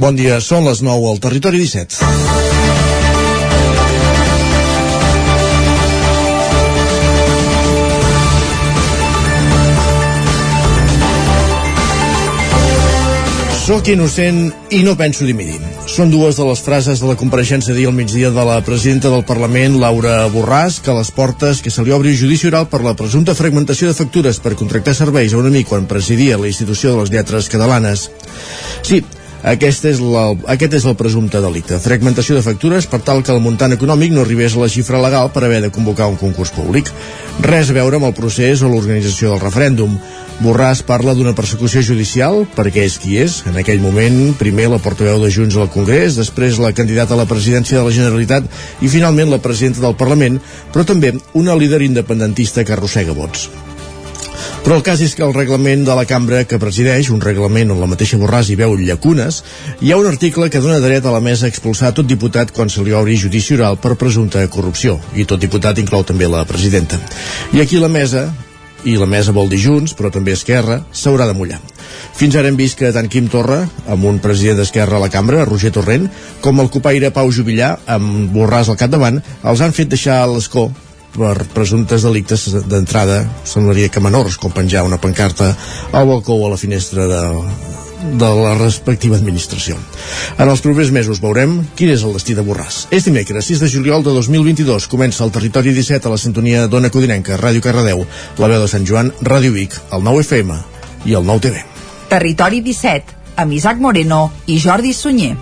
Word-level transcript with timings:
Bon 0.00 0.16
dia, 0.16 0.38
són 0.40 0.64
les 0.64 0.78
9 0.80 1.08
al 1.10 1.18
Territori 1.20 1.58
17. 1.60 1.98
Soc 13.66 13.90
innocent 13.92 14.40
i 14.72 14.80
no 14.86 14.96
penso 14.96 15.28
dimitir. 15.28 15.60
Són 15.84 16.08
dues 16.08 16.40
de 16.40 16.48
les 16.48 16.64
frases 16.64 17.04
de 17.04 17.12
la 17.12 17.18
compareixença 17.20 17.74
d'ahir 17.74 17.90
al 17.90 17.94
migdia 18.00 18.32
de 18.32 18.48
la 18.48 18.56
presidenta 18.64 19.12
del 19.12 19.28
Parlament, 19.28 19.76
Laura 19.84 20.24
Borràs, 20.32 20.80
que 20.80 20.94
a 20.94 20.96
les 20.96 21.12
portes 21.12 21.60
que 21.60 21.68
se 21.68 21.84
li 21.84 21.92
obri 21.92 22.16
judici 22.16 22.48
oral 22.48 22.72
per 22.72 22.80
la 22.88 22.96
presumpta 22.96 23.36
fragmentació 23.36 23.92
de 23.92 24.00
factures 24.00 24.40
per 24.40 24.56
contractar 24.56 24.96
serveis 24.96 25.36
a 25.36 25.44
un 25.44 25.52
amic 25.52 25.68
quan 25.68 25.84
presidia 25.92 26.40
la 26.40 26.48
institució 26.48 26.96
de 26.96 27.04
les 27.04 27.12
lletres 27.12 27.52
catalanes. 27.52 28.08
Sí, 28.80 29.04
aquest 29.42 29.86
és, 29.88 30.00
la, 30.04 30.30
aquest 30.52 30.74
és 30.76 30.86
el 30.88 30.96
presumpte 31.00 31.40
delicte. 31.40 31.78
Fragmentació 31.80 32.36
de 32.36 32.44
factures 32.44 32.88
per 32.90 33.00
tal 33.06 33.22
que 33.24 33.32
el 33.32 33.40
muntant 33.40 33.72
econòmic 33.72 34.12
no 34.12 34.24
arribés 34.24 34.56
a 34.56 34.64
la 34.64 34.68
xifra 34.72 35.00
legal 35.00 35.30
per 35.32 35.44
haver 35.46 35.62
de 35.64 35.70
convocar 35.72 36.10
un 36.10 36.18
concurs 36.20 36.52
públic. 36.52 36.90
Res 37.44 37.70
a 37.70 37.76
veure 37.76 37.96
amb 37.96 38.10
el 38.10 38.16
procés 38.16 38.60
o 38.62 38.68
l'organització 38.68 39.32
del 39.32 39.44
referèndum. 39.44 39.96
Borràs 40.40 40.80
parla 40.84 41.12
d'una 41.16 41.34
persecució 41.36 41.82
judicial 41.84 42.46
perquè 42.56 42.84
és 42.88 42.98
qui 43.00 43.18
és. 43.20 43.40
En 43.48 43.56
aquell 43.60 43.80
moment, 43.80 44.20
primer 44.40 44.70
la 44.72 44.80
portaveu 44.80 45.20
de 45.24 45.32
Junts 45.32 45.56
al 45.56 45.72
Congrés, 45.72 46.16
després 46.20 46.60
la 46.60 46.74
candidata 46.76 47.16
a 47.16 47.20
la 47.20 47.28
presidència 47.28 47.80
de 47.80 47.86
la 47.88 47.96
Generalitat 47.96 48.48
i 48.80 48.92
finalment 48.92 49.32
la 49.32 49.40
presidenta 49.40 49.84
del 49.84 49.98
Parlament, 50.00 50.40
però 50.72 50.84
també 50.88 51.16
una 51.32 51.56
líder 51.56 51.82
independentista 51.88 52.64
que 52.64 52.76
arrossega 52.76 53.16
vots. 53.16 53.48
Però 54.64 54.76
el 54.76 54.84
cas 54.86 55.00
és 55.04 55.14
que 55.16 55.24
el 55.26 55.34
reglament 55.36 55.86
de 55.86 55.96
la 55.96 56.06
cambra 56.08 56.42
que 56.44 56.60
presideix, 56.60 57.10
un 57.14 57.22
reglament 57.24 57.72
on 57.72 57.80
la 57.80 57.88
mateixa 57.90 58.18
Borràs 58.20 58.50
hi 58.50 58.58
veu 58.60 58.76
llacunes, 58.78 59.42
hi 59.80 59.92
ha 59.92 60.00
un 60.00 60.10
article 60.10 60.50
que 60.50 60.60
dona 60.60 60.82
dret 60.84 61.06
a 61.06 61.14
la 61.14 61.22
mesa 61.24 61.46
a 61.46 61.52
expulsar 61.52 61.94
tot 61.96 62.08
diputat 62.08 62.52
quan 62.56 62.68
se 62.68 62.84
li 62.84 62.92
obri 62.96 63.16
judici 63.20 63.56
oral 63.56 63.80
per 63.80 63.96
presumpta 64.00 64.46
corrupció, 64.52 64.98
i 65.14 65.24
tot 65.24 65.40
diputat 65.40 65.78
inclou 65.78 66.04
també 66.04 66.28
la 66.28 66.44
presidenta. 66.44 67.00
I 67.52 67.64
aquí 67.64 67.80
la 67.80 67.88
mesa 67.88 68.28
i 68.84 68.96
la 68.96 69.06
mesa 69.06 69.32
vol 69.36 69.50
dir 69.50 69.60
Junts, 69.60 69.92
però 69.96 70.10
també 70.12 70.32
Esquerra, 70.32 70.80
s'haurà 70.92 71.26
de 71.28 71.34
mullar. 71.36 71.60
Fins 72.16 72.36
ara 72.36 72.48
hem 72.48 72.56
vist 72.56 72.78
que 72.78 72.92
tant 72.94 73.08
Quim 73.12 73.28
Torra, 73.32 73.62
amb 73.88 74.06
un 74.08 74.20
president 74.24 74.60
d'Esquerra 74.60 74.96
a 74.96 75.02
la 75.02 75.10
cambra, 75.12 75.44
Roger 75.48 75.72
Torrent, 75.74 76.08
com 76.40 76.60
el 76.62 76.70
copaire 76.72 77.12
Pau 77.12 77.30
Jubillar, 77.32 77.74
amb 77.86 78.32
Borràs 78.34 78.70
al 78.70 78.78
capdavant, 78.80 79.20
els 79.44 79.60
han 79.60 79.76
fet 79.76 79.92
deixar 79.92 80.22
a 80.22 80.30
l'escó 80.30 80.70
per 81.14 81.34
presumptes 81.54 82.04
delictes 82.06 82.46
d'entrada, 82.70 83.24
semblaria 83.44 83.90
que 83.90 84.02
menors, 84.02 84.38
com 84.40 84.52
penjar 84.54 84.86
una 84.86 85.00
pancarta 85.00 85.52
al 85.92 86.08
balcó 86.08 86.36
o 86.36 86.46
a 86.46 86.50
la 86.52 86.60
finestra 86.60 87.06
de, 87.10 87.20
de 88.20 88.30
la 88.42 88.54
respectiva 88.58 89.16
administració. 89.16 89.76
En 90.38 90.48
els 90.48 90.62
propers 90.64 90.92
mesos 90.94 91.20
veurem 91.22 91.58
quin 91.76 91.92
és 91.94 92.04
el 92.06 92.16
destí 92.16 92.36
de 92.38 92.44
Borràs. 92.46 92.84
És 92.94 93.06
dimecres, 93.08 93.50
6 93.50 93.64
de 93.64 93.70
juliol 93.74 94.06
de 94.06 94.14
2022, 94.16 94.88
comença 94.92 95.24
el 95.26 95.34
Territori 95.34 95.74
17 95.76 96.08
a 96.08 96.14
la 96.14 96.20
sintonia 96.20 96.66
d'Ona 96.70 96.92
Codinenca, 96.94 97.38
Ràdio 97.40 97.64
Carradeu, 97.64 98.06
la 98.38 98.50
veu 98.50 98.62
de 98.62 98.70
Sant 98.70 98.86
Joan, 98.88 99.12
Ràdio 99.20 99.54
Vic, 99.56 99.76
el 99.92 100.04
9 100.06 100.26
FM 100.26 100.58
i 101.06 101.16
el 101.18 101.26
9 101.26 101.46
TV. 101.48 101.64
Territori 102.10 102.64
17, 102.66 103.18
amb 103.36 103.54
Isaac 103.54 103.78
Moreno 103.82 104.28
i 104.46 104.58
Jordi 104.62 104.94
Sunyer. 104.96 105.36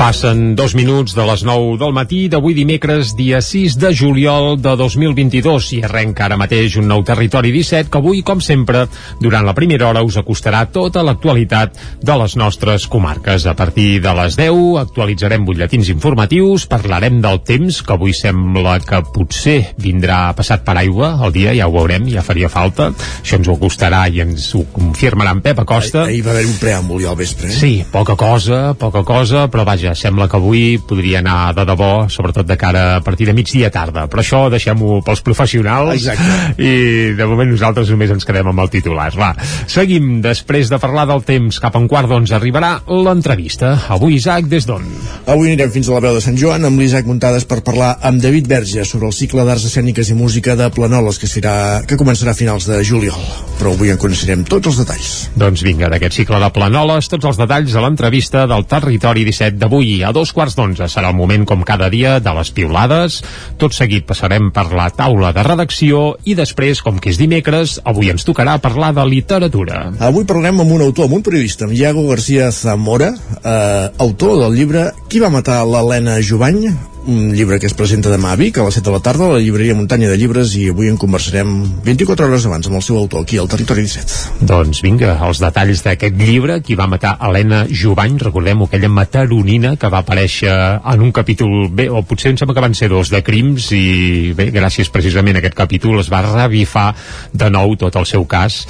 Passen 0.00 0.54
dos 0.56 0.72
minuts 0.72 1.12
de 1.12 1.24
les 1.28 1.42
9 1.44 1.74
del 1.76 1.90
matí 1.92 2.22
d'avui 2.32 2.54
dimecres, 2.56 3.10
dia 3.18 3.42
6 3.44 3.74
de 3.76 3.90
juliol 3.92 4.54
de 4.56 4.72
2022 4.80 5.66
i 5.76 5.80
arrenca 5.84 6.24
ara 6.24 6.38
mateix 6.40 6.78
un 6.80 6.86
nou 6.88 7.02
Territori 7.04 7.50
17 7.52 7.92
que 7.92 8.00
avui, 8.00 8.22
com 8.24 8.40
sempre, 8.40 8.86
durant 9.20 9.44
la 9.44 9.52
primera 9.52 9.90
hora 9.90 10.00
us 10.00 10.16
acostarà 10.16 10.62
tota 10.72 11.02
l'actualitat 11.04 11.76
de 12.00 12.16
les 12.16 12.36
nostres 12.40 12.86
comarques. 12.88 13.44
A 13.44 13.52
partir 13.52 14.00
de 14.00 14.14
les 14.22 14.38
10 14.40 14.78
actualitzarem 14.80 15.44
butlletins 15.44 15.92
informatius, 15.92 16.64
parlarem 16.64 17.20
del 17.20 17.42
temps, 17.44 17.82
que 17.84 17.92
avui 17.92 18.16
sembla 18.16 18.78
que 18.80 19.02
potser 19.12 19.74
vindrà 19.76 20.22
passat 20.32 20.64
per 20.64 20.78
aigua 20.80 21.12
el 21.26 21.36
dia, 21.36 21.52
ja 21.52 21.68
ho 21.68 21.76
veurem, 21.76 22.08
ja 22.08 22.24
faria 22.24 22.48
falta. 22.48 22.88
Això 23.20 23.36
ens 23.36 23.52
ho 23.52 23.58
acostarà 23.60 24.06
i 24.08 24.24
ens 24.24 24.48
ho 24.56 24.64
confirmarà 24.72 25.36
en 25.36 25.44
Pep 25.44 25.60
Acosta. 25.60 26.06
Ahir 26.08 26.24
va 26.24 26.32
haver 26.38 26.48
un 26.48 26.56
preàmbul 26.64 27.04
ja 27.04 27.12
al 27.12 27.20
vespre. 27.20 27.52
Eh? 27.52 27.60
Sí, 27.60 27.74
poca 27.92 28.16
cosa, 28.16 28.72
poca 28.80 29.04
cosa, 29.04 29.44
però 29.52 29.68
vaja, 29.68 29.89
sembla 29.98 30.28
que 30.30 30.38
avui 30.38 30.78
podria 30.78 31.20
anar 31.20 31.52
de 31.56 31.64
debò, 31.68 32.08
sobretot 32.12 32.46
de 32.48 32.56
cara 32.60 32.84
a 32.96 33.00
partir 33.04 33.28
de 33.28 33.34
migdia 33.36 33.70
tarda, 33.72 34.06
però 34.10 34.22
això 34.22 34.42
deixem-ho 34.52 35.00
pels 35.06 35.22
professionals 35.26 35.94
Exacte. 36.00 36.54
i 36.62 37.14
de 37.18 37.28
moment 37.28 37.50
nosaltres 37.50 37.90
només 37.92 38.12
ens 38.14 38.26
quedem 38.26 38.50
amb 38.50 38.64
el 38.64 38.70
titular. 38.72 39.10
Va, 39.18 39.32
seguim, 39.70 40.20
després 40.24 40.70
de 40.70 40.78
parlar 40.82 41.06
del 41.10 41.24
temps, 41.26 41.60
cap 41.62 41.76
a 41.76 41.82
un 41.82 41.88
quart 41.90 42.10
d'onze 42.10 42.34
arribarà 42.36 42.76
l'entrevista. 42.86 43.74
Avui, 43.90 44.16
Isaac, 44.20 44.48
des 44.50 44.66
d'on? 44.68 44.84
Avui 45.26 45.50
anirem 45.50 45.72
fins 45.74 45.90
a 45.90 45.96
la 45.96 46.04
veu 46.06 46.16
de 46.16 46.24
Sant 46.24 46.38
Joan 46.40 46.66
amb 46.68 46.80
l'Isaac 46.80 47.08
Muntades 47.08 47.46
per 47.48 47.60
parlar 47.66 47.96
amb 48.06 48.22
David 48.22 48.48
Verge 48.50 48.84
sobre 48.88 49.10
el 49.10 49.16
cicle 49.16 49.44
d'arts 49.46 49.66
escèniques 49.70 50.10
i 50.10 50.18
música 50.18 50.56
de 50.58 50.70
Planoles 50.74 51.18
que, 51.20 51.28
serà, 51.30 51.54
que 51.86 51.98
començarà 52.00 52.34
a 52.34 52.38
finals 52.38 52.68
de 52.70 52.82
juliol. 52.86 53.20
Però 53.58 53.74
avui 53.74 53.92
en 53.92 53.98
coneixerem 54.00 54.44
tots 54.48 54.70
els 54.70 54.80
detalls. 54.80 55.10
Doncs 55.40 55.64
vinga, 55.66 55.90
d'aquest 55.92 56.20
cicle 56.20 56.40
de 56.40 56.50
planoles, 56.54 57.08
tots 57.10 57.26
els 57.28 57.38
detalls 57.40 57.74
a 57.74 57.82
l'entrevista 57.84 58.46
del 58.50 58.66
Territori 58.70 59.24
17 59.28 59.58
d'avui. 59.60 59.79
A 59.80 60.12
dos 60.12 60.34
quarts 60.36 60.56
d'onze 60.58 60.88
serà 60.92 61.10
el 61.10 61.16
moment, 61.16 61.46
com 61.48 61.64
cada 61.66 61.88
dia, 61.92 62.18
de 62.20 62.34
les 62.36 62.50
piulades. 62.52 63.20
Tot 63.60 63.74
seguit 63.76 64.06
passarem 64.08 64.50
per 64.52 64.66
la 64.76 64.90
taula 64.92 65.32
de 65.36 65.44
redacció 65.46 66.02
i 66.28 66.36
després, 66.38 66.82
com 66.84 67.00
que 67.00 67.12
és 67.14 67.20
dimecres, 67.20 67.78
avui 67.88 68.12
ens 68.12 68.26
tocarà 68.28 68.58
parlar 68.60 68.92
de 68.96 69.06
literatura. 69.08 69.86
Avui 69.98 70.28
parlarem 70.28 70.60
amb 70.60 70.76
un 70.76 70.84
autor, 70.88 71.08
amb 71.08 71.18
un 71.20 71.24
periodista, 71.26 71.64
amb 71.64 71.76
Iago 71.76 72.06
García 72.10 72.50
Zamora, 72.52 73.14
eh, 73.40 73.90
autor 73.98 74.38
del 74.44 74.56
llibre 74.58 74.90
Qui 75.08 75.18
va 75.18 75.32
matar 75.32 75.64
l'Helena 75.66 76.20
Jovany? 76.22 76.68
Un 77.06 77.32
llibre 77.34 77.58
que 77.58 77.66
es 77.66 77.74
presenta 77.74 78.10
demà 78.12 78.34
a 78.34 78.38
Vic 78.38 78.58
a 78.58 78.64
les 78.66 78.76
7 78.76 78.84
de 78.86 78.92
la 78.92 79.00
tarda 79.00 79.26
a 79.26 79.34
la 79.34 79.40
llibreria 79.40 79.74
Muntanya 79.74 80.08
de 80.10 80.16
Llibres 80.20 80.52
i 80.58 80.66
avui 80.70 80.90
en 80.90 80.98
conversarem 81.00 81.50
24 81.86 82.26
hores 82.26 82.46
abans 82.46 82.68
amb 82.68 82.76
el 82.76 82.84
seu 82.84 82.98
autor 83.00 83.24
aquí 83.24 83.38
al 83.40 83.48
Territori 83.48 83.84
17. 83.86 84.44
Doncs 84.50 84.82
vinga, 84.84 85.14
els 85.26 85.40
detalls 85.40 85.84
d'aquest 85.86 86.18
llibre, 86.20 86.60
qui 86.64 86.76
va 86.76 86.88
matar 86.90 87.16
Helena 87.26 87.62
Jovany, 87.70 88.18
recordem 88.20 88.66
aquella 88.66 88.92
mataronina 88.92 89.74
que 89.80 89.90
va 89.92 90.02
aparèixer 90.04 90.52
en 90.92 91.06
un 91.06 91.12
capítol, 91.16 91.70
bé, 91.72 91.88
o 91.88 92.02
potser 92.04 92.34
em 92.34 92.40
sembla 92.40 92.58
que 92.58 92.66
van 92.66 92.76
ser 92.76 92.90
dos, 92.92 93.12
de 93.12 93.22
crims, 93.24 93.70
i 93.76 94.32
bé, 94.36 94.50
gràcies 94.54 94.92
precisament 94.92 95.38
a 95.38 95.44
aquest 95.44 95.56
capítol 95.58 96.00
es 96.02 96.12
va 96.12 96.22
revifar 96.26 96.90
de 97.32 97.50
nou 97.50 97.76
tot 97.80 97.96
el 97.96 98.08
seu 98.08 98.26
cas 98.28 98.62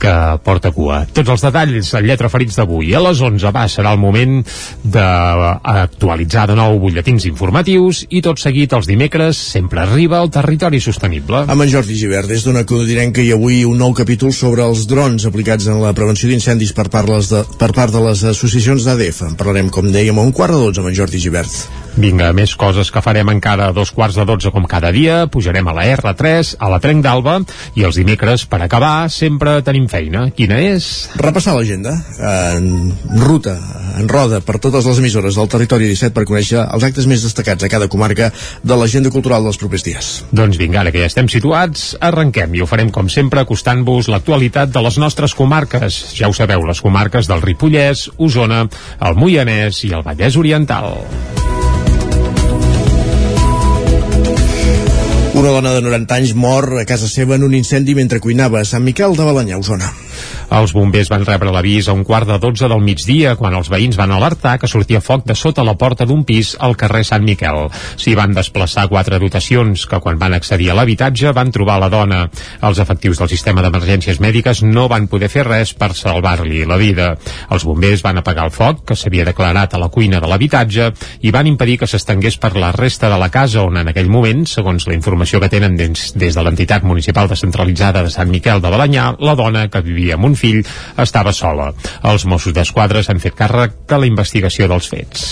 que 0.00 0.14
porta 0.44 0.72
cua. 0.74 1.02
Tots 1.14 1.34
els 1.34 1.44
detalls 1.44 1.92
en 1.98 2.06
lletra 2.06 2.30
ferits 2.32 2.58
d'avui. 2.58 2.92
A 2.94 3.02
les 3.02 3.22
11 3.24 3.52
va, 3.54 3.66
serà 3.70 3.92
el 3.94 4.00
moment 4.00 4.38
d'actualitzar 4.84 6.46
de 6.50 6.58
nou 6.58 6.78
butlletins 6.82 7.26
informatius 7.30 8.04
i 8.08 8.22
tot 8.24 8.40
seguit 8.42 8.72
els 8.76 8.88
dimecres 8.90 9.40
sempre 9.56 9.82
arriba 9.84 10.20
al 10.22 10.32
territori 10.34 10.80
sostenible. 10.84 11.44
Amb 11.48 11.66
en 11.66 11.72
Jordi 11.72 11.98
Givert, 11.98 12.30
des 12.30 12.46
d'una 12.46 12.64
Codinenca 12.68 13.24
i 13.24 13.32
avui 13.34 13.64
un 13.68 13.78
nou 13.80 13.94
capítol 13.96 14.32
sobre 14.36 14.66
els 14.66 14.86
drons 14.90 15.26
aplicats 15.28 15.68
en 15.68 15.82
la 15.82 15.94
prevenció 15.96 16.30
d'incendis 16.30 16.74
per, 16.76 16.88
part 16.92 17.10
de, 17.10 17.44
per 17.58 17.72
part 17.74 17.94
de 17.94 18.04
les 18.08 18.24
associacions 18.32 18.86
d'ADF. 18.86 19.24
En 19.32 19.36
parlarem, 19.40 19.72
com 19.74 19.90
dèiem, 19.92 20.18
a 20.18 20.26
un 20.26 20.32
quart 20.32 20.54
de 20.54 20.64
dotze 20.64 20.84
amb 20.84 20.92
en 20.92 20.98
Jordi 21.02 21.22
Givert. 21.22 21.87
Vinga, 21.98 22.28
més 22.30 22.52
coses 22.54 22.92
que 22.94 23.00
farem 23.02 23.26
encara 23.32 23.64
a 23.68 23.74
dos 23.74 23.90
quarts 23.90 24.14
de 24.14 24.22
dotze 24.22 24.52
com 24.54 24.62
cada 24.70 24.92
dia. 24.94 25.24
Pujarem 25.26 25.66
a 25.66 25.72
la 25.74 25.82
R3, 25.96 26.52
a 26.62 26.68
la 26.70 26.78
Trenc 26.78 27.02
d'Alba 27.02 27.40
i 27.74 27.82
els 27.88 27.98
dimecres, 27.98 28.44
per 28.46 28.60
acabar, 28.62 29.08
sempre 29.10 29.56
tenim 29.66 29.88
feina. 29.90 30.28
Quina 30.30 30.60
és? 30.62 30.86
Repassar 31.18 31.56
l'agenda 31.56 31.96
en 32.22 32.94
ruta, 33.18 33.56
en 33.98 34.06
roda, 34.06 34.38
per 34.46 34.60
totes 34.62 34.86
les 34.86 35.02
emissores 35.02 35.34
del 35.40 35.50
territori 35.50 35.90
17 35.90 36.14
per 36.14 36.26
conèixer 36.30 36.62
els 36.62 36.86
actes 36.86 37.10
més 37.10 37.26
destacats 37.26 37.66
a 37.66 37.72
cada 37.72 37.90
comarca 37.90 38.30
de 38.62 38.78
l'agenda 38.78 39.10
cultural 39.10 39.42
dels 39.42 39.58
propers 39.58 39.88
dies. 39.90 40.12
Doncs 40.30 40.62
vinga, 40.62 40.84
ara 40.84 40.94
que 40.94 41.02
ja 41.02 41.10
estem 41.10 41.26
situats, 41.26 41.96
arrenquem 41.98 42.54
i 42.54 42.62
ho 42.62 42.70
farem 42.70 42.94
com 42.94 43.10
sempre 43.10 43.42
acostant-vos 43.42 44.12
l'actualitat 44.14 44.70
de 44.70 44.86
les 44.86 45.02
nostres 45.02 45.34
comarques. 45.34 45.98
Ja 46.14 46.30
ho 46.30 46.38
sabeu, 46.38 46.62
les 46.62 46.78
comarques 46.78 47.26
del 47.26 47.42
Ripollès, 47.42 48.06
Osona, 48.22 48.68
el 49.02 49.18
Moianès 49.18 49.82
i 49.82 49.96
el 49.98 50.06
Vallès 50.06 50.38
Oriental. 50.38 50.94
Una 55.38 55.52
dona 55.54 55.70
de 55.70 55.82
90 55.86 56.16
anys 56.16 56.32
mor 56.34 56.66
a 56.80 56.84
casa 56.84 57.06
seva 57.06 57.36
en 57.38 57.44
un 57.46 57.54
incendi 57.54 57.94
mentre 57.94 58.18
cuinava 58.18 58.58
a 58.58 58.66
Sant 58.66 58.82
Miquel 58.82 59.14
de 59.14 59.26
Balanyà, 59.28 59.62
Osona. 59.62 59.92
Els 60.58 60.72
bombers 60.72 61.10
van 61.12 61.26
rebre 61.26 61.52
l'avís 61.52 61.88
a 61.88 61.94
un 61.96 62.04
quart 62.08 62.28
de 62.28 62.38
12 62.40 62.68
del 62.70 62.82
migdia 62.84 63.34
quan 63.36 63.54
els 63.58 63.68
veïns 63.72 63.98
van 63.98 64.12
alertar 64.14 64.56
que 64.58 64.70
sortia 64.70 65.02
foc 65.04 65.26
de 65.28 65.36
sota 65.36 65.64
la 65.66 65.76
porta 65.78 66.06
d'un 66.08 66.24
pis 66.24 66.54
al 66.58 66.76
carrer 66.76 67.04
Sant 67.04 67.24
Miquel. 67.26 67.68
S'hi 68.00 68.14
van 68.18 68.34
desplaçar 68.36 68.88
quatre 68.88 69.18
dotacions 69.20 69.84
que 69.86 70.00
quan 70.00 70.18
van 70.18 70.34
accedir 70.36 70.70
a 70.72 70.78
l'habitatge 70.78 71.32
van 71.36 71.52
trobar 71.52 71.78
la 71.82 71.90
dona. 71.92 72.22
Els 72.64 72.80
efectius 72.80 73.20
del 73.20 73.30
sistema 73.32 73.62
d'emergències 73.64 74.20
mèdiques 74.24 74.62
no 74.64 74.88
van 74.88 75.08
poder 75.08 75.28
fer 75.32 75.44
res 75.46 75.74
per 75.76 75.92
salvar-li 75.94 76.64
la 76.68 76.80
vida. 76.80 77.10
Els 77.52 77.66
bombers 77.68 78.02
van 78.06 78.22
apagar 78.22 78.48
el 78.48 78.54
foc, 78.54 78.84
que 78.88 78.96
s'havia 78.96 79.26
declarat 79.28 79.74
a 79.74 79.82
la 79.82 79.90
cuina 79.92 80.20
de 80.20 80.30
l'habitatge, 80.30 80.90
i 81.20 81.32
van 81.34 81.46
impedir 81.50 81.78
que 81.82 81.90
s'estengués 81.90 82.38
per 82.40 82.54
la 82.56 82.72
resta 82.72 83.10
de 83.12 83.18
la 83.20 83.28
casa 83.30 83.66
on 83.66 83.76
en 83.76 83.92
aquell 83.92 84.08
moment, 84.08 84.46
segons 84.48 84.88
la 84.88 84.96
informació 84.96 85.40
que 85.42 85.50
tenen 85.52 85.76
des, 85.76 86.12
des 86.16 86.34
de 86.34 86.44
l'entitat 86.44 86.86
municipal 86.88 87.28
descentralitzada 87.28 88.02
de 88.06 88.12
Sant 88.14 88.32
Miquel 88.32 88.62
de 88.64 88.72
Balanyà, 88.72 89.10
la 89.20 89.36
dona, 89.36 89.66
que 89.68 89.84
vivia 89.84 90.07
amb 90.14 90.30
un 90.30 90.36
fill, 90.38 90.62
estava 90.98 91.34
sola. 91.36 91.70
Els 92.08 92.26
Mossos 92.28 92.56
d'Esquadra 92.56 93.02
s'han 93.04 93.22
fet 93.22 93.36
càrrec 93.38 93.84
de 93.88 94.02
la 94.02 94.10
investigació 94.10 94.68
dels 94.70 94.90
fets. 94.90 95.30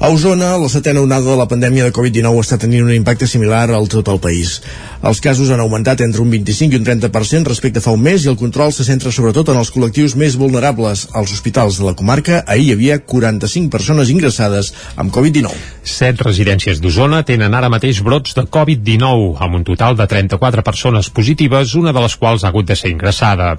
A 0.00 0.08
Osona, 0.08 0.56
la 0.58 0.68
setena 0.68 1.00
onada 1.00 1.30
de 1.30 1.36
la 1.38 1.46
pandèmia 1.46 1.84
de 1.86 1.92
Covid-19 1.94 2.40
està 2.42 2.58
tenint 2.58 2.82
un 2.82 2.92
impacte 2.92 3.28
similar 3.30 3.68
al 3.70 3.86
tot 3.88 4.08
el 4.10 4.18
país. 4.18 4.56
Els 5.04 5.20
casos 5.22 5.52
han 5.52 5.60
augmentat 5.62 6.00
entre 6.02 6.22
un 6.24 6.30
25 6.32 6.74
i 6.74 6.80
un 6.80 6.86
30% 6.86 7.46
respecte 7.46 7.78
a 7.78 7.84
fa 7.84 7.94
un 7.94 8.02
mes 8.02 8.24
i 8.24 8.30
el 8.32 8.38
control 8.40 8.72
se 8.72 8.84
centra 8.84 9.12
sobretot 9.14 9.52
en 9.52 9.60
els 9.60 9.70
col·lectius 9.70 10.16
més 10.18 10.34
vulnerables. 10.40 11.06
Als 11.14 11.32
hospitals 11.36 11.78
de 11.78 11.86
la 11.86 11.94
comarca 11.94 12.42
ahir 12.42 12.72
hi 12.72 12.72
havia 12.74 12.98
45 13.06 13.70
persones 13.70 14.10
ingressades 14.10 14.72
amb 14.96 15.14
Covid-19. 15.14 15.54
Set 15.84 16.24
residències 16.26 16.80
d'Osona 16.82 17.22
tenen 17.22 17.54
ara 17.54 17.70
mateix 17.70 18.02
brots 18.02 18.34
de 18.34 18.46
Covid-19, 18.50 19.36
amb 19.46 19.60
un 19.60 19.64
total 19.64 19.96
de 19.96 20.08
34 20.10 20.64
persones 20.66 21.10
positives, 21.10 21.76
una 21.78 21.94
de 21.94 22.02
les 22.02 22.18
quals 22.18 22.44
ha 22.44 22.50
hagut 22.50 22.66
de 22.66 22.76
ser 22.76 22.90
ingressada. 22.90 23.54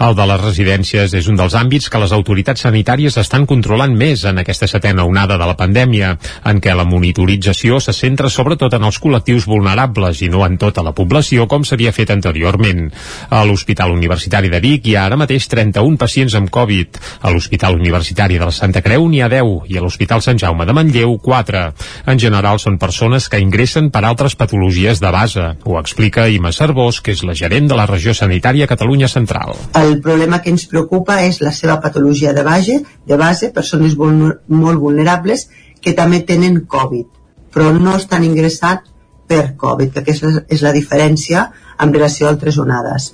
El 0.00 0.18
de 0.18 0.28
les 0.32 0.42
residències 0.42 1.14
és 1.14 1.30
un 1.30 1.38
dels 1.38 1.54
àmbits 1.54 1.88
que 1.92 2.02
les 2.02 2.16
autoritats 2.16 2.66
sanitàries 2.66 3.20
estan 3.22 3.46
controlant 3.46 3.94
més 3.94 4.26
en 4.26 4.42
aquesta 4.42 4.66
setena 4.66 5.06
onada 5.06 5.38
de 5.38 5.46
la 5.46 5.54
pandèmia 5.56 5.75
pandèmia, 5.76 6.16
en 6.48 6.60
què 6.62 6.72
la 6.74 6.86
monitorització 6.88 7.78
se 7.84 7.92
centra 7.92 8.30
sobretot 8.32 8.72
en 8.76 8.84
els 8.88 8.96
col·lectius 9.02 9.44
vulnerables 9.46 10.22
i 10.24 10.30
no 10.32 10.44
en 10.46 10.56
tota 10.56 10.82
la 10.82 10.94
població 10.96 11.44
com 11.46 11.64
s'havia 11.64 11.92
fet 11.92 12.10
anteriorment. 12.14 12.88
A 13.28 13.44
l'Hospital 13.44 13.92
Universitari 13.92 14.48
de 14.48 14.60
Vic 14.64 14.86
hi 14.86 14.96
ha 14.96 15.04
ara 15.06 15.18
mateix 15.20 15.48
31 15.52 15.98
pacients 16.00 16.36
amb 16.38 16.50
Covid. 16.50 16.96
A 17.20 17.32
l'Hospital 17.32 17.76
Universitari 17.76 18.38
de 18.38 18.48
la 18.48 18.54
Santa 18.54 18.80
Creu 18.80 19.04
n'hi 19.08 19.20
ha 19.20 19.28
10 19.28 19.68
i 19.68 19.76
a 19.76 19.82
l'Hospital 19.84 20.22
Sant 20.24 20.40
Jaume 20.40 20.64
de 20.64 20.72
Manlleu 20.76 21.18
4. 21.20 21.64
En 22.06 22.22
general 22.22 22.60
són 22.62 22.78
persones 22.80 23.28
que 23.28 23.42
ingressen 23.42 23.90
per 23.92 24.04
altres 24.06 24.36
patologies 24.36 25.02
de 25.02 25.12
base. 25.12 25.50
Ho 25.64 25.76
explica 25.80 26.28
Ima 26.32 26.54
Cervós, 26.56 27.02
que 27.02 27.12
és 27.12 27.24
la 27.26 27.36
gerent 27.36 27.68
de 27.68 27.76
la 27.76 27.86
regió 27.90 28.14
sanitària 28.16 28.70
Catalunya 28.70 29.12
Central. 29.12 29.52
El 29.76 30.00
problema 30.00 30.40
que 30.40 30.54
ens 30.54 30.64
preocupa 30.70 31.20
és 31.26 31.42
la 31.44 31.52
seva 31.52 31.80
patologia 31.84 32.32
de 32.32 32.46
base, 32.46 32.80
de 33.06 33.20
base 33.20 33.52
persones 33.52 33.96
molt 33.96 34.80
vulnerables 34.80 35.48
que 35.82 35.94
també 35.96 36.22
tenen 36.26 36.62
Covid, 36.66 37.06
però 37.54 37.72
no 37.76 37.96
estan 37.96 38.24
ingressats 38.26 38.92
per 39.26 39.56
Covid, 39.58 39.92
que 39.92 40.02
aquesta 40.04 40.44
és 40.52 40.62
la 40.62 40.74
diferència 40.74 41.48
en 41.82 41.92
relació 41.94 42.26
a 42.26 42.34
altres 42.34 42.58
onades. 42.62 43.12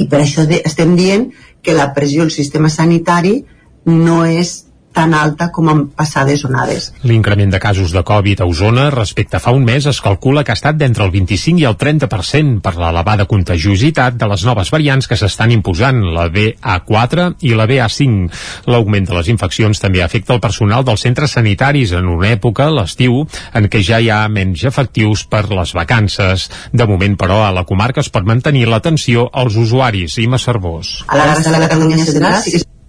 I 0.00 0.06
per 0.08 0.22
això 0.22 0.46
estem 0.58 0.96
dient 0.96 1.30
que 1.62 1.76
la 1.76 1.90
pressió 1.94 2.24
al 2.24 2.32
sistema 2.34 2.70
sanitari 2.72 3.44
no 3.86 4.24
és 4.26 4.64
tan 4.92 5.14
alta 5.14 5.50
com 5.54 5.68
en 5.70 5.84
passades 5.94 6.42
onades. 6.44 6.90
L'increment 7.06 7.52
de 7.52 7.60
casos 7.62 7.92
de 7.94 8.02
Covid 8.06 8.42
a 8.42 8.48
Osona 8.50 8.88
respecte 8.90 9.38
a 9.38 9.42
fa 9.42 9.52
un 9.54 9.64
mes 9.64 9.86
es 9.86 10.00
calcula 10.02 10.42
que 10.44 10.52
ha 10.52 10.58
estat 10.58 10.78
d'entre 10.80 11.04
el 11.06 11.12
25 11.14 11.62
i 11.62 11.66
el 11.68 11.76
30% 11.78 12.58
per 12.64 12.74
l'elevada 12.76 13.28
contagiositat 13.30 14.18
de 14.18 14.28
les 14.30 14.44
noves 14.48 14.72
variants 14.74 15.06
que 15.06 15.18
s'estan 15.18 15.54
imposant, 15.54 16.02
la 16.14 16.26
BA4 16.32 17.28
i 17.46 17.54
la 17.54 17.68
BA5. 17.70 18.42
L'augment 18.70 19.06
de 19.06 19.16
les 19.18 19.30
infeccions 19.32 19.80
també 19.80 20.02
afecta 20.02 20.34
el 20.34 20.42
personal 20.42 20.84
dels 20.86 21.06
centres 21.06 21.36
sanitaris 21.38 21.94
en 21.96 22.10
una 22.10 22.32
època, 22.34 22.70
l'estiu, 22.74 23.22
en 23.54 23.70
què 23.70 23.84
ja 23.86 24.00
hi 24.00 24.10
ha 24.10 24.24
menys 24.28 24.66
efectius 24.66 25.24
per 25.30 25.46
les 25.52 25.74
vacances. 25.76 26.48
De 26.72 26.86
moment, 26.86 27.16
però, 27.20 27.44
a 27.46 27.54
la 27.54 27.64
comarca 27.68 28.02
es 28.02 28.10
pot 28.10 28.26
mantenir 28.26 28.66
l'atenció 28.68 29.28
als 29.32 29.56
usuaris 29.56 30.18
i 30.18 30.26
Massarbós. 30.26 31.00
A 31.06 31.16
la 31.20 31.30
resta 31.30 31.54
de 31.54 31.58
la 31.58 31.68
Catalunya 31.68 32.04
Central 32.04 32.42
sí 32.42 32.58
que 32.58 32.79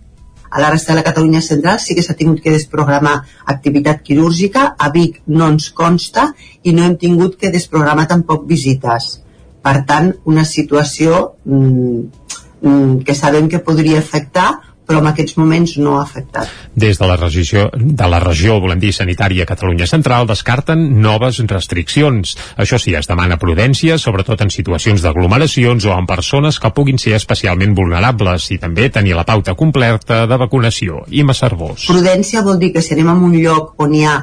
a 0.51 0.59
la 0.59 0.69
resta 0.69 0.91
de 0.91 0.99
la 0.99 1.03
Catalunya 1.07 1.41
central 1.41 1.79
sí 1.79 1.95
que 1.95 2.03
s'ha 2.03 2.17
tingut 2.19 2.41
que 2.43 2.51
desprogramar 2.51 3.21
activitat 3.53 4.01
quirúrgica, 4.03 4.75
a 4.77 4.89
Vic 4.91 5.21
no 5.27 5.47
ens 5.47 5.69
consta 5.71 6.27
i 6.63 6.73
no 6.75 6.83
hem 6.83 6.97
tingut 6.99 7.37
que 7.39 7.51
desprogramar 7.53 8.07
tampoc 8.11 8.43
visites. 8.49 9.21
Per 9.63 9.77
tant, 9.87 10.11
una 10.25 10.43
situació 10.43 11.21
mm, 11.45 12.01
mm, 12.61 12.99
que 13.07 13.15
sabem 13.15 13.47
que 13.47 13.63
podria 13.63 14.03
afectar 14.03 14.49
però 14.91 15.01
en 15.01 15.09
aquests 15.11 15.37
moments 15.39 15.77
no 15.79 15.95
ha 15.97 16.03
afectat. 16.03 16.49
Des 16.75 16.99
de 16.99 17.07
la 17.07 17.15
regió, 17.19 17.69
de 17.73 18.09
la 18.11 18.19
regió 18.19 18.59
volem 18.61 18.79
dir 18.81 18.91
sanitària 18.95 19.47
Catalunya 19.47 19.87
Central, 19.87 20.27
descarten 20.29 20.83
noves 21.01 21.39
restriccions. 21.47 22.35
Això 22.59 22.79
sí, 22.81 22.93
es 22.97 23.07
demana 23.07 23.39
prudència, 23.41 23.97
sobretot 24.01 24.43
en 24.43 24.51
situacions 24.53 25.03
d'aglomeracions 25.05 25.87
o 25.87 25.95
en 25.95 26.09
persones 26.09 26.59
que 26.59 26.73
puguin 26.75 26.99
ser 27.01 27.15
especialment 27.17 27.75
vulnerables 27.77 28.49
i 28.51 28.59
també 28.61 28.89
tenir 28.91 29.15
la 29.15 29.25
pauta 29.27 29.55
completa 29.55 30.25
de 30.27 30.39
vacunació. 30.41 31.05
I 31.09 31.23
Massarbós. 31.27 31.87
Prudència 31.87 32.43
vol 32.45 32.59
dir 32.59 32.73
que 32.75 32.83
si 32.83 32.95
anem 32.97 33.13
a 33.13 33.17
un 33.17 33.35
lloc 33.39 33.73
on 33.81 33.95
hi 33.95 34.05
ha 34.05 34.19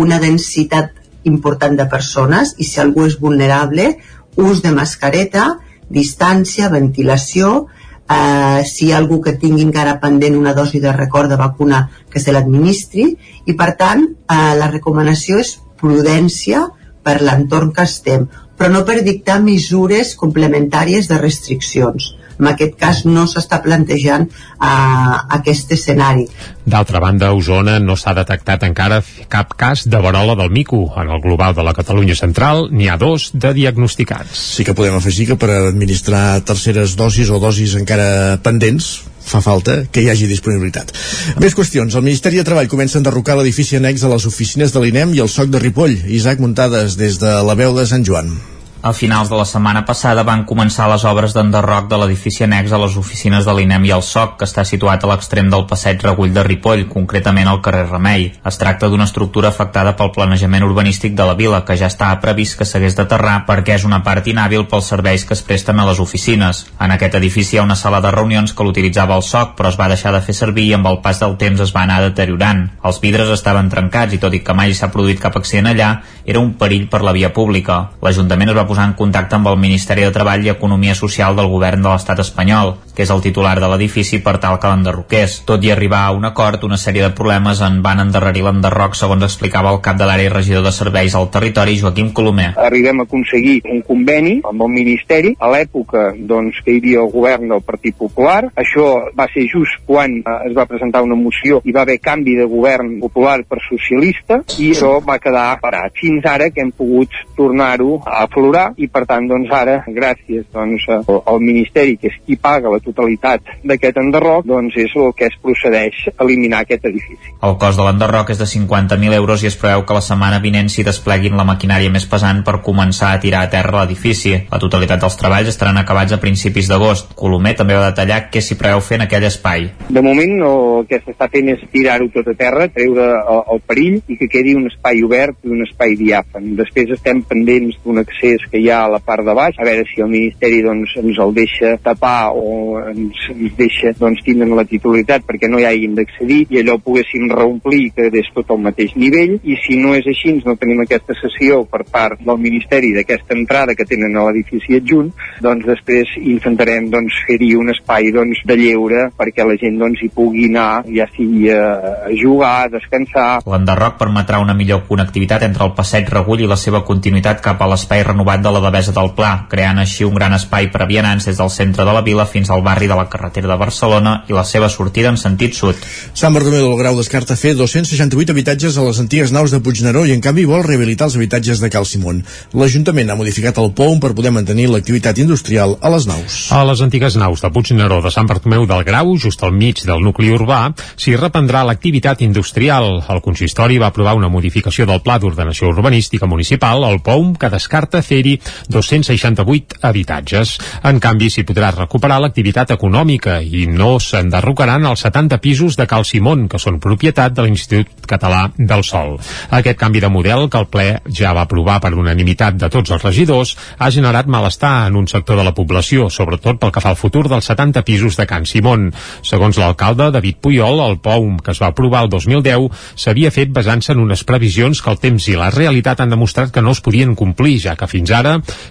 una 0.00 0.20
densitat 0.22 0.94
important 1.24 1.76
de 1.76 1.88
persones 1.90 2.54
i 2.58 2.64
si 2.68 2.80
algú 2.80 3.06
és 3.08 3.18
vulnerable, 3.20 3.96
ús 4.40 4.62
de 4.62 4.72
mascareta, 4.72 5.56
distància, 5.90 6.70
ventilació, 6.70 7.66
eh, 8.10 8.64
si 8.66 8.86
hi 8.86 8.92
ha 8.92 8.98
algú 8.98 9.20
que 9.24 9.36
tingui 9.38 9.64
encara 9.68 9.98
pendent 10.02 10.36
una 10.36 10.54
dosi 10.54 10.82
de 10.82 10.92
record 10.92 11.30
de 11.30 11.40
vacuna 11.40 11.86
que 12.10 12.20
se 12.20 12.34
l'administri. 12.34 13.08
I 13.46 13.56
per 13.56 13.74
tant 13.80 14.06
eh, 14.10 14.52
la 14.58 14.70
recomanació 14.70 15.40
és 15.40 15.56
prudència 15.80 16.66
per 17.02 17.20
l'entorn 17.22 17.72
que 17.72 17.86
estem 17.88 18.28
però 18.60 18.68
no 18.68 18.82
per 18.84 18.98
dictar 19.00 19.38
mesures 19.40 20.12
complementàries 20.20 21.06
de 21.08 21.16
restriccions 21.16 22.10
en 22.40 22.48
aquest 22.50 22.76
cas 22.80 23.04
no 23.06 23.26
s'està 23.28 23.60
plantejant 23.64 24.26
uh, 24.26 25.18
aquest 25.36 25.74
escenari. 25.76 26.26
D'altra 26.70 27.00
banda, 27.02 27.28
a 27.30 27.36
Osona 27.36 27.78
no 27.82 27.96
s'ha 27.98 28.14
detectat 28.16 28.64
encara 28.66 29.00
cap 29.32 29.54
cas 29.60 29.86
de 29.90 30.00
varola 30.00 30.36
del 30.38 30.50
mico. 30.54 30.82
En 31.00 31.10
el 31.10 31.20
global 31.20 31.54
de 31.54 31.64
la 31.66 31.74
Catalunya 31.76 32.16
Central 32.16 32.68
n'hi 32.72 32.88
ha 32.88 32.98
dos 33.00 33.30
de 33.34 33.52
diagnosticats. 33.56 34.44
Sí 34.56 34.66
que 34.66 34.76
podem 34.76 34.96
afegir 34.96 35.28
que 35.30 35.38
per 35.40 35.50
administrar 35.58 36.40
terceres 36.46 36.96
dosis 36.96 37.30
o 37.30 37.40
dosis 37.42 37.76
encara 37.78 38.38
pendents 38.44 38.92
fa 39.30 39.42
falta 39.44 39.84
que 39.92 40.02
hi 40.02 40.08
hagi 40.10 40.28
disponibilitat. 40.30 40.94
Més 41.42 41.54
qüestions. 41.54 41.94
El 41.94 42.06
Ministeri 42.06 42.40
de 42.40 42.46
Treball 42.48 42.70
comença 42.72 42.98
a 42.98 43.02
enderrocar 43.02 43.36
l'edifici 43.38 43.78
annex 43.78 44.04
a 44.04 44.12
les 44.14 44.26
oficines 44.26 44.72
de 44.74 44.82
l'INEM 44.82 45.14
i 45.14 45.22
el 45.24 45.30
SOC 45.30 45.52
de 45.52 45.62
Ripoll. 45.62 45.98
Isaac 46.20 46.40
Muntades 46.40 46.96
des 47.00 47.20
de 47.20 47.36
la 47.46 47.58
veu 47.58 47.76
de 47.76 47.86
Sant 47.86 48.06
Joan. 48.06 48.32
A 48.82 48.94
finals 48.94 49.28
de 49.28 49.36
la 49.36 49.44
setmana 49.44 49.82
passada 49.84 50.22
van 50.24 50.46
començar 50.48 50.86
les 50.88 51.02
obres 51.04 51.34
d'enderroc 51.36 51.90
de 51.90 51.98
l'edifici 52.00 52.46
annex 52.46 52.72
a 52.72 52.78
les 52.80 52.94
oficines 52.96 53.44
de 53.44 53.52
l'INEM 53.52 53.82
i 53.84 53.90
el 53.92 54.00
SOC, 54.00 54.38
que 54.40 54.46
està 54.48 54.62
situat 54.64 55.02
a 55.04 55.10
l'extrem 55.10 55.50
del 55.52 55.66
passeig 55.68 56.00
Regull 56.00 56.32
de 56.32 56.40
Ripoll, 56.46 56.86
concretament 56.88 57.50
al 57.50 57.60
carrer 57.60 57.82
Remei. 57.90 58.24
Es 58.48 58.56
tracta 58.56 58.88
d'una 58.88 59.04
estructura 59.04 59.50
afectada 59.52 59.92
pel 59.98 60.14
planejament 60.14 60.64
urbanístic 60.64 61.12
de 61.12 61.26
la 61.28 61.34
vila, 61.36 61.60
que 61.68 61.76
ja 61.76 61.90
està 61.92 62.08
previst 62.22 62.56
que 62.56 62.64
s'hagués 62.64 62.96
d'aterrar 62.96 63.42
perquè 63.50 63.76
és 63.76 63.84
una 63.84 63.98
part 64.06 64.30
inhàbil 64.32 64.64
pels 64.72 64.88
serveis 64.94 65.26
que 65.28 65.36
es 65.36 65.44
presten 65.44 65.76
a 65.76 65.84
les 65.90 66.00
oficines. 66.00 66.62
En 66.80 66.96
aquest 66.96 67.20
edifici 67.20 67.58
hi 67.58 67.60
ha 67.60 67.66
una 67.68 67.76
sala 67.76 68.00
de 68.00 68.14
reunions 68.16 68.56
que 68.56 68.64
l'utilitzava 68.64 69.20
el 69.20 69.26
SOC, 69.28 69.58
però 69.60 69.74
es 69.74 69.76
va 69.76 69.90
deixar 69.92 70.14
de 70.16 70.22
fer 70.24 70.38
servir 70.40 70.70
i 70.70 70.74
amb 70.78 70.88
el 70.88 71.02
pas 71.04 71.20
del 71.20 71.36
temps 71.36 71.60
es 71.60 71.76
va 71.76 71.84
anar 71.84 72.00
deteriorant. 72.06 72.64
Els 72.80 73.04
vidres 73.04 73.28
estaven 73.36 73.68
trencats 73.68 74.16
i 74.16 74.24
tot 74.24 74.32
i 74.32 74.40
que 74.40 74.56
mai 74.56 74.72
s'ha 74.72 74.88
produït 74.88 75.20
cap 75.20 75.36
accident 75.36 75.68
allà, 75.74 75.92
era 76.24 76.40
un 76.40 76.54
perill 76.56 76.88
per 76.88 77.04
la 77.04 77.12
via 77.12 77.34
pública. 77.36 77.82
L'Ajuntament 78.00 78.48
es 78.48 78.56
va 78.56 78.69
posar 78.70 78.86
en 78.86 78.94
contacte 78.94 79.34
amb 79.34 79.50
el 79.50 79.58
Ministeri 79.58 80.06
de 80.06 80.14
Treball 80.14 80.46
i 80.46 80.52
Economia 80.52 80.94
Social 80.94 81.34
del 81.34 81.50
govern 81.50 81.82
de 81.82 81.90
l'estat 81.90 82.22
espanyol, 82.22 82.76
que 82.94 83.02
és 83.02 83.10
el 83.10 83.22
titular 83.24 83.56
de 83.58 83.68
l'edifici 83.70 84.20
per 84.22 84.36
tal 84.42 84.58
que 84.62 84.70
l'enderroqués. 84.70 85.40
Tot 85.48 85.64
i 85.66 85.72
arribar 85.74 86.04
a 86.06 86.14
un 86.14 86.26
acord, 86.28 86.62
una 86.68 86.78
sèrie 86.78 87.02
de 87.02 87.14
problemes 87.16 87.62
en 87.66 87.80
van 87.82 88.02
endarrerir 88.04 88.44
l'enderroc, 88.46 88.94
segons 88.98 89.26
explicava 89.26 89.72
el 89.74 89.80
cap 89.82 89.98
de 89.98 90.06
l'àrea 90.06 90.30
regidor 90.32 90.62
de 90.66 90.72
serveis 90.76 91.16
al 91.18 91.30
territori, 91.34 91.78
Joaquim 91.80 92.12
Colomer. 92.14 92.52
Arribem 92.60 93.02
a 93.02 93.08
aconseguir 93.08 93.60
un 93.72 93.82
conveni 93.86 94.36
amb 94.46 94.62
el 94.66 94.72
Ministeri 94.76 95.34
a 95.38 95.50
l'època 95.50 96.10
doncs, 96.14 96.60
que 96.64 96.76
hi 96.76 96.82
havia 96.82 97.02
el 97.02 97.10
govern 97.10 97.48
del 97.50 97.64
Partit 97.66 97.98
Popular. 97.98 98.44
Això 98.60 98.86
va 99.16 99.26
ser 99.34 99.46
just 99.50 99.82
quan 99.88 100.20
eh, 100.20 100.36
es 100.50 100.56
va 100.56 100.68
presentar 100.70 101.02
una 101.06 101.18
moció 101.18 101.62
i 101.64 101.74
va 101.74 101.82
haver 101.82 101.98
canvi 102.04 102.36
de 102.38 102.46
govern 102.50 102.98
popular 103.00 103.40
per 103.48 103.58
socialista 103.66 104.42
i 104.58 104.70
això 104.74 104.92
va 105.06 105.18
quedar 105.22 105.48
parat. 105.62 105.96
Fins 105.98 106.26
ara 106.28 106.50
que 106.54 106.62
hem 106.62 106.70
pogut 106.76 107.14
tornar-ho 107.36 107.98
a 108.04 108.24
aflorar 108.26 108.59
i 108.76 108.88
per 108.92 109.04
tant 109.08 109.26
doncs 109.30 109.50
ara 109.54 109.80
gràcies 109.86 110.46
doncs 110.54 110.86
al 110.90 111.40
Ministeri 111.40 111.96
que 112.00 112.10
és 112.10 112.18
qui 112.26 112.36
paga 112.40 112.72
la 112.72 112.80
totalitat 112.84 113.52
d'aquest 113.64 114.00
enderroc, 114.00 114.46
doncs 114.48 114.76
és 114.80 114.94
el 114.96 115.12
que 115.16 115.28
es 115.30 115.36
procedeix 115.42 116.06
a 116.10 116.24
eliminar 116.24 116.62
aquest 116.64 116.86
edifici. 116.90 117.32
El 117.46 117.56
cost 117.60 117.80
de 117.80 117.86
l'enderroc 117.86 118.32
és 118.34 118.40
de 118.40 118.48
50.000 118.48 119.16
euros 119.16 119.44
i 119.44 119.50
es 119.50 119.58
preveu 119.60 119.84
que 119.86 119.96
la 119.96 120.04
setmana 120.04 120.40
vinent 120.44 120.70
s'hi 120.72 120.84
despleguin 120.86 121.36
la 121.38 121.46
maquinària 121.48 121.92
més 121.92 122.06
pesant 122.10 122.42
per 122.46 122.60
començar 122.66 123.14
a 123.14 123.20
tirar 123.22 123.44
a 123.44 123.50
terra 123.52 123.82
l'edifici. 123.82 124.34
La 124.50 124.60
totalitat 124.62 125.02
dels 125.02 125.18
treballs 125.20 125.50
estaran 125.52 125.80
acabats 125.80 126.14
a 126.16 126.20
principis 126.22 126.68
d'agost. 126.70 127.14
Colomer 127.18 127.54
també 127.58 127.76
va 127.78 127.90
detallar 127.90 128.22
què 128.32 128.42
s'hi 128.44 128.58
preveu 128.60 128.82
fer 128.84 129.00
en 129.00 129.06
aquell 129.06 129.26
espai. 129.28 129.68
De 129.88 130.04
moment 130.04 130.36
el 130.50 130.86
que 130.90 131.00
s'està 131.04 131.30
fent 131.32 131.52
és 131.54 131.64
tirar-ho 131.72 132.10
tot 132.14 132.28
a 132.30 132.36
terra, 132.38 132.68
treure 132.72 133.08
el, 133.20 133.42
el 133.54 133.62
perill 133.66 134.00
i 134.08 134.18
que 134.20 134.28
quedi 134.30 134.54
un 134.58 134.68
espai 134.70 135.02
obert 135.06 135.38
i 135.44 135.52
un 135.54 135.64
espai 135.66 135.96
diàfan. 136.00 136.52
Després 136.58 136.94
estem 136.96 137.22
pendents 137.26 137.78
d'un 137.84 138.00
accés 138.02 138.44
que 138.50 138.60
hi 138.60 138.68
ha 138.70 138.84
a 138.84 138.92
la 138.96 139.00
part 139.00 139.24
de 139.26 139.34
baix, 139.36 139.56
a 139.58 139.66
veure 139.66 139.86
si 139.88 140.02
el 140.02 140.10
Ministeri 140.12 140.60
doncs, 140.66 140.94
ens 141.00 141.18
el 141.24 141.34
deixa 141.36 141.74
tapar 141.82 142.32
o 142.34 142.78
ens, 142.90 143.24
ens 143.34 143.56
deixa 143.58 143.94
doncs, 143.98 144.22
tindre 144.26 144.48
la 144.54 144.66
titularitat 144.68 145.24
perquè 145.26 145.48
no 145.50 145.60
hi 145.60 145.66
hagin 145.68 145.96
d'accedir 145.98 146.42
i 146.50 146.60
allò 146.60 146.76
poguéssim 146.82 147.28
reomplir 147.30 147.90
que 147.94 148.10
quedés 148.10 148.30
tot 148.34 148.50
al 148.50 148.60
mateix 148.64 148.94
nivell 148.98 149.36
i 149.42 149.56
si 149.62 149.78
no 149.80 149.94
és 149.96 150.06
així, 150.10 150.34
no 150.44 150.56
tenim 150.58 150.82
aquesta 150.82 151.14
sessió 151.20 151.62
per 151.70 151.84
part 151.90 152.20
del 152.26 152.40
Ministeri 152.42 152.92
d'aquesta 152.96 153.36
entrada 153.36 153.76
que 153.78 153.86
tenen 153.88 154.16
a 154.16 154.26
l'edifici 154.28 154.78
adjunt, 154.78 155.12
doncs 155.44 155.66
després 155.68 156.16
intentarem 156.20 156.90
doncs, 156.92 157.20
fer-hi 157.28 157.52
un 157.58 157.70
espai 157.72 158.10
doncs, 158.14 158.42
de 158.46 158.56
lleure 158.58 159.06
perquè 159.18 159.46
la 159.46 159.56
gent 159.60 159.78
doncs, 159.80 160.02
hi 160.02 160.10
pugui 160.14 160.48
anar, 160.50 160.82
ja 160.90 161.06
sigui 161.14 161.50
a 161.54 162.10
jugar, 162.16 162.54
a 162.64 162.72
descansar. 162.72 163.28
L'enderroc 163.50 163.98
permetrà 164.00 164.40
una 164.42 164.56
millor 164.56 164.84
connectivitat 164.88 165.44
entre 165.46 165.66
el 165.68 165.74
passeig 165.76 166.10
Regull 166.10 166.44
i 166.44 166.50
la 166.50 166.58
seva 166.60 166.82
continuïtat 166.86 167.42
cap 167.44 167.60
a 167.60 167.70
l'espai 167.70 168.04
renovat 168.06 168.39
de 168.42 168.50
la 168.52 168.60
Devesa 168.64 168.92
del 168.96 169.12
Pla, 169.16 169.46
creant 169.50 169.78
així 169.82 170.04
un 170.06 170.14
gran 170.14 170.34
espai 170.36 170.68
per 170.72 170.82
a 170.84 170.88
vianants 170.88 171.26
des 171.28 171.38
del 171.38 171.50
centre 171.50 171.84
de 171.86 171.94
la 171.94 172.02
vila 172.06 172.26
fins 172.26 172.50
al 172.50 172.62
barri 172.66 172.88
de 172.90 172.96
la 172.98 173.08
carretera 173.12 173.48
de 173.50 173.58
Barcelona 173.60 174.14
i 174.28 174.36
la 174.36 174.44
seva 174.44 174.68
sortida 174.68 175.10
en 175.12 175.18
sentit 175.20 175.56
sud. 175.56 175.76
Sant 176.14 176.34
Bartomeu 176.34 176.66
del 176.66 176.78
Grau 176.78 176.98
descarta 176.98 177.36
fer 177.36 177.54
268 177.58 178.34
habitatges 178.34 178.78
a 178.78 178.86
les 178.86 179.00
antigues 179.02 179.32
naus 179.32 179.54
de 179.54 179.60
Puigneró 179.60 180.04
i 180.06 180.14
en 180.14 180.24
canvi 180.24 180.46
vol 180.48 180.64
rehabilitar 180.66 181.08
els 181.10 181.16
habitatges 181.18 181.60
de 181.60 181.70
Cal 181.72 181.86
Simón. 181.86 182.22
L'Ajuntament 182.54 183.10
ha 183.10 183.18
modificat 183.18 183.58
el 183.62 183.72
POUM 183.76 184.00
per 184.02 184.12
poder 184.16 184.32
mantenir 184.34 184.68
l'activitat 184.70 185.18
industrial 185.22 185.76
a 185.80 185.92
les 185.92 186.06
naus. 186.10 186.40
A 186.54 186.62
les 186.68 186.82
antigues 186.84 187.16
naus 187.20 187.42
de 187.44 187.50
Puigneró 187.52 188.00
de 188.04 188.12
Sant 188.14 188.28
Bartomeu 188.30 188.66
del 188.70 188.84
Grau, 188.88 189.14
just 189.18 189.42
al 189.44 189.52
mig 189.52 189.84
del 189.86 190.04
nucli 190.04 190.30
urbà, 190.34 190.62
s'hi 190.96 191.16
reprendrà 191.18 191.64
l'activitat 191.66 192.22
industrial. 192.26 193.02
El 193.10 193.22
consistori 193.24 193.78
va 193.82 193.90
aprovar 193.90 194.16
una 194.18 194.30
modificació 194.32 194.86
del 194.86 195.02
Pla 195.04 195.18
d'Ordenació 195.18 195.70
Urbanística 195.72 196.28
Municipal, 196.30 196.84
el 196.88 197.00
POUM, 197.04 197.34
que 197.40 197.50
descarta 197.52 198.02
fer-hi 198.06 198.29
268 198.68 199.80
habitatges. 199.82 200.56
En 200.86 201.00
canvi, 201.02 201.30
s'hi 201.32 201.44
podrà 201.48 201.72
recuperar 201.74 202.20
l'activitat 202.22 202.74
econòmica 202.76 203.40
i 203.42 203.66
no 203.66 203.96
s'enderrocaran 204.02 204.86
els 204.90 205.04
70 205.06 205.40
pisos 205.42 205.78
de 205.80 205.88
Cal 205.90 206.06
Simón, 206.06 206.46
que 206.48 206.60
són 206.62 206.80
propietat 206.82 207.34
de 207.34 207.46
l'Institut 207.46 208.06
Català 208.10 208.46
del 208.56 208.84
Sol. 208.86 209.16
Aquest 209.50 209.78
canvi 209.80 210.00
de 210.04 210.12
model, 210.12 210.48
que 210.50 210.60
el 210.60 210.68
ple 210.70 210.88
ja 211.08 211.34
va 211.36 211.46
aprovar 211.48 211.80
per 211.82 211.94
unanimitat 211.96 212.58
de 212.60 212.70
tots 212.72 212.94
els 212.94 213.04
regidors, 213.04 213.56
ha 213.78 213.90
generat 213.90 214.30
malestar 214.30 214.86
en 214.88 214.96
un 215.00 215.08
sector 215.08 215.38
de 215.40 215.46
la 215.46 215.54
població, 215.56 216.08
sobretot 216.10 216.60
pel 216.60 216.72
que 216.74 216.82
fa 216.84 216.94
al 216.94 217.00
futur 217.00 217.26
dels 217.28 217.50
70 217.50 217.82
pisos 217.86 218.16
de 218.18 218.26
Can 218.30 218.46
Simón. 218.46 218.90
Segons 219.26 219.58
l'alcalde 219.58 220.10
David 220.14 220.40
Puyol, 220.40 220.80
el 220.84 220.98
POUM 221.02 221.40
que 221.40 221.54
es 221.54 221.60
va 221.62 221.70
aprovar 221.72 222.04
el 222.04 222.10
2010 222.12 222.68
s'havia 223.00 223.32
fet 223.34 223.52
basant-se 223.54 223.94
en 223.94 224.02
unes 224.02 224.24
previsions 224.28 224.82
que 224.82 224.92
el 224.92 225.00
temps 225.02 225.28
i 225.30 225.36
la 225.38 225.50
realitat 225.54 226.00
han 226.00 226.12
demostrat 226.12 226.52
que 226.54 226.62
no 226.62 226.74
es 226.76 226.82
podien 226.84 227.14
complir, 227.18 227.58
ja 227.64 227.76
que 227.76 227.88
fins 227.90 228.12
ara 228.14 228.19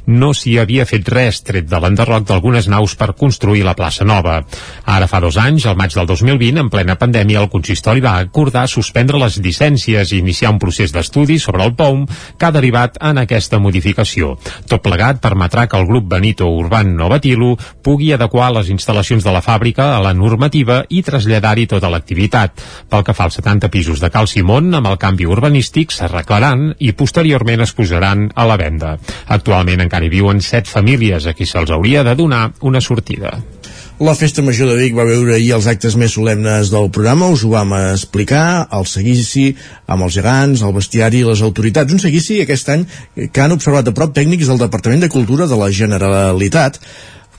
no 0.05 0.31
s'hi 0.33 0.57
havia 0.59 0.85
fet 0.89 1.07
res 1.09 1.41
tret 1.45 1.67
de 1.69 1.79
l'enderroc 1.81 2.27
d'algunes 2.27 2.67
naus 2.71 2.95
per 2.99 3.13
construir 3.17 3.63
la 3.65 3.75
plaça 3.77 4.05
nova. 4.05 4.39
Ara 4.85 5.07
fa 5.07 5.21
dos 5.23 5.37
anys, 5.37 5.65
al 5.65 5.77
maig 5.79 5.95
del 5.95 6.07
2020, 6.09 6.59
en 6.59 6.69
plena 6.69 6.97
pandèmia, 6.99 7.41
el 7.41 7.49
consistori 7.49 8.03
va 8.03 8.17
acordar 8.19 8.67
suspendre 8.67 9.19
les 9.21 9.39
llicències 9.41 10.13
i 10.13 10.19
iniciar 10.19 10.53
un 10.53 10.59
procés 10.61 10.93
d'estudi 10.93 11.39
sobre 11.39 11.65
el 11.65 11.75
POUM 11.75 12.05
que 12.37 12.45
ha 12.45 12.53
derivat 12.55 12.97
en 13.01 13.21
aquesta 13.21 13.59
modificació. 13.59 14.35
Tot 14.69 14.83
plegat 14.85 15.21
permetrà 15.23 15.67
que 15.67 15.77
el 15.79 15.87
grup 15.89 16.07
Benito 16.09 16.49
Urban 16.49 16.95
Novatilo 16.97 17.55
pugui 17.83 18.11
adequar 18.13 18.51
les 18.55 18.69
instal·lacions 18.73 19.25
de 19.25 19.33
la 19.33 19.43
fàbrica 19.45 19.95
a 19.95 20.01
la 20.03 20.13
normativa 20.13 20.83
i 20.89 21.03
traslladar-hi 21.05 21.67
tota 21.69 21.91
l'activitat. 21.91 22.61
Pel 22.89 23.05
que 23.05 23.15
fa 23.15 23.27
als 23.29 23.39
70 23.39 23.69
pisos 23.73 24.01
de 24.01 24.09
Cal 24.13 24.27
Simón, 24.27 24.73
amb 24.75 24.89
el 24.89 24.97
canvi 25.01 25.27
urbanístic 25.29 25.93
s'arreglaran 25.95 26.73
i 26.79 26.93
posteriorment 26.97 27.65
es 27.65 27.73
posaran 27.75 28.29
a 28.35 28.45
la 28.49 28.57
venda. 28.59 28.95
Actualment 29.39 29.81
encara 29.85 30.05
hi 30.05 30.11
viuen 30.11 30.43
set 30.43 30.67
famílies 30.67 31.25
a 31.25 31.33
qui 31.33 31.47
se'ls 31.47 31.71
hauria 31.71 32.03
de 32.03 32.15
donar 32.19 32.49
una 32.61 32.81
sortida. 32.83 33.37
La 33.99 34.13
Festa 34.15 34.39
Major 34.39 34.69
de 34.71 34.77
Vic 34.79 34.93
va 34.95 35.03
veure 35.03 35.33
ahir 35.35 35.49
els 35.57 35.65
actes 35.67 35.97
més 35.99 36.13
solemnes 36.15 36.69
del 36.71 36.87
programa, 36.95 37.27
us 37.35 37.41
ho 37.43 37.49
vam 37.51 37.73
explicar, 37.77 38.69
el 38.71 38.87
seguici 38.87 39.49
amb 39.91 40.05
els 40.05 40.15
gegants, 40.15 40.63
el 40.63 40.71
bestiari 40.77 41.19
i 41.19 41.27
les 41.27 41.43
autoritats. 41.43 41.91
Un 41.91 41.99
seguici 41.99 42.39
aquest 42.39 42.71
any 42.71 42.85
que 43.19 43.43
han 43.43 43.55
observat 43.57 43.91
a 43.91 43.95
prop 43.95 44.15
tècnics 44.15 44.47
del 44.47 44.61
Departament 44.61 45.03
de 45.03 45.11
Cultura 45.11 45.49
de 45.51 45.59
la 45.59 45.67
Generalitat 45.81 46.79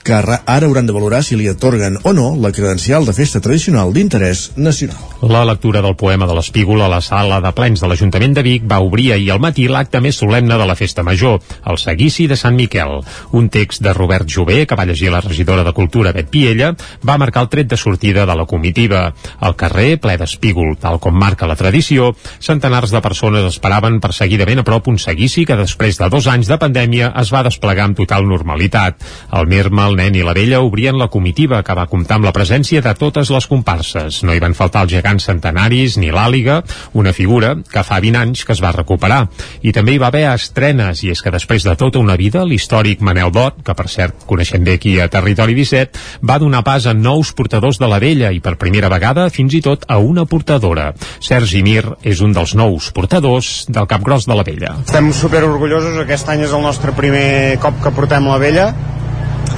que 0.03 0.13
ara 0.13 0.41
hauran 0.45 0.87
de 0.87 0.93
valorar 0.93 1.23
si 1.23 1.37
li 1.37 1.47
atorguen 1.47 1.97
o 2.03 2.13
no 2.13 2.35
la 2.35 2.51
credencial 2.51 3.05
de 3.05 3.13
festa 3.13 3.41
tradicional 3.41 3.93
d'interès 3.93 4.51
nacional. 4.55 4.97
La 5.21 5.43
lectura 5.45 5.81
del 5.81 5.95
poema 5.95 6.25
de 6.25 6.35
l'Espígol 6.35 6.81
a 6.81 6.89
la 6.89 7.01
sala 7.01 7.39
de 7.41 7.51
plens 7.53 7.81
de 7.81 7.87
l'Ajuntament 7.87 8.33
de 8.33 8.41
Vic 8.41 8.63
va 8.65 8.79
obrir 8.81 9.11
ahir 9.13 9.31
al 9.31 9.41
matí 9.43 9.67
l'acte 9.69 10.01
més 10.01 10.17
solemne 10.17 10.57
de 10.57 10.65
la 10.65 10.75
festa 10.75 11.03
major, 11.03 11.39
el 11.69 11.77
seguici 11.77 12.25
de 12.27 12.35
Sant 12.35 12.57
Miquel. 12.57 13.01
Un 13.37 13.49
text 13.53 13.83
de 13.85 13.93
Robert 13.93 14.25
Jové, 14.27 14.65
que 14.65 14.75
va 14.75 14.87
llegir 14.89 15.11
la 15.13 15.21
regidora 15.21 15.63
de 15.63 15.73
Cultura 15.77 16.11
Bet 16.11 16.31
Piella, 16.33 16.73
va 17.05 17.19
marcar 17.21 17.43
el 17.45 17.51
tret 17.53 17.69
de 17.69 17.77
sortida 17.77 18.25
de 18.25 18.35
la 18.35 18.47
comitiva. 18.49 19.13
Al 19.39 19.55
carrer, 19.55 19.99
ple 20.01 20.17
d'espígol, 20.17 20.73
tal 20.81 20.99
com 20.99 21.13
marca 21.13 21.49
la 21.49 21.59
tradició, 21.59 22.15
centenars 22.39 22.91
de 22.91 23.03
persones 23.05 23.45
esperaven 23.45 23.99
per 24.01 24.13
seguir 24.17 24.41
de 24.41 24.49
ben 24.49 24.63
a 24.63 24.65
prop 24.65 24.89
un 24.89 24.97
seguici 24.97 25.45
que 25.45 25.59
després 25.59 26.01
de 26.01 26.09
dos 26.09 26.27
anys 26.31 26.49
de 26.49 26.57
pandèmia 26.57 27.13
es 27.21 27.29
va 27.33 27.45
desplegar 27.45 27.85
amb 27.85 27.99
total 28.01 28.25
normalitat. 28.25 28.97
El 29.37 29.45
Mirma, 29.51 29.90
el 29.91 29.97
nen 29.99 30.15
i 30.15 30.23
la 30.23 30.33
vella 30.33 30.61
obrien 30.63 30.97
la 30.99 31.09
comitiva 31.11 31.61
que 31.67 31.75
va 31.75 31.87
comptar 31.91 32.17
amb 32.17 32.27
la 32.27 32.33
presència 32.35 32.81
de 32.83 32.93
totes 32.95 33.29
les 33.33 33.47
comparses. 33.49 34.21
No 34.23 34.33
hi 34.33 34.39
van 34.39 34.55
faltar 34.55 34.85
els 34.85 34.93
gegants 34.93 35.27
centenaris 35.27 35.97
ni 35.99 36.11
l'àliga, 36.13 36.61
una 36.97 37.11
figura 37.13 37.53
que 37.71 37.83
fa 37.83 37.99
20 38.03 38.19
anys 38.21 38.45
que 38.47 38.55
es 38.55 38.61
va 38.63 38.71
recuperar. 38.75 39.25
I 39.61 39.73
també 39.75 39.95
hi 39.95 40.01
va 40.01 40.11
haver 40.11 40.23
estrenes, 40.31 41.03
i 41.03 41.11
és 41.11 41.21
que 41.21 41.33
després 41.33 41.65
de 41.67 41.75
tota 41.79 41.99
una 41.99 42.15
vida, 42.19 42.45
l'històric 42.47 43.03
Manel 43.03 43.33
Bot, 43.35 43.59
que 43.65 43.75
per 43.75 43.87
cert 43.91 44.23
coneixem 44.29 44.63
bé 44.63 44.77
aquí 44.79 44.95
a 44.99 45.09
Territori 45.11 45.57
17, 45.57 45.99
va 46.23 46.39
donar 46.39 46.63
pas 46.67 46.87
a 46.87 46.95
nous 46.95 47.33
portadors 47.35 47.81
de 47.81 47.91
la 47.91 47.99
vella 47.99 48.31
i 48.31 48.39
per 48.39 48.55
primera 48.61 48.91
vegada 48.93 49.27
fins 49.33 49.57
i 49.57 49.63
tot 49.65 49.85
a 49.87 49.99
una 49.99 50.25
portadora. 50.25 50.91
Sergi 51.19 51.63
Mir 51.65 51.83
és 52.07 52.23
un 52.23 52.35
dels 52.37 52.55
nous 52.55 52.91
portadors 52.95 53.67
del 53.67 53.89
Capgròs 53.91 54.29
de 54.29 54.37
la 54.37 54.47
Vella. 54.47 54.77
Estem 54.85 55.11
super 55.15 55.43
orgullosos, 55.47 55.99
aquest 55.99 56.31
any 56.31 56.45
és 56.47 56.55
el 56.55 56.63
nostre 56.63 56.95
primer 56.95 57.57
cop 57.61 57.83
que 57.83 57.95
portem 57.95 58.31
la 58.31 58.39
vella 58.41 58.71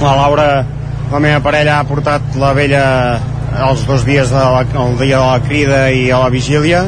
la 0.00 0.14
Laura, 0.16 0.48
la 1.12 1.20
meva 1.22 1.40
parella, 1.44 1.78
ha 1.78 1.86
portat 1.88 2.36
la 2.40 2.52
vella 2.56 2.84
els 3.68 3.84
dos 3.86 4.02
dies 4.06 4.32
de 4.34 4.42
dia 4.98 5.20
de 5.20 5.26
la 5.30 5.40
crida 5.44 5.86
i 5.94 6.08
a 6.10 6.18
la 6.24 6.30
vigília 6.32 6.86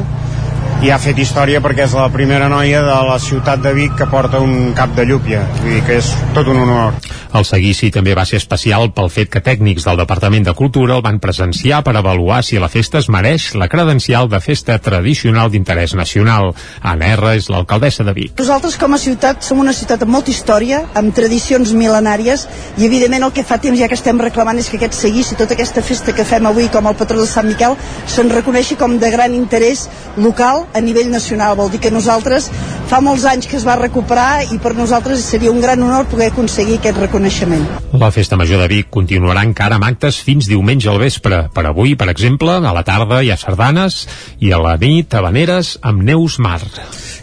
i 0.85 0.91
ha 0.93 0.99
fet 1.01 1.17
història 1.17 1.63
perquè 1.65 1.87
és 1.87 1.95
la 1.97 2.09
primera 2.13 2.51
noia 2.53 2.83
de 2.85 2.97
la 3.09 3.17
ciutat 3.23 3.63
de 3.65 3.73
Vic 3.77 3.95
que 3.97 4.09
porta 4.13 4.43
un 4.45 4.75
cap 4.77 4.93
de 4.97 5.07
llúpia, 5.09 5.47
vull 5.63 5.79
dir 5.79 5.85
que 5.87 6.01
és 6.03 6.11
tot 6.37 6.51
un 6.53 6.61
honor. 6.67 6.99
El 7.37 7.45
seguici 7.45 7.91
també 7.93 8.15
va 8.17 8.25
ser 8.29 8.39
especial 8.41 8.91
pel 8.97 9.11
fet 9.13 9.29
que 9.33 9.43
tècnics 9.45 9.85
del 9.85 9.99
Departament 10.01 10.47
de 10.47 10.55
Cultura 10.57 10.95
el 10.97 11.03
van 11.05 11.19
presenciar 11.21 11.83
per 11.85 11.93
avaluar 11.99 12.39
si 12.47 12.61
la 12.61 12.71
festa 12.73 13.01
es 13.03 13.09
mereix 13.13 13.51
la 13.61 13.69
credencial 13.69 14.31
de 14.33 14.41
festa 14.41 14.79
tradicional 14.81 15.51
d'interès 15.53 15.93
nacional. 15.99 16.55
Anna 16.81 17.11
R 17.17 17.35
és 17.37 17.51
l'alcaldessa 17.53 18.07
de 18.07 18.15
Vic. 18.17 18.37
Nosaltres 18.39 18.79
com 18.81 18.97
a 18.97 19.01
ciutat 19.01 19.45
som 19.45 19.61
una 19.61 19.75
ciutat 19.77 20.07
amb 20.07 20.15
molta 20.17 20.33
història, 20.33 20.85
amb 20.97 21.13
tradicions 21.17 21.75
mil·lenàries 21.77 22.47
i 22.79 22.87
evidentment 22.89 23.29
el 23.29 23.35
que 23.37 23.45
fa 23.45 23.61
temps 23.61 23.81
ja 23.81 23.91
que 23.91 23.99
estem 23.99 24.21
reclamant 24.23 24.61
és 24.61 24.71
que 24.71 24.81
aquest 24.81 24.97
seguici, 24.97 25.37
tota 25.37 25.57
aquesta 25.59 25.85
festa 25.85 26.17
que 26.17 26.25
fem 26.25 26.49
avui 26.49 26.71
com 26.73 26.89
el 26.89 26.97
patró 26.97 27.21
de 27.21 27.29
Sant 27.29 27.51
Miquel 27.51 27.77
se'n 28.07 28.33
reconeixi 28.33 28.79
com 28.81 28.97
de 29.03 29.13
gran 29.13 29.37
interès 29.37 29.89
local 30.17 30.67
a 30.77 30.81
nivell 30.85 31.11
nacional. 31.11 31.57
Vol 31.57 31.73
dir 31.73 31.81
que 31.81 31.91
nosaltres 31.91 32.51
fa 32.91 33.01
molts 33.03 33.25
anys 33.27 33.49
que 33.51 33.57
es 33.59 33.65
va 33.67 33.79
recuperar 33.81 34.45
i 34.53 34.61
per 34.63 34.75
nosaltres 34.77 35.25
seria 35.25 35.51
un 35.51 35.63
gran 35.65 35.83
honor 35.83 36.07
poder 36.11 36.31
aconseguir 36.31 36.79
aquest 36.79 37.01
reconeixement. 37.01 37.65
La 37.97 38.13
Festa 38.15 38.37
Major 38.37 38.61
de 38.63 38.69
Vic 38.71 38.93
continuarà 38.93 39.43
encara 39.47 39.81
amb 39.81 39.89
actes 39.89 40.21
fins 40.23 40.51
diumenge 40.51 40.91
al 40.93 41.01
vespre. 41.03 41.47
Per 41.55 41.67
avui, 41.67 41.97
per 41.97 42.11
exemple, 42.13 42.61
a 42.61 42.77
la 42.77 42.85
tarda 42.87 43.23
hi 43.25 43.33
ha 43.33 43.41
sardanes 43.41 44.05
i 44.39 44.53
a 44.53 44.61
la 44.63 44.77
nit 44.81 45.17
habaneres 45.17 45.77
amb 45.83 46.05
Neus 46.07 46.39
Mar. 46.39 46.61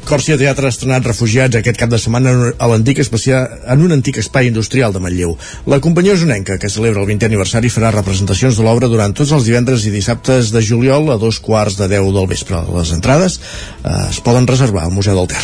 Còrcia 0.04 0.36
Teatre 0.36 0.68
ha 0.68 0.74
estrenat 0.74 1.06
refugiats 1.08 1.56
aquest 1.56 1.78
cap 1.80 1.92
de 1.92 1.98
setmana 2.02 2.34
a 2.60 2.68
l'antic 2.68 3.00
especial, 3.00 3.48
en 3.72 3.86
un 3.86 3.96
antic 3.96 4.18
espai 4.20 4.50
industrial 4.50 4.92
de 4.92 5.00
Manlleu. 5.00 5.38
La 5.70 5.80
companyia 5.84 6.18
usonenca, 6.18 6.58
que 6.60 6.72
celebra 6.72 7.00
el 7.02 7.08
20è 7.08 7.30
aniversari, 7.30 7.72
farà 7.72 7.94
representacions 7.94 8.60
de 8.60 8.66
l'obra 8.68 8.90
durant 8.92 9.16
tots 9.16 9.32
els 9.32 9.48
divendres 9.48 9.86
i 9.88 9.94
dissabtes 9.94 10.52
de 10.52 10.62
juliol 10.62 11.08
a 11.14 11.18
dos 11.22 11.40
quarts 11.40 11.80
de 11.80 11.88
deu 11.88 12.12
del 12.12 12.28
vespre. 12.28 12.60
Les 12.76 12.92
entrades 12.92 13.33
entrades 13.34 13.40
eh, 13.84 14.10
es 14.10 14.20
poden 14.22 14.48
reservar 14.48 14.86
al 14.86 14.92
Museu 14.92 15.16
del 15.16 15.28
Ter. 15.28 15.42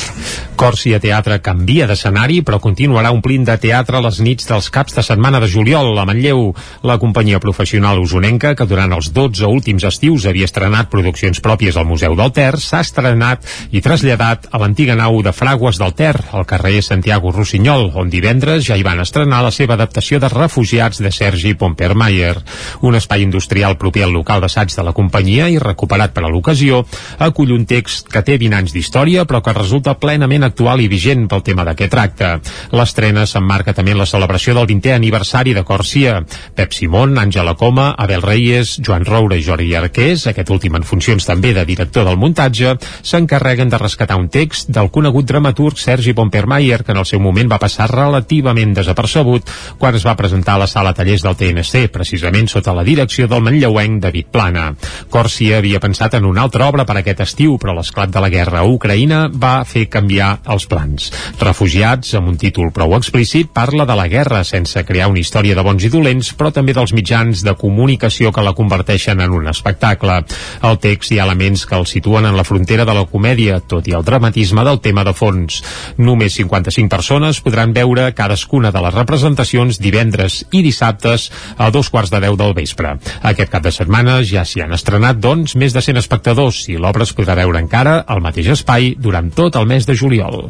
Còrcia 0.60 1.00
Teatre 1.00 1.40
canvia 1.42 1.88
d'escenari, 1.88 2.42
però 2.44 2.60
continuarà 2.60 3.12
omplint 3.12 3.46
de 3.48 3.56
teatre 3.58 4.02
les 4.04 4.20
nits 4.20 4.48
dels 4.48 4.70
caps 4.70 4.96
de 4.96 5.04
setmana 5.04 5.40
de 5.40 5.48
juliol 5.48 5.98
a 5.98 6.06
Manlleu. 6.06 6.54
La 6.84 6.98
companyia 7.00 7.40
professional 7.40 8.00
usonenca, 8.00 8.56
que 8.56 8.68
durant 8.68 8.92
els 8.96 9.12
12 9.16 9.48
últims 9.48 9.84
estius 9.88 10.26
havia 10.28 10.48
estrenat 10.48 10.90
produccions 10.90 11.40
pròpies 11.40 11.78
al 11.78 11.88
Museu 11.88 12.16
del 12.16 12.32
Ter, 12.36 12.58
s'ha 12.60 12.82
estrenat 12.84 13.46
i 13.72 13.82
traslladat 13.82 14.50
a 14.52 14.60
l'antiga 14.60 14.96
nau 14.96 15.22
de 15.24 15.34
Fragües 15.36 15.80
del 15.80 15.96
Ter, 15.96 16.16
al 16.32 16.48
carrer 16.48 16.82
Santiago 16.84 17.32
Rossinyol, 17.32 17.92
on 17.96 18.12
divendres 18.12 18.66
ja 18.68 18.78
hi 18.78 18.84
van 18.84 19.00
estrenar 19.04 19.42
la 19.44 19.52
seva 19.52 19.76
adaptació 19.76 20.20
de 20.20 20.32
Refugiats 20.32 21.00
de 21.04 21.12
Sergi 21.12 21.56
Pompermayer. 21.56 22.36
Un 22.82 22.96
espai 23.00 23.24
industrial 23.24 23.78
proper 23.80 24.06
al 24.08 24.16
local 24.16 24.44
d'assaig 24.44 24.76
de 24.76 24.84
la 24.86 24.96
companyia 24.96 25.50
i 25.50 25.60
recuperat 25.60 26.14
per 26.16 26.26
a 26.26 26.32
l'ocasió, 26.32 26.84
acull 27.20 27.56
un 27.56 27.66
text 27.66 27.79
que 27.84 28.22
té 28.26 28.38
20 28.42 28.58
anys 28.58 28.74
d'història, 28.76 29.26
però 29.30 29.42
que 29.46 29.54
resulta 29.56 29.96
plenament 30.00 30.44
actual 30.48 30.82
i 30.82 30.90
vigent 30.92 31.28
pel 31.32 31.44
tema 31.46 31.66
de 31.68 31.76
què 31.78 31.90
tracta. 31.92 32.36
L'estrena 32.76 33.26
s'emmarca 33.30 33.74
també 33.74 33.94
en 33.96 34.02
la 34.02 34.08
celebració 34.10 34.56
del 34.58 34.68
20è 34.70 34.96
aniversari 34.96 35.54
de 35.56 35.64
Còrcia. 35.64 36.20
Pep 36.56 36.74
Simón, 36.76 37.18
Àngela 37.18 37.56
Coma, 37.60 37.94
Abel 37.98 38.22
Reyes, 38.22 38.78
Joan 38.86 39.06
Roura 39.06 39.38
i 39.40 39.44
Jordi 39.46 39.74
Arqués, 39.76 40.28
aquest 40.28 40.50
últim 40.54 40.76
en 40.76 40.88
funcions 40.88 41.26
també 41.26 41.54
de 41.56 41.66
director 41.66 42.06
del 42.08 42.20
muntatge, 42.20 42.76
s'encarreguen 43.02 43.70
de 43.70 43.80
rescatar 43.82 44.20
un 44.20 44.30
text 44.30 44.70
del 44.76 44.92
conegut 44.92 45.26
dramaturg 45.30 45.78
Sergi 45.80 46.14
Pompermayer, 46.14 46.84
que 46.84 46.92
en 46.92 47.02
el 47.02 47.08
seu 47.10 47.22
moment 47.24 47.52
va 47.52 47.62
passar 47.62 47.90
relativament 47.92 48.74
desapercebut 48.78 49.50
quan 49.80 49.96
es 49.96 50.06
va 50.06 50.18
presentar 50.20 50.58
a 50.58 50.64
la 50.64 50.68
sala 50.68 50.94
tallers 50.94 51.24
del 51.26 51.38
TNC, 51.40 51.88
precisament 51.94 52.50
sota 52.52 52.76
la 52.76 52.84
direcció 52.84 53.28
del 53.28 53.44
manlleuenc 53.46 54.02
David 54.04 54.30
Plana. 54.32 54.74
Còrcia 55.10 55.60
havia 55.60 55.80
pensat 55.80 56.18
en 56.20 56.26
una 56.30 56.44
altra 56.46 56.68
obra 56.70 56.86
per 56.86 57.00
aquest 57.00 57.24
estiu, 57.26 57.58
però 57.62 57.69
l'esclat 57.76 58.12
de 58.14 58.22
la 58.24 58.30
guerra 58.34 58.62
a 58.62 58.68
Ucraïna 58.70 59.28
va 59.34 59.64
fer 59.68 59.88
canviar 59.92 60.40
els 60.50 60.66
plans. 60.70 61.10
Refugiats, 61.42 62.14
amb 62.20 62.32
un 62.32 62.38
títol 62.40 62.72
prou 62.76 62.96
explícit, 62.98 63.52
parla 63.54 63.86
de 63.90 63.96
la 63.98 64.08
guerra 64.12 64.44
sense 64.48 64.84
crear 64.86 65.10
una 65.12 65.22
història 65.22 65.56
de 65.58 65.66
bons 65.66 65.86
i 65.86 65.92
dolents, 65.94 66.32
però 66.38 66.52
també 66.56 66.76
dels 66.78 66.94
mitjans 66.96 67.44
de 67.46 67.56
comunicació 67.60 68.34
que 68.36 68.44
la 68.46 68.56
converteixen 68.58 69.22
en 69.22 69.36
un 69.36 69.48
espectacle. 69.52 70.22
Al 70.62 70.80
text 70.82 71.14
hi 71.14 71.20
ha 71.20 71.28
elements 71.28 71.66
que 71.66 71.78
el 71.78 71.88
situen 71.90 72.26
en 72.30 72.38
la 72.38 72.46
frontera 72.48 72.86
de 72.86 72.96
la 72.96 73.06
comèdia, 73.10 73.60
tot 73.60 73.88
i 73.88 73.96
el 73.98 74.06
dramatisme 74.06 74.64
del 74.68 74.82
tema 74.82 75.06
de 75.08 75.14
fons. 75.14 75.62
Només 75.98 76.38
55 76.40 76.90
persones 76.90 77.42
podran 77.46 77.74
veure 77.76 78.10
cadascuna 78.18 78.72
de 78.76 78.84
les 78.86 78.96
representacions 78.96 79.80
divendres 79.82 80.44
i 80.52 80.64
dissabtes 80.66 81.30
a 81.58 81.70
dos 81.72 81.90
quarts 81.90 82.12
de 82.14 82.22
deu 82.24 82.38
del 82.40 82.56
vespre. 82.58 82.96
Aquest 83.22 83.52
cap 83.52 83.66
de 83.66 83.74
setmana 83.76 84.20
ja 84.26 84.46
s'hi 84.46 84.64
han 84.66 84.76
estrenat, 84.76 85.20
doncs, 85.22 85.56
més 85.60 85.76
de 85.76 85.84
100 85.86 86.02
espectadors 86.02 86.66
i 86.70 86.78
l'obra 86.80 87.06
es 87.08 87.14
podrà 87.16 87.38
veure 87.40 87.59
encara 87.60 88.00
al 88.08 88.24
mateix 88.24 88.50
espai 88.56 88.94
durant 88.98 89.32
tot 89.36 89.56
el 89.60 89.68
mes 89.70 89.86
de 89.86 89.96
juliol. 89.96 90.50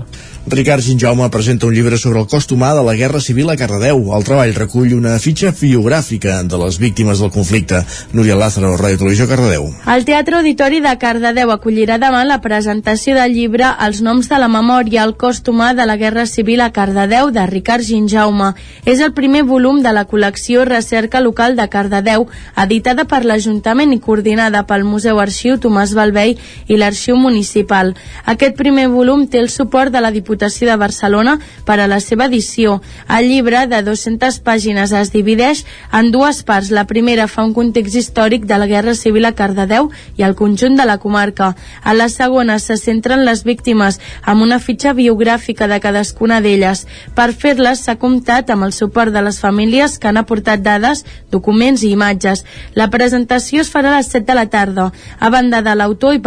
Ricard 0.49 0.81
Ginjaume 0.81 1.29
presenta 1.29 1.67
un 1.67 1.75
llibre 1.75 1.97
sobre 1.97 2.19
el 2.19 2.27
cost 2.27 2.51
humà 2.51 2.71
de 2.73 2.81
la 2.81 2.95
Guerra 2.97 3.19
Civil 3.21 3.49
a 3.51 3.55
Cardedeu. 3.57 3.99
El 4.17 4.23
treball 4.25 4.53
recull 4.55 4.95
una 4.95 5.17
fitxa 5.21 5.51
biogràfica 5.53 6.39
de 6.43 6.57
les 6.57 6.79
víctimes 6.81 7.19
del 7.21 7.29
conflicte. 7.29 7.83
Núria 8.13 8.37
Lázaro, 8.39 8.71
Ràdio 8.79 8.97
Televisió, 9.03 9.27
Cardedeu. 9.29 9.67
El 9.93 10.05
Teatre 10.07 10.39
Auditori 10.39 10.79
de 10.81 10.93
Cardedeu 11.01 11.51
acollirà 11.53 11.99
demà 12.01 12.23
la 12.25 12.39
presentació 12.41 13.13
del 13.17 13.35
llibre 13.35 13.67
Els 13.85 14.01
noms 14.01 14.29
de 14.31 14.39
la 14.41 14.47
memòria, 14.49 15.03
el 15.03 15.13
cost 15.21 15.47
humà 15.51 15.73
de 15.77 15.85
la 15.85 15.97
Guerra 16.01 16.25
Civil 16.25 16.61
a 16.65 16.71
Cardedeu, 16.73 17.29
de 17.35 17.45
Ricard 17.45 17.85
Ginjaume. 17.85 18.53
És 18.85 19.03
el 19.05 19.13
primer 19.13 19.43
volum 19.43 19.83
de 19.83 19.93
la 19.93 20.07
col·lecció 20.07 20.65
Recerca 20.65 21.21
Local 21.21 21.59
de 21.59 21.67
Cardedeu, 21.69 22.25
editada 22.55 23.05
per 23.05 23.21
l'Ajuntament 23.25 23.93
i 23.93 24.01
coordinada 24.01 24.65
pel 24.65 24.87
Museu 24.87 25.19
Arxiu 25.19 25.59
Tomàs 25.61 25.93
Balvei 25.93 26.37
i 26.67 26.77
l'Arxiu 26.77 26.98
Municipal. 27.07 27.95
Aquest 28.25 28.57
primer 28.59 28.87
volum 28.91 29.27
té 29.27 29.39
el 29.39 29.49
suport 29.49 29.93
de 29.93 30.01
la 30.03 30.11
Diputació 30.11 30.67
de 30.67 30.75
Barcelona 30.77 31.37
per 31.65 31.79
a 31.79 31.87
la 31.87 31.99
seva 32.03 32.25
edició. 32.27 32.81
El 33.07 33.29
llibre, 33.29 33.65
de 33.71 33.81
200 33.83 34.39
pàgines, 34.43 34.91
es 34.91 35.11
divideix 35.13 35.63
en 35.95 36.11
dues 36.11 36.43
parts. 36.43 36.71
La 36.75 36.85
primera 36.89 37.27
fa 37.27 37.45
un 37.47 37.53
context 37.53 37.95
històric 37.95 38.45
de 38.49 38.57
la 38.59 38.67
Guerra 38.67 38.95
Civil 38.95 39.25
a 39.25 39.33
Cardedeu 39.33 39.89
i 40.17 40.23
al 40.27 40.35
conjunt 40.35 40.75
de 40.77 40.85
la 40.85 40.97
comarca. 40.99 41.55
A 41.83 41.93
la 41.93 42.09
segona 42.09 42.59
se 42.59 42.77
centren 42.77 43.25
les 43.25 43.45
víctimes 43.47 43.99
amb 44.23 44.43
una 44.43 44.59
fitxa 44.59 44.93
biogràfica 44.93 45.67
de 45.71 45.79
cadascuna 45.79 46.41
d'elles. 46.41 46.85
Per 47.15 47.31
fer-les 47.33 47.85
s'ha 47.85 47.97
comptat 48.01 48.49
amb 48.49 48.67
el 48.67 48.73
suport 48.73 49.13
de 49.15 49.23
les 49.23 49.39
famílies 49.39 49.97
que 49.97 50.11
han 50.11 50.19
aportat 50.19 50.61
dades, 50.65 51.05
documents 51.31 51.83
i 51.83 51.93
imatges. 51.95 52.45
La 52.75 52.89
presentació 52.89 53.63
es 53.63 53.71
farà 53.71 53.93
a 53.93 53.97
les 53.99 54.11
7 54.11 54.25
de 54.29 54.35
la 54.35 54.47
tarda. 54.49 54.91
A 55.19 55.29
banda 55.29 55.61
de 55.61 55.75
l'autor 55.75 56.15
hi 56.15 56.21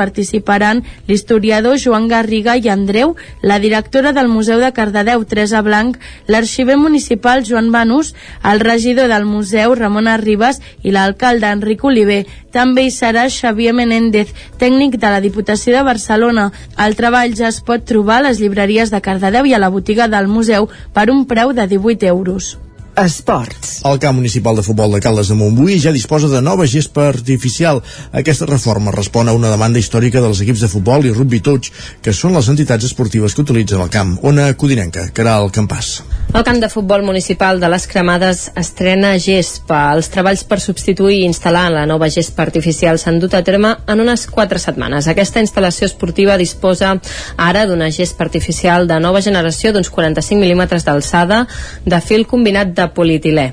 participaran 0.62 0.82
l'historiador 1.08 1.78
Joan 1.78 2.08
Garriga 2.08 2.56
i 2.56 2.68
Andreu, 2.68 3.16
la 3.42 3.58
directora 3.58 4.12
del 4.12 4.28
Museu 4.28 4.60
de 4.60 4.72
Cardedeu, 4.72 5.24
Teresa 5.24 5.62
Blanc, 5.62 5.98
l'arxiver 6.28 6.76
municipal 6.76 7.44
Joan 7.44 7.72
Banús, 7.72 8.14
el 8.44 8.60
regidor 8.60 9.08
del 9.08 9.24
museu 9.24 9.74
Ramon 9.74 10.08
Arribas 10.08 10.60
i 10.82 10.92
l'alcalde 10.92 11.50
Enric 11.50 11.84
Oliver. 11.84 12.24
També 12.52 12.86
hi 12.86 12.90
serà 12.94 13.28
Xavier 13.28 13.74
Menéndez, 13.74 14.32
tècnic 14.58 14.98
de 14.98 15.10
la 15.10 15.20
Diputació 15.20 15.74
de 15.76 15.82
Barcelona. 15.82 16.50
El 16.78 16.96
treball 16.96 17.34
ja 17.34 17.48
es 17.48 17.60
pot 17.60 17.84
trobar 17.84 18.20
a 18.20 18.28
les 18.28 18.40
llibreries 18.40 18.92
de 18.92 19.00
Cardedeu 19.00 19.46
i 19.46 19.54
a 19.54 19.62
la 19.62 19.72
botiga 19.72 20.08
del 20.08 20.28
museu 20.28 20.68
per 20.92 21.10
un 21.10 21.26
preu 21.26 21.52
de 21.52 21.66
18 21.66 22.06
euros. 22.06 22.58
Esports. 22.96 23.80
El 23.88 23.98
camp 23.98 24.18
municipal 24.18 24.56
de 24.56 24.62
futbol 24.62 24.92
de 24.92 25.00
Caldes 25.00 25.30
de 25.32 25.34
Montbui 25.34 25.78
ja 25.80 25.94
disposa 25.94 26.28
de 26.28 26.42
nova 26.44 26.66
gespa 26.68 27.06
artificial. 27.08 27.80
Aquesta 28.12 28.44
reforma 28.46 28.92
respon 28.92 29.28
a 29.28 29.32
una 29.32 29.48
demanda 29.48 29.80
històrica 29.80 30.20
dels 30.20 30.42
equips 30.44 30.60
de 30.60 30.68
futbol 30.68 31.06
i 31.08 31.12
rugby 31.14 31.40
touch, 31.40 31.70
que 32.04 32.12
són 32.12 32.36
les 32.36 32.50
entitats 32.52 32.84
esportives 32.84 33.32
que 33.32 33.40
utilitzen 33.46 33.80
el 33.80 33.88
camp. 33.90 34.18
Ona 34.28 34.50
Codinenca, 34.60 35.06
que 35.08 35.24
era 35.24 35.38
el 35.40 35.48
campàs. 35.50 36.02
El 36.32 36.44
camp 36.44 36.60
de 36.60 36.68
futbol 36.72 37.02
municipal 37.04 37.58
de 37.60 37.68
les 37.72 37.86
Cremades 37.88 38.44
estrena 38.60 39.14
gespa. 39.20 39.80
Els 39.96 40.12
treballs 40.12 40.44
per 40.48 40.60
substituir 40.60 41.22
i 41.22 41.26
instal·lar 41.28 41.66
la 41.72 41.86
nova 41.88 42.10
gespa 42.12 42.44
artificial 42.44 43.00
s'han 43.00 43.18
dut 43.24 43.34
a 43.34 43.42
terme 43.44 43.72
en 43.88 44.04
unes 44.04 44.26
4 44.28 44.60
setmanes. 44.60 45.08
Aquesta 45.08 45.40
instal·lació 45.40 45.88
esportiva 45.88 46.36
disposa 46.40 46.94
ara 47.36 47.66
d'una 47.66 47.90
gespa 47.92 48.24
artificial 48.28 48.86
de 48.88 49.00
nova 49.00 49.24
generació 49.24 49.72
d'uns 49.72 49.90
45 49.92 50.40
mil·límetres 50.40 50.84
d'alçada 50.84 51.46
de 51.84 52.00
fil 52.00 52.28
combinat 52.28 52.72
de 52.76 52.81
de 52.82 52.90
polietilè. 52.94 53.46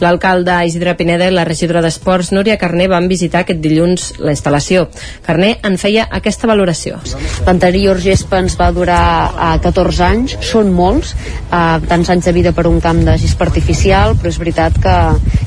L'alcalde 0.00 0.56
Isidre 0.68 0.94
Pineda 0.98 1.28
i 1.28 1.34
la 1.34 1.44
regidora 1.48 1.82
d'Esports 1.84 2.30
Núria 2.32 2.58
Carné 2.60 2.88
van 2.90 3.08
visitar 3.10 3.42
aquest 3.42 3.60
dilluns 3.64 4.12
la 4.22 4.32
instal·lació. 4.34 4.86
Carné 5.26 5.56
en 5.66 5.78
feia 5.80 6.06
aquesta 6.18 6.48
valoració. 6.50 7.00
L'anterior 7.46 8.00
gespa 8.02 8.40
ens 8.42 8.56
va 8.58 8.70
durar 8.74 9.02
eh, 9.28 9.52
14 9.64 10.04
anys, 10.06 10.36
són 10.44 10.70
molts, 10.74 11.14
uh, 11.48 11.78
tants 11.88 12.10
anys 12.12 12.28
de 12.28 12.34
vida 12.36 12.52
per 12.56 12.66
un 12.70 12.78
camp 12.84 13.00
de 13.06 13.16
gespa 13.20 13.46
artificial, 13.48 14.14
però 14.18 14.30
és 14.32 14.38
veritat 14.40 14.78
que, 14.82 14.96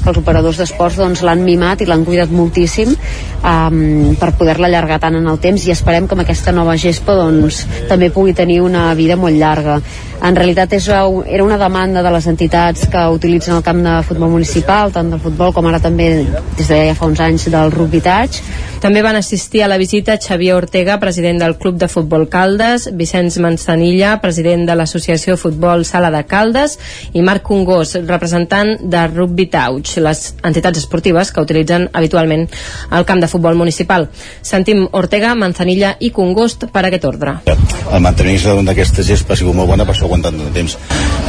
que 0.02 0.10
els 0.12 0.20
operadors 0.22 0.60
d'esports 0.62 1.00
doncs, 1.00 1.24
l'han 1.26 1.44
mimat 1.46 1.82
i 1.82 1.90
l'han 1.90 2.06
cuidat 2.08 2.32
moltíssim 2.34 2.94
um, 2.94 4.16
per 4.20 4.34
poder-la 4.40 4.70
allargar 4.70 5.02
tant 5.04 5.20
en 5.20 5.28
el 5.32 5.42
temps 5.44 5.66
i 5.66 5.74
esperem 5.74 6.08
que 6.08 6.18
amb 6.18 6.26
aquesta 6.26 6.54
nova 6.56 6.78
gespa 6.80 7.16
doncs, 7.18 7.64
també 7.90 8.12
pugui 8.14 8.36
tenir 8.38 8.62
una 8.66 8.92
vida 8.98 9.20
molt 9.20 9.38
llarga. 9.38 9.80
En 10.22 10.36
realitat 10.38 10.74
és, 10.78 10.86
era 10.88 11.44
una 11.44 11.58
demanda 11.58 12.04
de 12.06 12.12
les 12.14 12.28
entitats 12.30 12.86
que 12.92 13.06
utilitzen 13.10 13.56
el 13.56 13.64
camp 13.66 13.80
de 13.82 13.96
futbol 14.06 14.30
municipal, 14.30 14.92
tant 14.94 15.10
del 15.10 15.22
futbol 15.22 15.54
com 15.56 15.66
ara 15.66 15.80
també 15.82 16.12
des 16.58 16.68
de 16.68 16.78
ja 16.92 16.98
fa 16.98 17.08
uns 17.10 17.20
anys 17.26 17.48
del 17.50 17.74
rugby 17.74 18.04
touch. 18.06 18.38
També 18.82 19.04
van 19.06 19.16
assistir 19.16 19.62
a 19.62 19.68
la 19.70 19.78
visita 19.78 20.16
Xavier 20.18 20.56
Ortega, 20.58 20.96
president 21.00 21.38
del 21.42 21.54
Club 21.62 21.76
de 21.78 21.88
Futbol 21.88 22.28
Caldes, 22.30 22.88
Vicenç 22.98 23.38
Manzanilla, 23.38 24.16
president 24.22 24.66
de 24.66 24.76
l'Associació 24.78 25.36
Futbol 25.38 25.86
Sala 25.86 26.10
de 26.10 26.24
Caldes, 26.26 26.80
i 27.14 27.22
Marc 27.22 27.46
Congós, 27.46 27.94
representant 28.08 28.78
de 28.82 29.04
Rugby 29.08 29.46
Touch, 29.54 30.00
les 30.02 30.24
entitats 30.42 30.82
esportives 30.82 31.30
que 31.30 31.46
utilitzen 31.46 31.90
habitualment 31.94 32.48
el 32.90 33.06
camp 33.06 33.22
de 33.22 33.30
futbol 33.30 33.58
municipal. 33.58 34.08
Sentim 34.42 34.88
Ortega, 34.98 35.36
Manzanilla 35.36 35.96
i 36.00 36.10
Congost 36.10 36.66
per 36.74 36.88
aquest 36.88 37.06
ordre. 37.06 37.38
El 37.52 38.02
mantenir-se 38.02 38.58
d'aquesta 38.66 39.06
gespa 39.06 39.36
ha 39.36 39.42
sigut 39.44 39.58
molt 39.58 39.70
bona, 39.70 39.86
per 39.86 39.94
això 39.94 40.10
aguantant 40.12 40.36
tant 40.36 40.52
de 40.52 40.56
temps, 40.56 40.78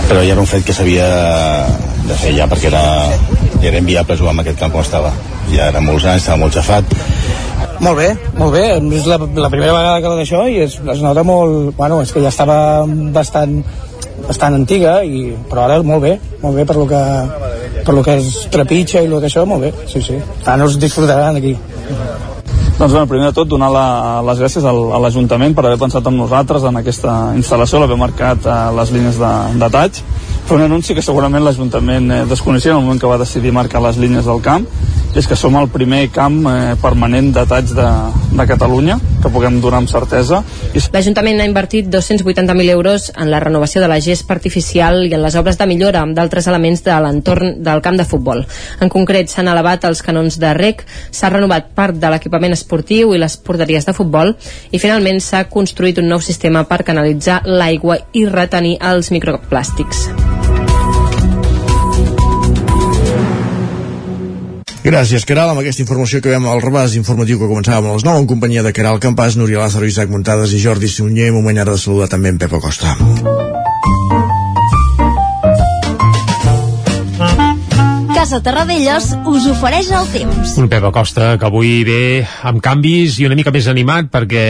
però 0.09 0.23
ja 0.23 0.35
era 0.35 0.43
un 0.43 0.51
fet 0.51 0.67
que 0.67 0.75
s'havia 0.75 1.07
de 2.09 2.17
fer 2.19 2.35
ja 2.37 2.49
perquè 2.51 2.69
era, 2.73 2.83
era 3.63 3.79
inviable 3.79 4.19
jugar 4.19 4.35
en 4.35 4.43
aquest 4.43 4.59
camp 4.59 4.75
com 4.75 4.83
estava. 4.83 5.13
Ja 5.53 5.71
era 5.71 5.83
molts 5.85 6.07
anys, 6.09 6.25
estava 6.25 6.41
molt 6.43 6.59
xafat. 6.59 6.99
Molt 7.83 7.99
bé, 7.99 8.11
molt 8.39 8.55
bé, 8.55 8.67
és 8.99 9.07
la, 9.11 9.19
la 9.19 9.51
primera 9.51 9.75
vegada 9.75 10.03
que 10.03 10.11
tot 10.11 10.21
això 10.23 10.45
i 10.51 10.61
es, 10.67 10.77
es 10.79 11.01
nota 11.03 11.25
molt, 11.27 11.73
bueno, 11.79 12.03
és 12.03 12.13
que 12.15 12.23
ja 12.23 12.31
estava 12.31 12.85
bastant 13.15 13.63
bastant 14.23 14.55
antiga, 14.55 15.01
i, 15.03 15.33
però 15.51 15.65
ara 15.65 15.81
molt 15.83 16.05
bé, 16.05 16.13
molt 16.43 16.55
bé 16.59 16.67
per 16.69 16.77
lo 16.79 16.87
que, 16.87 17.03
per 17.83 17.95
lo 17.97 18.05
que 18.07 18.15
es 18.21 18.45
trepitja 18.55 19.03
i 19.03 19.11
lo 19.11 19.19
que 19.19 19.27
això, 19.31 19.43
molt 19.49 19.67
bé, 19.67 19.73
sí, 19.91 20.03
sí. 20.05 20.21
Ara 20.47 20.69
us 20.69 20.79
disfrutaran 20.79 21.41
aquí. 21.41 21.57
Doncs 22.79 22.95
bé, 22.97 23.03
primer 23.07 23.29
de 23.31 23.37
tot 23.37 23.47
donar 23.47 23.69
la, 23.71 23.87
les 24.27 24.41
gràcies 24.43 24.65
al, 24.67 24.81
a 24.97 24.99
l'Ajuntament 25.05 25.55
per 25.55 25.67
haver 25.69 25.79
pensat 25.79 26.07
en 26.09 26.17
nosaltres 26.19 26.65
en 26.67 26.81
aquesta 26.81 27.13
instal·lació, 27.39 27.79
l'haver 27.79 27.99
marcat 28.01 28.49
eh, 28.49 28.57
les 28.79 28.95
línies 28.95 29.21
de, 29.21 29.33
de 29.61 29.69
taig. 29.77 30.01
Fer 30.49 30.57
un 30.57 30.65
anunci 30.65 30.97
que 30.97 31.05
segurament 31.05 31.45
l'Ajuntament 31.47 32.11
eh, 32.11 32.25
desconeixia 32.31 32.73
en 32.73 32.81
el 32.81 32.89
moment 32.89 32.99
que 32.99 33.11
va 33.11 33.21
decidir 33.21 33.55
marcar 33.55 33.85
les 33.85 34.01
línies 34.03 34.27
del 34.27 34.43
camp, 34.43 34.67
i 35.13 35.21
és 35.21 35.27
que 35.29 35.37
som 35.37 35.55
el 35.61 35.69
primer 35.69 36.07
camp 36.09 36.39
eh, 36.49 36.73
permanent 36.81 37.29
de 37.37 37.43
taig 37.49 37.71
de, 37.77 37.89
de 38.33 38.47
Catalunya, 38.49 38.97
que 39.23 39.31
puguem 39.31 39.59
donar 39.61 39.83
amb 39.83 39.91
certesa. 39.91 40.41
L'Ajuntament 40.73 41.43
ha 41.43 41.47
invertit 41.47 41.91
280.000 41.93 42.73
euros 42.73 43.11
en 43.13 43.29
la 43.31 43.41
renovació 43.45 43.83
de 43.85 43.91
la 43.93 44.01
gespa 44.01 44.33
artificial 44.35 45.05
i 45.05 45.13
en 45.13 45.23
les 45.23 45.37
obres 45.37 45.61
de 45.61 45.69
millora 45.69 46.07
d'altres 46.17 46.49
elements 46.49 46.81
de 46.87 46.97
l'entorn 47.05 47.61
del 47.63 47.85
camp 47.85 48.01
de 48.01 48.09
futbol. 48.09 48.41
En 48.81 48.91
concret, 48.93 49.29
s'han 49.29 49.53
elevat 49.53 49.85
els 49.85 50.01
canons 50.03 50.41
de 50.41 50.55
rec, 50.57 50.83
s'ha 51.13 51.31
renovat 51.31 51.71
part 51.77 52.01
de 52.01 52.11
l'equipament 52.11 52.52
esportiu 52.57 53.15
i 53.15 53.21
les 53.23 53.37
porteries 53.37 53.87
de 53.89 53.95
futbol 53.97 54.35
i 54.71 54.79
finalment 54.83 55.21
s'ha 55.21 55.45
construït 55.51 55.99
un 56.03 56.09
nou 56.13 56.21
sistema 56.21 56.65
per 56.69 56.83
canalitzar 56.87 57.43
l'aigua 57.47 57.99
i 58.13 58.27
retenir 58.29 58.79
els 58.93 59.11
microplàstics. 59.15 60.09
Gràcies, 64.83 65.23
Caral, 65.23 65.53
amb 65.53 65.61
aquesta 65.61 65.85
informació 65.85 66.19
que 66.19 66.33
veiem 66.33 66.49
al 66.51 66.63
rebàs 66.63 66.97
informatiu 66.99 67.39
que 67.39 67.47
començàvem 67.47 67.87
a 67.87 67.95
les 67.95 68.07
9 68.07 68.25
en 68.25 68.27
companyia 68.33 68.65
de 68.67 68.73
Caral 68.75 68.99
Campàs, 68.99 69.39
Núria 69.39 69.63
Lázaro, 69.63 69.87
Isaac 69.87 70.11
Montades 70.11 70.51
i 70.57 70.59
Jordi 70.59 70.91
Sunyer. 70.91 71.31
Ara 71.31 71.71
de 71.71 71.79
saludar 71.79 72.11
també 72.11 72.35
en 72.35 72.43
Pepa 72.43 72.59
Costa. 72.59 72.97
Casa 78.23 78.39
Terradellos 78.39 79.09
us 79.27 79.49
ofereix 79.51 79.89
el 79.91 80.05
temps. 80.13 80.53
Un 80.63 80.69
Pep 80.71 80.85
Acosta 80.87 81.33
que 81.43 81.47
avui 81.49 81.81
ve 81.83 82.21
amb 82.47 82.61
canvis 82.63 83.17
i 83.19 83.25
una 83.27 83.35
mica 83.35 83.51
més 83.51 83.67
animat 83.67 84.13
perquè 84.13 84.43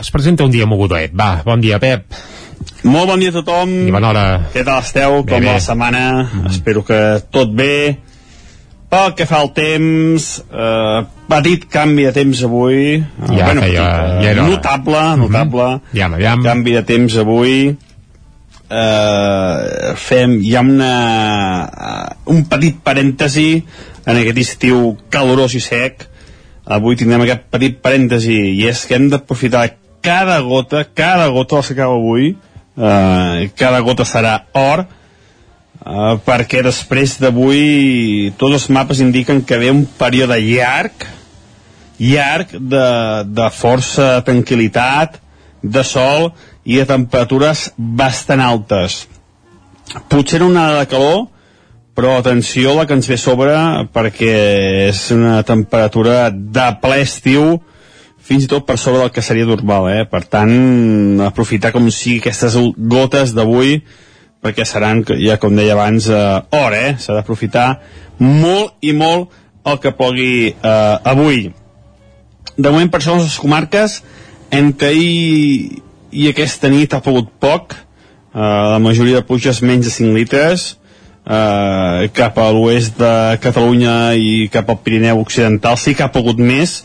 es 0.00 0.08
presenta 0.10 0.42
un 0.42 0.50
dia 0.50 0.66
mogudoet. 0.66 1.12
Va, 1.14 1.36
bon 1.46 1.62
dia, 1.62 1.78
Pep. 1.78 2.02
Molt 2.82 3.06
bon 3.12 3.22
dia 3.22 3.30
a 3.30 3.36
tothom. 3.36 3.76
I 3.86 3.94
bona 3.94 4.10
hora. 4.10 4.24
Què 4.50 4.64
tal 4.66 4.82
esteu? 4.82 5.20
Bé, 5.22 5.36
Com 5.36 5.46
bé. 5.46 5.52
la 5.52 5.62
setmana? 5.62 6.02
Mm. 6.32 6.50
Espero 6.50 6.82
que 6.88 6.98
tot 7.30 7.54
bé. 7.54 8.00
Pel 8.90 9.14
que 9.14 9.28
fa 9.30 9.38
al 9.44 9.52
temps, 9.54 10.26
eh, 10.50 11.06
petit 11.30 11.68
canvi 11.70 12.08
de 12.10 12.12
temps 12.18 12.42
avui. 12.42 12.96
Eh, 12.98 13.38
Ja 13.38 13.52
feia- 13.52 13.60
petit, 13.60 13.78
eh, 13.78 14.18
ja 14.26 14.30
era 14.34 14.48
notable, 14.50 15.04
notable. 15.22 15.70
Aviam, 15.92 16.18
aviam. 16.18 16.42
Canvi 16.42 16.72
de 16.74 16.82
temps 16.90 17.16
avui. 17.22 17.76
Eh, 18.72 19.92
fem, 20.00 20.38
hi 20.40 20.54
ha 20.56 20.62
una, 20.64 20.92
eh, 21.88 22.14
un 22.32 22.44
petit 22.48 22.78
parèntesi 22.80 23.48
en 24.06 24.16
aquest 24.16 24.38
estiu 24.46 24.94
calorós 25.12 25.56
i 25.58 25.60
sec. 25.60 26.06
Avui 26.64 26.96
tindrem 26.96 27.26
aquest 27.26 27.50
petit 27.52 27.76
parèntesi 27.84 28.38
i 28.54 28.64
és 28.70 28.86
que 28.86 28.96
hem 28.96 29.10
d'aprofitar 29.12 29.66
cada 30.02 30.40
gota, 30.46 30.86
cada 30.94 31.28
gota 31.34 31.60
que 31.66 31.76
cau 31.76 31.98
avui, 31.98 32.32
eh, 32.78 33.50
cada 33.58 33.80
gota 33.84 34.08
serà 34.08 34.40
or, 34.54 34.86
Uh, 35.82 36.14
perquè 36.22 36.60
després 36.62 37.16
d'avui 37.18 38.28
tots 38.38 38.54
els 38.54 38.68
mapes 38.70 39.00
indiquen 39.02 39.40
que 39.42 39.56
ve 39.58 39.72
un 39.74 39.80
període 39.98 40.36
llarg 40.38 41.08
llarg 41.98 42.52
de, 42.54 42.84
de 43.26 43.48
força 43.50 44.20
tranquil·litat 44.22 45.18
de 45.62 45.82
sol 45.82 46.28
i 46.64 46.78
de 46.78 46.86
temperatures 46.88 47.70
bastant 47.76 48.42
altes 48.44 49.02
potser 50.12 50.42
una 50.46 50.68
de 50.78 50.86
calor 50.90 51.26
però 51.96 52.16
atenció 52.16 52.76
la 52.76 52.86
que 52.88 52.96
ens 52.96 53.08
ve 53.10 53.18
sobre 53.20 53.56
perquè 53.92 54.36
és 54.88 55.02
una 55.14 55.42
temperatura 55.46 56.30
de 56.32 56.68
ple 56.82 57.02
estiu 57.04 57.58
fins 58.22 58.46
i 58.46 58.48
tot 58.48 58.64
per 58.64 58.78
sobre 58.78 59.02
del 59.02 59.12
que 59.12 59.24
seria 59.24 59.48
normal 59.48 59.90
eh? 59.92 60.06
per 60.08 60.22
tant 60.30 61.20
aprofitar 61.26 61.74
com 61.74 61.90
sigui 61.90 62.22
aquestes 62.22 62.56
gotes 62.78 63.34
d'avui 63.36 63.82
perquè 64.42 64.66
seran, 64.66 65.04
ja 65.22 65.38
com 65.38 65.54
deia 65.54 65.76
abans, 65.76 66.08
eh, 66.10 66.42
hora, 66.58 66.80
eh? 66.88 66.94
S'ha 66.98 67.14
d'aprofitar 67.14 67.78
molt 68.18 68.74
i 68.82 68.92
molt 68.92 69.30
el 69.64 69.78
que 69.78 69.94
plogui 69.94 70.50
eh, 70.50 70.96
avui. 71.12 71.46
De 72.56 72.68
moment, 72.68 72.90
per 72.90 73.00
això, 73.00 73.14
les 73.20 73.38
comarques, 73.38 74.00
entre 74.50 74.90
ahir 74.90 75.82
i 76.12 76.28
aquesta 76.28 76.70
nit 76.72 76.92
ha 76.94 77.00
pogut 77.04 77.30
poc, 77.40 77.74
eh, 77.74 78.38
la 78.38 78.78
majoria 78.82 79.20
de 79.20 79.26
pluges 79.26 79.62
menys 79.64 79.88
de 79.88 79.92
5 79.94 80.14
litres, 80.14 80.76
eh, 81.24 82.08
cap 82.12 82.38
a 82.38 82.50
l'oest 82.52 82.98
de 82.98 83.38
Catalunya 83.40 84.14
i 84.14 84.48
cap 84.52 84.70
al 84.70 84.80
Pirineu 84.84 85.20
Occidental 85.20 85.78
sí 85.78 85.94
que 85.94 86.04
ha 86.04 86.12
pogut 86.12 86.38
més, 86.38 86.82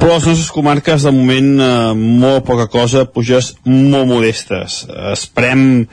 però 0.00 0.16
les 0.16 0.26
nostres 0.26 0.50
comarques 0.50 1.04
de 1.04 1.12
moment 1.12 1.60
eh, 1.60 1.94
molt 1.94 2.44
poca 2.48 2.66
cosa, 2.72 3.04
puges 3.04 3.54
molt 3.64 4.08
modestes. 4.08 4.86
Esperem 5.12 5.86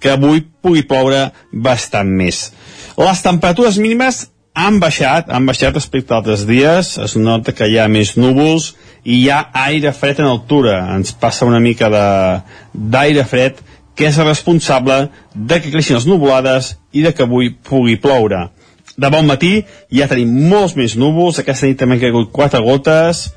que 0.00 0.12
avui 0.12 0.42
pugui 0.60 0.82
ploure 0.84 1.30
bastant 1.52 2.10
més. 2.10 2.50
Les 2.98 3.22
temperatures 3.24 3.78
mínimes 3.80 4.26
han 4.54 4.78
baixat, 4.78 5.30
han 5.34 5.46
baixat 5.46 5.74
respecte 5.74 6.14
a 6.14 6.20
altres 6.20 6.44
dies, 6.46 6.94
es 7.02 7.16
nota 7.18 7.52
que 7.52 7.66
hi 7.66 7.78
ha 7.82 7.88
més 7.90 8.14
núvols 8.16 8.72
i 9.02 9.24
hi 9.24 9.30
ha 9.30 9.40
aire 9.66 9.92
fred 9.92 10.22
en 10.22 10.30
altura, 10.30 10.78
ens 10.94 11.12
passa 11.18 11.46
una 11.48 11.60
mica 11.60 11.90
d'aire 11.90 13.24
fred 13.26 13.58
que 13.94 14.06
és 14.08 14.18
responsable 14.22 15.08
de 15.34 15.60
que 15.60 15.70
creixin 15.74 15.98
les 15.98 16.06
nuvolades 16.06 16.74
i 16.92 17.02
de 17.02 17.12
que 17.14 17.26
avui 17.26 17.50
pugui 17.66 17.98
ploure. 17.98 18.48
De 18.94 19.10
bon 19.10 19.26
matí 19.26 19.64
ja 19.90 20.06
tenim 20.10 20.30
molts 20.50 20.76
més 20.78 20.94
núvols, 20.98 21.40
aquesta 21.42 21.66
nit 21.66 21.78
també 21.78 21.98
han 21.98 22.04
caigut 22.06 22.30
quatre 22.34 22.62
gotes, 22.62 23.28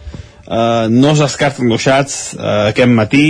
eh, 0.46 0.86
no 0.90 1.14
es 1.14 1.24
descarten 1.26 1.70
ruixats 1.70 2.36
eh, 2.38 2.70
aquest 2.72 2.94
matí, 2.94 3.28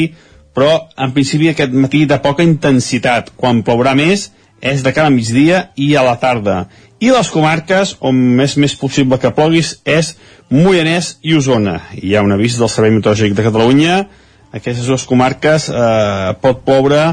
però 0.56 0.74
en 0.98 1.14
principi 1.16 1.52
aquest 1.52 1.72
matí 1.72 2.04
de 2.10 2.18
poca 2.20 2.44
intensitat. 2.44 3.32
Quan 3.38 3.64
plourà 3.64 3.94
més 3.96 4.32
és 4.62 4.82
de 4.84 4.94
cara 4.94 5.12
a 5.12 5.14
migdia 5.14 5.68
i 5.76 5.94
a 5.96 6.04
la 6.04 6.16
tarda. 6.20 6.66
I 6.98 7.12
les 7.14 7.28
comarques 7.30 7.92
on 8.02 8.40
és 8.42 8.56
més 8.58 8.74
possible 8.74 9.20
que 9.22 9.30
ploguis 9.38 9.76
és 9.86 10.16
Moianès 10.50 11.12
i 11.22 11.36
Osona. 11.38 11.76
Hi 11.94 12.16
ha 12.16 12.24
un 12.26 12.34
avís 12.34 12.56
del 12.58 12.72
Servei 12.74 12.96
Meteorològic 12.96 13.36
de 13.38 13.46
Catalunya. 13.46 13.98
Aquestes 14.50 14.88
dues 14.90 15.06
comarques 15.06 15.68
eh, 15.70 16.32
pot 16.42 16.64
ploure 16.66 17.04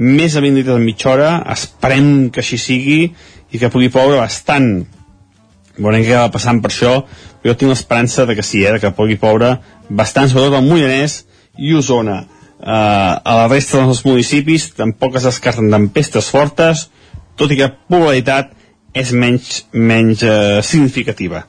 més 0.00 0.32
de 0.32 0.40
20 0.46 0.62
litres 0.62 0.80
en 0.80 0.86
mitja 0.86 1.12
hora. 1.12 1.28
Esperem 1.52 2.30
que 2.32 2.40
així 2.40 2.56
sigui 2.62 2.98
i 3.04 3.60
que 3.60 3.68
pugui 3.68 3.92
ploure 3.92 4.22
bastant. 4.22 4.70
Veurem 5.76 6.08
què 6.08 6.16
va 6.16 6.32
passant 6.32 6.64
per 6.64 6.72
això. 6.72 6.96
Jo 7.44 7.52
tinc 7.52 7.74
l'esperança 7.74 8.24
de 8.24 8.38
que 8.38 8.46
sí, 8.46 8.64
eh, 8.64 8.72
de 8.72 8.80
que 8.80 8.94
pugui 8.96 9.20
ploure 9.20 9.58
bastant, 9.92 10.32
sobretot 10.32 10.56
al 10.56 10.64
Moianès 10.64 11.20
i 11.60 11.76
Osona. 11.76 12.22
Uh, 12.64 13.20
a 13.20 13.32
la 13.42 13.48
resta 13.50 13.82
dels 13.84 14.06
municipis 14.06 14.70
tampoc 14.72 15.18
es 15.18 15.26
descarten 15.28 15.68
tempestes 15.68 16.30
fortes, 16.32 16.86
tot 17.36 17.52
i 17.52 17.58
que 17.58 17.74
probabilitat 17.90 18.54
és 18.94 19.10
menys, 19.12 19.64
menys 19.72 20.22
uh, 20.22 20.60
significativa. 20.62 21.44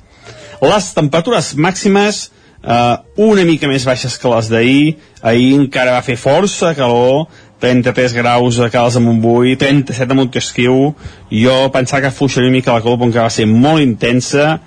Les 0.65 0.87
temperatures 0.95 1.53
màximes 1.61 2.25
uh, 2.65 3.03
una 3.21 3.45
mica 3.45 3.69
més 3.69 3.85
baixes 3.85 4.17
que 4.17 4.31
les 4.31 4.49
d'ahir. 4.51 4.95
Ahir 5.21 5.53
encara 5.59 5.95
va 5.95 6.05
fer 6.05 6.17
força 6.19 6.73
calor, 6.77 7.27
33 7.61 8.13
graus 8.17 8.59
a 8.59 8.69
Cales 8.69 8.97
de 8.97 9.01
Montbui, 9.05 9.55
37 9.61 10.11
a 10.11 10.17
Montesquieu. 10.17 10.93
Jo 11.31 11.57
pensava 11.73 12.07
que 12.07 12.15
fluixa 12.15 12.41
una 12.41 12.53
mica 12.53 12.73
la 12.73 12.83
calor, 12.83 12.99
però 12.99 13.11
encara 13.11 13.29
va 13.29 13.35
ser 13.37 13.47
molt 13.49 13.83
intensa 13.83 14.57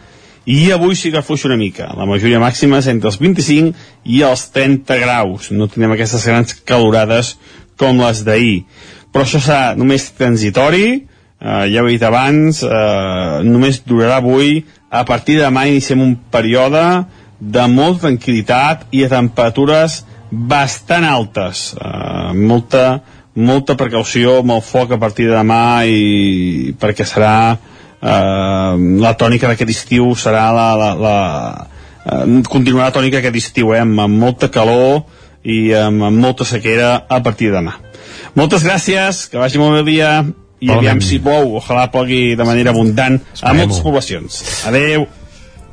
i 0.49 0.71
avui 0.73 0.97
sí 0.97 1.13
que 1.13 1.23
fluixa 1.23 1.51
una 1.51 1.59
mica. 1.61 1.91
La 1.99 2.07
majoria 2.09 2.41
màxima 2.41 2.81
és 2.81 2.89
entre 2.89 3.11
els 3.11 3.19
25 3.21 3.75
i 4.09 4.23
els 4.25 4.47
30 4.55 4.97
graus. 5.03 5.51
No 5.53 5.69
tindrem 5.69 5.93
aquestes 5.99 6.25
grans 6.31 6.57
calorades 6.65 7.35
com 7.79 8.01
les 8.01 8.25
d'ahir. 8.25 8.63
Però 9.13 9.25
això 9.25 9.41
serà 9.41 9.77
només 9.77 10.09
transitori, 10.17 11.08
eh, 11.41 11.65
ja 11.73 11.83
ho 11.83 11.89
he 11.89 11.97
dit 11.97 12.05
abans, 12.07 12.63
eh, 12.63 13.41
només 13.45 13.83
durarà 13.87 14.19
avui. 14.23 14.65
A 14.91 15.05
partir 15.05 15.37
de 15.39 15.47
demà 15.47 15.67
iniciem 15.69 16.01
un 16.01 16.17
període 16.33 17.05
de 17.39 17.67
molta 17.71 18.09
tranquil·litat 18.09 18.89
i 18.91 19.05
de 19.05 19.11
temperatures 19.13 20.03
bastant 20.31 21.07
altes. 21.07 21.73
Eh, 21.79 22.33
molta, 22.35 23.01
molta 23.35 23.77
precaució 23.79 24.41
amb 24.43 24.57
el 24.57 24.63
foc 24.65 24.93
a 24.93 25.01
partir 25.01 25.29
de 25.29 25.37
demà 25.37 25.85
i 25.87 26.75
perquè 26.79 27.07
serà 27.07 27.37
eh, 27.55 28.75
la 29.05 29.15
tònica 29.19 29.51
d'aquest 29.51 29.75
estiu 29.75 30.15
serà 30.19 30.49
la, 30.55 30.69
la, 30.79 30.91
la 30.99 31.17
eh, 32.05 32.43
continuarà 32.49 32.91
la 32.91 32.97
tònica 32.99 33.23
aquest 33.23 33.41
estiu 33.45 33.75
eh, 33.75 33.83
amb 33.85 34.19
molta 34.19 34.51
calor 34.51 35.05
i 35.45 35.73
amb, 35.77 36.03
amb 36.11 36.19
molta 36.19 36.45
sequera 36.49 36.97
a 37.09 37.23
partir 37.23 37.53
de 37.53 37.61
demà 37.61 37.79
moltes 38.39 38.65
gràcies, 38.67 39.27
que 39.31 39.41
vagi 39.41 39.59
molt 39.59 39.79
bé 39.79 39.81
el 39.81 39.89
dia 39.89 40.11
i 40.61 40.67
Igualment. 40.67 40.89
aviam 40.89 41.01
si 41.05 41.19
plou, 41.23 41.57
ojalà 41.61 41.87
plogui 41.93 42.35
de 42.37 42.45
manera 42.45 42.71
abundant 42.75 43.21
a 43.43 43.55
moltes 43.55 43.81
poblacions 43.85 44.43
adeu 44.67 45.07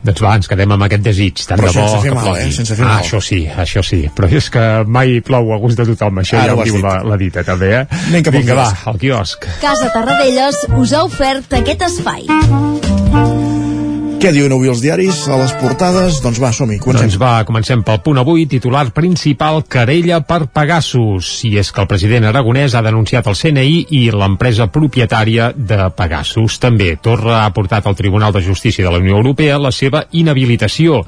Doncs 0.05 0.21
va, 0.21 0.35
ens 0.37 0.45
quedem 0.45 0.69
amb 0.69 0.83
aquest 0.85 1.01
desig 1.01 1.39
tan 1.49 1.57
Però 1.57 1.71
de 1.71 1.79
bo 1.79 1.85
sense 1.87 2.01
fer 2.03 2.11
que 2.11 2.15
mal, 2.19 2.25
plogui. 2.27 2.43
eh? 2.45 2.51
Sense 2.53 2.75
fer 2.77 2.85
ah, 2.85 2.89
mal. 2.91 2.99
això 3.01 3.21
sí, 3.25 3.39
això 3.49 3.81
sí. 3.81 4.03
Però 4.13 4.29
és 4.29 4.51
que 4.53 4.65
mai 4.85 5.15
plou 5.25 5.49
a 5.55 5.57
gust 5.63 5.81
de 5.81 5.87
tothom, 5.89 6.21
això 6.21 6.37
Ara 6.37 6.53
ja 6.53 6.59
ho 6.59 6.67
diu 6.69 6.77
la, 6.83 6.99
la 7.09 7.17
dita, 7.17 7.41
també, 7.47 7.71
eh? 7.79 7.83
Anem 8.11 8.27
cap 8.27 8.37
Vinga, 8.37 8.53
va, 8.61 8.69
al 8.85 9.01
quiosc. 9.01 9.49
Casa 9.65 9.89
Tarradellas 9.97 10.61
us 10.77 10.93
ha 10.93 11.01
ofert 11.09 11.57
aquest 11.57 11.89
espai. 11.89 12.29
Què 14.15 14.31
diuen 14.33 14.53
avui 14.55 14.69
els 14.71 14.79
diaris 14.81 15.17
a 15.27 15.35
les 15.37 15.51
portades? 15.59 16.21
Doncs 16.23 16.39
va, 16.41 16.49
som-hi, 16.55 16.77
comencem. 16.81 17.09
Doncs 17.11 17.17
va, 17.21 17.33
comencem 17.45 17.81
pel 17.85 17.99
punt 18.01 18.17
avui, 18.21 18.45
titular 18.49 18.85
principal, 18.95 19.59
querella 19.69 20.21
per 20.25 20.45
Pegasus. 20.55 21.29
I 21.45 21.57
és 21.59 21.69
que 21.69 21.83
el 21.83 21.89
president 21.91 22.25
aragonès 22.29 22.73
ha 22.73 22.83
denunciat 22.85 23.27
el 23.27 23.35
CNI 23.37 23.81
i 23.97 23.99
l'empresa 24.15 24.69
propietària 24.73 25.49
de 25.55 25.89
Pegasus. 25.97 26.55
També 26.63 26.93
Torra 27.03 27.41
ha 27.43 27.51
portat 27.53 27.85
al 27.85 27.97
Tribunal 27.99 28.33
de 28.33 28.43
Justícia 28.45 28.87
de 28.87 28.93
la 28.95 29.01
Unió 29.03 29.19
Europea 29.19 29.59
la 29.61 29.73
seva 29.75 30.05
inhabilitació. 30.15 31.01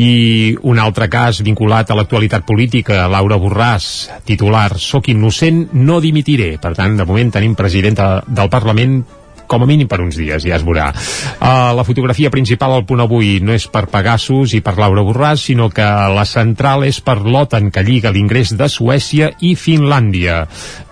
I 0.00 0.56
un 0.64 0.80
altre 0.80 1.10
cas 1.12 1.42
vinculat 1.44 1.92
a 1.92 1.98
l'actualitat 2.00 2.48
política, 2.48 3.04
Laura 3.12 3.38
Borràs, 3.42 4.08
titular, 4.24 4.72
soc 4.80 5.12
innocent, 5.12 5.68
no 5.76 6.00
dimitiré. 6.00 6.56
Per 6.58 6.72
tant, 6.74 6.96
de 6.96 7.06
moment 7.06 7.36
tenim 7.36 7.54
presidenta 7.54 8.24
del 8.26 8.50
Parlament 8.50 8.98
com 9.46 9.64
a 9.64 9.68
mínim 9.68 9.88
per 9.90 10.00
uns 10.04 10.18
dies, 10.18 10.44
ja 10.46 10.56
es 10.58 10.64
veurà. 10.66 10.90
Uh, 11.36 11.74
la 11.76 11.86
fotografia 11.86 12.32
principal 12.34 12.74
al 12.76 12.86
punt 12.88 13.04
avui 13.04 13.38
no 13.42 13.54
és 13.56 13.68
per 13.70 13.86
Pegasus 13.92 14.56
i 14.56 14.62
per 14.64 14.76
Laura 14.80 15.04
Borràs, 15.06 15.46
sinó 15.48 15.70
que 15.70 15.86
la 15.86 16.26
central 16.28 16.86
és 16.86 17.00
per 17.00 17.20
l'OTAN, 17.22 17.70
que 17.70 17.86
lliga 17.86 18.14
l'ingrés 18.14 18.54
de 18.56 18.68
Suècia 18.72 19.32
i 19.40 19.54
Finlàndia 19.58 20.44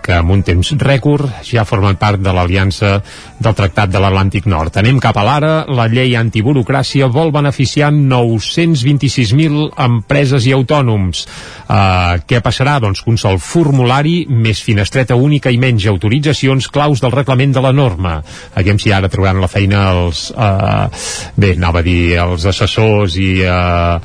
que 0.05 0.13
amb 0.13 0.35
un 0.35 0.43
temps 0.45 0.75
rècord 0.83 1.31
ja 1.49 1.65
formen 1.65 1.97
part 1.97 2.21
de 2.21 2.33
l'aliança 2.37 2.99
del 3.41 3.57
Tractat 3.57 3.89
de 3.93 4.01
l'Atlàntic 4.03 4.47
Nord. 4.51 4.77
Anem 4.77 5.01
cap 5.01 5.17
a 5.17 5.25
l'ara, 5.25 5.53
la 5.65 5.87
llei 5.89 6.13
antiburocràcia 6.19 7.09
vol 7.13 7.33
beneficiar 7.33 7.91
926.000 7.95 9.71
empreses 9.87 10.45
i 10.45 10.53
autònoms. 10.57 11.25
Uh, 11.65 12.21
què 12.29 12.43
passarà? 12.45 12.77
Doncs 12.85 13.01
que 13.01 13.13
un 13.15 13.21
sol 13.21 13.41
formulari, 13.41 14.27
més 14.29 14.61
finestreta 14.65 15.17
única 15.17 15.53
i 15.53 15.61
menys 15.61 15.89
autoritzacions 15.89 16.69
claus 16.69 17.01
del 17.01 17.15
reglament 17.15 17.57
de 17.57 17.65
la 17.65 17.73
norma. 17.73 18.19
Aviam 18.55 18.79
si 18.81 18.93
ara 18.93 19.11
trobaran 19.13 19.43
la 19.43 19.51
feina 19.51 19.87
els... 19.95 20.29
Uh, 20.35 20.89
bé, 21.37 21.55
anava 21.57 21.81
a 21.81 21.87
dir 21.87 22.17
els 22.23 22.45
assessors 22.47 23.17
i, 23.21 23.31
uh, 23.49 23.99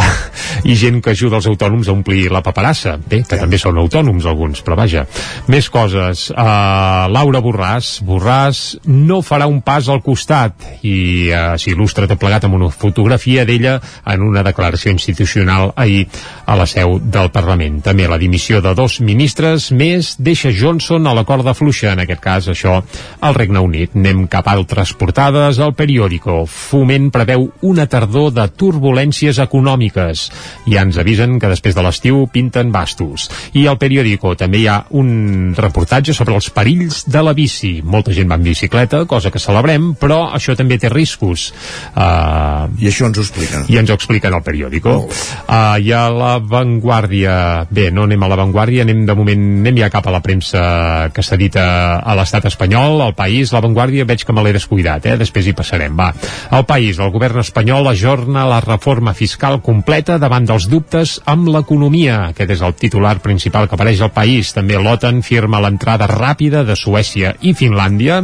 i 0.70 0.76
gent 0.78 1.00
que 1.04 1.14
ajuda 1.14 1.40
els 1.40 1.48
autònoms 1.50 1.88
a 1.88 1.94
omplir 1.94 2.28
la 2.32 2.42
paperassa. 2.44 2.96
Bé, 3.00 3.22
que 3.26 3.38
també 3.40 3.58
són 3.60 3.78
autònoms 3.80 4.28
alguns, 4.28 4.62
però 4.66 4.78
vaja. 4.78 5.06
Més 5.50 5.70
coses. 5.72 6.28
Uh, 6.30 7.08
Laura 7.12 7.42
Borràs. 7.44 7.96
Borràs 8.06 8.62
no 8.86 9.20
farà 9.26 9.48
un 9.50 9.60
pas 9.64 9.88
al 9.88 10.02
costat 10.04 10.84
i 10.86 11.30
uh, 11.30 11.56
s'il·lustra 11.60 12.08
tot 12.10 12.20
plegat 12.20 12.46
amb 12.46 12.58
una 12.60 12.70
fotografia 12.70 13.46
d'ella 13.48 13.78
en 14.10 14.24
una 14.26 14.44
declaració 14.46 14.92
institucional 14.94 15.72
ahir 15.76 16.06
a 16.46 16.56
la 16.58 16.66
seu 16.68 16.98
del 17.00 17.30
Parlament. 17.34 17.80
També 17.84 18.08
la 18.08 18.18
dimissió 18.20 18.60
de 18.64 18.74
dos 18.76 19.00
ministres 19.04 19.70
més 19.72 20.14
deixa 20.18 20.52
Johnson 20.54 21.06
a 21.06 21.14
la 21.16 21.24
corda 21.24 21.54
fluixa, 21.54 21.94
en 21.94 22.04
aquest 22.04 22.22
cas 22.22 22.48
això 22.52 22.80
al 23.20 23.36
Regne 23.36 23.62
Unit. 23.62 23.69
Anem 23.70 24.26
cap 24.30 24.48
a 24.48 24.54
altres 24.58 24.92
portades. 24.98 25.58
El 25.62 25.74
periòdico. 25.78 26.42
Foment 26.50 27.10
preveu 27.14 27.48
una 27.66 27.86
tardor 27.90 28.30
de 28.34 28.46
turbulències 28.48 29.40
econòmiques. 29.42 30.26
Ja 30.66 30.84
ens 30.86 30.98
avisen 31.00 31.38
que 31.40 31.50
després 31.50 31.76
de 31.76 31.84
l'estiu 31.84 32.24
pinten 32.32 32.72
bastos. 32.72 33.28
I 33.54 33.66
al 33.70 33.78
periòdico 33.80 34.34
també 34.38 34.62
hi 34.62 34.68
ha 34.70 34.80
un 34.90 35.54
reportatge 35.56 36.14
sobre 36.16 36.34
els 36.34 36.50
perills 36.54 37.04
de 37.10 37.22
la 37.24 37.34
bici. 37.36 37.80
Molta 37.84 38.14
gent 38.16 38.30
va 38.30 38.38
en 38.40 38.46
bicicleta, 38.46 39.04
cosa 39.10 39.30
que 39.30 39.42
celebrem, 39.42 39.92
però 40.00 40.22
això 40.34 40.56
també 40.58 40.78
té 40.80 40.90
riscos. 40.92 41.50
Uh, 41.94 42.68
I 42.80 42.90
això 42.90 43.08
ens 43.08 43.18
ho 43.18 43.24
expliquen. 43.24 43.66
I 43.70 43.80
ens 43.80 43.90
ho 43.90 43.98
expliquen 43.98 44.34
al 44.34 44.44
periòdico. 44.46 44.96
Oh. 45.04 45.20
Uh, 45.46 45.78
I 45.80 45.92
a 45.96 46.06
la 46.12 46.32
Vanguardia, 46.40 47.66
bé, 47.70 47.90
no 47.94 48.06
anem 48.08 48.22
a 48.22 48.30
la 48.30 48.40
Vanguardia, 48.40 48.84
anem 48.86 49.04
de 49.06 49.16
moment, 49.16 49.46
anem 49.60 49.82
ja 49.84 49.90
cap 49.92 50.06
a 50.06 50.14
la 50.14 50.22
premsa 50.24 51.10
que 51.14 51.24
s'ha 51.24 51.38
dit 51.40 51.56
a, 51.60 52.00
a 52.00 52.16
l'estat 52.18 52.48
espanyol, 52.50 53.00
al 53.04 53.14
País, 53.18 53.52
la 53.54 53.59
Vanguardia 53.64 54.06
veig 54.08 54.24
que 54.26 54.34
me 54.36 54.44
l'he 54.44 54.54
descuidat, 54.56 55.06
eh? 55.06 55.16
després 55.20 55.46
hi 55.46 55.54
passarem, 55.56 55.96
va. 55.96 56.10
El 56.56 56.66
País, 56.68 56.98
el 56.98 57.12
govern 57.14 57.40
espanyol 57.42 57.90
ajorna 57.90 58.46
la 58.48 58.60
reforma 58.64 59.14
fiscal 59.16 59.60
completa 59.64 60.18
davant 60.22 60.46
dels 60.48 60.68
dubtes 60.70 61.18
amb 61.30 61.50
l'economia. 61.52 62.20
Aquest 62.34 62.54
és 62.56 62.64
el 62.66 62.76
titular 62.78 63.18
principal 63.24 63.68
que 63.68 63.76
apareix 63.78 64.00
al 64.04 64.14
País. 64.14 64.54
També 64.56 64.78
l'OTAN 64.78 65.24
firma 65.26 65.62
l'entrada 65.62 66.08
ràpida 66.10 66.64
de 66.66 66.76
Suècia 66.78 67.34
i 67.40 67.54
Finlàndia. 67.56 68.22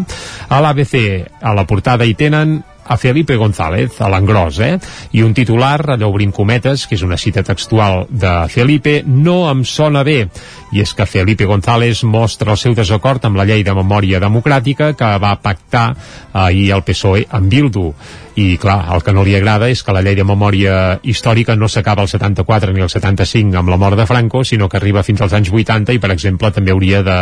A 0.49 0.63
l'ABC, 0.63 0.97
a 1.41 1.55
la 1.57 1.67
portada 1.69 2.07
hi 2.07 2.17
tenen 2.19 2.59
a 2.89 2.97
Felipe 2.97 3.37
González, 3.37 4.01
a 4.01 4.11
l'engròs, 4.13 4.61
eh? 4.65 4.75
I 5.13 5.23
un 5.27 5.35
titular, 5.35 5.81
allò 5.95 6.11
obrint 6.11 6.33
cometes, 6.35 6.87
que 6.87 6.97
és 6.97 7.05
una 7.07 7.19
cita 7.21 7.43
textual 7.47 8.07
de 8.11 8.35
Felipe, 8.53 9.01
no 9.07 9.47
em 9.51 9.65
sona 9.65 10.05
bé. 10.07 10.27
I 10.73 10.83
és 10.83 10.95
que 10.95 11.07
Felipe 11.07 11.47
González 11.47 12.05
mostra 12.05 12.53
el 12.55 12.61
seu 12.61 12.75
desacord 12.75 13.25
amb 13.25 13.39
la 13.39 13.47
llei 13.49 13.65
de 13.67 13.75
memòria 13.75 14.21
democràtica 14.23 14.93
que 14.99 15.11
va 15.23 15.37
pactar 15.43 15.89
ahir 16.33 16.71
el 16.77 16.85
PSOE 16.87 17.27
amb 17.31 17.51
Bildu 17.51 17.91
i 18.37 18.59
clar, 18.61 18.83
el 18.93 19.01
que 19.03 19.15
no 19.17 19.25
li 19.25 19.35
agrada 19.37 19.71
és 19.73 19.81
que 19.83 19.95
la 19.97 20.03
llei 20.05 20.17
de 20.19 20.25
memòria 20.29 20.99
històrica 21.09 21.57
no 21.57 21.71
s'acaba 21.73 22.05
al 22.05 22.11
74 22.13 22.75
ni 22.77 22.85
al 22.85 22.93
75 22.93 23.57
amb 23.57 23.73
la 23.73 23.81
mort 23.81 23.97
de 23.97 24.07
Franco, 24.07 24.45
sinó 24.45 24.69
que 24.69 24.77
arriba 24.77 25.05
fins 25.07 25.25
als 25.25 25.33
anys 25.33 25.53
80 25.53 25.97
i 25.97 26.03
per 26.03 26.13
exemple 26.13 26.53
també 26.53 26.77
hauria 26.77 27.03
de 27.07 27.19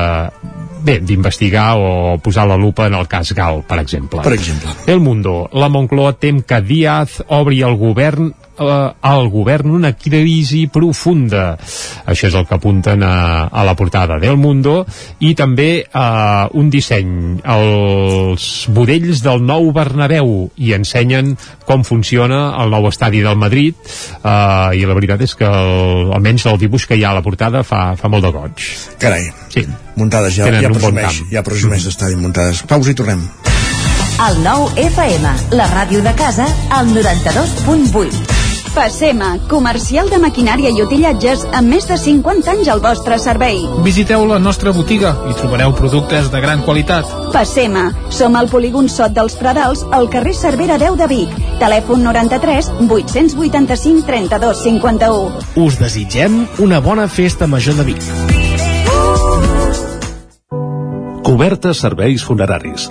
bé, 0.85 0.99
d'investigar 1.01 1.75
o 1.81 2.19
posar 2.23 2.47
la 2.49 2.59
lupa 2.61 2.87
en 2.87 2.95
el 2.99 3.09
cas 3.11 3.33
Gal, 3.35 3.63
per 3.67 3.81
exemple. 3.83 4.23
Per 4.23 4.35
exemple. 4.37 4.77
El 4.87 5.01
Mundo. 5.01 5.49
La 5.53 5.71
Moncloa 5.73 6.15
tem 6.21 6.43
que 6.45 6.61
Díaz 6.61 7.23
obri 7.33 7.63
el 7.65 7.79
govern 7.81 8.33
al 8.59 9.29
govern 9.33 9.71
una 9.75 9.93
crisi 9.99 10.67
profunda. 10.73 11.55
Això 12.07 12.29
és 12.29 12.37
el 12.39 12.47
que 12.47 12.57
apunten 12.57 13.03
a, 13.03 13.49
a 13.49 13.65
la 13.67 13.75
portada 13.79 14.19
del 14.23 14.37
Mundo 14.41 14.85
i 15.25 15.35
també 15.39 15.69
eh, 15.85 16.59
un 16.59 16.71
disseny, 16.71 17.41
els 17.43 18.49
budells 18.75 19.23
del 19.25 19.43
nou 19.45 19.71
Bernabéu 19.75 20.51
i 20.57 20.75
ensenyen 20.77 21.35
com 21.67 21.85
funciona 21.87 22.55
el 22.63 22.71
nou 22.75 22.89
estadi 22.91 23.23
del 23.25 23.39
Madrid 23.41 23.75
eh, 23.85 24.79
i 24.79 24.85
la 24.87 24.95
veritat 24.97 25.25
és 25.27 25.35
que 25.39 25.49
el, 25.49 26.13
almenys 26.15 26.47
el 26.51 26.61
dibuix 26.61 26.87
que 26.87 26.99
hi 26.99 27.05
ha 27.05 27.15
a 27.15 27.19
la 27.19 27.25
portada 27.25 27.65
fa, 27.67 27.95
fa 27.99 28.11
molt 28.13 28.27
de 28.27 28.33
goig. 28.35 28.69
Carai. 29.03 29.31
Sí. 29.55 29.67
Muntades 29.97 30.35
ja, 30.39 30.49
Tenen 30.49 30.67
ja 30.67 30.71
un 30.71 30.79
bon 30.79 30.81
presumeix, 30.83 31.19
camp. 31.21 31.33
ja 31.33 31.45
presumeix 31.47 31.89
d'estadi 31.89 32.19
muntades. 32.19 32.65
Pausa 32.71 32.95
i 32.95 32.99
tornem. 32.99 33.23
El 34.25 34.37
nou 34.45 34.69
FM, 34.79 35.33
la 35.59 35.67
ràdio 35.73 36.03
de 36.05 36.15
casa, 36.15 36.47
al 36.71 36.87
92.8. 36.95 38.44
Passema, 38.75 39.37
comercial 39.47 40.09
de 40.11 40.19
maquinària 40.19 40.73
i 40.75 40.81
utillatges 40.83 41.45
amb 41.55 41.71
més 41.71 41.85
de 41.87 41.95
50 41.95 42.51
anys 42.51 42.71
al 42.73 42.81
vostre 42.83 43.21
servei. 43.23 43.61
Visiteu 43.87 44.25
la 44.27 44.41
nostra 44.43 44.73
botiga 44.75 45.13
i 45.31 45.35
trobareu 45.39 45.71
productes 45.79 46.27
de 46.33 46.41
gran 46.43 46.65
qualitat. 46.67 47.07
Passema, 47.31 47.85
som 48.11 48.35
al 48.35 48.51
polígon 48.51 48.91
Sot 48.91 49.15
dels 49.15 49.39
Pradals, 49.39 49.85
al 49.95 50.11
carrer 50.11 50.35
Cervera 50.35 50.75
10 50.83 50.99
de 50.99 51.09
Vic. 51.13 51.39
Telèfon 51.63 52.03
93 52.03 52.73
885 52.89 54.03
32 54.11 54.67
51. 54.67 55.47
Us 55.63 55.79
desitgem 55.79 56.43
una 56.59 56.83
bona 56.83 57.07
festa 57.07 57.47
major 57.47 57.79
de 57.79 57.87
Vic. 57.93 58.03
Cobertes 61.23 61.79
serveis 61.79 62.27
funeraris. 62.27 62.91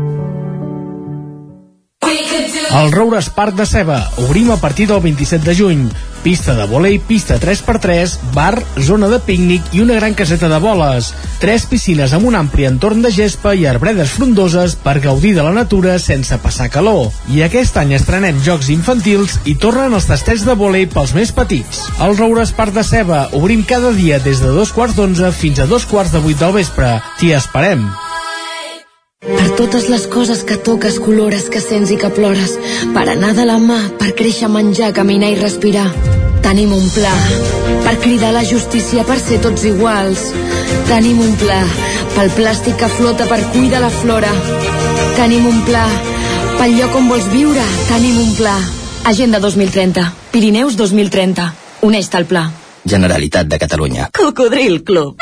El 2.73 2.89
Roures 2.93 3.29
Parc 3.29 3.55
de 3.55 3.65
Ceba. 3.65 3.99
Obrim 4.15 4.49
a 4.51 4.55
partir 4.57 4.87
del 4.87 5.01
27 5.01 5.43
de 5.43 5.55
juny. 5.55 5.89
Pista 6.23 6.53
de 6.55 6.63
volei, 6.69 6.99
pista 6.99 7.35
3x3, 7.39 8.31
bar, 8.33 8.61
zona 8.79 9.09
de 9.11 9.17
pícnic 9.19 9.73
i 9.75 9.81
una 9.81 9.97
gran 9.97 10.13
caseta 10.15 10.47
de 10.47 10.59
boles. 10.63 11.09
Tres 11.41 11.65
piscines 11.67 12.13
amb 12.15 12.29
un 12.29 12.37
ampli 12.39 12.69
entorn 12.69 13.01
de 13.03 13.11
gespa 13.11 13.51
i 13.57 13.65
arbredes 13.67 14.13
frondoses 14.15 14.77
per 14.79 15.01
gaudir 15.03 15.33
de 15.35 15.43
la 15.43 15.51
natura 15.51 15.97
sense 15.99 16.37
passar 16.39 16.69
calor. 16.71 17.09
I 17.27 17.43
aquest 17.43 17.75
any 17.81 17.91
estrenem 17.97 18.39
jocs 18.45 18.69
infantils 18.71 19.35
i 19.43 19.57
tornen 19.59 19.97
els 19.97 20.07
tastets 20.07 20.45
de 20.47 20.55
volei 20.55 20.87
pels 20.87 21.11
més 21.17 21.33
petits. 21.35 21.89
El 21.99 22.15
Roures 22.15 22.55
Parc 22.55 22.77
de 22.77 22.85
Ceba. 22.87 23.25
Obrim 23.35 23.65
cada 23.67 23.91
dia 23.97 24.21
des 24.23 24.39
de 24.39 24.53
dos 24.55 24.71
quarts 24.71 24.95
d'onze 24.95 25.33
fins 25.35 25.59
a 25.59 25.67
dos 25.67 25.89
quarts 25.89 26.15
de 26.15 26.23
vuit 26.23 26.39
del 26.39 26.55
vespre. 26.55 27.01
T'hi 27.19 27.35
esperem. 27.35 27.89
Totes 29.61 29.89
les 29.93 30.07
coses 30.09 30.39
que 30.41 30.55
toques, 30.57 30.95
colores, 30.97 31.43
que 31.53 31.59
sents 31.61 31.91
i 31.93 31.97
que 32.01 32.09
plores. 32.09 32.55
Per 32.95 33.03
anar 33.11 33.35
de 33.37 33.43
la 33.45 33.59
mà, 33.61 33.77
per 33.99 34.15
créixer, 34.17 34.49
menjar, 34.49 34.89
caminar 34.97 35.29
i 35.29 35.37
respirar. 35.37 35.83
Tenim 36.41 36.73
un 36.73 36.87
pla 36.95 37.11
per 37.85 37.93
cridar 38.01 38.31
la 38.33 38.41
justícia, 38.41 39.05
per 39.05 39.19
ser 39.21 39.37
tots 39.43 39.67
iguals. 39.69 40.23
Tenim 40.89 41.21
un 41.21 41.37
pla 41.37 41.59
pel 42.15 42.33
plàstic 42.39 42.81
que 42.81 42.89
flota, 42.89 43.29
per 43.29 43.37
cuidar 43.53 43.83
la 43.85 43.93
flora. 44.01 44.33
Tenim 45.19 45.45
un 45.45 45.61
pla 45.69 45.85
Pel 46.57 46.75
lloc 46.77 46.97
on 46.97 47.07
vols 47.09 47.29
viure, 47.29 47.61
tenim 47.85 48.17
un 48.21 48.33
pla. 48.37 48.57
Agenda 49.13 49.39
2030. 49.45 50.09
Pirineus 50.33 50.77
2030. 50.77 51.51
Uneix-te 51.85 52.17
al 52.17 52.29
pla. 52.29 52.47
Generalitat 52.85 53.49
de 53.49 53.61
Catalunya. 53.61 54.09
Cocodril 54.17 54.81
Club. 54.81 55.21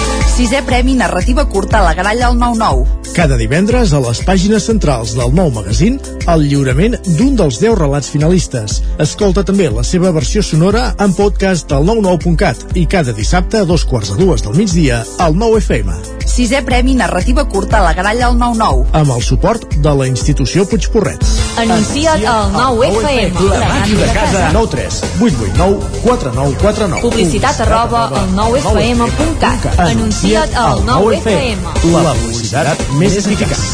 Sisè 0.31 0.61
Premi 0.63 0.93
Narrativa 0.95 1.43
Curta 1.45 1.79
a 1.79 1.83
la 1.83 1.93
Gralla 1.93 2.27
al 2.27 2.37
9-9. 2.39 3.11
Cada 3.11 3.35
divendres, 3.35 3.91
a 3.91 3.99
les 3.99 4.21
pàgines 4.23 4.63
centrals 4.69 5.11
del 5.17 5.33
nou 5.35 5.51
magazín, 5.51 5.99
el 6.31 6.45
lliurament 6.47 6.95
d'un 7.17 7.35
dels 7.35 7.59
10 7.59 7.75
relats 7.81 8.09
finalistes. 8.13 8.79
Escolta 9.03 9.43
també 9.43 9.67
la 9.67 9.83
seva 9.83 10.13
versió 10.15 10.43
sonora 10.45 10.93
en 11.03 11.11
podcast 11.17 11.75
al 11.75 11.83
99.cat 11.89 12.77
i 12.79 12.87
cada 12.87 13.11
dissabte 13.17 13.59
a 13.59 13.67
dos 13.67 13.83
quarts 13.83 14.15
de 14.15 14.23
dues 14.23 14.47
del 14.47 14.55
migdia 14.55 15.03
al 15.19 15.35
9 15.35 15.59
FM. 15.65 16.20
Sisè 16.31 16.61
Premi 16.63 16.93
Narrativa 16.95 17.43
Curta 17.43 17.79
a 17.79 17.83
la 17.83 17.93
Gralla 17.93 18.27
al 18.29 18.37
9-9. 18.39 18.85
Amb 18.95 19.11
el 19.11 19.21
suport 19.21 19.65
de 19.83 19.91
la 19.99 20.05
institució 20.07 20.63
Puigporret. 20.63 21.25
Anuncia't 21.59 22.23
al 22.23 22.53
9FM. 22.53 23.49
La 23.49 23.59
màquina 23.67 24.05
de 24.05 24.13
casa. 24.15 24.45
9 24.55 24.69
3 24.71 25.01
8 25.19 25.41
8 25.43 25.57
9 25.57 25.91
4 26.05 26.31
9 26.37 26.55
4 26.61 26.87
9. 26.87 27.01
Publicitat 27.03 27.59
arroba 27.65 28.05
al 28.07 28.31
9FM.cat. 28.37 29.67
Anuncia't 29.89 30.55
al 30.55 30.85
9FM. 30.87 31.67
La 31.99 32.15
publicitat 32.15 32.87
més 32.95 33.19
eficaç. 33.19 33.67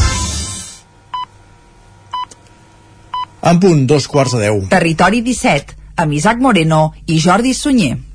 En 3.48 3.62
punt, 3.62 3.86
dos 3.86 4.10
quarts 4.10 4.34
de 4.34 4.42
deu. 4.48 4.64
Territori 4.74 5.22
17, 5.22 5.78
amb 5.94 6.18
Isaac 6.18 6.42
Moreno 6.42 6.88
i 7.06 7.22
Jordi 7.22 7.54
Sunyer. 7.54 8.07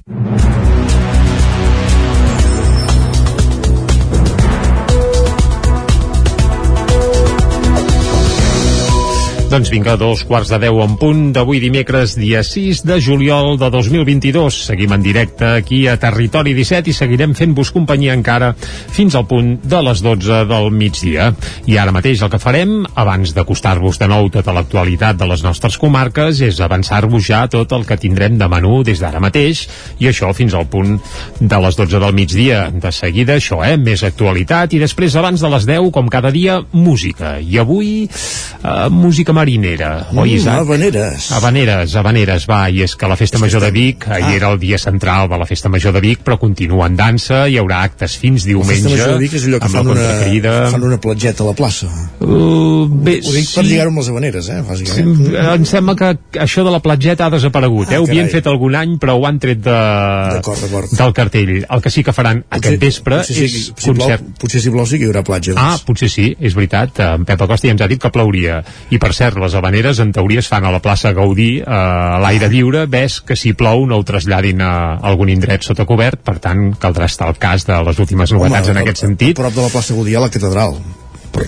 Doncs 9.53 9.69
vinga, 9.69 9.93
dos 10.01 10.23
quarts 10.25 10.49
de 10.49 10.57
deu 10.63 10.79
en 10.81 10.95
punt 10.97 11.27
d'avui 11.29 11.59
dimecres, 11.61 12.15
dia 12.17 12.39
6 12.41 12.79
de 12.89 12.95
juliol 12.97 13.59
de 13.61 13.67
2022. 13.69 14.55
Seguim 14.65 14.95
en 14.95 15.03
directe 15.05 15.45
aquí 15.45 15.83
a 15.85 15.93
Territori 16.01 16.55
17 16.57 16.89
i 16.89 16.95
seguirem 16.97 17.35
fent-vos 17.37 17.69
companyia 17.69 18.15
encara 18.17 18.55
fins 18.57 19.13
al 19.13 19.27
punt 19.29 19.59
de 19.61 19.81
les 19.85 20.01
12 20.01 20.39
del 20.49 20.71
migdia. 20.73 21.27
I 21.69 21.77
ara 21.77 21.93
mateix 21.93 22.23
el 22.25 22.31
que 22.33 22.39
farem, 22.41 22.71
abans 22.97 23.35
d'acostar-vos 23.37 24.01
de 24.01 24.07
nou 24.09 24.31
tota 24.33 24.55
l'actualitat 24.57 25.19
de 25.21 25.27
les 25.29 25.45
nostres 25.45 25.77
comarques, 25.77 26.41
és 26.41 26.57
avançar-vos 26.57 27.21
ja 27.29 27.43
tot 27.45 27.77
el 27.77 27.85
que 27.85 27.99
tindrem 28.01 28.41
de 28.41 28.49
menú 28.49 28.81
des 28.81 29.05
d'ara 29.05 29.21
mateix 29.21 29.67
i 30.01 30.09
això 30.09 30.33
fins 30.33 30.57
al 30.57 30.65
punt 30.65 30.97
de 31.37 31.61
les 31.67 31.77
12 31.77 32.01
del 32.01 32.17
migdia. 32.17 32.63
De 32.73 32.89
seguida, 32.89 33.37
això, 33.37 33.61
eh? 33.61 33.77
Més 33.77 34.01
actualitat 34.01 34.73
i 34.73 34.81
després, 34.81 35.13
abans 35.13 35.45
de 35.45 35.53
les 35.53 35.69
10, 35.69 35.93
com 35.93 36.09
cada 36.09 36.33
dia, 36.33 36.57
música. 36.73 37.37
I 37.37 37.61
avui, 37.61 38.09
eh, 38.09 38.89
música 38.89 39.42
marinera, 39.43 40.08
oi, 40.15 40.29
Mm, 40.32 40.36
Isaac? 40.38 40.60
Havaneres. 40.63 41.32
Havaneres, 41.32 41.95
Havaneres, 41.99 42.45
va, 42.49 42.69
i 42.71 42.82
és 42.82 42.95
que 42.95 43.08
la 43.08 43.15
Festa 43.19 43.38
Major 43.39 43.62
de 43.62 43.71
Vic, 43.71 44.08
ahir 44.08 44.23
Ah. 44.25 44.36
era 44.36 44.51
el 44.53 44.60
dia 44.60 44.77
central 44.77 45.27
de 45.29 45.38
la 45.38 45.45
Festa 45.45 45.69
Major 45.69 45.91
de 45.93 45.99
Vic, 46.01 46.19
però 46.23 46.38
continua 46.39 46.88
en 46.88 46.95
dansa, 46.95 47.47
hi 47.49 47.58
haurà 47.58 47.82
actes 47.84 48.17
fins 48.17 48.43
La 48.45 48.53
diumenge, 48.53 48.73
festa 48.73 48.89
major 48.89 49.12
de 49.13 49.19
Vic 49.19 49.34
és 49.34 49.43
allò 49.47 49.60
que 49.60 49.65
la 49.67 49.69
fan 49.69 49.88
una, 49.88 50.69
fan 50.71 50.84
una 50.84 50.97
platgeta 50.99 51.43
a 51.43 51.47
la 51.47 51.53
plaça. 51.53 51.88
Uh, 52.21 52.88
bé, 52.88 53.19
Ho 53.23 53.32
dic 53.34 53.49
per 53.53 53.63
lligar-ho 53.65 53.89
amb 53.89 53.97
les 53.99 54.10
habaneres, 54.10 54.49
eh, 54.49 54.62
bàsicament. 54.62 55.17
Sí, 55.27 55.36
em 55.36 55.65
sembla 55.65 55.95
que 55.95 56.39
això 56.39 56.63
de 56.63 56.71
la 56.71 56.79
platgeta 56.79 57.25
ha 57.27 57.29
desaparegut, 57.29 57.91
eh? 57.91 57.95
Ah, 57.95 58.01
Ho 58.01 58.08
havien 58.08 58.29
fet 58.29 58.47
algun 58.47 58.75
any, 58.75 58.97
però 58.97 59.17
ho 59.19 59.25
han 59.27 59.39
tret 59.39 59.60
de, 59.60 59.71
d'acord. 59.71 60.91
del 60.97 61.13
cartell. 61.13 61.65
El 61.69 61.82
que 61.82 61.89
sí 61.89 62.03
que 62.03 62.13
faran 62.13 62.43
aquest 62.49 62.79
vespre 62.79 63.17
potser 63.17 63.36
sí, 63.36 63.43
és 63.45 63.51
si 63.75 63.91
plou, 63.91 63.95
concert. 64.08 64.23
potser 64.39 64.62
si 64.62 64.69
plou 64.69 64.86
sí 64.86 64.97
que 64.97 65.06
hi 65.06 65.08
haurà 65.12 65.23
platja. 65.23 65.53
Ah, 65.58 65.71
Doncs. 65.73 65.84
potser 65.84 66.10
sí, 66.10 66.36
és 66.39 66.56
veritat. 66.56 66.99
En 66.99 67.25
Pep 67.25 67.41
Acosta 67.41 67.67
ja 67.67 67.71
ens 67.73 67.82
ha 67.82 67.88
dit 67.88 68.01
que 68.01 68.10
plouria. 68.13 68.63
I 68.91 68.97
per 68.97 69.13
cert, 69.13 69.32
les 69.39 69.53
habaneres 69.55 69.99
en 69.99 70.11
teoria 70.11 70.39
es 70.39 70.47
fan 70.47 70.65
a 70.65 70.71
la 70.71 70.79
plaça 70.79 71.11
Gaudí, 71.13 71.59
eh, 71.59 71.63
a 71.67 72.19
l'aire 72.23 72.49
lliure. 72.49 72.85
Ves 72.87 73.21
que 73.21 73.35
si 73.35 73.53
plou 73.53 73.85
no 73.87 73.97
ho 73.97 74.03
traslladin 74.03 74.61
a 74.61 74.73
algun 75.01 75.29
indret 75.29 75.63
sota 75.63 75.85
cobert, 75.85 76.21
per 76.23 76.39
tant 76.39 76.73
caldrà 76.79 77.05
estar 77.05 77.27
al 77.27 77.37
cas 77.37 77.65
de 77.65 77.81
les 77.83 77.99
últimes 77.99 78.31
novetats 78.31 78.69
en 78.69 78.77
a- 78.77 78.81
aquest 78.81 78.97
sentit. 79.05 79.37
A 79.39 79.41
prop 79.43 79.53
de 79.53 79.61
la 79.61 79.69
plaça 79.69 79.93
Gaudí, 79.93 80.15
a 80.15 80.19
la 80.19 80.29
catedral. 80.29 80.77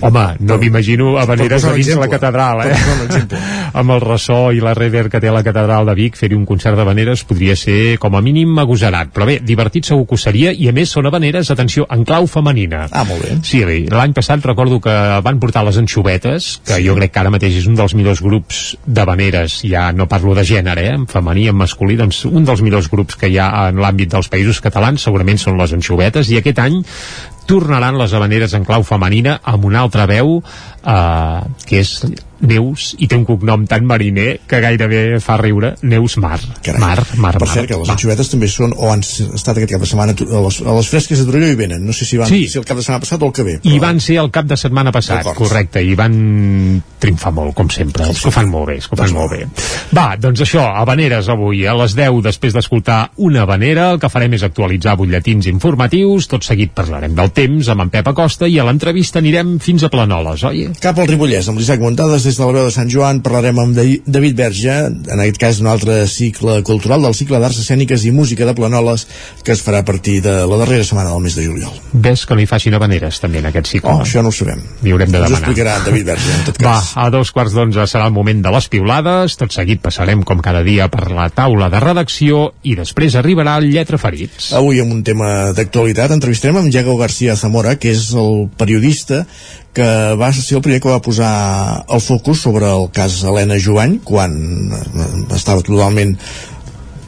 Home, 0.02 0.26
no 0.40 0.58
m'imagino 0.58 1.16
habaneres 1.22 1.62
posar 1.62 1.74
a 1.74 1.78
dins 1.78 2.00
la 2.00 2.08
catedral, 2.10 2.62
eh? 2.66 2.76
Amb 3.80 3.94
el 3.96 4.02
ressò 4.02 4.40
i 4.56 4.62
la 4.64 4.74
rever 4.78 5.08
que 5.12 5.22
té 5.22 5.32
la 5.32 5.44
catedral 5.46 5.86
de 5.88 5.96
Vic, 5.98 6.18
fer-hi 6.20 6.36
un 6.38 6.46
concert 6.48 6.78
d'habaneres 6.80 7.26
podria 7.28 7.56
ser, 7.60 7.98
com 8.02 8.16
a 8.16 8.22
mínim, 8.24 8.56
agosarat. 8.62 9.12
Però 9.16 9.28
bé, 9.28 9.38
divertit 9.44 9.88
segur 9.88 10.08
que 10.10 10.18
ho 10.18 10.22
seria, 10.22 10.54
i 10.54 10.70
a 10.70 10.74
més 10.76 10.94
són 10.96 11.10
habaneres, 11.10 11.52
atenció, 11.54 11.86
en 11.92 12.06
clau 12.08 12.28
femenina. 12.32 12.86
Ah, 12.92 13.06
molt 13.08 13.26
bé. 13.26 13.38
Sí, 13.46 13.62
bé, 13.68 13.78
l'any 13.92 14.16
passat 14.16 14.44
recordo 14.46 14.80
que 14.84 14.96
van 15.26 15.40
portar 15.44 15.66
les 15.68 15.80
anxovetes, 15.82 16.50
que 16.66 16.80
jo 16.86 16.98
crec 16.98 17.14
que 17.14 17.24
ara 17.24 17.34
mateix 17.34 17.60
és 17.62 17.70
un 17.70 17.78
dels 17.78 17.96
millors 17.98 18.24
grups 18.26 18.64
d'habaneres, 18.86 19.62
ja 19.70 19.90
no 19.96 20.10
parlo 20.12 20.36
de 20.38 20.46
gènere, 20.48 20.90
eh? 20.90 20.96
en 20.96 21.08
femení, 21.12 21.50
en 21.52 21.60
masculí, 21.60 22.00
doncs 22.00 22.24
un 22.30 22.48
dels 22.48 22.64
millors 22.66 22.90
grups 22.92 23.20
que 23.20 23.30
hi 23.32 23.40
ha 23.42 23.50
en 23.70 23.82
l'àmbit 23.84 24.12
dels 24.16 24.32
països 24.32 24.62
catalans 24.64 25.04
segurament 25.06 25.40
són 25.42 25.60
les 25.60 25.76
anxovetes, 25.76 26.32
i 26.32 26.40
aquest 26.42 26.62
any 26.64 26.82
tornaran 27.46 27.98
les 28.00 28.14
habaneres 28.14 28.54
en 28.58 28.66
clau 28.66 28.84
femenina 28.84 29.40
amb 29.44 29.66
una 29.66 29.82
altra 29.86 30.08
veu 30.10 30.40
eh, 30.86 31.42
que 31.66 31.82
és 31.82 31.98
Neus 32.46 32.90
i 33.00 33.08
té 33.08 33.16
un 33.16 33.24
cognom 33.26 33.64
tan 33.66 33.86
mariner 33.88 34.42
que 34.46 34.60
gairebé 34.62 35.20
fa 35.24 35.38
riure 35.40 35.72
Neus 35.88 36.18
Mar 36.22 36.36
Carai. 36.62 36.82
Mar, 36.82 37.00
Mar, 37.18 37.32
Per 37.40 37.48
Mar 37.48 37.54
cert, 37.54 37.70
que 37.70 37.78
les 37.80 37.92
anxovetes 37.94 38.30
també 38.30 38.50
són, 38.52 38.74
o 38.76 38.92
han 38.92 39.02
estat 39.02 39.56
aquest 39.56 39.72
cap 39.72 39.82
de 39.82 39.88
setmana, 39.90 40.14
a 40.20 40.42
les, 40.46 40.60
a 40.62 40.76
les 40.76 40.90
fresques 40.92 41.22
de 41.22 41.26
Torelló 41.30 41.48
hi 41.54 41.58
venen. 41.60 41.86
No 41.88 41.96
sé 41.96 42.06
si 42.06 42.20
van 42.20 42.28
Sí. 42.28 42.48
si 42.52 42.60
el 42.60 42.66
cap 42.68 42.78
de 42.78 42.84
setmana 42.84 43.00
passat 43.06 43.24
o 43.24 43.30
el 43.30 43.34
que 43.34 43.44
ve. 43.48 43.56
I 43.64 43.80
van 43.80 44.02
ser 44.04 44.18
el 44.22 44.30
cap 44.36 44.46
de 44.46 44.58
setmana 44.60 44.92
passat, 44.92 45.24
correcte, 45.34 45.82
i 45.82 45.96
van 45.96 46.84
triomfar 47.00 47.32
molt, 47.34 47.56
com 47.56 47.70
sempre. 47.72 48.10
És 48.12 48.22
que 48.22 48.30
ho 48.30 48.36
fan 48.36 48.50
molt 48.52 48.68
bé, 48.68 48.78
que 48.84 48.94
ho 48.94 49.00
fan 49.00 49.14
molt 49.16 49.32
bé. 49.32 49.48
Va, 49.96 50.06
doncs 50.20 50.44
això, 50.46 50.66
habaneres 50.76 51.30
avui, 51.32 51.66
a 51.66 51.74
les 51.74 51.96
10, 51.96 52.22
després 52.26 52.54
d'escoltar 52.54 53.00
una 53.18 53.44
habanera, 53.44 53.92
el 53.96 54.00
que 54.00 54.10
farem 54.12 54.34
és 54.38 54.44
actualitzar 54.44 54.98
butlletins 55.00 55.48
informatius, 55.48 56.28
tot 56.28 56.44
seguit 56.44 56.76
parlarem 56.76 57.16
del 57.16 57.32
temps 57.32 57.70
amb 57.70 57.88
en 57.88 57.90
Pep 57.96 58.12
Acosta 58.12 58.48
i 58.48 58.60
a 58.60 58.68
l'entrevista 58.68 59.20
anirem 59.24 59.58
fins 59.64 59.84
a 59.84 59.90
Planoles, 59.90 60.44
oi? 60.44 60.68
Cap 60.82 61.00
al 61.02 61.08
Ripollès, 61.10 61.48
amb 61.50 61.58
l'Isaac 61.58 61.80
Montades, 61.82 62.24
des 62.28 62.36
de 62.38 62.44
la 62.46 62.52
veu 62.54 62.66
de 62.68 62.72
Sant 62.74 62.90
Joan, 62.92 63.22
parlarem 63.26 63.58
amb 63.62 63.74
Davi- 63.78 64.02
David 64.06 64.36
Verge, 64.38 64.74
en 64.86 65.20
aquest 65.24 65.38
cas 65.42 65.58
d'un 65.58 65.68
altre 65.72 65.96
cicle 66.08 66.60
cultural, 66.68 67.02
del 67.02 67.16
cicle 67.18 67.40
d'arts 67.42 67.58
escèniques 67.64 68.04
i 68.06 68.12
música 68.12 68.46
de 68.46 68.54
Planoles, 68.54 69.08
que 69.44 69.54
es 69.56 69.64
farà 69.66 69.80
a 69.82 69.86
partir 69.86 70.20
de 70.22 70.34
la 70.46 70.58
darrera 70.62 70.84
setmana 70.84 71.10
del 71.12 71.22
mes 71.24 71.36
de 71.36 71.46
juliol. 71.48 71.72
Ves 71.94 72.26
que 72.28 72.36
no 72.36 72.42
hi 72.42 72.46
facin 72.46 72.76
habaneres, 72.78 73.20
també, 73.20 73.40
en 73.40 73.48
aquest 73.50 73.68
cicle. 73.72 73.90
Oh, 73.96 74.04
això 74.04 74.22
no 74.22 74.30
ho 74.30 74.36
sabem. 74.36 74.62
N'hi 74.84 74.92
haurem 74.94 75.10
de 75.12 75.18
Ens 75.18 75.26
ho 75.26 75.30
demanar. 75.30 75.50
explicarà 75.50 75.78
David 75.86 76.06
Verge, 76.06 76.36
en 76.36 76.46
tot 76.52 76.62
Va, 76.62 76.76
cas. 76.76 76.92
a 76.96 77.10
dos 77.10 77.32
quarts 77.32 77.54
d'onze 77.58 77.88
serà 77.90 78.06
el 78.06 78.14
moment 78.14 78.44
de 78.46 78.52
les 78.52 78.68
piulades, 78.70 79.38
tot 79.38 79.52
seguit 79.52 79.82
passarem 79.82 80.22
com 80.24 80.40
cada 80.42 80.62
dia 80.64 80.88
per 80.90 81.10
la 81.12 81.30
taula 81.30 81.70
de 81.70 81.80
redacció 81.80 82.54
i 82.64 82.76
després 82.76 83.16
arribarà 83.16 83.58
el 83.58 83.72
Lletra 83.72 83.98
Ferits. 83.98 84.52
Avui 84.54 84.80
amb 84.82 84.92
un 84.94 85.02
tema 85.04 85.52
d'actualitat 85.56 86.12
entrevistarem 86.12 86.58
amb 86.58 86.70
Diego 86.72 86.98
García 86.98 87.36
Zamora, 87.36 87.76
que 87.80 87.90
és 87.92 88.12
el 88.14 88.50
periodista 88.58 89.26
que 89.76 89.88
va 90.20 90.32
ser 90.34 90.58
el 90.58 90.64
primer 90.64 90.80
que 90.84 90.92
va 90.92 91.04
posar 91.04 91.32
el 91.92 92.02
focus 92.04 92.46
sobre 92.48 92.70
el 92.72 92.88
cas 92.96 93.20
Helena 93.28 93.60
Joany 93.60 94.00
quan 94.08 94.36
eh, 94.72 94.84
estava 95.36 95.66
totalment 95.66 96.16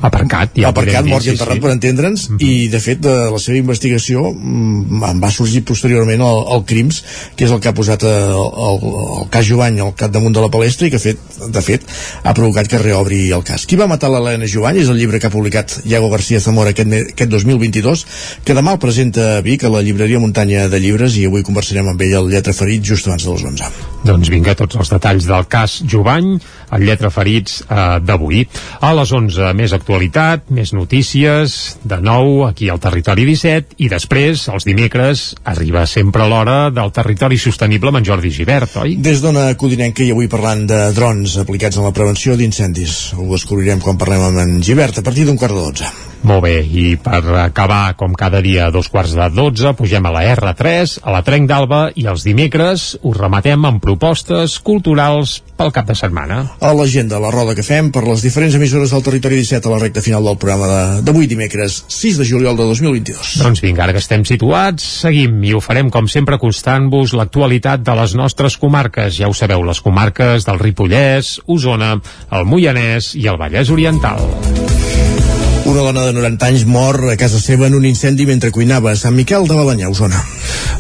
aparcat, 0.02 0.54
ja 0.58 0.70
aparcat, 0.70 1.06
dir, 1.06 1.14
mort 1.14 1.26
i 1.26 1.32
sí, 1.32 1.34
enterrat 1.36 1.58
sí. 1.58 1.64
per 1.64 1.72
entendre'ns 1.74 2.26
i 2.44 2.68
de 2.72 2.82
fet 2.84 3.02
de 3.04 3.16
la 3.34 3.40
seva 3.42 3.58
investigació 3.60 4.28
mm, 4.32 5.02
en 5.10 5.22
va 5.24 5.32
sorgir 5.34 5.64
posteriorment 5.68 6.24
el, 6.26 6.42
el 6.56 6.64
Crims 6.70 7.02
que 7.38 7.48
és 7.48 7.54
el 7.54 7.62
que 7.64 7.72
ha 7.72 7.76
posat 7.78 8.06
eh, 8.08 8.14
el, 8.30 8.86
el 9.18 9.28
cas 9.34 9.48
Jovany 9.48 9.82
al 9.84 9.94
capdamunt 9.98 10.36
de 10.36 10.44
la 10.44 10.52
palestra 10.54 10.88
i 10.88 10.94
que 10.94 11.02
fet, 11.02 11.22
de 11.42 11.64
fet 11.66 11.86
ha 12.24 12.36
provocat 12.38 12.70
que 12.70 12.82
reobri 12.82 13.24
el 13.34 13.46
cas. 13.48 13.66
Qui 13.70 13.80
va 13.80 13.90
matar 13.90 14.12
l'Helena 14.14 14.50
Jovany 14.50 14.82
és 14.84 14.92
el 14.94 15.00
llibre 15.02 15.22
que 15.22 15.32
ha 15.32 15.34
publicat 15.34 15.80
Iago 15.86 16.12
García 16.14 16.42
Zamora 16.44 16.76
aquest, 16.76 16.94
aquest 17.16 17.34
2022 17.34 18.06
que 18.46 18.58
demà 18.58 18.78
el 18.78 18.82
presenta 18.84 19.38
a 19.38 19.44
Vic 19.46 19.66
a 19.66 19.74
la 19.74 19.84
llibreria 19.86 20.22
Muntanya 20.22 20.68
de 20.72 20.82
Llibres 20.84 21.18
i 21.18 21.28
avui 21.28 21.46
conversarem 21.48 21.94
amb 21.94 22.06
ell 22.06 22.20
al 22.22 22.32
Lletra 22.32 22.56
Ferit 22.56 22.86
just 22.86 23.10
abans 23.10 23.26
de 23.26 23.34
les 23.34 23.48
11. 23.54 23.88
Doncs 24.08 24.30
vinga, 24.32 24.54
tots 24.56 24.78
els 24.80 24.92
detalls 24.94 25.26
del 25.28 25.48
cas 25.52 25.82
Jovany, 25.90 26.38
el 26.76 26.86
lletra 26.88 27.10
ferits 27.14 27.62
eh, 27.66 27.98
d'avui. 28.04 28.44
A 28.84 28.94
les 28.96 29.12
11, 29.14 29.52
més 29.58 29.74
actualitat, 29.88 30.50
més 30.52 30.74
notícies, 30.76 31.78
de 31.88 31.98
nou 32.04 32.42
aquí 32.44 32.68
al 32.68 32.82
Territori 32.84 33.24
17, 33.30 33.78
i 33.80 33.88
després, 33.88 34.44
els 34.52 34.68
dimecres, 34.68 35.30
arriba 35.48 35.86
sempre 35.88 36.28
l'hora 36.28 36.58
del 36.76 36.92
Territori 36.92 37.40
Sostenible 37.40 37.94
amb 37.94 38.02
en 38.02 38.10
Jordi 38.10 38.34
Givert, 38.36 38.76
oi? 38.84 38.98
Des 39.00 39.24
d'Ona 39.24 39.48
Codinenca 39.56 40.04
i 40.04 40.12
avui 40.12 40.28
parlant 40.28 40.66
de 40.68 40.82
drons 40.98 41.38
aplicats 41.40 41.80
en 41.80 41.88
la 41.88 41.96
prevenció 41.96 42.36
d'incendis. 42.36 42.98
Ho 43.16 43.32
descobrirem 43.32 43.80
quan 43.80 43.96
parlem 44.02 44.28
amb 44.28 44.44
en 44.44 44.60
Givert 44.60 45.00
a 45.00 45.08
partir 45.08 45.24
d'un 45.24 45.40
quart 45.40 45.56
de 45.56 45.64
dotze. 45.70 46.07
Molt 46.26 46.44
bé, 46.44 46.56
i 46.66 46.96
per 46.98 47.22
acabar, 47.40 47.94
com 48.00 48.16
cada 48.18 48.42
dia, 48.42 48.68
a 48.68 48.74
dos 48.74 48.90
quarts 48.90 49.14
de 49.16 49.28
dotze, 49.36 49.74
pugem 49.78 50.06
a 50.08 50.12
la 50.14 50.24
R3, 50.34 50.98
a 51.04 51.14
la 51.14 51.22
Trenc 51.26 51.48
d'Alba, 51.50 51.82
i 51.96 52.08
els 52.10 52.26
dimecres 52.26 52.88
us 53.02 53.18
rematem 53.18 53.66
amb 53.68 53.82
propostes 53.84 54.58
culturals 54.64 55.38
pel 55.58 55.72
cap 55.74 55.88
de 55.90 55.96
setmana. 55.98 56.40
A 56.62 56.74
l'agenda, 56.78 57.22
la 57.22 57.32
roda 57.34 57.56
que 57.58 57.66
fem 57.66 57.92
per 57.94 58.04
les 58.08 58.24
diferents 58.26 58.58
emissores 58.58 58.94
del 58.94 59.06
Territori 59.06 59.40
17 59.42 59.70
a 59.70 59.74
la 59.76 59.82
recta 59.82 60.04
final 60.06 60.26
del 60.26 60.40
programa 60.42 61.02
d'avui 61.06 61.30
dimecres 61.30 61.84
6 61.88 62.20
de 62.22 62.28
juliol 62.30 62.58
de 62.58 62.68
2022. 62.70 63.38
Doncs 63.44 63.64
vinga, 63.66 63.86
ara 63.86 63.96
que 63.96 64.04
estem 64.04 64.26
situats, 64.28 64.86
seguim 65.06 65.40
i 65.46 65.54
ho 65.54 65.62
farem 65.64 65.92
com 65.94 66.10
sempre 66.12 66.42
constant-vos 66.42 67.16
l'actualitat 67.18 67.86
de 67.86 67.98
les 68.02 68.18
nostres 68.18 68.58
comarques. 68.62 69.16
Ja 69.18 69.30
ho 69.30 69.38
sabeu, 69.38 69.66
les 69.66 69.82
comarques 69.86 70.46
del 70.48 70.62
Ripollès, 70.62 71.38
Osona, 71.48 71.96
el 72.32 72.50
Moianès 72.50 73.14
i 73.18 73.28
el 73.30 73.42
Vallès 73.42 73.74
Oriental. 73.74 74.24
Una 75.68 75.82
dona 75.82 76.06
de 76.06 76.14
90 76.16 76.48
anys 76.48 76.62
mor 76.64 76.96
a 77.12 77.18
casa 77.20 77.42
seva 77.44 77.66
en 77.68 77.74
un 77.76 77.84
incendi 77.84 78.24
mentre 78.24 78.54
cuinava 78.56 78.94
a 78.94 78.96
Sant 78.96 79.12
Miquel 79.18 79.50
de 79.50 79.56
Balanyà, 79.58 79.90
Osona. 79.92 80.22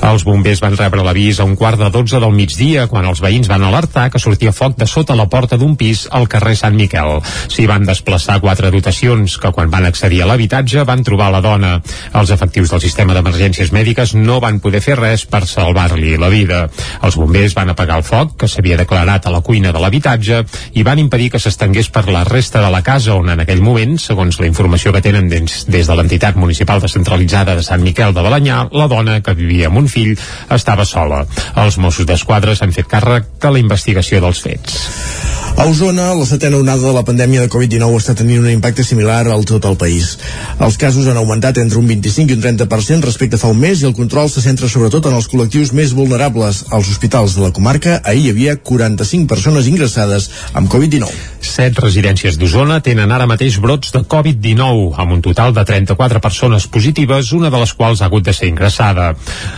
Els 0.07 0.23
bombers 0.23 0.61
van 0.63 0.77
rebre 0.79 1.03
l'avís 1.03 1.41
a 1.41 1.45
un 1.47 1.57
quart 1.59 1.75
de 1.81 1.89
12 1.91 2.21
del 2.23 2.31
migdia 2.31 2.85
quan 2.87 3.03
els 3.09 3.19
veïns 3.19 3.49
van 3.51 3.65
alertar 3.67 4.05
que 4.13 4.21
sortia 4.21 4.53
foc 4.55 4.77
de 4.79 4.87
sota 4.87 5.17
la 5.17 5.25
porta 5.27 5.57
d'un 5.59 5.73
pis 5.75 6.05
al 6.15 6.29
carrer 6.31 6.53
Sant 6.55 6.77
Miquel. 6.77 7.19
S'hi 7.51 7.65
van 7.67 7.83
desplaçar 7.83 8.37
quatre 8.39 8.71
dotacions 8.71 9.35
que 9.41 9.51
quan 9.51 9.73
van 9.73 9.89
accedir 9.89 10.21
a 10.23 10.29
l'habitatge 10.29 10.85
van 10.87 11.03
trobar 11.03 11.33
la 11.35 11.43
dona. 11.43 11.73
Els 12.15 12.31
efectius 12.31 12.71
del 12.71 12.83
sistema 12.85 13.17
d'emergències 13.17 13.73
mèdiques 13.75 14.15
no 14.15 14.39
van 14.39 14.61
poder 14.63 14.79
fer 14.85 14.95
res 15.01 15.27
per 15.27 15.43
salvar-li 15.49 16.15
la 16.15 16.31
vida. 16.31 16.63
Els 17.03 17.19
bombers 17.19 17.57
van 17.59 17.75
apagar 17.75 17.99
el 17.99 18.07
foc 18.07 18.37
que 18.39 18.47
s'havia 18.47 18.79
declarat 18.79 19.27
a 19.27 19.35
la 19.35 19.43
cuina 19.43 19.75
de 19.75 19.83
l'habitatge 19.83 20.45
i 20.79 20.87
van 20.87 21.03
impedir 21.03 21.33
que 21.35 21.43
s'estengués 21.43 21.91
per 21.91 22.07
la 22.07 22.23
resta 22.23 22.63
de 22.63 22.71
la 22.71 22.85
casa 22.87 23.19
on 23.19 23.35
en 23.35 23.43
aquell 23.43 23.65
moment, 23.65 23.99
segons 23.99 24.39
la 24.39 24.47
informació 24.47 24.76
que 24.77 25.01
tenen 25.01 25.29
des, 25.31 25.65
des 25.67 25.87
de 25.87 25.95
l'entitat 25.97 26.37
municipal 26.37 26.81
descentralitzada 26.83 27.55
de 27.57 27.65
Sant 27.65 27.83
Miquel 27.83 28.13
de 28.13 28.25
Balanyà, 28.25 28.67
la 28.71 28.87
dona 28.91 29.21
que 29.21 29.35
vivia 29.37 29.71
amb 29.71 29.81
un 29.83 29.89
fill 29.91 30.13
estava 30.53 30.85
sola. 30.85 31.23
Els 31.55 31.79
Mossos 31.81 32.07
d'Esquadra 32.09 32.55
s'han 32.55 32.75
fet 32.75 32.89
càrrec 32.91 33.33
de 33.41 33.53
la 33.53 33.63
investigació 33.63 34.21
dels 34.21 34.43
fets. 34.45 34.77
A 35.57 35.65
Osona, 35.65 36.13
la 36.13 36.25
setena 36.29 36.59
onada 36.61 36.83
de 36.85 36.91
la 36.93 37.01
pandèmia 37.01 37.41
de 37.41 37.49
Covid-19 37.49 37.97
està 37.97 38.13
tenint 38.13 38.43
un 38.43 38.51
impacte 38.51 38.83
similar 38.85 39.23
al 39.33 39.41
tot 39.49 39.63
el 39.65 39.73
país. 39.81 40.11
Els 40.61 40.75
casos 40.77 41.07
han 41.09 41.17
augmentat 41.17 41.57
entre 41.57 41.79
un 41.79 41.87
25 41.89 42.29
i 42.29 42.35
un 42.37 42.43
30% 42.43 43.07
respecte 43.07 43.39
a 43.39 43.41
fa 43.41 43.49
un 43.49 43.57
mes 43.57 43.81
i 43.81 43.87
el 43.89 43.95
control 43.97 44.29
se 44.29 44.43
centra 44.45 44.69
sobretot 44.69 45.09
en 45.09 45.15
els 45.17 45.25
col·lectius 45.31 45.71
més 45.73 45.95
vulnerables. 45.97 46.59
Als 46.69 46.91
hospitals 46.93 47.33
de 47.33 47.41
la 47.41 47.49
comarca 47.57 47.95
ahir 48.03 48.27
hi 48.27 48.35
havia 48.35 48.53
45 48.69 49.25
persones 49.31 49.65
ingressades 49.71 50.29
amb 50.53 50.69
Covid-19. 50.69 51.09
Set 51.41 51.81
residències 51.81 52.37
d'Osona 52.37 52.77
tenen 52.85 53.09
ara 53.15 53.25
mateix 53.25 53.57
brots 53.57 53.95
de 53.95 54.03
Covid-19, 54.05 54.66
amb 54.67 55.13
un 55.13 55.21
total 55.21 55.53
de 55.53 55.63
34 55.65 56.19
persones 56.21 56.67
positives, 56.67 57.31
una 57.33 57.49
de 57.49 57.59
les 57.61 57.73
quals 57.73 58.01
ha 58.01 58.07
hagut 58.07 58.25
de 58.25 58.33
ser 58.33 58.49
ingressada. 58.51 59.13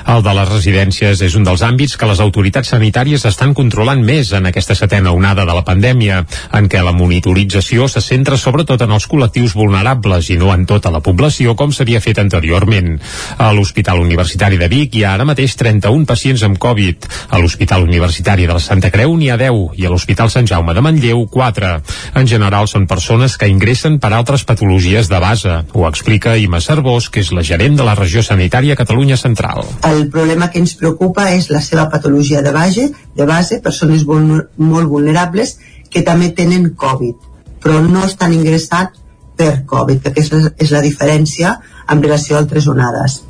El 0.07 0.24
de 0.24 0.34
les 0.38 0.49
residències 0.49 1.22
és 1.26 1.36
un 1.36 1.47
dels 1.47 1.64
àmbits 1.66 1.95
que 1.97 2.10
les 2.10 2.22
autoritats 2.24 2.74
sanitàries 2.76 3.26
estan 3.26 3.53
controlant 3.57 4.01
més 4.05 4.32
en 4.38 4.49
aquesta 4.49 4.76
setena 4.76 5.14
onada 5.16 5.45
de 5.45 5.55
la 5.55 5.66
pandèmia, 5.66 6.24
en 6.53 6.70
què 6.70 6.84
la 6.86 6.93
monitorització 6.93 7.88
se 7.88 8.01
centra 8.05 8.38
sobretot 8.38 8.82
en 8.86 8.93
els 8.95 9.07
col·lectius 9.10 9.55
vulnerables 9.57 10.30
i 10.30 10.38
no 10.41 10.51
en 10.53 10.66
tota 10.70 10.91
la 10.93 11.01
població 11.05 11.55
com 11.55 11.74
s'havia 11.74 12.01
fet 12.03 12.20
anteriorment. 12.22 12.97
A 13.38 13.51
l'Hospital 13.53 14.03
Universitari 14.03 14.60
de 14.62 14.70
Vic 14.72 14.99
hi 14.99 15.05
ha 15.05 15.14
ara 15.16 15.28
mateix 15.28 15.55
31 15.60 16.05
pacients 16.10 16.43
amb 16.45 16.60
Covid. 16.60 17.07
A 17.30 17.39
l'Hospital 17.39 17.88
Universitari 17.88 18.45
de 18.49 18.57
la 18.57 18.64
Santa 18.64 18.91
Creu 18.93 19.16
n'hi 19.18 19.32
ha 19.32 19.39
10 19.39 19.80
i 19.80 19.86
a 19.86 19.93
l'Hospital 19.93 20.30
Sant 20.34 20.47
Jaume 20.49 20.76
de 20.76 20.84
Manlleu 20.86 21.26
4. 21.32 21.72
En 22.20 22.28
general 22.28 22.68
són 22.68 22.88
persones 22.88 23.38
que 23.39 23.47
ingressen 23.47 23.99
per 24.03 24.12
altres 24.14 24.43
patologies 24.43 24.98
de 25.07 25.19
base. 25.23 25.53
Ho 25.73 25.87
explica 25.87 26.35
Ima 26.37 26.59
Cervós, 26.59 27.07
que 27.09 27.21
és 27.23 27.31
la 27.31 27.43
gerent 27.45 27.77
de 27.79 27.85
la 27.87 27.95
regió 27.95 28.23
sanitària 28.25 28.75
Catalunya 28.75 29.15
Central. 29.17 29.63
El 29.87 30.09
problema 30.11 30.49
que 30.51 30.59
ens 30.59 30.75
preocupa 30.75 31.29
és 31.31 31.47
la 31.53 31.61
seva 31.63 31.87
patologia 31.89 32.41
de 32.43 32.51
base, 32.51 32.89
de 33.15 33.25
base 33.29 33.61
persones 33.63 34.03
molt 34.05 34.89
vulnerables 34.89 35.57
que 35.89 36.03
també 36.05 36.31
tenen 36.35 36.73
Covid, 36.75 37.15
però 37.63 37.79
no 37.85 38.03
estan 38.05 38.33
ingressats 38.35 38.99
per 39.39 39.63
Covid, 39.65 40.01
que 40.03 40.11
aquesta 40.11 40.41
és, 40.57 40.73
la 40.75 40.83
diferència 40.83 41.55
en 41.87 42.03
relació 42.03 42.35
a 42.35 42.43
altres 42.43 42.67
onades. 42.67 43.21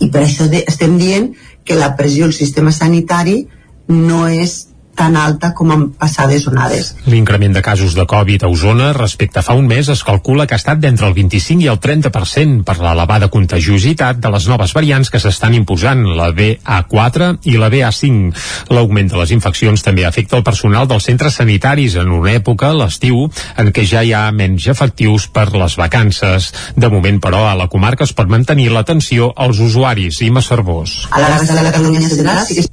I 0.00 0.08
per 0.12 0.24
això 0.24 0.48
estem 0.62 0.96
dient 0.96 1.34
que 1.64 1.76
la 1.76 1.92
pressió 1.96 2.24
al 2.24 2.32
sistema 2.32 2.72
sanitari 2.72 3.42
no 3.88 4.26
és 4.28 4.66
tan 4.96 5.16
alta 5.20 5.52
com 5.54 5.70
en 5.74 5.84
passades 5.94 6.46
onades. 6.48 6.94
L'increment 7.06 7.54
de 7.54 7.62
casos 7.62 7.94
de 7.94 8.06
Covid 8.08 8.46
a 8.46 8.50
Osona 8.50 8.92
respecte 8.96 9.40
a 9.40 9.44
fa 9.46 9.54
un 9.54 9.68
mes 9.68 9.90
es 9.92 10.02
calcula 10.02 10.46
que 10.46 10.56
ha 10.56 10.60
estat 10.60 10.80
d'entre 10.82 11.06
el 11.06 11.14
25 11.14 11.62
i 11.62 11.68
el 11.70 11.78
30% 11.82 12.64
per 12.66 12.78
l'elevada 12.80 13.28
contagiositat 13.32 14.18
de 14.22 14.32
les 14.32 14.48
noves 14.48 14.72
variants 14.76 15.12
que 15.12 15.20
s'estan 15.22 15.54
imposant, 15.54 16.02
la 16.16 16.30
BA4 16.34 17.30
i 17.52 17.56
la 17.60 17.70
BA5. 17.72 18.46
L'augment 18.72 19.12
de 19.12 19.20
les 19.20 19.34
infeccions 19.36 19.84
també 19.84 20.06
afecta 20.08 20.40
el 20.40 20.46
personal 20.46 20.88
dels 20.88 21.06
centres 21.06 21.36
sanitaris 21.38 21.98
en 22.00 22.10
una 22.16 22.32
època, 22.38 22.72
l'estiu, 22.72 23.26
en 23.60 23.72
què 23.76 23.84
ja 23.86 24.02
hi 24.02 24.14
ha 24.16 24.24
menys 24.32 24.70
efectius 24.72 25.28
per 25.28 25.50
les 25.52 25.76
vacances. 25.76 26.52
De 26.76 26.90
moment, 26.92 27.20
però, 27.20 27.44
a 27.50 27.54
la 27.58 27.68
comarca 27.68 28.08
es 28.08 28.16
pot 28.16 28.32
mantenir 28.32 28.70
l'atenció 28.72 29.32
als 29.36 29.60
usuaris 29.60 30.22
i 30.24 30.32
Massarbós. 30.32 31.04
A 31.12 31.20
la 31.20 31.36
de 31.36 31.62
la 31.62 31.70
Catalunya 31.70 32.08
central 32.08 32.44
sí 32.46 32.56
que 32.56 32.66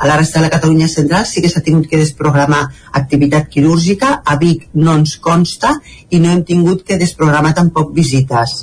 a 0.00 0.06
la 0.06 0.16
resta 0.16 0.38
de 0.38 0.46
la 0.46 0.50
Catalunya 0.50 0.88
central 0.88 1.26
sí 1.28 1.42
que 1.44 1.50
s'ha 1.52 1.60
tingut 1.60 1.86
que 1.90 1.98
desprogramar 2.00 2.62
activitat 3.00 3.50
quirúrgica, 3.52 4.22
a 4.24 4.36
Vic 4.40 4.70
no 4.72 4.94
ens 4.96 5.18
consta 5.20 5.74
i 6.08 6.20
no 6.24 6.30
hem 6.32 6.40
tingut 6.48 6.86
que 6.88 6.96
desprogramar 6.96 7.52
tampoc 7.58 7.92
visites. 7.92 8.54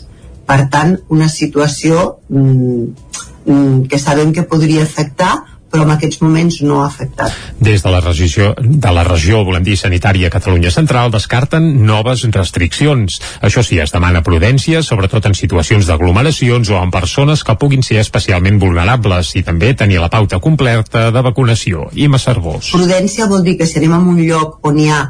Per 0.50 0.58
tant, 0.74 0.96
una 1.14 1.28
situació 1.30 2.18
mm, 2.30 2.88
mm, 3.46 3.86
que 3.92 4.00
sabem 4.02 4.34
que 4.34 4.48
podria 4.50 4.82
afectar 4.82 5.36
però 5.72 5.84
en 5.84 5.92
aquests 5.94 6.22
moments 6.24 6.62
no 6.64 6.82
ha 6.82 6.88
afectat. 6.88 7.34
Des 7.60 7.84
de 7.84 7.92
la 7.92 8.00
regió, 8.02 8.54
de 8.58 8.92
la 8.94 9.04
regió 9.08 9.44
volem 9.48 9.66
dir, 9.66 9.76
sanitària 9.80 10.32
Catalunya 10.34 10.72
Central, 10.72 11.12
descarten 11.12 11.68
noves 11.86 12.24
restriccions. 12.32 13.20
Això 13.44 13.64
sí, 13.66 13.80
es 13.84 13.94
demana 13.96 14.24
prudència, 14.24 14.82
sobretot 14.84 15.28
en 15.28 15.36
situacions 15.38 15.90
d'aglomeracions 15.90 16.72
o 16.72 16.80
en 16.82 16.92
persones 16.92 17.44
que 17.44 17.58
puguin 17.60 17.84
ser 17.84 18.00
especialment 18.02 18.60
vulnerables 18.64 19.34
i 19.36 19.44
també 19.44 19.74
tenir 19.76 20.00
la 20.04 20.12
pauta 20.14 20.40
completa 20.40 21.10
de 21.12 21.24
vacunació. 21.26 21.90
I 21.94 22.08
Massarbós. 22.12 22.72
Prudència 22.76 23.28
vol 23.28 23.44
dir 23.44 23.58
que 23.60 23.68
si 23.68 23.80
anem 23.82 23.98
a 23.98 24.04
un 24.04 24.22
lloc 24.24 24.60
on 24.68 24.80
hi 24.80 24.90
ha 24.92 25.02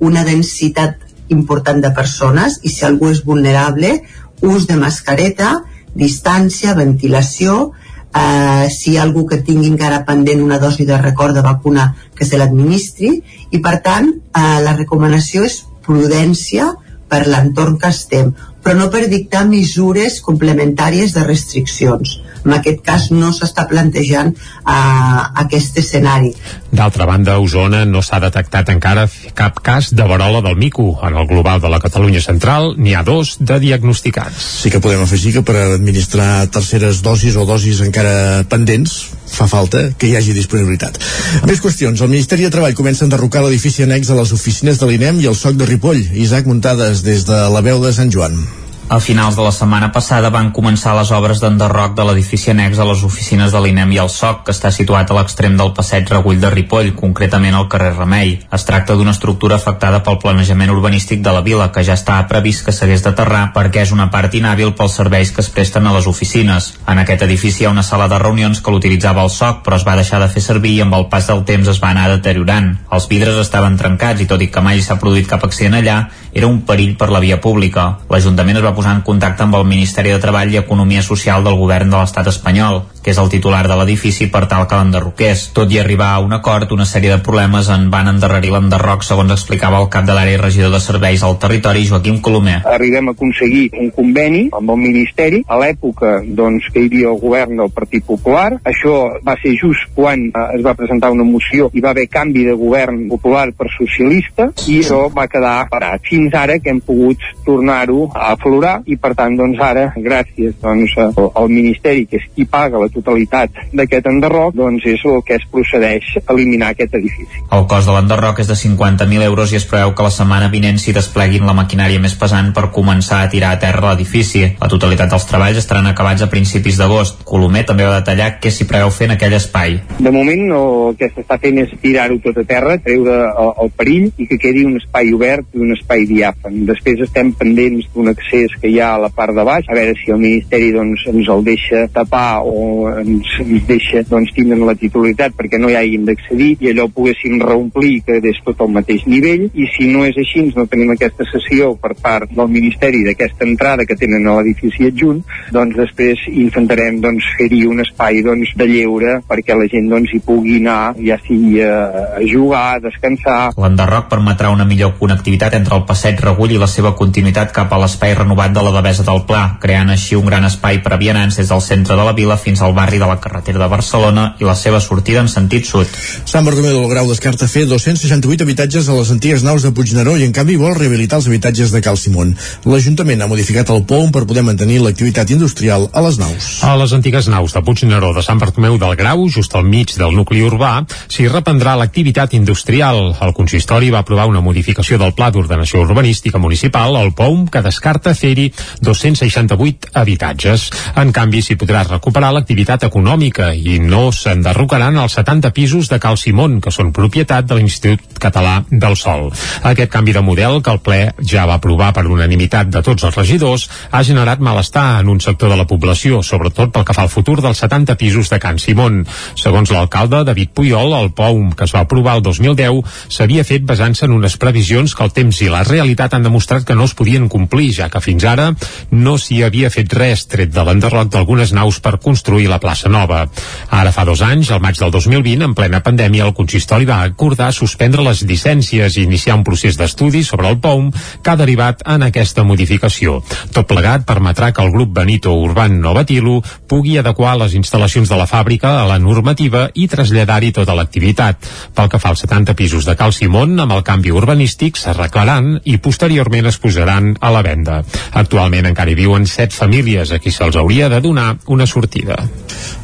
una 0.00 0.24
densitat 0.24 1.02
important 1.28 1.80
de 1.82 1.90
persones 1.96 2.60
i 2.62 2.70
si 2.70 2.84
algú 2.86 3.10
és 3.10 3.24
vulnerable, 3.26 4.00
ús 4.44 4.66
de 4.68 4.76
mascareta, 4.80 5.62
distància, 5.96 6.76
ventilació, 6.76 7.72
eh, 8.16 8.68
si 8.70 8.92
hi 8.92 8.96
ha 8.98 9.04
algú 9.04 9.26
que 9.28 9.42
tingui 9.44 9.70
encara 9.72 10.04
pendent 10.08 10.42
una 10.42 10.58
dosi 10.62 10.86
de 10.88 10.98
record 10.98 11.34
de 11.36 11.44
vacuna 11.44 11.94
que 12.16 12.24
se 12.24 12.40
l'administri. 12.40 13.12
I 13.50 13.60
per 13.60 13.78
tant 13.84 14.10
eh, 14.12 14.58
la 14.64 14.76
recomanació 14.76 15.44
és 15.46 15.62
prudència 15.86 16.72
per 17.08 17.26
l'entorn 17.30 17.78
que 17.78 17.92
estem 17.94 18.34
però 18.66 18.80
no 18.80 18.86
per 18.90 19.04
dictar 19.06 19.44
mesures 19.46 20.18
complementàries 20.26 21.12
de 21.14 21.22
restriccions. 21.22 22.16
En 22.42 22.54
aquest 22.56 22.80
cas 22.86 23.04
no 23.14 23.28
s'està 23.34 23.66
plantejant 23.70 24.32
uh, 24.34 25.20
aquest 25.42 25.78
escenari. 25.82 26.32
D'altra 26.74 27.06
banda, 27.06 27.36
a 27.36 27.42
Osona 27.42 27.84
no 27.86 28.02
s'ha 28.02 28.18
detectat 28.22 28.72
encara 28.74 29.06
cap 29.38 29.60
cas 29.62 29.92
de 29.94 30.06
varola 30.10 30.42
del 30.42 30.58
mico. 30.58 30.88
En 31.06 31.14
el 31.14 31.28
global 31.30 31.62
de 31.62 31.70
la 31.70 31.78
Catalunya 31.82 32.22
Central 32.22 32.72
n'hi 32.78 32.96
ha 32.98 33.04
dos 33.06 33.36
de 33.38 33.60
diagnosticats. 33.62 34.50
Sí 34.64 34.74
que 34.74 34.82
podem 34.82 35.06
afegir 35.06 35.36
que 35.36 35.44
per 35.46 35.56
administrar 35.62 36.48
terceres 36.50 37.04
dosis 37.06 37.38
o 37.38 37.46
dosis 37.46 37.84
encara 37.86 38.42
pendents 38.50 38.98
fa 39.26 39.48
falta 39.50 39.90
que 39.98 40.10
hi 40.10 40.16
hagi 40.18 40.36
disponibilitat. 40.36 41.00
Més 41.48 41.62
qüestions. 41.64 42.00
El 42.02 42.12
Ministeri 42.12 42.46
de 42.46 42.52
Treball 42.54 42.76
comença 42.78 43.04
a 43.04 43.08
enderrocar 43.10 43.44
l'edifici 43.44 43.86
annex 43.86 44.10
a 44.10 44.20
les 44.20 44.32
oficines 44.36 44.78
de 44.80 44.90
l'INEM 44.90 45.20
i 45.22 45.30
el 45.30 45.38
SOC 45.38 45.58
de 45.60 45.68
Ripoll. 45.72 46.04
Isaac 46.26 46.46
Muntades 46.46 47.02
des 47.06 47.26
de 47.28 47.42
la 47.52 47.64
veu 47.64 47.82
de 47.82 47.92
Sant 47.96 48.12
Joan. 48.12 48.40
A 48.88 49.00
finals 49.00 49.34
de 49.34 49.42
la 49.42 49.50
setmana 49.50 49.88
passada 49.90 50.28
van 50.30 50.52
començar 50.54 50.92
les 50.94 51.08
obres 51.10 51.40
d'enderroc 51.42 51.96
de 51.98 52.04
l'edifici 52.06 52.52
annex 52.52 52.78
a 52.78 52.84
les 52.86 53.00
oficines 53.02 53.50
de 53.50 53.58
l'INEM 53.58 53.90
i 53.90 53.96
el 53.98 54.10
SOC, 54.14 54.44
que 54.46 54.52
està 54.54 54.70
situat 54.70 55.10
a 55.10 55.16
l'extrem 55.16 55.56
del 55.58 55.72
passeig 55.74 56.06
Regull 56.12 56.38
de 56.38 56.52
Ripoll, 56.54 56.92
concretament 56.94 57.56
al 57.58 57.66
carrer 57.72 57.96
Remei. 57.96 58.36
Es 58.54 58.64
tracta 58.68 58.94
d'una 58.94 59.10
estructura 59.16 59.56
afectada 59.58 60.04
pel 60.06 60.20
planejament 60.22 60.70
urbanístic 60.70 61.24
de 61.26 61.32
la 61.34 61.42
vila, 61.42 61.66
que 61.74 61.82
ja 61.82 61.96
està 61.98 62.20
previst 62.30 62.62
que 62.62 62.74
s'hagués 62.76 63.02
d'aterrar 63.02 63.48
perquè 63.56 63.82
és 63.82 63.90
una 63.96 64.06
part 64.12 64.38
inhàbil 64.38 64.70
pels 64.78 64.94
serveis 65.00 65.34
que 65.34 65.42
es 65.42 65.50
presten 65.50 65.90
a 65.90 65.96
les 65.96 66.06
oficines. 66.06 66.70
En 66.86 67.02
aquest 67.02 67.26
edifici 67.26 67.64
hi 67.64 67.66
ha 67.66 67.74
una 67.74 67.82
sala 67.82 68.06
de 68.06 68.22
reunions 68.22 68.62
que 68.62 68.70
l'utilitzava 68.70 69.26
el 69.26 69.34
SOC, 69.34 69.64
però 69.66 69.80
es 69.80 69.88
va 69.88 69.98
deixar 69.98 70.22
de 70.22 70.30
fer 70.30 70.44
servir 70.46 70.76
i 70.76 70.84
amb 70.86 70.94
el 70.94 71.08
pas 71.10 71.26
del 71.26 71.42
temps 71.42 71.74
es 71.74 71.82
va 71.82 71.90
anar 71.90 72.06
deteriorant. 72.14 72.70
Els 72.94 73.10
vidres 73.10 73.42
estaven 73.42 73.82
trencats 73.82 74.22
i 74.22 74.30
tot 74.30 74.46
i 74.46 74.46
que 74.46 74.62
mai 74.62 74.78
s'ha 74.78 75.00
produït 75.02 75.26
cap 75.26 75.42
accident 75.42 75.74
allà, 75.82 75.98
era 76.36 76.46
un 76.46 76.62
perill 76.68 76.94
per 76.94 77.10
la 77.10 77.18
via 77.18 77.42
pública. 77.42 77.90
L'Ajuntament 78.12 78.62
es 78.62 78.62
va 78.62 78.75
posar 78.76 78.94
en 78.94 79.02
contacte 79.06 79.42
amb 79.46 79.56
el 79.58 79.64
Ministeri 79.68 80.12
de 80.12 80.20
Treball 80.22 80.52
i 80.52 80.60
Economia 80.60 81.02
Social 81.02 81.44
del 81.46 81.56
govern 81.58 81.90
de 81.90 81.98
l'estat 81.98 82.28
espanyol, 82.30 82.82
que 83.06 83.12
és 83.14 83.20
el 83.22 83.28
titular 83.30 83.68
de 83.70 83.74
l'edifici 83.78 84.26
per 84.34 84.48
tal 84.50 84.64
que 84.66 84.74
l'enderroqués. 84.74 85.44
Tot 85.54 85.70
i 85.70 85.78
arribar 85.78 86.08
a 86.16 86.22
un 86.24 86.32
acord, 86.34 86.72
una 86.74 86.82
sèrie 86.90 87.12
de 87.12 87.20
problemes 87.22 87.68
en 87.70 87.84
van 87.92 88.10
endarrerir 88.10 88.50
l'enderroc, 88.50 89.04
segons 89.06 89.30
explicava 89.30 89.78
el 89.78 89.86
cap 89.94 90.08
de 90.08 90.16
l'àrea 90.16 90.40
regidor 90.40 90.72
de 90.74 90.80
serveis 90.82 91.22
al 91.22 91.36
territori, 91.38 91.84
Joaquim 91.86 92.18
Colomer. 92.18 92.56
Arribem 92.66 93.06
a 93.06 93.14
aconseguir 93.14 93.68
un 93.78 93.92
conveni 93.94 94.40
amb 94.58 94.72
el 94.74 94.80
Ministeri 94.82 95.44
a 95.46 95.60
l'època 95.62 96.16
doncs, 96.26 96.66
que 96.74 96.82
hi 96.82 96.90
havia 96.90 97.12
el 97.12 97.20
govern 97.22 97.62
del 97.62 97.70
Partit 97.76 98.02
Popular. 98.08 98.48
Això 98.66 98.96
va 99.22 99.36
ser 99.38 99.54
just 99.60 99.86
quan 99.94 100.26
eh, 100.26 100.44
es 100.58 100.66
va 100.66 100.74
presentar 100.74 101.12
una 101.14 101.28
moció 101.28 101.70
i 101.78 101.84
va 101.84 101.94
haver 101.94 102.08
canvi 102.10 102.42
de 102.48 102.58
govern 102.58 103.04
popular 103.12 103.52
per 103.54 103.70
socialista 103.76 104.48
i 104.66 104.80
això 104.80 105.04
va 105.14 105.28
quedar 105.30 105.68
parat. 105.70 106.02
Fins 106.10 106.34
ara 106.34 106.58
que 106.58 106.74
hem 106.74 106.82
pogut 106.82 107.22
tornar-ho 107.46 108.08
a 108.10 108.32
aflorar 108.34 108.80
i 108.90 108.98
per 108.98 109.14
tant 109.14 109.38
doncs 109.38 109.62
ara 109.62 109.92
gràcies 109.94 110.58
doncs 110.58 110.98
al 110.98 111.54
Ministeri 111.54 112.08
que 112.10 112.18
és 112.18 112.26
qui 112.34 112.50
paga 112.50 112.82
la 112.82 112.90
totalitat 112.96 113.62
d'aquest 113.76 114.08
enderroc 114.10 114.56
doncs 114.56 114.86
és 114.88 115.04
el 115.06 115.22
que 115.26 115.36
es 115.38 115.46
procedeix 115.52 116.16
a 116.22 116.24
eliminar 116.34 116.72
aquest 116.74 116.96
edifici. 116.98 117.42
El 117.52 117.66
cost 117.70 117.88
de 117.88 117.94
l'enderroc 117.96 118.40
és 118.42 118.50
de 118.50 118.58
50.000 118.58 119.26
euros 119.28 119.52
i 119.52 119.60
es 119.60 119.68
preveu 119.68 119.94
que 119.94 120.06
la 120.06 120.14
setmana 120.14 120.50
vinent 120.52 120.80
s'hi 120.82 120.94
despleguin 120.96 121.46
la 121.46 121.56
maquinària 121.56 122.02
més 122.02 122.16
pesant 122.18 122.52
per 122.56 122.68
començar 122.74 123.22
a 123.22 123.30
tirar 123.32 123.54
a 123.54 123.60
terra 123.62 123.92
l'edifici. 123.92 124.44
La 124.60 124.70
totalitat 124.72 125.12
dels 125.12 125.28
treballs 125.28 125.60
estaran 125.62 125.86
acabats 125.90 126.24
a 126.24 126.30
principis 126.32 126.78
d'agost. 126.80 127.22
Colomer 127.28 127.64
també 127.68 127.86
va 127.86 128.00
detallar 128.00 128.36
què 128.40 128.52
s'hi 128.52 128.68
preveu 128.68 128.90
fer 128.94 129.10
en 129.10 129.16
aquell 129.16 129.36
espai. 129.38 129.78
De 129.98 130.12
moment 130.14 130.44
no, 130.50 130.62
el 130.90 130.98
que 131.00 131.10
s'està 131.12 131.38
fent 131.42 131.60
és 131.62 131.74
tirar-ho 131.82 132.18
tot 132.24 132.40
a 132.42 132.46
terra, 132.48 132.76
treure 132.82 133.16
el, 133.26 133.52
el 133.64 133.72
perill 133.78 134.08
i 134.16 134.28
que 134.30 134.40
quedi 134.42 134.64
un 134.66 134.76
espai 134.80 135.12
obert 135.16 135.54
i 135.54 135.62
un 135.64 135.74
espai 135.76 136.06
diàfan. 136.08 136.62
Després 136.70 137.02
estem 137.06 137.32
pendents 137.36 137.88
d'un 137.94 138.10
accés 138.12 138.54
que 138.60 138.70
hi 138.70 138.80
ha 138.80 138.94
a 138.94 139.02
la 139.06 139.12
part 139.14 139.34
de 139.36 139.44
baix, 139.46 139.68
a 139.68 139.78
veure 139.78 139.96
si 140.00 140.12
el 140.14 140.22
Ministeri 140.22 140.72
doncs, 140.74 141.06
ens 141.12 141.30
el 141.32 141.44
deixa 141.46 141.86
tapar 141.92 142.42
o 142.44 142.85
ens, 143.02 143.32
deixa 143.68 144.02
doncs, 144.08 144.32
tindre 144.36 144.58
la 144.64 144.76
titularitat 144.78 145.36
perquè 145.36 145.60
no 145.60 145.70
hi 145.70 145.76
hagin 145.78 146.06
d'accedir 146.08 146.52
i 146.60 146.70
allò 146.72 146.88
poguéssim 146.92 147.40
reomplir 147.42 148.00
que 148.06 148.20
és 148.22 148.40
tot 148.46 148.60
al 148.64 148.72
mateix 148.74 149.06
nivell 149.10 149.46
i 149.52 149.68
si 149.74 149.90
no 149.92 150.04
és 150.06 150.16
així, 150.20 150.46
no 150.56 150.66
tenim 150.70 150.92
aquesta 150.94 151.26
sessió 151.30 151.72
per 151.80 151.94
part 152.00 152.32
del 152.32 152.50
Ministeri 152.52 153.02
d'aquesta 153.06 153.46
entrada 153.46 153.86
que 153.88 153.98
tenen 153.98 154.26
a 154.26 154.38
l'edifici 154.38 154.88
adjunt, 154.90 155.22
doncs 155.54 155.76
després 155.78 156.26
intentarem 156.32 157.00
doncs, 157.04 157.26
fer-hi 157.38 157.64
un 157.68 157.82
espai 157.84 158.22
doncs, 158.26 158.54
de 158.56 158.68
lleure 158.70 159.18
perquè 159.28 159.56
la 159.58 159.68
gent 159.72 159.90
doncs, 159.90 160.12
hi 160.14 160.22
pugui 160.24 160.58
anar 160.62 160.94
ja 161.00 161.18
sigui 161.26 161.60
a 161.62 162.22
jugar, 162.26 162.76
a 162.76 162.80
descansar. 162.82 163.38
L'enderroc 163.60 164.08
permetrà 164.12 164.50
una 164.54 164.66
millor 164.68 164.94
connectivitat 165.00 165.56
entre 165.58 165.76
el 165.78 165.84
passeig 165.88 166.20
Regull 166.22 166.56
i 166.56 166.60
la 166.60 166.70
seva 166.70 166.94
continuïtat 166.98 167.52
cap 167.56 167.72
a 167.72 167.80
l'espai 167.82 168.14
renovat 168.16 168.54
de 168.54 168.64
la 168.64 168.74
Devesa 168.78 169.06
del 169.06 169.24
Pla, 169.28 169.44
creant 169.62 169.92
així 169.92 170.18
un 170.18 170.28
gran 170.28 170.46
espai 170.48 170.80
per 170.84 170.94
a 170.94 171.00
vianants 171.00 171.38
des 171.40 171.50
del 171.52 171.64
centre 171.64 171.96
de 171.98 172.06
la 172.06 172.14
vila 172.16 172.38
fins 172.40 172.62
al 172.62 172.75
barri 172.76 173.00
de 173.00 173.08
la 173.08 173.18
carretera 173.20 173.62
de 173.62 173.68
Barcelona 173.72 174.26
i 174.40 174.44
la 174.46 174.54
seva 174.58 174.80
sortida 174.84 175.22
en 175.24 175.30
sentit 175.32 175.66
sud. 175.66 175.88
Sant 176.28 176.44
Bartomeu 176.46 176.76
del 176.76 176.90
Grau 176.90 177.08
descarta 177.08 177.48
fer 177.48 177.64
268 177.70 178.44
habitatges 178.44 178.90
a 178.90 178.96
les 178.98 179.10
antigues 179.14 179.44
naus 179.46 179.64
de 179.64 179.72
Puigneró 179.72 180.16
i 180.20 180.26
en 180.26 180.34
canvi 180.36 180.58
vol 180.60 180.76
rehabilitar 180.76 181.20
els 181.20 181.28
habitatges 181.30 181.72
de 181.72 181.80
Cal 181.82 181.96
Simón. 181.96 182.34
L'Ajuntament 182.68 183.24
ha 183.24 183.30
modificat 183.30 183.72
el 183.72 183.84
POUM 183.88 184.12
per 184.12 184.26
poder 184.28 184.44
mantenir 184.46 184.82
l'activitat 184.84 185.32
industrial 185.34 185.88
a 185.92 186.04
les 186.04 186.20
naus. 186.20 186.50
A 186.66 186.76
les 186.76 186.92
antigues 186.96 187.30
naus 187.32 187.56
de 187.56 187.64
Puigneró 187.64 188.12
de 188.16 188.24
Sant 188.26 188.42
Bartomeu 188.42 188.76
del 188.82 188.96
Grau, 189.00 189.24
just 189.32 189.56
al 189.56 189.64
mig 189.64 189.96
del 189.96 190.14
nucli 190.16 190.44
urbà, 190.44 190.74
s'hi 191.08 191.30
reprendrà 191.32 191.76
l'activitat 191.80 192.36
industrial. 192.36 193.14
El 193.24 193.34
consistori 193.36 193.90
va 193.94 194.04
aprovar 194.04 194.28
una 194.28 194.44
modificació 194.44 195.00
del 195.00 195.14
Pla 195.16 195.30
d'Ordenació 195.32 195.80
Urbanística 195.86 196.38
Municipal, 196.42 197.00
el 197.00 197.14
POUM, 197.16 197.46
que 197.48 197.64
descarta 197.64 198.14
fer-hi 198.14 198.50
268 198.84 199.94
habitatges. 199.96 200.68
En 201.00 201.12
canvi, 201.16 201.40
s'hi 201.42 201.56
podrà 201.56 201.86
recuperar 201.86 202.34
l'activitat 202.34 202.55
econòmica 202.64 203.50
i 203.54 203.78
no 203.82 204.12
s'enderrocaran 204.12 204.96
els 204.96 205.16
70 205.18 205.50
pisos 205.52 205.90
de 205.90 205.98
Cal 206.00 206.16
Simón, 206.16 206.60
que 206.60 206.70
són 206.70 206.92
propietat 206.92 207.46
de 207.46 207.58
l'Institut 207.58 208.18
Català 208.22 208.64
del 208.70 208.96
Sol. 208.96 209.30
Aquest 209.62 209.90
canvi 209.92 210.12
de 210.12 210.22
model, 210.22 210.62
que 210.62 210.70
el 210.72 210.80
ple 210.80 211.12
ja 211.20 211.46
va 211.46 211.58
aprovar 211.60 211.92
per 211.92 212.06
unanimitat 212.06 212.70
de 212.70 212.82
tots 212.82 213.04
els 213.04 213.16
regidors, 213.16 213.68
ha 213.90 214.02
generat 214.02 214.40
malestar 214.40 215.00
en 215.00 215.08
un 215.08 215.20
sector 215.20 215.50
de 215.50 215.56
la 215.56 215.66
població, 215.66 216.22
sobretot 216.22 216.72
pel 216.72 216.84
que 216.84 216.94
fa 216.96 217.02
al 217.02 217.12
futur 217.12 217.40
dels 217.42 217.58
70 217.58 217.96
pisos 217.96 218.30
de 218.30 218.38
Can 218.40 218.58
Simón. 218.58 219.04
Segons 219.34 219.70
l'alcalde 219.74 220.24
David 220.24 220.54
Puyol, 220.54 220.94
el 220.96 221.12
POUM 221.12 221.52
que 221.52 221.64
es 221.64 221.74
va 221.74 221.84
aprovar 221.84 222.16
el 222.16 222.22
2010 222.22 222.82
s'havia 223.12 223.44
fet 223.44 223.64
basant-se 223.66 224.06
en 224.06 224.14
unes 224.16 224.36
previsions 224.40 224.94
que 224.94 225.04
el 225.04 225.12
temps 225.16 225.40
i 225.42 225.50
la 225.52 225.64
realitat 225.66 226.14
han 226.14 226.26
demostrat 226.26 226.64
que 226.64 226.76
no 226.78 226.86
es 226.86 226.94
podien 226.94 227.28
complir, 227.32 227.72
ja 227.74 227.90
que 227.92 228.02
fins 228.04 228.24
ara 228.24 228.52
no 228.90 229.16
s'hi 229.18 229.42
havia 229.46 229.70
fet 229.72 229.92
res 229.96 230.26
tret 230.30 230.52
de 230.54 230.64
l'enderroc 230.66 231.10
d'algunes 231.12 231.52
naus 231.56 231.80
per 231.82 231.96
construir 232.02 232.45
la 232.50 232.60
plaça 232.62 232.88
nova. 232.88 233.24
Ara 233.70 233.92
fa 233.92 234.04
dos 234.08 234.22
anys, 234.22 234.50
al 234.50 234.62
maig 234.64 234.78
del 234.78 234.92
2020, 234.94 235.44
en 235.44 235.54
plena 235.54 235.82
pandèmia, 235.84 236.26
el 236.26 236.34
consistori 236.36 236.86
va 236.88 237.02
acordar 237.04 237.52
suspendre 237.52 238.04
les 238.06 238.22
llicències 238.26 238.96
i 238.96 239.04
iniciar 239.06 239.36
un 239.38 239.44
procés 239.44 239.78
d'estudi 239.78 240.22
sobre 240.24 240.48
el 240.48 240.58
POUM 240.62 240.90
que 241.22 241.30
ha 241.32 241.36
derivat 241.36 241.82
en 241.86 242.06
aquesta 242.06 242.44
modificació. 242.44 243.20
Tot 243.52 243.68
plegat 243.68 244.06
permetrà 244.08 244.52
que 244.52 244.62
el 244.62 244.72
grup 244.74 244.94
Benito 244.96 245.34
Urban 245.34 245.80
Novatilo 245.80 246.40
pugui 246.68 246.96
adequar 246.98 247.36
les 247.40 247.56
instal·lacions 247.58 248.10
de 248.10 248.18
la 248.18 248.28
fàbrica 248.30 248.76
a 248.80 248.86
la 248.88 248.98
normativa 249.02 249.66
i 249.74 249.88
traslladar-hi 249.90 250.52
tota 250.56 250.76
l'activitat. 250.78 251.50
Pel 251.74 251.90
que 251.92 252.00
fa 252.02 252.12
als 252.14 252.24
70 252.26 252.56
pisos 252.58 252.88
de 252.88 252.96
Cal 252.96 253.14
Simón, 253.16 253.58
amb 253.60 253.76
el 253.76 253.84
canvi 253.86 254.14
urbanístic 254.14 254.80
s'arreglaran 254.80 255.60
i 255.64 255.78
posteriorment 255.82 256.50
es 256.50 256.60
posaran 256.62 257.14
a 257.20 257.32
la 257.34 257.44
venda. 257.46 257.82
Actualment 258.12 258.72
encara 258.72 258.92
hi 258.92 258.98
viuen 258.98 259.26
set 259.30 259.54
famílies 259.56 260.12
a 260.12 260.20
qui 260.22 260.34
se'ls 260.34 260.56
hauria 260.56 260.90
de 260.92 261.00
donar 261.00 261.36
una 261.46 261.66
sortida. 261.66 262.18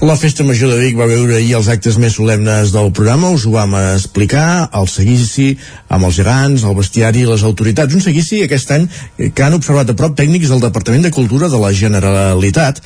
La 0.02 0.16
Festa 0.18 0.42
Major 0.42 0.72
de 0.72 0.80
Vic 0.80 0.96
va 0.98 1.06
veure 1.06 1.36
ahir 1.36 1.52
els 1.54 1.68
actes 1.70 1.94
més 2.02 2.16
solemnes 2.18 2.72
del 2.74 2.90
programa, 2.90 3.30
us 3.30 3.44
ho 3.46 3.52
vam 3.54 3.76
explicar, 3.78 4.68
el 4.74 4.88
seguici 4.90 5.52
amb 5.86 6.08
els 6.08 6.18
gegants, 6.18 6.64
el 6.66 6.74
bestiari 6.74 7.22
i 7.22 7.28
les 7.28 7.44
autoritats. 7.46 7.94
Un 7.94 8.02
seguici 8.02 8.42
aquest 8.42 8.74
any 8.74 8.88
que 9.30 9.46
han 9.46 9.54
observat 9.54 9.92
a 9.92 9.98
prop 9.98 10.16
tècnics 10.18 10.50
del 10.50 10.64
Departament 10.64 11.06
de 11.06 11.14
Cultura 11.14 11.52
de 11.52 11.60
la 11.62 11.70
Generalitat 11.70 12.82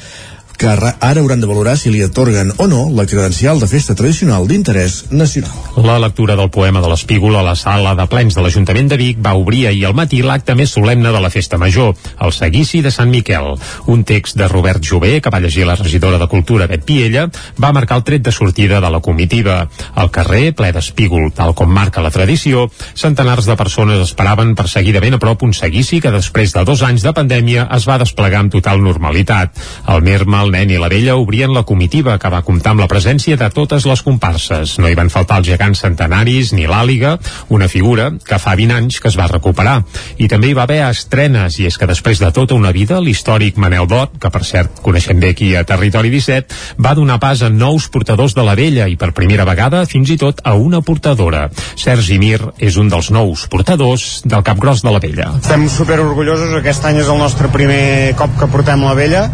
que 0.56 0.68
ara 0.68 0.96
hauran 1.00 1.40
de 1.40 1.46
valorar 1.46 1.76
si 1.78 1.90
li 1.92 2.02
atorguen 2.02 2.52
o 2.56 2.66
no 2.66 2.86
la 2.90 3.06
credencial 3.06 3.60
de 3.60 3.68
festa 3.68 3.94
tradicional 3.94 4.46
d'interès 4.48 5.10
nacional. 5.10 5.52
La 5.76 5.98
lectura 6.00 6.36
del 6.36 6.50
poema 6.50 6.80
de 6.80 6.88
l'Espígol 6.88 7.36
a 7.36 7.42
la 7.44 7.54
sala 7.56 7.94
de 7.94 8.06
plens 8.08 8.34
de 8.34 8.42
l'Ajuntament 8.42 8.88
de 8.88 8.96
Vic 8.96 9.20
va 9.22 9.34
obrir 9.36 9.66
ahir 9.66 9.84
al 9.86 9.94
matí 9.94 10.22
l'acte 10.24 10.56
més 10.56 10.72
solemne 10.72 11.12
de 11.12 11.20
la 11.20 11.30
festa 11.30 11.58
major, 11.60 11.94
el 12.20 12.32
seguici 12.32 12.80
de 12.82 12.90
Sant 12.90 13.10
Miquel. 13.12 13.52
Un 13.92 14.04
text 14.08 14.38
de 14.40 14.48
Robert 14.48 14.80
Jové, 14.84 15.20
que 15.20 15.30
va 15.30 15.40
llegir 15.40 15.66
la 15.66 15.76
regidora 15.76 16.18
de 16.18 16.28
Cultura 16.32 16.66
Bet 16.66 16.86
Piella, 16.88 17.26
va 17.60 17.74
marcar 17.76 18.00
el 18.00 18.06
tret 18.08 18.24
de 18.24 18.32
sortida 18.32 18.80
de 18.80 18.90
la 18.90 19.00
comitiva. 19.00 19.68
Al 19.94 20.10
carrer, 20.10 20.54
ple 20.56 20.72
d'espígol, 20.72 21.30
tal 21.36 21.54
com 21.54 21.68
marca 21.68 22.04
la 22.04 22.10
tradició, 22.14 22.70
centenars 22.94 23.46
de 23.46 23.56
persones 23.60 24.00
esperaven 24.08 24.54
per 24.56 24.68
seguir 24.72 24.96
de 24.96 25.04
ben 25.04 25.18
a 25.18 25.20
prop 25.20 25.44
un 25.44 25.52
seguici 25.52 26.00
que 26.00 26.14
després 26.14 26.56
de 26.56 26.64
dos 26.64 26.82
anys 26.86 27.04
de 27.04 27.12
pandèmia 27.12 27.68
es 27.76 27.86
va 27.88 28.00
desplegar 28.00 28.40
amb 28.40 28.54
total 28.54 28.80
normalitat. 28.82 29.52
El 29.92 30.02
Merma, 30.06 30.45
el 30.46 30.52
nen 30.54 30.70
i 30.70 30.78
la 30.78 30.88
vella 30.90 31.16
obrien 31.18 31.52
la 31.54 31.64
comitiva 31.66 32.16
que 32.22 32.30
va 32.30 32.42
comptar 32.46 32.72
amb 32.74 32.82
la 32.84 32.88
presència 32.90 33.36
de 33.38 33.48
totes 33.50 33.86
les 33.88 34.02
comparses. 34.06 34.76
No 34.78 34.88
hi 34.88 34.96
van 34.98 35.10
faltar 35.10 35.40
els 35.40 35.48
gegants 35.50 35.82
centenaris 35.82 36.52
ni 36.54 36.68
l'àliga, 36.70 37.16
una 37.50 37.68
figura 37.68 38.12
que 38.24 38.38
fa 38.42 38.54
20 38.58 38.76
anys 38.76 39.00
que 39.02 39.10
es 39.10 39.18
va 39.18 39.28
recuperar. 39.30 39.80
I 40.22 40.28
també 40.30 40.50
hi 40.50 40.56
va 40.56 40.66
haver 40.66 40.82
estrenes, 40.86 41.58
i 41.58 41.66
és 41.66 41.78
que 41.78 41.88
després 41.90 42.22
de 42.22 42.30
tota 42.34 42.54
una 42.54 42.72
vida, 42.74 43.00
l'històric 43.02 43.58
Manel 43.58 43.88
Bot, 43.90 44.16
que 44.22 44.30
per 44.30 44.44
cert 44.46 44.80
coneixem 44.84 45.20
bé 45.22 45.32
aquí 45.34 45.52
a 45.56 45.64
Territori 45.66 46.12
17, 46.14 46.60
va 46.82 46.94
donar 46.94 47.18
pas 47.22 47.42
a 47.42 47.50
nous 47.50 47.88
portadors 47.90 48.36
de 48.36 48.46
la 48.46 48.54
vella 48.58 48.86
i 48.88 48.96
per 49.00 49.12
primera 49.16 49.48
vegada 49.48 49.84
fins 49.90 50.12
i 50.14 50.18
tot 50.20 50.42
a 50.44 50.54
una 50.54 50.82
portadora. 50.86 51.48
Sergi 51.74 52.20
Mir 52.22 52.40
és 52.62 52.78
un 52.78 52.92
dels 52.92 53.10
nous 53.10 53.46
portadors 53.50 54.22
del 54.24 54.46
Capgròs 54.46 54.84
de 54.86 54.94
la 54.94 55.02
Vella. 55.02 55.32
Estem 55.40 55.66
super 55.72 55.98
orgullosos, 56.04 56.54
aquest 56.60 56.86
any 56.86 57.02
és 57.02 57.10
el 57.10 57.18
nostre 57.20 57.50
primer 57.52 58.14
cop 58.18 58.38
que 58.38 58.50
portem 58.52 58.86
la 58.86 58.94
vella 58.94 59.26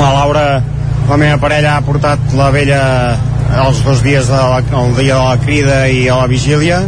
la 0.00 0.12
Laura, 0.14 0.44
la 1.08 1.16
meva 1.20 1.36
parella, 1.42 1.76
ha 1.76 1.84
portat 1.84 2.32
la 2.38 2.48
vella 2.54 2.80
els 3.66 3.82
dos 3.84 4.00
dies, 4.04 4.30
de 4.30 4.40
dia 4.96 5.18
de 5.18 5.26
la 5.26 5.36
crida 5.42 5.82
i 5.92 6.06
a 6.08 6.16
la 6.22 6.28
vigília, 6.30 6.80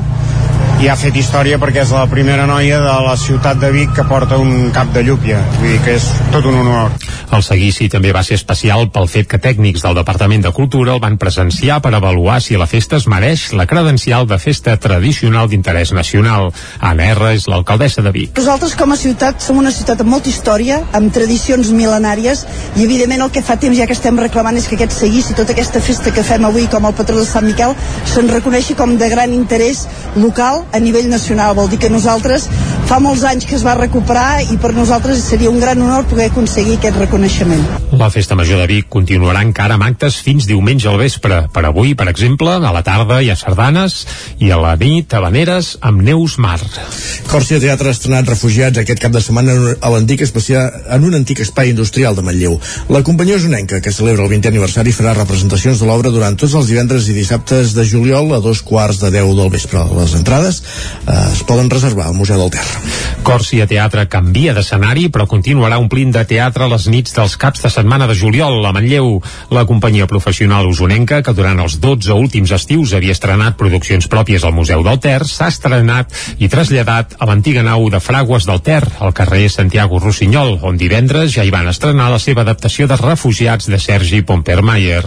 i 0.83 0.89
ha 0.91 0.97
fet 0.99 1.15
història 1.15 1.61
perquè 1.63 1.85
és 1.85 1.93
la 1.95 2.03
primera 2.11 2.43
noia 2.51 2.81
de 2.83 2.95
la 3.05 3.13
ciutat 3.15 3.61
de 3.63 3.71
Vic 3.71 3.93
que 3.95 4.03
porta 4.09 4.41
un 4.43 4.73
cap 4.75 4.91
de 4.91 5.05
llúpia 5.07 5.39
vull 5.61 5.69
dir 5.71 5.79
que 5.85 5.95
és 6.01 6.09
tot 6.35 6.49
un 6.51 6.59
honor 6.59 6.91
El 7.33 7.41
seguici 7.41 7.87
també 7.89 8.11
va 8.13 8.21
ser 8.27 8.37
especial 8.37 8.91
pel 8.93 9.07
fet 9.09 9.29
que 9.31 9.39
tècnics 9.41 9.81
del 9.87 9.95
Departament 9.97 10.43
de 10.45 10.51
Cultura 10.53 10.93
el 10.93 11.01
van 11.01 11.15
presenciar 11.17 11.79
per 11.81 11.95
avaluar 11.97 12.43
si 12.45 12.59
la 12.61 12.67
festa 12.69 12.99
es 12.99 13.07
mereix 13.09 13.47
la 13.57 13.65
credencial 13.71 14.27
de 14.29 14.37
festa 14.37 14.75
tradicional 14.77 15.49
d'interès 15.49 15.95
nacional. 15.97 16.51
Anna 16.79 17.07
R 17.15 17.31
és 17.33 17.47
l'alcaldessa 17.49 18.05
de 18.05 18.13
Vic. 18.13 18.35
Nosaltres 18.37 18.75
com 18.77 18.93
a 18.93 18.99
ciutat 19.01 19.41
som 19.41 19.63
una 19.63 19.73
ciutat 19.73 20.03
amb 20.05 20.13
molta 20.13 20.29
història, 20.29 20.83
amb 20.93 21.09
tradicions 21.15 21.73
mil·lenàries 21.73 22.45
i 22.77 22.85
evidentment 22.85 23.25
el 23.25 23.33
que 23.33 23.45
fa 23.47 23.57
temps 23.57 23.81
ja 23.81 23.89
que 23.89 23.97
estem 23.97 24.21
reclamant 24.21 24.61
és 24.61 24.69
que 24.69 24.77
aquest 24.77 24.99
seguici, 24.99 25.33
tota 25.39 25.57
aquesta 25.57 25.81
festa 25.81 26.13
que 26.13 26.27
fem 26.27 26.45
avui 26.45 26.69
com 26.69 26.85
el 26.85 26.97
patró 27.01 27.17
de 27.17 27.25
Sant 27.31 27.49
Miquel 27.49 27.73
se'n 28.13 28.29
reconeixi 28.29 28.77
com 28.77 28.99
de 29.01 29.09
gran 29.09 29.33
interès 29.33 29.87
local 30.21 30.67
a 30.73 30.81
nivell 30.81 31.09
nacional. 31.09 31.55
Vol 31.55 31.69
dir 31.71 31.79
que 31.79 31.91
nosaltres 31.93 32.49
fa 32.89 32.99
molts 33.03 33.23
anys 33.29 33.47
que 33.49 33.57
es 33.57 33.65
va 33.67 33.77
recuperar 33.79 34.43
i 34.53 34.57
per 34.61 34.73
nosaltres 34.75 35.23
seria 35.25 35.51
un 35.53 35.61
gran 35.61 35.81
honor 35.85 36.07
poder 36.11 36.31
aconseguir 36.31 36.79
aquest 36.79 36.99
reconeixement. 36.99 37.63
La 37.93 38.11
Festa 38.11 38.37
Major 38.39 38.63
de 38.63 38.69
Vic 38.71 38.89
continuarà 38.93 39.45
encara 39.45 39.77
amb 39.77 39.87
actes 39.87 40.19
fins 40.25 40.49
diumenge 40.49 40.89
al 40.89 40.99
vespre. 41.01 41.43
Per 41.53 41.65
avui, 41.69 41.95
per 41.99 42.09
exemple, 42.11 42.57
a 42.57 42.73
la 42.75 42.83
tarda 42.87 43.21
hi 43.23 43.31
ha 43.31 43.37
sardanes 43.39 44.03
i 44.41 44.51
a 44.51 44.59
la 44.61 44.75
nit 44.81 45.13
habaneres 45.15 45.77
amb 45.81 46.03
Neus 46.03 46.39
Mar. 46.41 46.59
Còrcia 47.29 47.61
Teatre 47.63 47.93
ha 47.93 47.97
estrenat 47.97 48.29
refugiats 48.29 48.81
aquest 48.81 49.01
cap 49.03 49.13
de 49.13 49.21
setmana 49.25 49.55
a 49.81 49.93
l'antic 49.93 50.25
especial, 50.25 50.73
en 50.97 51.05
un 51.09 51.17
antic 51.21 51.43
espai 51.45 51.73
industrial 51.73 52.17
de 52.17 52.25
Manlleu. 52.25 52.59
La 52.93 53.03
companyia 53.07 53.37
Osonenca, 53.37 53.81
que 53.85 53.93
celebra 53.93 54.25
el 54.25 54.33
20è 54.33 54.53
aniversari, 54.53 54.93
farà 54.97 55.15
representacions 55.17 55.81
de 55.81 55.89
l'obra 55.89 56.13
durant 56.15 56.37
tots 56.39 56.57
els 56.59 56.71
divendres 56.73 57.09
i 57.09 57.17
dissabtes 57.17 57.77
de 57.77 57.85
juliol 57.89 58.33
a 58.33 58.41
dos 58.41 58.63
quarts 58.65 59.01
de 59.03 59.13
10 59.15 59.37
del 59.39 59.53
vespre. 59.53 59.85
Les 59.99 60.17
entrades 60.19 60.62
eh, 60.63 61.33
es 61.33 61.43
poden 61.49 61.71
reservar 61.71 62.09
al 62.09 62.19
Museu 62.19 62.39
del 62.41 62.53
Ter. 62.55 62.67
Còrcia 63.23 63.69
Teatre 63.71 64.09
canvia 64.11 64.55
d'escenari, 64.57 65.07
però 65.13 65.29
continuarà 65.31 65.79
omplint 65.79 66.11
de 66.15 66.25
teatre 66.27 66.67
les 66.71 66.89
nits 66.91 67.15
dels 67.15 67.37
caps 67.39 67.63
de 67.63 67.71
setmana 67.71 68.09
de 68.11 68.17
juliol 68.19 68.65
a 68.67 68.73
Manlleu. 68.75 69.21
La 69.55 69.65
companyia 69.69 70.09
professional 70.11 70.67
usonenca, 70.67 71.21
que 71.23 71.35
durant 71.37 71.61
els 71.63 71.79
12 71.83 72.17
últims 72.19 72.51
estius 72.57 72.95
havia 72.99 73.15
estrenat 73.15 73.57
produccions 73.61 74.09
pròpies 74.11 74.45
al 74.45 74.57
Museu 74.57 74.83
del 74.83 74.99
Ter, 75.03 75.21
s'ha 75.29 75.53
estrenat 75.53 76.11
i 76.39 76.51
traslladat 76.51 77.15
a 77.19 77.29
l'antiga 77.31 77.63
nau 77.63 77.87
de 77.91 78.01
Fragües 78.03 78.49
del 78.49 78.63
Ter, 78.67 78.83
al 78.99 79.15
carrer 79.15 79.47
Santiago 79.51 80.01
Rossinyol, 80.03 80.59
on 80.67 80.81
divendres 80.81 81.33
ja 81.37 81.47
hi 81.47 81.55
van 81.55 81.71
estrenar 81.71 82.11
la 82.11 82.19
seva 82.23 82.43
adaptació 82.43 82.89
de 82.91 82.99
Refugiats 82.99 83.71
de 83.71 83.79
Sergi 83.79 84.23
Pompermayer. 84.27 85.05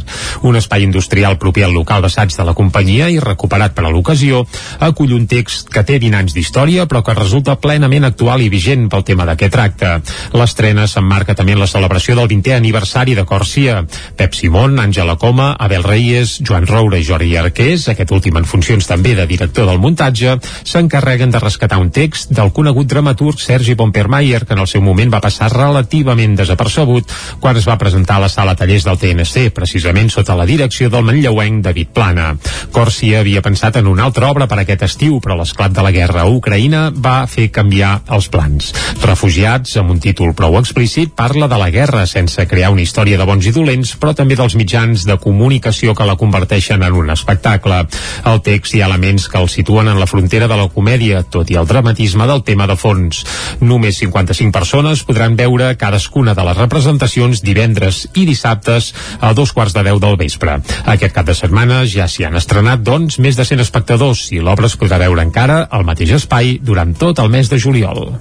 Un 0.48 0.56
espai 0.56 0.88
industrial 0.88 1.38
proper 1.42 1.68
al 1.68 1.76
local 1.76 2.06
d'assaig 2.06 2.36
de 2.36 2.48
la 2.48 2.56
companyia 2.56 3.10
i 3.12 3.20
recuperat 3.20 3.76
per 3.76 3.86
a 3.86 3.92
l'ocasió, 3.92 4.46
acull 4.80 5.14
un 5.18 5.28
text 5.36 5.70
que 5.74 5.84
té 5.84 6.00
20 6.00 6.22
anys 6.22 6.36
d'història, 6.36 6.86
però 6.88 7.02
que 7.04 7.16
resulta 7.18 7.58
plenament 7.60 8.08
actual 8.08 8.44
i 8.46 8.50
vigent 8.52 8.88
pel 8.92 9.04
tema 9.08 9.26
de 9.28 9.36
què 9.40 9.50
tracta. 9.52 9.98
L'estrena 10.36 10.88
s'emmarca 10.88 11.36
també 11.36 11.56
en 11.56 11.62
la 11.64 11.70
celebració 11.70 12.16
del 12.16 12.30
20è 12.32 12.56
aniversari 12.56 13.16
de 13.18 13.26
Còrcia. 13.28 13.82
Pep 14.16 14.36
Simón, 14.38 14.80
Àngela 14.80 15.18
Coma, 15.20 15.52
Abel 15.60 15.84
Reyes, 15.84 16.38
Joan 16.46 16.68
Roura 16.70 17.00
i 17.02 17.08
Jordi 17.08 17.36
Arqués, 17.40 17.90
aquest 17.92 18.14
últim 18.16 18.38
en 18.40 18.48
funcions 18.48 18.88
també 18.88 19.16
de 19.18 19.28
director 19.28 19.68
del 19.68 19.82
muntatge, 19.84 20.38
s'encarreguen 20.64 21.34
de 21.34 21.42
rescatar 21.44 21.82
un 21.82 21.92
text 21.92 22.32
del 22.36 22.54
conegut 22.56 22.88
dramaturg 22.88 23.42
Sergi 23.42 23.76
Pompermayer, 23.76 24.46
que 24.46 24.56
en 24.56 24.64
el 24.64 24.72
seu 24.72 24.84
moment 24.86 25.12
va 25.14 25.24
passar 25.24 25.52
relativament 25.52 26.38
desapercebut 26.40 27.12
quan 27.44 27.60
es 27.60 27.68
va 27.68 27.80
presentar 27.82 28.20
a 28.20 28.26
la 28.26 28.32
sala 28.32 28.56
tallers 28.56 28.88
del 28.88 29.00
TNC, 29.02 29.50
precisament 29.56 30.12
sota 30.14 30.38
la 30.38 30.48
direcció 30.48 30.90
del 30.94 31.06
manlleuenc 31.08 31.64
David 31.66 31.92
Plana. 31.96 32.32
Còrcia 32.76 33.20
havia 33.20 33.44
pensat 33.44 33.82
en 33.82 33.92
una 33.92 34.08
altra 34.08 34.30
obra 34.32 34.48
per 34.48 34.62
aquest 34.62 34.86
estiu, 34.88 35.20
però 35.26 35.40
l'esclat 35.40 35.74
de 35.74 35.82
la 35.82 35.92
guerra 35.96 36.22
a 36.22 36.30
Ucraïna 36.30 36.92
va 36.94 37.26
fer 37.26 37.48
canviar 37.50 37.96
els 38.14 38.30
plans. 38.30 38.70
Refugiats, 39.02 39.74
amb 39.82 39.96
un 39.96 40.02
títol 40.04 40.36
prou 40.38 40.60
explícit, 40.60 41.16
parla 41.18 41.50
de 41.50 41.58
la 41.58 41.72
guerra 41.74 42.06
sense 42.06 42.46
crear 42.46 42.70
una 42.74 42.84
història 42.86 43.18
de 43.18 43.26
bons 43.26 43.50
i 43.50 43.54
dolents, 43.56 43.96
però 43.98 44.14
també 44.14 44.38
dels 44.38 44.54
mitjans 44.60 45.08
de 45.10 45.18
comunicació 45.22 45.96
que 45.98 46.06
la 46.06 46.18
converteixen 46.20 46.86
en 46.86 46.94
un 46.94 47.10
espectacle. 47.10 47.82
Al 48.30 48.42
text 48.46 48.76
hi 48.76 48.84
ha 48.84 48.90
elements 48.92 49.26
que 49.32 49.42
el 49.42 49.50
situen 49.50 49.90
en 49.90 50.00
la 50.00 50.10
frontera 50.10 50.50
de 50.52 50.60
la 50.60 50.70
comèdia, 50.70 51.24
tot 51.24 51.50
i 51.50 51.58
el 51.58 51.66
dramatisme 51.66 52.28
del 52.30 52.44
tema 52.46 52.68
de 52.70 52.78
fons. 52.78 53.24
Només 53.62 53.98
55 54.04 54.54
persones 54.54 55.04
podran 55.08 55.38
veure 55.40 55.74
cadascuna 55.82 56.36
de 56.38 56.46
les 56.46 56.60
representacions 56.60 57.42
divendres 57.42 58.04
i 58.14 58.28
dissabtes 58.30 58.92
a 59.22 59.34
dos 59.34 59.56
quarts 59.56 59.74
de 59.74 59.86
deu 59.88 60.00
del 60.04 60.20
vespre. 60.22 60.60
Aquest 60.86 61.16
cap 61.16 61.26
de 61.26 61.38
setmana 61.38 61.82
ja 61.90 62.10
s'hi 62.12 62.28
han 62.28 62.38
estrenat, 62.38 62.84
doncs, 62.86 63.18
més 63.24 63.40
de 63.40 63.46
100 63.48 63.64
espectadors 63.64 64.28
i 64.36 64.44
l'obra 64.44 64.68
es 64.70 64.78
podrà 64.80 65.00
veure 65.02 65.15
encara 65.24 65.62
al 65.70 65.86
mateix 65.88 66.12
espai 66.18 66.58
durant 66.62 66.94
tot 66.98 67.20
el 67.24 67.30
mes 67.30 67.50
de 67.50 67.60
juliol. 67.60 68.16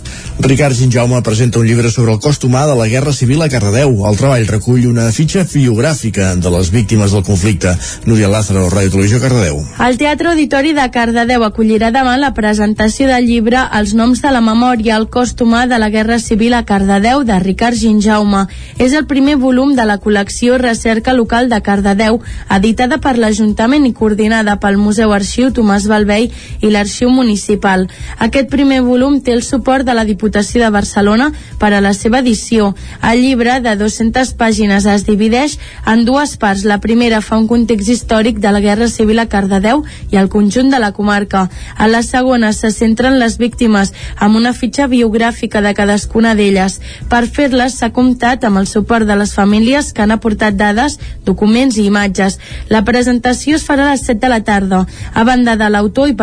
Ricard 0.45 0.77
Ginjaume 0.77 1.23
presenta 1.23 1.59
un 1.59 1.67
llibre 1.67 1.91
sobre 1.91 2.13
el 2.13 2.21
cost 2.21 2.45
humà 2.45 2.67
de 2.67 2.75
la 2.79 2.89
Guerra 2.89 3.13
Civil 3.13 3.43
a 3.43 3.49
Cardedeu. 3.49 3.95
El 4.09 4.19
treball 4.19 4.47
recull 4.51 4.87
una 4.87 5.11
fitxa 5.13 5.45
biogràfica 5.49 6.35
de 6.37 6.51
les 6.51 6.71
víctimes 6.71 7.13
del 7.13 7.25
conflicte. 7.25 7.75
Núria 8.05 8.29
Lázaro, 8.29 8.67
Ràdio 8.71 8.93
Televisió, 8.95 9.21
Cardedeu. 9.23 9.63
El 9.87 9.99
Teatre 9.99 10.33
Auditori 10.33 10.75
de 10.77 10.85
Cardedeu 10.91 11.45
acollirà 11.47 11.91
demà 11.95 12.17
la 12.21 12.33
presentació 12.37 13.09
del 13.09 13.27
llibre 13.29 13.63
Els 13.79 13.95
noms 13.95 14.23
de 14.23 14.33
la 14.35 14.43
memòria, 14.45 14.97
el 14.97 15.09
cost 15.09 15.41
humà 15.41 15.65
de 15.71 15.79
la 15.79 15.91
Guerra 15.95 16.19
Civil 16.19 16.55
a 16.55 16.65
Cardedeu 16.69 17.25
de 17.25 17.39
Ricard 17.41 17.79
Ginjaume. 17.79 18.47
És 18.79 18.93
el 18.93 19.07
primer 19.07 19.37
volum 19.37 19.75
de 19.75 19.87
la 19.89 19.99
col·lecció 20.03 20.59
Recerca 20.61 21.15
Local 21.15 21.49
de 21.49 21.61
Cardedeu, 21.63 22.21
editada 22.51 22.99
per 22.99 23.17
l'Ajuntament 23.19 23.87
i 23.87 23.95
coordinada 23.97 24.59
pel 24.61 24.79
Museu 24.81 25.13
Arxiu 25.15 25.51
Tomàs 25.55 25.89
Balvei 25.91 26.31
i 26.61 26.71
l'Arxiu 26.85 27.09
Municipal. 27.09 27.89
Aquest 28.21 28.51
primer 28.53 28.83
volum 28.85 29.17
té 29.25 29.33
el 29.33 29.43
suport 29.43 29.87
de 29.89 29.95
la 29.97 30.05
Diputació 30.05 30.61
de 30.61 30.71
Barcelona 30.71 31.31
per 31.59 31.73
a 31.73 31.81
la 31.81 31.95
seva 31.97 32.21
edició. 32.21 32.75
El 33.01 33.23
llibre, 33.25 33.57
de 33.65 33.73
200 33.81 34.35
pàgines, 34.37 34.85
es 34.85 35.07
divideix 35.09 35.57
en 35.89 36.05
dues 36.05 36.37
parts. 36.37 36.67
La 36.69 36.81
primera 36.85 37.23
fa 37.25 37.39
un 37.41 37.49
context 37.49 37.89
històric 37.89 38.39
de 38.43 38.53
la 38.53 38.61
Guerra 38.61 38.89
Civil 38.93 39.23
a 39.23 39.27
Cardedeu 39.33 39.85
i 40.13 40.21
al 40.21 40.29
conjunt 40.29 40.69
de 40.71 40.81
la 40.83 40.93
comarca. 40.93 41.49
A 41.77 41.89
la 41.89 42.03
segona 42.05 42.53
se 42.53 42.71
centren 42.71 43.19
les 43.19 43.39
víctimes 43.41 43.95
amb 44.17 44.37
una 44.37 44.53
fitxa 44.53 44.87
biogràfica 44.87 45.65
de 45.65 45.73
cadascuna 45.75 46.35
d'elles. 46.37 46.81
Per 47.09 47.25
fer-les 47.25 47.79
s'ha 47.79 47.93
comptat 47.97 48.45
amb 48.45 48.61
el 48.61 48.69
suport 48.69 49.09
de 49.09 49.17
les 49.17 49.33
famílies 49.33 49.93
que 49.95 50.05
han 50.05 50.13
aportat 50.13 50.59
dades, 50.61 50.99
documents 51.25 51.79
i 51.81 51.89
imatges. 51.89 52.39
La 52.69 52.85
presentació 52.85 53.57
es 53.57 53.65
farà 53.65 53.89
a 53.89 53.95
les 53.95 54.05
7 54.05 54.21
de 54.21 54.33
la 54.35 54.43
tarda. 54.45 54.85
A 55.15 55.25
banda 55.25 55.57
de 55.57 55.71
l'autor 55.71 56.11
hi 56.11 56.19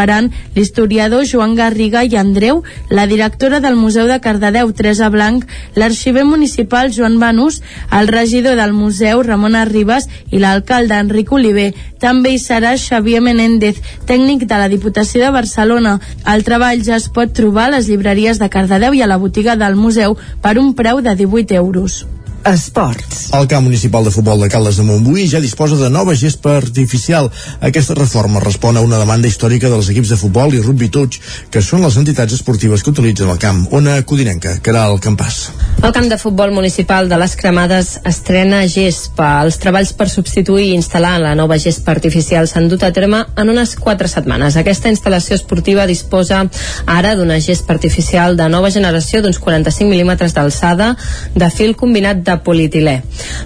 participaran 0.00 0.30
l'historiador 0.54 1.26
Joan 1.26 1.54
Garriga 1.54 2.04
i 2.04 2.16
Andreu, 2.16 2.62
la 2.88 3.06
directora 3.06 3.60
del 3.60 3.76
Museu 3.76 4.06
de 4.06 4.20
Cardedeu, 4.20 4.72
Teresa 4.72 5.08
Blanc, 5.08 5.44
l'arxiver 5.76 6.24
municipal 6.24 6.90
Joan 6.92 7.18
Banús, 7.20 7.62
el 7.92 8.08
regidor 8.08 8.56
del 8.56 8.72
museu 8.72 9.22
Ramon 9.22 9.54
Arribas 9.54 10.08
i 10.30 10.38
l'alcalde 10.38 10.96
Enric 10.96 11.32
Oliver. 11.32 11.72
També 12.00 12.32
hi 12.32 12.38
serà 12.38 12.76
Xavier 12.76 13.20
Menéndez, 13.20 13.82
tècnic 14.06 14.46
de 14.46 14.56
la 14.56 14.70
Diputació 14.72 15.24
de 15.24 15.34
Barcelona. 15.36 15.98
El 16.26 16.44
treball 16.44 16.84
ja 16.84 16.96
es 16.96 17.08
pot 17.08 17.34
trobar 17.36 17.68
a 17.68 17.76
les 17.76 17.88
llibreries 17.88 18.40
de 18.40 18.48
Cardedeu 18.48 18.96
i 18.96 19.02
a 19.02 19.10
la 19.10 19.20
botiga 19.20 19.56
del 19.56 19.76
museu 19.76 20.16
per 20.40 20.56
un 20.58 20.74
preu 20.74 21.04
de 21.04 21.14
18 21.14 21.54
euros. 21.60 22.06
Esports. 22.44 23.28
El 23.36 23.46
camp 23.46 23.64
municipal 23.64 24.04
de 24.04 24.10
futbol 24.10 24.40
de 24.40 24.48
Caldes 24.48 24.78
de 24.80 24.82
Montbui 24.82 25.26
ja 25.28 25.40
disposa 25.40 25.76
de 25.76 25.90
nova 25.92 26.14
gespa 26.16 26.56
artificial. 26.56 27.28
Aquesta 27.60 27.94
reforma 27.94 28.40
respon 28.40 28.76
a 28.76 28.80
una 28.80 28.98
demanda 28.98 29.28
històrica 29.28 29.68
dels 29.68 29.90
equips 29.92 30.14
de 30.14 30.16
futbol 30.16 30.54
i 30.56 30.62
rugby 30.62 30.88
touch, 30.88 31.20
que 31.52 31.60
són 31.62 31.84
les 31.84 31.98
entitats 32.00 32.32
esportives 32.32 32.82
que 32.82 32.90
utilitzen 32.90 33.28
el 33.28 33.38
camp. 33.38 33.66
Ona 33.76 33.98
Codinenca, 34.08 34.56
que 34.58 34.72
era 34.72 34.86
el 34.88 34.98
campàs. 35.04 35.50
El 35.84 35.92
camp 35.92 36.08
de 36.08 36.18
futbol 36.20 36.52
municipal 36.56 37.08
de 37.08 37.18
les 37.20 37.36
Cremades 37.36 37.92
estrena 38.08 38.62
gespa. 38.68 39.28
Els 39.44 39.60
treballs 39.60 39.92
per 39.96 40.08
substituir 40.08 40.70
i 40.70 40.74
instal·lar 40.78 41.18
la 41.20 41.36
nova 41.38 41.60
gespa 41.60 41.92
artificial 41.92 42.48
s'han 42.48 42.68
dut 42.72 42.82
a 42.82 42.92
terme 42.96 43.22
en 43.36 43.52
unes 43.52 43.76
4 43.76 44.08
setmanes. 44.08 44.56
Aquesta 44.56 44.90
instal·lació 44.92 45.36
esportiva 45.36 45.86
disposa 45.86 46.42
ara 46.86 47.14
d'una 47.16 47.38
gespa 47.40 47.76
artificial 47.76 48.36
de 48.40 48.48
nova 48.48 48.72
generació 48.72 49.22
d'uns 49.22 49.38
45 49.38 49.88
mil·límetres 49.92 50.34
d'alçada 50.36 50.94
de 51.34 51.50
fil 51.54 51.76
combinat 51.76 52.24
de 52.26 52.29
polietilè. 52.38 52.96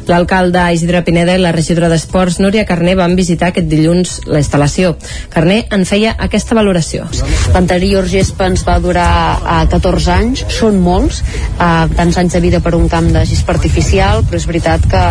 L'alcalde 0.07 0.62
Isidre 0.76 1.03
Pineda 1.07 1.35
i 1.35 1.41
la 1.41 1.53
regidora 1.55 1.89
d'Esports 1.89 2.39
Núria 2.43 2.66
Carné 2.68 2.95
van 2.99 3.16
visitar 3.16 3.51
aquest 3.51 3.68
dilluns 3.70 4.18
la 4.28 4.41
instal·lació. 4.43 4.95
Carné 5.32 5.64
en 5.72 5.87
feia 5.89 6.14
aquesta 6.18 6.57
valoració. 6.59 7.07
L'anterior 7.55 8.09
gespa 8.11 8.49
ens 8.51 8.64
va 8.66 8.76
durar 8.82 9.09
a 9.45 9.59
14 9.70 10.12
anys, 10.14 10.45
són 10.53 10.80
molts, 10.85 11.22
uh, 11.57 11.87
tants 11.97 12.18
anys 12.20 12.37
de 12.37 12.43
vida 12.45 12.61
per 12.64 12.74
un 12.76 12.89
camp 12.93 13.11
de 13.14 13.24
gespa 13.28 13.55
artificial, 13.57 14.24
però 14.28 14.41
és 14.41 14.49
veritat 14.51 14.85
que, 14.91 15.05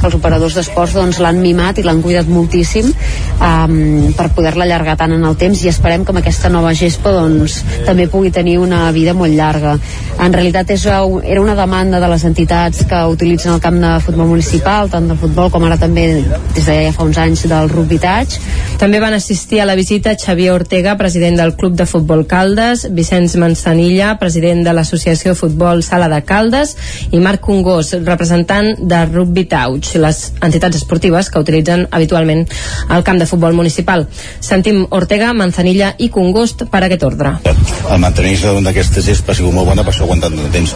que 0.00 0.06
els 0.06 0.16
operadors 0.18 0.56
d'esports 0.58 0.96
doncs, 0.96 1.20
l'han 1.22 1.40
mimat 1.42 1.78
i 1.80 1.86
l'han 1.86 2.02
cuidat 2.04 2.28
moltíssim 2.30 2.92
um, 2.92 4.12
per 4.16 4.30
poder-la 4.36 4.66
allargar 4.66 4.96
tant 5.00 5.14
en 5.16 5.24
el 5.26 5.36
temps 5.40 5.62
i 5.64 5.70
esperem 5.72 6.04
que 6.04 6.14
amb 6.14 6.22
aquesta 6.22 6.50
nova 6.52 6.74
gespa 6.76 7.12
doncs, 7.14 7.60
també 7.86 8.08
pugui 8.12 8.32
tenir 8.34 8.58
una 8.62 8.86
vida 8.92 9.14
molt 9.16 9.34
llarga. 9.34 9.76
En 10.22 10.32
realitat 10.32 10.70
és, 10.74 10.86
era 10.86 11.42
una 11.42 11.56
demanda 11.58 12.00
de 12.00 12.10
les 12.10 12.24
entitats 12.28 12.84
que 12.88 13.02
utilitzen 13.16 13.54
el 13.54 13.62
camp 13.64 13.78
de 13.80 13.92
futbol 14.04 14.28
municipal, 14.34 14.90
tant 14.92 15.08
del 15.10 15.18
futbol 15.18 15.50
com 15.50 15.64
ara 15.66 15.78
també 15.80 16.06
des 16.54 16.66
de 16.66 16.76
ja 16.84 16.92
fa 16.94 17.06
uns 17.06 17.18
anys 17.18 17.46
del 17.48 17.70
rugby 17.72 17.98
touch. 18.02 18.36
També 18.76 19.00
van 19.00 19.16
assistir 19.16 19.62
a 19.62 19.66
la 19.66 19.74
visita 19.78 20.14
Xavier 20.20 20.52
Ortega, 20.52 20.96
president 21.00 21.40
del 21.40 21.54
Club 21.56 21.74
de 21.78 21.86
Futbol 21.88 22.26
Caldes, 22.28 22.86
Vicenç 22.92 23.38
Manzanilla, 23.40 24.12
president 24.20 24.62
de 24.66 24.74
l'Associació 24.76 25.34
Futbol 25.34 25.82
Sala 25.82 26.10
de 26.12 26.20
Caldes, 26.28 26.76
i 27.10 27.22
Marc 27.24 27.40
Congós, 27.46 27.94
representant 28.04 28.74
de 28.76 29.00
Rugby 29.08 29.46
Touch, 29.48 29.96
les 30.02 30.20
entitats 30.44 30.76
esportives 30.82 31.32
que 31.32 31.40
utilitzen 31.40 31.86
habitualment 31.90 32.44
el 32.92 33.06
camp 33.06 33.22
de 33.22 33.30
futbol 33.30 33.56
municipal. 33.56 34.06
Sentim 34.44 34.84
Ortega, 34.90 35.32
Manzanilla 35.32 35.94
i 35.98 36.10
Congost 36.12 36.66
per 36.70 36.84
aquest 36.84 37.08
ordre. 37.08 37.38
El 37.46 38.02
mantenir-se 38.02 38.52
d'aquesta 38.60 39.04
gespa 39.04 39.32
ha 39.32 39.40
sigut 39.40 39.56
molt 39.56 39.72
bona, 39.72 39.84
per 39.86 39.94
això 39.94 40.04
ha 40.04 40.10
aguantat 40.10 40.26
tant 40.26 40.42
de 40.42 40.52
temps. 40.52 40.74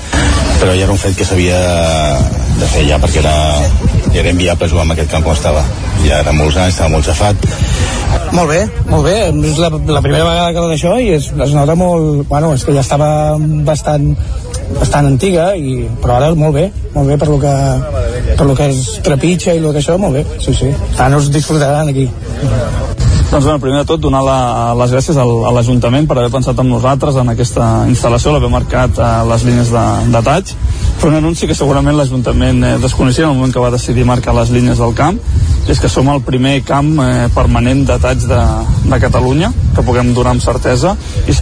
Però 0.60 0.74
ja 0.74 0.84
era 0.86 0.94
un 0.94 1.00
fet 1.00 1.16
que 1.18 1.26
s'havia 1.26 1.58
de 2.60 2.68
fer 2.72 2.86
ja, 2.88 2.98
perquè 3.00 3.22
era, 3.22 3.34
era 4.14 4.32
inviable 4.32 4.68
jugar 4.68 4.86
en 4.88 4.94
aquest 4.96 5.10
camp 5.12 5.26
com 5.26 5.36
estava. 5.36 5.64
Ja 6.04 6.20
era 6.24 6.34
molts 6.36 6.56
anys, 6.56 6.76
estava 6.76 6.92
molt 6.96 7.08
xafat. 7.08 7.48
Molt 8.34 8.50
bé, 8.50 8.60
molt 8.90 9.06
bé. 9.06 9.16
És 9.50 9.58
la, 9.60 9.70
la 9.70 10.02
primera 10.04 10.26
vegada 10.26 10.52
que 10.54 10.68
d'això 10.72 10.94
i 11.00 11.10
es, 11.16 11.30
es 11.34 11.56
nota 11.56 11.76
molt... 11.78 12.24
Bueno, 12.30 12.54
és 12.56 12.64
que 12.66 12.76
ja 12.76 12.84
estava 12.84 13.10
bastant 13.66 14.14
bastant 14.70 15.08
antiga, 15.08 15.50
i, 15.58 15.82
però 16.02 16.20
ara 16.20 16.30
molt 16.38 16.54
bé, 16.54 16.68
molt 16.94 17.10
bé 17.10 17.18
per 17.18 17.28
lo 17.30 17.38
que, 17.42 17.54
per 18.38 18.46
lo 18.46 18.54
que 18.54 18.70
es 18.70 18.84
trepitja 19.02 19.56
i 19.56 19.62
lo 19.62 19.74
que 19.74 19.82
això, 19.82 19.98
molt 19.98 20.20
bé, 20.20 20.24
sí, 20.38 20.54
sí. 20.54 20.70
Ara 20.96 21.18
us 21.18 21.30
disfrutaran 21.34 21.90
aquí. 21.90 22.06
Doncs 23.30 23.44
bueno, 23.44 23.60
primer 23.62 23.78
de 23.78 23.86
tot 23.86 24.00
donar 24.02 24.24
la, 24.26 24.38
les 24.74 24.90
gràcies 24.90 25.14
al, 25.22 25.30
a 25.46 25.52
l'Ajuntament 25.54 26.08
per 26.10 26.16
haver 26.18 26.32
pensat 26.34 26.58
en 26.58 26.66
nosaltres 26.66 27.14
en 27.20 27.30
aquesta 27.30 27.66
instal·lació, 27.86 28.32
l'haver 28.34 28.50
marcat 28.50 28.98
eh, 28.98 29.10
les 29.30 29.44
línies 29.46 29.70
de, 29.70 29.84
de 30.10 30.22
taig 30.26 30.50
fer 31.00 31.08
un 31.12 31.14
anunci 31.20 31.46
que 31.46 31.54
segurament 31.54 31.94
l'Ajuntament 31.94 32.58
eh, 32.66 32.72
desconeixia 32.82 33.28
en 33.28 33.30
el 33.30 33.38
moment 33.38 33.54
que 33.54 33.62
va 33.62 33.70
decidir 33.70 34.02
marcar 34.04 34.34
les 34.34 34.50
línies 34.50 34.82
del 34.82 34.96
camp 34.98 35.22
és 35.70 35.78
que 35.78 35.88
som 35.92 36.08
el 36.10 36.24
primer 36.26 36.56
camp 36.66 36.90
eh, 37.04 37.28
permanent 37.30 37.84
de 37.86 38.00
taig 38.02 38.26
de, 38.26 38.40
de 38.90 38.98
Catalunya 39.06 39.52
que 39.76 39.84
puguem 39.86 40.10
donar 40.16 40.34
amb 40.34 40.42
certesa 40.42 40.96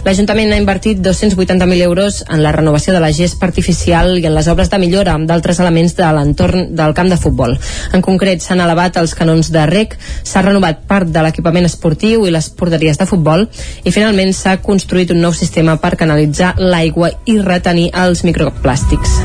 L'Ajuntament 0.05 0.53
ha 0.53 0.61
invertit 0.61 1.01
280.000 1.01 1.81
euros 1.87 2.21
en 2.29 2.43
la 2.45 2.53
renovació 2.53 2.93
de 2.93 3.01
la 3.01 3.09
gespa 3.15 3.49
artificial 3.49 4.13
i 4.19 4.27
en 4.29 4.37
les 4.37 4.51
obres 4.53 4.69
de 4.69 4.77
millora 4.77 5.17
d'altres 5.17 5.59
elements 5.65 5.97
de 5.97 6.13
l'entorn 6.13 6.69
del 6.77 6.93
camp 6.93 7.09
de 7.09 7.17
futbol. 7.17 7.57
En 7.95 8.05
concret, 8.05 8.43
s'han 8.45 8.61
elevat 8.61 9.01
els 9.01 9.15
canons 9.17 9.49
de 9.49 9.65
rec, 9.65 9.97
s'ha 10.23 10.45
renovat 10.45 10.85
part 10.87 11.09
de 11.09 11.25
l'equipament 11.25 11.65
i 11.79 12.31
les 12.31 12.49
porteries 12.49 12.97
de 12.97 13.05
futbol 13.05 13.47
i 13.83 13.91
finalment 13.91 14.33
s'ha 14.33 14.57
construït 14.61 15.11
un 15.11 15.21
nou 15.21 15.33
sistema 15.33 15.77
per 15.77 15.95
canalitzar 15.95 16.55
l'aigua 16.57 17.11
i 17.25 17.39
retenir 17.39 17.91
els 17.93 18.23
microplàstics. 18.23 19.19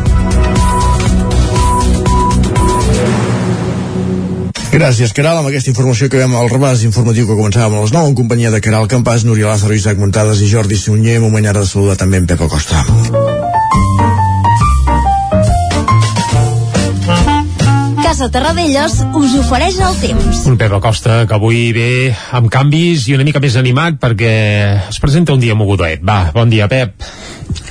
Gràcies, 4.75 5.13
Caral. 5.15 5.39
Amb 5.39 5.53
aquesta 5.53 5.71
informació 5.71 6.09
que 6.11 6.19
veiem 6.19 6.35
al 6.35 6.51
rebàs 6.51 6.83
informatiu 6.83 7.29
que 7.29 7.37
començàvem 7.39 7.79
a 7.79 7.85
les 7.85 7.95
9 7.95 8.11
en 8.11 8.17
companyia 8.19 8.51
de 8.51 8.61
Caral 8.65 8.91
Campàs, 8.91 9.23
Núria 9.23 9.47
Lázaro, 9.53 9.77
Isaac 9.79 10.03
Montades 10.03 10.43
i 10.43 10.51
Jordi 10.51 10.81
Sunyer. 10.81 11.21
Moment 11.23 11.47
ara 11.47 11.63
de 11.63 11.71
saludar 11.71 11.97
també 12.01 12.19
en 12.19 12.27
Pep 12.27 12.43
Acosta. 12.49 12.83
Casa 18.15 18.29
Terradellos 18.31 18.93
us 19.19 19.33
ofereix 19.41 19.75
el 19.83 19.97
temps. 19.99 20.45
Un 20.47 20.55
Pep 20.55 20.71
Acosta 20.77 21.25
que 21.27 21.35
avui 21.35 21.73
ve 21.75 22.13
amb 22.39 22.47
canvis 22.47 23.09
i 23.11 23.17
una 23.17 23.25
mica 23.27 23.41
més 23.43 23.57
animat 23.59 23.97
perquè 23.99 24.29
es 24.87 25.01
presenta 25.03 25.35
un 25.35 25.41
dia 25.43 25.57
mogudet. 25.59 25.99
Va, 26.07 26.29
bon 26.31 26.47
dia, 26.53 26.69
Pep. 26.71 26.95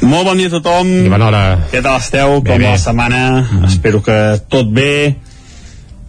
Molt 0.03 0.27
bon 0.27 0.41
dia 0.41 0.49
a 0.51 0.53
tothom. 0.57 0.89
I 1.05 1.07
bona 1.13 1.29
hora. 1.29 1.43
Què 1.71 1.79
tal 1.85 1.95
esteu? 2.03 2.41
Bé, 2.43 2.49
Com 2.57 2.59
bé. 2.59 2.73
la 2.73 2.81
setmana? 2.81 3.21
Mm. 3.39 3.69
Espero 3.71 4.01
que 4.03 4.17
tot 4.51 4.67
bé. 4.75 5.15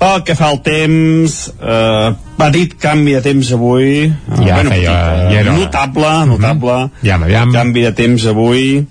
Pel 0.03 0.25
que 0.27 0.35
fa 0.35 0.51
al 0.51 0.59
temps, 0.67 1.39
eh, 1.55 2.11
petit 2.43 2.75
canvi 2.83 3.15
de 3.15 3.23
temps 3.23 3.53
avui. 3.55 4.09
Eh, 4.11 4.49
Ja 4.49 4.57
feia- 4.57 4.65
petit, 4.65 4.91
eh, 4.91 5.31
ja 5.31 5.41
era 5.45 5.53
notable, 5.55 6.11
notable. 6.35 6.91
Ja, 7.07 7.23
aviam. 7.23 7.53
Canvi 7.55 7.87
de 7.87 7.93
temps 8.03 8.27
avui. 8.27 8.83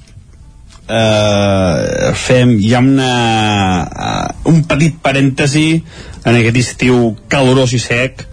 Eh, 0.84 2.12
fem, 2.20 2.58
hi 2.60 2.74
ha 2.76 2.82
una, 2.84 3.12
uh, 3.88 4.52
un 4.52 4.64
petit 4.68 4.98
parèntesi 5.00 5.68
en 6.26 6.36
aquest 6.36 6.60
estiu 6.60 7.14
calorós 7.32 7.72
i 7.72 7.80
sec. 7.80 8.26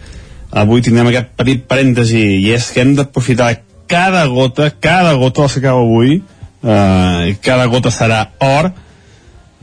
Avui 0.50 0.82
tindrem 0.82 1.12
aquest 1.12 1.30
petit 1.38 1.62
parèntesi 1.70 2.24
i 2.40 2.50
és 2.50 2.70
que 2.74 2.82
hem 2.82 2.96
d'aprofitar 2.98 3.52
cada 3.90 4.24
gota, 4.26 4.70
cada 4.70 5.14
gota 5.14 5.46
que 5.46 5.60
acaba 5.62 5.82
avui, 5.82 6.22
eh, 6.62 7.36
cada 7.42 7.66
gota 7.66 7.90
serà 7.90 8.26
or, 8.40 8.72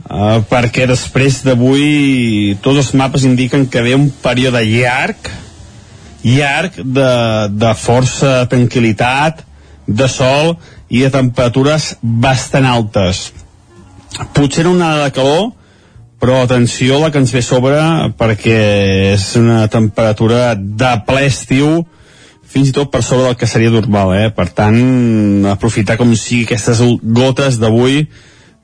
Uh, 0.08 0.38
perquè 0.48 0.86
després 0.88 1.42
d'avui 1.44 2.54
tots 2.64 2.78
els 2.80 2.94
mapes 2.96 3.26
indiquen 3.28 3.66
que 3.68 3.82
ve 3.84 3.90
un 3.92 4.06
període 4.22 4.62
llarg 4.64 5.26
llarg 6.22 6.78
de, 6.80 7.10
de 7.52 7.72
força 7.76 8.46
tranquil·litat 8.48 9.42
de 9.84 10.08
sol 10.08 10.54
i 10.88 11.04
de 11.04 11.10
temperatures 11.12 11.94
bastant 12.02 12.66
altes 12.68 13.28
potser 14.36 14.64
no 14.66 14.74
una 14.76 14.94
de 15.04 15.12
calor 15.16 15.50
però 16.18 16.40
atenció 16.42 16.96
a 16.96 17.02
la 17.04 17.10
que 17.14 17.22
ens 17.22 17.34
ve 17.34 17.44
sobre 17.44 17.76
perquè 18.18 18.58
és 19.12 19.28
una 19.38 19.66
temperatura 19.70 20.54
de 20.56 20.94
ple 21.06 21.26
estiu 21.28 21.84
fins 22.48 22.70
i 22.70 22.74
tot 22.74 22.90
per 22.90 23.04
sobre 23.04 23.28
del 23.28 23.36
que 23.38 23.46
seria 23.46 23.74
normal 23.74 24.16
eh? 24.16 24.26
per 24.34 24.48
tant 24.56 25.46
aprofitar 25.52 25.98
com 26.00 26.16
sigui 26.16 26.48
aquestes 26.48 26.82
gotes 27.02 27.60
d'avui 27.60 28.06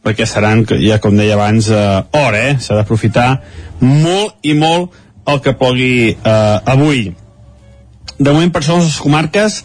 perquè 0.05 0.27
seran, 0.29 0.67
ja 0.85 1.01
com 1.01 1.17
deia 1.17 1.35
abans, 1.39 1.71
eh, 1.73 2.03
hora, 2.13 2.43
eh? 2.51 2.57
S'ha 2.61 2.77
d'aprofitar 2.77 3.41
molt 3.81 4.37
i 4.45 4.53
molt 4.55 4.93
el 5.33 5.41
que 5.41 5.57
plogui 5.57 6.13
eh, 6.13 6.73
avui. 6.75 7.07
De 8.19 8.31
moment, 8.31 8.53
per 8.53 8.61
això, 8.61 8.77
les 8.79 9.01
comarques, 9.01 9.63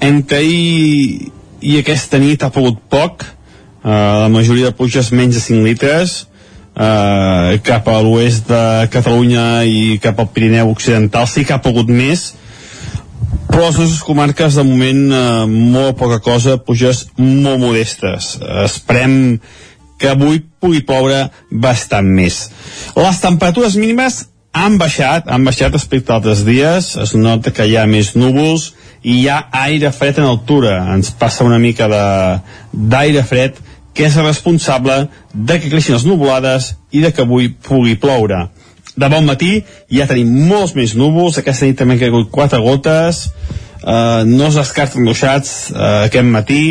entre 0.00 0.40
ahir 0.40 1.30
i 1.62 1.78
aquesta 1.78 2.18
nit 2.18 2.42
ha 2.42 2.50
pogut 2.52 2.80
poc, 2.90 3.24
eh, 3.24 3.88
la 3.88 4.28
majoria 4.32 4.70
de 4.70 4.76
pluges 4.76 5.12
menys 5.14 5.38
de 5.38 5.42
5 5.46 5.64
litres, 5.64 6.26
eh, 6.74 7.58
cap 7.62 7.88
a 7.88 8.00
l'oest 8.02 8.48
de 8.48 8.88
Catalunya 8.90 9.64
i 9.64 9.98
cap 10.02 10.18
al 10.20 10.30
Pirineu 10.34 10.70
Occidental 10.70 11.26
sí 11.28 11.44
que 11.44 11.54
ha 11.54 11.62
pogut 11.62 11.88
més, 11.88 12.32
però 13.48 13.68
les 13.68 13.78
nostres 13.78 14.02
comarques 14.02 14.56
de 14.56 14.64
moment 14.64 15.12
eh, 15.12 15.46
molt 15.46 15.98
poca 16.00 16.18
cosa, 16.24 16.56
puges 16.58 17.06
molt 17.18 17.60
modestes. 17.60 18.38
Esperem 18.64 19.38
que 19.98 20.10
avui 20.10 20.42
pugui 20.58 20.82
ploure 20.82 21.28
bastant 21.50 22.08
més. 22.08 22.48
Les 22.96 23.20
temperatures 23.22 23.76
mínimes 23.78 24.24
han 24.52 24.76
baixat, 24.80 25.28
han 25.30 25.44
baixat 25.46 25.72
respecte 25.72 26.12
a 26.12 26.18
altres 26.18 26.42
dies, 26.44 26.96
es 27.00 27.14
nota 27.14 27.52
que 27.54 27.68
hi 27.68 27.76
ha 27.78 27.86
més 27.88 28.12
núvols 28.18 28.72
i 29.02 29.18
hi 29.20 29.28
ha 29.28 29.38
aire 29.64 29.90
fred 29.92 30.18
en 30.18 30.28
altura, 30.30 30.76
ens 30.94 31.10
passa 31.18 31.44
una 31.44 31.58
mica 31.58 31.88
d'aire 31.90 33.24
fred 33.26 33.58
que 33.92 34.06
és 34.06 34.16
responsable 34.16 35.08
de 35.34 35.58
que 35.60 35.70
creixin 35.72 35.96
les 35.96 36.06
nuvolades 36.08 36.72
i 36.92 37.02
de 37.02 37.10
que 37.12 37.24
avui 37.26 37.50
pugui 37.52 37.98
ploure. 38.00 38.46
De 38.96 39.08
bon 39.08 39.26
matí 39.26 39.62
ja 39.92 40.06
tenim 40.08 40.30
molts 40.48 40.74
més 40.76 40.94
núvols, 40.96 41.38
aquesta 41.38 41.68
nit 41.68 41.78
també 41.78 41.96
han 41.96 42.04
caigut 42.04 42.30
quatre 42.32 42.60
gotes, 42.60 43.26
eh, 43.82 44.22
no 44.28 44.48
es 44.48 44.58
descarten 44.60 45.06
ruixats 45.06 45.70
eh, 45.72 46.08
aquest 46.08 46.28
matí, 46.28 46.62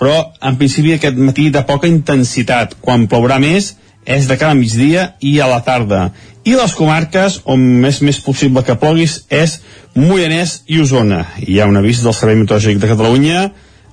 però 0.00 0.16
en 0.46 0.56
principi 0.56 0.94
aquest 0.94 1.18
matí 1.20 1.50
de 1.52 1.62
poca 1.68 1.88
intensitat. 1.90 2.78
Quan 2.80 3.06
plourà 3.10 3.38
més 3.42 3.74
és 4.06 4.26
de 4.28 4.36
cada 4.40 4.54
migdia 4.54 5.14
i 5.20 5.38
a 5.40 5.48
la 5.50 5.60
tarda. 5.64 6.10
I 6.44 6.56
les 6.56 6.72
comarques 6.72 7.40
on 7.44 7.84
és 7.84 8.00
més 8.00 8.20
possible 8.24 8.62
que 8.64 8.78
ploguis 8.80 9.20
és 9.28 9.58
Moianès 9.94 10.62
i 10.72 10.80
Osona. 10.80 11.24
Hi 11.44 11.60
ha 11.60 11.68
un 11.68 11.76
avís 11.76 12.00
del 12.04 12.16
Servei 12.16 12.38
Meteorològic 12.40 12.80
de 12.80 12.90
Catalunya. 12.90 13.44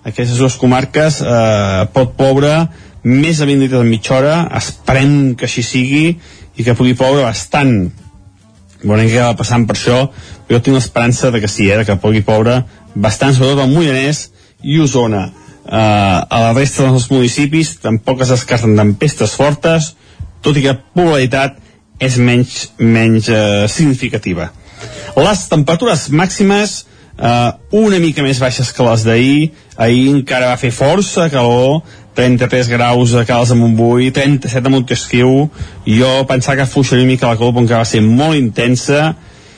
Aquestes 0.07 0.39
dues 0.39 0.55
comarques 0.59 1.19
eh, 1.21 1.85
pot 1.93 2.15
ploure 2.15 2.53
més 3.03 3.39
de 3.39 3.47
20 3.49 3.65
litres 3.65 3.83
en 3.83 3.91
mitja 3.91 4.15
hora. 4.17 4.35
Esperem 4.55 5.35
que 5.35 5.47
així 5.49 5.65
sigui 5.65 6.05
i 6.55 6.63
que 6.63 6.75
pugui 6.77 6.95
ploure 6.95 7.25
bastant. 7.25 7.89
Veurem 8.83 9.09
què 9.09 9.19
va 9.25 9.35
passant 9.35 9.67
per 9.67 9.75
això. 9.75 10.05
Jo 10.47 10.61
tinc 10.63 10.79
l'esperança 10.79 11.33
de 11.33 11.43
que 11.43 11.51
sí, 11.51 11.67
eh, 11.67 11.83
que 11.83 11.99
pugui 11.99 12.23
ploure 12.23 12.61
bastant, 12.95 13.35
sobretot 13.35 13.65
al 13.65 13.73
Moianès 13.73 14.29
i 14.63 14.79
Osona. 14.79 15.27
Uh, 15.67 16.23
a 16.23 16.37
la 16.45 16.51
resta 16.55 16.85
dels 16.87 17.09
municipis 17.11 17.73
tampoc 17.83 18.21
es 18.23 18.31
descarten 18.31 18.77
tempestes 18.79 19.33
fortes, 19.35 19.91
tot 20.39 20.55
i 20.55 20.63
que 20.63 20.71
la 20.71 20.79
probabilitat 20.79 21.57
és 21.99 22.15
menys, 22.23 22.69
menys 22.79 23.27
uh, 23.27 23.65
significativa. 23.67 24.51
Les 25.17 25.41
temperatures 25.51 26.07
màximes 26.13 26.77
uh, 27.17 27.57
una 27.75 27.99
mica 27.99 28.23
més 28.23 28.39
baixes 28.39 28.71
que 28.71 28.85
les 28.87 29.03
d'ahir, 29.03 29.51
ahir 29.75 30.07
encara 30.13 30.53
va 30.53 30.61
fer 30.61 30.71
força 30.71 31.27
calor, 31.33 31.81
33 32.17 32.71
graus 32.71 33.13
a 33.13 33.25
Cales 33.29 33.51
de 33.51 33.59
Montbui, 33.59 34.09
37 34.15 34.65
a 34.65 34.73
Montesquieu, 34.73 35.49
jo 35.85 36.13
pensava 36.29 36.63
que 36.63 36.71
fluixaria 36.71 37.03
una 37.03 37.11
mica 37.11 37.29
la 37.29 37.37
calor, 37.37 37.53
però 37.53 37.65
encara 37.65 37.83
va 37.83 37.89
ser 37.91 38.01
molt 38.01 38.39
intensa, 38.39 39.11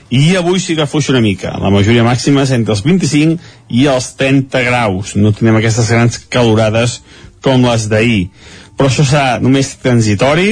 i 0.10 0.36
avui 0.38 0.60
sí 0.60 0.76
que 0.76 0.88
fuix 0.90 1.10
una 1.14 1.22
mica. 1.22 1.54
La 1.62 1.70
majoria 1.70 2.04
màxima 2.06 2.44
és 2.44 2.54
entre 2.56 2.74
els 2.74 2.82
25 2.86 3.38
i 3.78 3.86
els 3.92 4.10
30 4.18 4.64
graus. 4.66 5.14
No 5.16 5.34
tenim 5.38 5.60
aquestes 5.60 5.92
grans 5.94 6.18
calorades 6.34 7.00
com 7.46 7.64
les 7.66 7.86
d'ahir. 7.92 8.30
Però 8.78 8.90
això 8.90 9.06
serà 9.06 9.40
només 9.44 9.76
transitori, 9.84 10.52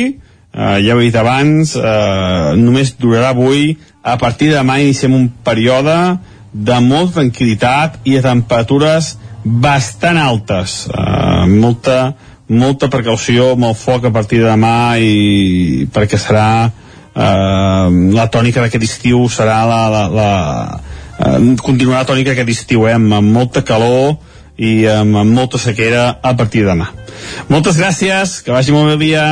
eh, 0.54 0.78
ja 0.86 0.96
ho 0.96 1.02
he 1.02 1.10
dit 1.10 1.16
abans, 1.16 1.76
eh, 1.76 2.56
només 2.56 2.96
durarà 3.00 3.34
avui. 3.34 3.78
A 4.04 4.18
partir 4.18 4.50
de 4.52 4.60
demà 4.60 4.80
iniciem 4.80 5.14
un 5.14 5.30
període 5.44 6.20
de 6.54 6.80
molta 6.80 7.22
tranquil·litat 7.22 8.00
i 8.06 8.16
de 8.16 8.22
temperatures 8.22 9.18
bastant 9.44 10.18
altes. 10.18 10.88
Eh, 10.88 11.46
molta, 11.48 12.14
molta 12.48 12.90
precaució 12.90 13.54
amb 13.54 13.72
el 13.72 13.76
foc 13.76 14.06
a 14.06 14.14
partir 14.14 14.44
de 14.44 14.52
demà 14.52 14.98
i 15.00 15.88
perquè 15.92 16.20
serà 16.22 16.72
eh, 17.18 17.90
la 18.14 18.28
tònica 18.34 18.64
d'aquest 18.64 18.88
estiu 18.88 19.26
serà 19.34 19.64
la, 19.70 19.82
la, 19.94 20.06
la 20.14 20.32
eh, 21.18 21.56
continuarà 21.64 22.06
la 22.06 22.10
tònica 22.14 22.36
aquest 22.36 22.54
estiu 22.54 22.88
eh, 22.88 22.96
amb, 22.96 23.14
amb 23.20 23.34
molta 23.40 23.66
calor 23.66 24.18
i 24.58 24.88
amb, 24.90 25.20
amb 25.22 25.38
molta 25.38 25.60
sequera 25.62 26.10
a 26.22 26.34
partir 26.38 26.64
de 26.66 26.72
demà. 26.72 26.90
Moltes 27.50 27.78
gràcies, 27.78 28.40
que 28.46 28.54
vagi 28.54 28.74
molt 28.74 28.90
bé 28.90 28.96
el 28.98 29.04
dia 29.04 29.28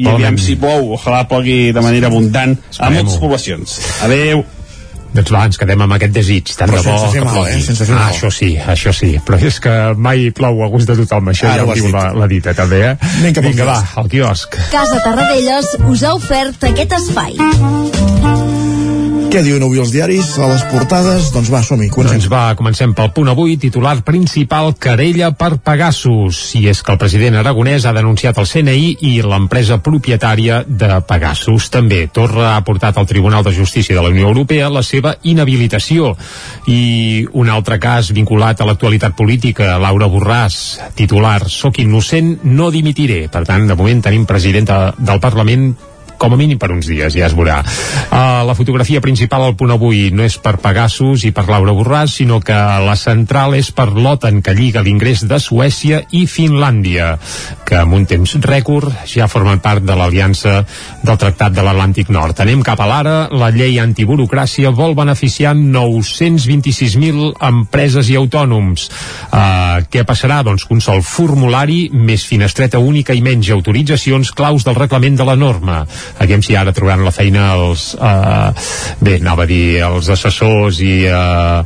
i 0.00 0.08
aviam 0.08 0.38
si 0.40 0.56
plou, 0.56 0.94
ojalà 0.96 1.26
plogui 1.28 1.74
de 1.76 1.82
manera 1.84 2.08
abundant 2.08 2.56
a 2.78 2.88
moltes 2.94 3.18
poblacions. 3.20 3.76
Adeu. 4.06 4.44
Doncs 5.10 5.32
va, 5.34 5.44
ens 5.50 5.58
quedem 5.58 5.80
amb 5.82 5.96
aquest 5.96 6.14
desig, 6.14 6.52
tant 6.54 6.70
Però 6.70 6.82
de 6.84 6.92
bo 6.92 7.10
que 7.12 7.24
mal, 7.24 7.34
plogui. 7.34 7.56
eh? 7.56 7.62
Sense 7.66 7.88
ah, 7.88 7.96
mal. 7.96 8.12
això 8.12 8.30
sí, 8.34 8.52
això 8.74 8.94
sí, 8.94 9.10
però 9.26 9.40
és 9.50 9.58
que 9.62 9.74
mai 9.98 10.30
plou 10.36 10.62
a 10.62 10.70
gust 10.70 10.90
de 10.90 10.98
tothom, 11.02 11.32
això 11.34 11.50
Ara 11.50 11.64
ja 11.64 11.66
ho 11.66 11.78
diu 11.80 11.90
la, 11.94 12.04
la 12.14 12.30
dita 12.30 12.54
també, 12.54 12.84
eh? 12.92 12.94
Anem 13.18 13.42
Vinga, 13.50 13.66
va, 13.66 13.80
al 14.02 14.12
quiosc. 14.12 14.54
Casa 14.70 15.02
Tarradellas 15.02 15.74
us 15.90 16.06
ha 16.06 16.14
ofert 16.18 16.70
aquest 16.70 16.98
espai. 17.00 18.09
Què 19.30 19.44
diuen 19.46 19.62
avui 19.62 19.78
els 19.78 19.92
diaris 19.94 20.26
a 20.42 20.48
les 20.50 20.62
portades? 20.72 21.28
Doncs 21.30 21.52
va, 21.54 21.60
som-hi, 21.62 21.86
comencem. 21.94 22.16
Doncs 22.18 22.30
va, 22.32 22.40
comencem 22.58 22.90
pel 22.98 23.12
punt 23.14 23.28
avui, 23.30 23.52
titular 23.62 23.92
principal, 24.02 24.72
querella 24.74 25.28
per 25.38 25.52
Pegasus. 25.62 26.40
I 26.58 26.64
és 26.72 26.80
que 26.82 26.90
el 26.90 26.98
president 26.98 27.36
aragonès 27.38 27.86
ha 27.86 27.92
denunciat 27.94 28.40
el 28.42 28.48
CNI 28.50 28.88
i 29.06 29.12
l'empresa 29.22 29.78
propietària 29.86 30.64
de 30.66 30.98
Pegasus. 31.06 31.68
També 31.70 32.00
Torra 32.10 32.56
ha 32.56 32.64
portat 32.66 32.98
al 32.98 33.06
Tribunal 33.06 33.46
de 33.46 33.52
Justícia 33.54 33.94
de 33.94 34.02
la 34.02 34.10
Unió 34.10 34.26
Europea 34.32 34.66
la 34.66 34.82
seva 34.82 35.14
inhabilitació. 35.22 36.16
I 36.66 36.80
un 37.30 37.52
altre 37.54 37.78
cas 37.78 38.10
vinculat 38.10 38.58
a 38.58 38.66
l'actualitat 38.66 39.14
política, 39.14 39.76
Laura 39.78 40.10
Borràs, 40.10 40.58
titular, 40.98 41.44
soc 41.46 41.78
innocent, 41.78 42.40
no 42.50 42.72
dimitiré. 42.74 43.28
Per 43.30 43.44
tant, 43.46 43.70
de 43.70 43.78
moment 43.78 44.02
tenim 44.10 44.26
presidenta 44.26 44.88
del 44.98 45.22
Parlament 45.22 45.70
com 46.20 46.34
a 46.34 46.38
mínim 46.38 46.58
per 46.60 46.68
uns 46.74 46.86
dies, 46.90 47.16
ja 47.16 47.26
es 47.30 47.34
veurà. 47.36 47.62
Uh, 47.64 48.44
la 48.44 48.54
fotografia 48.54 49.00
principal 49.00 49.46
al 49.46 49.56
punt 49.56 49.72
avui 49.72 50.10
no 50.12 50.26
és 50.26 50.36
per 50.42 50.58
Pegasus 50.60 51.24
i 51.24 51.32
per 51.32 51.46
Laura 51.48 51.72
Borràs, 51.76 52.18
sinó 52.20 52.42
que 52.44 52.56
la 52.84 52.96
central 53.00 53.56
és 53.56 53.70
per 53.72 53.88
l'OTAN, 53.94 54.42
que 54.44 54.54
lliga 54.56 54.84
l'ingrés 54.84 55.24
de 55.24 55.38
Suècia 55.40 56.02
i 56.12 56.26
Finlàndia, 56.28 57.14
que 57.64 57.80
en 57.80 57.94
un 57.96 58.04
temps 58.10 58.36
rècord 58.44 58.92
ja 59.08 59.30
formen 59.32 59.62
part 59.64 59.84
de 59.86 59.96
l'aliança 59.96 60.58
del 61.00 61.20
Tractat 61.20 61.56
de 61.56 61.64
l'Atlàntic 61.64 62.12
Nord. 62.12 62.42
Anem 62.44 62.60
cap 62.66 62.82
a 62.84 62.90
l'ara, 62.90 63.16
la 63.32 63.48
llei 63.54 63.80
antiburocràcia 63.80 64.74
vol 64.76 64.92
beneficiar 64.98 65.54
926.000 65.56 67.32
empreses 67.48 68.12
i 68.12 68.18
autònoms. 68.20 68.90
Uh, 69.30 69.80
què 69.88 70.04
passarà? 70.04 70.42
Doncs 70.44 70.68
que 70.68 70.76
un 70.76 70.84
sol 70.84 71.00
formulari, 71.06 71.86
més 71.94 72.28
finestreta 72.28 72.82
única 72.82 73.16
i 73.16 73.24
menys 73.24 73.48
autoritzacions 73.56 74.34
claus 74.36 74.68
del 74.68 74.76
reglament 74.76 75.16
de 75.16 75.24
la 75.24 75.38
norma 75.40 75.80
aviam 76.18 76.42
si 76.42 76.56
ara 76.56 76.74
trobaran 76.76 77.04
la 77.04 77.14
feina 77.14 77.52
els 77.54 77.94
uh, 77.94 78.50
bé, 79.00 79.18
anava 79.20 79.44
a 79.44 79.50
dir 79.50 79.80
els 79.86 80.10
assessors 80.12 80.80
i 80.84 81.04
uh, 81.08 81.64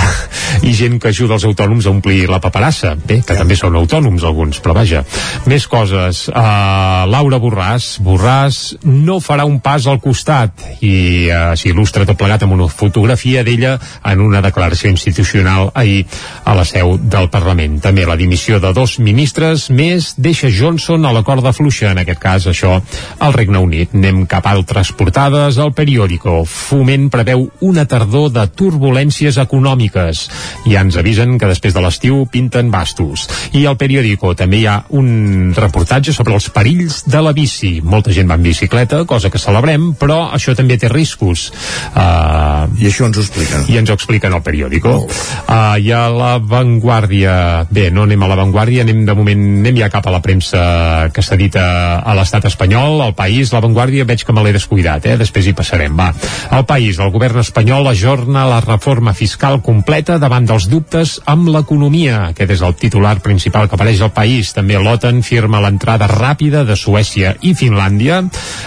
i 0.68 0.74
gent 0.76 0.98
que 1.00 1.10
ajuda 1.10 1.36
els 1.38 1.46
autònoms 1.48 1.86
a 1.86 1.94
omplir 1.94 2.26
la 2.30 2.40
paperassa 2.42 2.94
bé, 2.96 3.20
que 3.26 3.36
també 3.38 3.56
són 3.58 3.76
autònoms 3.78 4.24
alguns, 4.26 4.60
però 4.60 4.74
vaja 4.76 5.04
més 5.50 5.66
coses, 5.70 6.26
uh, 6.28 7.06
Laura 7.10 7.40
Borràs 7.42 7.96
Borràs 8.04 8.60
no 8.84 9.20
farà 9.22 9.46
un 9.48 9.60
pas 9.64 9.86
al 9.90 10.00
costat 10.02 10.64
i 10.84 10.94
uh, 11.30 11.52
s'il·lustra 11.58 12.06
tot 12.08 12.18
plegat 12.20 12.44
amb 12.44 12.56
una 12.58 12.68
fotografia 12.68 13.44
d'ella 13.46 13.76
en 14.10 14.20
una 14.24 14.42
declaració 14.44 14.90
institucional 14.92 15.70
ahir 15.74 16.04
a 16.44 16.54
la 16.56 16.64
seu 16.68 16.96
del 17.00 17.30
Parlament. 17.32 17.78
També 17.84 18.06
la 18.06 18.18
dimissió 18.20 18.60
de 18.60 18.72
dos 18.76 18.98
ministres 18.98 19.68
més 19.70 20.14
deixa 20.18 20.50
Johnson 20.52 21.06
a 21.06 21.14
la 21.14 21.24
corda 21.26 21.52
fluixa, 21.56 21.92
en 21.92 22.02
aquest 22.02 22.20
cas 22.22 22.48
això 22.50 22.76
al 23.18 23.36
Regne 23.36 23.58
Unit. 23.58 23.69
Anem 23.70 24.24
cap 24.30 24.46
a 24.46 24.54
altres 24.56 24.92
portades. 24.96 25.58
El 25.60 25.72
periòdico 25.76 26.40
Foment 26.48 27.08
preveu 27.12 27.46
una 27.66 27.86
tardor 27.88 28.30
de 28.34 28.44
turbulències 28.56 29.38
econòmiques. 29.40 30.22
Ja 30.66 30.82
ens 30.84 30.98
avisen 31.00 31.36
que 31.38 31.48
després 31.50 31.74
de 31.76 31.82
l'estiu 31.84 32.24
pinten 32.30 32.70
bastos. 32.72 33.28
I 33.56 33.64
al 33.66 33.78
periòdico 33.80 34.34
també 34.38 34.60
hi 34.60 34.66
ha 34.70 34.80
un 34.96 35.52
reportatge 35.56 36.14
sobre 36.16 36.34
els 36.34 36.50
perills 36.54 37.02
de 37.10 37.22
la 37.22 37.32
bici. 37.36 37.78
Molta 37.84 38.14
gent 38.14 38.30
va 38.30 38.38
en 38.38 38.46
bicicleta, 38.46 39.04
cosa 39.08 39.30
que 39.30 39.40
celebrem, 39.42 39.92
però 40.00 40.20
això 40.34 40.54
també 40.58 40.78
té 40.80 40.90
riscos. 40.90 41.48
Uh, 41.94 42.66
I 42.80 42.90
això 42.90 43.06
ens 43.08 43.18
ho 43.18 43.24
expliquen. 43.24 43.66
I 43.70 43.78
ens 43.80 43.90
ho 43.90 43.98
expliquen 43.98 44.34
al 44.34 44.44
periòdico. 44.46 44.96
Uh, 45.06 45.78
I 45.80 45.92
a 45.94 46.06
la 46.12 46.32
Vanguardia, 46.38 47.66
bé, 47.70 47.90
no 47.94 48.04
anem 48.08 48.22
a 48.22 48.30
la 48.30 48.38
Vanguardia, 48.40 48.84
anem 48.86 49.04
de 49.06 49.16
moment, 49.16 49.46
anem 49.60 49.80
ja 49.80 49.90
cap 49.92 50.06
a 50.06 50.14
la 50.14 50.22
premsa 50.24 51.10
que 51.14 51.24
s'edita 51.24 51.64
a 52.00 52.14
l'estat 52.18 52.48
espanyol, 52.50 53.00
al 53.04 53.14
País, 53.18 53.52
la 53.54 53.59
Vanguardia 53.64 54.06
veig 54.08 54.24
que 54.26 54.34
me 54.36 54.44
l'he 54.44 54.54
descuidat, 54.56 55.06
eh? 55.06 55.16
després 55.20 55.46
hi 55.46 55.54
passarem, 55.56 55.96
va. 55.96 56.10
El 56.56 56.66
País, 56.68 57.00
el 57.00 57.12
govern 57.14 57.40
espanyol 57.42 57.90
ajorna 57.90 58.46
la 58.50 58.60
reforma 58.64 59.14
fiscal 59.16 59.60
completa 59.64 60.18
davant 60.22 60.46
dels 60.48 60.68
dubtes 60.70 61.18
amb 61.30 61.50
l'economia. 61.52 62.30
Aquest 62.30 62.56
és 62.56 62.64
el 62.66 62.76
titular 62.80 63.16
principal 63.24 63.68
que 63.68 63.78
apareix 63.78 64.00
al 64.04 64.14
País. 64.16 64.54
També 64.56 64.78
l'OTAN 64.78 65.24
firma 65.26 65.62
l'entrada 65.64 66.08
ràpida 66.10 66.64
de 66.68 66.76
Suècia 66.76 67.36
i 67.42 67.54
Finlàndia. 67.58 68.22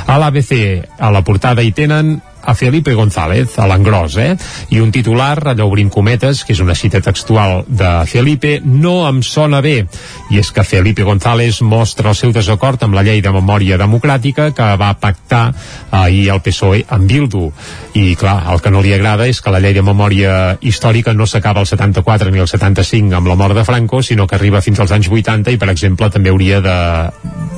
A 0.08 0.20
l'ABC, 0.20 0.54
a 1.00 1.12
la 1.14 1.24
portada 1.26 1.64
hi 1.64 1.74
tenen 1.76 2.18
a 2.44 2.56
Felipe 2.56 2.94
González, 2.94 3.58
a 3.58 3.68
l'engròs, 3.70 4.18
eh? 4.20 4.36
I 4.76 4.82
un 4.84 4.91
titular, 4.91 5.38
allò 5.48 5.68
obrint 5.70 5.89
cometes, 5.94 6.44
que 6.44 6.54
és 6.54 6.62
una 6.64 6.76
cita 6.76 7.02
textual 7.02 7.64
de 7.68 7.91
Felipe, 8.10 8.58
no 8.64 9.08
em 9.08 9.22
sona 9.24 9.62
bé. 9.64 9.86
I 10.32 10.41
és 10.41 10.52
que 10.52 10.66
Felipe 10.68 11.06
González 11.08 11.62
mostra 11.62 12.12
el 12.12 12.20
seu 12.20 12.34
desacord 12.36 12.84
amb 12.84 12.98
la 12.98 13.04
llei 13.06 13.22
de 13.24 13.32
memòria 13.32 13.80
democràtica 13.80 14.52
que 14.56 14.70
va 14.80 14.94
pactar 15.00 15.46
ahir 15.91 16.28
el 16.34 16.44
PSOE 16.44 16.84
amb 16.89 17.08
Bildu. 17.10 17.46
I, 17.94 18.16
clar, 18.20 18.41
el 18.52 18.62
que 18.62 18.74
no 18.74 18.84
li 18.84 18.94
agrada 18.94 19.28
és 19.30 19.41
que 19.41 19.54
la 19.54 19.62
llei 19.64 19.76
de 19.76 19.86
memòria 19.86 20.58
històrica 20.62 21.14
no 21.14 21.28
s'acaba 21.30 21.64
al 21.64 21.70
74 21.70 22.32
ni 22.32 22.44
al 22.44 22.52
75 22.52 23.16
amb 23.18 23.32
la 23.32 23.39
mort 23.39 23.56
de 23.56 23.66
Franco, 23.66 24.04
sinó 24.04 24.28
que 24.28 24.36
arriba 24.36 24.62
fins 24.62 24.80
als 24.80 24.91
anys 24.91 25.10
80 25.10 25.54
i, 25.54 25.62
per 25.62 25.72
exemple, 25.72 26.10
també 26.12 26.34
hauria 26.34 26.62
de 26.64 26.78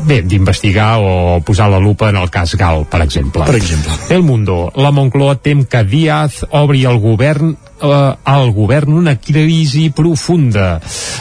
bé, 0.08 0.22
d'investigar 0.22 0.96
o 1.02 1.42
posar 1.46 1.70
la 1.72 1.80
lupa 1.82 2.10
en 2.10 2.20
el 2.22 2.30
cas 2.34 2.56
Gal, 2.56 2.86
per 2.90 3.02
exemple. 3.06 3.46
Per 3.46 3.58
exemple. 3.58 3.98
El 4.16 4.24
Mundo, 4.24 4.72
la 4.76 4.92
Moncloa 4.96 5.38
tem 5.42 5.66
que 5.66 5.84
Díaz 5.84 6.44
obri 6.52 6.86
el 6.86 7.00
govern 7.04 7.56
eh, 7.94 8.16
al 8.32 8.52
govern 8.56 8.96
una 8.96 9.16
crisi 9.22 9.90
profunda. 9.96 10.80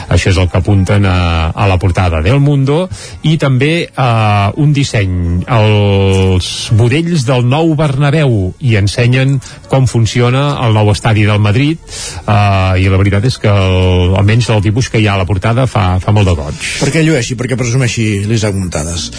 Això 0.09 0.31
és 0.31 0.39
el 0.41 0.49
que 0.51 0.59
apunten 0.59 1.05
a, 1.09 1.51
a 1.51 1.67
la 1.69 1.77
portada 1.81 2.21
del 2.25 2.39
Mundo 2.43 2.85
i 3.23 3.35
també 3.41 3.73
eh, 3.87 4.61
un 4.61 4.73
disseny, 4.75 5.15
els 5.45 6.51
budells 6.77 7.25
del 7.27 7.47
nou 7.49 7.73
Bernabéu 7.79 8.53
i 8.59 8.75
ensenyen 8.79 9.39
com 9.71 9.89
funciona 9.89 10.45
el 10.65 10.75
nou 10.77 10.91
estadi 10.93 11.25
del 11.27 11.41
Madrid 11.43 11.79
eh, 11.81 12.81
i 12.81 12.89
la 12.89 13.01
veritat 13.01 13.27
és 13.29 13.39
que 13.41 13.51
el, 13.51 14.15
almenys 14.19 14.51
el 14.53 14.63
dibuix 14.65 14.91
que 14.91 15.01
hi 15.01 15.09
ha 15.09 15.17
a 15.17 15.23
la 15.23 15.29
portada 15.29 15.67
fa, 15.69 15.95
fa 16.03 16.15
molt 16.15 16.29
de 16.29 16.37
goig. 16.37 16.71
Perquè 16.83 17.03
llueixi, 17.05 17.37
perquè 17.39 17.59
presumeixi 17.59 18.25
l'Isaac 18.29 18.57
Muntades. 18.57 19.11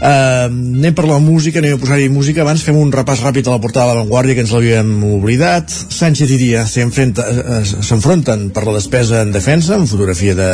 Uh, 0.00 0.48
anem 0.48 0.94
per 0.96 1.04
la 1.04 1.18
música, 1.20 1.60
anem 1.60 1.74
a 1.76 1.80
posar-hi 1.80 2.06
música. 2.08 2.40
Abans 2.40 2.62
fem 2.64 2.76
un 2.80 2.88
repàs 2.94 3.20
ràpid 3.20 3.44
a 3.50 3.52
la 3.52 3.60
portada 3.60 3.90
de 3.90 3.98
la 3.98 4.00
Vanguardia 4.00 4.34
que 4.38 4.40
ens 4.46 4.54
l'havíem 4.54 4.94
oblidat. 5.10 5.68
Sánchez 5.92 6.30
i 6.32 6.38
Díaz 6.40 6.72
s'enfrenta- 6.72 7.26
eh, 7.28 7.60
s'enfronten 7.84 8.48
per 8.50 8.64
la 8.64 8.78
despesa 8.78 9.20
en 9.20 9.32
defensa, 9.32 9.74
amb 9.76 9.86
fotografia 9.90 10.34
de, 10.34 10.48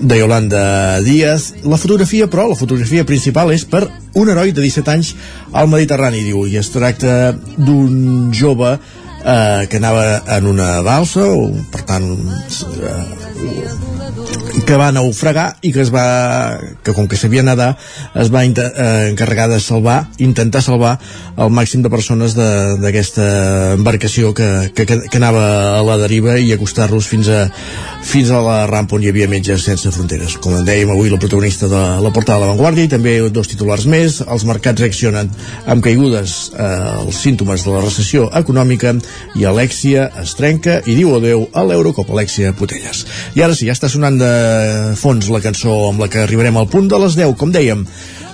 de 0.00 0.18
Yolanda 0.18 1.00
Díaz. 1.04 1.52
La 1.68 1.76
fotografia, 1.76 2.30
però, 2.32 2.48
la 2.48 2.56
fotografia 2.56 3.04
principal 3.04 3.52
és 3.52 3.66
per 3.68 3.84
un 4.14 4.32
heroi 4.32 4.52
de 4.56 4.64
17 4.64 4.90
anys 4.90 5.14
al 5.52 5.68
Mediterrani, 5.68 6.24
diu, 6.24 6.46
i 6.48 6.56
es 6.56 6.72
tracta 6.72 7.36
d'un 7.58 8.32
jove 8.32 8.72
eh, 8.72 9.66
que 9.68 9.76
anava 9.76 10.22
en 10.38 10.46
una 10.48 10.80
balsa, 10.80 11.28
o 11.28 11.52
per 11.70 11.84
tant 11.92 12.08
eh, 12.08 13.22
que 14.66 14.76
va 14.78 14.90
naufragar 14.94 15.56
i 15.62 15.72
que 15.74 15.82
es 15.82 15.90
va 15.92 16.04
que 16.84 16.94
com 16.94 17.08
que 17.08 17.18
sabia 17.18 17.42
nedar 17.42 17.72
es 18.18 18.30
va 18.32 18.44
eh, 18.44 19.08
encarregar 19.10 19.48
de 19.50 19.58
salvar 19.60 20.06
intentar 20.18 20.62
salvar 20.62 20.98
el 21.36 21.50
màxim 21.50 21.82
de 21.82 21.90
persones 21.90 22.34
d'aquesta 22.36 23.24
embarcació 23.78 24.32
que, 24.36 24.48
que, 24.76 24.84
que 24.84 25.18
anava 25.18 25.44
a 25.78 25.82
la 25.86 25.96
deriva 26.00 26.36
i 26.38 26.52
acostar-los 26.52 27.08
fins 27.08 27.30
a, 27.32 27.46
fins 28.04 28.30
a 28.30 28.42
la 28.44 28.58
rampa 28.68 28.96
on 28.98 29.06
hi 29.06 29.08
havia 29.12 29.28
metges 29.30 29.64
sense 29.64 29.88
fronteres. 29.94 30.36
Com 30.44 30.58
en 30.58 30.66
dèiem 30.68 30.92
avui 30.92 31.10
la 31.10 31.20
protagonista 31.22 31.70
de 31.72 31.82
la 32.04 32.12
portada 32.12 32.40
de 32.40 32.44
la 32.44 32.52
Vanguardia 32.52 32.84
i 32.84 32.92
també 32.92 33.14
dos 33.32 33.48
titulars 33.48 33.86
més. 33.88 34.20
Els 34.22 34.44
mercats 34.48 34.84
reaccionen 34.84 35.30
amb 35.72 35.84
caigudes 35.84 36.36
eh, 36.52 36.68
els 37.06 37.22
símptomes 37.24 37.64
de 37.64 37.72
la 37.72 37.82
recessió 37.86 38.28
econòmica 38.42 38.92
i 39.40 39.48
Alexia 39.48 40.10
es 40.20 40.36
trenca 40.36 40.80
i 40.84 40.98
diu 40.98 41.16
adeu 41.16 41.46
a 41.56 41.64
l'Eurocop 41.64 42.12
Alexia 42.12 42.52
Putelles 42.56 43.06
i 43.36 43.42
ara 43.42 43.54
sí, 43.56 43.66
ja 43.68 43.76
està 43.76 43.88
sonant 43.88 44.18
de 44.20 44.30
fons 44.98 45.28
la 45.32 45.42
cançó 45.44 45.74
amb 45.90 46.02
la 46.02 46.08
que 46.12 46.22
arribarem 46.22 46.58
al 46.58 46.68
punt 46.70 46.90
de 46.90 47.00
les 47.02 47.16
10, 47.18 47.36
com 47.40 47.54
dèiem 47.54 47.86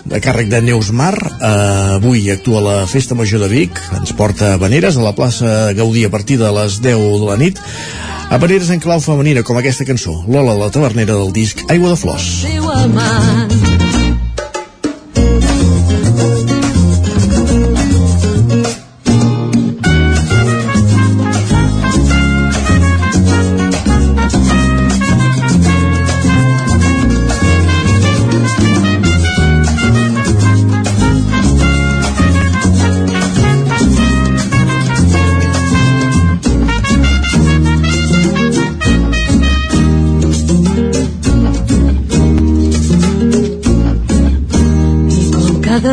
de 0.08 0.20
càrrec 0.24 0.48
de 0.48 0.60
Neus 0.64 0.90
Mar. 0.90 1.14
Uh, 1.18 1.98
avui 1.98 2.30
actua 2.32 2.62
la 2.64 2.76
Festa 2.90 3.16
Major 3.18 3.42
de 3.44 3.50
Vic, 3.52 3.80
ens 3.98 4.14
porta 4.16 4.56
Veneres 4.60 4.96
a 4.96 5.04
la 5.04 5.14
plaça 5.16 5.72
Gaudí 5.76 6.04
a 6.08 6.12
partir 6.12 6.38
de 6.40 6.50
les 6.60 6.80
10 6.84 7.20
de 7.20 7.28
la 7.28 7.38
nit. 7.40 7.60
A 8.28 8.36
Veneres 8.40 8.70
en 8.70 8.80
clau 8.80 9.00
femenina, 9.00 9.44
com 9.44 9.56
aquesta 9.60 9.88
cançó, 9.88 10.18
Lola 10.28 10.56
la 10.58 10.72
tavernera 10.72 11.16
del 11.16 11.32
disc 11.32 11.64
Aigua 11.68 11.94
de 11.94 12.00
Flors. 12.00 12.28
Seu 12.44 12.68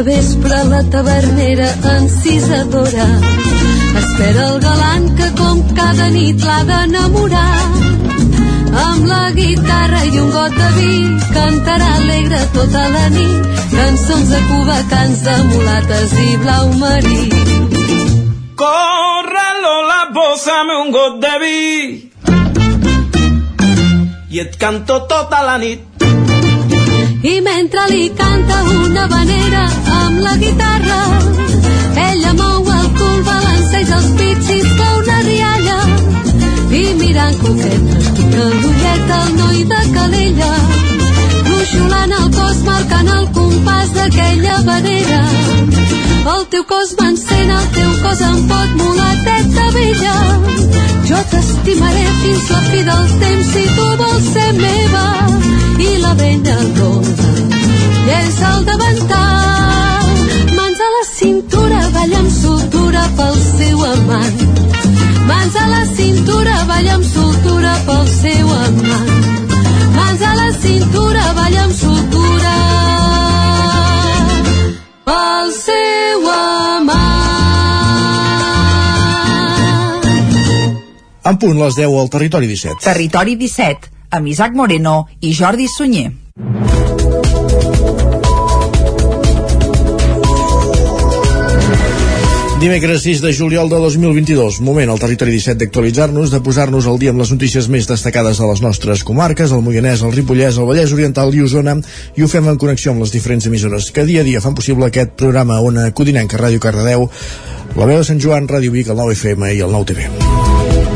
vespre 0.03 0.63
la 0.69 0.81
tavernera 0.89 1.67
encisadora. 1.97 3.07
Espera 4.01 4.47
el 4.49 4.59
galant 4.59 5.07
que 5.17 5.29
com 5.39 5.61
cada 5.77 6.09
nit 6.09 6.43
l'ha 6.43 6.63
d'enamorar. 6.69 7.61
Amb 8.83 9.05
la 9.07 9.31
guitarra 9.37 10.01
i 10.05 10.19
un 10.19 10.29
got 10.33 10.57
de 10.57 10.69
vi 10.77 10.97
cantarà 11.37 11.89
alegre 12.01 12.41
tota 12.57 12.83
la 12.95 13.07
nit. 13.15 13.47
Cançons 13.75 14.29
de 14.33 14.41
Cuba, 14.49 14.77
cants 14.91 15.23
de 15.27 15.37
mulates 15.53 16.13
i 16.25 16.37
blau 16.43 16.69
marí. 16.81 17.23
Corre 18.59 19.47
Lola, 19.63 20.01
posa'm 20.17 20.75
un 20.81 20.93
got 20.95 21.19
de 21.23 21.35
vi. 21.43 21.65
I 24.35 24.39
et 24.43 24.57
canto 24.59 25.05
tota 25.07 25.43
la 25.47 25.57
nit 25.57 25.94
i 27.33 27.41
mentre 27.41 27.87
li 27.89 28.09
canta 28.13 28.57
una 28.85 29.05
vanera 29.07 29.63
amb 29.99 30.19
la 30.25 30.35
guitarra 30.43 30.99
ella 32.07 32.33
mou 32.41 32.69
el 32.77 32.87
cul, 32.99 33.23
balanceja 33.29 33.97
els 33.97 34.11
pits 34.19 34.51
i 34.55 34.59
fa 34.77 34.89
una 34.99 35.17
rialla. 35.27 35.77
I 36.81 36.83
mirant 36.99 37.37
coquet 37.41 37.93
estica 37.97 38.47
l'ulleta 38.61 39.19
al 39.21 39.35
noi 39.39 39.63
de 39.73 39.81
Calella 39.95 40.51
ruixolant 41.49 42.17
el 42.21 42.27
cos 42.37 42.63
marcant 42.69 43.13
el 43.19 43.29
compàs 43.39 43.95
d'aquella 43.97 44.59
vanera 44.71 45.21
el 46.33 46.45
teu 46.49 46.63
cos 46.65 46.95
m'encén, 46.99 47.49
el 47.57 47.67
teu 47.75 47.91
cos 48.03 48.21
em 48.27 48.39
pot 48.49 48.69
mulateta 48.81 49.65
vella. 49.75 50.15
Jo 51.09 51.19
t'estimaré 51.31 52.05
fins 52.21 52.49
la 52.53 52.61
fi 52.69 52.81
dels 52.89 53.13
temps 53.23 53.51
si 53.53 53.65
tu 53.75 53.89
vols 54.01 54.31
ser 54.33 54.51
meva. 54.61 55.05
I 55.89 55.91
la 56.01 56.13
vella 56.21 56.57
ronda 56.79 57.29
llença 58.07 58.49
el 58.57 58.65
davantal 58.65 60.09
mans 60.57 60.79
a 60.87 60.89
la 60.95 61.03
cintura 61.11 61.79
balla 61.95 62.19
amb 62.23 62.31
soltura 62.41 63.05
pel 63.17 63.37
seu 63.43 63.85
amant. 63.91 64.41
Mans 65.29 65.55
a 65.63 65.67
la 65.75 65.83
cintura 65.93 66.57
balla 66.71 66.97
amb 66.97 67.07
soltura 67.13 67.77
pel 67.87 68.03
seu 68.17 68.51
amant. 68.63 69.15
Mans 69.99 70.27
a 70.31 70.35
la 70.41 70.51
cintura 70.61 71.31
balla 71.39 71.63
amb 71.69 71.79
soltura 71.83 72.14
En 81.25 81.39
punt 81.41 81.57
les 81.57 81.73
10 81.73 81.95
al 81.97 82.09
Territori 82.13 82.45
17. 82.45 82.83
Territori 82.85 83.33
17 83.39 83.89
amb 84.13 84.29
Isaac 84.29 84.53
Moreno 84.53 85.07
i 85.25 85.33
Jordi 85.33 85.65
Sunyer. 85.67 86.11
Dimecres 92.61 93.01
6 93.05 93.21
de 93.21 93.31
juliol 93.33 93.69
de 93.69 93.79
2022, 93.81 94.59
moment 94.65 94.89
al 94.89 95.01
territori 95.01 95.33
17 95.33 95.59
d'actualitzar-nos, 95.65 96.31
de 96.33 96.39
posar-nos 96.45 96.87
al 96.89 96.97
dia 97.01 97.11
amb 97.13 97.21
les 97.21 97.33
notícies 97.33 97.67
més 97.69 97.89
destacades 97.89 98.39
de 98.41 98.47
les 98.49 98.61
nostres 98.61 99.03
comarques, 99.05 99.51
el 99.51 99.61
Moianès, 99.65 100.05
el 100.05 100.13
Ripollès, 100.15 100.57
el 100.57 100.69
Vallès 100.69 100.93
Oriental 100.93 101.33
i 101.35 101.43
Osona, 101.45 101.75
i 102.15 102.25
ho 102.25 102.29
fem 102.31 102.49
en 102.49 102.57
connexió 102.61 102.93
amb 102.93 103.05
les 103.05 103.13
diferents 103.13 103.45
emissores 103.49 103.91
que 103.93 104.05
dia 104.05 104.21
a 104.21 104.29
dia 104.29 104.41
fan 104.41 104.57
possible 104.57 104.89
aquest 104.89 105.17
programa 105.17 105.59
Ona 105.61 105.91
Codinenca, 105.91 106.41
Ràdio 106.41 106.61
Cardedeu, 106.61 107.09
la 107.75 107.85
veu 107.89 108.01
de 108.01 108.07
Sant 108.07 108.21
Joan, 108.21 108.49
Ràdio 108.49 108.73
Vic, 108.73 108.89
el 108.89 108.97
9 109.03 109.17
FM 109.19 109.53
i 109.53 109.61
el 109.65 109.73
9 109.73 110.94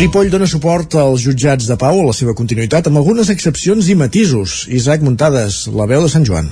Ripoll 0.00 0.30
dona 0.32 0.46
suport 0.48 0.94
als 0.96 1.20
jutjats 1.20 1.66
de 1.68 1.74
pau 1.76 1.98
a 2.00 2.06
la 2.06 2.14
seva 2.16 2.32
continuïtat 2.38 2.86
amb 2.88 3.02
algunes 3.02 3.28
excepcions 3.34 3.90
i 3.92 3.98
matisos. 4.00 4.62
Isaac 4.80 5.04
Muntades, 5.04 5.66
la 5.76 5.84
veu 5.90 6.06
de 6.06 6.08
Sant 6.08 6.24
Joan. 6.24 6.48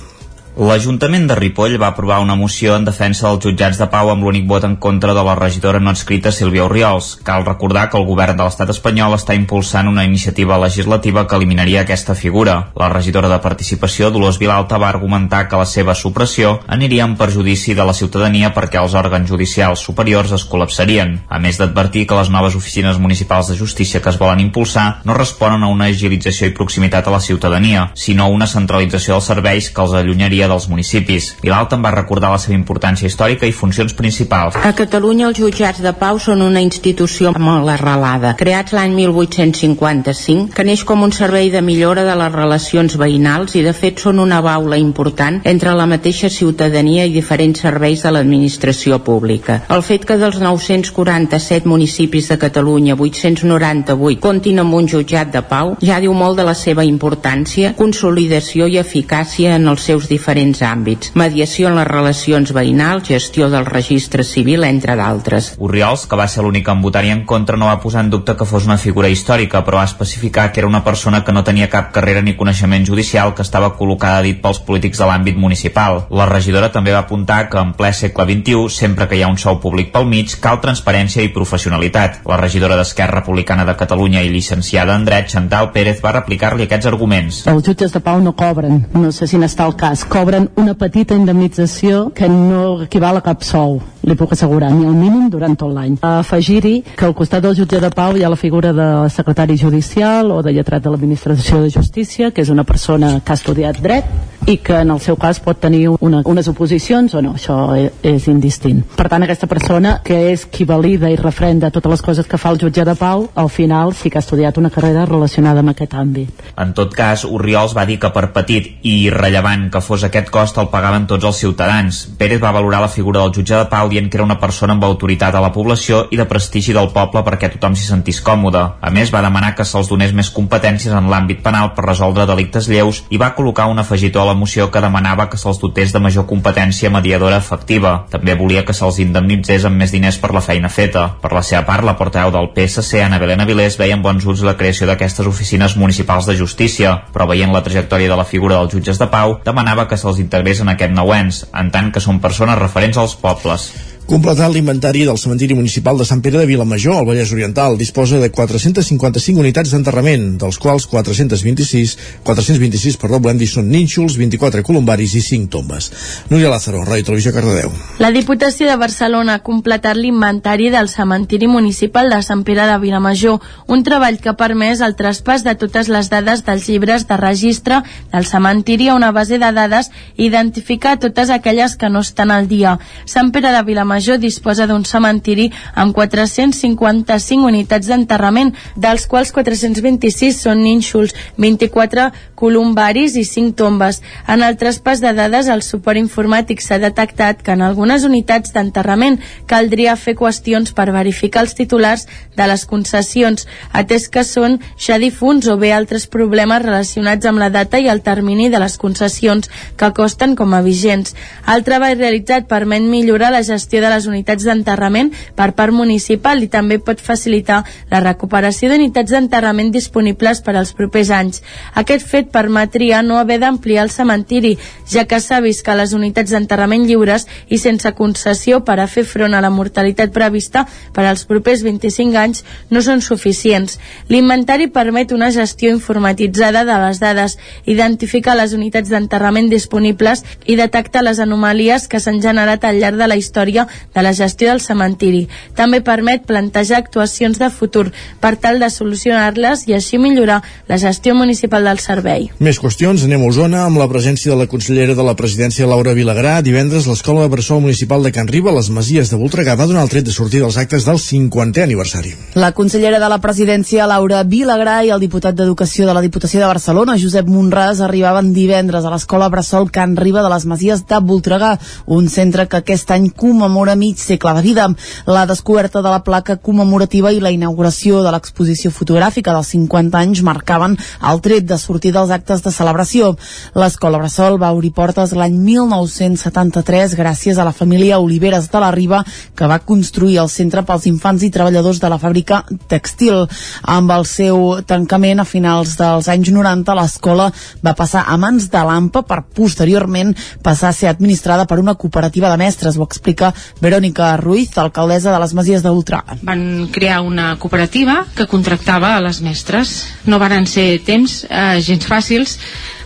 L'Ajuntament 0.58 1.28
de 1.30 1.36
Ripoll 1.38 1.76
va 1.78 1.92
aprovar 1.92 2.16
una 2.18 2.34
moció 2.34 2.72
en 2.74 2.82
defensa 2.82 3.28
dels 3.28 3.44
jutjats 3.44 3.78
de 3.78 3.86
pau 3.92 4.08
amb 4.10 4.24
l'únic 4.26 4.48
vot 4.50 4.64
en 4.66 4.72
contra 4.82 5.12
de 5.14 5.22
la 5.22 5.36
regidora 5.38 5.78
no 5.78 5.92
escrita 5.94 6.32
Sílvia 6.34 6.64
Oriols. 6.64 7.12
Cal 7.22 7.44
recordar 7.46 7.84
que 7.92 7.94
el 8.00 8.06
govern 8.08 8.34
de 8.34 8.42
l'estat 8.42 8.72
espanyol 8.74 9.14
està 9.14 9.36
impulsant 9.38 9.86
una 9.86 10.02
iniciativa 10.02 10.58
legislativa 10.58 11.28
que 11.28 11.38
eliminaria 11.38 11.84
aquesta 11.84 12.16
figura. 12.18 12.56
La 12.74 12.88
regidora 12.90 13.30
de 13.30 13.38
participació, 13.44 14.10
Dolors 14.10 14.40
Vilalta, 14.42 14.80
va 14.82 14.88
argumentar 14.88 15.44
que 15.46 15.60
la 15.60 15.68
seva 15.74 15.94
supressió 15.94 16.56
aniria 16.66 17.06
en 17.06 17.14
perjudici 17.14 17.76
de 17.78 17.86
la 17.86 17.94
ciutadania 17.94 18.50
perquè 18.50 18.82
els 18.82 18.98
òrgans 18.98 19.30
judicials 19.30 19.86
superiors 19.86 20.34
es 20.34 20.48
col·lapsarien, 20.50 21.20
a 21.28 21.38
més 21.38 21.62
d'advertir 21.62 22.08
que 22.08 22.18
les 22.18 22.34
noves 22.34 22.58
oficines 22.58 22.98
municipals 22.98 23.52
de 23.52 23.60
justícia 23.62 24.02
que 24.02 24.10
es 24.10 24.18
volen 24.18 24.42
impulsar 24.48 24.88
no 25.04 25.14
responen 25.14 25.62
a 25.62 25.70
una 25.70 25.86
agilització 25.94 26.50
i 26.50 26.56
proximitat 26.58 27.06
a 27.06 27.14
la 27.14 27.22
ciutadania, 27.22 27.92
sinó 27.94 28.26
a 28.26 28.36
una 28.40 28.50
centralització 28.50 29.14
dels 29.14 29.32
serveis 29.36 29.70
que 29.70 29.86
els 29.86 29.94
allunyaria 29.94 30.47
dels 30.48 30.68
municipis. 30.68 31.34
Vilalta 31.42 31.76
en 31.76 31.84
va 31.84 31.92
recordar 31.94 32.30
la 32.32 32.40
seva 32.42 32.56
importància 32.56 33.08
històrica 33.08 33.46
i 33.46 33.54
funcions 33.54 33.94
principals. 33.94 34.56
A 34.56 34.72
Catalunya 34.76 35.28
els 35.28 35.38
jutjats 35.38 35.82
de 35.84 35.92
pau 35.98 36.18
són 36.22 36.42
una 36.44 36.62
institució 36.64 37.32
molt 37.38 37.68
arrelada, 37.72 38.34
creats 38.38 38.74
l'any 38.76 38.94
1855, 38.96 40.54
que 40.56 40.64
neix 40.64 40.84
com 40.88 41.02
un 41.04 41.12
servei 41.12 41.50
de 41.52 41.62
millora 41.64 42.04
de 42.06 42.14
les 42.18 42.32
relacions 42.34 42.96
veïnals 43.00 43.56
i 43.58 43.64
de 43.66 43.74
fet 43.76 44.00
són 44.04 44.22
una 44.22 44.40
baula 44.44 44.78
important 44.80 45.40
entre 45.44 45.74
la 45.76 45.86
mateixa 45.90 46.30
ciutadania 46.32 47.06
i 47.06 47.14
diferents 47.14 47.60
serveis 47.64 48.04
de 48.04 48.14
l'administració 48.14 49.00
pública. 49.04 49.62
El 49.74 49.82
fet 49.82 50.06
que 50.08 50.18
dels 50.20 50.40
947 50.40 51.68
municipis 51.68 52.30
de 52.32 52.38
Catalunya 52.40 52.96
898 52.96 54.22
comptin 54.24 54.62
amb 54.62 54.78
un 54.78 54.88
jutjat 54.88 55.32
de 55.34 55.42
pau 55.42 55.76
ja 55.82 56.00
diu 56.00 56.14
molt 56.14 56.38
de 56.38 56.46
la 56.46 56.54
seva 56.54 56.86
importància, 56.86 57.74
consolidació 57.78 58.68
i 58.68 58.78
eficàcia 58.80 59.56
en 59.58 59.68
els 59.68 59.84
seus 59.88 60.08
diferents 60.08 60.27
diferents 60.28 60.60
àmbits. 60.62 61.12
Mediació 61.16 61.70
en 61.70 61.78
les 61.78 61.86
relacions 61.88 62.52
veïnals, 62.52 63.06
gestió 63.08 63.48
del 63.48 63.64
registre 63.64 64.24
civil, 64.24 64.64
entre 64.64 64.96
d'altres. 64.98 65.54
Urriols, 65.58 66.04
que 66.06 66.16
va 66.20 66.28
ser 66.28 66.42
l'únic 66.44 66.68
en 66.68 66.82
votar-hi 66.82 67.10
en 67.14 67.24
contra, 67.24 67.56
no 67.56 67.70
va 67.70 67.80
posar 67.80 68.04
en 68.04 68.10
dubte 68.10 68.36
que 68.36 68.44
fos 68.44 68.66
una 68.68 68.76
figura 68.76 69.08
històrica, 69.08 69.62
però 69.64 69.80
va 69.80 69.86
especificar 69.88 70.50
que 70.52 70.60
era 70.60 70.68
una 70.68 70.84
persona 70.84 71.22
que 71.24 71.32
no 71.32 71.44
tenia 71.44 71.70
cap 71.72 71.92
carrera 71.94 72.20
ni 72.20 72.36
coneixement 72.36 72.84
judicial 72.84 73.32
que 73.34 73.42
estava 73.42 73.72
col·locada 73.78 74.22
dit 74.22 74.42
pels 74.42 74.60
polítics 74.60 75.00
de 75.00 75.08
l'àmbit 75.08 75.38
municipal. 75.40 76.04
La 76.10 76.28
regidora 76.28 76.68
també 76.72 76.92
va 76.92 77.04
apuntar 77.06 77.48
que 77.48 77.60
en 77.62 77.72
ple 77.78 77.92
segle 77.96 78.28
XXI, 78.28 78.68
sempre 78.68 79.08
que 79.08 79.16
hi 79.16 79.24
ha 79.24 79.32
un 79.32 79.40
sou 79.40 79.60
públic 79.62 79.92
pel 79.94 80.06
mig, 80.10 80.36
cal 80.42 80.60
transparència 80.60 81.24
i 81.24 81.32
professionalitat. 81.32 82.20
La 82.28 82.36
regidora 82.36 82.76
d'Esquerra 82.76 83.22
Republicana 83.22 83.64
de 83.64 83.76
Catalunya 83.80 84.22
i 84.22 84.32
llicenciada 84.34 84.96
en 84.98 85.08
dret, 85.08 85.32
Chantal 85.32 85.72
Pérez, 85.72 86.02
va 86.04 86.12
replicar-li 86.20 86.68
aquests 86.68 86.92
arguments. 86.92 87.40
Els 87.48 87.64
jutges 87.64 87.96
de 87.96 88.04
pau 88.04 88.20
no 88.20 88.34
cobren, 88.36 88.84
no 88.92 89.12
sé 89.14 89.26
si 89.30 89.40
n'està 89.40 89.64
el 89.64 89.76
cas, 89.78 90.04
cobren 90.18 90.48
una 90.56 90.74
petita 90.74 91.14
indemnització 91.14 92.08
que 92.10 92.26
no 92.28 92.82
equival 92.82 93.20
a 93.20 93.22
cap 93.22 93.44
sou, 93.46 93.76
li 94.02 94.16
puc 94.18 94.32
assegurar, 94.34 94.72
ni 94.74 94.86
el 94.88 94.96
mínim 94.96 95.28
durant 95.30 95.54
tot 95.58 95.70
l'any. 95.70 95.94
Afegir-hi 96.02 96.80
que 96.96 97.06
al 97.06 97.14
costat 97.14 97.44
del 97.44 97.54
jutge 97.54 97.78
de 97.78 97.90
pau 97.94 98.16
hi 98.16 98.24
ha 98.26 98.32
la 98.32 98.40
figura 98.40 98.72
de 98.74 98.88
secretari 99.14 99.54
judicial 99.60 100.32
o 100.34 100.40
de 100.42 100.56
lletrat 100.56 100.82
de 100.82 100.90
l'administració 100.90 101.62
de 101.62 101.70
justícia, 101.70 102.32
que 102.32 102.42
és 102.42 102.50
una 102.50 102.64
persona 102.64 103.20
que 103.20 103.30
ha 103.30 103.38
estudiat 103.38 103.78
dret 103.84 104.48
i 104.48 104.56
que 104.64 104.80
en 104.80 104.90
el 104.90 105.00
seu 105.04 105.18
cas 105.20 105.38
pot 105.44 105.60
tenir 105.60 105.84
una, 105.92 106.22
unes 106.24 106.48
oposicions 106.48 107.14
o 107.14 107.22
no, 107.22 107.34
això 107.36 107.58
és, 107.76 107.92
és 108.02 108.28
indistint. 108.32 108.80
Per 108.96 109.06
tant, 109.12 109.22
aquesta 109.22 109.46
persona 109.50 109.98
que 110.04 110.16
és 110.32 110.46
qui 110.50 110.64
valida 110.64 111.10
i 111.12 111.18
refrenda 111.20 111.70
totes 111.70 111.98
les 111.98 112.02
coses 112.02 112.26
que 112.26 112.40
fa 112.40 112.54
el 112.54 112.60
jutge 112.62 112.86
de 112.88 112.94
pau, 112.98 113.28
al 113.34 113.52
final 113.52 113.92
sí 113.94 114.10
que 114.10 114.18
ha 114.18 114.24
estudiat 114.24 114.58
una 114.58 114.72
carrera 114.72 115.04
relacionada 115.06 115.60
amb 115.60 115.74
aquest 115.74 115.94
àmbit. 115.94 116.46
En 116.56 116.72
tot 116.74 116.96
cas, 116.96 117.26
Oriols 117.28 117.76
va 117.76 117.84
dir 117.86 117.98
que 118.00 118.10
per 118.14 118.30
petit 118.32 118.78
i 118.82 118.96
irrellevant 119.10 119.68
que 119.70 119.84
fos 119.84 120.07
aquest 120.08 120.30
cost 120.34 120.58
el 120.58 120.70
pagaven 120.72 121.06
tots 121.08 121.24
els 121.28 121.38
ciutadans. 121.42 122.00
Pérez 122.18 122.40
va 122.42 122.52
valorar 122.54 122.80
la 122.82 122.90
figura 122.92 123.20
del 123.22 123.34
jutge 123.36 123.54
de 123.56 123.68
pau 123.70 123.88
dient 123.92 124.08
que 124.10 124.18
era 124.18 124.26
una 124.26 124.38
persona 124.40 124.74
amb 124.74 124.84
autoritat 124.84 125.34
a 125.34 125.42
la 125.44 125.52
població 125.52 126.06
i 126.10 126.18
de 126.18 126.26
prestigi 126.28 126.74
del 126.76 126.90
poble 126.94 127.22
perquè 127.26 127.50
tothom 127.52 127.76
s'hi 127.76 127.86
sentís 127.88 128.20
còmode. 128.24 128.64
A 128.80 128.90
més, 128.94 129.12
va 129.14 129.22
demanar 129.24 129.54
que 129.54 129.66
se'ls 129.68 129.90
donés 129.92 130.14
més 130.16 130.30
competències 130.34 130.94
en 130.94 131.10
l'àmbit 131.12 131.42
penal 131.44 131.72
per 131.76 131.86
resoldre 131.86 132.26
delictes 132.26 132.68
lleus 132.72 133.02
i 133.10 133.20
va 133.20 133.34
col·locar 133.36 133.68
un 133.70 133.78
afegitó 133.82 134.22
a 134.22 134.28
la 134.30 134.36
moció 134.38 134.70
que 134.72 134.82
demanava 134.84 135.28
que 135.28 135.40
se'ls 135.40 135.60
dotés 135.60 135.92
de 135.92 136.02
major 136.02 136.26
competència 136.26 136.90
mediadora 136.90 137.38
efectiva. 137.38 137.94
També 138.10 138.34
volia 138.38 138.64
que 138.64 138.76
se'ls 138.76 139.00
indemnitzés 139.04 139.68
amb 139.68 139.78
més 139.78 139.92
diners 139.92 140.18
per 140.18 140.32
la 140.34 140.44
feina 140.44 140.72
feta. 140.72 141.04
Per 141.22 141.32
la 141.34 141.44
seva 141.44 141.64
part, 141.68 141.84
la 141.84 141.96
portaveu 142.00 142.32
del 142.34 142.50
PSC, 142.56 143.02
Ana 143.04 143.20
Belén 143.20 143.44
Avilés, 143.44 143.76
veia 143.78 143.98
amb 143.98 144.06
bons 144.06 144.24
ulls 144.24 144.44
la 144.46 144.56
creació 144.56 144.88
d'aquestes 144.88 145.28
oficines 145.28 145.76
municipals 145.76 146.26
de 146.26 146.36
justícia, 146.38 146.94
però 147.12 147.28
veient 147.28 147.52
la 147.52 147.62
trajectòria 147.66 148.08
de 148.08 148.16
la 148.18 148.26
figura 148.28 148.58
dels 148.58 148.72
jutges 148.72 148.98
de 148.98 149.08
pau, 149.12 149.38
demanava 149.44 149.86
que 149.88 149.97
se'ls 150.02 150.20
integrés 150.22 150.62
en 150.64 150.72
aquest 150.72 150.94
nou 150.94 151.12
ens, 151.14 151.44
en 151.52 151.72
tant 151.74 151.92
que 151.94 152.02
són 152.04 152.20
persones 152.24 152.58
referents 152.60 152.98
als 153.00 153.16
pobles. 153.18 153.68
Completant 154.08 154.48
l'inventari 154.48 155.02
del 155.04 155.18
cementiri 155.20 155.52
municipal 155.52 155.98
de 156.00 156.04
Sant 156.08 156.22
Pere 156.24 156.38
de 156.40 156.46
Vilamajor, 156.48 156.94
al 156.96 157.04
Vallès 157.04 157.28
Oriental, 157.34 157.74
disposa 157.76 158.16
de 158.16 158.30
455 158.32 159.42
unitats 159.42 159.74
d'enterrament, 159.74 160.22
dels 160.40 160.56
quals 160.56 160.86
426, 160.88 161.92
426 162.24 162.96
perdó, 163.02 163.18
volem 163.20 163.36
dir, 163.36 163.50
són 163.52 163.68
nínxols, 163.68 164.16
24 164.16 164.64
columbaris 164.64 165.12
i 165.12 165.20
5 165.20 165.50
tombes. 165.52 165.90
Núria 166.30 166.48
Lázaro, 166.48 166.80
Ràdio 166.88 167.04
Televisió 167.10 167.34
Cardedeu. 167.36 167.74
La 168.00 168.08
Diputació 168.14 168.70
de 168.70 168.78
Barcelona 168.80 169.34
ha 169.36 169.42
completat 169.44 170.00
l'inventari 170.00 170.70
del 170.72 170.88
cementiri 170.88 171.44
municipal 171.44 172.08
de 172.08 172.22
Sant 172.24 172.46
Pere 172.48 172.64
de 172.64 172.80
Vilamajor, 172.80 173.44
un 173.68 173.84
treball 173.84 174.16
que 174.24 174.32
ha 174.32 174.36
permès 174.40 174.80
el 174.80 174.96
traspàs 174.96 175.44
de 175.44 175.52
totes 175.60 175.92
les 175.92 176.08
dades 176.08 176.46
dels 176.48 176.70
llibres 176.72 177.04
de 177.12 177.20
registre 177.20 177.82
del 178.16 178.24
cementiri 178.24 178.88
a 178.88 178.96
una 178.96 179.12
base 179.12 179.36
de 179.36 179.52
dades 179.52 179.92
i 180.16 180.32
identificar 180.32 180.96
totes 180.96 181.28
aquelles 181.28 181.76
que 181.76 181.92
no 181.92 182.00
estan 182.00 182.32
al 182.32 182.48
dia. 182.48 182.78
Sant 183.04 183.36
Pere 183.36 183.52
de 183.52 183.62
Vilamajor 183.68 183.97
Major 183.98 184.20
disposa 184.22 184.68
d'un 184.70 184.84
cementiri 184.86 185.48
amb 185.74 185.90
455 185.96 187.48
unitats 187.48 187.88
d'enterrament, 187.90 188.52
dels 188.78 189.08
quals 189.10 189.32
426 189.34 190.36
són 190.44 190.62
nínxols, 190.62 191.16
24 191.34 192.04
columbaris 192.38 193.16
i 193.18 193.24
5 193.26 193.56
tombes. 193.58 193.98
En 194.30 194.44
el 194.46 194.54
traspàs 194.60 195.02
de 195.02 195.10
dades 195.16 195.48
al 195.50 195.64
suport 195.66 195.98
informàtic 195.98 196.62
s'ha 196.62 196.78
detectat 196.78 197.42
que 197.42 197.56
en 197.56 197.64
algunes 197.66 198.04
unitats 198.06 198.54
d'enterrament 198.54 199.18
caldria 199.50 199.96
fer 199.98 200.14
qüestions 200.20 200.70
per 200.78 200.92
verificar 200.94 201.42
els 201.42 201.56
titulars 201.58 202.06
de 202.38 202.46
les 202.46 202.62
concessions, 202.70 203.48
atès 203.74 204.06
que 204.06 204.22
són 204.22 204.60
ja 204.78 205.00
difunts 205.02 205.50
o 205.50 205.58
bé 205.58 205.72
altres 205.74 206.06
problemes 206.06 206.62
relacionats 206.62 207.26
amb 207.26 207.42
la 207.42 207.50
data 207.50 207.82
i 207.82 207.90
el 207.90 208.04
termini 208.06 208.46
de 208.46 208.62
les 208.62 208.78
concessions 208.78 209.50
que 209.76 209.90
costen 209.98 210.38
com 210.38 210.54
a 210.54 210.62
vigents. 210.62 211.16
El 211.50 211.66
treball 211.66 211.98
realitzat 211.98 212.46
permet 212.46 212.86
millorar 212.86 213.34
la 213.34 213.42
gestió 213.42 213.82
de 213.82 213.87
de 213.88 213.94
les 213.96 214.06
unitats 214.06 214.44
d'enterrament 214.44 215.10
per 215.34 215.52
part 215.56 215.72
municipal 215.72 216.42
i 216.44 216.50
també 216.52 216.78
pot 216.78 217.00
facilitar 217.00 217.62
la 217.90 218.02
recuperació 218.04 218.68
d'unitats 218.70 219.14
d'enterrament 219.14 219.72
disponibles 219.72 220.42
per 220.44 220.54
als 220.56 220.74
propers 220.76 221.10
anys. 221.14 221.42
Aquest 221.74 222.06
fet 222.06 222.30
permetria 222.34 223.02
no 223.02 223.18
haver 223.18 223.40
d'ampliar 223.40 223.86
el 223.86 223.90
cementiri, 223.94 224.56
ja 224.86 225.06
que 225.08 225.20
s'ha 225.20 225.40
vist 225.40 225.64
que 225.64 225.76
les 225.78 225.94
unitats 225.96 226.34
d'enterrament 226.34 226.84
lliures 226.86 227.26
i 227.48 227.58
sense 227.58 227.92
concessió 227.96 228.62
per 228.64 228.78
a 228.80 228.88
fer 228.90 229.06
front 229.08 229.34
a 229.34 229.42
la 229.44 229.50
mortalitat 229.50 230.12
prevista 230.12 230.66
per 230.92 231.06
als 231.06 231.24
propers 231.24 231.64
25 231.64 232.18
anys 232.20 232.44
no 232.70 232.82
són 232.84 233.00
suficients. 233.02 233.78
L'inventari 234.08 234.68
permet 234.68 235.12
una 235.12 235.30
gestió 235.34 235.72
informatitzada 235.72 236.64
de 236.68 236.78
les 236.84 237.00
dades, 237.00 237.38
identificar 237.64 238.36
les 238.36 238.54
unitats 238.56 238.90
d'enterrament 238.92 239.48
disponibles 239.50 240.24
i 240.46 240.56
detectar 240.60 241.04
les 241.04 241.20
anomalies 241.24 241.88
que 241.88 242.00
s'han 242.00 242.22
generat 242.22 242.64
al 242.64 242.80
llarg 242.82 242.98
de 243.00 243.08
la 243.08 243.16
història 243.16 243.66
de 243.94 244.02
la 244.02 244.14
gestió 244.14 244.50
del 244.50 244.60
cementiri. 244.60 245.26
També 245.56 245.80
permet 245.84 246.26
plantejar 246.28 246.78
actuacions 246.82 247.38
de 247.38 247.50
futur 247.50 247.88
per 248.20 248.36
tal 248.36 248.60
de 248.62 248.70
solucionar-les 248.70 249.66
i 249.68 249.74
així 249.76 249.98
millorar 249.98 250.42
la 250.68 250.78
gestió 250.78 251.14
municipal 251.14 251.64
del 251.64 251.80
servei. 251.82 252.28
Més 252.38 252.60
qüestions, 252.62 253.04
anem 253.04 253.24
a 253.24 253.30
Osona 253.32 253.64
amb 253.66 253.80
la 253.80 253.88
presència 253.90 254.32
de 254.32 254.38
la 254.38 254.48
consellera 254.50 254.94
de 254.98 255.04
la 255.06 255.16
presidència 255.18 255.68
Laura 255.68 255.94
Vilagrà. 255.96 256.38
Divendres 256.42 256.86
l'Escola 256.88 257.24
de 257.24 257.32
Bressol 257.32 257.62
Municipal 257.64 258.02
de 258.02 258.12
Can 258.14 258.28
Riba, 258.28 258.54
les 258.54 258.70
Masies 258.70 259.10
de 259.12 259.18
Voltregà, 259.20 259.56
va 259.58 259.66
donar 259.66 259.84
el 259.86 259.92
tret 259.92 260.06
de 260.06 260.14
sortir 260.14 260.42
dels 260.42 260.56
actes 260.60 260.86
del 260.86 261.00
50è 261.02 261.64
aniversari. 261.64 262.14
La 262.38 262.52
consellera 262.52 263.00
de 263.02 263.08
la 263.10 263.20
presidència 263.22 263.86
Laura 263.90 264.22
Vilagrà 264.24 264.80
i 264.86 264.92
el 264.94 265.02
diputat 265.02 265.36
d'Educació 265.36 265.86
de 265.88 265.96
la 265.96 266.04
Diputació 266.04 266.40
de 266.40 266.50
Barcelona, 266.50 266.98
Josep 267.00 267.28
Monràs, 267.28 267.82
arribaven 267.84 268.32
divendres 268.32 268.84
a 268.84 268.92
l'Escola 268.94 269.28
Bressol 269.32 269.70
Can 269.74 269.96
Riba 269.96 270.22
de 270.24 270.32
les 270.32 270.46
Masies 270.48 270.84
de 270.88 271.00
Voltregà, 271.04 271.56
un 271.86 272.08
centre 272.08 272.46
que 272.48 272.62
aquest 272.62 272.90
any 272.94 273.10
commemora 273.10 273.67
mig 273.76 273.98
segle 273.98 274.34
de 274.34 274.42
vida. 274.42 274.68
La 275.06 275.26
descoberta 275.26 275.82
de 275.82 275.90
la 275.90 276.02
placa 276.04 276.36
commemorativa 276.36 277.12
i 277.12 277.20
la 277.20 277.32
inauguració 277.34 278.02
de 278.02 278.12
l'exposició 278.14 278.70
fotogràfica 278.70 279.34
dels 279.34 279.52
50 279.54 279.98
anys 279.98 280.22
marcaven 280.22 280.76
el 281.10 281.20
tret 281.24 281.46
de 281.48 281.58
sortir 281.58 281.92
dels 281.92 282.10
actes 282.14 282.42
de 282.44 282.52
celebració. 282.52 283.14
L'Escola 283.58 283.98
Bressol 283.98 284.38
va 284.40 284.52
obrir 284.54 284.72
portes 284.76 285.12
l'any 285.16 285.36
1973 285.38 286.96
gràcies 286.98 287.38
a 287.38 287.46
la 287.46 287.52
família 287.52 288.00
Oliveres 288.00 288.50
de 288.52 288.62
la 288.62 288.70
Riba 288.74 289.02
que 289.34 289.48
va 289.50 289.60
construir 289.60 290.18
el 290.22 290.30
centre 290.32 290.62
pels 290.62 290.86
infants 290.90 291.22
i 291.22 291.32
treballadors 291.34 291.80
de 291.80 291.90
la 291.90 291.98
fàbrica 291.98 292.42
textil. 292.68 293.26
Amb 293.62 293.92
el 293.94 294.06
seu 294.08 294.60
tancament 294.66 295.20
a 295.20 295.28
finals 295.28 295.76
dels 295.78 296.08
anys 296.08 296.32
90, 296.34 296.76
l'escola 296.78 297.30
va 297.64 297.74
passar 297.78 298.04
a 298.06 298.16
mans 298.20 298.48
de 298.52 298.62
l'AMPA 298.64 299.04
per 299.08 299.22
posteriorment 299.34 300.14
passar 300.42 300.70
a 300.70 300.76
ser 300.76 300.88
administrada 300.90 301.46
per 301.46 301.58
una 301.58 301.74
cooperativa 301.74 302.30
de 302.30 302.38
mestres, 302.40 302.76
ho 302.76 302.84
explica 302.84 303.32
Verònica 303.60 304.16
Ruiz, 304.20 304.52
alcaldessa 304.58 305.12
de 305.12 305.20
les 305.22 305.34
Masies 305.34 305.64
d'Ultra. 305.64 306.02
Van 306.22 306.68
crear 306.72 307.00
una 307.02 307.34
cooperativa 307.40 308.04
que 308.14 308.28
contractava 308.30 308.94
a 308.96 309.02
les 309.04 309.20
mestres. 309.24 309.74
No 310.06 310.20
varen 310.22 310.46
ser 310.46 310.78
temps 310.86 311.24
eh, 311.28 311.58
gens 311.64 311.88
fàcils 311.88 312.38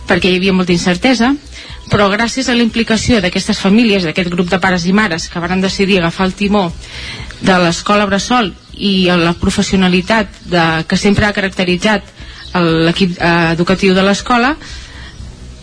perquè 0.07 0.31
hi 0.31 0.39
havia 0.39 0.53
molta 0.55 0.73
incertesa, 0.73 1.31
però 1.91 2.09
gràcies 2.11 2.49
a 2.49 2.55
la 2.57 2.63
implicació 2.65 3.21
d'aquestes 3.23 3.59
famílies, 3.63 4.03
d'aquest 4.03 4.29
grup 4.31 4.49
de 4.51 4.59
pares 4.59 4.85
i 4.89 4.93
mares 4.95 5.29
que 5.31 5.39
van 5.43 5.61
decidir 5.63 5.99
agafar 5.99 6.27
el 6.27 6.35
timó 6.35 6.65
de 7.43 7.57
l'escola 7.59 8.07
Bressol 8.09 8.51
i 8.73 9.07
la 9.07 9.35
professionalitat 9.39 10.43
de, 10.49 10.63
que 10.87 10.97
sempre 10.97 11.27
ha 11.27 11.35
caracteritzat 11.35 12.09
l'equip 12.53 13.17
eh, 13.17 13.53
educatiu 13.53 13.93
de 13.93 14.03
l'escola, 14.05 14.55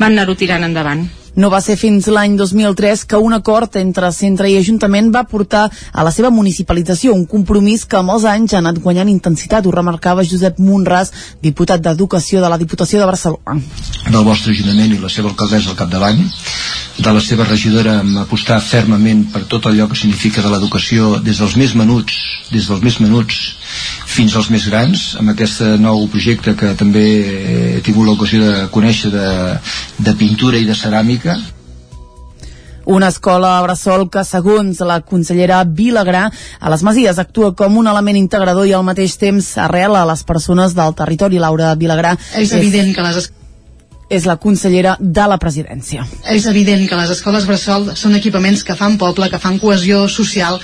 van 0.00 0.12
anar-ho 0.12 0.34
tirant 0.34 0.64
endavant. 0.66 1.06
No 1.36 1.50
va 1.52 1.60
ser 1.62 1.76
fins 1.78 2.08
l'any 2.10 2.36
2003 2.38 3.04
que 3.10 3.18
un 3.20 3.34
acord 3.36 3.76
entre 3.78 4.10
centre 4.14 4.50
i 4.50 4.56
ajuntament 4.58 5.10
va 5.14 5.22
portar 5.28 5.68
a 5.70 6.04
la 6.06 6.10
seva 6.14 6.30
municipalització, 6.34 7.14
un 7.14 7.26
compromís 7.30 7.84
que 7.86 8.02
molts 8.02 8.26
anys 8.26 8.54
ha 8.54 8.62
anat 8.62 8.80
guanyant 8.82 9.10
intensitat, 9.12 9.66
ho 9.66 9.74
remarcava 9.74 10.26
Josep 10.26 10.58
Munras, 10.58 11.12
diputat 11.42 11.84
d'Educació 11.84 12.42
de 12.42 12.50
la 12.50 12.58
Diputació 12.58 13.00
de 13.00 13.10
Barcelona. 13.10 13.60
Del 14.10 14.26
vostre 14.26 14.54
ajuntament 14.54 14.96
i 14.96 15.00
la 15.02 15.12
seva 15.12 15.30
alcaldessa 15.30 15.70
al 15.70 15.78
capdavant, 15.78 16.24
de 17.00 17.14
la 17.14 17.22
seva 17.24 17.46
regidora 17.46 18.00
en 18.02 18.16
apostar 18.20 18.60
fermament 18.60 19.28
per 19.32 19.46
tot 19.48 19.70
allò 19.70 19.86
que 19.88 19.96
significa 19.96 20.42
de 20.42 20.50
l'educació 20.52 21.16
des 21.24 21.38
dels 21.38 21.56
més 21.56 21.76
menuts, 21.78 22.18
des 22.50 22.66
dels 22.68 22.82
més 22.84 23.00
menuts 23.00 23.59
fins 24.10 24.34
als 24.36 24.50
més 24.50 24.66
grans, 24.68 25.14
amb 25.20 25.32
aquest 25.34 25.62
nou 25.78 26.06
projecte 26.10 26.56
que 26.58 26.74
també 26.78 27.06
he 27.76 27.80
tingut 27.86 28.08
l'ocasió 28.08 28.42
de 28.44 28.68
conèixer 28.74 29.12
de, 29.14 29.30
de 29.98 30.14
pintura 30.18 30.58
i 30.58 30.68
de 30.68 30.76
ceràmica, 30.76 31.38
una 32.90 33.08
escola 33.08 33.58
a 33.58 33.62
Bressol 33.62 34.08
que, 34.10 34.24
segons 34.26 34.80
la 34.82 35.00
consellera 35.06 35.60
Vilagrà, 35.64 36.24
a 36.30 36.72
les 36.72 36.82
Masies 36.82 37.20
actua 37.22 37.52
com 37.54 37.76
un 37.78 37.86
element 37.86 38.18
integrador 38.18 38.66
i 38.66 38.72
al 38.74 38.86
mateix 38.86 39.14
temps 39.20 39.52
arrela 39.62 40.02
a 40.02 40.08
les 40.10 40.24
persones 40.26 40.74
del 40.74 40.96
territori. 40.98 41.38
Laura 41.38 41.74
Vilagrà 41.78 42.16
és, 42.18 42.48
és 42.48 42.56
evident 42.58 42.90
que 42.96 43.04
les 43.06 43.20
és 44.10 44.26
la 44.26 44.36
consellera 44.42 44.96
de 44.98 45.26
la 45.30 45.38
presidència. 45.38 46.04
És 46.34 46.46
evident 46.50 46.82
que 46.90 46.98
les 46.98 47.12
escoles 47.14 47.46
Bressol 47.46 47.92
són 47.96 48.18
equipaments 48.18 48.64
que 48.66 48.74
fan 48.76 48.98
poble, 48.98 49.30
que 49.30 49.38
fan 49.38 49.60
cohesió 49.62 50.08
social, 50.10 50.58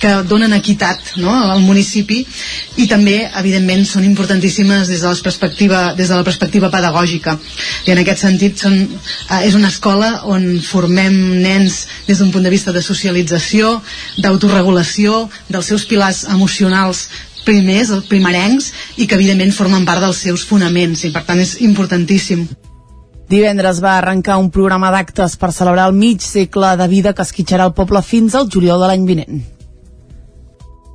que 0.00 0.10
donen 0.28 0.52
equitat 0.56 1.14
no, 1.20 1.32
al 1.32 1.62
municipi 1.64 2.18
i 2.80 2.86
també, 2.88 3.18
evidentment, 3.40 3.84
són 3.88 4.04
importantíssimes 4.04 4.88
des 4.88 5.04
de, 5.04 5.08
la 5.08 5.22
perspectiva, 5.28 5.82
des 5.96 6.10
de 6.10 6.18
la 6.18 6.24
perspectiva 6.24 6.70
pedagògica. 6.72 7.36
I 7.86 7.94
en 7.94 8.02
aquest 8.02 8.24
sentit 8.24 8.60
són, 8.64 8.76
eh, 8.80 9.40
és 9.46 9.56
una 9.56 9.72
escola 9.72 10.22
on 10.32 10.48
formem 10.64 11.16
nens 11.44 11.84
des 12.08 12.18
d'un 12.18 12.32
punt 12.32 12.44
de 12.44 12.52
vista 12.52 12.72
de 12.72 12.84
socialització, 12.84 13.80
d'autoregulació, 14.18 15.26
dels 15.48 15.72
seus 15.72 15.86
pilars 15.88 16.24
emocionals 16.24 17.08
primers, 17.46 17.92
primerencs, 18.10 18.72
i 18.96 19.06
que 19.06 19.14
evidentment 19.14 19.54
formen 19.54 19.86
part 19.86 20.02
dels 20.02 20.24
seus 20.26 20.44
fonaments 20.44 21.04
i 21.06 21.12
per 21.14 21.22
tant 21.28 21.40
és 21.40 21.60
importantíssim. 21.62 22.48
Divendres 23.26 23.80
va 23.82 23.96
arrencar 23.98 24.36
un 24.38 24.52
programa 24.54 24.92
d'actes 24.94 25.34
per 25.40 25.50
celebrar 25.54 25.88
el 25.90 25.96
mig 25.98 26.22
segle 26.22 26.76
de 26.78 26.86
vida 26.86 27.12
que 27.12 27.26
esquitxarà 27.26 27.66
el 27.66 27.74
poble 27.74 28.02
fins 28.06 28.38
al 28.38 28.46
juliol 28.52 28.82
de 28.82 28.90
l'any 28.92 29.06
vinent. 29.08 29.44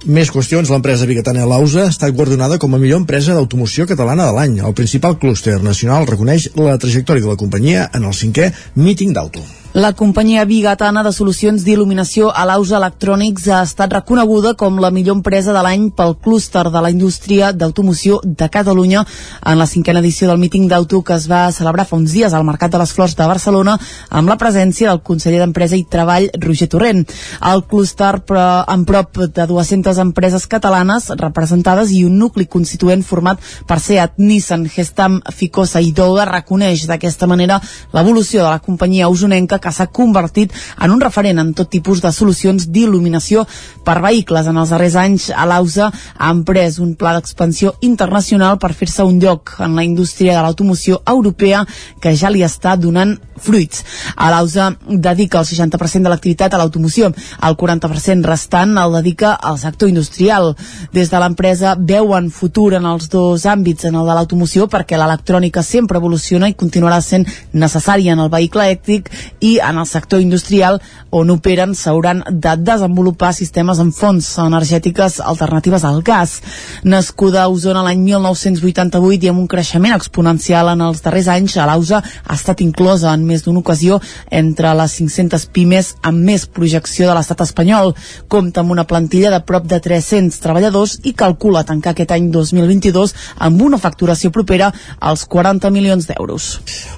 Més 0.01 0.31
qüestions, 0.33 0.71
l'empresa 0.71 1.05
bigatana 1.05 1.45
Lausa 1.45 1.83
ha 1.85 1.91
estat 1.91 2.15
guardonada 2.17 2.57
com 2.57 2.73
a 2.73 2.79
millor 2.81 3.03
empresa 3.03 3.35
d'automoció 3.35 3.85
catalana 3.85 4.31
de 4.31 4.37
l'any. 4.37 4.59
El 4.65 4.73
principal 4.73 5.19
clúster 5.21 5.59
nacional 5.61 6.07
reconeix 6.09 6.49
la 6.57 6.79
trajectòria 6.81 7.27
de 7.27 7.35
la 7.35 7.41
companyia 7.43 7.89
en 7.93 8.07
el 8.09 8.15
cinquè 8.17 8.49
míting 8.75 9.13
d'auto. 9.13 9.43
La 9.73 9.93
companyia 9.93 10.43
bigatana 10.43 10.99
de 10.99 11.13
solucions 11.15 11.63
d'il·luminació 11.63 12.27
Alausa 12.35 12.75
Electronics 12.75 13.45
ha 13.47 13.61
estat 13.63 13.93
reconeguda 13.95 14.51
com 14.59 14.81
la 14.83 14.89
millor 14.91 15.15
empresa 15.15 15.53
de 15.55 15.61
l'any 15.63 15.85
pel 15.95 16.17
clúster 16.19 16.65
de 16.67 16.81
la 16.83 16.89
indústria 16.91 17.53
d'automoció 17.55 18.17
de 18.25 18.49
Catalunya 18.51 19.05
en 19.47 19.55
la 19.57 19.67
cinquena 19.71 20.01
edició 20.03 20.27
del 20.27 20.41
míting 20.41 20.65
d'auto 20.67 20.99
que 21.07 21.15
es 21.15 21.29
va 21.31 21.53
celebrar 21.55 21.85
fa 21.87 21.95
uns 21.95 22.11
dies 22.11 22.35
al 22.35 22.43
Mercat 22.43 22.73
de 22.73 22.81
les 22.81 22.91
Flors 22.91 23.15
de 23.15 23.29
Barcelona 23.29 23.77
amb 24.09 24.27
la 24.27 24.35
presència 24.41 24.89
del 24.89 24.99
conseller 25.07 25.39
d'Empresa 25.39 25.79
i 25.79 25.85
Treball, 25.87 26.27
Roger 26.35 26.67
Torrent. 26.67 27.07
El 27.39 27.63
clúster, 27.63 28.11
amb 28.27 28.85
prop 28.91 29.23
de 29.23 29.47
200 29.47 30.03
empreses 30.03 30.49
catalanes 30.51 31.07
representades 31.15 31.95
i 31.95 32.03
un 32.03 32.19
nucli 32.19 32.43
constituent 32.43 33.07
format 33.07 33.39
per 33.71 33.79
SEAT, 33.79 34.19
Nissan, 34.19 34.67
Gestam, 34.67 35.21
Ficosa 35.31 35.79
i 35.79 35.95
Doga 35.95 36.27
reconeix 36.27 36.89
d'aquesta 36.91 37.31
manera 37.31 37.61
l'evolució 37.95 38.43
de 38.43 38.49
la 38.49 38.59
companyia 38.59 39.07
usonenca 39.07 39.60
que 39.61 39.71
s'ha 39.71 39.87
convertit 39.87 40.53
en 40.81 40.91
un 40.91 41.01
referent 41.01 41.39
en 41.39 41.53
tot 41.57 41.69
tipus 41.71 42.01
de 42.01 42.11
solucions 42.11 42.67
d'il·luminació 42.67 43.45
per 43.85 43.99
vehicles. 44.03 44.47
En 44.47 44.57
els 44.57 44.73
darrers 44.73 44.97
anys, 44.99 45.29
a 45.31 45.45
l'AUSA 45.47 45.91
ha 46.17 46.31
emprès 46.31 46.79
un 46.83 46.95
pla 46.99 47.13
d'expansió 47.15 47.75
internacional 47.81 48.57
per 48.59 48.73
fer-se 48.77 49.05
un 49.07 49.19
lloc 49.21 49.55
en 49.59 49.75
la 49.77 49.85
indústria 49.85 50.35
de 50.35 50.43
l'automoció 50.43 51.01
europea 51.05 51.65
que 52.01 52.15
ja 52.17 52.29
li 52.29 52.43
està 52.45 52.75
donant 52.75 53.17
fruits. 53.41 53.83
A 54.15 54.29
l'AUSA 54.31 54.69
dedica 54.87 55.39
el 55.39 55.47
60% 55.49 56.05
de 56.05 56.11
l'activitat 56.13 56.53
a 56.53 56.59
l'automoció, 56.61 57.11
el 57.11 57.57
40% 57.57 58.27
restant 58.27 58.77
el 58.77 58.93
dedica 58.99 59.33
al 59.33 59.57
sector 59.59 59.89
industrial. 59.89 60.55
Des 60.93 61.09
de 61.09 61.19
l'empresa 61.19 61.75
veuen 61.77 62.29
futur 62.31 62.73
en 62.77 62.85
els 62.85 63.09
dos 63.09 63.45
àmbits, 63.49 63.85
en 63.89 63.97
el 63.97 64.07
de 64.07 64.17
l'automoció, 64.17 64.67
perquè 64.69 64.99
l'electrònica 64.99 65.63
sempre 65.65 65.97
evoluciona 65.97 66.49
i 66.49 66.57
continuarà 66.57 67.01
sent 67.01 67.25
necessària 67.53 68.13
en 68.13 68.21
el 68.23 68.29
vehicle 68.29 68.67
elèctric 68.67 69.09
i 69.41 69.50
en 69.59 69.77
el 69.77 69.87
sector 69.87 70.21
industrial 70.21 70.79
on 71.09 71.29
operen 71.33 71.75
s'hauran 71.75 72.23
de 72.29 72.55
desenvolupar 72.57 73.33
sistemes 73.35 73.79
amb 73.83 73.93
fonts 73.93 74.37
energètiques 74.39 75.19
alternatives 75.19 75.83
al 75.83 76.01
gas. 76.01 76.37
Nascuda 76.83 77.43
a 77.43 77.49
Osona 77.51 77.83
l'any 77.83 77.99
1988 78.05 79.25
i 79.25 79.31
amb 79.31 79.43
un 79.43 79.49
creixement 79.51 79.95
exponencial 79.95 80.71
en 80.71 80.85
els 80.87 81.03
darrers 81.03 81.27
anys, 81.27 81.57
a 81.57 81.67
l'AUSA 81.67 82.01
ha 82.01 82.37
estat 82.37 82.61
inclosa 82.63 83.11
en 83.13 83.25
més 83.27 83.43
d'una 83.43 83.59
ocasió 83.59 83.99
entre 84.29 84.71
les 84.77 84.95
500 85.01 85.47
pimes 85.51 85.95
amb 86.01 86.23
més 86.31 86.45
projecció 86.47 87.09
de 87.09 87.17
l'estat 87.17 87.43
espanyol. 87.43 87.93
Compta 88.31 88.63
amb 88.63 88.71
una 88.71 88.87
plantilla 88.87 89.33
de 89.33 89.41
prop 89.43 89.67
de 89.67 89.81
300 89.83 90.39
treballadors 90.39 90.99
i 91.03 91.13
calcula 91.17 91.65
tancar 91.67 91.91
aquest 91.95 92.15
any 92.15 92.31
2022 92.31 93.15
amb 93.43 93.61
una 93.61 93.81
facturació 93.81 94.31
propera 94.31 94.71
als 94.99 95.25
40 95.25 95.69
milions 95.75 96.07
d'euros. 96.07 96.51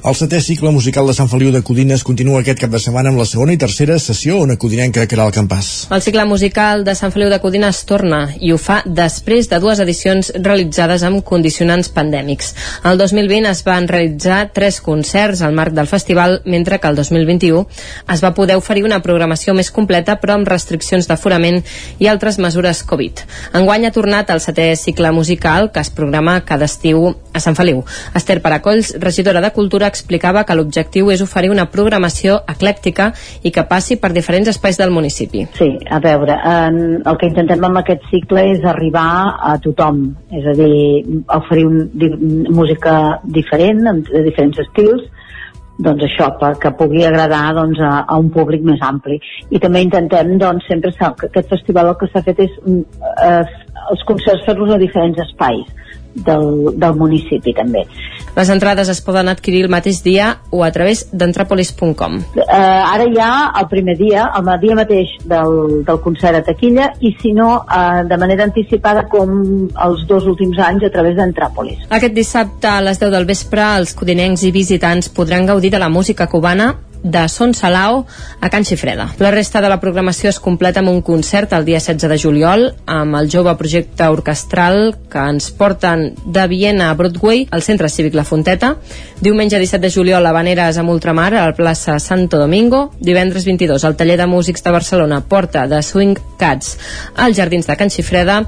El 0.03 0.15
setè 0.19 0.41
cicle 0.43 0.71
musical 0.71 1.07
de 1.07 1.15
Sant 1.17 1.31
Feliu 1.31 1.51
de 1.53 1.63
Codines 1.65 2.03
continua 2.03 2.42
aquest 2.43 2.59
cap 2.59 2.71
de 2.73 2.79
setmana 2.81 3.09
amb 3.13 3.19
la 3.21 3.25
segona 3.27 3.53
i 3.55 3.59
tercera 3.59 3.95
sessió 4.01 4.41
on 4.43 4.51
acudinenca 4.51 5.05
Caral 5.07 5.31
Campàs. 5.31 5.69
El 5.95 6.01
cicle 6.03 6.25
musical 6.27 6.83
de 6.83 6.95
Sant 6.99 7.13
Feliu 7.15 7.29
de 7.31 7.39
Codines 7.39 7.79
torna 7.87 8.19
i 8.43 8.51
ho 8.51 8.57
fa 8.59 8.81
després 8.83 9.47
de 9.47 9.59
dues 9.63 9.79
edicions 9.79 10.31
realitzades 10.35 11.05
amb 11.07 11.23
condicionants 11.23 11.89
pandèmics. 11.95 12.51
El 12.83 12.99
2020 12.99 13.47
es 13.49 13.63
van 13.63 13.87
realitzar 13.87 14.41
tres 14.53 14.81
concerts 14.83 15.41
al 15.41 15.55
marc 15.55 15.73
del 15.77 15.87
festival, 15.87 16.41
mentre 16.43 16.81
que 16.83 16.91
el 16.91 16.99
2021 16.99 17.63
es 18.13 18.23
va 18.25 18.33
poder 18.35 18.59
oferir 18.59 18.83
una 18.83 18.99
programació 19.05 19.55
més 19.55 19.71
completa 19.71 20.17
però 20.19 20.35
amb 20.35 20.51
restriccions 20.51 21.07
d'aforament 21.07 21.61
i 22.03 22.11
altres 22.11 22.39
mesures 22.43 22.83
Covid. 22.83 23.23
Enguany 23.55 23.87
ha 23.87 23.95
tornat 23.95 24.35
el 24.35 24.43
setè 24.43 24.73
cicle 24.75 25.13
musical 25.15 25.71
que 25.71 25.79
es 25.79 25.93
programa 25.93 26.41
cada 26.43 26.67
estiu 26.67 27.13
a 27.33 27.39
Sant 27.39 27.55
Feliu. 27.55 27.83
Esther 28.13 28.41
Paracolls, 28.43 28.93
regidora 28.99 29.41
de 29.41 29.53
Cultura, 29.55 29.87
explicava 29.87 30.43
que 30.43 30.55
l'objectiu 30.59 31.11
és 31.13 31.23
oferir 31.23 31.53
una 31.53 31.69
programació 31.71 32.32
eclèctica 32.49 33.09
i 33.43 33.51
que 33.53 33.65
passi 33.69 33.97
per 34.01 34.11
diferents 34.15 34.49
espais 34.51 34.79
del 34.79 34.93
municipi. 34.95 35.45
Sí, 35.57 35.69
a 35.89 35.99
veure, 36.03 36.37
en, 36.49 36.79
el 36.99 37.19
que 37.19 37.29
intentem 37.31 37.63
amb 37.67 37.81
aquest 37.81 38.05
cicle 38.11 38.45
és 38.53 38.65
arribar 38.67 39.07
a 39.51 39.57
tothom, 39.63 40.05
és 40.33 40.47
a 40.49 40.55
dir, 40.57 40.77
oferir 41.37 41.67
un, 41.69 41.83
di, 41.93 42.11
música 42.49 42.95
diferent, 43.23 43.83
de 44.09 44.23
diferents 44.25 44.61
estils, 44.65 45.05
doncs 45.83 46.03
això, 46.05 46.29
perquè 46.39 46.69
pugui 46.77 47.01
agradar 47.05 47.47
doncs, 47.57 47.79
a, 47.81 48.03
a 48.05 48.17
un 48.21 48.29
públic 48.33 48.61
més 48.65 48.81
ampli. 48.85 49.17
I 49.49 49.61
també 49.61 49.81
intentem, 49.81 50.35
doncs, 50.41 50.67
sempre 50.69 50.93
que 50.93 51.29
aquest 51.29 51.49
festival 51.49 51.93
el 51.93 51.97
que 51.99 52.09
s'ha 52.11 52.21
fet 52.25 52.43
és 52.45 52.59
eh, 52.63 53.39
els 53.89 54.03
concerts 54.07 54.45
fer-los 54.45 54.75
a 54.75 54.81
diferents 54.81 55.19
espais 55.25 55.71
del, 56.15 56.73
del 56.79 56.95
municipi 56.99 57.53
també. 57.57 57.85
Les 58.33 58.49
entrades 58.49 58.89
es 58.89 59.01
poden 59.05 59.29
adquirir 59.29 59.63
el 59.65 59.69
mateix 59.69 60.01
dia 60.03 60.39
o 60.49 60.63
a 60.65 60.71
través 60.73 61.05
d'entrapolis.com. 61.11 62.15
Uh, 62.33 62.43
ara 62.47 63.05
ha 63.21 63.33
el 63.61 63.67
primer 63.69 63.97
dia, 63.97 64.29
el 64.39 64.49
dia 64.61 64.77
mateix 64.77 65.11
del, 65.29 65.83
del 65.85 65.99
concert 66.01 66.39
a 66.39 66.43
taquilla 66.47 66.93
i 66.99 67.13
si 67.21 67.33
no, 67.33 67.51
uh, 67.61 68.01
de 68.09 68.17
manera 68.17 68.47
anticipada 68.47 69.05
com 69.09 69.67
els 69.69 70.07
dos 70.09 70.25
últims 70.25 70.57
anys 70.57 70.87
a 70.87 70.93
través 70.93 71.17
d'Entràpolis. 71.19 71.85
Aquest 71.89 72.17
dissabte 72.17 72.69
a 72.69 72.81
les 72.81 72.99
10 73.01 73.13
del 73.13 73.29
vespre 73.29 73.67
els 73.77 73.93
codinencs 73.93 74.47
i 74.47 74.51
visitants 74.55 75.11
podran 75.13 75.45
gaudir 75.45 75.71
de 75.73 75.81
la 75.81 75.89
música 75.93 76.27
cubana 76.27 76.73
de 77.03 77.27
Son 77.29 77.53
Salao 77.53 78.07
a 78.39 78.49
Can 78.49 78.65
Xifreda. 78.65 79.13
La 79.19 79.31
resta 79.31 79.61
de 79.61 79.69
la 79.69 79.79
programació 79.79 80.31
es 80.31 80.39
completa 80.39 80.79
amb 80.79 80.89
un 80.89 81.01
concert 81.03 81.53
el 81.53 81.65
dia 81.65 81.79
16 81.83 82.09
de 82.09 82.17
juliol 82.19 82.65
amb 82.87 83.19
el 83.19 83.29
jove 83.29 83.53
projecte 83.59 84.07
orquestral 84.07 84.95
que 85.11 85.19
ens 85.19 85.51
porten 85.51 86.13
de 86.25 86.47
Viena 86.47 86.89
a 86.89 86.95
Broadway 86.95 87.47
al 87.51 87.61
Centre 87.61 87.89
Cívic 87.89 88.15
La 88.15 88.23
Fonteta. 88.23 88.77
Diumenge 89.19 89.59
17 89.59 89.83
de 89.83 89.91
juliol 89.91 90.25
a 90.25 90.31
Vaneres 90.31 90.77
amb 90.79 90.89
Ultramar 90.89 91.33
a 91.33 91.45
la 91.45 91.55
plaça 91.57 91.99
Santo 91.99 92.39
Domingo. 92.39 92.91
Divendres 92.99 93.45
22 93.45 93.83
al 93.83 93.97
taller 93.99 94.17
de 94.17 94.27
músics 94.27 94.63
de 94.63 94.71
Barcelona 94.71 95.21
Porta 95.21 95.67
de 95.67 95.81
Swing 95.83 96.17
Cats 96.39 96.77
als 97.15 97.37
Jardins 97.37 97.67
de 97.67 97.75
Can 97.77 97.91
Xifreda. 97.91 98.39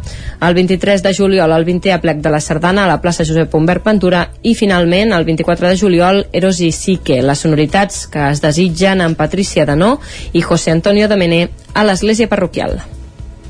El 0.41 0.53
23 0.53 1.03
de 1.03 1.14
juliol 1.14 1.52
al 1.52 1.65
20è 1.65 1.94
aplec 1.95 2.23
de 2.23 2.32
la 2.32 2.40
Sardana 2.40 2.86
a 2.86 2.88
la 2.88 3.02
plaça 3.02 3.26
Josep 3.27 3.53
Humbert 3.53 3.84
Ventura 3.86 4.30
i 4.44 4.56
finalment 4.56 5.14
el 5.14 5.26
24 5.26 5.69
de 5.69 5.77
juliol 5.77 6.26
Eros 6.32 6.61
i 6.61 6.72
Sique, 6.72 7.22
les 7.22 7.40
sonoritats 7.40 8.06
que 8.07 8.30
es 8.30 8.41
desitgen 8.45 9.03
amb 9.03 9.17
Patricia 9.19 9.65
Danó 9.67 9.97
i 10.34 10.45
José 10.45 10.72
Antonio 10.72 11.09
Domené 11.11 11.47
a 11.73 11.84
l'església 11.84 12.31
parroquial. 12.31 12.80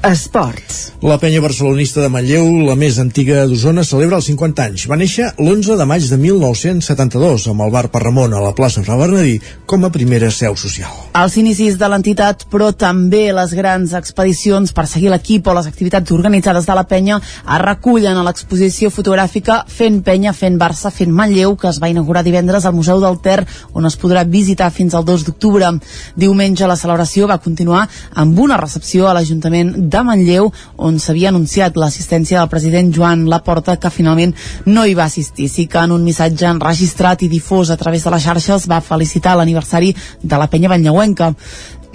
Esports. 0.05 0.93
La 1.01 1.17
penya 1.17 1.41
barcelonista 1.41 1.97
de 2.03 2.11
Manlleu, 2.13 2.45
la 2.61 2.75
més 2.77 2.99
antiga 3.01 3.41
d'Osona, 3.49 3.81
celebra 3.81 4.19
els 4.19 4.27
50 4.29 4.61
anys. 4.61 4.83
Va 4.85 4.97
néixer 5.01 5.31
l'11 5.41 5.77
de 5.79 5.85
maig 5.89 6.05
de 6.05 6.19
1972 6.21 7.47
amb 7.49 7.63
el 7.65 7.71
bar 7.73 7.87
per 7.89 8.03
Ramon 8.03 8.35
a 8.37 8.41
la 8.43 8.51
plaça 8.53 8.83
Fra 8.85 8.99
Bernadí 8.99 9.39
com 9.65 9.81
a 9.85 9.89
primera 9.89 10.29
seu 10.29 10.53
social. 10.61 10.93
Els 11.17 11.37
inicis 11.41 11.79
de 11.81 11.89
l'entitat, 11.89 12.45
però 12.53 12.67
també 12.77 13.31
les 13.33 13.55
grans 13.57 13.95
expedicions 13.97 14.75
per 14.77 14.85
seguir 14.91 15.09
l'equip 15.09 15.49
o 15.49 15.55
les 15.57 15.71
activitats 15.71 16.13
organitzades 16.13 16.69
de 16.69 16.77
la 16.77 16.85
penya 16.85 17.17
es 17.17 17.63
recullen 17.65 18.21
a 18.21 18.27
l'exposició 18.27 18.93
fotogràfica 18.93 19.63
Fent 19.65 20.03
penya, 20.05 20.35
fent 20.37 20.61
Barça, 20.61 20.93
fent 20.93 21.09
Manlleu, 21.09 21.57
que 21.57 21.71
es 21.71 21.81
va 21.81 21.89
inaugurar 21.89 22.21
divendres 22.23 22.65
al 22.65 22.77
Museu 22.77 23.01
del 23.01 23.17
Ter, 23.25 23.39
on 23.73 23.89
es 23.89 23.97
podrà 23.97 24.21
visitar 24.23 24.69
fins 24.69 24.93
al 24.93 25.05
2 25.05 25.25
d'octubre. 25.25 25.73
Diumenge 26.15 26.69
la 26.69 26.77
celebració 26.77 27.25
va 27.25 27.41
continuar 27.41 27.87
amb 28.13 28.39
una 28.39 28.61
recepció 28.61 29.09
a 29.09 29.17
l'Ajuntament 29.17 29.73
de 29.94 29.94
Manlleu, 30.03 30.51
on 30.77 30.99
s'havia 30.99 31.29
anunciat 31.29 31.77
l'assistència 31.77 32.39
del 32.39 32.49
president 32.51 32.91
Joan 32.95 33.27
Laporta, 33.29 33.77
que 33.77 33.93
finalment 33.93 34.33
no 34.65 34.85
hi 34.85 34.95
va 34.97 35.05
assistir. 35.05 35.47
Sí 35.49 35.67
que 35.67 35.79
en 35.79 35.93
un 35.95 36.03
missatge 36.03 36.49
enregistrat 36.49 37.23
i 37.23 37.31
difós 37.31 37.71
a 37.71 37.77
través 37.77 38.03
de 38.03 38.11
les 38.11 38.25
xarxes 38.25 38.67
va 38.71 38.81
felicitar 38.81 39.37
l'aniversari 39.37 39.95
de 40.21 40.37
la 40.41 40.49
penya 40.51 40.69
Banyauenca. 40.73 41.33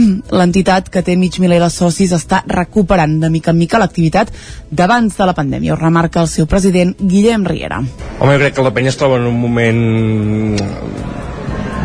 L'entitat, 0.39 0.89
que 0.89 1.02
té 1.05 1.16
mig 1.16 1.36
miler 1.43 1.60
de 1.60 1.70
socis, 1.72 2.14
està 2.16 2.43
recuperant 2.48 3.18
de 3.20 3.31
mica 3.31 3.52
en 3.52 3.59
mica 3.60 3.81
l'activitat 3.82 4.32
d'abans 4.70 5.16
de 5.16 5.27
la 5.28 5.36
pandèmia, 5.36 5.74
ho 5.74 5.81
remarca 5.81 6.22
el 6.22 6.31
seu 6.31 6.47
president 6.47 6.94
Guillem 7.01 7.44
Riera. 7.44 7.82
Home, 8.20 8.32
jo 8.35 8.40
crec 8.44 8.56
que 8.56 8.64
la 8.64 8.74
penya 8.77 8.94
es 8.94 9.01
troba 9.01 9.20
en 9.20 9.28
un 9.28 9.40
moment 9.40 9.82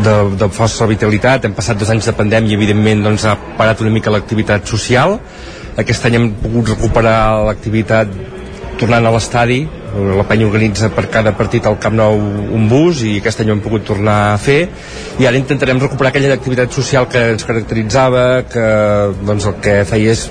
de, 0.03 0.15
de 0.39 0.49
força 0.53 0.87
vitalitat, 0.89 1.45
hem 1.45 1.55
passat 1.57 1.79
dos 1.79 1.91
anys 1.91 2.09
de 2.09 2.15
pandèmia 2.15 2.53
i 2.53 2.57
evidentment 2.59 3.03
doncs, 3.05 3.25
ha 3.27 3.35
parat 3.57 3.81
una 3.83 3.93
mica 3.93 4.13
l'activitat 4.13 4.67
social 4.69 5.19
aquest 5.81 6.06
any 6.07 6.19
hem 6.19 6.30
pogut 6.41 6.72
recuperar 6.76 7.45
l'activitat 7.47 8.11
tornant 8.80 9.07
a 9.07 9.11
l'estadi. 9.15 9.64
La 9.95 10.26
penya 10.27 10.47
organitza 10.49 10.89
per 10.91 11.06
cada 11.11 11.31
partit 11.39 11.68
al 11.68 11.77
Camp 11.80 11.95
Nou 11.95 12.18
un 12.57 12.65
bus 12.68 13.06
i 13.07 13.14
aquest 13.22 13.39
any 13.41 13.52
ho 13.52 13.56
hem 13.56 13.61
pogut 13.64 13.85
tornar 13.88 14.18
a 14.34 14.39
fer. 14.41 14.65
I 15.19 15.27
ara 15.27 15.39
intentarem 15.39 15.80
recuperar 15.80 16.11
aquella 16.11 16.35
activitat 16.35 16.76
social 16.76 17.07
que 17.11 17.22
ens 17.35 17.47
caracteritzava 17.47 18.26
que 18.52 18.65
doncs 19.23 19.47
el 19.52 19.56
que 19.64 19.77
feia 19.88 20.15
és 20.18 20.26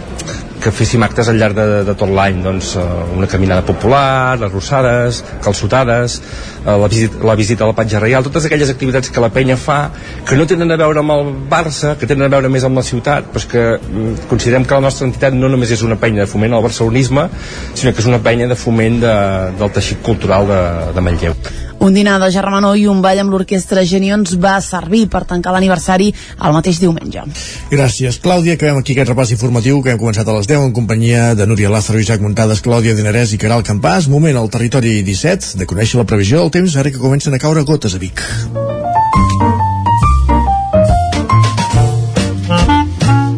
que 0.64 0.72
féssim 0.72 1.02
actes 1.04 1.28
al 1.28 1.36
llarg 1.40 1.56
de, 1.58 1.66
de 1.84 1.94
tot 1.98 2.08
l'any 2.08 2.40
doncs 2.44 2.72
eh, 2.80 2.84
una 3.18 3.28
caminada 3.30 3.64
popular, 3.66 4.38
arrossades 4.40 5.20
calçotades 5.44 6.16
eh, 6.20 6.70
la, 6.70 6.88
visita, 6.88 7.20
la 7.28 7.36
visita 7.36 7.66
a 7.66 7.70
la 7.70 7.76
Patja 7.76 8.00
Reial 8.00 8.24
totes 8.24 8.48
aquelles 8.48 8.72
activitats 8.72 9.12
que 9.12 9.24
la 9.24 9.30
penya 9.34 9.58
fa 9.60 9.78
que 10.24 10.38
no 10.40 10.48
tenen 10.48 10.72
a 10.72 10.80
veure 10.80 11.04
amb 11.04 11.16
el 11.16 11.34
Barça 11.50 11.94
que 12.00 12.08
tenen 12.08 12.26
a 12.28 12.32
veure 12.32 12.52
més 12.52 12.64
amb 12.64 12.80
la 12.80 12.86
ciutat 12.86 13.28
però 13.34 13.44
que 13.50 13.66
mm, 13.76 14.24
considerem 14.32 14.64
que 14.64 14.78
la 14.78 14.86
nostra 14.88 15.08
entitat 15.10 15.36
no 15.36 15.52
només 15.52 15.74
és 15.76 15.84
una 15.84 16.00
penya 16.00 16.24
de 16.24 16.30
foment 16.30 16.56
al 16.56 16.64
barcelonisme 16.64 17.28
sinó 17.74 17.92
que 17.92 18.00
és 18.00 18.10
una 18.10 18.22
penya 18.24 18.48
de 18.48 18.58
foment 18.58 19.02
de, 19.04 19.14
del 19.60 19.76
teixit 19.76 20.00
cultural 20.06 20.48
de, 20.48 20.64
de 20.96 21.04
Manlleu 21.04 21.36
un 21.84 21.92
dinar 21.92 22.18
de 22.20 22.30
germanor 22.32 22.78
i 22.80 22.86
un 22.88 23.02
ball 23.04 23.18
amb 23.20 23.34
l'orquestra 23.34 23.82
Genions 23.84 24.36
va 24.40 24.54
servir 24.64 25.04
per 25.12 25.24
tancar 25.28 25.52
l'aniversari 25.52 26.12
el 26.14 26.54
mateix 26.56 26.78
diumenge. 26.80 27.24
Gràcies, 27.72 28.16
Clàudia. 28.24 28.54
Acabem 28.56 28.78
aquí 28.80 28.94
aquest 28.94 29.10
repàs 29.12 29.34
informatiu 29.34 29.82
que 29.82 29.92
hem 29.92 30.00
començat 30.00 30.28
a 30.28 30.36
les 30.38 30.48
10 30.48 30.53
en 30.62 30.72
companyia 30.72 31.34
de 31.34 31.46
Núria 31.46 31.70
Lázaro, 31.72 31.98
Isaac 31.98 32.20
Muntades, 32.22 32.60
Clàudia 32.62 32.94
Dinarès 32.94 33.32
i 33.34 33.38
Caral 33.42 33.64
Campàs. 33.66 34.06
Moment 34.12 34.36
al 34.38 34.50
territori 34.52 35.00
17 35.02 35.58
de 35.58 35.66
conèixer 35.66 35.98
la 35.98 36.04
previsió 36.06 36.38
del 36.38 36.52
temps 36.54 36.76
ara 36.78 36.92
que 36.94 37.00
comencen 37.02 37.34
a 37.34 37.40
caure 37.42 37.64
gotes 37.66 37.96
a 37.96 38.00
Vic. 38.02 38.22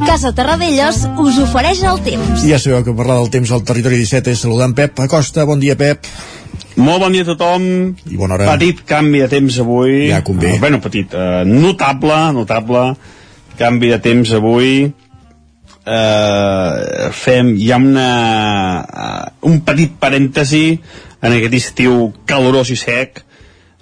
Casa 0.04 0.34
Terradellos 0.36 1.02
us 1.24 1.40
ofereix 1.46 1.80
el 1.88 2.02
temps. 2.04 2.44
I 2.44 2.52
ja 2.52 2.60
sabeu 2.60 2.84
que 2.84 2.96
parlar 2.98 3.16
del 3.22 3.32
temps 3.32 3.54
al 3.56 3.64
territori 3.64 4.02
17 4.02 4.36
és 4.36 4.44
saludar 4.44 4.68
en 4.72 4.76
Pep 4.76 5.00
Acosta. 5.06 5.48
Bon 5.48 5.62
dia, 5.62 5.78
Pep. 5.80 6.04
Molt 6.76 7.00
bon 7.06 7.16
dia 7.16 7.24
a 7.24 7.32
tothom. 7.32 7.68
I 8.04 8.20
bona 8.20 8.36
hora. 8.36 8.52
Petit 8.58 8.84
canvi 8.84 9.24
de 9.24 9.32
temps 9.32 9.60
avui. 9.64 10.08
Ja 10.12 10.20
convé. 10.26 10.56
Uh, 10.58 10.64
bueno, 10.66 10.84
petit. 10.84 11.16
Uh, 11.16 11.46
notable, 11.48 12.24
notable 12.36 12.90
canvi 13.56 13.88
de 13.88 13.98
temps 13.98 14.32
avui. 14.36 14.92
Uh, 15.86 17.12
fem, 17.14 17.52
hi 17.62 17.70
ha 17.70 17.76
una, 17.78 18.08
uh, 18.82 19.46
un 19.46 19.60
petit 19.62 19.92
parèntesi 20.02 20.80
en 21.22 21.36
aquest 21.36 21.54
estiu 21.60 22.08
calorós 22.26 22.72
i 22.74 22.78
sec. 22.80 23.22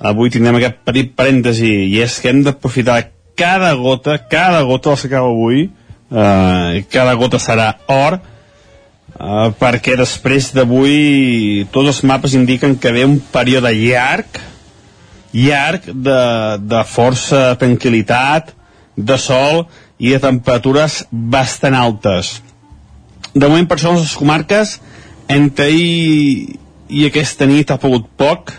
Avui 0.05 0.29
tindrem 0.29 0.59
aquest 0.59 0.83
petit 0.85 1.15
parèntesi 1.17 1.71
i 1.89 2.03
és 2.05 2.19
que 2.21 2.29
hem 2.29 2.43
d'aprofitar 2.45 2.99
cada 3.41 3.73
gota, 3.81 4.19
cada 4.19 4.61
gota 4.69 4.93
del 4.93 5.11
que 5.11 5.21
avui, 5.21 5.65
uh, 6.13 6.83
cada 6.93 7.15
gota 7.17 7.41
serà 7.41 7.71
or, 7.89 8.19
uh, 8.21 9.49
perquè 9.57 9.97
després 9.97 10.53
d'avui 10.53 11.65
tots 11.73 11.95
els 11.95 12.03
mapes 12.05 12.37
indiquen 12.37 12.77
que 12.77 12.93
ve 12.93 13.07
un 13.09 13.17
període 13.33 13.73
llarg 13.81 14.45
llarg 15.35 15.89
de, 15.91 16.21
de 16.63 16.83
força 16.87 17.55
tranquil·litat 17.59 18.53
de 18.95 19.17
sol 19.19 19.65
i 19.99 20.11
de 20.15 20.21
temperatures 20.23 21.03
bastant 21.11 21.77
altes. 21.79 22.41
De 23.35 23.47
moment 23.49 23.67
per 23.69 23.79
això 23.79 23.95
les 23.95 24.15
comarques 24.19 24.79
entre 25.31 25.67
ahir 25.67 26.59
i 26.89 27.07
aquesta 27.09 27.47
nit 27.49 27.71
ha 27.71 27.81
pogut 27.81 28.07
poc. 28.19 28.53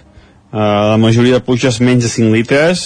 Uh, 0.55 0.95
la 0.95 0.99
majoria 1.01 1.39
de 1.39 1.43
pluges 1.43 1.81
menys 1.83 2.07
de 2.07 2.11
5 2.11 2.31
litres. 2.31 2.85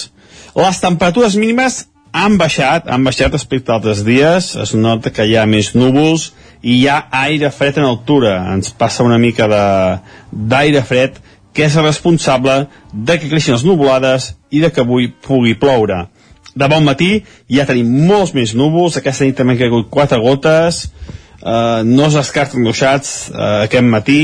Les 0.56 0.82
temperatures 0.82 1.36
mínimes 1.38 1.84
han 2.12 2.36
baixat, 2.38 2.88
han 2.90 3.04
baixat 3.06 3.32
respecte 3.32 3.70
a 3.70 3.78
altres 3.78 4.02
dies, 4.06 4.54
es 4.58 4.74
nota 4.74 5.12
que 5.14 5.26
hi 5.26 5.36
ha 5.38 5.46
més 5.46 5.72
núvols 5.76 6.32
i 6.60 6.80
hi 6.80 6.88
ha 6.90 7.04
aire 7.22 7.52
fred 7.54 7.78
en 7.78 7.86
altura, 7.86 8.34
ens 8.54 8.72
passa 8.74 9.06
una 9.06 9.18
mica 9.18 9.46
d'aire 9.46 10.82
fred 10.82 11.20
que 11.54 11.66
és 11.66 11.76
el 11.76 11.86
responsable 11.86 12.66
de 12.92 13.18
que 13.18 13.30
creixin 13.30 13.54
les 13.54 13.66
nuvolades 13.66 14.32
i 14.50 14.62
de 14.62 14.70
que 14.74 14.82
avui 14.82 15.08
pugui 15.26 15.54
ploure. 15.58 16.04
De 16.54 16.68
bon 16.70 16.84
matí. 16.86 17.22
Ja 17.50 17.66
tenim 17.68 17.90
molts 18.08 18.34
més 18.34 18.54
núvols, 18.58 18.98
aquesta 18.98 19.26
nit 19.26 19.36
també 19.38 19.54
han 19.54 19.60
caigut 19.60 19.90
quatre 19.92 20.18
gotes, 20.22 20.86
eh, 21.42 21.82
no 21.84 22.08
es 22.08 22.16
descarten 22.18 22.64
ruixats 22.66 23.30
eh, 23.30 23.66
aquest 23.66 23.86
matí, 23.86 24.22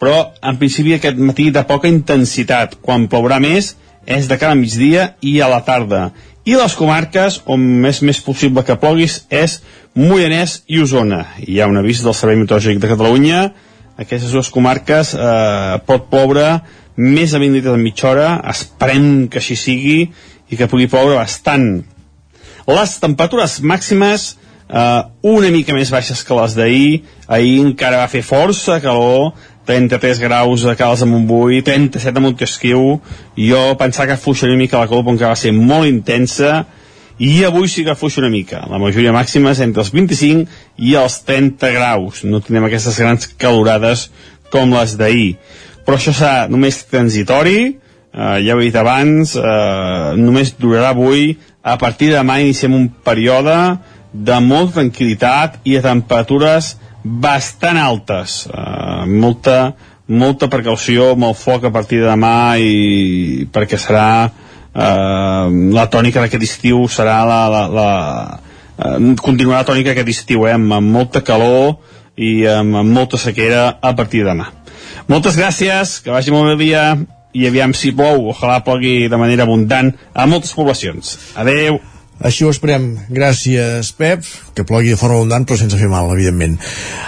però 0.00 0.30
en 0.42 0.58
principi 0.58 0.96
aquest 0.96 1.20
matí 1.20 1.50
de 1.54 1.62
poca 1.68 1.88
intensitat. 1.88 2.78
Quan 2.82 3.06
plourà 3.12 3.40
més 3.42 3.74
és 4.06 4.28
de 4.28 4.38
cara 4.40 4.56
a 4.56 4.58
migdia 4.58 5.14
i 5.20 5.38
a 5.40 5.48
la 5.50 5.60
tarda. 5.66 6.10
I 6.48 6.56
les 6.56 6.74
comarques 6.74 7.42
on 7.52 7.84
és 7.86 8.00
més 8.02 8.20
possible 8.24 8.64
que 8.64 8.78
ploguis 8.80 9.20
és 9.28 9.60
Moianès 9.94 10.62
i 10.72 10.80
Osona. 10.80 11.26
Hi 11.44 11.60
ha 11.60 11.68
un 11.68 11.76
avís 11.78 12.00
del 12.02 12.16
Servei 12.16 12.38
Meteorològic 12.40 12.80
de 12.80 12.88
Catalunya, 12.90 13.42
aquestes 14.00 14.32
dues 14.32 14.48
comarques 14.48 15.12
eh, 15.14 15.78
pot 15.84 16.08
ploure 16.08 16.46
més 16.96 17.32
de 17.32 17.40
20 17.40 17.58
litres 17.58 17.76
en 17.76 17.84
mitja 17.84 18.08
hora, 18.10 18.28
esperem 18.50 19.28
que 19.30 19.40
així 19.40 19.56
sigui 19.56 19.98
i 20.50 20.58
que 20.58 20.68
pugui 20.70 20.88
ploure 20.90 21.16
bastant. 21.18 21.80
Les 22.70 22.96
temperatures 23.02 23.60
màximes 23.66 24.34
eh, 24.70 25.02
una 25.22 25.50
mica 25.50 25.74
més 25.74 25.90
baixes 25.90 26.22
que 26.26 26.36
les 26.38 26.56
d'ahir, 26.58 26.90
ahir 27.28 27.56
encara 27.64 28.02
va 28.02 28.10
fer 28.10 28.22
força 28.26 28.80
calor, 28.82 29.32
33 29.70 30.18
graus 30.18 30.64
a 30.66 30.74
Cales 30.74 31.04
de 31.04 31.06
Montbui, 31.06 31.60
37 31.62 32.16
a 32.16 32.22
Montesquieu, 32.24 33.00
jo 33.38 33.62
pensava 33.78 34.10
que 34.10 34.20
fluixa 34.22 34.48
una 34.48 34.58
mica 34.58 34.80
la 34.80 34.88
calor, 34.90 35.04
però 35.06 35.14
encara 35.14 35.34
va 35.36 35.40
ser 35.40 35.52
molt 35.54 35.86
intensa, 35.90 36.64
i 37.20 37.44
avui 37.44 37.68
sí 37.68 37.84
que 37.84 37.94
fluixa 37.94 38.22
una 38.22 38.32
mica. 38.32 38.64
La 38.70 38.80
majoria 38.80 39.12
màxima 39.12 39.52
és 39.52 39.60
entre 39.60 39.84
els 39.84 39.92
25 39.92 40.46
i 40.88 40.94
els 40.96 41.18
30 41.28 41.70
graus. 41.74 42.22
No 42.24 42.40
tindrem 42.40 42.70
aquestes 42.70 42.96
grans 42.98 43.28
calorades 43.36 44.08
com 44.50 44.72
les 44.72 44.96
d'ahir. 44.96 45.34
Però 45.84 45.98
això 45.98 46.14
serà 46.16 46.48
només 46.48 46.80
transitori, 46.88 47.76
eh, 48.12 48.36
ja 48.44 48.54
ho 48.54 48.60
he 48.60 48.68
dit 48.68 48.76
abans, 48.76 49.36
eh, 49.36 50.12
només 50.16 50.54
durarà 50.58 50.90
avui. 50.94 51.38
A 51.62 51.76
partir 51.76 52.10
de 52.10 52.18
demà 52.18 52.40
iniciem 52.40 52.74
un 52.74 52.88
període 53.04 53.56
de 54.12 54.38
molta 54.42 54.80
tranquil·litat 54.80 55.60
i 55.64 55.76
de 55.76 55.82
temperatures 55.84 56.74
bastant 57.02 57.78
altes. 57.80 58.44
Uh, 58.50 59.06
molta, 59.06 59.72
molta 60.06 60.48
precaució 60.52 61.12
el 61.14 61.34
foc 61.34 61.64
a 61.64 61.72
partir 61.72 62.00
de 62.02 62.10
demà 62.10 62.58
i 62.58 63.46
perquè 63.52 63.78
serà 63.78 64.26
uh, 64.26 65.46
la 65.48 65.86
tònica 65.92 66.20
d'aquest 66.20 66.44
estiu 66.44 66.86
serà 66.88 67.22
la, 67.28 67.40
la, 67.48 67.62
la 67.68 67.90
uh, 68.76 69.14
continuarà 69.22 69.62
la 69.62 69.70
tònica 69.70 69.94
d'aquest 69.94 70.12
estiu 70.16 70.46
eh, 70.46 70.54
amb, 70.58 70.72
amb 70.76 70.90
molta 70.90 71.22
calor 71.22 71.78
i 72.16 72.44
amb, 72.50 72.76
amb 72.82 72.92
molta 72.92 73.20
sequera 73.20 73.78
a 73.80 73.94
partir 73.96 74.24
de 74.24 74.32
demà. 74.34 74.50
Moltes 75.08 75.38
gràcies, 75.38 76.00
que 76.04 76.12
vagi 76.12 76.34
molt 76.34 76.50
bé 76.50 76.52
el 76.52 76.60
dia 76.60 76.84
i 77.32 77.46
aviam 77.46 77.74
si 77.76 77.94
plou, 77.96 78.30
ojalà 78.32 78.60
plogui 78.66 79.08
de 79.08 79.20
manera 79.20 79.46
abundant 79.46 79.92
a 80.14 80.26
moltes 80.26 80.52
poblacions 80.56 81.16
adeu 81.38 81.80
així 82.20 82.44
ho 82.44 82.50
esperem. 82.52 82.92
Gràcies, 83.08 83.92
Pep, 83.96 84.26
que 84.54 84.64
plogui 84.68 84.92
de 84.92 85.00
forma 85.00 85.16
abundant 85.16 85.46
però 85.48 85.56
sense 85.56 85.78
fer 85.80 85.88
mal, 85.88 86.10
evidentment. 86.12 86.58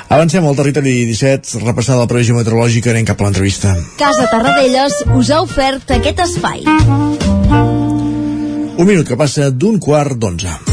Avancem 0.09 0.47
al 0.49 0.57
territori 0.57 0.95
17, 1.11 1.61
repassada 1.67 2.01
la 2.01 2.09
previsió 2.09 2.37
meteorològica, 2.39 2.95
anem 2.95 3.09
cap 3.09 3.21
a 3.21 3.29
l'entrevista. 3.29 3.77
Casa 4.01 4.29
Tarradellas 4.33 5.03
us 5.13 5.31
ha 5.31 5.43
ofert 5.45 5.93
aquest 5.99 6.25
espai. 6.25 6.65
Un 8.73 8.89
minut 8.89 9.05
que 9.09 9.21
passa 9.21 9.53
d'un 9.53 9.77
quart 9.83 10.17
d'onze. 10.17 10.72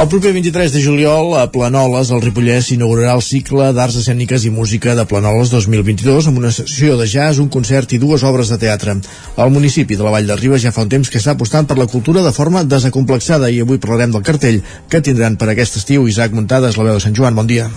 El 0.00 0.08
proper 0.08 0.32
23 0.32 0.72
de 0.72 0.80
juliol 0.80 1.34
a 1.36 1.42
Planoles, 1.52 2.08
al 2.08 2.22
Ripollès, 2.24 2.70
s'inaugurarà 2.70 3.18
el 3.18 3.20
cicle 3.20 3.66
d'Arts 3.76 3.98
Escèniques 4.00 4.46
i 4.48 4.52
Música 4.54 4.94
de 4.96 5.04
Planoles 5.04 5.52
2022 5.52 6.30
amb 6.30 6.40
una 6.40 6.54
sessió 6.56 6.96
de 6.96 7.04
jazz, 7.04 7.36
un 7.36 7.50
concert 7.52 7.92
i 7.92 8.00
dues 8.00 8.24
obres 8.24 8.48
de 8.48 8.56
teatre. 8.64 8.96
El 9.36 9.52
municipi 9.52 10.00
de 10.00 10.08
la 10.08 10.14
Vall 10.16 10.32
de 10.32 10.40
Ribes 10.40 10.64
ja 10.64 10.72
fa 10.72 10.88
un 10.88 10.96
temps 10.96 11.12
que 11.12 11.20
està 11.20 11.36
apostant 11.36 11.68
per 11.68 11.76
la 11.76 11.90
cultura 11.92 12.24
de 12.24 12.32
forma 12.32 12.64
desacomplexada 12.64 13.52
i 13.52 13.60
avui 13.60 13.76
parlarem 13.76 14.16
del 14.16 14.24
cartell 14.24 14.62
que 14.88 15.04
tindran 15.04 15.36
per 15.36 15.52
aquest 15.52 15.82
estiu 15.84 16.08
Isaac 16.08 16.32
Muntades, 16.32 16.80
la 16.80 16.88
veu 16.88 16.96
de 16.96 17.04
Sant 17.04 17.20
Joan. 17.20 17.36
Bon 17.36 17.52
dia. 17.56 17.68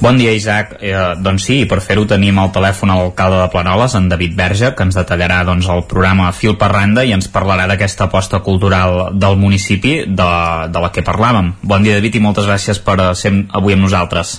Bon 0.00 0.16
dia, 0.16 0.32
Isaac. 0.32 0.78
Eh, 0.80 0.96
doncs 1.20 1.44
sí, 1.44 1.66
per 1.68 1.82
fer-ho 1.84 2.06
tenim 2.08 2.38
al 2.40 2.48
telèfon 2.54 2.88
a 2.88 2.94
l'alcalde 2.96 3.42
de 3.42 3.48
Planoles, 3.52 3.92
en 3.98 4.06
David 4.08 4.32
Verge, 4.32 4.70
que 4.72 4.86
ens 4.86 4.96
detallarà 4.96 5.42
doncs, 5.44 5.68
el 5.68 5.84
programa 5.90 6.30
Fil 6.32 6.56
per 6.56 6.70
Randa 6.72 7.04
i 7.04 7.12
ens 7.12 7.28
parlarà 7.28 7.66
d'aquesta 7.68 8.06
aposta 8.08 8.40
cultural 8.40 9.10
del 9.12 9.36
municipi 9.36 9.98
de, 10.08 10.30
de 10.72 10.80
la 10.80 10.88
que 10.88 11.04
parlàvem. 11.04 11.52
Bon 11.60 11.84
dia, 11.84 12.00
David, 12.00 12.16
i 12.16 12.24
moltes 12.24 12.48
gràcies 12.48 12.80
per 12.80 12.96
ser 13.12 13.34
avui 13.52 13.76
amb 13.76 13.84
nosaltres. 13.84 14.38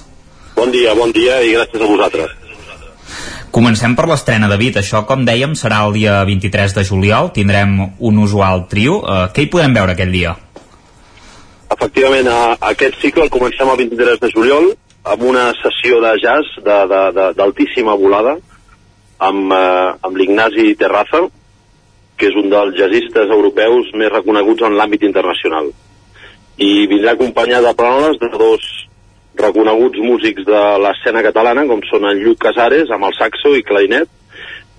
Bon 0.58 0.74
dia, 0.74 0.98
bon 0.98 1.14
dia 1.14 1.38
i 1.46 1.54
gràcies 1.54 1.78
a 1.78 1.94
vosaltres. 1.94 2.38
Comencem 3.54 3.94
per 3.94 4.10
l'estrena, 4.10 4.50
David. 4.50 4.82
Això, 4.82 5.06
com 5.06 5.30
dèiem, 5.30 5.54
serà 5.54 5.86
el 5.86 5.94
dia 5.94 6.24
23 6.26 6.74
de 6.74 6.90
juliol. 6.90 7.36
Tindrem 7.38 7.78
un 8.00 8.24
usual 8.26 8.66
trio. 8.72 9.04
Eh, 9.06 9.26
què 9.30 9.46
hi 9.46 9.54
podem 9.54 9.78
veure 9.78 9.94
aquell 9.94 10.10
dia? 10.10 10.34
Efectivament, 11.70 12.34
a, 12.34 12.56
aquest 12.74 12.98
cicle 13.04 13.30
el 13.30 13.30
comencem 13.30 13.70
el 13.70 13.86
23 13.86 14.26
de 14.26 14.32
juliol 14.34 14.74
amb 15.04 15.24
una 15.26 15.52
sessió 15.58 16.00
de 16.02 16.14
jazz 16.22 16.58
d'altíssima 17.38 17.96
volada 17.98 18.38
amb, 19.18 19.52
eh, 19.54 19.94
amb 20.02 20.18
l'Ignasi 20.18 20.76
Terraza, 20.76 21.28
que 22.18 22.30
és 22.30 22.38
un 22.38 22.50
dels 22.50 22.78
jazzistes 22.78 23.30
europeus 23.34 23.90
més 23.98 24.12
reconeguts 24.14 24.66
en 24.68 24.78
l'àmbit 24.78 25.04
internacional. 25.08 25.72
I 26.58 26.88
vindrà 26.88 27.16
acompanyat 27.16 27.66
de 27.66 27.74
paraules 27.78 28.20
de 28.22 28.30
dos 28.30 28.66
reconeguts 29.36 30.02
músics 30.04 30.46
de 30.46 30.62
l'escena 30.84 31.24
catalana, 31.26 31.66
com 31.66 31.82
són 31.90 32.06
en 32.10 32.20
Lluc 32.22 32.42
Casares, 32.46 32.92
amb 32.92 33.08
el 33.10 33.16
saxo 33.18 33.56
i 33.58 33.64
clarinet, 33.64 34.10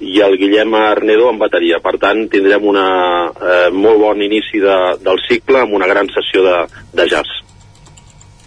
i 0.02 0.20
el 0.20 0.36
Guillem 0.38 0.74
Arnedo 0.74 1.30
en 1.30 1.38
bateria. 1.38 1.78
Per 1.82 1.96
tant, 2.02 2.26
tindrem 2.30 2.66
un 2.66 2.78
eh, 2.78 3.70
molt 3.72 4.02
bon 4.02 4.22
inici 4.22 4.62
de, 4.62 4.76
del 5.02 5.22
cicle 5.28 5.62
amb 5.62 5.74
una 5.78 5.90
gran 5.90 6.10
sessió 6.14 6.42
de, 6.46 6.56
de 6.92 7.08
jazz. 7.08 7.42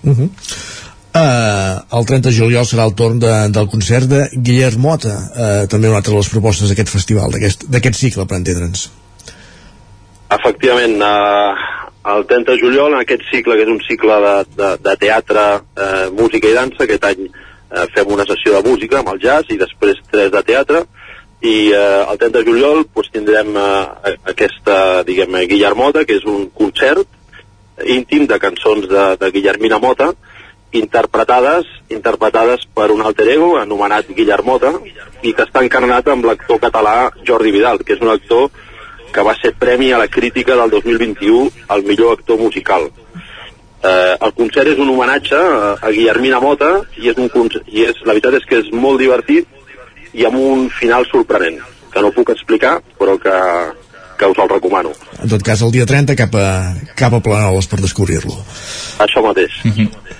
Uh 0.04 0.12
-huh. 0.12 0.30
Uh, 1.16 1.98
el 1.98 2.06
30 2.12 2.30
de 2.30 2.36
juliol 2.36 2.68
serà 2.68 2.86
el 2.90 2.96
torn 3.00 3.22
de, 3.24 3.32
del 3.56 3.70
concert 3.72 4.10
de 4.12 4.26
Guillermo 4.36 4.92
Mota, 4.92 5.16
uh, 5.16 5.64
també 5.72 5.90
una 5.90 6.02
altra 6.02 6.14
de 6.14 6.20
les 6.20 6.32
propostes 6.34 6.72
d'aquest 6.72 6.92
festival, 6.92 7.34
d'aquest 7.34 7.98
cicle, 8.00 8.28
per 8.30 8.40
entendre'ns. 8.42 8.90
Efectivament, 10.36 11.00
uh, 11.00 11.72
el 12.16 12.28
30 12.30 12.52
de 12.52 12.60
juliol, 12.62 12.94
en 12.94 13.02
aquest 13.02 13.26
cicle, 13.32 13.58
que 13.58 13.66
és 13.66 13.72
un 13.72 13.82
cicle 13.88 14.20
de, 14.28 14.36
de, 14.60 14.70
de 14.90 14.96
teatre, 15.06 15.48
uh, 15.64 16.06
música 16.20 16.52
i 16.52 16.58
dansa, 16.58 16.84
aquest 16.86 17.10
any 17.10 17.26
uh, 17.30 17.88
fem 17.96 18.14
una 18.14 18.28
sessió 18.30 18.58
de 18.58 18.70
música 18.70 19.02
amb 19.02 19.16
el 19.16 19.24
jazz 19.24 19.50
i 19.50 19.62
després 19.62 20.04
tres 20.12 20.32
de 20.36 20.46
teatre, 20.46 20.86
i 21.46 21.72
eh, 21.72 22.06
el 22.10 22.18
30 22.18 22.40
de 22.40 22.46
juliol 22.48 22.86
pues, 22.94 23.10
tindrem 23.14 23.56
eh, 23.60 24.16
aquesta, 24.32 25.04
diguem, 25.08 25.36
Guillermota, 25.50 26.06
que 26.08 26.18
és 26.20 26.26
un 26.30 26.48
concert 26.56 27.06
íntim 27.86 28.26
de 28.30 28.40
cançons 28.40 28.88
de, 28.90 29.04
de 29.20 29.32
Guillermina 29.36 29.80
Mota, 29.84 30.14
interpretades 30.76 31.66
interpretades 31.90 32.66
per 32.74 32.92
un 32.92 33.02
alter 33.06 33.28
ego 33.36 33.56
anomenat 33.62 34.10
Guillermota 34.18 34.74
i 35.22 35.34
que 35.34 35.46
està 35.46 35.62
encarnat 35.64 36.08
amb 36.10 36.26
l'actor 36.26 36.60
català 36.62 37.12
Jordi 37.28 37.54
Vidal, 37.54 37.82
que 37.86 37.96
és 37.96 38.02
un 38.02 38.12
actor 38.14 38.50
que 39.14 39.24
va 39.24 39.36
ser 39.40 39.54
premi 39.56 39.92
a 39.94 40.00
la 40.02 40.10
crítica 40.12 40.58
del 40.60 40.74
2021 40.74 41.68
al 41.72 41.84
millor 41.84 42.18
actor 42.18 42.40
musical. 42.40 42.90
Eh, 43.86 44.16
el 44.20 44.34
concert 44.34 44.72
és 44.74 44.82
un 44.82 44.90
homenatge 44.90 45.38
a, 45.38 45.76
a 45.80 45.92
Guillermina 45.94 46.42
Mota 46.44 46.72
i, 46.98 47.12
és 47.12 47.22
un, 47.22 47.30
i 47.70 47.86
és, 47.86 48.02
la 48.04 48.16
veritat 48.16 48.40
és 48.42 48.50
que 48.50 48.60
és 48.64 48.72
molt 48.74 49.00
divertit 49.00 49.48
i 50.16 50.26
amb 50.26 50.40
un 50.40 50.68
final 50.74 51.06
sorprenent, 51.12 51.62
que 51.94 52.04
no 52.04 52.12
puc 52.16 52.32
explicar, 52.34 52.80
però 53.00 53.16
que, 53.22 53.36
que 54.18 54.30
us 54.32 54.42
el 54.42 54.52
recomano. 54.52 54.92
En 55.22 55.32
tot 55.32 55.44
cas, 55.46 55.62
el 55.62 55.74
dia 55.76 55.86
30 55.88 56.16
cap 56.18 56.36
a, 56.40 56.50
cap 56.98 57.14
a 57.14 57.22
Planoles 57.24 57.70
per 57.72 57.80
descobrir-lo. 57.84 58.36
Això 59.06 59.24
mateix. 59.24 59.62
Mm 59.64 59.72
-hmm. 59.72 60.15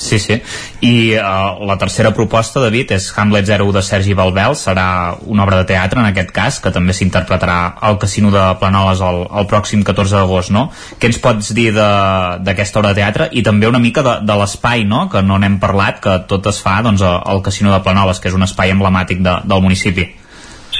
Sí, 0.00 0.18
sí. 0.18 0.40
I 0.80 1.12
uh, 1.20 1.60
la 1.68 1.76
tercera 1.76 2.14
proposta, 2.16 2.62
David, 2.64 2.94
és 2.96 3.10
Hamlet 3.20 3.44
01 3.44 3.74
de 3.76 3.82
Sergi 3.84 4.14
Balbel. 4.16 4.54
Serà 4.56 4.86
una 5.28 5.44
obra 5.44 5.58
de 5.60 5.66
teatre, 5.68 6.00
en 6.00 6.08
aquest 6.08 6.32
cas, 6.32 6.56
que 6.64 6.72
també 6.72 6.94
s'interpretarà 6.96 7.58
al 7.84 7.98
Casino 8.00 8.32
de 8.32 8.46
Planoles 8.62 9.02
el, 9.04 9.20
el 9.28 9.48
pròxim 9.50 9.84
14 9.84 10.16
d'agost, 10.16 10.54
no? 10.56 10.70
Què 10.96 11.10
ens 11.10 11.20
pots 11.20 11.52
dir 11.52 11.68
d'aquesta 11.76 12.80
obra 12.80 12.94
de 12.94 13.02
teatre? 13.02 13.28
I 13.36 13.44
també 13.44 13.68
una 13.68 13.82
mica 13.82 14.00
de, 14.06 14.16
de 14.24 14.38
l'espai, 14.40 14.86
no?, 14.88 15.04
que 15.12 15.20
no 15.20 15.36
n'hem 15.36 15.60
parlat, 15.60 16.00
que 16.00 16.16
tot 16.32 16.48
es 16.48 16.62
fa 16.64 16.78
doncs, 16.86 17.04
al 17.04 17.44
Casino 17.44 17.76
de 17.76 17.84
Planoles, 17.84 18.24
que 18.24 18.32
és 18.32 18.40
un 18.40 18.48
espai 18.48 18.72
emblemàtic 18.72 19.20
de, 19.20 19.36
del 19.52 19.68
municipi. 19.68 20.08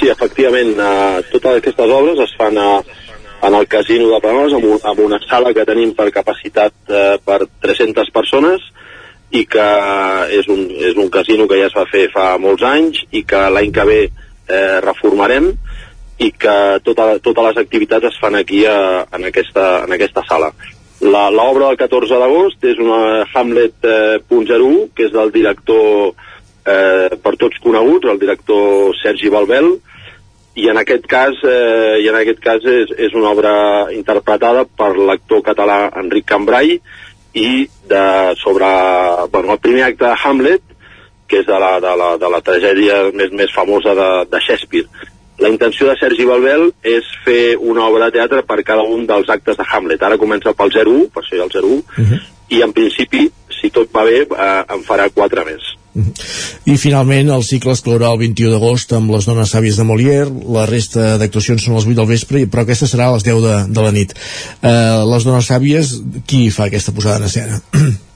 Sí, 0.00 0.08
efectivament. 0.08 0.72
Uh, 0.80 1.20
totes 1.36 1.60
aquestes 1.60 1.96
obres 2.00 2.24
es 2.24 2.32
fan 2.40 2.56
a, 2.56 2.72
en 3.44 3.60
el 3.60 3.68
Casino 3.68 4.08
de 4.14 4.24
Planoles, 4.24 4.56
amb, 4.56 4.72
un, 4.72 4.80
amb 4.80 5.06
una 5.12 5.20
sala 5.28 5.52
que 5.52 5.68
tenim 5.68 5.92
per 5.92 6.08
capacitat 6.08 6.72
uh, 6.88 7.18
per 7.20 7.42
300 7.60 8.16
persones, 8.16 8.70
i 9.30 9.44
que 9.46 9.66
és 10.34 10.48
un, 10.50 10.64
és 10.74 10.96
un 10.98 11.10
casino 11.12 11.46
que 11.48 11.60
ja 11.60 11.68
es 11.70 11.76
va 11.76 11.86
fer 11.90 12.08
fa 12.10 12.32
molts 12.42 12.64
anys 12.66 13.04
i 13.14 13.22
que 13.22 13.44
l'any 13.54 13.70
que 13.74 13.86
ve 13.86 14.00
eh, 14.08 14.80
reformarem 14.82 15.52
i 16.20 16.32
que 16.36 16.56
tota, 16.84 17.14
totes 17.22 17.46
les 17.48 17.60
activitats 17.62 18.10
es 18.10 18.18
fan 18.20 18.36
aquí 18.36 18.64
a, 18.68 19.06
en, 19.08 19.28
aquesta, 19.30 19.84
en 19.86 19.94
aquesta 19.96 20.24
sala. 20.28 20.50
L'obra 21.00 21.70
del 21.70 21.78
14 21.80 22.18
d'agost 22.20 22.66
és 22.68 22.80
una 22.82 23.24
Hamlet 23.32 23.86
eh, 23.88 24.18
.01, 24.28 24.90
que 24.96 25.06
és 25.08 25.14
del 25.14 25.32
director 25.32 26.10
eh, 26.68 27.16
per 27.22 27.36
tots 27.40 27.62
coneguts, 27.64 28.10
el 28.10 28.20
director 28.20 28.92
Sergi 29.00 29.32
Balbel, 29.32 29.70
i 30.60 30.66
en 30.68 30.76
aquest 30.76 31.06
cas, 31.08 31.38
eh, 31.46 32.02
i 32.02 32.10
en 32.10 32.18
aquest 32.18 32.42
cas 32.44 32.66
és, 32.68 32.92
és 32.98 33.16
una 33.16 33.30
obra 33.32 33.54
interpretada 33.96 34.66
per 34.66 34.92
l'actor 34.98 35.40
català 35.46 35.86
Enric 36.02 36.28
Cambrai, 36.28 36.76
i 37.34 37.68
de, 37.88 38.34
sobre 38.40 38.66
bueno, 39.30 39.52
el 39.52 39.58
primer 39.58 39.84
acte 39.84 40.04
de 40.04 40.16
Hamlet, 40.24 40.62
que 41.30 41.40
és 41.40 41.46
de 41.46 41.58
la, 41.62 41.78
de 41.80 41.94
la, 41.96 42.10
de 42.18 42.28
la 42.30 42.42
tragèdia 42.42 43.00
més, 43.14 43.32
més 43.32 43.52
famosa 43.54 43.94
de, 43.94 44.10
de 44.30 44.42
Shakespeare. 44.42 45.08
La 45.40 45.48
intenció 45.48 45.86
de 45.88 45.96
Sergi 45.96 46.26
Balbel 46.28 46.66
és 46.84 47.06
fer 47.24 47.56
una 47.56 47.86
obra 47.86 48.10
de 48.10 48.18
teatre 48.18 48.42
per 48.44 48.60
cada 48.66 48.82
un 48.84 49.06
dels 49.08 49.30
actes 49.32 49.56
de 49.56 49.64
Hamlet. 49.64 50.02
Ara 50.02 50.18
comença 50.20 50.52
pel 50.56 50.74
01, 50.74 51.06
per 51.14 51.22
això 51.22 51.38
hi 51.38 51.40
ha 51.40 51.46
el 51.46 51.54
01, 51.54 51.78
uh 51.78 52.08
-huh. 52.10 52.20
i 52.50 52.62
en 52.66 52.72
principi, 52.72 53.30
si 53.60 53.70
tot 53.70 53.88
va 53.94 54.04
bé, 54.04 54.22
eh, 54.22 54.64
en 54.74 54.82
farà 54.84 55.08
quatre 55.14 55.44
més. 55.44 55.79
I 55.90 56.76
finalment 56.78 57.32
el 57.34 57.42
cicle 57.42 57.72
es 57.74 57.82
clourà 57.82 58.12
el 58.14 58.20
21 58.20 58.52
d'agost 58.54 58.92
amb 58.94 59.10
les 59.10 59.26
dones 59.26 59.50
sàvies 59.50 59.78
de 59.80 59.86
Molière, 59.88 60.30
la 60.54 60.66
resta 60.70 61.16
d'actuacions 61.18 61.64
són 61.66 61.74
a 61.74 61.80
les 61.80 61.88
8 61.88 61.98
del 61.98 62.10
vespre, 62.12 62.44
però 62.46 62.62
aquesta 62.62 62.86
serà 62.90 63.08
a 63.08 63.16
les 63.16 63.26
10 63.26 63.40
de, 63.42 63.56
de 63.74 63.86
la 63.86 63.90
nit. 63.94 64.14
Uh, 64.62 65.02
les 65.10 65.26
dones 65.26 65.50
sàvies, 65.50 65.96
qui 66.30 66.46
fa 66.54 66.68
aquesta 66.68 66.94
posada 66.94 67.18
en 67.18 67.26
escena? 67.30 67.60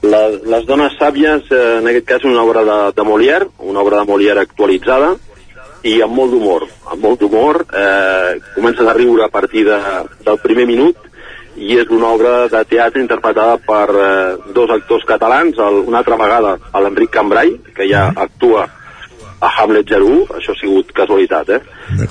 La, 0.00 0.22
les 0.32 0.62
dones 0.64 0.94
sàvies, 0.96 1.50
eh, 1.52 1.64
en 1.76 1.88
aquest 1.90 2.06
cas, 2.08 2.22
una 2.24 2.40
obra 2.40 2.62
de, 2.64 2.76
de 2.96 3.04
Molière, 3.04 3.50
una 3.68 3.82
obra 3.82 3.98
de 4.00 4.08
Molière 4.08 4.40
actualitzada, 4.40 5.10
i 5.84 5.98
amb 6.00 6.16
molt 6.16 6.32
d'humor. 6.32 6.64
Amb 6.88 7.04
molt 7.04 7.20
d'humor, 7.20 7.60
eh, 7.68 8.38
comences 8.54 8.88
a 8.88 8.94
riure 8.96 9.26
a 9.26 9.28
partir 9.28 9.66
de, 9.68 9.76
del 10.24 10.40
primer 10.40 10.64
minut, 10.70 11.09
i 11.60 11.76
és 11.76 11.90
una 11.92 12.10
obra 12.16 12.48
de 12.48 12.64
teatre 12.68 13.02
interpretada 13.02 13.58
per 13.60 13.86
eh, 13.92 14.52
dos 14.56 14.72
actors 14.72 15.04
catalans, 15.08 15.58
el, 15.60 15.82
una 15.86 16.00
altra 16.00 16.16
vegada 16.20 16.56
l'Enric 16.80 17.12
Cambrai, 17.12 17.56
que 17.76 17.88
ja 17.88 18.08
-huh. 18.08 18.22
actua 18.24 18.68
a 19.40 19.48
Hamlet 19.56 19.88
01, 19.88 20.26
això 20.36 20.52
ha 20.52 20.60
sigut 20.60 20.92
casualitat, 20.92 21.48
eh? 21.48 21.60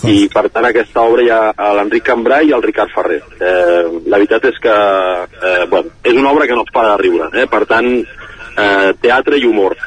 I 0.09 0.29
per 0.33 0.49
tant 0.49 0.65
aquesta 0.65 1.01
obra 1.01 1.21
hi 1.21 1.29
ha 1.29 1.73
l'Enric 1.77 2.03
Cambrai 2.03 2.49
i 2.49 2.55
el 2.57 2.63
Ricard 2.63 2.89
Ferrer. 2.93 3.21
Eh, 3.39 3.83
la 4.09 4.17
veritat 4.17 4.45
és 4.49 4.57
que 4.63 4.73
eh, 4.73 5.65
bueno, 5.69 5.93
és 6.03 6.13
una 6.13 6.31
obra 6.31 6.47
que 6.47 6.57
no 6.57 6.65
es 6.65 6.73
para 6.73 6.95
de 6.95 6.97
riure, 7.03 7.29
eh? 7.33 7.45
per 7.45 7.65
tant 7.69 7.87
eh, 7.93 8.93
teatre 9.01 9.37
i 9.37 9.45
humor. 9.45 9.77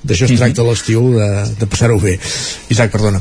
D'això 0.00 0.24
es 0.30 0.38
tracta 0.38 0.64
l'estiu, 0.64 1.10
de, 1.18 1.28
de 1.60 1.66
passar-ho 1.68 1.98
bé. 2.00 2.14
Isaac, 2.72 2.94
perdona. 2.94 3.20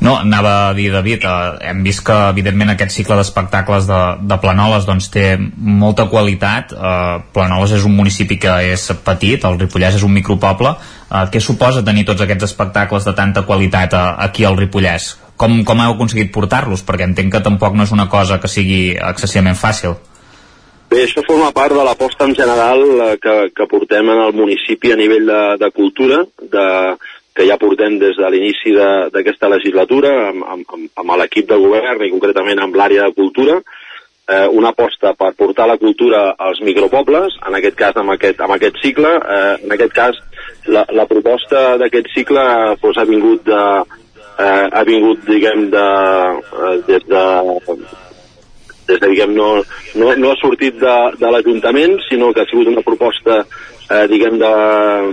No, 0.00 0.12
anava 0.14 0.68
a 0.68 0.74
dir, 0.78 0.92
David, 0.94 1.24
eh, 1.26 1.70
hem 1.70 1.82
vist 1.82 2.04
que, 2.06 2.14
evidentment, 2.30 2.70
aquest 2.70 2.94
cicle 2.94 3.16
d'espectacles 3.18 3.88
de, 3.88 4.02
de 4.30 4.36
Planoles 4.38 4.86
doncs, 4.86 5.08
té 5.10 5.32
molta 5.38 6.06
qualitat. 6.12 6.72
Eh, 6.72 7.14
Planoles 7.34 7.74
és 7.80 7.86
un 7.88 7.96
municipi 7.98 8.38
que 8.38 8.54
és 8.70 8.84
petit, 9.04 9.42
el 9.42 9.58
Ripollès 9.58 9.98
és 9.98 10.06
un 10.06 10.14
micropoble. 10.14 10.76
Eh, 11.08 11.24
què 11.32 11.42
suposa 11.42 11.82
tenir 11.82 12.06
tots 12.06 12.22
aquests 12.22 12.46
espectacles 12.52 13.08
de 13.10 13.16
tanta 13.18 13.42
qualitat 13.48 13.98
eh, 13.98 14.04
aquí 14.28 14.46
al 14.46 14.58
Ripollès? 14.60 15.16
Com, 15.38 15.64
com 15.66 15.82
heu 15.82 15.96
aconseguit 15.96 16.30
portar-los? 16.34 16.86
Perquè 16.86 17.10
entenc 17.10 17.34
que 17.34 17.42
tampoc 17.42 17.74
no 17.74 17.86
és 17.86 17.94
una 17.94 18.06
cosa 18.10 18.38
que 18.38 18.50
sigui 18.50 18.94
excessivament 18.94 19.58
fàcil. 19.58 19.98
Bé, 20.88 21.02
això 21.04 21.20
forma 21.26 21.50
part 21.52 21.74
de 21.76 21.82
l'aposta 21.84 22.24
en 22.24 22.38
general 22.38 22.86
eh, 22.86 23.14
que, 23.20 23.36
que 23.50 23.66
portem 23.68 24.14
en 24.14 24.22
el 24.28 24.34
municipi 24.38 24.94
a 24.94 24.96
nivell 24.96 25.26
de, 25.26 25.42
de 25.60 25.74
cultura, 25.74 26.22
de, 26.54 26.66
que 27.38 27.46
ja 27.46 27.54
portem 27.60 28.00
des 28.02 28.16
de 28.18 28.28
l'inici 28.34 28.72
d'aquesta 29.14 29.46
legislatura 29.52 30.10
amb, 30.32 30.42
amb, 30.42 30.88
amb 30.98 31.12
l'equip 31.20 31.46
de 31.46 31.58
govern 31.62 32.02
i 32.02 32.10
concretament 32.10 32.58
amb 32.58 32.74
l'àrea 32.74 33.04
de 33.06 33.14
cultura, 33.14 33.60
eh, 34.28 34.48
una 34.58 34.72
aposta 34.74 35.14
per 35.14 35.30
portar 35.38 35.68
la 35.70 35.78
cultura 35.78 36.34
als 36.48 36.58
micropobles, 36.66 37.38
en 37.46 37.54
aquest 37.54 37.78
cas 37.78 38.00
amb 38.02 38.16
aquest, 38.16 38.42
amb 38.42 38.56
aquest 38.56 38.82
cicle. 38.82 39.14
Eh, 39.36 39.54
en 39.62 39.76
aquest 39.76 39.94
cas, 39.94 40.18
la, 40.66 40.82
la 40.90 41.06
proposta 41.06 41.78
d'aquest 41.78 42.10
cicle 42.16 42.42
pues, 42.82 42.98
ha 42.98 43.06
vingut 43.06 43.46
de, 43.46 43.62
eh, 44.42 44.66
ha 44.74 44.84
vingut, 44.90 45.22
diguem, 45.30 45.68
de, 45.70 45.86
eh, 46.58 46.76
des 46.90 47.08
de 47.08 47.24
des 48.88 48.98
de, 48.98 49.08
diguem, 49.12 49.34
no, 49.36 49.48
no, 50.00 50.12
no 50.16 50.30
ha 50.32 50.36
sortit 50.40 50.78
de, 50.80 50.94
de 51.20 51.30
l'Ajuntament, 51.30 51.98
sinó 52.08 52.32
que 52.32 52.40
ha 52.40 52.50
sigut 52.50 52.70
una 52.72 52.82
proposta 52.82 53.42
eh, 53.90 54.06
diguem, 54.10 54.38
de, 54.38 54.52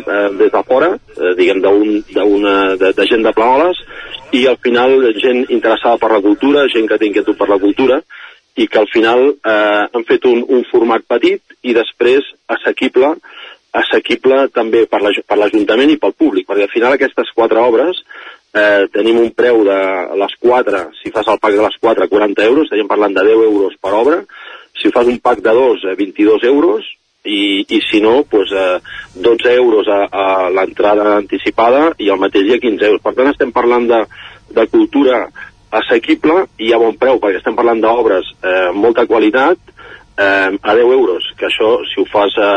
eh, 0.04 0.30
des 0.40 0.52
de 0.52 0.64
fora, 0.68 0.92
eh, 0.96 1.34
diguem, 1.38 1.64
un, 1.66 2.46
de, 2.80 2.92
de 2.94 3.08
gent 3.08 3.24
de 3.24 3.34
Planoles, 3.34 3.82
i 4.36 4.46
al 4.48 4.58
final 4.58 5.14
gent 5.22 5.46
interessada 5.50 5.98
per 6.02 6.12
la 6.12 6.22
cultura, 6.22 6.68
gent 6.74 6.88
que 6.90 7.00
té 7.00 7.10
inquietud 7.10 7.38
per 7.40 7.50
la 7.50 7.60
cultura, 7.60 8.02
i 8.56 8.68
que 8.72 8.80
al 8.80 8.88
final 8.92 9.28
eh, 9.34 9.84
han 9.92 10.06
fet 10.08 10.26
un, 10.30 10.44
un 10.48 10.64
format 10.72 11.04
petit 11.08 11.42
i 11.64 11.76
després 11.76 12.28
assequible, 12.48 13.16
assequible 13.76 14.46
també 14.56 14.86
per 14.88 15.02
l'Ajuntament 15.04 15.92
la, 15.92 15.96
i 15.96 16.00
pel 16.00 16.16
públic, 16.16 16.48
perquè 16.48 16.68
al 16.68 16.74
final 16.74 16.96
aquestes 16.96 17.34
quatre 17.36 17.60
obres 17.60 18.00
eh, 18.56 18.88
tenim 18.96 19.20
un 19.20 19.32
preu 19.36 19.64
de 19.68 19.80
les 20.22 20.36
quatre, 20.40 20.86
si 21.02 21.12
fas 21.12 21.28
el 21.28 21.40
pack 21.44 21.58
de 21.58 21.66
les 21.66 21.80
quatre, 21.82 22.08
40 22.12 22.46
euros, 22.48 22.68
estaríem 22.68 22.88
parlant 22.88 23.16
de 23.16 23.26
10 23.28 23.48
euros 23.50 23.76
per 23.84 23.92
obra, 23.98 24.22
si 24.80 24.92
fas 24.92 25.08
un 25.12 25.20
pack 25.20 25.44
de 25.44 25.56
dos, 25.56 25.84
eh, 25.84 25.96
22 26.00 26.48
euros, 26.48 26.88
i, 27.26 27.66
i 27.68 27.82
si 27.90 28.02
no, 28.02 28.24
pues, 28.30 28.52
eh, 28.52 28.80
12 29.16 29.54
euros 29.56 29.90
a, 29.90 30.06
a 30.12 30.26
l'entrada 30.54 31.16
anticipada 31.18 31.90
i 31.98 32.10
el 32.14 32.22
mateix 32.22 32.48
dia 32.48 32.62
15 32.62 32.90
euros. 32.90 33.04
Per 33.04 33.16
tant, 33.18 33.32
estem 33.32 33.52
parlant 33.56 33.88
de, 33.90 34.02
de 34.56 34.68
cultura 34.72 35.26
assequible 35.76 36.46
i 36.62 36.72
a 36.72 36.80
bon 36.80 36.96
preu, 37.00 37.20
perquè 37.20 37.42
estem 37.42 37.58
parlant 37.58 37.82
d'obres 37.84 38.30
eh, 38.42 38.70
molta 38.76 39.06
qualitat 39.10 39.60
eh, 40.18 40.52
a 40.54 40.78
10 40.78 40.94
euros, 41.00 41.28
que 41.38 41.50
això, 41.50 41.78
si 41.90 42.00
ho 42.02 42.08
fas 42.12 42.38
a, 42.40 42.54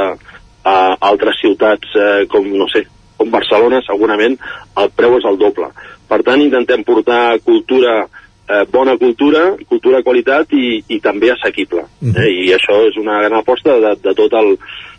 a 0.69 0.77
altres 1.11 1.41
ciutats 1.41 1.97
eh, 1.97 2.25
com, 2.31 2.47
no 2.53 2.69
sé, 2.73 2.85
com 3.19 3.33
Barcelona 3.35 3.81
segurament 3.87 4.37
el 4.79 4.93
preu 4.95 5.19
és 5.19 5.27
el 5.27 5.39
doble. 5.41 5.73
Per 6.09 6.21
tant, 6.25 6.41
intentem 6.41 6.85
portar 6.87 7.39
cultura, 7.45 8.05
eh, 8.49 8.65
bona 8.73 8.97
cultura, 8.99 9.53
cultura 9.69 10.01
de 10.01 10.07
qualitat 10.07 10.53
i, 10.57 10.83
i 10.89 11.01
també 11.05 11.33
assequible. 11.33 11.85
Eh? 12.15 12.29
I 12.49 12.53
això 12.57 12.81
és 12.89 12.97
una 13.01 13.21
gran 13.23 13.41
aposta 13.41 13.79
de, 13.85 13.95
de 14.03 14.15
tot 14.19 14.37
el 14.41 14.57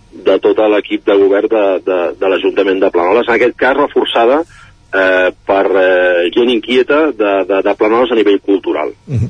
de 0.10 0.40
tot 0.42 0.58
l'equip 0.74 1.04
de 1.06 1.16
govern 1.20 1.52
de, 1.52 1.66
de, 1.86 2.00
de 2.18 2.30
l'Ajuntament 2.32 2.80
de 2.82 2.90
Planoles, 2.90 3.28
en 3.30 3.36
aquest 3.36 3.54
cas 3.60 3.78
reforçada 3.78 4.40
eh, 4.42 5.30
per 5.46 5.66
eh, 5.78 6.30
gent 6.34 6.50
inquieta 6.50 7.12
de, 7.14 7.34
de, 7.46 7.62
de 7.66 7.76
Planoles 7.78 8.12
a 8.12 8.18
nivell 8.18 8.40
cultural. 8.42 8.90
Uh 9.06 9.22
-huh. 9.22 9.30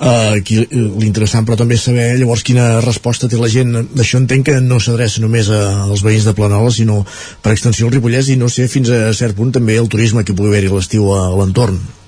uh, 0.00 0.38
aquí 0.38 0.66
l'interessant 0.70 1.46
però 1.46 1.56
també 1.56 1.76
saber 1.76 2.16
llavors 2.18 2.42
quina 2.42 2.80
resposta 2.80 3.28
té 3.28 3.36
la 3.36 3.48
gent 3.48 3.72
d'això 3.94 4.18
entenc 4.18 4.46
que 4.46 4.60
no 4.60 4.78
s'adreça 4.80 5.20
només 5.20 5.50
a, 5.50 5.84
als 5.90 6.02
veïns 6.02 6.24
de 6.24 6.34
Planoles 6.34 6.76
sinó 6.76 7.04
per 7.42 7.52
extensió 7.52 7.86
al 7.86 7.92
Ripollès 7.92 8.28
i 8.28 8.36
no 8.36 8.48
sé 8.48 8.68
fins 8.68 8.90
a 8.90 9.12
cert 9.12 9.36
punt 9.36 9.52
també 9.52 9.76
el 9.76 9.88
turisme 9.88 10.24
que 10.24 10.34
pugui 10.34 10.48
haver-hi 10.48 10.70
l'estiu 10.70 11.12
a, 11.12 11.26
a 11.26 11.36
l'entorn 11.36 11.99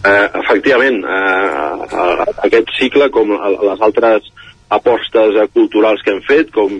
Eh, 0.00 0.28
efectivament, 0.40 1.02
eh, 1.04 2.24
aquest 2.46 2.70
cicle, 2.78 3.10
com 3.12 3.34
les 3.36 3.82
altres 3.84 4.30
apostes 4.72 5.36
eh, 5.36 5.48
culturals 5.52 6.00
que 6.00 6.14
hem 6.14 6.22
fet, 6.24 6.48
com, 6.54 6.78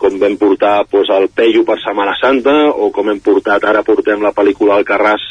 com 0.00 0.16
vam 0.22 0.38
portar 0.40 0.86
pues, 0.88 1.10
el 1.12 1.28
Peyu 1.36 1.66
per 1.68 1.76
Setmana 1.82 2.14
Santa, 2.20 2.54
o 2.72 2.88
com 2.94 3.10
hem 3.12 3.20
portat, 3.20 3.66
ara 3.68 3.84
portem 3.84 4.24
la 4.24 4.32
pel·lícula 4.32 4.78
Alcarràs 4.80 5.26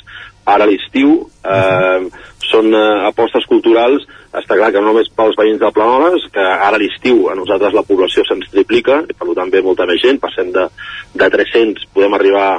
ara 0.52 0.68
a 0.68 0.70
l'estiu, 0.70 1.16
eh, 1.42 2.06
són 2.46 2.70
eh, 2.78 2.84
apostes 3.08 3.48
culturals, 3.50 4.06
està 4.38 4.58
clar 4.60 4.70
que 4.76 4.84
no 4.84 4.92
només 4.92 5.10
pels 5.18 5.38
veïns 5.40 5.60
de 5.62 5.72
Planoles, 5.74 6.28
que 6.34 6.46
ara 6.46 6.76
a 6.78 6.82
l'estiu 6.82 7.26
a 7.32 7.36
nosaltres 7.40 7.74
la 7.74 7.86
població 7.88 8.26
se'ns 8.28 8.54
triplica, 8.54 9.02
i 9.10 9.18
per 9.18 9.34
tant 9.38 9.50
ve 9.54 9.64
molta 9.66 9.90
més 9.90 10.02
gent, 10.04 10.22
passem 10.22 10.54
de, 10.54 10.68
de 11.18 11.32
300, 11.38 11.90
podem 11.96 12.20
arribar 12.20 12.52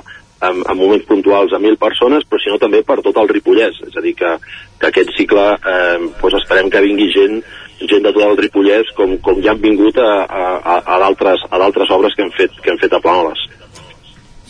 en, 0.48 0.62
en 0.62 0.78
moments 0.78 1.06
puntuals 1.09 1.55
a 1.55 1.60
1.000 1.62 1.78
persones, 1.81 2.27
però 2.28 2.43
sinó 2.43 2.59
també 2.62 2.82
per 2.86 3.01
tot 3.05 3.19
el 3.23 3.31
Ripollès. 3.31 3.81
És 3.89 3.97
a 3.97 4.05
dir, 4.05 4.14
que, 4.19 4.36
que 4.81 4.90
aquest 4.90 5.14
cicle 5.16 5.48
eh, 5.56 5.98
doncs 6.20 6.39
esperem 6.43 6.70
que 6.70 6.85
vingui 6.85 7.10
gent 7.14 7.43
gent 7.82 8.05
de 8.05 8.12
tot 8.12 8.23
el 8.23 8.36
Ripollès 8.39 8.93
com, 8.94 9.16
com 9.24 9.40
ja 9.43 9.55
han 9.55 9.62
vingut 9.62 9.97
a, 9.98 10.12
a, 10.23 10.77
a 10.94 11.01
d'altres 11.02 11.90
obres 11.90 12.14
que 12.14 12.23
hem 12.23 12.31
fet, 12.36 12.55
que 12.62 12.70
hem 12.70 12.78
fet 12.78 12.94
a 12.94 13.02
Planoles. 13.02 13.43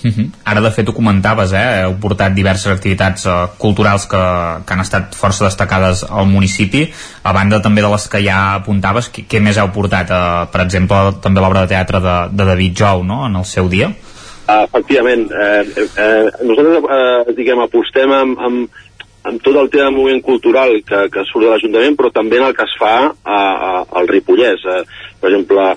Uh 0.02 0.10
-huh. 0.10 0.30
Ara, 0.44 0.60
de 0.60 0.70
fet, 0.70 0.88
ho 0.88 0.92
comentaves, 0.92 1.52
eh? 1.52 1.82
heu 1.84 1.94
portat 2.00 2.34
diverses 2.34 2.66
activitats 2.66 3.24
uh, 3.24 3.46
culturals 3.56 4.06
que, 4.06 4.22
que 4.66 4.72
han 4.74 4.80
estat 4.80 5.14
força 5.14 5.44
destacades 5.44 6.04
al 6.10 6.26
municipi, 6.26 6.90
a 7.22 7.32
banda 7.32 7.62
també 7.62 7.82
de 7.82 7.88
les 7.88 8.08
que 8.08 8.18
ja 8.18 8.54
apuntaves, 8.54 9.10
què, 9.12 9.24
què 9.28 9.40
més 9.40 9.56
heu 9.58 9.70
portat? 9.70 10.10
Uh, 10.10 10.50
per 10.52 10.60
exemple, 10.62 10.96
també 11.22 11.40
l'obra 11.40 11.60
de 11.60 11.68
teatre 11.68 12.00
de, 12.00 12.16
de 12.32 12.44
David 12.44 12.74
Jou, 12.76 13.04
no?, 13.04 13.26
en 13.26 13.36
el 13.36 13.44
seu 13.44 13.68
dia? 13.68 13.92
Uh, 14.42 14.64
efectivament, 14.66 15.28
eh, 15.30 15.64
eh, 16.02 16.30
nosaltres 16.42 16.82
eh, 16.82 17.34
diguem, 17.36 17.60
apostem 17.62 18.10
amb, 18.10 18.40
amb, 18.42 18.80
amb 19.30 19.42
tot 19.44 19.54
el 19.54 19.68
tema 19.70 19.84
de 19.86 19.94
moviment 19.94 20.22
cultural 20.26 20.74
que, 20.82 21.04
que 21.14 21.22
surt 21.28 21.46
de 21.46 21.52
l'Ajuntament, 21.52 21.94
però 21.94 22.10
també 22.10 22.40
en 22.40 22.48
el 22.48 22.56
que 22.58 22.66
es 22.66 22.74
fa 22.80 22.96
a, 23.06 23.38
a, 23.38 23.70
al 24.00 24.10
Ripollès. 24.10 24.64
Eh, 24.66 24.80
per 25.22 25.30
exemple, 25.30 25.68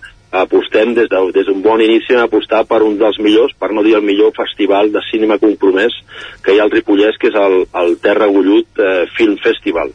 apostem 0.42 0.96
des 0.98 1.12
d'un 1.12 1.30
de, 1.30 1.44
des 1.46 1.62
bon 1.62 1.84
inici 1.86 2.18
a 2.18 2.26
apostar 2.26 2.64
per 2.66 2.82
un 2.84 2.98
dels 2.98 3.20
millors, 3.22 3.54
per 3.54 3.70
no 3.70 3.84
dir 3.86 3.94
el 4.00 4.08
millor 4.08 4.34
festival 4.34 4.90
de 4.92 5.06
cinema 5.12 5.38
compromès 5.38 5.94
que 6.42 6.56
hi 6.56 6.60
ha 6.60 6.66
al 6.66 6.74
Ripollès, 6.74 7.22
que 7.22 7.30
és 7.30 7.38
el, 7.38 7.68
el 7.84 7.96
Terra 8.02 8.32
Gullut 8.34 8.82
eh, 8.82 9.06
Film 9.14 9.38
Festival. 9.46 9.94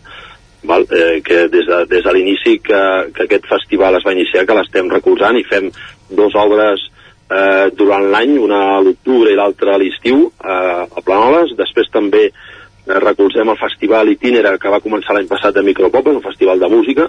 Val? 0.62 0.86
Eh, 0.94 1.18
que 1.26 1.48
des 1.50 1.66
de, 1.66 1.82
des 1.90 2.06
de 2.06 2.14
l'inici 2.14 2.60
que, 2.62 2.80
que 3.16 3.26
aquest 3.26 3.50
festival 3.50 3.98
es 3.98 4.06
va 4.06 4.14
iniciar, 4.14 4.46
que 4.46 4.56
l'estem 4.56 4.94
recolzant 4.94 5.42
i 5.42 5.46
fem 5.50 5.72
dues 6.14 6.38
obres 6.38 6.86
eh, 6.86 6.99
durant 7.78 8.08
l'any, 8.10 8.36
una 8.42 8.60
a 8.76 8.80
l'octubre 8.82 9.30
i 9.30 9.36
l'altra 9.38 9.76
a 9.76 9.78
l'estiu 9.78 10.24
eh, 10.26 10.82
a 10.82 11.04
Planoles, 11.04 11.54
després 11.58 11.90
també 11.94 12.24
eh, 12.26 12.32
recolzem 12.98 13.52
el 13.52 13.60
festival 13.60 14.10
Itinera 14.10 14.56
que 14.58 14.72
va 14.72 14.82
començar 14.82 15.14
l'any 15.14 15.28
passat 15.30 15.54
de 15.54 15.62
Micropobles, 15.66 16.18
un 16.18 16.26
festival 16.26 16.58
de 16.58 16.70
música, 16.72 17.06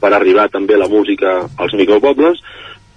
per 0.00 0.12
arribar 0.12 0.46
també 0.52 0.78
la 0.78 0.90
música 0.90 1.40
als 1.58 1.74
micropobles, 1.74 2.38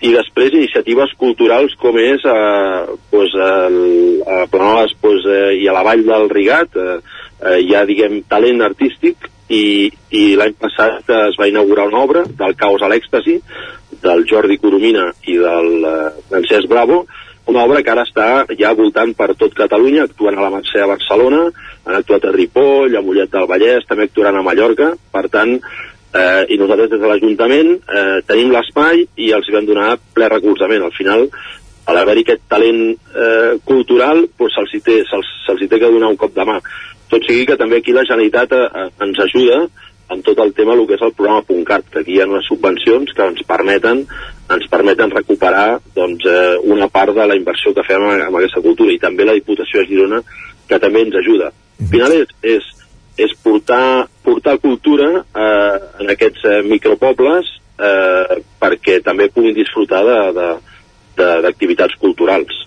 i 0.06 0.12
després 0.14 0.54
iniciatives 0.54 1.14
culturals 1.18 1.74
com 1.82 1.98
és 1.98 2.22
eh, 2.30 2.98
pues, 3.10 3.34
el, 3.34 3.80
a 4.22 4.44
Planoles 4.52 4.94
pues, 5.02 5.26
eh, 5.26 5.56
i 5.64 5.66
a 5.68 5.74
la 5.74 5.82
Vall 5.88 6.06
del 6.06 6.30
Rigat 6.30 6.78
eh, 6.78 7.00
eh, 7.42 7.58
hi 7.66 7.74
ha 7.74 7.86
diguem 7.90 8.22
talent 8.30 8.62
artístic 8.66 9.32
i, 9.50 9.90
i 10.14 10.24
l'any 10.38 10.54
passat 10.60 11.10
es 11.24 11.40
va 11.40 11.48
inaugurar 11.50 11.88
una 11.90 12.04
obra 12.04 12.26
del 12.28 12.54
caos 12.60 12.84
a 12.84 12.92
l'èxtasi 12.92 13.40
del 14.02 14.26
Jordi 14.30 14.60
Coromina 14.62 15.08
i 15.28 15.38
del 15.42 15.88
eh, 15.88 15.98
Francesc 16.30 16.70
Bravo, 16.72 17.06
una 17.48 17.64
obra 17.64 17.82
que 17.84 17.92
ara 17.94 18.04
està 18.04 18.46
ja 18.60 18.74
voltant 18.76 19.14
per 19.16 19.32
tot 19.40 19.54
Catalunya, 19.56 20.04
actuant 20.08 20.36
a 20.36 20.44
la 20.44 20.52
Mercè 20.58 20.82
a 20.84 20.90
Barcelona, 20.90 21.46
han 21.88 21.96
actuat 21.96 22.28
a 22.28 22.34
Ripoll, 22.36 22.96
a 22.96 23.04
Mollet 23.04 23.32
del 23.32 23.48
Vallès, 23.48 23.88
també 23.88 24.10
actuaran 24.10 24.36
a 24.36 24.44
Mallorca, 24.44 24.90
per 25.14 25.24
tant, 25.32 25.54
eh, 26.12 26.44
i 26.52 26.58
nosaltres 26.60 26.92
des 26.92 27.02
de 27.02 27.08
l'Ajuntament 27.08 27.72
eh, 27.78 28.20
tenim 28.28 28.52
l'espai 28.52 29.06
i 29.16 29.32
els 29.38 29.48
vam 29.54 29.70
donar 29.70 29.96
ple 30.14 30.28
recolzament. 30.34 30.84
Al 30.84 30.96
final, 30.98 31.28
a 31.88 31.96
l'haver-hi 31.96 32.26
aquest 32.26 32.44
talent 32.52 32.84
eh, 32.92 33.56
cultural, 33.64 34.26
doncs 34.40 34.60
se'ls 34.60 34.84
té, 34.84 35.02
se 35.08 35.24
se 35.48 35.68
té 35.68 35.80
que 35.80 35.92
donar 35.92 36.12
un 36.12 36.20
cop 36.20 36.36
de 36.36 36.44
mà. 36.48 36.60
Tot 37.08 37.24
sigui 37.24 37.46
que 37.48 37.56
també 37.56 37.80
aquí 37.80 37.96
la 37.96 38.04
Generalitat 38.08 38.56
eh, 38.60 38.88
ens 39.08 39.24
ajuda 39.24 39.62
en 40.10 40.22
tot 40.24 40.40
el 40.40 40.54
tema 40.56 40.74
el 40.74 40.86
que 40.88 40.96
és 40.96 41.04
el 41.04 41.14
programa 41.14 41.44
.cat, 41.68 41.86
que 41.92 42.00
aquí 42.02 42.16
hi 42.16 42.22
ha 42.22 42.28
unes 42.30 42.48
subvencions 42.48 43.12
que 43.14 43.26
ens 43.28 43.44
permeten 43.48 44.06
ens 44.54 44.68
permeten 44.72 45.12
recuperar 45.12 45.80
doncs, 45.96 46.26
eh, 46.26 46.56
una 46.64 46.88
part 46.88 47.14
de 47.16 47.26
la 47.28 47.36
inversió 47.36 47.74
que 47.76 47.84
fem 47.84 48.04
en, 48.08 48.22
en 48.22 48.40
aquesta 48.40 48.64
cultura 48.64 48.94
i 48.94 49.00
també 49.00 49.28
la 49.28 49.36
Diputació 49.36 49.82
de 49.82 49.90
Girona 49.90 50.22
que 50.68 50.80
també 50.80 51.04
ens 51.04 51.16
ajuda. 51.20 51.52
Al 51.82 51.92
final 51.92 52.16
és, 52.16 52.32
és, 52.42 52.72
és 53.28 53.36
portar, 53.44 54.08
portar 54.24 54.58
cultura 54.64 55.10
eh, 55.20 55.78
en 56.04 56.16
aquests 56.16 56.48
eh, 56.48 56.62
micropobles 56.68 57.52
eh, 57.80 58.40
perquè 58.62 59.02
també 59.04 59.30
puguin 59.34 59.56
disfrutar 59.58 60.04
de, 60.08 60.18
de, 60.38 60.50
d'activitats 61.18 61.98
culturals. 62.02 62.64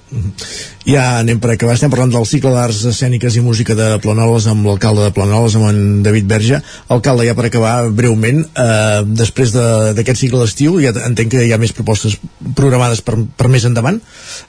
Ja 0.88 1.20
anem 1.20 1.38
per 1.38 1.52
acabar, 1.52 1.76
estem 1.76 1.90
parlant 1.92 2.10
del 2.10 2.24
cicle 2.26 2.50
d'arts 2.54 2.80
escèniques 2.90 3.36
i 3.36 3.42
música 3.44 3.76
de 3.78 3.92
Planoles 4.02 4.46
amb 4.50 4.64
l'alcalde 4.66 5.04
de 5.06 5.14
Planoles, 5.14 5.54
amb 5.58 5.68
en 5.68 5.80
David 6.02 6.26
Verge. 6.30 6.60
Alcalde, 6.90 7.26
ja 7.28 7.36
per 7.38 7.46
acabar 7.46 7.74
breument, 7.94 8.40
eh, 8.48 9.02
després 9.06 9.52
d'aquest 9.54 10.16
de, 10.16 10.20
cicle 10.22 10.40
d'estiu, 10.42 10.80
ja 10.82 10.94
entenc 11.06 11.30
que 11.36 11.44
hi 11.46 11.52
ha 11.54 11.60
més 11.62 11.74
propostes 11.76 12.16
programades 12.58 13.04
per, 13.06 13.18
per 13.38 13.50
més 13.52 13.66
endavant? 13.68 14.00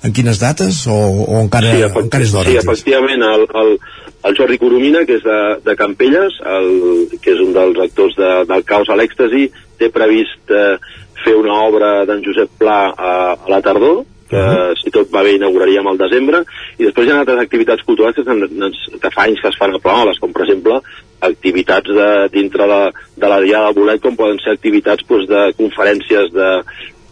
En 0.02 0.16
quines 0.16 0.40
dates? 0.42 0.86
O, 0.88 0.98
o 1.28 1.44
encara, 1.44 1.76
sí, 1.76 1.92
encara 2.06 2.26
és 2.26 2.34
d'hora? 2.34 2.56
Sí, 2.56 2.62
efectivament, 2.64 3.28
el, 3.28 3.46
el, 3.62 3.76
el 4.32 4.40
Jordi 4.40 4.58
Coromina, 4.62 5.06
que 5.06 5.20
és 5.20 5.28
de, 5.28 5.42
de 5.68 5.76
Campelles, 5.78 6.40
el, 6.56 6.72
que 7.22 7.36
és 7.36 7.44
un 7.44 7.54
dels 7.58 7.84
actors 7.86 8.18
de, 8.18 8.32
del 8.50 8.66
Caos 8.72 8.90
a 8.90 8.98
l'Èxtasi, 8.98 9.50
té 9.82 9.90
previst 9.94 10.54
eh, 10.54 10.76
fer 11.26 11.36
una 11.38 11.62
obra 11.68 11.92
d'en 12.06 12.24
Josep 12.26 12.58
Pla 12.60 12.80
a, 12.92 13.14
a 13.34 13.52
la 13.52 13.62
tardor, 13.62 14.04
que 14.32 14.38
uh 14.38 14.48
-huh. 14.48 14.76
si 14.82 14.90
tot 14.92 15.12
va 15.12 15.24
bé 15.24 15.34
inauguraríem 15.36 15.88
al 15.88 15.98
desembre, 15.98 16.44
i 16.78 16.84
després 16.86 17.08
hi 17.08 17.12
ha 17.12 17.20
altres 17.20 17.40
activitats 17.40 17.84
culturals 17.84 18.16
que, 18.16 18.24
que 19.02 19.12
fa 19.16 19.24
anys 19.24 19.42
que 19.42 19.50
es 19.50 19.58
fan 19.60 19.76
a 19.76 19.80
Planoles, 19.80 20.20
com 20.20 20.32
per 20.32 20.44
exemple 20.44 20.80
activitats 21.20 21.90
de, 22.00 22.30
dintre 22.32 22.68
de, 22.68 22.82
de 23.18 23.28
la 23.28 23.42
Diada 23.42 23.66
del 23.66 23.76
Bolet, 23.76 24.02
com 24.02 24.16
poden 24.16 24.40
ser 24.40 24.54
activitats 24.54 25.04
doncs, 25.08 25.28
de 25.28 25.54
conferències 25.58 26.32
de, 26.32 26.50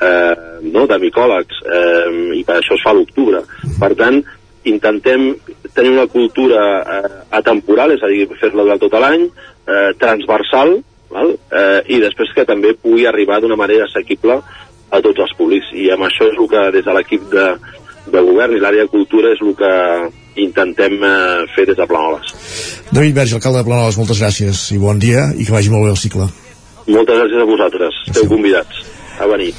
eh, 0.02 0.36
no, 0.62 0.88
de 0.88 0.98
micòlegs, 0.98 1.56
eh, 1.78 2.38
i 2.40 2.44
per 2.44 2.58
això 2.58 2.76
es 2.76 2.84
fa 2.84 2.92
a 2.92 2.98
l'octubre. 2.98 3.44
Per 3.80 3.92
tant, 3.96 4.24
intentem 4.64 5.36
tenir 5.74 5.92
una 5.92 6.08
cultura 6.08 6.64
eh, 6.82 7.12
atemporal, 7.42 7.92
és 7.92 8.04
a 8.04 8.08
dir, 8.12 8.28
fer-la 8.40 8.64
durant 8.64 8.80
tot 8.80 8.94
l'any, 9.00 9.28
eh, 9.68 9.92
transversal, 10.00 10.80
val? 11.14 11.34
Eh, 11.34 11.82
i 11.96 12.02
després 12.04 12.32
que 12.36 12.48
també 12.48 12.76
pugui 12.78 13.08
arribar 13.10 13.40
d'una 13.42 13.58
manera 13.60 13.88
assequible 13.88 14.40
a 14.90 15.02
tots 15.06 15.26
els 15.26 15.36
públics 15.38 15.70
i 15.78 15.90
amb 15.94 16.08
això 16.08 16.30
és 16.30 16.38
el 16.38 16.50
que 16.50 16.64
des 16.78 16.86
de 16.86 16.96
l'equip 16.98 17.28
de, 17.34 17.48
de 18.10 18.24
govern 18.26 18.56
i 18.56 18.62
l'àrea 18.62 18.88
de 18.88 18.94
cultura 18.94 19.34
és 19.36 19.42
el 19.46 19.56
que 19.60 19.74
intentem 20.46 20.96
eh, 21.04 21.48
fer 21.56 21.68
des 21.70 21.78
de 21.78 21.88
Planoles. 21.90 22.34
David 22.92 23.18
Verge, 23.22 23.38
alcalde 23.38 23.64
de 23.64 23.70
Planoles, 23.70 24.00
moltes 24.00 24.22
gràcies 24.22 24.70
i 24.76 24.80
bon 24.82 25.02
dia 25.02 25.30
i 25.36 25.46
que 25.46 25.56
vagi 25.56 25.74
molt 25.74 25.88
bé 25.90 25.94
el 25.96 26.02
cicle. 26.02 26.30
Moltes 26.90 27.22
gràcies 27.22 27.44
a 27.44 27.50
vosaltres, 27.50 28.02
esteu 28.08 28.30
convidats 28.32 28.82
a 29.20 29.28
venir. 29.30 29.54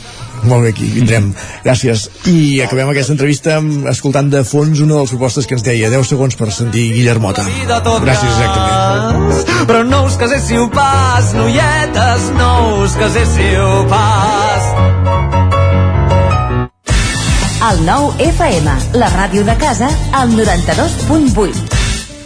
Molt 0.44 0.64
bé, 0.64 0.70
aquí 0.72 0.88
vindrem. 0.94 1.30
Gràcies. 1.64 2.06
I 2.30 2.60
acabem 2.64 2.90
aquesta 2.92 3.14
entrevista 3.14 3.58
escoltant 3.90 4.30
de 4.32 4.42
fons 4.48 4.80
una 4.80 4.96
de 4.96 5.00
les 5.04 5.14
propostes 5.14 5.48
que 5.48 5.56
ens 5.58 5.64
deia 5.66 5.90
10 5.92 6.12
segons 6.14 6.38
per 6.38 6.50
sentir 6.54 6.90
Guillermota. 6.94 7.44
Gràcies, 7.44 8.30
exactament. 8.30 9.66
Però 9.68 9.82
no 9.84 10.04
us 10.08 10.16
caséssiu 10.20 10.68
pas, 10.74 11.34
noietes, 11.36 12.30
no 12.38 12.52
us 12.84 12.96
caséssiu 13.00 13.68
pas. 13.92 14.70
El 17.70 17.84
nou 17.84 18.08
FM, 18.24 18.78
la 18.96 19.10
ràdio 19.12 19.44
de 19.44 19.58
casa, 19.60 19.90
al 20.16 20.32
92.8. 20.32 21.79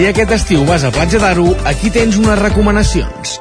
Si 0.00 0.06
aquest 0.08 0.30
estiu 0.32 0.62
vas 0.64 0.80
a 0.80 0.88
Platja 0.88 1.18
d'Aro, 1.20 1.50
aquí 1.68 1.90
tens 1.92 2.16
unes 2.16 2.38
recomanacions. 2.40 3.34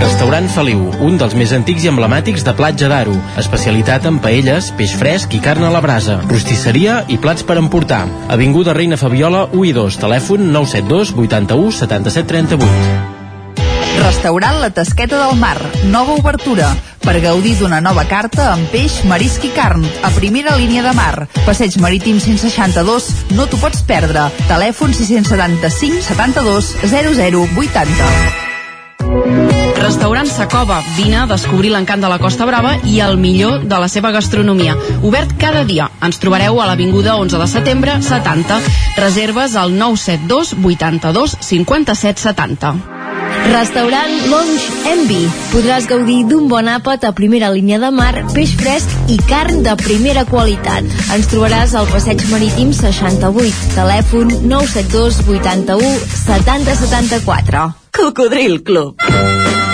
Restaurant 0.00 0.48
Feliu, 0.54 0.86
un 1.04 1.18
dels 1.20 1.36
més 1.36 1.52
antics 1.52 1.84
i 1.84 1.90
emblemàtics 1.90 2.40
de 2.46 2.54
Platja 2.56 2.88
d'Aro. 2.88 3.12
Especialitat 3.42 4.08
en 4.08 4.16
paelles, 4.24 4.70
peix 4.78 4.94
fresc 4.96 5.36
i 5.36 5.42
carn 5.44 5.68
a 5.68 5.72
la 5.74 5.82
brasa. 5.84 6.22
Rostisseria 6.30 7.02
i 7.12 7.18
plats 7.20 7.44
per 7.44 7.58
emportar. 7.60 8.06
Avinguda 8.32 8.72
Reina 8.72 8.96
Fabiola 8.96 9.44
1 9.52 9.66
i 9.74 9.74
2, 9.76 10.00
telèfon 10.06 10.48
972 10.56 11.12
81 11.26 11.76
77 11.82 12.32
38. 12.32 13.13
Restaurant 14.04 14.60
La 14.60 14.68
Tasqueta 14.68 15.16
del 15.16 15.38
Mar, 15.40 15.56
nova 15.88 16.12
obertura, 16.12 16.68
per 17.00 17.16
gaudir 17.24 17.54
d'una 17.56 17.80
nova 17.80 18.04
carta 18.04 18.50
amb 18.52 18.68
peix, 18.68 18.98
marisc 19.08 19.46
i 19.48 19.52
carn, 19.56 19.84
a 20.04 20.10
primera 20.12 20.58
línia 20.60 20.84
de 20.84 20.92
mar. 20.92 21.24
Passeig 21.46 21.78
marítim 21.80 22.20
162, 22.20 23.08
no 23.32 23.48
t'ho 23.48 23.56
pots 23.62 23.80
perdre. 23.88 24.28
Telèfon 24.44 24.92
675 24.92 26.04
72 26.04 26.74
00 26.84 27.46
80. 27.64 28.12
Restaurant 29.80 30.28
Sacova. 30.28 30.82
Vine 30.98 31.22
a 31.22 31.26
descobrir 31.28 31.72
l'encant 31.72 32.04
de 32.04 32.08
la 32.12 32.20
Costa 32.20 32.44
Brava 32.48 32.76
i 32.84 33.00
el 33.04 33.16
millor 33.20 33.64
de 33.68 33.80
la 33.80 33.88
seva 33.88 34.12
gastronomia. 34.12 34.76
Obert 35.02 35.32
cada 35.40 35.64
dia. 35.64 35.90
Ens 36.04 36.20
trobareu 36.20 36.60
a 36.60 36.68
l'Avinguda 36.68 37.16
11 37.20 37.40
de 37.40 37.52
setembre 37.56 38.00
70. 38.04 38.60
Reserves 39.00 39.56
al 39.56 39.76
972 39.76 40.56
82 40.60 41.38
57 41.40 42.28
70. 42.30 42.93
Restaurant 43.52 44.12
Lounge 44.30 44.64
Envy. 44.88 45.20
Podràs 45.52 45.88
gaudir 45.90 46.22
d'un 46.30 46.48
bon 46.48 46.68
àpat 46.70 47.04
a 47.08 47.12
primera 47.16 47.50
línia 47.54 47.80
de 47.82 47.90
mar, 47.94 48.12
peix 48.32 48.54
fresc 48.58 49.10
i 49.12 49.18
carn 49.28 49.62
de 49.66 49.76
primera 49.82 50.24
qualitat. 50.28 50.88
Ens 51.14 51.30
trobaràs 51.32 51.76
al 51.78 51.90
Passeig 51.92 52.24
Marítim 52.32 52.72
68. 52.76 53.74
Telèfon 53.76 54.34
972 54.48 55.22
81 55.28 55.94
70 56.24 56.80
74. 56.84 57.70
Cocodril 57.94 58.62
Club. 58.64 59.73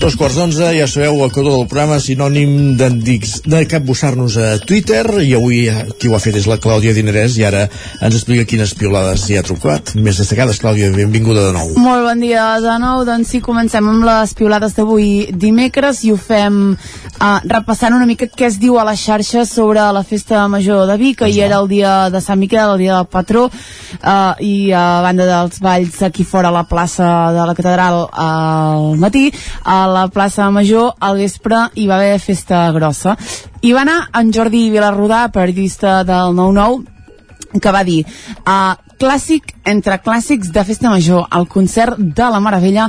Dos 0.00 0.14
quarts 0.16 0.38
d'onze, 0.38 0.64
ja 0.72 0.86
sabeu, 0.88 1.18
el 1.20 1.28
codó 1.28 1.50
del 1.52 1.66
programa 1.68 1.98
sinònim 2.00 2.72
de 2.80 3.58
capbussar-nos 3.68 4.38
a 4.40 4.46
Twitter 4.64 5.02
i 5.20 5.34
avui 5.36 5.66
eh, 5.68 5.82
qui 6.00 6.08
ho 6.08 6.14
ha 6.16 6.20
fet 6.24 6.38
és 6.40 6.46
la 6.48 6.56
Clàudia 6.56 6.94
Dinerès 6.96 7.34
i 7.36 7.44
ara 7.44 7.66
ens 7.68 8.16
explica 8.16 8.46
quines 8.48 8.72
piolades 8.80 9.26
hi 9.28 9.36
ha 9.36 9.42
trucat. 9.44 9.92
Més 10.00 10.16
destacades, 10.22 10.56
Clàudia, 10.62 10.88
benvinguda 10.94 11.42
de 11.44 11.50
nou. 11.52 11.74
Molt 11.84 12.06
bon 12.06 12.24
dia 12.24 12.46
de 12.64 12.78
nou, 12.80 13.02
doncs 13.04 13.34
sí, 13.34 13.42
comencem 13.44 13.90
amb 13.92 14.06
les 14.08 14.32
piolades 14.38 14.72
d'avui 14.78 15.10
dimecres 15.36 16.00
i 16.08 16.14
ho 16.14 16.16
fem 16.16 16.56
uh, 16.72 17.28
repassant 17.44 17.92
una 17.92 18.08
mica 18.08 18.30
què 18.32 18.48
es 18.48 18.56
diu 18.62 18.80
a 18.80 18.86
la 18.88 18.96
xarxa 18.96 19.44
sobre 19.44 19.84
la 19.92 20.00
festa 20.00 20.46
major 20.48 20.88
de 20.88 20.96
Vic, 20.96 21.18
que 21.20 21.28
ahir 21.28 21.44
era 21.50 21.60
el 21.60 21.68
dia 21.68 22.08
de 22.08 22.24
Sant 22.24 22.40
Miquel, 22.40 22.72
el 22.72 22.86
dia 22.86 22.96
del 22.96 23.10
patró, 23.12 23.50
uh, 23.52 24.32
i 24.40 24.72
a 24.72 25.02
banda 25.04 25.28
dels 25.28 25.60
balls 25.60 26.00
aquí 26.08 26.24
fora 26.24 26.48
a 26.48 26.56
la 26.56 26.64
plaça 26.64 27.12
de 27.36 27.46
la 27.52 27.58
catedral 27.60 28.06
al 28.08 28.96
matí, 28.96 29.28
a 29.60 29.89
la 29.94 30.06
plaça 30.08 30.50
Major 30.50 30.94
al 31.00 31.18
vespre 31.20 31.66
hi 31.74 31.86
va 31.90 31.98
haver 31.98 32.20
festa 32.22 32.68
grossa. 32.72 33.16
Hi 33.62 33.72
va 33.76 33.82
anar 33.82 33.98
en 34.20 34.32
Jordi 34.32 34.68
Vilarrodà, 34.72 35.26
periodista 35.34 36.00
del 36.04 36.36
9-9, 36.38 37.60
que 37.60 37.72
va 37.74 37.82
dir 37.84 38.04
uh, 38.04 38.74
clàssic 39.00 39.54
entre 39.66 39.98
clàssics 40.04 40.52
de 40.54 40.64
Festa 40.66 40.90
Major, 40.92 41.24
el 41.36 41.48
concert 41.48 41.98
de 41.98 42.28
la 42.30 42.40
Meravella 42.40 42.88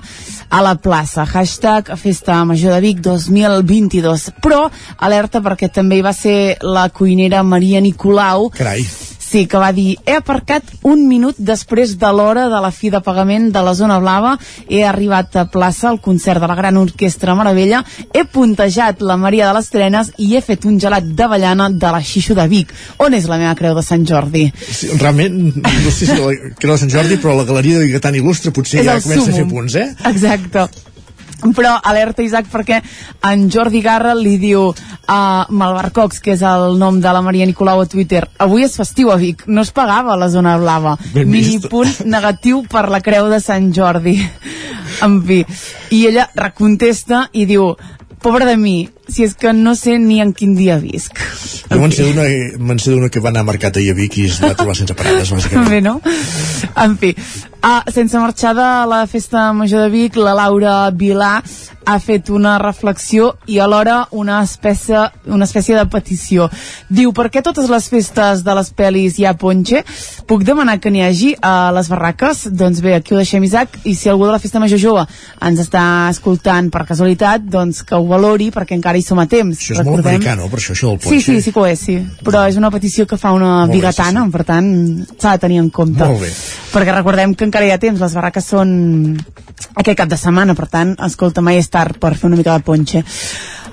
a 0.49 0.61
la 0.61 0.75
plaça. 0.75 1.25
Hashtag 1.25 1.93
Festa 1.97 2.43
Major 2.45 2.75
de 2.75 2.81
Vic 2.83 2.99
2022. 3.05 4.29
Però, 4.43 4.65
alerta, 4.99 5.41
perquè 5.41 5.71
també 5.71 6.01
hi 6.01 6.05
va 6.05 6.13
ser 6.13 6.57
la 6.61 6.89
cuinera 6.89 7.43
Maria 7.43 7.81
Nicolau. 7.81 8.51
Carai. 8.57 8.85
Sí, 9.31 9.45
que 9.47 9.59
va 9.61 9.69
dir, 9.71 9.95
he 10.03 10.17
aparcat 10.19 10.73
un 10.83 11.05
minut 11.07 11.37
després 11.39 11.93
de 11.99 12.09
l'hora 12.11 12.49
de 12.51 12.57
la 12.59 12.71
fi 12.75 12.89
de 12.91 12.99
pagament 12.99 13.45
de 13.55 13.61
la 13.63 13.71
zona 13.77 13.95
blava, 14.03 14.33
he 14.67 14.81
arribat 14.83 15.37
a 15.39 15.45
plaça 15.53 15.87
al 15.87 16.01
concert 16.03 16.43
de 16.43 16.49
la 16.51 16.57
Gran 16.59 16.75
Orquestra 16.81 17.37
Meravella, 17.39 17.79
he 18.11 18.25
puntejat 18.27 18.99
la 19.07 19.15
Maria 19.21 19.47
de 19.47 19.55
les 19.55 19.71
Trenes 19.71 20.11
i 20.19 20.33
he 20.35 20.43
fet 20.43 20.67
un 20.67 20.81
gelat 20.83 21.07
d'avellana 21.15 21.69
de 21.71 21.93
la 21.95 22.03
Xixo 22.03 22.35
de 22.35 22.49
Vic. 22.51 22.75
On 22.99 23.15
és 23.15 23.31
la 23.31 23.39
meva 23.39 23.55
creu 23.55 23.77
de 23.77 23.87
Sant 23.87 24.03
Jordi? 24.03 24.49
Sí, 24.67 24.91
realment, 24.99 25.39
no 25.63 25.95
sé 25.95 26.11
si 26.11 26.19
la 26.19 26.35
creu 26.59 26.75
de 26.75 26.79
Sant 26.83 26.91
Jordi, 26.91 27.21
però 27.23 27.39
la 27.39 27.47
galeria 27.47 27.79
de 27.79 27.87
Vic 27.87 28.03
tan 28.03 28.19
il·lustre 28.19 28.51
potser 28.51 28.83
És 28.83 28.91
ja 28.91 28.99
comença 28.99 29.31
a 29.31 29.39
fer 29.39 29.47
punts, 29.47 29.79
eh? 29.79 29.93
Exacte 30.11 30.90
però 31.55 31.75
alerta 31.81 32.23
Isaac 32.23 32.49
perquè 32.51 32.81
en 33.29 33.47
Jordi 33.51 33.81
Garra 33.81 34.13
li 34.17 34.37
diu 34.41 34.69
a 35.11 35.47
Malbarcocs, 35.49 36.21
que 36.21 36.35
és 36.35 36.43
el 36.45 36.77
nom 36.79 36.99
de 37.01 37.13
la 37.13 37.23
Maria 37.25 37.47
Nicolau 37.49 37.81
a 37.81 37.89
Twitter, 37.89 38.23
avui 38.39 38.65
és 38.67 38.77
festiu 38.77 39.11
a 39.11 39.17
Vic, 39.21 39.47
no 39.47 39.65
es 39.65 39.73
pagava 39.75 40.17
la 40.19 40.29
zona 40.29 40.57
blava. 40.61 40.97
Ben 41.13 41.29
mini 41.29 41.57
vist. 41.57 41.69
punt 41.71 42.05
negatiu 42.05 42.63
per 42.69 42.87
la 42.89 43.01
creu 43.01 43.29
de 43.31 43.41
Sant 43.43 43.71
Jordi. 43.73 44.19
En 45.01 45.15
fi, 45.25 45.39
i 45.95 46.01
ella 46.05 46.27
recontesta 46.35 47.23
i 47.33 47.47
diu 47.49 47.71
Pobre 48.21 48.45
de 48.45 48.53
mi, 48.53 48.83
si 49.11 49.25
és 49.27 49.35
que 49.37 49.53
no 49.53 49.75
sé 49.75 49.97
ni 49.99 50.21
en 50.23 50.33
quin 50.33 50.55
dia 50.55 50.77
visc. 50.81 51.19
Jo 51.71 51.79
me'n 51.81 51.93
sé 51.93 52.07
d'una 52.07 52.27
d'una 52.81 53.09
que 53.09 53.23
va 53.23 53.29
anar 53.29 53.45
a 53.45 53.49
Mercat 53.51 53.77
ahir 53.77 53.91
a 53.93 53.97
Vic 53.97 54.17
i 54.17 54.27
es 54.29 54.39
va 54.43 54.53
trobar 54.55 54.75
sense 54.77 54.95
parades, 54.97 55.31
bàsicament. 55.35 55.69
Bé, 55.69 55.81
no? 55.81 55.99
En 56.81 56.97
fi, 56.97 57.13
uh, 57.61 57.91
sense 57.91 58.17
marxar 58.19 58.55
de 58.57 58.69
la 58.89 59.05
festa 59.07 59.51
major 59.53 59.85
de 59.85 59.91
Vic, 59.93 60.15
la 60.15 60.35
Laura 60.37 60.75
Vilà 60.91 61.35
ha 61.85 61.97
fet 61.99 62.29
una 62.29 62.57
reflexió 62.61 63.31
i 63.49 63.57
alhora 63.59 64.05
una 64.11 64.41
espècie, 64.45 64.99
una 65.25 65.45
espècie 65.45 65.75
de 65.75 65.85
petició. 65.89 66.47
Diu, 66.89 67.13
per 67.13 67.29
què 67.33 67.41
totes 67.43 67.69
les 67.71 67.87
festes 67.89 68.43
de 68.45 68.55
les 68.57 68.69
pel·lis 68.77 69.17
hi 69.17 69.25
ha 69.25 69.33
ponche? 69.39 69.83
Puc 70.29 70.45
demanar 70.47 70.77
que 70.81 70.91
n'hi 70.93 71.03
hagi 71.05 71.31
a 71.41 71.71
les 71.75 71.89
barraques? 71.91 72.45
Doncs 72.57 72.81
bé, 72.85 72.95
aquí 72.99 73.15
ho 73.15 73.19
deixem, 73.19 73.43
Isaac, 73.47 73.79
i 73.83 73.95
si 73.97 74.11
algú 74.11 74.27
de 74.29 74.35
la 74.35 74.41
festa 74.43 74.61
major 74.61 74.81
jove 74.81 75.05
ens 75.41 75.63
està 75.63 75.83
escoltant 76.11 76.69
per 76.73 76.85
casualitat, 76.89 77.45
doncs 77.49 77.81
que 77.87 77.97
ho 77.97 78.05
valori 78.07 78.51
perquè 78.53 78.77
encara 78.77 79.00
hi 79.01 79.05
som 79.05 79.19
a 79.19 79.27
temps. 79.27 79.57
Això 79.57 79.75
és 79.79 79.85
molt 79.87 80.05
americà, 80.05 80.35
no? 80.39 80.47
Per 80.51 80.59
això, 80.61 80.75
això 80.77 80.93
del 80.93 80.99
Sí, 81.01 81.09
ponche. 81.09 81.25
sí, 81.25 81.41
sí 81.41 81.51
que 81.51 81.59
ho 81.59 81.65
és, 81.67 81.79
sí. 81.79 81.97
Però 82.23 82.45
és 82.47 82.57
una 82.61 82.71
petició 82.71 83.07
que 83.09 83.17
fa 83.17 83.33
una 83.35 83.51
Molt 83.65 83.71
bé, 83.73 83.79
bigatana, 83.79 84.27
per 84.31 84.45
tant, 84.47 84.71
s'ha 85.17 85.35
de 85.35 85.43
tenir 85.47 85.59
en 85.59 85.69
compte. 85.69 86.05
Molt 86.05 86.21
bé. 86.21 86.29
Perquè 86.71 86.93
recordem 86.95 87.33
que 87.35 87.45
encara 87.49 87.65
hi 87.67 87.71
ha 87.75 87.79
temps, 87.81 87.99
les 87.99 88.13
barraques 88.13 88.45
són 88.45 89.17
aquest 89.75 89.97
cap 89.97 90.09
de 90.09 90.17
setmana, 90.17 90.55
per 90.55 90.67
tant, 90.71 90.95
escolta, 91.05 91.41
mai 91.41 91.57
és 91.59 91.69
tard 91.69 91.97
per 92.01 92.15
fer 92.15 92.29
una 92.31 92.37
mica 92.39 92.53
de 92.57 92.63
ponche. 92.63 93.03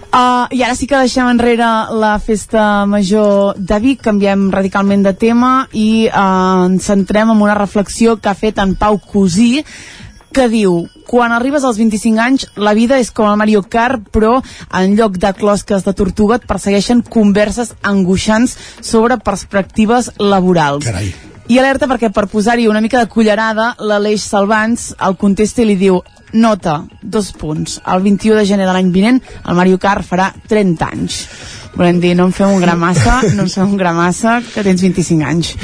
Uh, 0.09 0.49
I 0.57 0.63
ara 0.65 0.73
sí 0.75 0.87
que 0.89 0.97
deixem 0.97 1.27
enrere 1.29 1.67
la 1.93 2.15
festa 2.19 2.87
major 2.89 3.53
de 3.59 3.77
Vic, 3.79 4.01
canviem 4.07 4.47
radicalment 4.51 5.03
de 5.05 5.13
tema 5.13 5.51
i 5.77 6.09
uh, 6.09 6.65
ens 6.65 6.87
centrem 6.89 7.29
en 7.29 7.43
una 7.45 7.55
reflexió 7.59 8.17
que 8.17 8.31
ha 8.31 8.35
fet 8.35 8.57
en 8.65 8.73
Pau 8.81 8.97
Cosí, 9.05 9.63
que 10.35 10.49
diu 10.53 10.87
quan 11.09 11.33
arribes 11.33 11.65
als 11.65 11.79
25 11.81 12.21
anys 12.21 12.47
la 12.57 12.75
vida 12.77 12.99
és 13.01 13.11
com 13.15 13.29
el 13.31 13.39
Mario 13.41 13.63
Kart 13.63 14.11
però 14.13 14.39
en 14.81 14.97
lloc 14.99 15.17
de 15.21 15.33
closques 15.37 15.87
de 15.87 15.95
tortuga 15.97 16.37
et 16.39 16.47
persegueixen 16.49 17.03
converses 17.03 17.73
angoixants 17.83 18.59
sobre 18.81 19.19
perspectives 19.19 20.13
laborals. 20.19 20.85
Carai. 20.85 21.15
i 21.49 21.59
alerta 21.59 21.89
perquè 21.89 22.13
per 22.13 22.27
posar-hi 22.29 22.69
una 22.69 22.83
mica 22.85 23.01
de 23.01 23.09
cullerada 23.09 23.75
l'Aleix 23.81 24.23
Salvans 24.23 24.93
el 25.01 25.17
contesta 25.17 25.63
i 25.65 25.71
li 25.71 25.77
diu 25.81 26.03
nota, 26.33 26.83
dos 27.01 27.33
punts. 27.33 27.79
El 27.87 28.03
21 28.05 28.37
de 28.37 28.45
gener 28.45 28.67
de 28.67 28.73
l'any 28.75 28.91
vinent 28.93 29.23
el 29.47 29.57
Mario 29.57 29.79
Kart 29.81 30.05
farà 30.05 30.29
30 30.49 30.91
anys. 30.93 31.23
Volem 31.77 32.01
dir, 32.03 32.15
no 32.19 32.27
em 32.29 32.35
fem 32.35 32.53
un 32.53 32.61
gra 32.61 32.77
massa 32.77 33.21
no 33.37 33.47
em 33.47 33.49
fem 33.53 33.65
un 33.65 33.79
gra 33.81 33.95
massa 33.97 34.41
que 34.53 34.65
tens 34.67 34.85
25 34.85 35.25
anys. 35.25 35.55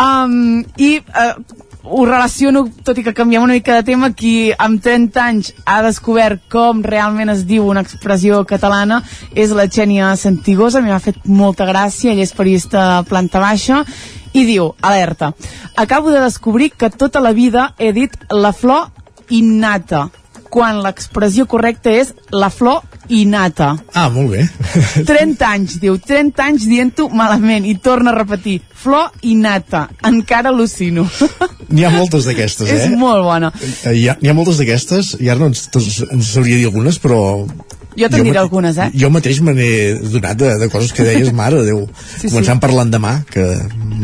Um, 0.00 0.62
i 0.78 0.98
uh, 1.00 1.34
ho 1.82 2.04
relaciono, 2.04 2.66
tot 2.84 2.98
i 2.98 3.04
que 3.04 3.14
canviem 3.16 3.42
una 3.42 3.56
mica 3.56 3.74
de 3.78 3.84
tema, 3.86 4.12
qui 4.12 4.52
amb 4.58 4.82
30 4.82 5.22
anys 5.22 5.52
ha 5.64 5.80
descobert 5.86 6.42
com 6.52 6.82
realment 6.84 7.32
es 7.32 7.46
diu 7.48 7.66
una 7.68 7.82
expressió 7.86 8.42
catalana 8.48 9.00
és 9.34 9.54
la 9.56 9.66
Xènia 9.70 10.12
Santigosa, 10.20 10.82
m'ha 10.84 11.00
fet 11.00 11.24
molta 11.24 11.66
gràcia, 11.68 12.12
ell 12.12 12.22
és 12.22 12.36
periodista 12.36 12.86
de 12.86 13.08
planta 13.08 13.40
baixa, 13.42 13.84
i 14.32 14.44
diu, 14.46 14.74
alerta, 14.80 15.32
acabo 15.76 16.12
de 16.12 16.20
descobrir 16.20 16.70
que 16.70 16.90
tota 16.90 17.20
la 17.20 17.32
vida 17.32 17.74
he 17.78 17.92
dit 17.92 18.14
la 18.30 18.52
flor 18.52 18.90
innata, 19.30 20.08
quan 20.50 20.80
l'expressió 20.84 21.46
correcta 21.50 21.92
és 21.94 22.12
la 22.34 22.50
flor 22.50 22.82
innata. 23.10 23.72
Ah, 23.94 24.08
molt 24.12 24.30
bé. 24.34 24.44
30 25.08 25.46
anys, 25.46 25.78
diu, 25.82 25.96
30 25.98 26.44
anys 26.44 26.66
dient-ho 26.70 27.08
malament 27.14 27.66
i 27.66 27.76
torna 27.82 28.12
a 28.12 28.18
repetir, 28.18 28.60
flor 28.80 29.10
innata, 29.26 29.86
encara 30.06 30.52
al·lucino. 30.52 31.06
N'hi 31.74 31.86
ha 31.86 31.90
moltes 31.94 32.26
d'aquestes, 32.26 32.70
eh? 32.70 32.78
És 32.90 32.96
molt 32.98 33.22
bona. 33.26 33.52
Eh, 33.84 33.94
Hi 34.00 34.08
ha, 34.10 34.16
n'hi 34.20 34.30
ha 34.30 34.34
moltes 34.36 34.58
d'aquestes, 34.60 35.14
i 35.22 35.30
ara 35.30 35.38
no 35.42 35.50
ens, 35.52 35.68
ens, 35.74 36.00
ens 36.10 36.32
sabria 36.34 36.58
dir 36.58 36.66
algunes, 36.70 36.98
però... 37.02 37.20
Jo 37.98 38.08
te'n 38.10 38.24
diré 38.26 38.38
algunes, 38.38 38.76
eh? 38.78 38.90
Jo 38.94 39.10
mateix 39.10 39.40
me 39.42 39.54
n'he 39.56 39.70
donat 40.12 40.38
de, 40.38 40.50
de 40.60 40.68
coses 40.70 40.92
que 40.94 41.06
deies, 41.06 41.32
mare 41.34 41.60
de 41.60 41.70
Déu. 41.70 41.86
Sí, 42.20 42.28
sí. 42.28 42.30
Començant 42.34 42.60
per 42.60 42.70
l'endemà, 42.74 43.12
que 43.30 43.44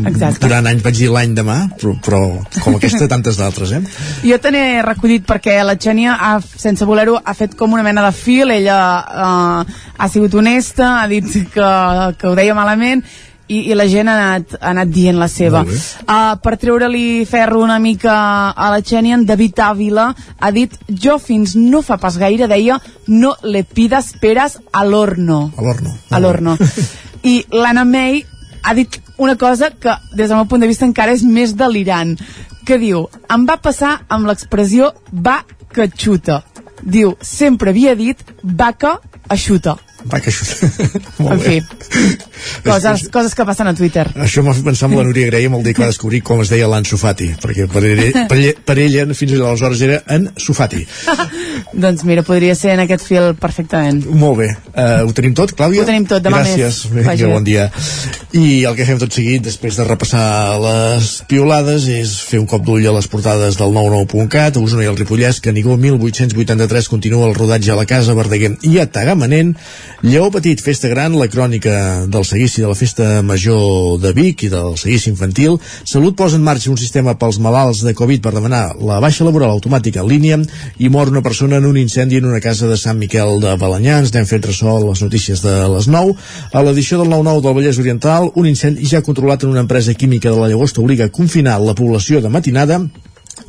Exacte. 0.09 0.41
durant 0.43 0.65
anys 0.69 0.83
vaig 0.85 0.97
dir 0.97 1.09
l'any 1.13 1.35
demà, 1.37 1.57
però, 1.77 1.93
però 2.03 2.21
com 2.63 2.77
aquesta, 2.77 3.07
tantes 3.13 3.37
d'altres, 3.39 3.75
eh? 3.77 3.81
Jo 4.25 4.39
te 4.41 4.51
n'he 4.53 4.81
recollit 4.85 5.27
perquè 5.27 5.59
la 5.65 5.77
Xènia, 5.77 6.17
ha, 6.17 6.33
sense 6.41 6.87
voler-ho, 6.89 7.19
ha 7.23 7.35
fet 7.37 7.55
com 7.59 7.77
una 7.77 7.85
mena 7.85 8.03
de 8.07 8.13
fil, 8.15 8.51
ella 8.55 8.79
uh, 9.05 9.79
ha 9.97 10.09
sigut 10.11 10.35
honesta, 10.39 10.97
ha 11.03 11.07
dit 11.11 11.29
que, 11.53 11.71
que 12.17 12.29
ho 12.31 12.35
deia 12.37 12.57
malament, 12.57 13.05
i, 13.47 13.71
i 13.71 13.75
la 13.75 13.87
gent 13.87 14.09
ha 14.09 14.15
anat, 14.15 14.55
ha 14.59 14.71
anat 14.73 14.91
dient 14.91 15.19
la 15.19 15.27
seva. 15.31 15.63
Uh, 15.63 16.35
per 16.43 16.55
treure-li 16.59 17.25
ferro 17.29 17.61
una 17.63 17.79
mica 17.79 18.17
a 18.51 18.69
la 18.73 18.81
Xènia, 18.83 19.17
en 19.17 19.25
David 19.25 19.59
Ávila 19.63 20.07
ha 20.13 20.51
dit 20.51 20.73
jo 20.89 21.17
fins 21.21 21.55
no 21.57 21.81
fa 21.81 21.97
pas 22.01 22.17
gaire 22.19 22.47
deia 22.47 22.79
no 23.07 23.35
le 23.43 23.63
pidas 23.63 24.13
peras 24.21 24.59
a 24.71 24.83
l'horno. 24.85 25.51
A 25.55 25.61
l'horno. 25.61 25.95
A 26.09 26.19
l'horno. 26.19 26.57
I 27.23 27.45
l'Anna 27.51 27.85
May 27.85 28.25
ha 28.63 28.73
dit 28.73 28.99
una 29.17 29.35
cosa 29.35 29.71
que 29.71 29.95
des 30.13 30.27
del 30.27 30.37
meu 30.37 30.45
punt 30.45 30.61
de 30.61 30.67
vista 30.69 30.85
encara 30.85 31.15
és 31.15 31.23
més 31.23 31.55
delirant 31.57 32.17
que 32.67 32.77
diu, 32.77 33.05
em 33.31 33.45
va 33.47 33.55
passar 33.63 34.01
amb 34.11 34.27
l'expressió 34.27 34.91
va 35.11 35.39
que 35.71 35.87
xuta 35.87 36.41
diu, 36.83 37.15
sempre 37.21 37.71
havia 37.71 37.95
dit 37.95 38.19
vaca 38.43 38.97
aixuta 39.29 39.77
Va, 40.07 40.21
que 40.23 40.31
això... 40.31 40.69
en 41.33 41.41
fi, 41.43 41.59
coses, 42.67 43.07
coses 43.13 43.35
que 43.35 43.45
passen 43.47 43.67
a 43.67 43.73
Twitter 43.77 44.05
Això 44.23 44.43
m'ha 44.45 44.55
fet 44.55 44.65
pensar 44.67 44.89
en 44.89 44.97
la 44.99 45.05
Núria 45.07 45.27
Grey 45.31 45.47
amb 45.49 45.59
el 45.59 45.65
dia 45.65 45.77
que 45.77 45.83
va 45.83 45.91
descobrir 45.91 46.21
com 46.25 46.41
es 46.43 46.51
deia 46.53 46.69
l'Anso 46.71 46.99
Fati, 47.01 47.33
perquè 47.43 47.67
per 47.71 47.83
ella, 47.87 48.25
per 48.29 48.37
ella, 48.39 48.53
per 48.65 48.77
ella 48.83 49.07
fins 49.17 49.33
aleshores 49.37 49.81
era 49.83 50.01
en 50.13 50.29
Sofati. 50.37 50.85
doncs 51.83 52.05
mira, 52.07 52.23
podria 52.27 52.55
ser 52.55 52.75
en 52.75 52.83
aquest 52.85 53.05
fil 53.07 53.33
perfectament 53.39 54.03
Molt 54.07 54.37
bé. 54.39 54.47
Uh, 54.71 55.07
ho 55.07 55.13
tenim 55.15 55.33
tot, 55.37 55.51
Clàudia? 55.57 55.83
Ho 55.83 55.87
tenim 55.87 56.05
tot, 56.09 56.23
demà 56.23 56.41
Gràcies. 56.43 56.83
més. 56.93 57.07
Bé. 57.07 57.29
bon 57.29 57.45
dia. 57.45 57.67
I 58.37 58.63
el 58.69 58.75
que 58.77 58.85
fem 58.87 58.99
tot 59.01 59.13
seguit, 59.13 59.43
després 59.43 59.77
de 59.79 59.85
repassar 59.87 60.57
les 60.61 61.11
piolades, 61.29 61.87
és 61.91 62.13
fer 62.27 62.39
un 62.41 62.47
cop 62.49 62.63
d'ull 62.65 62.85
a 62.87 62.93
les 62.95 63.09
portades 63.11 63.57
del 63.59 63.73
99.cat, 63.75 64.57
a 64.57 64.63
Osona 64.63 64.85
i 64.85 64.91
el 64.91 64.97
Ripollès, 64.99 65.41
Canigó 65.43 65.77
1883 65.77 66.89
continua 66.91 67.27
el 67.29 67.35
rodatge 67.37 67.73
a 67.73 67.79
la 67.79 67.87
casa, 67.89 68.15
Verdaguer 68.17 68.55
i 68.67 68.77
a 68.81 68.87
Tagamanent, 68.91 69.55
Lleó 70.03 70.29
Petit, 70.29 70.61
Festa 70.61 70.87
Gran, 70.87 71.15
la 71.17 71.25
crònica 71.25 72.05
del 72.05 72.21
seguici 72.23 72.61
de 72.61 72.67
la 72.69 72.75
Festa 72.77 73.23
Major 73.25 73.97
de 73.97 74.11
Vic 74.13 74.43
i 74.45 74.49
del 74.51 74.75
seguici 74.77 75.09
infantil, 75.09 75.55
Salut 75.89 76.13
posa 76.15 76.37
en 76.37 76.43
marxa 76.45 76.69
un 76.69 76.77
sistema 76.77 77.15
pels 77.17 77.39
malalts 77.41 77.81
de 77.81 77.95
Covid 77.97 78.21
per 78.21 78.35
demanar 78.35 78.75
la 78.77 78.99
baixa 79.01 79.25
laboral 79.25 79.55
automàtica 79.55 80.03
en 80.03 80.11
línia 80.11 80.37
i 80.77 80.91
mor 80.93 81.09
una 81.09 81.23
persona 81.25 81.57
en 81.57 81.65
un 81.65 81.81
incendi 81.81 82.21
en 82.21 82.29
una 82.29 82.43
casa 82.45 82.69
de 82.69 82.77
Sant 82.77 83.01
Miquel 83.01 83.41
de 83.41 83.55
Balanyà. 83.57 83.97
Ens 84.03 84.13
anem 84.13 84.29
fent 84.29 84.45
ressò 84.45 84.77
les 84.85 85.01
notícies 85.01 85.41
de 85.41 85.57
les 85.73 85.89
9. 85.89 86.13
A 86.53 86.61
l'edició 86.61 87.01
del 87.01 87.09
9-9 87.09 87.41
del 87.41 87.57
Vallès 87.57 87.81
Oriental, 87.81 88.29
un 88.35 88.53
incendi 88.53 88.85
ja 88.85 89.01
controlat 89.01 89.49
en 89.49 89.55
una 89.57 89.65
empresa 89.65 89.97
química 89.97 90.29
de 90.29 90.37
la 90.37 90.53
Llagosta 90.53 90.85
obliga 90.85 91.09
a 91.09 91.15
confinar 91.21 91.57
la 91.57 91.73
població 91.73 92.21
de 92.21 92.29
matinada 92.29 92.83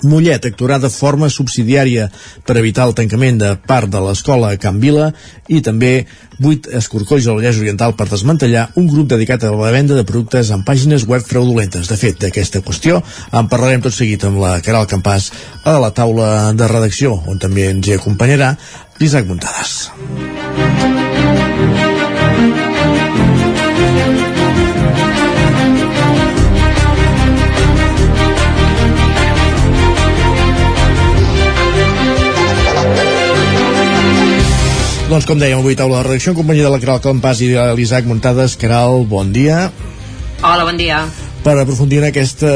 Mollet 0.07 0.47
actuarà 0.47 0.79
de 0.79 0.91
forma 0.93 1.31
subsidiària 1.33 2.09
per 2.47 2.59
evitar 2.61 2.87
el 2.87 2.95
tancament 2.99 3.41
de 3.41 3.55
part 3.67 3.91
de 3.91 4.03
l'escola 4.03 4.55
Can 4.61 4.79
Vila 4.83 5.11
i 5.49 5.61
també 5.65 6.07
vuit 6.39 6.69
escorcolls 6.81 7.27
al 7.27 7.41
Vallès 7.41 7.59
Oriental 7.59 7.97
per 7.99 8.07
desmantellar 8.11 8.69
un 8.79 8.87
grup 8.91 9.09
dedicat 9.11 9.45
a 9.45 9.53
la 9.55 9.73
venda 9.75 9.97
de 9.99 10.07
productes 10.07 10.53
en 10.55 10.63
pàgines 10.67 11.07
web 11.11 11.25
fraudulentes. 11.27 11.91
De 11.91 11.99
fet, 11.99 12.21
d'aquesta 12.23 12.63
qüestió 12.63 13.03
en 13.33 13.51
parlarem 13.51 13.83
tot 13.83 13.95
seguit 13.95 14.25
amb 14.29 14.39
la 14.43 14.59
Caral 14.65 14.87
Campàs 14.91 15.33
a 15.65 15.79
la 15.83 15.91
taula 15.95 16.53
de 16.55 16.71
redacció, 16.71 17.19
on 17.27 17.43
també 17.43 17.71
ens 17.73 17.89
hi 17.89 17.99
acompanyarà 17.99 18.55
l'Isaac 19.01 19.27
Muntades. 19.27 20.48
Doncs 35.09 35.25
com 35.25 35.39
dèiem, 35.41 35.63
avui 35.63 35.73
taula 35.73 36.03
de 36.03 36.05
redacció 36.05 36.35
en 36.35 36.37
companyia 36.37 36.67
de 36.67 36.73
la 36.75 36.79
Caral 36.83 36.99
Campàs 37.01 37.41
i 37.41 37.49
de 37.55 37.63
l'Isaac 37.79 38.05
Muntades. 38.05 38.59
Caral, 38.61 39.07
bon 39.09 39.33
dia. 39.33 39.71
Hola, 40.45 40.69
bon 40.69 40.77
dia. 40.77 41.01
Per 41.49 41.55
aprofundir 41.57 42.03
en 42.03 42.05
aquesta 42.11 42.49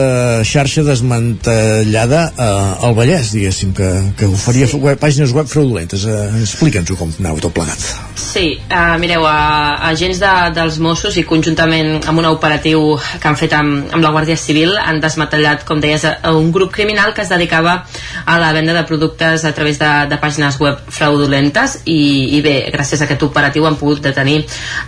xarxa 0.45 0.83
desmantellada 0.85 2.27
eh, 2.37 2.85
al 2.85 2.93
Vallès, 2.93 3.31
diguéssim, 3.33 3.71
que, 3.73 3.89
que 4.19 4.27
oferia 4.29 4.67
Sí. 4.69 4.77
web, 4.77 4.99
pàgines 5.01 5.33
web 5.33 5.47
fraudulentes. 5.49 6.05
Eh, 6.05 6.43
Explica'ns-ho 6.43 6.99
com 7.01 7.09
anava 7.23 7.41
tot 7.41 7.55
plegat. 7.57 7.81
Sí, 8.23 8.59
uh, 8.69 8.99
mireu, 9.01 9.25
uh, 9.25 9.89
agents 9.89 10.19
de, 10.21 10.33
dels 10.57 10.77
Mossos 10.81 11.17
i 11.17 11.25
conjuntament 11.29 12.03
amb 12.09 12.21
un 12.21 12.27
operatiu 12.29 12.99
que 13.21 13.29
han 13.31 13.37
fet 13.41 13.53
amb, 13.57 13.89
amb 13.93 14.05
la 14.05 14.11
Guàrdia 14.13 14.37
Civil 14.41 14.75
han 14.77 15.01
desmantellat, 15.01 15.65
com 15.69 15.81
deies, 15.81 16.05
a- 16.05 16.31
un 16.37 16.53
grup 16.53 16.73
criminal 16.73 17.15
que 17.17 17.23
es 17.25 17.33
dedicava 17.33 17.87
a 18.27 18.39
la 18.41 18.53
venda 18.53 18.73
de 18.77 18.85
productes 18.89 19.45
a 19.49 19.53
través 19.57 19.79
de, 19.81 19.91
de 20.13 20.21
pàgines 20.21 20.61
web 20.61 20.79
fraudulentes 20.93 21.79
i, 21.87 22.37
i 22.37 22.43
bé, 22.45 22.55
gràcies 22.73 23.01
a 23.01 23.09
aquest 23.09 23.25
operatiu 23.25 23.67
han 23.69 23.77
pogut 23.81 24.01
detenir 24.05 24.43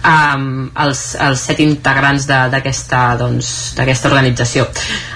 um, 0.05 0.69
els, 0.85 1.15
els 1.21 1.41
set 1.49 1.61
integrants 1.65 2.29
d'aquesta 2.29 3.03
doncs, 3.21 3.73
d'aquesta 3.77 3.94
aquesta 3.95 4.11
organització. 4.11 4.67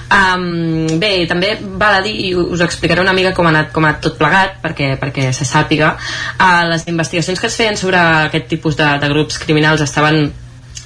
Um, 0.08 0.86
bé, 1.02 1.26
també 1.28 1.52
val 1.60 1.98
a 1.98 2.02
dir, 2.06 2.14
i 2.30 2.32
us 2.38 2.64
explicaré 2.64 3.04
una 3.04 3.16
mica 3.16 3.34
com 3.36 3.46
ha 3.46 3.52
anat, 3.52 3.72
com 3.74 3.84
ha 3.84 3.92
anat 3.92 4.04
tot 4.06 4.18
plegat, 4.20 4.58
perquè, 4.64 4.94
perquè 5.00 5.28
se 5.36 5.44
sàpiga, 5.48 5.94
uh, 6.38 6.66
les 6.70 6.88
investigacions 6.88 7.40
que 7.40 7.50
es 7.50 7.58
feien 7.58 7.76
sobre 7.76 8.00
aquest 8.00 8.48
tipus 8.48 8.78
de, 8.78 8.94
de 9.02 9.10
grups 9.12 9.42
criminals 9.42 9.84
estaven 9.84 10.30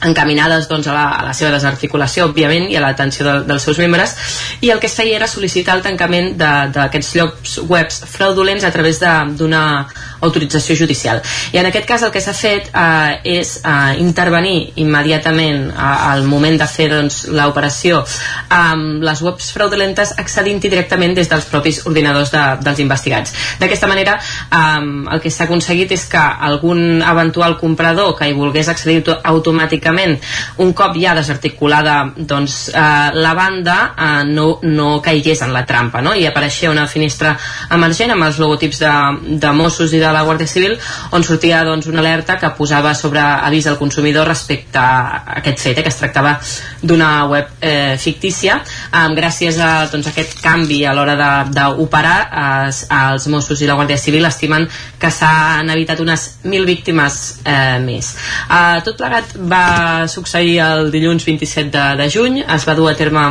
encaminades 0.02 0.66
doncs, 0.68 0.88
a, 0.90 0.94
la, 0.96 1.04
a 1.20 1.26
la 1.28 1.34
seva 1.36 1.52
desarticulació, 1.54 2.26
òbviament, 2.30 2.68
i 2.72 2.78
a 2.78 2.82
l'atenció 2.82 3.26
de, 3.26 3.34
dels 3.46 3.66
seus 3.68 3.78
membres, 3.78 4.16
i 4.60 4.72
el 4.74 4.80
que 4.82 4.90
es 4.90 4.96
feia 4.98 5.20
era 5.20 5.30
sol·licitar 5.30 5.76
el 5.78 5.84
tancament 5.84 6.34
d'aquests 6.40 7.12
llocs 7.18 7.58
webs 7.70 8.02
fraudulents 8.10 8.66
a 8.66 8.72
través 8.74 8.98
d'una 9.38 9.62
autorització 10.22 10.76
judicial. 10.78 11.20
I 11.52 11.60
en 11.60 11.68
aquest 11.68 11.86
cas 11.88 12.02
el 12.06 12.12
que 12.14 12.22
s'ha 12.22 12.34
fet 12.36 12.70
eh, 12.70 13.38
és 13.38 13.56
eh, 13.62 13.98
intervenir 14.02 14.72
immediatament 14.82 15.68
eh, 15.70 15.88
al 16.12 16.24
moment 16.30 16.58
de 16.60 16.68
fer 16.70 16.88
doncs, 16.92 17.24
l'operació 17.32 18.02
amb 18.52 19.02
les 19.04 19.22
webs 19.24 19.50
fraudulentes 19.54 20.14
accedint 20.22 20.60
directament 20.62 21.16
des 21.18 21.30
dels 21.30 21.48
propis 21.50 21.82
ordinadors 21.86 22.32
de, 22.32 22.42
dels 22.62 22.82
investigats. 22.84 23.34
D'aquesta 23.60 23.90
manera 23.90 24.18
eh, 24.18 24.80
el 25.12 25.22
que 25.22 25.32
s'ha 25.32 25.48
aconseguit 25.48 25.92
és 25.92 26.06
que 26.10 26.22
algun 26.22 27.02
eventual 27.02 27.58
comprador 27.60 28.14
que 28.18 28.28
hi 28.30 28.36
volgués 28.36 28.70
accedir 28.70 29.02
automàticament 29.02 30.18
un 30.62 30.72
cop 30.76 30.96
ja 31.00 31.16
desarticulada 31.18 31.96
doncs, 32.16 32.68
eh, 32.70 33.10
la 33.18 33.34
banda 33.34 33.78
eh, 33.92 34.24
no, 34.28 34.58
no 34.62 34.94
caigués 35.02 35.42
en 35.42 35.52
la 35.52 35.64
trampa 35.66 36.02
no? 36.04 36.14
i 36.14 36.26
apareixia 36.28 36.70
una 36.70 36.86
finestra 36.86 37.34
emergent 37.74 38.14
amb 38.14 38.28
els 38.28 38.38
logotips 38.42 38.82
de, 38.84 38.94
de 39.42 39.52
Mossos 39.56 39.92
i 39.92 40.00
de 40.02 40.11
la 40.14 40.24
Guàrdia 40.26 40.48
Civil 40.48 40.76
on 41.12 41.24
sortia 41.24 41.62
doncs, 41.64 41.88
una 41.90 42.00
alerta 42.02 42.38
que 42.38 42.50
posava 42.56 42.94
sobre 42.94 43.20
avís 43.22 43.66
al 43.66 43.78
consumidor 43.78 44.28
respecte 44.28 44.78
a 44.78 45.22
aquest 45.38 45.60
fet, 45.60 45.78
eh, 45.78 45.82
que 45.82 45.92
es 45.92 45.98
tractava 45.98 46.38
d'una 46.82 47.26
web 47.30 47.48
eh, 47.60 47.96
fictícia 47.98 48.58
eh, 48.62 49.06
gràcies 49.16 49.58
a 49.58 49.86
doncs, 49.92 50.10
aquest 50.12 50.40
canvi 50.42 50.82
a 50.86 50.94
l'hora 50.96 51.16
d'operar 51.48 52.18
eh, 52.26 52.72
els 53.02 53.28
Mossos 53.32 53.62
i 53.62 53.70
la 53.70 53.76
Guàrdia 53.78 54.00
Civil 54.00 54.26
estimen 54.28 54.68
que 54.98 55.10
s'han 55.10 55.70
evitat 55.72 56.00
unes 56.04 56.28
mil 56.44 56.66
víctimes 56.68 57.18
eh, 57.44 57.78
més. 57.82 58.14
Eh, 58.48 58.82
tot 58.86 58.98
plegat 58.98 59.36
va 59.36 60.06
succeir 60.08 60.58
el 60.66 60.92
dilluns 60.94 61.26
27 61.26 61.70
de, 61.72 61.88
de 62.02 62.10
juny, 62.12 62.42
es 62.42 62.68
va 62.68 62.76
dur 62.78 62.90
a 62.90 62.96
terme 62.98 63.26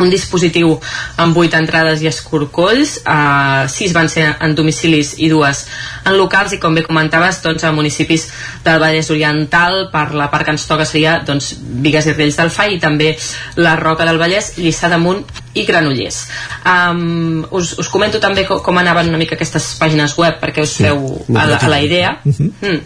un 0.00 0.10
dispositiu 0.10 0.74
amb 1.16 1.36
8 1.36 1.58
entrades 1.58 2.02
i 2.02 2.10
escorcolls, 2.10 2.98
eh, 3.04 3.68
6 3.68 3.94
van 3.96 4.08
ser 4.08 4.28
en 4.40 4.54
domicilis 4.54 5.14
i 5.18 5.28
dues 5.32 5.64
en 6.04 6.16
locals 6.16 6.54
i 6.54 6.60
com 6.62 6.74
bé 6.74 6.84
comentaves 6.86 7.42
doncs, 7.44 7.64
a 7.64 7.72
municipis 7.72 8.28
del 8.64 8.80
Vallès 8.80 9.10
Oriental 9.10 9.88
per 9.92 10.12
la 10.14 10.30
part 10.30 10.46
que 10.46 10.54
ens 10.56 10.66
toca 10.68 10.86
seria 10.88 11.18
doncs, 11.26 11.54
Vigues 11.58 12.06
i 12.06 12.14
Riells 12.14 12.38
del 12.38 12.54
Fai 12.54 12.76
i 12.76 12.80
també 12.82 13.14
la 13.56 13.76
Roca 13.76 14.06
del 14.08 14.20
Vallès, 14.20 14.54
Lliçà 14.58 14.90
d'Amunt 14.92 15.24
i 15.58 15.64
Granollers. 15.66 16.20
Um, 16.64 17.44
us, 17.50 17.74
us 17.78 17.90
comento 17.92 18.20
també 18.22 18.44
com, 18.48 18.60
com 18.64 18.78
anaven 18.80 19.10
una 19.10 19.20
mica 19.20 19.36
aquestes 19.36 19.74
pàgines 19.80 20.14
web 20.18 20.38
perquè 20.42 20.64
us 20.64 20.76
sí, 20.76 20.86
feu 20.86 21.02
a 21.34 21.46
la, 21.48 21.58
a 21.58 21.70
la 21.70 21.80
idea. 21.82 22.16
Uh 22.24 22.32
-huh. 22.32 22.50
mm. 22.60 22.80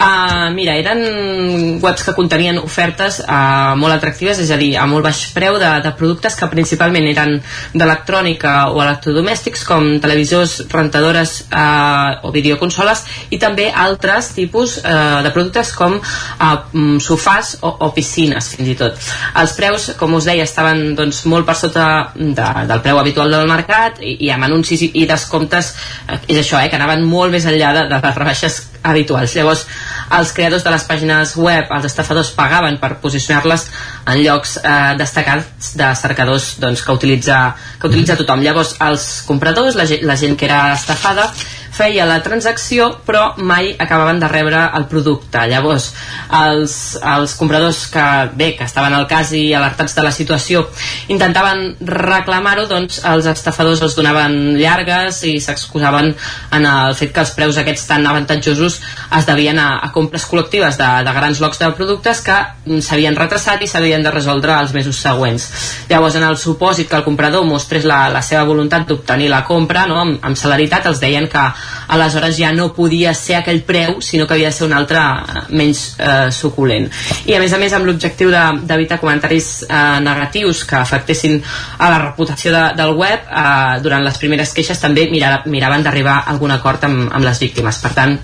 uh, 0.00 0.48
mira, 0.54 0.76
eren 0.76 1.80
webs 1.82 2.02
que 2.04 2.14
contenien 2.14 2.58
ofertes 2.58 3.20
uh, 3.20 3.74
molt 3.76 3.94
atractives, 3.94 4.38
és 4.38 4.50
a 4.50 4.56
dir, 4.56 4.76
a 4.76 4.86
molt 4.86 5.04
baix 5.04 5.26
preu 5.34 5.58
de, 5.58 5.70
de 5.82 5.92
productes 5.98 6.36
que 6.36 6.46
principalment 6.46 7.06
eren 7.08 7.40
d'electrònica 7.74 8.70
o 8.70 8.82
electrodomèstics 8.82 9.64
com 9.64 10.00
televisors, 10.00 10.62
rentadores 10.72 11.44
uh, 11.52 12.26
o 12.26 12.32
videoconsoles 12.32 13.04
i 13.30 13.38
també 13.38 13.70
altres 13.70 14.32
tipus 14.34 14.78
uh, 14.78 15.22
de 15.22 15.30
productes 15.30 15.72
com 15.72 15.98
uh, 15.98 16.98
sofàs 17.00 17.56
o, 17.62 17.68
o 17.86 17.90
piscines 17.94 18.48
fins 18.48 18.68
i 18.68 18.74
tot. 18.74 18.98
Els 19.40 19.52
preus, 19.52 19.90
com 19.98 20.14
us 20.14 20.24
deia, 20.24 20.44
estaven 20.44 20.94
doncs, 20.98 21.24
molt 21.26 21.46
per 21.46 21.56
sota 21.56 22.01
de, 22.14 22.48
del 22.68 22.82
preu 22.84 22.98
habitual 23.00 23.32
del 23.32 23.48
mercat 23.50 24.00
i, 24.02 24.16
i 24.26 24.30
amb 24.34 24.46
anuncis 24.48 24.82
i, 24.86 24.90
i 25.02 25.06
descomptes 25.08 25.72
eh, 26.08 26.18
és 26.28 26.42
això, 26.42 26.60
eh, 26.60 26.68
que 26.70 26.78
anaven 26.78 27.04
molt 27.08 27.34
més 27.34 27.46
enllà 27.48 27.72
de, 27.76 27.86
de 27.90 28.00
les 28.04 28.18
rebaixes 28.18 28.58
habituals. 28.82 29.34
Llavors 29.38 29.64
els 30.18 30.32
creadors 30.36 30.64
de 30.66 30.74
les 30.74 30.84
pàgines 30.88 31.34
web 31.38 31.70
els 31.76 31.88
estafadors 31.88 32.32
pagaven 32.36 32.78
per 32.82 32.96
posicionar-les 33.02 33.66
en 34.12 34.22
llocs 34.24 34.58
eh, 34.60 34.76
destacats 35.00 35.72
de 35.78 35.88
cercadors 36.02 36.52
doncs, 36.62 36.84
que, 36.84 36.98
utilitza, 36.98 37.40
que 37.78 37.90
utilitza 37.90 38.18
tothom. 38.20 38.44
Llavors 38.44 38.76
els 38.82 39.08
compradors, 39.28 39.78
la, 39.78 39.88
la 40.02 40.18
gent 40.18 40.38
que 40.38 40.50
era 40.50 40.64
estafada 40.74 41.30
feia 41.72 42.04
la 42.06 42.20
transacció 42.22 42.88
però 43.06 43.32
mai 43.40 43.72
acabaven 43.80 44.20
de 44.20 44.28
rebre 44.28 44.60
el 44.76 44.86
producte. 44.90 45.40
Llavors 45.48 45.88
els, 46.36 46.74
els 47.00 47.34
compradors 47.38 47.86
que 47.92 48.04
bé, 48.36 48.52
que 48.58 48.66
estaven 48.68 48.94
al 48.94 49.06
cas 49.10 49.32
i 49.36 49.44
alertats 49.56 49.96
de 49.96 50.04
la 50.04 50.12
situació 50.12 50.66
intentaven 51.12 51.76
reclamar-ho 51.88 52.66
doncs 52.70 53.00
els 53.08 53.28
estafadors 53.30 53.82
els 53.82 53.96
donaven 53.96 54.58
llargues 54.60 55.22
i 55.28 55.38
s'excusaven 55.40 56.12
en 56.58 56.68
el 56.68 56.96
fet 56.98 57.14
que 57.14 57.24
els 57.24 57.34
preus 57.36 57.58
aquests 57.60 57.88
tan 57.88 58.06
avantatjosos 58.06 58.78
es 59.18 59.28
devien 59.28 59.58
a, 59.58 59.68
a 59.86 59.90
compres 59.94 60.26
col·lectives 60.28 60.76
de, 60.80 60.90
de 61.06 61.16
grans 61.16 61.40
locs 61.42 61.60
de 61.62 61.70
productes 61.76 62.22
que 62.26 62.38
s'havien 62.84 63.16
retrasat 63.16 63.64
i 63.64 63.70
s'havien 63.70 64.04
de 64.04 64.12
resoldre 64.12 64.54
els 64.58 64.74
mesos 64.76 65.00
següents. 65.00 65.48
Llavors 65.90 66.16
en 66.20 66.26
el 66.28 66.38
supòsit 66.40 66.90
que 66.90 66.98
el 67.00 67.06
comprador 67.06 67.46
mostrés 67.48 67.86
la, 67.88 68.04
la 68.12 68.22
seva 68.24 68.44
voluntat 68.48 68.86
d'obtenir 68.88 69.30
la 69.32 69.42
compra 69.48 69.86
no, 69.88 69.98
amb, 70.02 70.20
amb 70.22 70.38
celeritat 70.38 70.86
els 70.90 71.00
deien 71.02 71.28
que 71.32 71.46
aleshores 71.92 72.36
ja 72.38 72.52
no 72.52 72.70
podia 72.74 73.14
ser 73.14 73.36
aquell 73.38 73.62
preu 73.66 74.00
sinó 74.00 74.26
que 74.26 74.34
havia 74.34 74.50
de 74.50 74.56
ser 74.56 74.66
un 74.66 74.74
altre 74.76 74.98
eh, 74.98 75.44
menys 75.50 75.82
eh, 75.98 76.30
suculent. 76.32 76.88
I 77.26 77.36
a 77.36 77.40
més 77.42 77.52
a 77.52 77.60
més 77.62 77.72
amb 77.76 77.88
l'objectiu 77.88 78.32
d'evitar 78.32 78.96
de, 78.96 79.00
comentaris 79.02 79.50
eh, 79.68 80.00
negatius 80.04 80.64
que 80.68 80.78
afectessin 80.80 81.40
a 81.78 81.90
la 81.90 82.00
reputació 82.06 82.54
de, 82.54 82.64
del 82.78 82.94
web 82.98 83.26
eh, 83.28 83.80
durant 83.84 84.04
les 84.04 84.18
primeres 84.18 84.54
queixes 84.56 84.80
també 84.80 85.08
mirar, 85.10 85.42
miraven 85.46 85.84
d'arribar 85.84 86.20
a 86.22 86.30
algun 86.34 86.54
acord 86.54 86.84
amb, 86.88 87.08
amb 87.10 87.24
les 87.24 87.42
víctimes. 87.42 87.82
Per 87.82 87.92
tant 87.96 88.18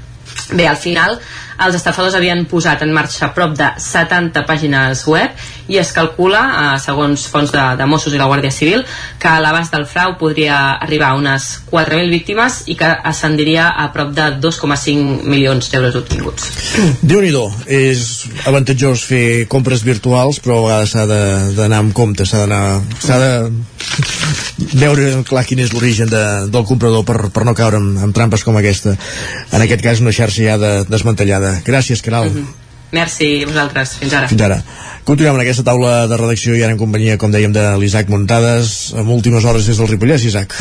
bé, 0.52 0.66
al 0.66 0.80
final 0.80 1.18
els 1.64 1.76
estafadors 1.78 2.16
havien 2.18 2.44
posat 2.50 2.82
en 2.84 2.92
marxa 2.94 3.30
prop 3.34 3.54
de 3.58 3.68
70 3.82 4.44
pàgines 4.46 5.04
web 5.10 5.34
i 5.68 5.78
es 5.80 5.90
calcula, 5.92 6.40
eh, 6.48 6.78
segons 6.80 7.26
fons 7.28 7.52
de, 7.52 7.64
de 7.78 7.88
Mossos 7.90 8.14
i 8.14 8.20
la 8.20 8.28
Guàrdia 8.30 8.52
Civil, 8.54 8.84
que 9.20 9.34
l'abast 9.42 9.74
del 9.74 9.86
frau 9.90 10.14
podria 10.20 10.58
arribar 10.78 11.12
a 11.12 11.18
unes 11.18 11.48
4.000 11.70 12.12
víctimes 12.14 12.62
i 12.72 12.76
que 12.78 12.88
ascendiria 13.10 13.68
a 13.76 13.88
prop 13.92 14.14
de 14.16 14.30
2,5 14.40 15.24
milions 15.28 15.70
d'euros 15.72 15.98
obtinguts. 16.00 16.48
déu 17.02 17.20
nhi 17.22 17.32
és 17.68 18.06
avantatjós 18.48 19.04
fer 19.04 19.24
compres 19.52 19.84
virtuals, 19.84 20.40
però 20.40 20.62
a 20.62 20.64
vegades 20.64 20.94
s'ha 20.94 21.04
d'anar 21.58 21.82
amb 21.84 21.92
compte, 21.92 22.24
s'ha 22.26 22.46
d'anar 22.46 22.80
s'ha 23.02 23.18
de 23.20 23.32
veure 24.78 25.22
clar 25.28 25.44
quin 25.46 25.60
és 25.62 25.72
l'origen 25.72 26.10
de, 26.10 26.22
del 26.52 26.64
comprador 26.68 27.04
per, 27.08 27.30
per 27.34 27.44
no 27.46 27.54
caure 27.56 27.80
en, 27.80 27.90
en 28.04 28.12
trampes 28.16 28.44
com 28.46 28.56
aquesta. 28.58 28.94
En 29.52 29.64
aquest 29.64 29.84
cas 29.84 30.02
una 30.04 30.14
xarxa 30.14 30.44
ja 30.44 30.56
de, 30.60 30.72
desmantellada. 30.88 31.47
Gràcies, 31.64 32.02
Caral. 32.02 32.30
Mm 32.30 32.36
-hmm. 32.36 32.66
Merci, 32.90 33.44
vosaltres. 33.44 33.98
Fins 34.00 34.14
ara. 34.14 34.28
Fins 34.28 34.42
ara. 34.42 34.62
Continuem 35.04 35.34
en 35.34 35.40
aquesta 35.44 35.64
taula 35.64 36.06
de 36.08 36.16
redacció 36.16 36.56
i 36.56 36.62
ara 36.64 36.72
en 36.72 36.80
companyia, 36.80 37.18
com 37.20 37.32
dèiem, 37.32 37.52
de 37.52 37.64
l'Isaac 37.80 38.08
Muntades, 38.08 38.94
amb 38.96 39.10
últimes 39.10 39.44
hores 39.44 39.66
des 39.66 39.76
del 39.76 39.88
Ripollès, 39.88 40.24
Isaac. 40.24 40.54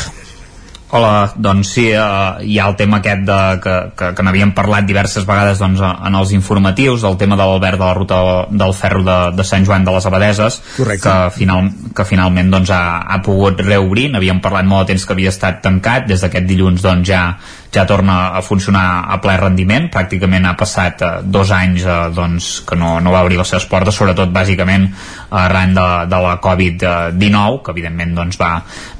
Hola, 0.89 1.33
doncs 1.35 1.73
sí, 1.75 1.89
eh, 1.91 2.43
hi 2.47 2.59
ha 2.59 2.67
el 2.69 2.75
tema 2.79 3.01
aquest 3.01 3.25
de, 3.27 3.37
que, 3.63 3.73
que, 3.99 4.11
que 4.15 4.23
n'havíem 4.23 4.53
parlat 4.55 4.85
diverses 4.87 5.25
vegades 5.27 5.59
doncs, 5.59 5.81
en 5.83 6.15
els 6.15 6.31
informatius, 6.31 7.03
el 7.03 7.17
tema 7.19 7.35
de 7.35 7.43
l'Albert 7.43 7.75
de 7.75 7.83
la 7.83 7.95
ruta 7.97 8.19
del 8.47 8.71
ferro 8.77 9.03
de, 9.03 9.17
de 9.35 9.43
Sant 9.43 9.67
Joan 9.67 9.83
de 9.83 9.91
les 9.91 10.07
Abadeses, 10.07 10.61
Correcte. 10.77 11.03
que, 11.03 11.35
final, 11.35 11.67
que 11.91 12.07
finalment 12.07 12.53
doncs, 12.55 12.71
ha, 12.71 13.01
ha 13.03 13.19
pogut 13.25 13.59
reobrir, 13.67 14.07
n'havíem 14.13 14.39
parlat 14.43 14.67
molt 14.69 14.85
de 14.87 14.93
temps 14.93 15.03
que 15.03 15.15
havia 15.17 15.33
estat 15.35 15.59
tancat, 15.65 16.07
des 16.07 16.23
d'aquest 16.23 16.47
dilluns 16.47 16.87
doncs, 16.87 17.03
ja 17.11 17.25
ja 17.73 17.85
torna 17.85 18.29
a 18.37 18.41
funcionar 18.41 19.05
a 19.11 19.19
ple 19.21 19.35
rendiment. 19.37 19.89
Pràcticament 19.93 20.47
ha 20.47 20.55
passat 20.59 21.01
eh, 21.01 21.11
dos 21.23 21.51
anys 21.51 21.85
eh, 21.85 21.97
doncs, 22.15 22.49
que 22.67 22.77
no, 22.79 22.97
no 23.03 23.13
va 23.13 23.23
obrir 23.25 23.39
les 23.39 23.51
seves 23.51 23.67
portes 23.69 23.97
sobretot 23.97 24.31
bàsicament 24.33 24.87
arran 25.29 25.73
de, 25.75 25.87
de 26.07 26.21
la 26.23 26.37
Covid-19 26.43 27.61
que 27.63 27.73
evidentment 27.75 28.15
doncs, 28.17 28.39
va, 28.39 28.51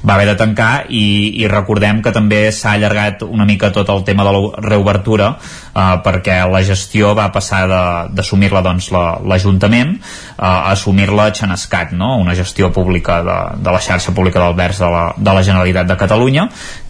va 0.04 0.16
haver 0.16 0.28
de 0.32 0.36
tancar. 0.40 0.72
I, 0.88 1.04
i 1.42 1.48
recordem 1.50 2.02
que 2.04 2.14
també 2.14 2.48
s'ha 2.52 2.76
allargat 2.76 3.24
una 3.28 3.48
mica 3.48 3.72
tot 3.74 3.88
el 3.94 4.04
tema 4.04 4.26
de 4.28 4.34
la 4.36 4.44
reobertura 4.68 5.32
eh, 5.78 6.00
perquè 6.04 6.40
la 6.50 6.62
gestió 6.66 7.14
va 7.18 7.28
passar 7.34 7.62
d'assumir-la 8.14 8.62
doncs, 8.66 8.90
l'Ajuntament 8.92 9.94
la, 9.94 10.02
eh, 10.02 10.42
a 10.42 10.72
assumir-la 10.74 11.30
Xenescat, 11.38 11.94
no? 11.96 12.16
una 12.18 12.34
gestió 12.38 12.72
pública 12.74 13.20
de, 13.26 13.38
de 13.62 13.74
la 13.74 13.82
xarxa 13.84 14.14
pública 14.16 14.42
d'albergs 14.42 14.82
de, 14.82 14.90
la, 14.92 15.04
de 15.16 15.36
la 15.38 15.44
Generalitat 15.46 15.88
de 15.88 15.98
Catalunya 16.00 16.48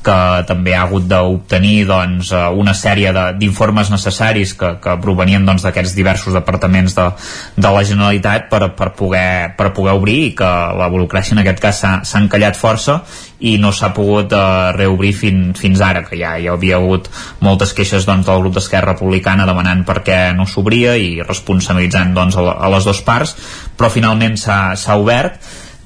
que 0.08 0.18
també 0.48 0.72
ha 0.76 0.84
hagut 0.86 1.08
d'obtenir 1.10 1.84
doncs, 1.88 2.32
eh, 2.32 2.44
una 2.56 2.74
sèrie 2.76 3.12
d'informes 3.38 3.90
necessaris 3.92 4.54
que, 4.58 4.74
que 4.82 4.96
provenien 5.02 5.44
doncs, 5.46 5.66
d'aquests 5.66 5.92
doncs, 5.92 5.98
diversos 5.98 6.36
departaments 6.36 6.96
de, 6.96 7.08
de 7.56 7.72
la 7.74 7.84
Generalitat 7.84 8.48
per, 8.52 8.70
per, 8.78 8.92
poder, 8.96 9.54
per 9.58 9.72
poder 9.76 9.96
obrir 9.98 10.18
i 10.28 10.34
que 10.38 10.52
la 10.78 10.88
burocràcia 10.92 11.36
en 11.36 11.42
aquest 11.44 11.62
cas 11.62 11.82
s'ha 11.82 12.22
encallat 12.22 12.56
força 12.58 13.02
i 13.40 13.54
no 13.62 13.70
s'ha 13.74 13.92
pogut 13.94 14.32
uh, 14.34 14.70
reobrir 14.74 15.12
fin, 15.14 15.42
fins 15.58 15.82
ara, 15.84 16.02
que 16.06 16.18
ja 16.18 16.34
hi 16.38 16.48
havia 16.50 16.80
hagut 16.80 17.06
moltes 17.44 17.74
queixes 17.76 18.06
doncs, 18.08 18.26
del 18.26 18.42
grup 18.42 18.56
d'Esquerra 18.56 18.94
Republicana 18.96 19.46
demanant 19.46 19.84
per 19.86 20.00
què 20.06 20.18
no 20.34 20.46
s'obria 20.46 20.96
i 20.98 21.20
responsabilitzant 21.22 22.14
doncs, 22.16 22.38
a, 22.38 22.70
les 22.74 22.88
dues 22.88 23.02
parts, 23.06 23.36
però 23.78 23.92
finalment 23.94 24.36
s'ha 24.40 24.98
obert. 24.98 25.38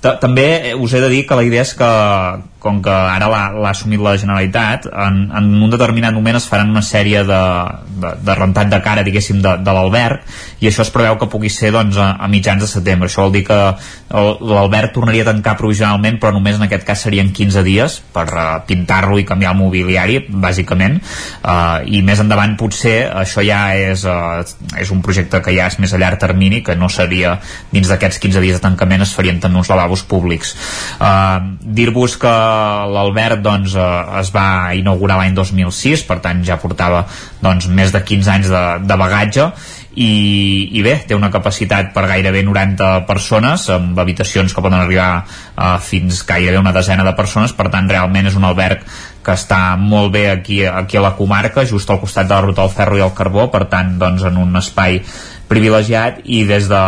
També 0.03 0.75
us 0.75 0.95
he 0.95 1.03
de 1.03 1.13
dir 1.13 1.27
que 1.29 1.39
la 1.39 1.45
idea 1.47 1.63
és 1.63 1.77
que 1.79 1.91
com 2.63 2.79
que 2.83 2.93
ara 2.93 3.27
l'ha 3.27 3.71
assumit 3.73 4.01
la 4.03 4.15
Generalitat 4.21 4.87
en, 4.87 5.25
en 5.35 5.51
un 5.67 5.71
determinat 5.73 6.15
moment 6.15 6.39
es 6.39 6.47
faran 6.49 6.71
una 6.71 6.85
sèrie 6.87 7.25
de, 7.27 7.43
de, 7.99 8.13
de 8.23 8.37
rentat 8.39 8.71
de 8.71 8.79
cara 8.85 9.03
diguéssim 9.07 9.41
de, 9.43 9.57
de 9.59 9.75
l'Albert 9.75 10.23
i 10.63 10.69
això 10.71 10.85
es 10.87 10.93
preveu 10.95 11.19
que 11.19 11.29
pugui 11.33 11.51
ser 11.51 11.73
doncs, 11.75 11.99
a, 11.99 12.13
a 12.23 12.29
mitjans 12.31 12.63
de 12.63 12.69
setembre. 12.71 13.09
Això 13.11 13.25
vol 13.27 13.35
dir 13.35 13.43
que 13.49 13.59
l'Albert 14.13 14.95
tornaria 14.95 15.25
a 15.27 15.31
tancar 15.33 15.57
provisionalment 15.59 16.21
però 16.23 16.31
només 16.37 16.61
en 16.61 16.67
aquest 16.69 16.87
cas 16.87 17.03
serien 17.03 17.33
15 17.35 17.65
dies 17.67 17.99
per 18.15 18.27
uh, 18.31 18.45
pintar-lo 18.69 19.19
i 19.19 19.27
canviar 19.27 19.57
el 19.57 19.59
mobiliari 19.59 20.21
bàsicament. 20.29 21.01
Uh, 21.43 21.83
i 21.91 22.05
més 22.07 22.23
endavant 22.23 22.55
potser 22.61 23.09
això 23.11 23.43
ja 23.43 23.65
és, 23.75 24.07
uh, 24.07 24.45
és 24.79 24.95
un 24.95 25.03
projecte 25.03 25.43
que 25.43 25.57
ja 25.57 25.67
és 25.67 25.81
més 25.83 25.93
a 25.93 26.01
llarg 26.01 26.21
termini 26.23 26.63
que 26.63 26.79
no 26.79 26.91
seria 26.93 27.39
dins 27.73 27.91
d'aquests 27.91 28.23
15 28.23 28.45
dies 28.45 28.61
de 28.61 28.63
tancament 28.63 29.03
es 29.03 29.17
farien 29.17 29.43
també 29.43 29.59
uns 29.59 29.73
lavabos 29.73 30.07
públics. 30.07 30.55
Uh, 31.01 31.59
dir-vos 31.63 32.19
que 32.23 32.37
l'Albert 32.93 33.43
doncs, 33.45 33.77
uh, 33.77 34.19
es 34.21 34.33
va 34.35 34.73
inaugurar 34.79 35.21
l'any 35.21 35.37
2006 35.37 36.07
per 36.09 36.21
tant 36.25 36.43
ja 36.47 36.61
portava 36.63 37.05
doncs, 37.43 37.69
més 37.69 37.95
de 37.95 38.03
15 38.03 38.35
anys 38.37 38.51
de, 38.53 38.65
de 38.87 38.99
bagatge 39.01 39.49
i, 39.93 40.13
i 40.73 40.83
bé, 40.85 40.95
té 41.05 41.17
una 41.17 41.29
capacitat 41.33 41.91
per 41.93 42.07
gairebé 42.09 42.41
90 42.47 43.03
persones 43.09 43.67
amb 43.75 43.99
habitacions 44.01 44.55
que 44.55 44.65
poden 44.65 44.81
arribar 44.81 45.11
uh, 45.21 45.77
fins 45.85 46.23
gairebé 46.29 46.61
una 46.61 46.73
desena 46.73 47.05
de 47.05 47.13
persones 47.19 47.53
per 47.57 47.69
tant 47.73 47.91
realment 47.91 48.31
és 48.31 48.39
un 48.39 48.49
alberg 48.49 48.87
que 49.23 49.37
està 49.37 49.77
molt 49.79 50.11
bé 50.15 50.25
aquí, 50.33 50.63
aquí 50.67 50.99
a 50.99 51.05
la 51.05 51.13
comarca 51.19 51.67
just 51.69 51.91
al 51.91 52.01
costat 52.01 52.27
de 52.27 52.35
la 52.35 52.43
ruta 52.47 52.65
del 52.65 52.75
ferro 52.75 52.99
i 52.99 53.05
el 53.05 53.13
carbó 53.15 53.51
per 53.53 53.67
tant 53.71 53.95
doncs, 54.01 54.25
en 54.27 54.41
un 54.41 54.57
espai 54.59 55.03
privilegiat 55.53 56.23
i 56.25 56.43
des 56.49 56.69
de 56.71 56.81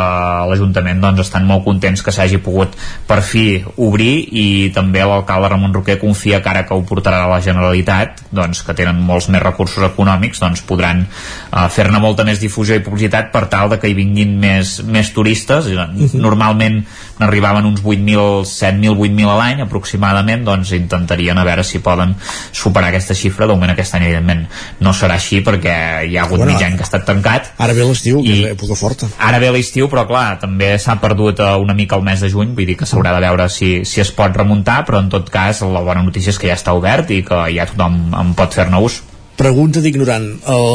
l'Ajuntament 0.49 1.03
doncs, 1.03 1.25
estan 1.27 1.47
molt 1.49 1.65
contents 1.67 2.03
que 2.05 2.15
s'hagi 2.15 2.41
pogut 2.45 2.75
per 3.09 3.21
fi 3.25 3.61
obrir 3.77 4.13
i 4.33 4.47
també 4.75 5.05
l'alcalde 5.05 5.53
Ramon 5.53 5.77
Roquer 5.77 5.99
confia 6.01 6.41
que 6.43 6.53
ara 6.53 6.65
que 6.67 6.77
ho 6.77 6.85
portarà 6.89 7.23
a 7.25 7.31
la 7.31 7.41
Generalitat 7.45 8.25
doncs, 8.35 8.65
que 8.65 8.77
tenen 8.77 9.03
molts 9.05 9.29
més 9.33 9.43
recursos 9.45 9.85
econòmics 9.87 10.41
doncs, 10.43 10.65
podran 10.67 11.05
uh, 11.05 11.67
fer-ne 11.69 12.01
molta 12.03 12.27
més 12.27 12.41
difusió 12.43 12.79
i 12.79 12.85
publicitat 12.85 13.31
per 13.35 13.47
tal 13.53 13.73
de 13.73 13.81
que 13.83 13.91
hi 13.91 13.99
vinguin 13.99 14.39
més, 14.41 14.79
més 14.89 15.13
turistes 15.15 15.69
mhm. 15.71 16.21
normalment 16.21 16.83
n'arribaven 17.21 17.67
uns 17.69 17.83
8.000 17.83 18.45
7.000, 18.49 18.97
8.000 18.99 19.31
a 19.31 19.37
l'any 19.39 19.63
aproximadament 19.65 20.45
doncs 20.47 20.73
intentarien 20.77 21.39
a 21.39 21.45
veure 21.47 21.65
si 21.65 21.81
poden 21.85 22.15
superar 22.53 22.91
aquesta 22.91 23.15
xifra, 23.19 23.47
d'augment 23.47 23.75
aquest 23.75 23.97
any 23.99 24.09
evidentment 24.09 24.45
no 24.85 24.95
serà 24.97 25.19
així 25.19 25.41
perquè 25.47 25.77
hi 26.09 26.19
ha 26.19 26.27
hagut 26.27 26.43
bueno, 26.43 26.53
mig 26.53 26.65
any 26.67 26.77
que 26.79 26.85
ha 26.85 26.89
estat 26.89 27.07
tancat. 27.07 27.53
ara 27.59 27.77
ve 27.77 27.87
l'estiu, 27.87 28.23
que 28.25 28.35
és 28.35 28.45
època 28.53 28.79
forta. 28.79 29.09
ara 29.19 29.41
ve 29.43 29.53
l'estiu 29.55 29.89
però 29.93 30.07
clar, 30.09 30.27
també 30.43 30.75
s'ha 30.79 30.99
perdut 31.03 31.41
uh, 31.41 31.55
una 31.63 31.75
mica 31.75 31.97
el 31.97 32.07
mes 32.07 32.21
de 32.21 32.31
juny, 32.33 32.55
vull 32.55 32.67
dir 32.67 32.79
que 32.81 32.89
s'haurà 32.89 33.15
de 33.15 33.25
veure 33.27 33.49
si, 33.49 33.73
si 33.85 34.03
es 34.03 34.13
pot 34.15 34.35
remuntar, 34.35 34.83
però 34.87 35.03
en 35.05 35.11
tot 35.13 35.31
cas 35.31 35.63
la 35.63 35.83
bona 35.85 36.03
notícia 36.03 36.35
és 36.35 36.39
que 36.41 36.51
ja 36.51 36.59
està 36.59 36.75
obert 36.77 37.11
i 37.15 37.23
que 37.27 37.47
ja 37.55 37.69
tothom 37.71 38.15
en 38.15 38.35
pot 38.39 38.55
fer-ne 38.55 38.83
ús. 38.83 39.03
Pregunta 39.35 39.81
d'ignorant, 39.83 40.29
el, 40.47 40.69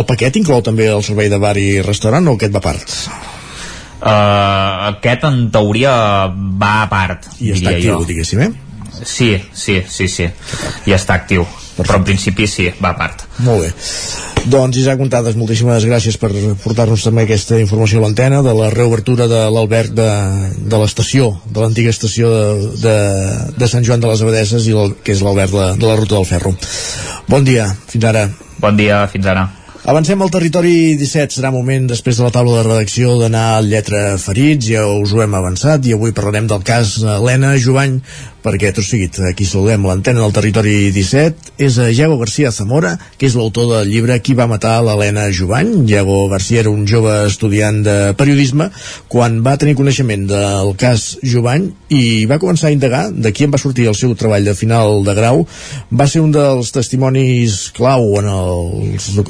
el 0.00 0.04
paquet 0.08 0.36
inclou 0.36 0.60
també 0.64 0.90
el 0.92 1.04
servei 1.06 1.32
de 1.32 1.40
bar 1.40 1.56
i 1.56 1.80
restaurant 1.84 2.28
o 2.28 2.36
aquest 2.36 2.52
va 2.52 2.64
part? 2.64 2.92
Uh, 3.96 4.92
aquest 4.92 5.24
en 5.24 5.46
teoria 5.52 5.92
va 6.28 6.72
a 6.82 6.88
part 6.90 7.30
i 7.40 7.54
està 7.54 7.72
actiu, 7.72 7.94
jo. 7.94 8.08
diguéssim, 8.10 8.42
eh? 8.44 8.50
Sí, 8.96 9.30
sí, 9.56 9.80
sí, 9.88 10.08
sí, 10.08 10.26
i 10.88 10.96
està 10.96 11.16
actiu. 11.16 11.46
Però 11.76 11.98
en 11.98 12.06
principi 12.08 12.46
sí, 12.48 12.70
va 12.80 12.94
a 12.94 12.96
part. 12.96 13.26
Molt 13.44 13.66
bé. 13.66 13.72
Doncs 14.48 14.78
Isaac 14.80 15.00
Montades, 15.02 15.36
moltíssimes 15.36 15.84
gràcies 15.84 16.16
per 16.20 16.30
portar-nos 16.62 17.04
també 17.04 17.26
aquesta 17.26 17.58
informació 17.60 18.00
a 18.00 18.06
l'antena 18.06 18.40
de 18.46 18.54
la 18.56 18.70
reobertura 18.72 19.26
de 19.28 19.42
l'alberg 19.52 19.92
de, 19.96 20.08
de 20.56 20.80
l'estació, 20.80 21.32
de 21.50 21.60
l'antiga 21.60 21.92
estació 21.92 22.30
de, 22.32 22.70
de, 22.84 22.96
de 23.58 23.68
Sant 23.68 23.84
Joan 23.84 24.00
de 24.00 24.12
les 24.12 24.24
Abadeses 24.24 24.70
i 24.70 24.76
el, 24.76 24.96
que 25.04 25.12
és 25.16 25.24
l'alberg 25.26 25.52
de, 25.52 25.68
de 25.82 25.90
la 25.90 26.00
Ruta 26.00 26.16
del 26.16 26.28
Ferro. 26.30 26.56
Bon 27.28 27.44
dia, 27.44 27.68
fins 27.92 28.08
ara. 28.08 28.28
Bon 28.62 28.78
dia, 28.78 29.04
fins 29.12 29.28
ara 29.34 29.48
Avancem 29.86 30.18
al 30.18 30.32
territori 30.34 30.96
17, 30.98 31.36
serà 31.36 31.52
moment 31.54 31.84
després 31.86 32.18
de 32.18 32.24
la 32.26 32.32
taula 32.34 32.56
de 32.56 32.62
redacció 32.64 33.12
d'anar 33.20 33.44
al 33.54 33.68
lletra 33.70 34.16
ferits, 34.18 34.66
ja 34.66 34.82
us 34.90 35.12
ho 35.14 35.20
hem 35.22 35.36
avançat 35.38 35.86
i 35.86 35.94
avui 35.94 36.10
parlarem 36.10 36.48
del 36.50 36.64
cas 36.66 36.96
Helena 37.06 37.52
Jovany, 37.54 38.00
perquè 38.46 38.70
tot 38.74 38.86
seguit 38.86 39.16
aquí 39.26 39.46
saludem 39.46 39.86
l'antena 39.88 40.22
del 40.22 40.34
territori 40.34 40.92
17 40.94 41.54
és 41.66 41.78
a 41.82 41.88
Iago 41.90 42.18
García 42.20 42.52
Zamora 42.54 42.92
que 43.18 43.26
és 43.26 43.34
l'autor 43.34 43.66
del 43.72 43.90
llibre 43.90 44.20
Qui 44.22 44.36
va 44.38 44.46
matar 44.46 44.76
l'Helena 44.86 45.26
Jovany 45.34 45.72
Iago 45.90 46.28
García 46.30 46.62
era 46.62 46.70
un 46.70 46.84
jove 46.86 47.14
estudiant 47.26 47.82
de 47.82 47.96
periodisme. 48.18 48.68
Quan 49.10 49.40
va 49.42 49.56
tenir 49.58 49.74
coneixement 49.78 50.28
del 50.30 50.72
cas 50.78 51.16
Jovany 51.26 51.66
i 51.90 52.26
va 52.30 52.38
començar 52.42 52.70
a 52.70 52.74
indagar 52.76 53.08
de 53.10 53.32
qui 53.34 53.46
en 53.46 53.54
va 53.54 53.60
sortir 53.62 53.88
el 53.90 53.98
seu 53.98 54.14
treball 54.14 54.46
de 54.46 54.54
final 54.54 55.02
de 55.06 55.16
grau 55.18 55.42
va 55.90 56.06
ser 56.06 56.22
un 56.22 56.30
dels 56.34 56.70
testimonis 56.74 57.72
clau 57.76 58.14
en 58.20 58.30
el, 58.30 58.62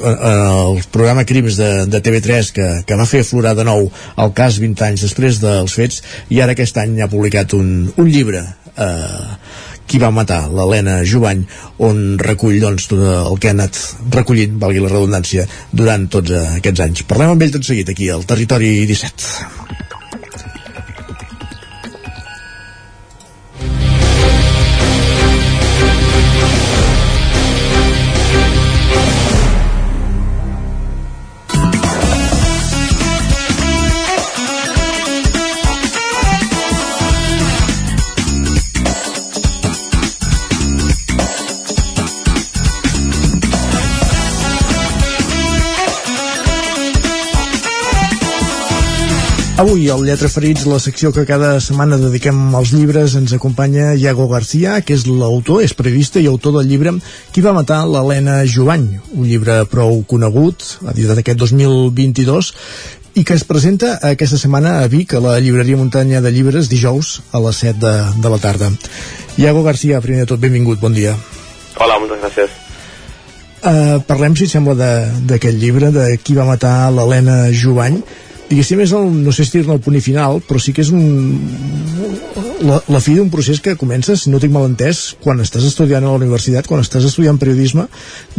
en 0.05 0.46
el 0.47 0.81
programa 0.91 1.25
Crims 1.27 1.57
de, 1.59 1.69
de 1.91 2.01
TV3 2.03 2.51
que, 2.55 2.67
que 2.87 2.99
va 2.99 3.07
fer 3.09 3.23
aflorar 3.25 3.55
de 3.57 3.65
nou 3.67 3.87
el 4.23 4.35
cas 4.37 4.59
20 4.63 4.85
anys 4.89 5.07
després 5.07 5.41
dels 5.43 5.75
fets 5.79 6.03
i 6.33 6.41
ara 6.43 6.55
aquest 6.55 6.79
any 6.83 6.99
ha 7.03 7.11
publicat 7.11 7.55
un, 7.57 7.71
un 7.95 8.11
llibre 8.11 8.43
eh, 8.75 9.25
qui 9.87 9.99
va 10.03 10.11
matar 10.11 10.41
l'Helena 10.51 10.99
Jovany 11.07 11.45
on 11.87 12.01
recull 12.19 12.59
doncs, 12.61 12.89
tot 12.91 13.03
el 13.07 13.39
que 13.39 13.51
ha 13.51 13.55
anat 13.55 13.79
recollint, 14.13 14.57
valgui 14.59 14.83
la 14.83 14.91
redundància 14.91 15.47
durant 15.71 16.09
tots 16.11 16.35
aquests 16.57 16.83
anys. 16.83 17.05
Parlem 17.07 17.35
amb 17.35 17.47
ell 17.47 17.55
tot 17.55 17.71
seguit 17.71 17.95
aquí 17.95 18.11
al 18.11 18.27
Territori 18.27 18.73
17 18.89 19.86
Avui, 49.57 49.87
al 49.89 50.03
Lletra 50.05 50.29
Ferits, 50.29 50.67
la 50.69 50.77
secció 50.77 51.09
que 51.09 51.23
cada 51.25 51.55
setmana 51.65 51.97
dediquem 51.97 52.37
als 52.53 52.69
llibres, 52.77 53.15
ens 53.17 53.31
acompanya 53.33 53.95
Iago 53.97 54.27
García, 54.29 54.75
que 54.85 54.93
és 54.93 55.07
l'autor, 55.09 55.63
és 55.65 55.73
periodista 55.73 56.21
i 56.21 56.27
autor 56.29 56.59
del 56.59 56.69
llibre 56.69 56.91
Qui 57.33 57.41
va 57.41 57.55
matar 57.57 57.79
l'Helena 57.89 58.43
Jovany, 58.45 58.85
un 59.17 59.25
llibre 59.25 59.63
prou 59.65 60.03
conegut, 60.05 60.61
editat 60.93 61.23
aquest 61.23 61.41
2022, 61.41 62.51
i 63.17 63.23
que 63.25 63.33
es 63.33 63.47
presenta 63.49 63.95
aquesta 64.11 64.37
setmana 64.37 64.75
a 64.83 64.91
Vic, 64.93 65.15
a 65.17 65.23
la 65.25 65.39
llibreria 65.41 65.81
Muntanya 65.81 66.21
de 66.21 66.29
Llibres, 66.37 66.69
dijous 66.69 67.23
a 67.33 67.41
les 67.41 67.63
7 67.65 67.81
de, 67.81 67.95
de 68.21 68.33
la 68.35 68.37
tarda. 68.37 68.69
Iago 69.41 69.65
García, 69.65 70.03
primer 70.05 70.27
de 70.27 70.35
tot, 70.35 70.39
benvingut, 70.39 70.77
bon 70.77 70.93
dia. 70.93 71.15
Hola, 71.81 71.97
moltes 71.97 72.21
gràcies. 72.21 72.53
Uh, 73.65 73.97
parlem, 74.05 74.37
si 74.37 74.45
sembla, 74.45 74.77
d'aquest 75.25 75.57
llibre, 75.57 75.89
de 75.89 76.11
qui 76.21 76.37
va 76.37 76.45
matar 76.45 76.91
l'Helena 76.93 77.47
Jovany 77.49 78.03
diguéssim 78.47 78.81
és 78.83 78.93
el, 78.95 79.07
no 79.25 79.33
sé 79.35 79.45
si 79.45 79.57
dir-ne 79.57 79.75
el 79.75 79.83
punt 79.83 79.99
final 80.03 80.41
però 80.47 80.59
sí 80.61 80.73
que 80.75 80.83
és 80.85 80.91
un, 80.95 81.03
la, 82.63 82.79
la 82.87 83.01
fi 83.03 83.17
d'un 83.17 83.31
procés 83.33 83.59
que 83.63 83.75
comença, 83.79 84.15
si 84.15 84.31
no 84.31 84.39
tinc 84.39 84.53
mal 84.55 84.67
entès 84.69 85.17
quan 85.23 85.41
estàs 85.43 85.65
estudiant 85.67 86.05
a 86.05 86.11
la 86.13 86.19
universitat 86.21 86.69
quan 86.69 86.83
estàs 86.83 87.07
estudiant 87.09 87.39
periodisme 87.41 87.87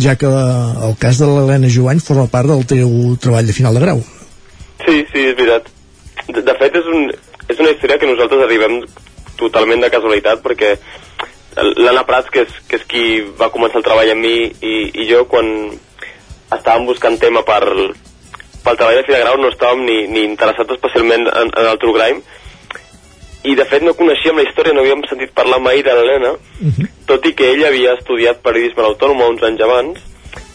ja 0.01 0.17
que 0.21 0.31
el 0.31 0.97
cas 1.01 1.21
de 1.21 1.29
l'Helena 1.29 1.71
Jovany 1.73 2.01
forma 2.05 2.29
part 2.33 2.51
del 2.51 2.65
teu 2.69 2.89
treball 3.21 3.47
de 3.47 3.57
final 3.57 3.77
de 3.77 3.85
grau. 3.85 4.01
Sí, 4.85 5.03
sí, 5.13 5.27
és 5.27 5.37
veritat. 5.37 5.69
De, 6.29 6.43
de 6.45 6.55
fet 6.61 6.79
és, 6.81 6.89
un, 6.89 7.11
és 7.49 7.61
una 7.61 7.75
història 7.75 7.99
que 8.01 8.11
nosaltres 8.11 8.45
arribem 8.47 8.81
totalment 9.39 9.85
de 9.85 9.91
casualitat 9.93 10.43
perquè 10.45 10.75
l'Anna 11.59 12.05
Prats, 12.07 12.31
que 12.31 12.45
és, 12.47 12.59
que 12.69 12.79
és 12.79 12.85
qui 12.91 13.05
va 13.39 13.51
començar 13.55 13.81
el 13.81 13.87
treball 13.87 14.13
amb 14.13 14.23
mi 14.25 14.37
i, 14.47 14.75
i 15.03 15.09
jo 15.11 15.25
quan 15.31 15.49
estàvem 16.55 16.87
buscant 16.89 17.19
tema 17.21 17.43
per, 17.47 17.63
pel 18.69 18.77
treball 18.77 18.99
de 19.01 19.07
fi 19.07 19.15
de 19.15 19.23
grau 19.23 19.39
no 19.41 19.49
estàvem 19.49 19.87
ni, 19.87 19.97
ni 20.13 20.27
interessats 20.29 20.75
especialment 20.77 21.25
en, 21.31 21.49
en 21.49 21.71
el 21.71 21.81
True 21.81 21.97
Crime 21.97 22.21
i 23.49 23.55
de 23.57 23.65
fet 23.71 23.85
no 23.87 23.95
coneixíem 23.97 24.37
la 24.37 24.45
història, 24.45 24.75
no 24.75 24.83
havíem 24.83 25.05
sentit 25.09 25.33
parlar 25.33 25.61
mai 25.63 25.81
de 25.87 25.95
l'Helena, 25.95 26.33
uh 26.35 26.65
mhm. 26.67 26.73
-huh. 26.77 26.89
tot 27.07 27.25
i 27.25 27.33
que 27.35 27.53
ell 27.53 27.65
havia 27.65 27.95
estudiat 27.95 28.43
periodisme 28.43 28.83
a 28.83 28.87
l'autònoma 28.87 29.29
uns 29.29 29.43
anys 29.43 29.63
abans, 29.63 29.99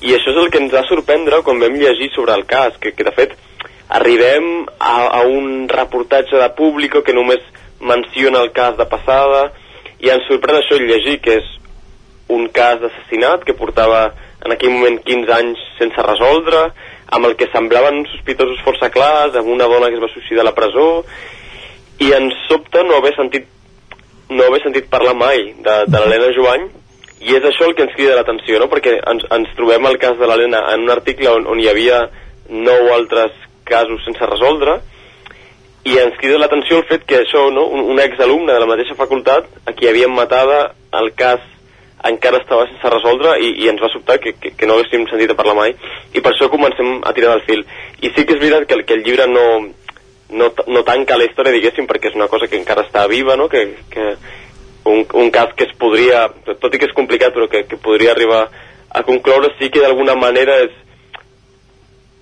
i 0.02 0.14
això 0.14 0.30
és 0.32 0.38
el 0.38 0.52
que 0.52 0.60
ens 0.60 0.74
va 0.74 0.84
sorprendre 0.88 1.42
quan 1.42 1.60
vam 1.60 1.74
llegir 1.74 2.12
sobre 2.14 2.34
el 2.34 2.46
cas, 2.46 2.78
que, 2.80 2.92
que 2.92 3.04
de 3.04 3.12
fet 3.12 3.32
arribem 3.90 4.66
a, 4.80 4.96
a 5.20 5.22
un 5.22 5.68
reportatge 5.70 6.36
de 6.38 6.50
Público 6.50 7.02
que 7.02 7.14
només 7.14 7.40
menciona 7.80 8.42
el 8.42 8.52
cas 8.52 8.78
de 8.78 8.86
passada, 8.86 9.52
i 10.00 10.10
ens 10.10 10.28
sorprèn 10.28 10.58
això 10.58 10.78
llegir, 10.78 11.22
que 11.22 11.38
és 11.38 11.46
un 12.28 12.50
cas 12.50 12.80
d'assassinat 12.82 13.44
que 13.44 13.54
portava 13.54 14.14
en 14.46 14.52
aquell 14.52 14.72
moment 14.72 15.00
15 15.04 15.34
anys 15.34 15.60
sense 15.80 16.02
resoldre, 16.02 16.74
amb 17.14 17.30
el 17.30 17.36
que 17.38 17.50
semblaven 17.54 18.04
sospitosos 18.12 18.62
força 18.66 18.90
clars, 18.94 19.36
amb 19.38 19.52
una 19.54 19.70
dona 19.70 19.90
que 19.90 20.00
es 20.00 20.04
va 20.04 20.12
suïcidar 20.12 20.44
a 20.44 20.50
la 20.50 20.56
presó, 20.58 21.04
i 22.02 22.10
ens 22.16 22.38
sobta 22.50 22.84
no 22.84 22.98
haver 22.98 23.14
sentit 23.18 23.50
no 24.34 24.48
haver 24.48 24.64
sentit 24.64 24.88
parlar 24.90 25.14
mai 25.14 25.52
de, 25.62 25.76
de 25.92 26.00
l'Helena 26.00 26.32
Jovany 26.34 26.64
i 27.24 27.36
és 27.38 27.46
això 27.48 27.68
el 27.68 27.76
que 27.78 27.86
ens 27.86 27.94
crida 27.96 28.16
l'atenció, 28.18 28.58
no? 28.60 28.68
perquè 28.72 28.98
ens, 29.12 29.26
ens 29.32 29.52
trobem 29.58 29.86
el 29.88 30.00
cas 30.02 30.18
de 30.20 30.28
l'Helena 30.28 30.64
en 30.74 30.88
un 30.88 30.94
article 30.96 31.30
on, 31.38 31.46
on 31.54 31.62
hi 31.62 31.70
havia 31.70 32.08
nou 32.50 32.90
altres 32.96 33.36
casos 33.68 34.04
sense 34.08 34.28
resoldre 34.28 34.80
i 35.88 35.98
ens 36.00 36.18
crida 36.20 36.40
l'atenció 36.42 36.80
el 36.80 36.88
fet 36.90 37.06
que 37.08 37.22
això, 37.22 37.46
no? 37.54 37.68
un, 37.70 37.86
un 37.94 38.02
exalumne 38.04 38.52
de 38.52 38.60
la 38.64 38.70
mateixa 38.70 38.98
facultat 39.00 39.48
a 39.68 39.76
qui 39.78 39.88
havien 39.92 40.12
matada 40.16 40.74
el 41.00 41.14
cas 41.20 41.44
encara 42.04 42.42
estava 42.42 42.66
sense 42.68 42.90
resoldre 42.92 43.38
i, 43.40 43.54
i 43.64 43.70
ens 43.72 43.82
va 43.82 43.90
sobtar 43.94 44.18
que, 44.20 44.34
que, 44.36 44.52
que 44.58 44.68
no 44.68 44.76
haguéssim 44.76 45.06
sentit 45.08 45.32
a 45.32 45.38
parlar 45.40 45.56
mai 45.56 45.74
i 46.12 46.20
per 46.20 46.34
això 46.34 46.50
comencem 46.52 47.00
a 47.04 47.14
tirar 47.16 47.38
del 47.38 47.46
fil 47.48 47.64
i 48.02 48.12
sí 48.12 48.26
que 48.26 48.36
és 48.36 48.42
veritat 48.42 48.68
que, 48.68 48.82
que 48.84 48.98
el 48.98 49.06
llibre 49.08 49.28
no, 49.32 49.46
no, 50.36 50.52
no 50.68 50.84
tanca 50.88 51.18
la 51.20 51.30
història 51.30 51.56
diguéssim 51.56 51.88
perquè 51.88 52.12
és 52.12 52.20
una 52.20 52.28
cosa 52.32 52.50
que 52.52 52.60
encara 52.60 52.84
està 52.88 53.06
viva 53.08 53.38
no? 53.40 53.48
que, 53.48 53.64
que 53.94 54.10
un, 54.92 55.06
un 55.14 55.32
cas 55.32 55.56
que 55.56 55.70
es 55.70 55.76
podria 55.80 56.28
tot 56.52 56.74
i 56.74 56.82
que 56.82 56.92
és 56.92 56.98
complicat 56.98 57.36
però 57.36 57.48
que, 57.48 57.64
que 57.70 57.80
podria 57.80 58.12
arribar 58.12 58.50
a 58.94 59.04
concloure 59.08 59.54
sí 59.60 59.72
que 59.72 59.86
d'alguna 59.86 60.18
manera 60.20 60.60
és 60.68 60.76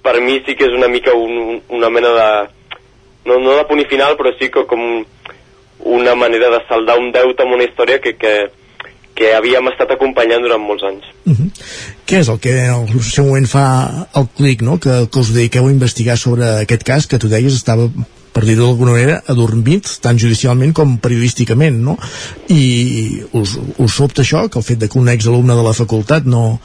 per 0.06 0.20
mi 0.22 0.40
sí 0.46 0.56
que 0.58 0.70
és 0.70 0.78
una 0.78 0.90
mica 0.94 1.18
un, 1.18 1.62
una 1.70 1.90
mena 1.90 2.14
de 2.20 2.30
no, 3.26 3.42
no 3.42 3.58
de 3.58 3.66
punt 3.70 3.86
final 3.90 4.14
però 4.18 4.34
sí 4.38 4.54
que 4.54 4.68
com 4.70 5.04
una 5.82 6.14
manera 6.14 6.50
de 6.54 6.62
saldar 6.70 7.00
un 7.02 7.10
deute 7.12 7.42
amb 7.42 7.56
una 7.58 7.66
història 7.66 7.98
que, 7.98 8.14
que, 8.14 8.52
que 9.22 9.34
havíem 9.38 9.70
estat 9.72 9.94
acompanyant 9.96 10.42
durant 10.46 10.64
molts 10.66 10.88
anys. 10.88 11.06
Uh 11.26 11.36
-huh. 11.36 11.50
Què 12.08 12.20
és 12.20 12.30
el 12.30 12.40
que 12.40 12.56
en 12.66 12.74
el 12.74 13.04
seu 13.04 13.26
moment 13.26 13.48
fa 13.48 14.08
el 14.16 14.28
clic, 14.38 14.62
no? 14.62 14.80
que, 14.80 15.08
que 15.12 15.20
us 15.20 15.34
dediqueu 15.34 15.68
a 15.68 15.72
investigar 15.72 16.18
sobre 16.18 16.46
aquest 16.62 16.84
cas 16.84 17.08
que 17.08 17.20
tu 17.20 17.30
deies 17.30 17.54
estava 17.54 17.90
per 18.34 18.46
dir-ho 18.46 18.66
d'alguna 18.66 18.96
manera, 18.96 19.22
adormit 19.28 19.88
tant 20.02 20.18
judicialment 20.18 20.74
com 20.74 20.98
periodísticament 21.04 21.82
no? 21.84 21.98
i 22.48 23.22
us, 23.34 23.58
us 23.78 23.94
sobta 23.94 24.24
això 24.24 24.48
que 24.50 24.60
el 24.60 24.68
fet 24.68 24.80
de 24.80 24.88
que 24.88 25.00
un 25.00 25.10
exalumne 25.12 25.56
de 25.58 25.66
la 25.66 25.74
facultat 25.76 26.26
no, 26.26 26.60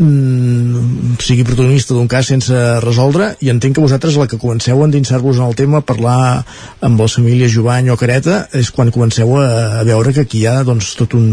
mm, 0.00 1.20
sigui 1.20 1.44
protagonista 1.44 1.94
d'un 1.94 2.08
cas 2.08 2.32
sense 2.32 2.80
resoldre 2.80 3.34
i 3.44 3.52
entenc 3.52 3.76
que 3.76 3.84
vosaltres 3.84 4.16
la 4.16 4.26
que 4.30 4.40
comenceu 4.40 4.80
a 4.80 4.88
endinsar-vos 4.88 5.38
en 5.38 5.46
el 5.50 5.54
tema, 5.54 5.84
parlar 5.84 6.44
amb 6.80 7.00
les 7.00 7.20
famílies 7.20 7.52
Jovany 7.52 7.92
o 7.92 8.00
Careta 8.00 8.46
és 8.56 8.72
quan 8.72 8.92
comenceu 8.94 9.36
a, 9.36 9.46
a 9.80 9.84
veure 9.84 10.14
que 10.16 10.24
aquí 10.24 10.42
hi 10.42 10.48
ha 10.48 10.62
doncs, 10.64 10.94
tot 10.96 11.14
un, 11.20 11.28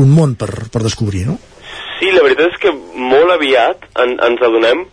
un 0.00 0.14
món 0.14 0.36
per, 0.40 0.50
per 0.72 0.82
descobrir, 0.84 1.26
no? 1.28 1.38
Sí, 1.98 2.10
la 2.10 2.24
veritat 2.24 2.52
és 2.52 2.60
que 2.62 2.72
molt 2.72 3.34
aviat 3.34 3.84
en, 4.02 4.16
ens 4.26 4.42
adonem 4.42 4.86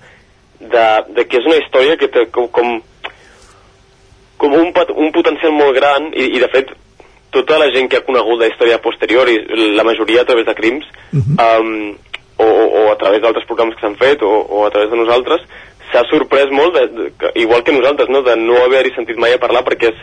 de, 0.60 0.86
de 1.16 1.26
que 1.26 1.40
és 1.40 1.48
una 1.48 1.58
història 1.62 1.98
que 2.00 2.10
té 2.12 2.26
com, 2.36 2.50
com, 2.54 2.76
com 4.38 4.56
un, 4.60 4.70
un 4.74 5.12
potencial 5.16 5.56
molt 5.56 5.76
gran 5.78 6.12
i, 6.14 6.30
i 6.36 6.44
de 6.44 6.52
fet 6.52 6.76
tota 7.34 7.60
la 7.62 7.70
gent 7.74 7.90
que 7.90 8.00
ha 8.00 8.06
conegut 8.06 8.42
la 8.42 8.50
història 8.50 8.82
posterior 8.84 9.30
i 9.30 9.40
la 9.78 9.86
majoria 9.88 10.24
a 10.24 10.30
través 10.30 10.46
de 10.48 10.56
crims 10.58 10.86
uh 11.14 11.20
-huh. 11.20 11.62
um, 11.62 11.98
o, 12.38 12.46
o, 12.46 12.92
a 12.92 12.98
través 12.98 13.22
d'altres 13.22 13.46
programes 13.46 13.76
que 13.76 13.82
s'han 13.82 13.96
fet 13.96 14.22
o, 14.24 14.30
o 14.30 14.66
a 14.66 14.72
través 14.72 14.90
de 14.90 14.98
nosaltres 14.98 15.42
s'ha 15.92 16.04
sorprès 16.10 16.50
molt, 16.52 16.74
de, 16.74 16.88
de, 16.88 17.32
igual 17.42 17.64
que 17.64 17.74
nosaltres, 17.74 18.10
no? 18.10 18.22
de 18.22 18.36
no 18.36 18.64
haver-hi 18.64 18.94
sentit 18.96 19.18
mai 19.18 19.34
a 19.34 19.42
parlar 19.42 19.64
perquè 19.66 19.90
és, 19.90 20.00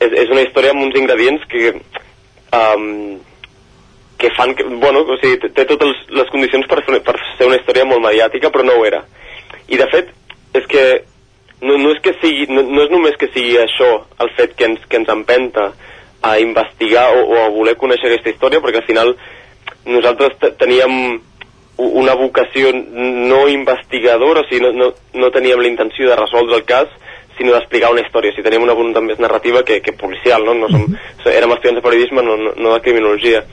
és, 0.00 0.12
és 0.24 0.30
una 0.30 0.42
història 0.42 0.70
amb 0.70 0.82
uns 0.82 0.96
ingredients 0.96 1.44
que, 1.48 1.74
um, 2.52 3.20
que 4.18 4.30
fan 4.34 4.54
que, 4.58 4.64
bueno, 4.64 5.04
o 5.06 5.16
sigui, 5.22 5.38
té 5.54 5.64
totes 5.64 5.94
les 6.10 6.30
condicions 6.32 6.66
per, 6.66 6.82
per 6.84 7.16
ser 7.38 7.46
una 7.46 7.58
història 7.60 7.86
molt 7.86 8.02
mediàtica, 8.02 8.50
però 8.50 8.66
no 8.66 8.74
ho 8.78 8.86
era. 8.86 9.04
I 9.70 9.78
de 9.78 9.86
fet, 9.92 10.10
és 10.58 10.66
que 10.66 10.84
no, 11.62 11.76
no, 11.78 11.92
és, 11.92 12.00
que 12.02 12.14
sigui, 12.20 12.48
no, 12.50 12.64
no 12.66 12.82
és 12.84 12.90
només 12.90 13.16
que 13.18 13.30
sigui 13.30 13.56
això 13.62 13.88
el 14.24 14.32
fet 14.36 14.56
que 14.58 14.66
ens, 14.72 14.84
que 14.90 14.98
ens 15.00 15.10
empenta 15.14 15.70
a 16.22 16.38
investigar 16.42 17.08
o, 17.14 17.24
o 17.30 17.40
a 17.44 17.48
voler 17.54 17.78
conèixer 17.78 18.10
aquesta 18.10 18.34
història, 18.34 18.62
perquè 18.64 18.82
al 18.82 18.88
final 18.90 19.14
nosaltres 19.86 20.34
teníem 20.58 21.20
una 21.78 22.14
vocació 22.18 22.72
no 22.74 23.44
investigadora, 23.48 24.42
o 24.42 24.48
sigui, 24.48 24.64
no, 24.66 24.72
no, 24.74 24.88
no 25.14 25.30
teníem 25.34 25.62
la 25.62 25.70
intenció 25.70 26.10
de 26.10 26.18
resoldre 26.18 26.58
el 26.58 26.66
cas, 26.66 26.90
sinó 27.38 27.54
d'explicar 27.54 27.92
una 27.94 28.02
història, 28.02 28.32
o 28.32 28.34
sigui, 28.34 28.46
teníem 28.48 28.66
una 28.66 28.74
voluntat 28.74 29.06
més 29.06 29.22
narrativa 29.22 29.62
que, 29.62 29.78
que 29.82 29.94
policial, 29.94 30.42
no? 30.44 30.56
no 30.58 30.68
som, 30.68 30.82
mm 30.82 30.94
-hmm. 30.94 31.30
érem 31.38 31.54
estudiants 31.54 31.78
de 31.78 31.86
periodisme, 31.86 32.22
no, 32.22 32.36
no, 32.36 32.52
no 32.56 32.74
de 32.74 32.80
criminologia. 32.80 33.44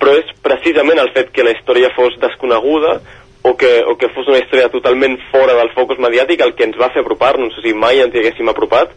Però 0.00 0.16
és 0.16 0.28
precisament 0.42 1.00
el 1.02 1.12
fet 1.14 1.32
que 1.34 1.44
la 1.44 1.52
història 1.52 1.92
fos 1.96 2.16
desconeguda 2.22 2.98
o 3.42 3.54
que, 3.56 3.80
o 3.84 3.96
que 4.00 4.08
fos 4.14 4.28
una 4.28 4.40
història 4.40 4.70
totalment 4.72 5.16
fora 5.30 5.54
del 5.58 5.72
focus 5.76 6.00
mediàtic 6.00 6.42
el 6.44 6.54
que 6.56 6.66
ens 6.68 6.78
va 6.80 6.90
fer 6.94 7.04
apropar-nos, 7.04 7.56
o 7.56 7.62
sigui, 7.62 7.76
mai 7.76 8.00
ens 8.00 8.14
hi 8.14 8.22
haguéssim 8.22 8.48
apropat 8.52 8.92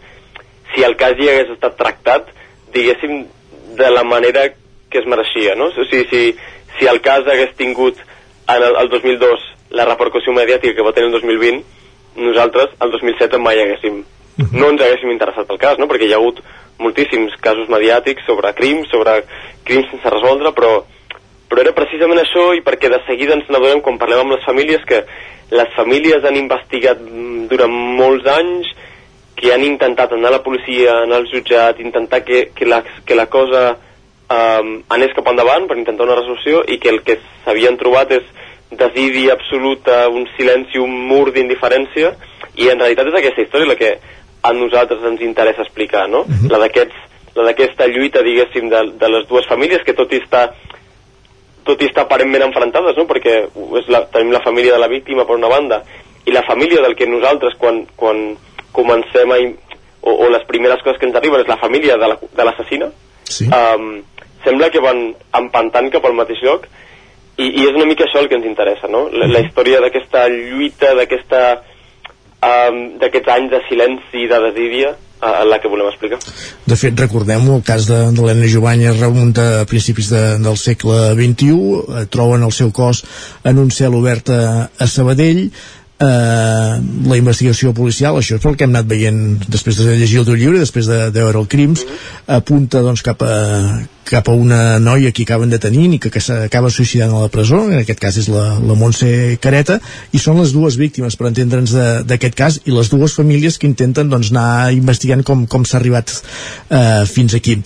si 0.73 0.83
el 0.83 0.95
cas 0.99 1.19
hi 1.19 1.29
hagués 1.29 1.53
estat 1.53 1.77
tractat, 1.77 2.31
diguéssim, 2.73 3.25
de 3.77 3.89
la 3.89 4.03
manera 4.03 4.47
que 4.89 4.99
es 4.99 5.07
mereixia, 5.09 5.55
no? 5.55 5.69
O 5.69 5.85
sigui, 5.85 6.07
si, 6.09 6.23
si 6.79 6.89
el 6.89 6.99
cas 7.05 7.27
hagués 7.27 7.53
tingut 7.59 7.99
en 7.99 8.63
el, 8.63 8.75
el 8.81 8.89
2002 8.89 9.45
la 9.77 9.85
repercussió 9.89 10.33
mediàtica 10.33 10.75
que 10.77 10.85
va 10.85 10.93
tenir 10.93 11.09
el 11.11 11.19
2020, 11.19 11.63
nosaltres 12.23 12.75
el 12.81 12.91
2007 12.93 13.39
mai 13.41 13.61
haguéssim, 13.61 14.03
no 14.53 14.69
ens 14.73 14.83
haguéssim 14.83 15.13
interessat 15.13 15.49
el 15.49 15.61
cas, 15.61 15.79
no? 15.81 15.87
perquè 15.89 16.09
hi 16.09 16.13
ha 16.13 16.21
hagut 16.21 16.41
moltíssims 16.79 17.35
casos 17.41 17.69
mediàtics 17.69 18.25
sobre 18.25 18.53
crims, 18.57 18.89
sobre 18.91 19.21
crims 19.67 19.89
sense 19.91 20.09
resoldre, 20.09 20.53
però, 20.55 20.73
però 21.49 21.61
era 21.61 21.75
precisament 21.77 22.23
això 22.23 22.51
i 22.57 22.63
perquè 22.65 22.89
de 22.91 23.01
seguida 23.07 23.37
ens 23.37 23.49
n'adonem 23.49 23.83
quan 23.85 23.99
parlem 24.01 24.25
amb 24.25 24.35
les 24.37 24.45
famílies 24.47 24.85
que 24.89 25.03
les 25.53 25.69
famílies 25.75 26.25
han 26.25 26.37
investigat 26.39 27.01
durant 27.51 27.73
molts 27.99 28.27
anys, 28.31 28.69
que 29.37 29.51
han 29.53 29.63
intentat 29.65 30.13
anar 30.13 30.31
a 30.31 30.37
la 30.37 30.43
policia, 30.45 31.01
anar 31.03 31.19
al 31.21 31.27
jutjat, 31.29 31.79
intentar 31.81 32.23
que, 32.25 32.47
que, 32.55 32.65
la, 32.65 32.83
que 33.05 33.17
la 33.17 33.27
cosa 33.29 33.63
um, 33.73 34.75
anés 34.95 35.13
cap 35.15 35.27
endavant 35.29 35.67
per 35.67 35.77
intentar 35.77 36.07
una 36.07 36.17
resolució 36.19 36.63
i 36.67 36.79
que 36.81 36.91
el 36.93 37.01
que 37.05 37.19
s'havien 37.43 37.77
trobat 37.77 38.13
és 38.17 38.29
desidi 38.73 39.27
absoluta, 39.29 40.07
un 40.09 40.25
silenci, 40.37 40.79
un 40.81 40.93
mur 41.09 41.27
d'indiferència 41.33 42.13
i 42.57 42.69
en 42.69 42.81
realitat 42.81 43.09
és 43.09 43.19
aquesta 43.19 43.45
història 43.45 43.69
la 43.69 43.77
que 43.77 43.93
a 44.43 44.53
nosaltres 44.53 45.03
ens 45.07 45.21
interessa 45.23 45.63
explicar, 45.63 46.07
no? 46.09 46.21
Uh 46.21 46.27
-huh. 46.27 46.51
La 46.51 46.59
d'aquests 46.59 46.95
la 47.35 47.43
d'aquesta 47.49 47.87
lluita, 47.87 48.21
diguéssim, 48.21 48.69
de, 48.69 48.81
de 48.99 49.09
les 49.09 49.27
dues 49.27 49.47
famílies 49.49 49.81
que 49.85 49.95
tot 49.97 50.11
i 50.13 50.21
estar 50.21 50.53
tot 51.63 51.81
i 51.81 51.87
estar 51.87 52.03
aparentment 52.03 52.43
enfrontades, 52.43 52.97
no? 52.99 53.07
perquè 53.07 53.35
és 53.79 53.87
la, 53.87 54.03
tenim 54.11 54.33
la 54.35 54.43
família 54.43 54.73
de 54.73 54.79
la 54.79 54.91
víctima 54.91 55.25
per 55.25 55.37
una 55.37 55.47
banda 55.47 55.81
i 56.25 56.31
la 56.31 56.43
família 56.43 56.81
del 56.83 56.95
que 56.95 57.07
nosaltres 57.07 57.55
quan, 57.59 57.85
quan 57.95 58.35
comencem 58.75 59.31
a 59.31 59.39
o, 60.03 60.11
o 60.11 60.29
les 60.29 60.43
primeres 60.47 60.83
coses 60.83 60.99
que 60.99 61.07
ens 61.07 61.15
arriben 61.15 61.39
és 61.39 61.47
la 61.47 61.59
família 61.61 61.95
de 61.95 62.43
l'assassina 62.43 62.89
la, 62.89 63.23
sí. 63.23 63.47
um, 63.47 64.01
sembla 64.43 64.69
que 64.69 64.83
van 64.83 65.13
empantant 65.39 65.87
cap 65.93 66.05
al 66.05 66.17
mateix 66.17 66.43
lloc 66.43 66.67
i, 67.37 67.47
i 67.47 67.63
és 67.63 67.75
una 67.75 67.87
mica 67.87 68.03
això 68.03 68.19
el 68.19 68.27
que 68.27 68.35
ens 68.35 68.47
interessa 68.49 68.91
no? 68.91 69.07
la, 69.15 69.29
la 69.31 69.43
història 69.45 69.79
d'aquesta 69.83 70.27
lluita 70.27 70.91
d'aquesta 70.99 71.43
um, 72.43 72.83
d'aquests 73.01 73.33
anys 73.37 73.51
de 73.53 73.63
silenci 73.69 74.25
i 74.25 74.29
de 74.31 74.39
desídia 74.49 74.93
a 75.23 75.45
la 75.47 75.59
que 75.61 75.69
volem 75.71 75.87
explicar. 75.87 76.19
De 76.67 76.75
fet, 76.75 76.97
recordem 76.99 77.45
el 77.55 77.61
cas 77.63 77.87
de, 77.87 77.99
de 78.11 78.23
l'Helena 78.25 78.49
Jovany 78.51 78.83
es 78.89 78.99
remunta 78.99 79.45
a 79.61 79.69
principis 79.69 80.09
de, 80.11 80.23
del 80.43 80.57
segle 80.59 81.13
XXI, 81.15 81.53
eh, 81.53 82.03
troben 82.11 82.43
el 82.43 82.51
seu 82.55 82.73
cos 82.75 83.05
en 83.47 83.61
un 83.63 83.71
cel 83.71 83.95
obert 83.95 84.33
a, 84.35 84.43
a 84.67 84.89
Sabadell, 84.89 85.45
eh, 86.03 86.77
la 87.09 87.17
investigació 87.17 87.73
policial, 87.75 88.17
això 88.19 88.37
és 88.37 88.45
el 88.45 88.57
que 88.59 88.67
hem 88.67 88.73
anat 88.75 88.89
veient 88.89 89.21
després 89.47 89.79
de 89.79 89.95
llegir 89.97 90.19
el 90.21 90.27
teu 90.27 90.37
llibre, 90.39 90.61
després 90.61 90.89
de, 90.89 90.99
de 91.13 91.23
veure 91.23 91.41
el 91.41 91.49
crims, 91.51 91.85
apunta 92.27 92.83
doncs, 92.85 93.03
cap, 93.05 93.23
a, 93.23 93.79
cap 94.09 94.29
a 94.29 94.35
una 94.37 94.79
noia 94.83 95.13
que 95.15 95.25
acaben 95.27 95.53
detenint 95.53 95.95
i 95.97 96.01
que, 96.03 96.11
que 96.13 96.23
s'acaba 96.23 96.71
suïcidant 96.73 97.13
a 97.15 97.23
la 97.25 97.31
presó, 97.33 97.63
en 97.71 97.81
aquest 97.81 98.01
cas 98.03 98.19
és 98.21 98.29
la, 98.33 98.45
la 98.59 98.77
Montse 98.79 99.09
Careta, 99.43 99.79
i 100.11 100.21
són 100.21 100.41
les 100.41 100.53
dues 100.55 100.77
víctimes, 100.79 101.17
per 101.19 101.31
entendre'ns 101.31 101.75
d'aquest 102.09 102.39
cas, 102.39 102.61
i 102.65 102.75
les 102.75 102.91
dues 102.93 103.17
famílies 103.17 103.59
que 103.59 103.69
intenten 103.69 104.11
doncs, 104.11 104.33
anar 104.35 104.71
investigant 104.75 105.25
com, 105.25 105.47
com 105.47 105.65
s'ha 105.65 105.79
arribat 105.81 106.13
eh, 106.13 107.03
fins 107.09 107.37
aquí. 107.39 107.59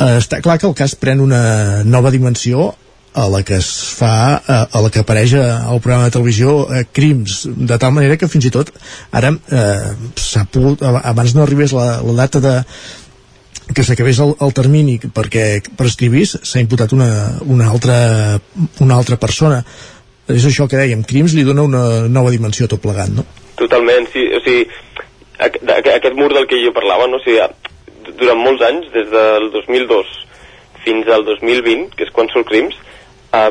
Eh, 0.00 0.16
està 0.16 0.40
clar 0.44 0.58
que 0.60 0.68
el 0.70 0.76
cas 0.78 0.96
pren 0.96 1.20
una 1.20 1.82
nova 1.84 2.12
dimensió 2.14 2.70
a 3.12 3.26
la 3.28 3.42
que 3.42 3.56
es 3.58 3.68
fa 3.98 4.38
a 4.46 4.80
la 4.82 4.90
que 4.90 5.02
apareix 5.02 5.34
al 5.34 5.80
programa 5.82 6.06
de 6.06 6.14
televisió 6.14 6.54
eh, 6.70 6.84
Crims, 6.92 7.42
de 7.46 7.78
tal 7.78 7.92
manera 7.92 8.16
que 8.16 8.28
fins 8.30 8.46
i 8.46 8.52
tot 8.54 8.70
ara 9.10 9.32
eh, 9.34 9.92
s'ha 10.14 10.46
pogut 10.46 10.84
abans 10.86 11.34
no 11.34 11.42
arribés 11.42 11.74
la, 11.74 12.00
la 12.06 12.16
data 12.22 12.42
de 12.44 12.56
que 13.74 13.84
s'acabés 13.86 14.18
el, 14.22 14.34
el 14.42 14.52
termini 14.54 14.98
perquè 15.02 15.46
prescrivís 15.78 16.36
s'ha 16.42 16.62
imputat 16.62 16.94
una, 16.94 17.10
una, 17.46 17.70
altra, 17.70 18.38
una 18.80 18.98
altra 18.98 19.18
persona 19.18 19.64
és 20.30 20.46
això 20.46 20.68
que 20.70 20.78
dèiem, 20.78 21.02
Crims 21.06 21.34
li 21.34 21.42
dona 21.46 21.66
una 21.66 21.84
nova 22.06 22.30
dimensió 22.30 22.66
a 22.66 22.70
tot 22.70 22.82
plegat, 22.82 23.10
no? 23.10 23.24
Totalment, 23.58 24.06
sí, 24.12 24.22
o 24.30 24.38
sigui 24.44 24.68
aquest 25.40 26.16
mur 26.18 26.30
del 26.32 26.46
que 26.46 26.60
jo 26.62 26.72
parlava, 26.76 27.08
no? 27.10 27.18
o 27.18 27.24
sigui, 27.24 27.40
durant 28.20 28.38
molts 28.38 28.62
anys, 28.66 28.90
des 28.94 29.08
del 29.10 29.48
2002 29.56 30.12
fins 30.84 31.10
al 31.12 31.26
2020, 31.26 31.90
que 31.96 32.06
és 32.06 32.12
quan 32.14 32.30
surt 32.32 32.48
Crims, 32.48 32.78
eh, 33.38 33.50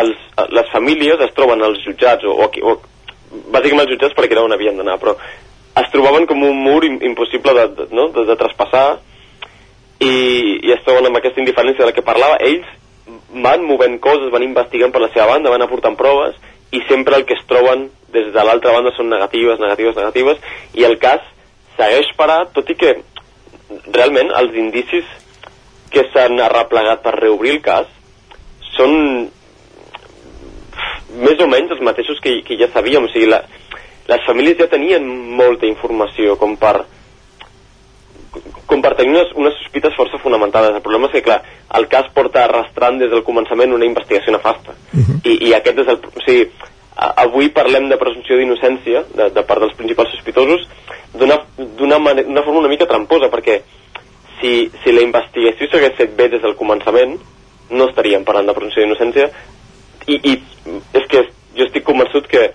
els, 0.00 0.20
les 0.50 0.70
famílies 0.72 1.22
es 1.26 1.34
troben 1.36 1.62
als 1.62 1.80
jutjats 1.86 2.26
o, 2.26 2.34
o, 2.34 2.50
o 2.50 3.40
bàsicament 3.54 3.84
als 3.84 3.94
jutjats 3.94 4.14
perquè 4.16 4.36
era 4.36 4.44
on 4.46 4.54
havien 4.54 4.78
d'anar 4.78 4.98
però 5.02 5.16
es 5.80 5.90
trobaven 5.90 6.26
com 6.30 6.42
un 6.46 6.62
mur 6.62 6.84
im 6.86 7.00
impossible 7.02 7.54
de, 7.54 7.66
de, 7.74 7.88
no? 7.94 8.08
de, 8.14 8.24
de 8.28 8.36
traspassar 8.38 8.86
i, 9.98 10.14
i 10.62 10.72
es 10.74 10.82
troben 10.86 11.08
amb 11.08 11.18
aquesta 11.18 11.42
indiferència 11.42 11.82
de 11.82 11.90
la 11.90 11.94
que 11.96 12.04
parlava. 12.06 12.38
Ells 12.42 12.68
van 13.44 13.64
movent 13.66 13.98
coses, 14.02 14.30
van 14.32 14.46
investigant 14.46 14.94
per 14.94 15.02
la 15.02 15.10
seva 15.12 15.32
banda, 15.32 15.52
van 15.52 15.64
aportant 15.66 15.96
proves 15.98 16.38
i 16.74 16.82
sempre 16.88 17.18
el 17.18 17.26
que 17.26 17.36
es 17.38 17.44
troben 17.50 17.88
des 18.14 18.30
de 18.34 18.44
l'altra 18.46 18.74
banda 18.74 18.94
són 18.94 19.10
negatives, 19.10 19.58
negatives, 19.62 19.98
negatives 19.98 20.38
i 20.78 20.86
el 20.86 20.96
cas 21.02 21.22
segueix 21.74 22.10
parat, 22.18 22.52
tot 22.54 22.70
i 22.70 22.78
que 22.78 22.94
realment 23.90 24.30
els 24.38 24.54
indicis 24.58 25.06
que 25.90 26.06
s'han 26.12 26.38
arreplegat 26.42 27.02
per 27.02 27.16
reobrir 27.18 27.56
el 27.56 27.62
cas 27.62 27.90
són 28.76 29.30
més 31.24 31.40
o 31.40 31.46
menys 31.50 31.70
els 31.76 31.84
mateixos 31.86 32.20
que, 32.22 32.40
que 32.46 32.58
ja 32.58 32.68
sabíem, 32.72 33.06
o 33.06 33.12
sigui, 33.12 33.30
la, 33.30 33.44
les 34.10 34.26
famílies 34.26 34.58
ja 34.58 34.70
tenien 34.70 35.06
molta 35.38 35.68
informació 35.70 36.36
com 36.40 36.58
per 36.60 36.80
com 38.66 38.80
per 38.82 38.94
tenir 38.98 39.12
unes, 39.14 39.32
unes 39.38 39.54
sospites 39.60 39.94
força 39.94 40.18
fonamentades. 40.18 40.74
El 40.74 40.82
problema 40.82 41.06
és 41.06 41.14
que, 41.14 41.22
clar, 41.22 41.40
el 41.78 41.86
cas 41.92 42.08
porta 42.14 42.44
arrastrant 42.44 42.98
des 42.98 43.10
del 43.12 43.22
començament 43.26 43.74
una 43.76 43.86
investigació 43.86 44.32
nefasta. 44.32 44.74
Uh 44.92 45.00
-huh. 45.00 45.18
I, 45.22 45.50
I 45.50 45.54
aquest 45.54 45.78
és 45.78 45.88
el... 45.92 45.98
O 46.02 46.20
sigui, 46.24 46.50
a, 46.96 47.12
avui 47.24 47.48
parlem 47.50 47.88
de 47.88 47.96
presumpció 47.96 48.36
d'innocència 48.38 49.04
de, 49.14 49.30
de 49.30 49.42
part 49.42 49.60
dels 49.60 49.74
principals 49.74 50.10
sospitosos 50.14 50.68
d'una 51.14 52.42
forma 52.42 52.60
una 52.60 52.68
mica 52.68 52.86
tramposa, 52.86 53.30
perquè 53.30 53.60
si, 54.40 54.70
si 54.82 54.92
la 54.92 55.02
investigació 55.02 55.68
s'hagués 55.68 55.96
fet 55.98 56.16
bé 56.16 56.28
des 56.28 56.42
del 56.42 56.56
començament, 56.56 57.18
no 57.70 57.88
estaríem 57.88 58.24
parlant 58.24 58.50
de 58.50 58.54
presumpció 58.56 58.82
d'innocència, 58.82 59.30
i, 60.06 60.18
i 60.20 60.34
és 61.00 61.08
que 61.08 61.24
jo 61.56 61.66
estic 61.68 61.84
convençut 61.86 62.28
que 62.28 62.50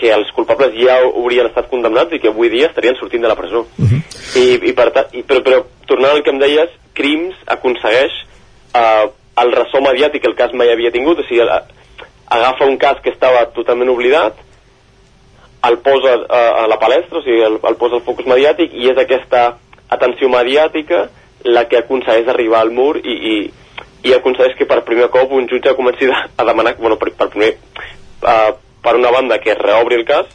que 0.00 0.08
els 0.14 0.30
culpables 0.32 0.72
ja 0.80 0.96
haurien 1.04 1.50
estat 1.50 1.68
condemnats 1.68 2.14
i 2.16 2.20
que 2.22 2.30
avui 2.30 2.48
dia 2.48 2.70
estarien 2.70 2.96
sortint 2.96 3.20
de 3.20 3.28
la 3.28 3.36
presó. 3.36 3.66
Uh 3.76 3.84
-huh. 3.90 4.00
I, 4.40 4.44
i, 4.70 4.72
per 4.72 4.88
i 5.12 5.22
però, 5.22 5.42
però 5.44 5.64
tornant 5.86 6.12
al 6.12 6.22
que 6.22 6.30
em 6.30 6.38
deies, 6.38 6.70
Crims 6.94 7.36
aconsegueix 7.46 8.12
uh, 8.74 9.10
el 9.42 9.52
ressò 9.52 9.80
mediàtic 9.80 10.22
que 10.22 10.30
el 10.30 10.36
cas 10.36 10.52
mai 10.52 10.72
havia 10.72 10.90
tingut, 10.90 11.18
o 11.18 11.22
sigui, 11.22 11.44
la, 11.44 11.64
agafa 12.28 12.64
un 12.64 12.78
cas 12.78 13.00
que 13.02 13.10
estava 13.10 13.46
totalment 13.52 13.90
oblidat, 13.90 14.34
el 15.68 15.78
posa 15.78 16.16
uh, 16.16 16.64
a 16.64 16.66
la 16.66 16.78
palestra, 16.78 17.18
o 17.18 17.22
sigui, 17.22 17.42
el, 17.42 17.58
el 17.62 17.76
posa 17.76 17.94
al 17.96 18.02
focus 18.02 18.26
mediàtic 18.26 18.72
i 18.72 18.88
és 18.90 18.98
aquesta 18.98 19.58
atenció 19.88 20.28
mediàtica 20.28 21.08
la 21.44 21.66
que 21.68 21.78
aconsegueix 21.78 22.28
arribar 22.28 22.60
al 22.60 22.70
mur 22.70 22.96
i, 22.96 23.12
i, 23.12 23.50
i 24.02 24.14
aconsegueix 24.16 24.56
que 24.58 24.68
per 24.68 24.82
primer 24.86 25.10
cop 25.12 25.32
un 25.36 25.48
jutge 25.50 25.74
comenci 25.76 26.08
a 26.10 26.44
demanar, 26.44 26.76
bueno, 26.78 26.96
per, 27.00 27.12
per 27.16 27.28
primer, 27.32 27.54
uh, 28.22 28.52
per 28.82 28.96
una 28.96 29.12
banda 29.12 29.40
que 29.42 29.54
reobri 29.58 30.00
el 30.00 30.06
cas, 30.08 30.26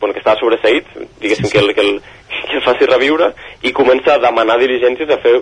bueno, 0.00 0.12
que 0.12 0.20
estava 0.20 0.38
sobreseït, 0.40 0.88
diguéssim 1.22 1.48
que 1.50 1.62
el, 1.62 1.74
que, 1.74 1.84
el, 1.84 2.00
que 2.48 2.58
el 2.58 2.64
faci 2.64 2.88
reviure, 2.90 3.32
i 3.64 3.72
comença 3.76 4.16
a 4.16 4.22
demanar 4.22 4.58
diligències 4.60 5.12
a 5.12 5.20
fer 5.22 5.38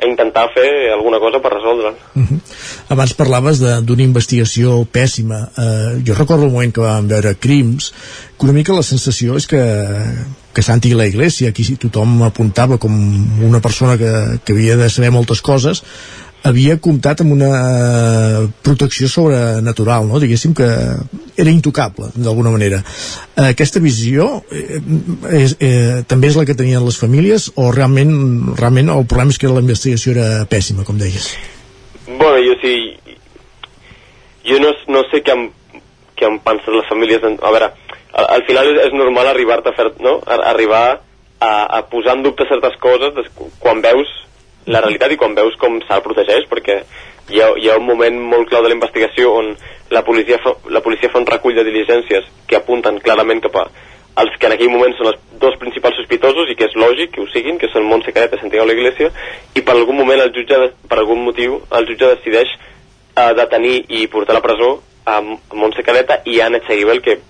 a 0.00 0.06
intentar 0.08 0.48
fer 0.54 0.92
alguna 0.94 1.18
cosa 1.20 1.40
per 1.40 1.52
resoldre. 1.52 1.92
Uh 2.14 2.22
-huh. 2.22 2.40
Abans 2.88 3.12
parlaves 3.14 3.60
d'una 3.60 4.02
investigació 4.02 4.86
pèssima. 4.90 5.48
Uh, 5.56 6.00
jo 6.06 6.14
recordo 6.14 6.44
el 6.44 6.50
moment 6.50 6.72
que 6.72 6.80
vam 6.80 7.08
veure 7.08 7.34
crims, 7.34 7.92
que 8.38 8.44
una 8.44 8.52
mica 8.52 8.72
la 8.72 8.82
sensació 8.82 9.36
és 9.36 9.46
que, 9.46 9.60
que 10.54 10.62
Santi 10.62 10.90
i 10.90 10.94
la 10.94 11.06
Iglesia, 11.06 11.50
aquí 11.50 11.76
tothom 11.76 12.22
apuntava 12.22 12.78
com 12.78 12.92
una 13.42 13.60
persona 13.60 13.98
que, 13.98 14.40
que 14.44 14.52
havia 14.52 14.76
de 14.76 14.88
saber 14.88 15.10
moltes 15.10 15.42
coses, 15.42 15.82
havia 16.46 16.78
comptat 16.80 17.20
amb 17.22 17.34
una 17.34 17.50
protecció 18.64 19.08
sobrenatural, 19.10 20.06
no? 20.08 20.20
diguéssim 20.22 20.54
que 20.56 20.68
era 21.36 21.50
intocable, 21.52 22.10
d'alguna 22.14 22.52
manera. 22.54 22.80
Aquesta 23.40 23.82
visió 23.82 24.28
eh, 24.52 24.80
és, 25.36 25.56
eh, 25.60 26.00
també 26.08 26.30
és 26.30 26.38
la 26.38 26.46
que 26.48 26.56
tenien 26.56 26.84
les 26.84 26.98
famílies 27.00 27.50
o 27.56 27.70
realment, 27.74 28.12
realment 28.58 28.92
el 28.94 29.06
problema 29.06 29.34
és 29.34 29.40
que 29.40 29.52
la 29.52 29.64
investigació 29.64 30.16
era 30.16 30.46
pèssima, 30.50 30.86
com 30.88 30.98
deies? 31.00 31.34
Bueno, 32.06 32.38
jo 32.46 32.56
sí... 32.64 32.74
Jo 34.48 34.56
no, 34.56 34.70
no 34.88 35.02
sé 35.10 35.20
què 35.20 35.34
em, 35.36 35.50
què 36.16 36.24
em 36.26 36.38
pensen 36.42 36.74
les 36.74 36.88
famílies. 36.88 37.22
En, 37.28 37.36
a 37.44 37.50
veure, 37.52 37.68
al, 38.16 38.26
al 38.38 38.44
final 38.48 38.70
és, 38.72 38.80
és 38.88 38.96
normal 38.96 39.28
arribar-te 39.28 39.70
a 39.70 39.76
fer... 39.76 39.90
No? 40.00 40.16
A, 40.24 40.40
arribar 40.54 40.84
a, 41.40 41.52
a 41.76 41.82
posar 41.92 42.16
en 42.16 42.24
dubte 42.24 42.48
certes 42.48 42.76
coses 42.80 43.28
quan 43.60 43.84
veus 43.84 44.08
la 44.70 44.82
realitat 44.84 45.12
i 45.12 45.18
quan 45.20 45.34
veus 45.34 45.56
com 45.60 45.80
se'l 45.82 46.02
protegeix, 46.04 46.46
perquè 46.50 46.80
hi 47.30 47.40
ha, 47.42 47.50
hi 47.58 47.70
ha 47.70 47.78
un 47.78 47.86
moment 47.86 48.18
molt 48.32 48.48
clau 48.50 48.62
de 48.62 48.70
la 48.70 48.76
investigació 48.78 49.34
on 49.40 49.54
la 49.90 50.02
policia, 50.06 50.38
fa, 50.42 50.54
la 50.70 50.82
policia 50.84 51.10
fa 51.10 51.18
un 51.18 51.28
recull 51.28 51.56
de 51.58 51.66
diligències 51.66 52.26
que 52.46 52.58
apunten 52.58 53.00
clarament 53.02 53.42
cap 53.46 53.56
a 53.58 53.68
els 54.20 54.36
que 54.38 54.48
en 54.48 54.54
aquell 54.54 54.70
moment 54.72 54.92
són 54.98 55.12
els 55.12 55.20
dos 55.42 55.56
principals 55.60 55.96
sospitosos 56.00 56.50
i 56.50 56.56
que 56.58 56.66
és 56.68 56.76
lògic 56.78 57.14
que 57.14 57.22
ho 57.22 57.28
siguin, 57.30 57.58
que 57.58 57.70
són 57.72 57.86
Montse 57.88 58.12
Caret 58.12 58.34
i 58.36 58.40
Santiago 58.40 58.66
de 58.66 58.72
la 58.72 58.78
Iglesia, 58.78 59.10
i 59.54 59.62
per 59.62 59.76
algun 59.76 59.96
moment 59.96 60.20
el 60.20 60.32
jutge, 60.34 60.58
per 60.90 60.98
algun 60.98 61.22
motiu, 61.24 61.60
el 61.78 61.88
jutge 61.88 62.10
decideix 62.16 62.52
uh, 62.58 63.30
detenir 63.38 63.84
i 63.88 64.06
portar 64.12 64.34
a 64.36 64.40
la 64.40 64.44
presó 64.44 64.72
a 65.06 65.20
Montse 65.22 65.86
Caleta 65.86 66.20
i 66.26 66.40
a 66.40 66.50
Anna 66.50 66.60
Seguibel, 66.66 67.00
que 67.06 67.20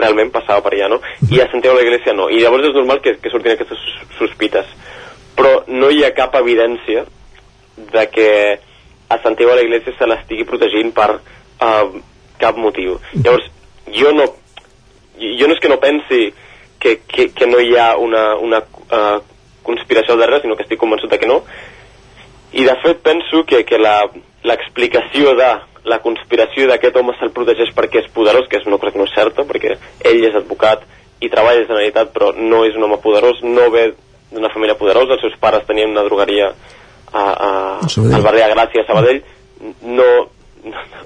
realment 0.00 0.30
passava 0.32 0.62
per 0.64 0.72
allà, 0.76 0.88
no? 0.94 1.00
I 1.28 1.42
a 1.42 1.50
Santiago 1.50 1.76
de 1.76 1.82
la 1.82 1.88
Iglesia 1.90 2.14
no. 2.16 2.30
I 2.30 2.40
llavors 2.40 2.70
és 2.70 2.78
normal 2.78 3.02
que, 3.04 3.18
que 3.20 3.32
surtin 3.32 3.56
aquestes 3.56 3.82
sospites 4.16 4.70
però 5.40 5.62
no 5.72 5.88
hi 5.88 6.02
ha 6.04 6.12
cap 6.12 6.34
evidència 6.36 7.06
de 7.80 8.02
que 8.12 8.28
a 9.08 9.16
Santiago 9.22 9.54
de 9.54 9.62
la 9.62 9.64
Iglesia 9.64 9.94
se 9.96 10.06
l'estigui 10.06 10.44
protegint 10.44 10.92
per 10.92 11.14
uh, 11.16 11.94
cap 12.36 12.58
motiu. 12.60 12.98
Llavors, 13.14 13.46
jo 13.96 14.12
no, 14.12 14.26
jo 15.16 15.48
no 15.48 15.56
és 15.56 15.62
que 15.64 15.70
no 15.72 15.80
pensi 15.80 16.26
que, 16.78 16.98
que, 17.08 17.30
que 17.32 17.48
no 17.48 17.62
hi 17.64 17.72
ha 17.80 17.94
una, 17.96 18.34
una 18.36 18.60
uh, 18.60 19.22
conspiració 19.64 20.12
al 20.12 20.20
darrere, 20.20 20.42
sinó 20.44 20.58
que 20.58 20.66
estic 20.68 20.82
convençut 20.82 21.10
de 21.14 21.20
que 21.22 21.30
no. 21.30 21.40
I 22.52 22.68
de 22.68 22.76
fet 22.84 23.00
penso 23.06 23.42
que, 23.48 23.62
que 23.64 23.80
l'explicació 23.80 25.32
de 25.40 25.50
la 25.88 26.02
conspiració 26.04 26.68
d'aquest 26.68 27.00
home 27.00 27.16
se'l 27.16 27.32
protegeix 27.32 27.72
perquè 27.72 28.04
és 28.04 28.12
poderós, 28.12 28.44
que 28.44 28.60
és, 28.60 28.68
no 28.68 28.76
crec 28.82 29.00
no 29.00 29.08
és 29.08 29.16
certa, 29.16 29.48
perquè 29.48 29.78
ell 30.04 30.22
és 30.28 30.36
advocat 30.36 30.84
i 31.24 31.32
treballa 31.32 31.62
a 31.62 31.64
la 31.64 31.66
Generalitat, 31.66 32.12
però 32.12 32.32
no 32.36 32.66
és 32.68 32.76
un 32.76 32.84
home 32.84 33.00
poderós, 33.00 33.40
no 33.40 33.70
ve 33.72 33.88
d'una 34.30 34.50
família 34.52 34.78
poderosa, 34.78 35.16
els 35.16 35.24
seus 35.26 35.38
pares 35.40 35.66
tenien 35.68 35.90
una 35.90 36.04
drogueria 36.06 36.50
a, 37.12 37.22
a, 37.22 37.50
al 37.80 38.22
barri 38.22 38.42
de 38.42 38.52
Gràcia, 38.52 38.84
a 38.84 38.88
Sabadell, 38.88 39.22
no, 39.82 40.08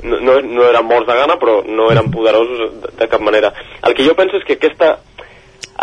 no, 0.02 0.20
no, 0.20 0.36
no 0.42 0.68
eren 0.68 0.86
morts 0.86 1.08
de 1.08 1.16
gana, 1.16 1.38
però 1.40 1.62
no 1.66 1.88
eren 1.92 2.12
poderosos 2.12 2.76
de, 2.82 2.92
de 3.00 3.08
cap 3.08 3.24
manera. 3.24 3.54
El 3.82 3.96
que 3.96 4.06
jo 4.06 4.16
penso 4.18 4.38
és 4.40 4.46
que 4.48 4.58
aquesta, 4.58 4.98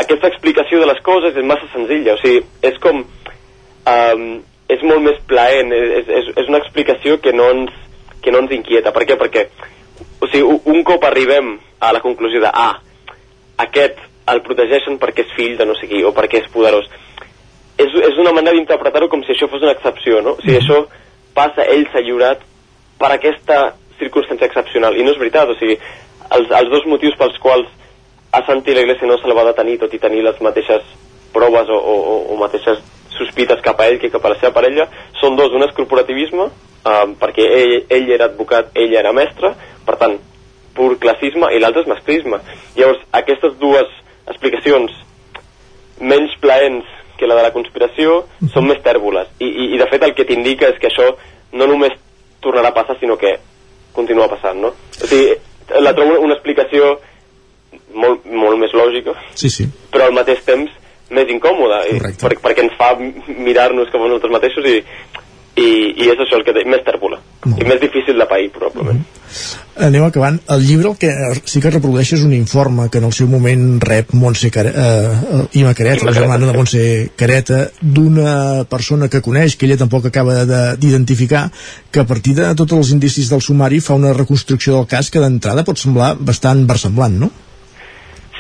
aquesta 0.04 0.30
explicació 0.30 0.80
de 0.80 0.88
les 0.92 1.02
coses 1.06 1.36
és 1.36 1.48
massa 1.48 1.70
senzilla, 1.74 2.16
o 2.16 2.24
sigui, 2.24 2.46
és 2.62 2.80
com... 2.84 3.06
Um, 3.92 4.32
és 4.72 4.80
molt 4.88 5.02
més 5.04 5.18
plaent, 5.28 5.74
és, 5.76 6.08
és, 6.08 6.28
és 6.40 6.48
una 6.48 6.62
explicació 6.62 7.18
que 7.20 7.34
no 7.36 7.50
ens, 7.52 7.74
que 8.24 8.32
no 8.32 8.40
ens 8.40 8.54
inquieta. 8.56 8.94
Per 8.96 9.04
què? 9.04 9.18
Perquè 9.20 9.42
o 10.22 10.30
sigui, 10.30 10.60
un 10.72 10.84
cop 10.88 11.04
arribem 11.04 11.56
a 11.82 11.92
la 11.92 12.00
conclusió 12.00 12.40
de, 12.44 12.48
ah, 12.54 12.78
aquest 13.66 14.00
el 14.32 14.42
protegeixen 14.46 15.00
perquè 15.02 15.26
és 15.26 15.34
fill 15.36 15.58
de 15.58 15.66
no 15.68 15.76
sé 15.80 15.90
qui, 15.90 16.04
o 16.06 16.14
perquè 16.16 16.44
és 16.44 16.52
poderós 16.54 16.88
és, 17.84 17.98
és 18.12 18.22
una 18.22 18.34
manera 18.36 18.56
d'interpretar-ho 18.58 19.10
com 19.12 19.24
si 19.26 19.34
això 19.34 19.50
fos 19.52 19.64
una 19.64 19.76
excepció, 19.76 20.22
no? 20.22 20.36
O 20.38 20.42
sigui, 20.42 20.58
-hmm. 20.58 20.64
això 20.64 20.86
passa, 21.34 21.66
ell 21.66 21.86
s'ha 21.92 22.02
lliurat 22.06 22.40
per 23.00 23.12
aquesta 23.12 23.76
circumstància 24.00 24.48
excepcional, 24.48 24.98
i 24.98 25.04
no 25.04 25.12
és 25.12 25.20
veritat, 25.20 25.50
o 25.50 25.56
sigui, 25.60 25.78
els, 26.36 26.50
els 26.50 26.70
dos 26.70 26.86
motius 26.86 27.18
pels 27.18 27.38
quals 27.40 27.68
a 28.32 28.46
Santi 28.46 28.74
la 28.74 28.82
Iglesia 28.82 29.08
no 29.08 29.18
se 29.18 29.28
la 29.28 29.36
va 29.36 29.50
detenir, 29.50 29.78
tot 29.80 29.94
i 29.94 30.00
tenir 30.00 30.24
les 30.24 30.40
mateixes 30.42 30.84
proves 31.34 31.70
o, 31.70 31.78
o, 31.78 32.18
o 32.34 32.38
mateixes 32.40 32.80
sospites 33.18 33.62
cap 33.62 33.80
a 33.80 33.88
ell 33.92 34.00
que 34.00 34.12
cap 34.12 34.26
a 34.26 34.34
la 34.34 34.40
seva 34.40 34.54
parella, 34.56 34.88
són 35.20 35.36
dos, 35.36 35.52
un 35.52 35.66
és 35.66 35.76
corporativisme, 35.76 36.48
eh, 36.86 37.08
perquè 37.22 37.48
ell, 37.60 37.76
ell 37.90 38.12
era 38.18 38.30
advocat, 38.32 38.72
ell 38.76 38.96
era 38.98 39.14
mestre, 39.14 39.54
per 39.86 39.98
tant, 40.02 40.18
pur 40.76 40.96
classisme, 41.04 41.52
i 41.52 41.60
l'altre 41.60 41.84
és 41.84 41.92
masclisme. 41.92 42.40
Llavors, 42.78 43.04
aquestes 43.20 43.58
dues 43.60 43.92
explicacions 44.32 44.96
menys 46.00 46.34
plaents 46.42 46.88
que 47.22 47.30
la 47.30 47.38
de 47.38 47.46
la 47.46 47.54
conspiració 47.54 48.24
són 48.50 48.66
més 48.66 48.82
tèrboles. 48.82 49.30
I, 49.38 49.46
i, 49.46 49.70
i 49.76 49.80
de 49.82 49.88
fet 49.92 50.08
el 50.08 50.16
que 50.18 50.26
t'indica 50.26 50.72
és 50.74 50.82
que 50.82 50.90
això 50.90 51.12
no 51.54 51.70
només 51.70 51.94
tornarà 52.42 52.72
a 52.74 52.76
passar, 52.76 52.98
sinó 52.98 53.20
que 53.22 53.36
continua 53.94 54.30
passant, 54.32 54.58
no? 54.58 54.74
O 54.74 55.08
sigui, 55.08 55.36
la 55.86 55.94
trobo 55.94 56.18
una 56.26 56.34
explicació 56.40 56.96
molt, 57.94 58.26
molt 58.26 58.58
més 58.60 58.74
lògica, 58.74 59.14
sí, 59.38 59.52
sí. 59.54 59.68
però 59.94 60.08
al 60.08 60.16
mateix 60.18 60.42
temps 60.48 60.74
més 61.12 61.30
incòmoda, 61.30 61.84
i, 61.92 62.00
per, 62.00 62.34
perquè 62.42 62.66
ens 62.66 62.78
fa 62.80 62.94
mirar-nos 62.98 63.92
cap 63.92 64.00
a 64.00 64.08
nosaltres 64.08 64.34
mateixos 64.34 64.68
i, 64.72 64.78
i, 65.60 65.70
i 66.00 66.08
és 66.08 66.20
això 66.20 66.38
el 66.40 66.46
que 66.48 66.54
té, 66.56 66.64
més 66.68 66.84
tèrbola. 66.86 67.20
I 67.44 67.66
més 67.68 67.80
difícil 67.82 68.20
de 68.20 68.28
pair 68.30 68.52
probablement. 68.54 69.00
Mm 69.00 69.04
-hmm. 69.04 69.86
anem 69.88 70.04
acabant. 70.04 70.40
El 70.50 70.62
llibre 70.68 70.90
el 70.90 70.98
que 70.98 71.10
sí 71.46 71.62
que 71.62 71.70
reprodueix 71.70 72.14
és 72.14 72.24
un 72.24 72.34
informe 72.34 72.90
que 72.90 72.98
en 73.00 73.06
el 73.06 73.14
seu 73.14 73.28
moment 73.28 73.82
rep 73.82 74.14
Montse 74.14 74.52
Care, 74.52 74.72
eh, 74.76 75.60
Ima 75.60 75.74
Careta, 75.74 76.06
la 76.06 76.14
germana 76.14 76.46
de 76.46 76.54
Montse 76.54 77.12
Careta 77.16 77.72
d'una 77.82 78.66
persona 78.70 79.10
que 79.10 79.22
coneix 79.22 79.56
que 79.56 79.66
ella 79.66 79.78
tampoc 79.78 80.06
acaba 80.06 80.46
d'identificar 80.76 81.52
que 81.92 82.00
a 82.00 82.06
partir 82.06 82.36
de 82.36 82.54
tots 82.56 82.74
els 82.74 82.92
indicis 82.92 83.30
del 83.30 83.42
sumari 83.42 83.80
fa 83.80 83.94
una 83.94 84.14
reconstrucció 84.14 84.76
del 84.76 84.88
cas 84.88 85.10
que 85.10 85.20
d'entrada 85.20 85.64
pot 85.64 85.78
semblar 85.78 86.16
bastant 86.20 86.68
versemblant, 86.68 87.20
no? 87.20 87.32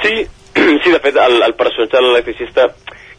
Sí, 0.04 0.28
sí, 0.84 0.92
de 0.92 1.00
fet, 1.00 1.16
el, 1.16 1.42
el 1.42 1.54
personatge 1.56 1.98
de 1.98 2.02
l'electricista, 2.02 2.68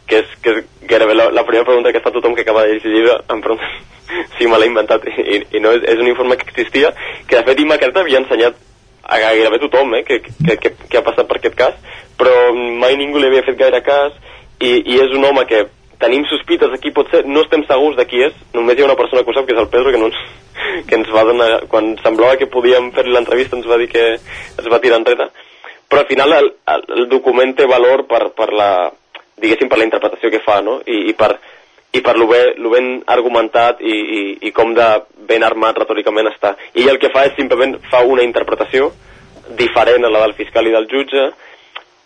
que 0.07 0.19
és, 0.23 0.35
que 0.43 0.57
és 0.57 0.87
gairebé 0.89 1.15
la, 1.15 1.29
la 1.31 1.45
primera 1.47 1.65
pregunta 1.67 1.93
que 1.93 2.01
fa 2.03 2.11
tothom 2.11 2.35
que 2.35 2.43
acaba 2.45 2.65
de 2.65 2.75
llegir 2.75 2.91
el 2.91 2.97
llibre, 2.97 3.17
em 3.33 3.41
pregunta 3.41 3.71
si 4.37 4.47
me 4.47 4.59
l'ha 4.59 4.69
inventat, 4.69 5.05
i, 5.07 5.39
i 5.57 5.63
no, 5.63 5.71
és, 5.77 5.85
és 5.93 6.01
un 6.01 6.09
informe 6.11 6.37
que 6.37 6.49
existia, 6.49 6.93
que 7.27 7.39
de 7.39 7.45
fet 7.47 7.63
Imma 7.63 7.79
Carta 7.81 8.03
havia 8.03 8.21
ensenyat 8.21 8.59
a 9.03 9.19
gairebé 9.19 9.59
tothom 9.59 9.95
eh, 9.97 10.03
que, 10.07 10.19
que, 10.23 10.57
que, 10.57 10.73
que 10.89 10.99
ha 10.99 11.05
passat 11.05 11.27
per 11.27 11.39
aquest 11.39 11.55
cas, 11.59 11.79
però 12.19 12.53
mai 12.53 12.97
ningú 12.99 13.19
li 13.19 13.29
havia 13.31 13.45
fet 13.47 13.59
gaire 13.59 13.81
cas, 13.85 14.15
i, 14.59 14.75
i 14.93 14.99
és 15.03 15.15
un 15.17 15.25
home 15.27 15.45
que 15.49 15.65
tenim 16.03 16.25
sospites 16.27 16.71
de 16.71 16.79
qui 16.83 16.91
pot 16.95 17.09
ser, 17.11 17.23
no 17.25 17.43
estem 17.45 17.63
segurs 17.67 17.97
de 17.99 18.05
qui 18.09 18.23
és, 18.25 18.35
només 18.55 18.77
hi 18.77 18.83
ha 18.83 18.89
una 18.89 18.99
persona 18.99 19.23
que 19.23 19.31
ho 19.31 19.35
sap, 19.35 19.47
que 19.47 19.55
és 19.55 19.61
el 19.61 19.71
Pedro, 19.71 19.91
que, 19.91 20.01
no 20.01 20.09
ens, 20.11 20.19
que 20.89 20.99
ens 20.99 21.11
va 21.15 21.25
donar, 21.27 21.49
quan 21.71 21.93
semblava 22.03 22.39
que 22.39 22.51
podíem 22.51 22.91
fer 22.95 23.07
l'entrevista 23.07 23.59
ens 23.59 23.69
va 23.69 23.79
dir 23.81 23.89
que 23.91 24.05
es 24.17 24.69
va 24.71 24.81
tirar 24.83 25.01
enrere, 25.01 25.29
però 25.89 26.03
al 26.03 26.09
final 26.09 26.35
el, 26.39 26.51
el, 26.73 26.85
el 26.97 27.09
document 27.11 27.55
té 27.55 27.67
valor 27.69 28.07
per, 28.09 28.25
per 28.37 28.49
la, 28.55 28.71
diguéssim, 29.41 29.69
per 29.69 29.79
la 29.79 29.87
interpretació 29.87 30.31
que 30.31 30.43
fa, 30.45 30.59
no? 30.61 30.79
I, 30.85 31.09
i 31.11 31.13
per, 31.17 31.31
i 31.93 32.01
per 32.01 32.15
lo, 32.17 32.27
bé, 32.27 32.41
lo 32.57 32.71
ben 32.73 33.03
argumentat 33.13 33.81
i, 33.81 33.93
i, 33.93 34.21
i 34.49 34.51
com 34.51 34.73
de 34.77 34.87
ben 35.29 35.43
armat 35.45 35.77
retòricament 35.81 36.29
està. 36.31 36.55
I 36.73 36.87
el 36.89 36.99
que 37.01 37.11
fa 37.13 37.25
és 37.29 37.35
simplement 37.37 37.77
fa 37.91 38.03
una 38.05 38.25
interpretació 38.25 38.91
diferent 39.57 40.05
a 40.05 40.11
la 40.13 40.23
del 40.25 40.37
fiscal 40.37 40.67
i 40.67 40.73
del 40.73 40.87
jutge 40.91 41.27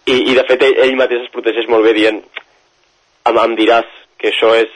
i, 0.08 0.16
i 0.32 0.34
de 0.36 0.44
fet 0.48 0.64
ell, 0.66 0.76
ell 0.88 0.98
mateix 1.00 1.26
es 1.26 1.34
protegeix 1.34 1.70
molt 1.70 1.86
bé 1.86 1.94
dient 1.98 2.18
em, 2.20 3.38
em 3.38 3.56
diràs 3.60 3.88
que 4.18 4.32
això 4.32 4.54
és, 4.58 4.72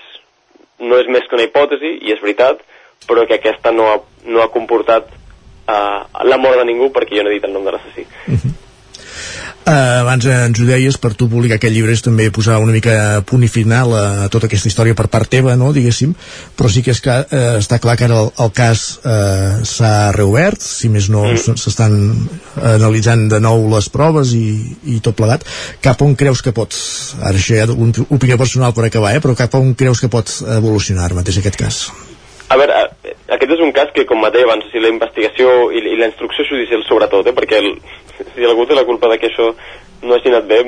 no 0.80 1.00
és 1.02 1.10
més 1.10 1.26
que 1.28 1.38
una 1.38 1.48
hipòtesi 1.48 1.96
i 2.06 2.14
és 2.14 2.22
veritat 2.22 2.62
però 3.08 3.26
que 3.28 3.40
aquesta 3.40 3.72
no 3.74 3.88
ha, 3.90 3.98
no 4.30 4.44
ha 4.44 4.52
comportat 4.54 5.10
uh, 5.10 6.08
la 6.28 6.38
mort 6.38 6.62
de 6.62 6.68
ningú 6.70 6.92
perquè 6.94 7.18
jo 7.18 7.26
no 7.26 7.32
he 7.32 7.40
dit 7.40 7.48
el 7.48 7.56
nom 7.56 7.66
de 7.66 7.74
l'assassí. 7.74 8.06
Uh 8.28 8.38
-huh. 8.38 8.54
Uh, 9.62 10.02
abans 10.02 10.26
ens 10.26 10.58
ho 10.58 10.66
deies, 10.66 10.96
per 10.98 11.12
tu 11.14 11.28
publicar 11.30 11.60
aquest 11.60 11.76
llibre 11.76 11.94
és 11.94 12.02
també 12.02 12.26
posar 12.34 12.56
una 12.64 12.74
mica 12.74 13.22
punt 13.30 13.44
i 13.46 13.50
final 13.52 13.92
a, 13.94 14.06
a 14.26 14.30
tota 14.34 14.48
aquesta 14.50 14.72
història 14.72 14.98
per 14.98 15.06
part 15.14 15.30
teva, 15.30 15.54
no, 15.60 15.70
diguéssim, 15.76 16.16
però 16.58 16.72
sí 16.74 16.82
que 16.82 16.96
és 16.96 17.02
que 17.06 17.14
uh, 17.22 17.42
està 17.60 17.78
clar 17.84 17.94
que 18.00 18.08
ara 18.08 18.18
el, 18.24 18.32
el 18.42 18.50
cas 18.58 18.82
uh, 19.06 19.62
s'ha 19.62 19.94
reobert, 20.18 20.66
si 20.66 20.90
més 20.90 21.12
no 21.14 21.28
mm. 21.30 21.58
s'estan 21.62 21.94
analitzant 22.74 23.28
de 23.30 23.38
nou 23.44 23.68
les 23.70 23.92
proves 23.94 24.34
i, 24.34 24.48
i 24.90 24.98
tot 25.06 25.20
plegat. 25.20 25.46
Cap 25.86 26.02
on 26.02 26.18
creus 26.18 26.42
que 26.42 26.56
pots, 26.58 26.82
ara 27.22 27.38
això 27.38 27.62
ja 27.62 27.70
una 27.70 28.08
opinió 28.10 28.42
personal 28.42 28.74
per 28.74 28.90
acabar, 28.90 29.14
eh, 29.14 29.22
però 29.22 29.38
cap 29.38 29.62
on 29.62 29.76
creus 29.78 30.02
que 30.02 30.10
pots 30.10 30.42
evolucionar 30.58 31.14
mateix 31.14 31.38
aquest 31.38 31.62
cas? 31.62 31.84
A 32.52 32.58
veure, 32.60 32.82
aquest 33.32 33.54
és 33.56 33.62
un 33.64 33.72
cas 33.76 33.92
que, 33.96 34.06
com 34.10 34.24
deia 34.28 34.48
abans, 34.48 34.66
o 34.66 34.72
sigui, 34.72 34.84
la 34.84 34.92
investigació 34.92 35.72
i, 35.72 35.84
i 35.94 35.98
la 36.00 36.10
instrucció 36.12 36.46
judicial 36.50 36.84
sobretot, 36.88 37.30
eh, 37.32 37.36
perquè 37.38 37.62
el, 37.62 37.72
si 38.34 38.48
algú 38.48 38.66
té 38.68 38.76
la 38.76 38.88
culpa 38.88 39.12
de 39.12 39.20
que 39.22 39.32
això 39.32 39.52
no 40.02 40.18
hagi 40.18 40.32
anat 40.32 40.48
bé, 40.50 40.60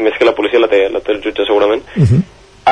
més 0.00 0.16
que 0.18 0.26
la 0.26 0.34
policia 0.34 0.60
la 0.62 0.70
té, 0.72 0.86
la 0.90 1.02
té 1.04 1.12
el 1.14 1.22
jutge 1.22 1.46
segurament. 1.46 1.84
Uh 1.96 2.08
-huh. 2.08 2.20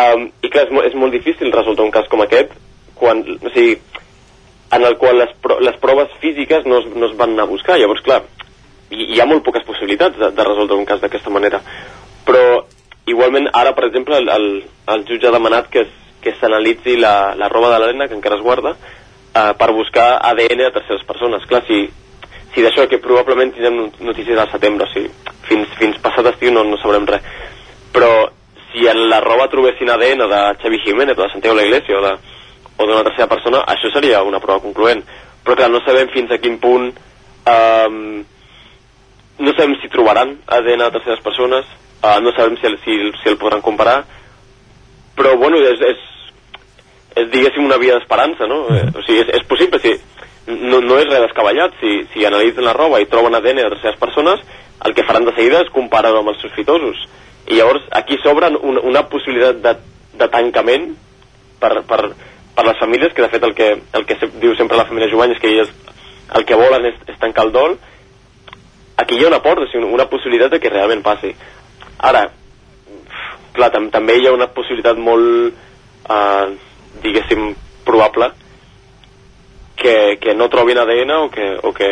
um, 0.01 0.31
I 0.43 0.49
clar, 0.49 0.65
és, 0.67 0.71
mo 0.73 0.83
és 0.83 0.95
molt 0.95 1.13
difícil 1.13 1.53
resoldre 1.53 1.85
un 1.85 1.91
cas 1.91 2.09
com 2.09 2.21
aquest, 2.23 2.51
quan, 2.95 3.21
o 3.21 3.51
sigui, 3.55 3.79
en 4.73 4.85
el 4.85 4.97
qual 4.97 5.19
les, 5.19 5.31
pro 5.43 5.59
les 5.61 5.77
proves 5.77 6.11
físiques 6.21 6.67
no 6.67 6.79
es, 6.79 6.87
no 6.95 7.07
es 7.07 7.17
van 7.17 7.31
anar 7.31 7.45
a 7.45 7.53
buscar. 7.53 7.79
Llavors, 7.79 8.03
clar, 8.03 8.23
hi, 8.91 9.15
hi 9.15 9.21
ha 9.21 9.27
molt 9.27 9.45
poques 9.45 9.65
possibilitats 9.67 10.19
de, 10.19 10.31
de 10.31 10.45
resoldre 10.45 10.77
un 10.77 10.87
cas 10.87 11.01
d'aquesta 11.01 11.31
manera. 11.31 11.61
Però, 12.27 12.65
igualment, 13.07 13.49
ara, 13.53 13.75
per 13.75 13.89
exemple, 13.89 14.17
el, 14.17 14.29
el, 14.29 14.65
el 14.95 15.05
jutge 15.09 15.29
ha 15.29 15.37
demanat 15.37 15.71
que, 15.71 15.87
que 16.23 16.35
s'analitzi 16.39 16.97
la, 17.01 17.35
la 17.37 17.49
roba 17.49 17.73
de 17.73 17.81
l'Helena, 17.81 18.09
que 18.09 18.17
encara 18.19 18.39
es 18.39 18.45
guarda, 18.45 18.75
uh, 18.77 19.53
per 19.59 19.71
buscar 19.77 20.21
ADN 20.31 20.65
de 20.65 20.73
terceres 20.75 21.05
persones. 21.09 21.47
Clar, 21.49 21.63
si, 21.69 21.85
si 22.55 22.65
d'això 22.65 22.87
que 22.89 23.01
probablement 23.03 23.55
tindrem 23.55 23.89
notícies 24.05 24.39
al 24.39 24.51
setembre, 24.53 24.89
o 24.89 24.93
sigui, 24.93 25.11
fins, 25.49 25.73
fins 25.81 26.01
passat 26.03 26.33
estiu 26.33 26.53
no, 26.55 26.65
no 26.69 26.79
sabrem 26.83 27.09
res. 27.09 27.27
Però 27.95 28.13
si 28.71 28.87
en 28.87 29.07
la 29.11 29.21
roba 29.25 29.49
trobessin 29.51 29.91
ADN 29.91 30.27
de 30.31 30.43
Xavi 30.63 30.83
Jiménez 30.85 31.19
o 31.19 31.25
de 31.25 31.33
Santiago 31.33 31.59
la 31.59 31.67
Iglesia 31.67 31.99
o 32.01 32.87
d'una 32.87 33.05
tercera 33.05 33.29
persona, 33.29 33.65
això 33.69 33.91
seria 33.93 34.23
una 34.23 34.41
prova 34.41 34.63
concloent. 34.63 35.03
Però 35.45 35.57
clar, 35.57 35.71
no 35.73 35.81
sabem 35.85 36.13
fins 36.15 36.31
a 36.33 36.39
quin 36.39 36.59
punt 36.61 36.91
um, 37.49 38.21
no 39.41 39.53
sabem 39.57 39.77
si 39.81 39.89
trobaran 39.89 40.37
ADN 40.47 40.85
de 40.85 40.91
terceres 40.99 41.23
persones, 41.25 41.67
uh, 42.05 42.19
no 42.21 42.33
sabem 42.37 42.59
si 42.61 42.73
si, 42.85 42.97
si 43.23 43.29
el 43.29 43.39
podran 43.41 43.63
comparar, 43.65 44.05
però 45.21 45.37
bueno, 45.37 45.61
és, 45.61 45.83
és, 45.85 46.01
és 47.21 47.29
diguéssim 47.29 47.67
una 47.67 47.77
via 47.81 47.99
d'esperança, 47.99 48.49
no? 48.49 48.63
Mm. 48.71 48.97
O 48.97 49.05
sigui, 49.05 49.21
és, 49.27 49.35
és 49.37 49.45
possible, 49.51 49.81
si, 49.85 49.93
no, 50.49 50.81
no 50.81 50.97
és 50.97 51.09
res 51.11 51.27
descabellat. 51.27 51.77
Si, 51.83 51.99
si 52.15 52.25
analitzen 52.25 52.65
la 52.65 52.75
roba 52.77 53.03
i 53.03 53.09
troben 53.11 53.37
ADN 53.37 53.61
de 53.61 53.69
terceres 53.75 54.01
persones, 54.01 54.41
el 54.87 54.97
que 54.97 55.05
faran 55.05 55.29
de 55.29 55.35
seguida 55.37 55.61
és 55.61 55.73
comparar-ho 55.75 56.23
amb 56.23 56.33
els 56.33 56.41
sospitosos. 56.41 57.05
I 57.51 57.59
llavors 57.59 57.85
aquí 57.97 58.17
s'obre 58.23 58.49
una, 58.57 58.81
una 58.87 59.05
possibilitat 59.13 59.61
de, 59.65 59.77
de 60.23 60.31
tancament 60.33 60.91
per, 61.61 61.75
per, 61.89 62.01
per 62.57 62.67
les 62.67 62.81
famílies, 62.81 63.13
que 63.13 63.27
de 63.27 63.31
fet 63.33 63.45
el 63.45 63.55
que, 63.59 63.71
el 63.77 64.09
que 64.09 64.19
diu 64.41 64.57
sempre 64.57 64.81
la 64.81 64.89
família 64.89 65.11
Jovany 65.13 65.37
és 65.37 65.43
que 65.43 65.53
elles 65.53 65.73
el 66.39 66.45
que 66.47 66.57
volen 66.57 66.87
és, 66.89 67.01
és 67.11 67.21
tancar 67.21 67.49
el 67.49 67.53
dol. 67.53 67.79
Aquí 69.01 69.17
hi 69.19 69.25
ha 69.25 69.33
una 69.33 69.45
porta, 69.45 69.67
o 69.67 69.73
sigui, 69.73 69.85
una 69.85 70.09
possibilitat 70.09 70.55
de 70.55 70.61
que 70.63 70.73
realment 70.73 71.05
passi. 71.05 71.35
Ara, 72.09 72.29
clar, 73.61 73.71
tam 73.75 73.91
també 73.93 74.17
hi 74.19 74.27
ha 74.29 74.35
una 74.37 74.49
possibilitat 74.57 74.99
molt, 74.99 75.55
eh, 76.09 76.47
diguéssim, 77.05 77.53
probable, 77.85 78.31
que, 79.81 80.19
que 80.21 80.35
no 80.37 80.51
trobin 80.53 80.79
ADN 80.79 81.13
o 81.17 81.31
que, 81.33 81.47
o 81.63 81.73
que, 81.77 81.91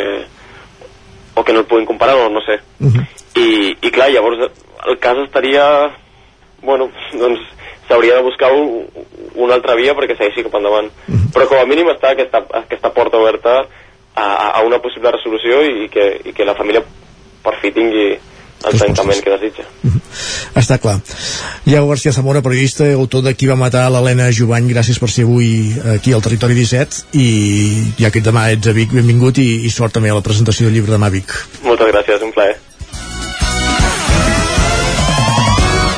o 1.34 1.44
que 1.44 1.52
no 1.52 1.64
el 1.64 1.70
puguin 1.70 1.86
comparar, 1.88 2.16
o 2.16 2.28
no 2.28 2.40
sé. 2.40 2.60
Uh 2.80 2.88
-huh. 2.88 3.06
I, 3.36 3.76
I 3.80 3.90
clar, 3.90 4.10
llavors 4.10 4.50
el 4.86 4.98
cas 4.98 5.18
estaria... 5.18 5.94
Bueno, 6.60 6.90
doncs 7.12 7.40
s'hauria 7.88 8.16
de 8.16 8.22
buscar 8.22 8.52
un, 8.52 8.86
una 9.34 9.54
altra 9.54 9.74
via 9.74 9.94
perquè 9.94 10.16
segueixi 10.16 10.42
cap 10.42 10.54
endavant. 10.54 10.90
Uh 11.08 11.14
-huh. 11.14 11.32
Però 11.32 11.46
com 11.48 11.58
a 11.58 11.64
mínim 11.64 11.88
està 11.88 12.10
aquesta, 12.10 12.44
aquesta 12.52 12.90
porta 12.90 13.16
oberta 13.16 13.66
a, 14.14 14.50
a 14.58 14.62
una 14.62 14.78
possible 14.78 15.10
resolució 15.10 15.62
i 15.62 15.88
que, 15.88 16.20
i 16.24 16.32
que 16.32 16.44
la 16.44 16.54
família 16.54 16.82
per 17.42 17.54
fi 17.60 17.70
tingui 17.70 18.18
el 18.66 18.78
tancament 18.80 19.20
que 19.22 19.34
desitja. 19.36 19.66
Està 20.60 20.78
clar. 20.82 20.96
Lleó 21.64 21.86
García 21.88 22.12
Zamora, 22.12 22.42
periodista, 22.42 22.86
autor 22.92 23.22
de 23.26 23.34
Qui 23.38 23.46
va 23.50 23.58
matar 23.58 23.86
l'Helena 23.92 24.30
Jovany, 24.34 24.68
gràcies 24.72 24.98
per 24.98 25.10
ser 25.12 25.26
avui 25.28 25.50
aquí 25.94 26.14
al 26.16 26.24
Territori 26.24 26.58
17 26.58 27.18
i 27.20 27.28
ja 28.00 28.10
que 28.14 28.24
demà 28.24 28.48
ets 28.54 28.70
a 28.70 28.74
Vic, 28.76 28.94
benvingut 28.96 29.38
i, 29.38 29.48
i 29.68 29.70
sort 29.70 29.94
també 29.94 30.10
a 30.10 30.18
la 30.18 30.24
presentació 30.26 30.66
del 30.66 30.78
llibre 30.78 30.96
demà 30.96 31.12
a 31.12 31.14
Vic. 31.14 31.34
Moltes 31.66 31.92
gràcies, 31.92 32.24
un 32.26 32.34
plaer. 32.34 32.56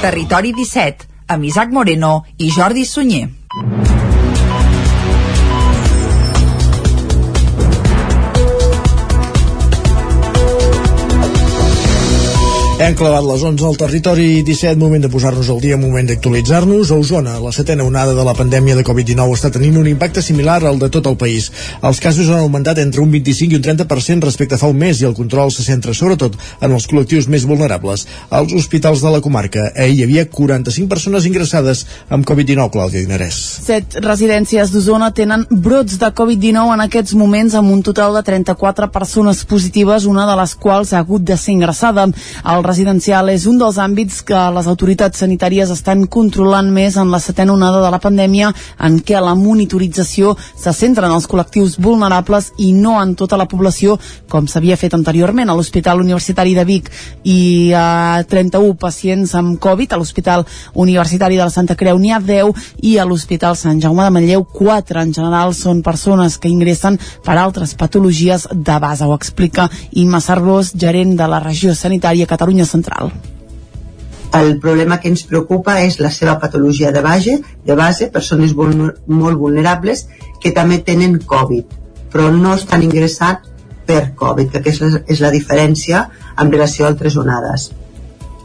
Territori 0.00 0.54
17, 0.56 1.08
amb 1.28 1.44
Isaac 1.44 1.72
Moreno 1.76 2.20
i 2.38 2.50
Jordi 2.54 2.86
Sunyer. 2.88 3.28
Hem 12.80 12.94
clavat 12.96 13.26
les 13.28 13.42
11 13.44 13.66
al 13.68 13.74
territori 13.76 14.26
17, 14.40 14.78
moment 14.80 15.02
de 15.04 15.08
posar-nos 15.12 15.50
al 15.52 15.58
dia, 15.60 15.76
moment 15.76 16.06
d'actualitzar-nos. 16.08 16.88
A 16.88 16.96
Osona, 16.96 17.34
la 17.36 17.50
setena 17.52 17.84
onada 17.84 18.14
de 18.16 18.22
la 18.24 18.32
pandèmia 18.32 18.72
de 18.72 18.84
Covid-19 18.88 19.34
està 19.36 19.50
tenint 19.52 19.74
un 19.76 19.88
impacte 19.90 20.22
similar 20.24 20.62
al 20.64 20.78
de 20.80 20.88
tot 20.88 21.04
el 21.10 21.18
país. 21.20 21.50
Els 21.84 22.00
casos 22.00 22.30
han 22.30 22.40
augmentat 22.40 22.80
entre 22.80 23.02
un 23.04 23.10
25 23.12 23.52
i 23.52 23.58
un 23.58 23.66
30% 23.66 24.24
respecte 24.24 24.56
a 24.56 24.60
fa 24.62 24.70
un 24.72 24.78
mes 24.80 25.02
i 25.02 25.04
el 25.04 25.12
control 25.18 25.52
se 25.52 25.66
centra 25.66 25.92
sobretot 25.92 26.38
en 26.62 26.72
els 26.72 26.86
col·lectius 26.88 27.28
més 27.28 27.44
vulnerables. 27.44 28.06
Als 28.30 28.56
hospitals 28.56 29.04
de 29.04 29.12
la 29.12 29.20
comarca, 29.20 29.66
ahir 29.76 29.98
hi 29.98 30.06
havia 30.06 30.24
45 30.32 30.88
persones 30.88 31.28
ingressades 31.28 31.84
amb 32.08 32.24
Covid-19, 32.24 32.72
Clàudia 32.72 33.04
Dinarès. 33.04 33.42
Set 33.60 34.00
residències 34.00 34.72
d'Osona 34.72 35.10
tenen 35.12 35.44
brots 35.50 36.00
de 36.00 36.08
Covid-19 36.22 36.78
en 36.78 36.86
aquests 36.88 37.12
moments 37.12 37.60
amb 37.60 37.76
un 37.76 37.84
total 37.84 38.16
de 38.16 38.24
34 38.32 38.88
persones 38.88 39.44
positives, 39.44 40.08
una 40.08 40.24
de 40.32 40.40
les 40.40 40.56
quals 40.56 40.96
ha 40.96 41.04
hagut 41.04 41.28
de 41.28 41.36
ser 41.36 41.58
ingressada. 41.58 42.08
El 42.48 42.69
residencial 42.70 43.28
és 43.32 43.44
un 43.50 43.58
dels 43.58 43.78
àmbits 43.82 44.20
que 44.26 44.38
les 44.54 44.68
autoritats 44.70 45.18
sanitàries 45.22 45.70
estan 45.74 46.04
controlant 46.06 46.68
més 46.70 46.96
en 47.00 47.10
la 47.10 47.18
setena 47.22 47.52
onada 47.56 47.80
de 47.82 47.90
la 47.90 47.98
pandèmia 48.02 48.52
en 48.86 49.00
què 49.02 49.18
la 49.20 49.34
monitorització 49.34 50.36
se 50.38 50.72
centra 50.76 51.08
en 51.08 51.16
els 51.16 51.26
col·lectius 51.30 51.76
vulnerables 51.82 52.52
i 52.62 52.70
no 52.76 52.96
en 53.02 53.16
tota 53.18 53.38
la 53.40 53.48
població 53.50 53.96
com 54.30 54.46
s'havia 54.46 54.78
fet 54.78 54.94
anteriorment 54.94 55.50
a 55.50 55.56
l'Hospital 55.58 56.00
Universitari 56.04 56.54
de 56.54 56.64
Vic. 56.68 56.90
I 57.24 57.72
a 57.74 58.22
31 58.30 58.76
pacients 58.78 59.34
amb 59.38 59.58
Covid 59.62 59.92
a 59.92 59.98
l'Hospital 59.98 60.46
Universitari 60.74 61.40
de 61.40 61.44
la 61.44 61.50
Santa 61.50 61.74
Creu 61.74 61.98
n'hi 61.98 62.14
ha 62.14 62.20
10 62.22 62.86
i 62.86 62.96
a 62.98 63.06
l'Hospital 63.08 63.58
Sant 63.58 63.82
Jaume 63.82 64.06
de 64.06 64.14
Manlleu 64.14 64.46
4 64.46 65.02
en 65.02 65.14
general 65.16 65.54
són 65.58 65.82
persones 65.82 66.38
que 66.38 66.52
ingressen 66.52 67.00
per 67.26 67.38
altres 67.38 67.74
patologies 67.74 68.46
de 68.54 68.78
base 68.78 69.04
ho 69.04 69.16
explica 69.16 69.68
Imma 69.98 70.20
Sarbós, 70.22 70.72
gerent 70.78 71.16
de 71.18 71.26
la 71.26 71.42
regió 71.42 71.74
sanitària 71.74 72.28
Catalunya 72.30 72.59
Catalunya 72.60 72.66
Central. 72.66 73.12
El 74.32 74.60
problema 74.60 75.00
que 75.00 75.08
ens 75.10 75.24
preocupa 75.26 75.80
és 75.82 75.98
la 75.98 76.10
seva 76.10 76.38
patologia 76.38 76.92
de 76.92 77.00
base, 77.02 77.40
de 77.66 77.74
base 77.74 78.10
persones 78.14 78.54
molt 78.54 79.38
vulnerables 79.38 80.06
que 80.40 80.52
també 80.52 80.78
tenen 80.78 81.18
Covid, 81.26 81.66
però 82.12 82.30
no 82.30 82.54
estan 82.54 82.84
ingressats 82.86 83.48
per 83.86 84.14
Covid, 84.14 84.60
que 84.62 84.74
la, 84.78 85.02
és 85.08 85.20
la 85.20 85.32
diferència 85.34 86.04
en 86.38 86.52
relació 86.52 86.86
a 86.86 86.88
altres 86.92 87.16
onades. 87.16 87.70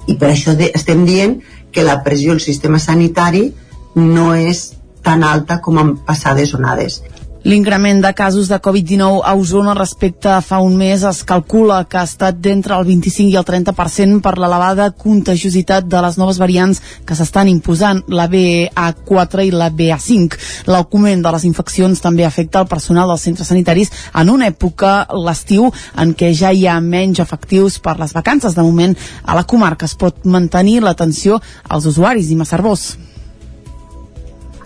i 0.08 0.14
per 0.22 0.30
això 0.30 0.54
estem 0.62 1.06
dient 1.06 1.40
que 1.72 1.84
la 1.84 2.04
pressió 2.04 2.32
al 2.32 2.40
sistema 2.40 2.78
sanitari 2.78 3.54
no 3.96 4.36
és 4.36 4.76
tan 5.02 5.24
alta 5.24 5.62
com 5.62 5.80
en 5.80 5.96
passades 5.98 6.54
onades. 6.54 7.02
L'increment 7.46 8.02
de 8.02 8.12
casos 8.18 8.48
de 8.48 8.58
Covid-19 8.58 9.22
a 9.24 9.36
Osona 9.38 9.76
respecte 9.76 10.32
a 10.34 10.40
fa 10.42 10.58
un 10.66 10.74
mes 10.80 11.04
es 11.06 11.20
calcula 11.30 11.84
que 11.86 12.00
ha 12.00 12.08
estat 12.10 12.40
d'entre 12.42 12.74
el 12.74 12.88
25 12.88 13.30
i 13.30 13.38
el 13.38 13.46
30% 13.46 14.18
per 14.26 14.34
l'elevada 14.42 14.88
contagiositat 15.04 15.86
de 15.86 16.02
les 16.02 16.18
noves 16.18 16.42
variants 16.42 16.82
que 17.06 17.14
s'estan 17.14 17.54
imposant, 17.54 18.02
la 18.10 18.26
BA4 18.34 19.46
i 19.46 19.54
la 19.54 19.70
BA5. 19.70 20.42
L'augment 20.74 21.22
de 21.22 21.38
les 21.38 21.46
infeccions 21.46 22.02
també 22.02 22.26
afecta 22.26 22.66
el 22.66 22.72
personal 22.74 23.14
dels 23.14 23.30
centres 23.30 23.54
sanitaris 23.54 23.94
en 24.10 24.34
una 24.34 24.50
època, 24.50 24.98
l'estiu, 25.14 25.70
en 26.02 26.18
què 26.18 26.34
ja 26.34 26.50
hi 26.50 26.66
ha 26.66 26.82
menys 26.82 27.22
efectius 27.22 27.78
per 27.78 28.00
les 28.02 28.18
vacances. 28.18 28.58
De 28.58 28.66
moment, 28.66 28.98
a 29.22 29.38
la 29.38 29.46
comarca 29.46 29.86
es 29.86 29.94
pot 29.94 30.26
mantenir 30.26 30.80
l'atenció 30.82 31.44
als 31.70 31.86
usuaris 31.94 32.34
i 32.34 32.42
Massarbós. 32.42 32.96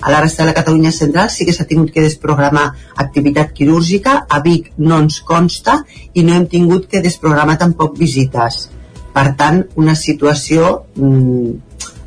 A 0.01 0.11
la 0.11 0.21
resta 0.21 0.43
de 0.43 0.49
la 0.49 0.55
Catalunya 0.55 0.91
central 0.95 1.29
sí 1.29 1.45
que 1.45 1.53
s'ha 1.53 1.67
tingut 1.67 1.91
que 1.91 2.03
desprogramar 2.05 2.67
activitat 2.95 3.51
quirúrgica, 3.53 4.25
a 4.29 4.39
Vic 4.39 4.71
no 4.77 4.99
ens 5.03 5.19
consta 5.21 5.81
i 6.13 6.23
no 6.23 6.35
hem 6.35 6.45
tingut 6.47 6.87
que 6.91 7.03
desprogramar 7.03 7.57
tampoc 7.59 7.97
visites. 7.99 8.69
Per 9.13 9.25
tant, 9.35 9.65
una 9.75 9.95
situació 9.95 10.69
mm, 10.95 11.51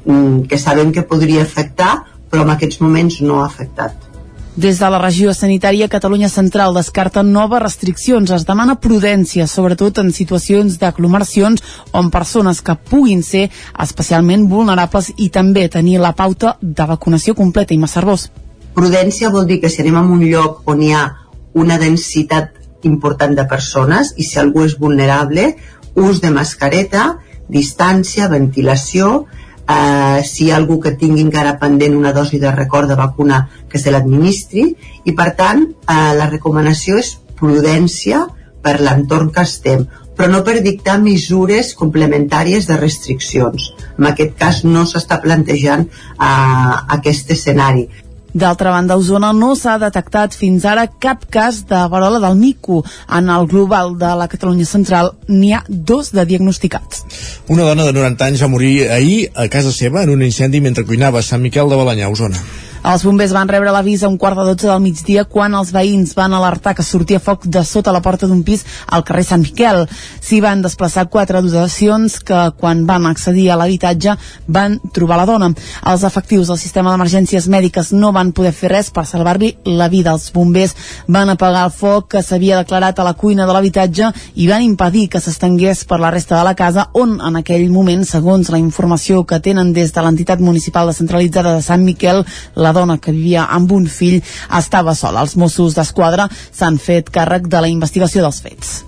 mm, 0.06 0.46
que 0.48 0.58
sabem 0.58 0.92
que 0.92 1.04
podria 1.04 1.42
afectar, 1.42 1.92
però 2.30 2.46
en 2.46 2.54
aquests 2.54 2.80
moments 2.80 3.20
no 3.20 3.42
ha 3.42 3.46
afectat. 3.50 4.11
Des 4.54 4.76
de 4.78 4.88
la 4.92 4.98
regió 5.00 5.32
sanitària 5.32 5.88
Catalunya 5.88 6.28
Central 6.28 6.74
descarta 6.76 7.22
noves 7.24 7.62
restriccions. 7.62 8.30
Es 8.36 8.44
demana 8.44 8.74
prudència, 8.76 9.46
sobretot 9.48 9.96
en 10.02 10.10
situacions 10.12 10.76
d'aglomeracions 10.76 11.62
on 11.96 12.10
persones 12.12 12.60
que 12.60 12.74
puguin 12.76 13.22
ser 13.24 13.46
especialment 13.80 14.44
vulnerables 14.50 15.08
i 15.16 15.30
també 15.32 15.70
tenir 15.72 15.96
la 16.04 16.12
pauta 16.12 16.58
de 16.60 16.84
vacunació 16.84 17.32
completa 17.34 17.72
i 17.72 17.80
Massarbós. 17.80 18.28
Prudència 18.76 19.32
vol 19.32 19.48
dir 19.48 19.62
que 19.62 19.72
si 19.72 19.80
anem 19.80 19.96
a 19.96 20.04
un 20.04 20.20
lloc 20.20 20.68
on 20.68 20.84
hi 20.84 20.92
ha 20.92 21.06
una 21.54 21.78
densitat 21.80 22.52
important 22.84 23.32
de 23.32 23.48
persones 23.48 24.12
i 24.18 24.28
si 24.28 24.36
algú 24.38 24.66
és 24.68 24.76
vulnerable, 24.76 25.54
ús 25.96 26.20
de 26.20 26.28
mascareta, 26.28 27.14
distància, 27.48 28.28
ventilació, 28.28 29.24
eh, 29.68 30.22
si 30.24 30.46
hi 30.46 30.50
ha 30.50 30.56
algú 30.56 30.78
que 30.80 30.94
tingui 30.98 31.24
encara 31.24 31.58
pendent 31.60 31.96
una 31.96 32.12
dosi 32.12 32.38
de 32.42 32.52
record 32.54 32.88
de 32.88 32.98
vacuna 32.98 33.46
que 33.68 33.78
se 33.78 33.90
l'administri 33.90 34.68
i 35.04 35.16
per 35.18 35.32
tant 35.38 35.66
eh, 35.66 36.12
la 36.18 36.28
recomanació 36.30 36.98
és 37.02 37.16
prudència 37.38 38.26
per 38.62 38.78
l'entorn 38.80 39.32
que 39.34 39.42
estem 39.42 39.86
però 40.16 40.28
no 40.28 40.42
per 40.44 40.60
dictar 40.62 40.98
mesures 41.00 41.72
complementàries 41.74 42.66
de 42.68 42.76
restriccions. 42.76 43.70
En 43.98 44.06
aquest 44.10 44.34
cas 44.38 44.60
no 44.64 44.84
s'està 44.86 45.18
plantejant 45.22 45.86
eh, 45.88 46.74
aquest 46.96 47.32
escenari. 47.32 47.86
D'altra 48.32 48.70
banda, 48.72 48.94
a 48.94 48.96
Osona 48.96 49.32
no 49.36 49.52
s'ha 49.58 49.76
detectat 49.82 50.32
fins 50.36 50.64
ara 50.64 50.86
cap 50.88 51.26
cas 51.30 51.62
de 51.68 51.82
varola 51.92 52.20
del 52.22 52.38
mico. 52.40 52.82
En 53.12 53.28
el 53.28 53.46
global 53.46 53.96
de 54.00 54.14
la 54.16 54.28
Catalunya 54.28 54.66
Central 54.66 55.12
n'hi 55.28 55.52
ha 55.52 55.62
dos 55.68 56.12
de 56.16 56.24
diagnosticats. 56.24 57.04
Una 57.48 57.68
dona 57.68 57.84
de 57.84 57.92
90 57.92 58.30
anys 58.32 58.42
va 58.42 58.52
morir 58.52 58.88
ahir 58.90 59.28
a 59.34 59.48
casa 59.52 59.72
seva 59.72 60.02
en 60.02 60.16
un 60.16 60.22
incendi 60.22 60.60
mentre 60.60 60.86
cuinava 60.88 61.20
a 61.20 61.26
Sant 61.26 61.42
Miquel 61.42 61.68
de 61.68 61.76
Balanyà, 61.76 62.08
Osona. 62.08 62.40
Els 62.82 63.04
bombers 63.06 63.30
van 63.30 63.46
rebre 63.46 63.70
l'avís 63.70 64.02
a 64.02 64.08
un 64.10 64.16
quart 64.18 64.34
de 64.34 64.42
dotze 64.42 64.66
del 64.66 64.80
migdia 64.82 65.22
quan 65.30 65.54
els 65.54 65.68
veïns 65.70 66.16
van 66.18 66.32
alertar 66.34 66.72
que 66.74 66.82
sortia 66.82 67.20
foc 67.22 67.44
de 67.46 67.60
sota 67.62 67.92
la 67.94 68.00
porta 68.02 68.26
d'un 68.26 68.40
pis 68.42 68.64
al 68.90 69.04
carrer 69.06 69.22
Sant 69.28 69.44
Miquel. 69.44 69.84
S'hi 70.18 70.40
van 70.42 70.64
desplaçar 70.64 71.04
quatre 71.06 71.38
dotacions 71.44 72.18
que 72.26 72.40
quan 72.58 72.82
van 72.88 73.06
accedir 73.06 73.44
a 73.52 73.58
l'habitatge 73.60 74.16
van 74.48 74.80
trobar 74.92 75.20
la 75.20 75.26
dona. 75.30 75.52
Els 75.92 76.02
efectius 76.08 76.50
del 76.50 76.58
sistema 76.58 76.90
d'emergències 76.90 77.46
mèdiques 77.46 77.92
no 77.94 78.10
van 78.10 78.32
poder 78.34 78.50
fer 78.50 78.72
res 78.74 78.90
per 78.90 79.06
salvar-li 79.06 79.52
la 79.78 79.86
vida. 79.86 80.16
Els 80.16 80.32
bombers 80.34 80.74
van 81.06 81.30
apagar 81.30 81.68
el 81.68 81.76
foc 81.78 82.10
que 82.16 82.24
s'havia 82.26 82.58
declarat 82.64 82.98
a 82.98 83.06
la 83.06 83.14
cuina 83.14 83.46
de 83.46 83.54
l'habitatge 83.54 84.10
i 84.34 84.48
van 84.50 84.66
impedir 84.66 85.06
que 85.08 85.22
s'estengués 85.22 85.84
per 85.86 86.00
la 86.02 86.10
resta 86.10 86.34
de 86.40 86.42
la 86.50 86.56
casa 86.58 86.88
on 86.98 87.20
en 87.22 87.38
aquell 87.38 87.70
moment, 87.70 88.02
segons 88.02 88.50
la 88.50 88.58
informació 88.58 89.22
que 89.22 89.38
tenen 89.38 89.70
des 89.72 89.94
de 89.94 90.02
l'entitat 90.02 90.42
municipal 90.42 90.90
descentralitzada 90.90 91.54
de 91.54 91.62
Sant 91.62 91.86
Miquel, 91.86 92.24
la 92.56 92.71
dona 92.76 92.98
que 92.98 93.14
vivia 93.14 93.48
amb 93.50 93.72
un 93.72 93.86
fill 93.86 94.20
estava 94.58 94.94
sola. 94.94 95.22
Els 95.22 95.36
Mossos 95.36 95.76
d'Esquadra 95.78 96.28
s'han 96.50 96.78
fet 96.78 97.10
càrrec 97.12 97.48
de 97.48 97.60
la 97.60 97.70
investigació 97.72 98.22
dels 98.24 98.42
fets. 98.44 98.82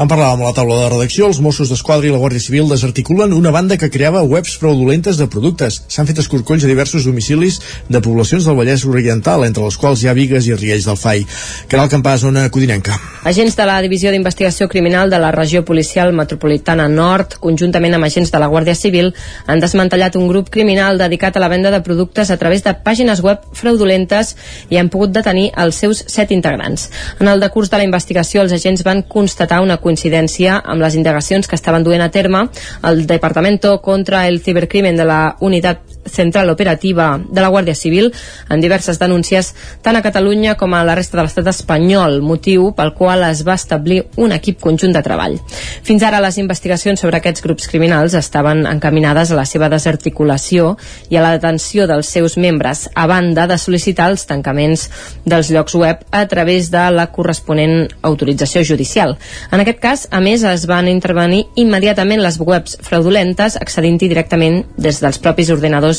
En 0.00 0.08
parlàvem 0.08 0.40
a 0.40 0.48
la 0.48 0.54
taula 0.56 0.76
de 0.78 0.88
redacció, 0.88 1.26
els 1.28 1.40
Mossos 1.42 1.68
d'Esquadra 1.68 2.06
i 2.08 2.12
la 2.12 2.18
Guàrdia 2.18 2.40
Civil 2.40 2.70
desarticulen 2.70 3.34
una 3.36 3.50
banda 3.52 3.76
que 3.76 3.90
creava 3.92 4.22
webs 4.22 4.54
fraudulentes 4.58 5.18
de 5.18 5.26
productes. 5.28 5.80
S'han 5.92 6.08
fet 6.08 6.22
escorcolls 6.22 6.64
a 6.64 6.70
diversos 6.70 7.04
domicilis 7.04 7.58
de 7.90 8.00
poblacions 8.00 8.46
del 8.46 8.56
Vallès 8.56 8.86
Oriental, 8.88 9.44
entre 9.44 9.66
les 9.66 9.76
quals 9.76 10.02
hi 10.02 10.08
ha 10.08 10.16
Vigues 10.16 10.48
i 10.48 10.56
Riells 10.56 10.86
del 10.88 10.98
Fai. 10.98 11.26
Caral 11.68 11.90
Campà, 11.92 12.16
zona 12.18 12.46
codinenca. 12.50 12.96
Agents 13.28 13.58
de 13.58 13.66
la 13.68 13.76
Divisió 13.84 14.10
d'Investigació 14.10 14.70
Criminal 14.72 15.10
de 15.10 15.20
la 15.20 15.30
Regió 15.36 15.64
Policial 15.64 16.14
Metropolitana 16.16 16.88
Nord, 16.88 17.36
conjuntament 17.38 17.94
amb 17.94 18.08
agents 18.08 18.32
de 18.32 18.40
la 18.40 18.48
Guàrdia 18.48 18.74
Civil, 18.74 19.12
han 19.46 19.60
desmantellat 19.60 20.16
un 20.16 20.26
grup 20.32 20.48
criminal 20.50 20.98
dedicat 20.98 21.36
a 21.36 21.44
la 21.44 21.52
venda 21.52 21.70
de 21.70 21.82
productes 21.84 22.30
a 22.30 22.38
través 22.40 22.64
de 22.64 22.72
pàgines 22.74 23.22
web 23.22 23.29
fraudulentes 23.52 24.34
i 24.70 24.78
han 24.80 24.90
pogut 24.92 25.12
detenir 25.14 25.50
els 25.56 25.80
seus 25.82 26.02
set 26.06 26.32
integrants. 26.34 26.88
En 27.20 27.28
el 27.28 27.40
decurs 27.40 27.70
de 27.70 27.80
la 27.80 27.86
investigació, 27.86 28.42
els 28.42 28.54
agents 28.56 28.84
van 28.86 29.02
constatar 29.02 29.60
una 29.64 29.78
coincidència 29.82 30.60
amb 30.64 30.82
les 30.82 30.96
indagacions 30.98 31.48
que 31.48 31.58
estaven 31.58 31.84
duent 31.84 32.02
a 32.02 32.10
terme 32.10 32.46
el 32.82 33.06
Departamento 33.06 33.80
contra 33.80 34.26
el 34.28 34.40
Cibercrimen 34.40 34.96
de 34.96 35.04
la 35.04 35.36
Unitat 35.40 35.99
Central 36.06 36.50
Operativa 36.50 37.18
de 37.18 37.40
la 37.40 37.48
Guàrdia 37.48 37.74
Civil 37.74 38.10
en 38.48 38.60
diverses 38.60 38.98
denúncies 38.98 39.52
tant 39.82 39.96
a 39.96 40.02
Catalunya 40.02 40.56
com 40.56 40.74
a 40.74 40.82
la 40.84 40.94
resta 40.98 41.18
de 41.18 41.24
l'estat 41.24 41.50
espanyol, 41.52 42.20
motiu 42.22 42.70
pel 42.76 42.94
qual 42.96 43.24
es 43.28 43.42
va 43.46 43.56
establir 43.58 44.02
un 44.16 44.32
equip 44.32 44.60
conjunt 44.60 44.94
de 44.96 45.02
treball. 45.04 45.38
Fins 45.86 46.02
ara 46.06 46.22
les 46.22 46.38
investigacions 46.40 47.00
sobre 47.00 47.20
aquests 47.20 47.44
grups 47.44 47.68
criminals 47.70 48.14
estaven 48.18 48.64
encaminades 48.70 49.30
a 49.30 49.38
la 49.38 49.46
seva 49.48 49.68
desarticulació 49.72 50.76
i 51.10 51.18
a 51.18 51.24
la 51.24 51.34
detenció 51.36 51.86
dels 51.90 52.08
seus 52.08 52.36
membres, 52.40 52.88
a 52.94 53.06
banda 53.10 53.46
de 53.50 53.58
sol·licitar 53.60 54.10
els 54.10 54.26
tancaments 54.28 54.88
dels 55.24 55.50
llocs 55.50 55.74
web 55.74 56.04
a 56.10 56.24
través 56.30 56.70
de 56.70 56.86
la 56.94 57.08
corresponent 57.12 57.88
autorització 58.06 58.64
judicial. 58.64 59.16
En 59.50 59.60
aquest 59.60 59.80
cas, 59.82 60.06
a 60.10 60.20
més, 60.20 60.44
es 60.46 60.66
van 60.70 60.88
intervenir 60.88 61.44
immediatament 61.60 62.22
les 62.22 62.38
webs 62.40 62.78
fraudulentes 62.86 63.58
accedint-hi 63.60 64.08
directament 64.08 64.62
des 64.76 65.00
dels 65.02 65.18
propis 65.18 65.50
ordinadors 65.50 65.89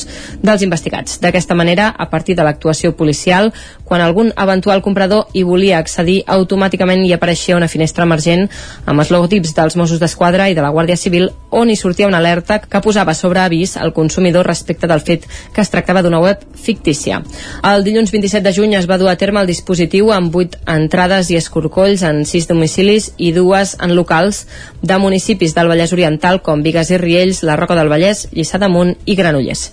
dels 0.42 0.66
investigats. 0.66 1.20
D'aquesta 1.22 1.58
manera, 1.58 1.90
a 1.98 2.10
partir 2.10 2.36
de 2.36 2.46
l'actuació 2.46 2.94
policial, 2.98 3.52
quan 3.86 4.02
algun 4.02 4.32
eventual 4.38 4.82
comprador 4.82 5.28
hi 5.34 5.44
volia 5.44 5.80
accedir, 5.80 6.22
automàticament 6.28 7.04
hi 7.06 7.14
apareixia 7.16 7.58
una 7.58 7.68
finestra 7.68 8.06
emergent 8.08 8.48
amb 8.86 9.04
els 9.04 9.12
logotips 9.12 9.56
dels 9.58 9.76
Mossos 9.76 10.00
d'Esquadra 10.00 10.48
i 10.50 10.56
de 10.56 10.64
la 10.64 10.72
Guàrdia 10.72 10.96
Civil 10.96 11.30
on 11.52 11.70
hi 11.70 11.76
sortia 11.76 12.08
una 12.08 12.22
alerta 12.24 12.62
que 12.62 12.82
posava 12.82 13.14
sobre 13.14 13.42
avís 13.42 13.76
al 13.78 13.94
consumidor 13.94 14.48
respecte 14.48 14.88
del 14.88 15.04
fet 15.04 15.28
que 15.54 15.62
es 15.62 15.70
tractava 15.70 16.02
d'una 16.02 16.22
web 16.24 16.46
fictícia. 16.56 17.22
El 17.68 17.84
dilluns 17.84 18.14
27 18.14 18.46
de 18.48 18.54
juny 18.56 18.78
es 18.80 18.88
va 18.88 18.98
dur 18.98 19.10
a 19.12 19.18
terme 19.20 19.42
el 19.42 19.52
dispositiu 19.52 20.12
amb 20.16 20.36
8 20.36 20.64
entrades 20.72 21.30
i 21.32 21.40
escorcolls 21.40 22.06
en 22.08 22.24
6 22.26 22.48
domicilis 22.48 23.12
i 23.18 23.34
dues 23.36 23.76
en 23.80 23.96
locals 23.96 24.46
de 24.82 24.98
municipis 24.98 25.56
del 25.58 25.68
Vallès 25.72 25.94
Oriental 25.94 26.42
com 26.42 26.64
Vigues 26.64 26.92
i 26.92 27.00
Riells, 27.02 27.44
la 27.44 27.58
Roca 27.60 27.76
del 27.76 27.92
Vallès, 27.92 28.28
Lliçà 28.32 28.62
d'Amunt 28.62 28.96
i 29.06 29.18
Granollers. 29.20 29.68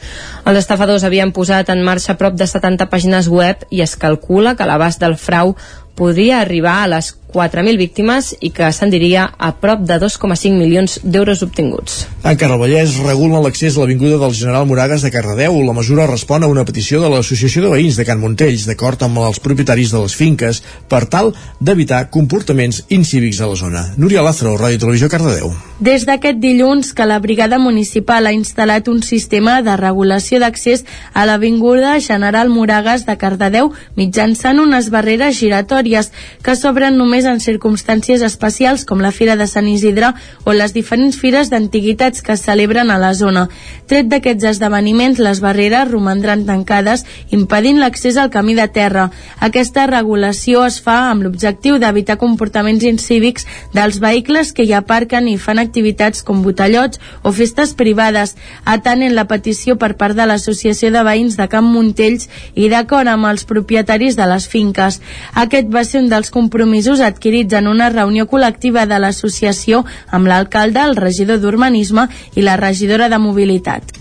Els 0.48 0.60
estafadors 0.62 1.04
havien 1.04 1.32
posat 1.36 1.68
en 1.74 1.82
marxa 1.84 2.16
prop 2.20 2.36
de 2.38 2.46
70 2.48 2.88
pàgines 2.92 3.28
web 3.28 3.66
i 3.70 3.82
es 3.84 3.96
calcula 3.96 4.54
que 4.56 4.66
l'abast 4.68 5.02
del 5.02 5.18
frau 5.20 5.54
podria 5.98 6.40
arribar 6.40 6.82
a 6.82 6.90
les 6.94 7.12
4.000 7.32 7.76
víctimes 7.76 8.30
i 8.40 8.50
que 8.50 8.64
ascendiria 8.64 9.26
a 9.36 9.52
prop 9.60 9.82
de 9.84 9.98
2,5 10.00 10.56
milions 10.56 10.98
d'euros 11.04 11.42
obtinguts. 11.44 12.06
Encara 12.24 12.56
el 12.56 12.62
Vallès 12.62 12.96
regula 13.04 13.42
l'accés 13.44 13.76
a 13.76 13.82
l'Avinguda 13.82 14.18
del 14.22 14.34
General 14.34 14.66
Moragas 14.66 15.04
de 15.04 15.10
Cardedeu. 15.12 15.60
La 15.62 15.76
mesura 15.76 16.06
respon 16.08 16.42
a 16.42 16.48
una 16.48 16.64
petició 16.64 17.02
de 17.02 17.10
l'Associació 17.12 17.62
de 17.64 17.72
Veïns 17.74 17.98
de 18.00 18.06
Can 18.08 18.20
Montells, 18.22 18.64
d'acord 18.68 19.02
amb 19.04 19.20
els 19.26 19.40
propietaris 19.44 19.92
de 19.92 20.02
les 20.02 20.16
finques, 20.16 20.62
per 20.88 21.04
tal 21.06 21.34
d'evitar 21.60 22.08
comportaments 22.10 22.82
incívics 22.88 23.40
a 23.40 23.50
la 23.50 23.58
zona. 23.60 23.84
Núria 23.96 24.24
Lázaro, 24.24 24.56
Ràdio 24.56 24.80
Televisió 24.80 25.10
Cardedeu. 25.12 25.52
Des 25.78 26.04
d'aquest 26.08 26.40
dilluns 26.42 26.90
que 26.92 27.06
la 27.06 27.20
brigada 27.22 27.58
municipal 27.62 28.26
ha 28.26 28.34
instal·lat 28.34 28.88
un 28.90 29.02
sistema 29.06 29.60
de 29.62 29.76
regulació 29.78 30.40
d'accés 30.42 30.84
a 31.14 31.26
l'Avinguda 31.28 31.98
General 32.02 32.48
Moragas 32.50 33.04
de 33.06 33.14
Cardedeu 33.20 33.70
mitjançant 33.94 34.58
unes 34.58 34.90
barreres 34.90 35.38
giratòries 35.38 36.10
que 36.42 36.56
s'obren 36.58 36.98
només 36.98 37.17
només 37.18 37.26
en 37.26 37.40
circumstàncies 37.42 38.22
especials 38.22 38.84
com 38.86 39.00
la 39.02 39.10
Fira 39.10 39.34
de 39.36 39.46
Sant 39.50 39.66
Isidre 39.66 40.12
o 40.46 40.52
les 40.54 40.72
diferents 40.74 41.16
fires 41.18 41.48
d'antiguitats 41.50 42.22
que 42.22 42.34
es 42.36 42.44
celebren 42.46 42.92
a 42.92 42.98
la 42.98 43.10
zona. 43.14 43.48
Tret 43.90 44.06
d'aquests 44.06 44.44
esdeveniments, 44.52 45.18
les 45.18 45.40
barreres 45.42 45.90
romandran 45.90 46.44
tancades, 46.46 47.04
impedint 47.34 47.80
l'accés 47.80 48.16
al 48.16 48.30
camí 48.30 48.54
de 48.54 48.68
terra. 48.68 49.08
Aquesta 49.40 49.88
regulació 49.90 50.62
es 50.66 50.78
fa 50.78 51.10
amb 51.10 51.24
l'objectiu 51.26 51.80
d'evitar 51.82 52.18
comportaments 52.18 52.84
incívics 52.86 53.48
dels 53.74 53.98
vehicles 53.98 54.52
que 54.52 54.62
hi 54.62 54.76
aparquen 54.78 55.26
i 55.26 55.38
fan 55.38 55.58
activitats 55.58 56.22
com 56.22 56.44
botellots 56.44 57.00
o 57.24 57.32
festes 57.32 57.74
privades, 57.74 58.36
atenent 58.64 59.16
la 59.16 59.26
petició 59.26 59.74
per 59.74 59.96
part 59.96 60.14
de 60.14 60.28
l'Associació 60.28 60.92
de 60.94 61.02
Veïns 61.02 61.34
de 61.40 61.48
Camp 61.50 61.66
Montells 61.66 62.28
i 62.54 62.70
d'acord 62.70 63.10
amb 63.10 63.26
els 63.26 63.42
propietaris 63.48 64.14
de 64.14 64.30
les 64.30 64.46
finques. 64.46 65.00
Aquest 65.34 65.66
va 65.74 65.82
ser 65.82 66.04
un 66.04 66.12
dels 66.12 66.30
compromisos 66.30 67.02
adquirits 67.08 67.58
en 67.58 67.68
una 67.68 67.90
reunió 67.94 68.28
col·lectiva 68.30 68.86
de 68.86 68.98
l'associació 69.02 69.84
amb 70.10 70.30
l'alcalde, 70.30 70.84
el 70.84 70.96
regidor 70.96 71.40
d'Urbanisme 71.42 72.08
i 72.36 72.44
la 72.44 72.56
regidora 72.60 73.08
de 73.08 73.18
Mobilitat 73.18 73.98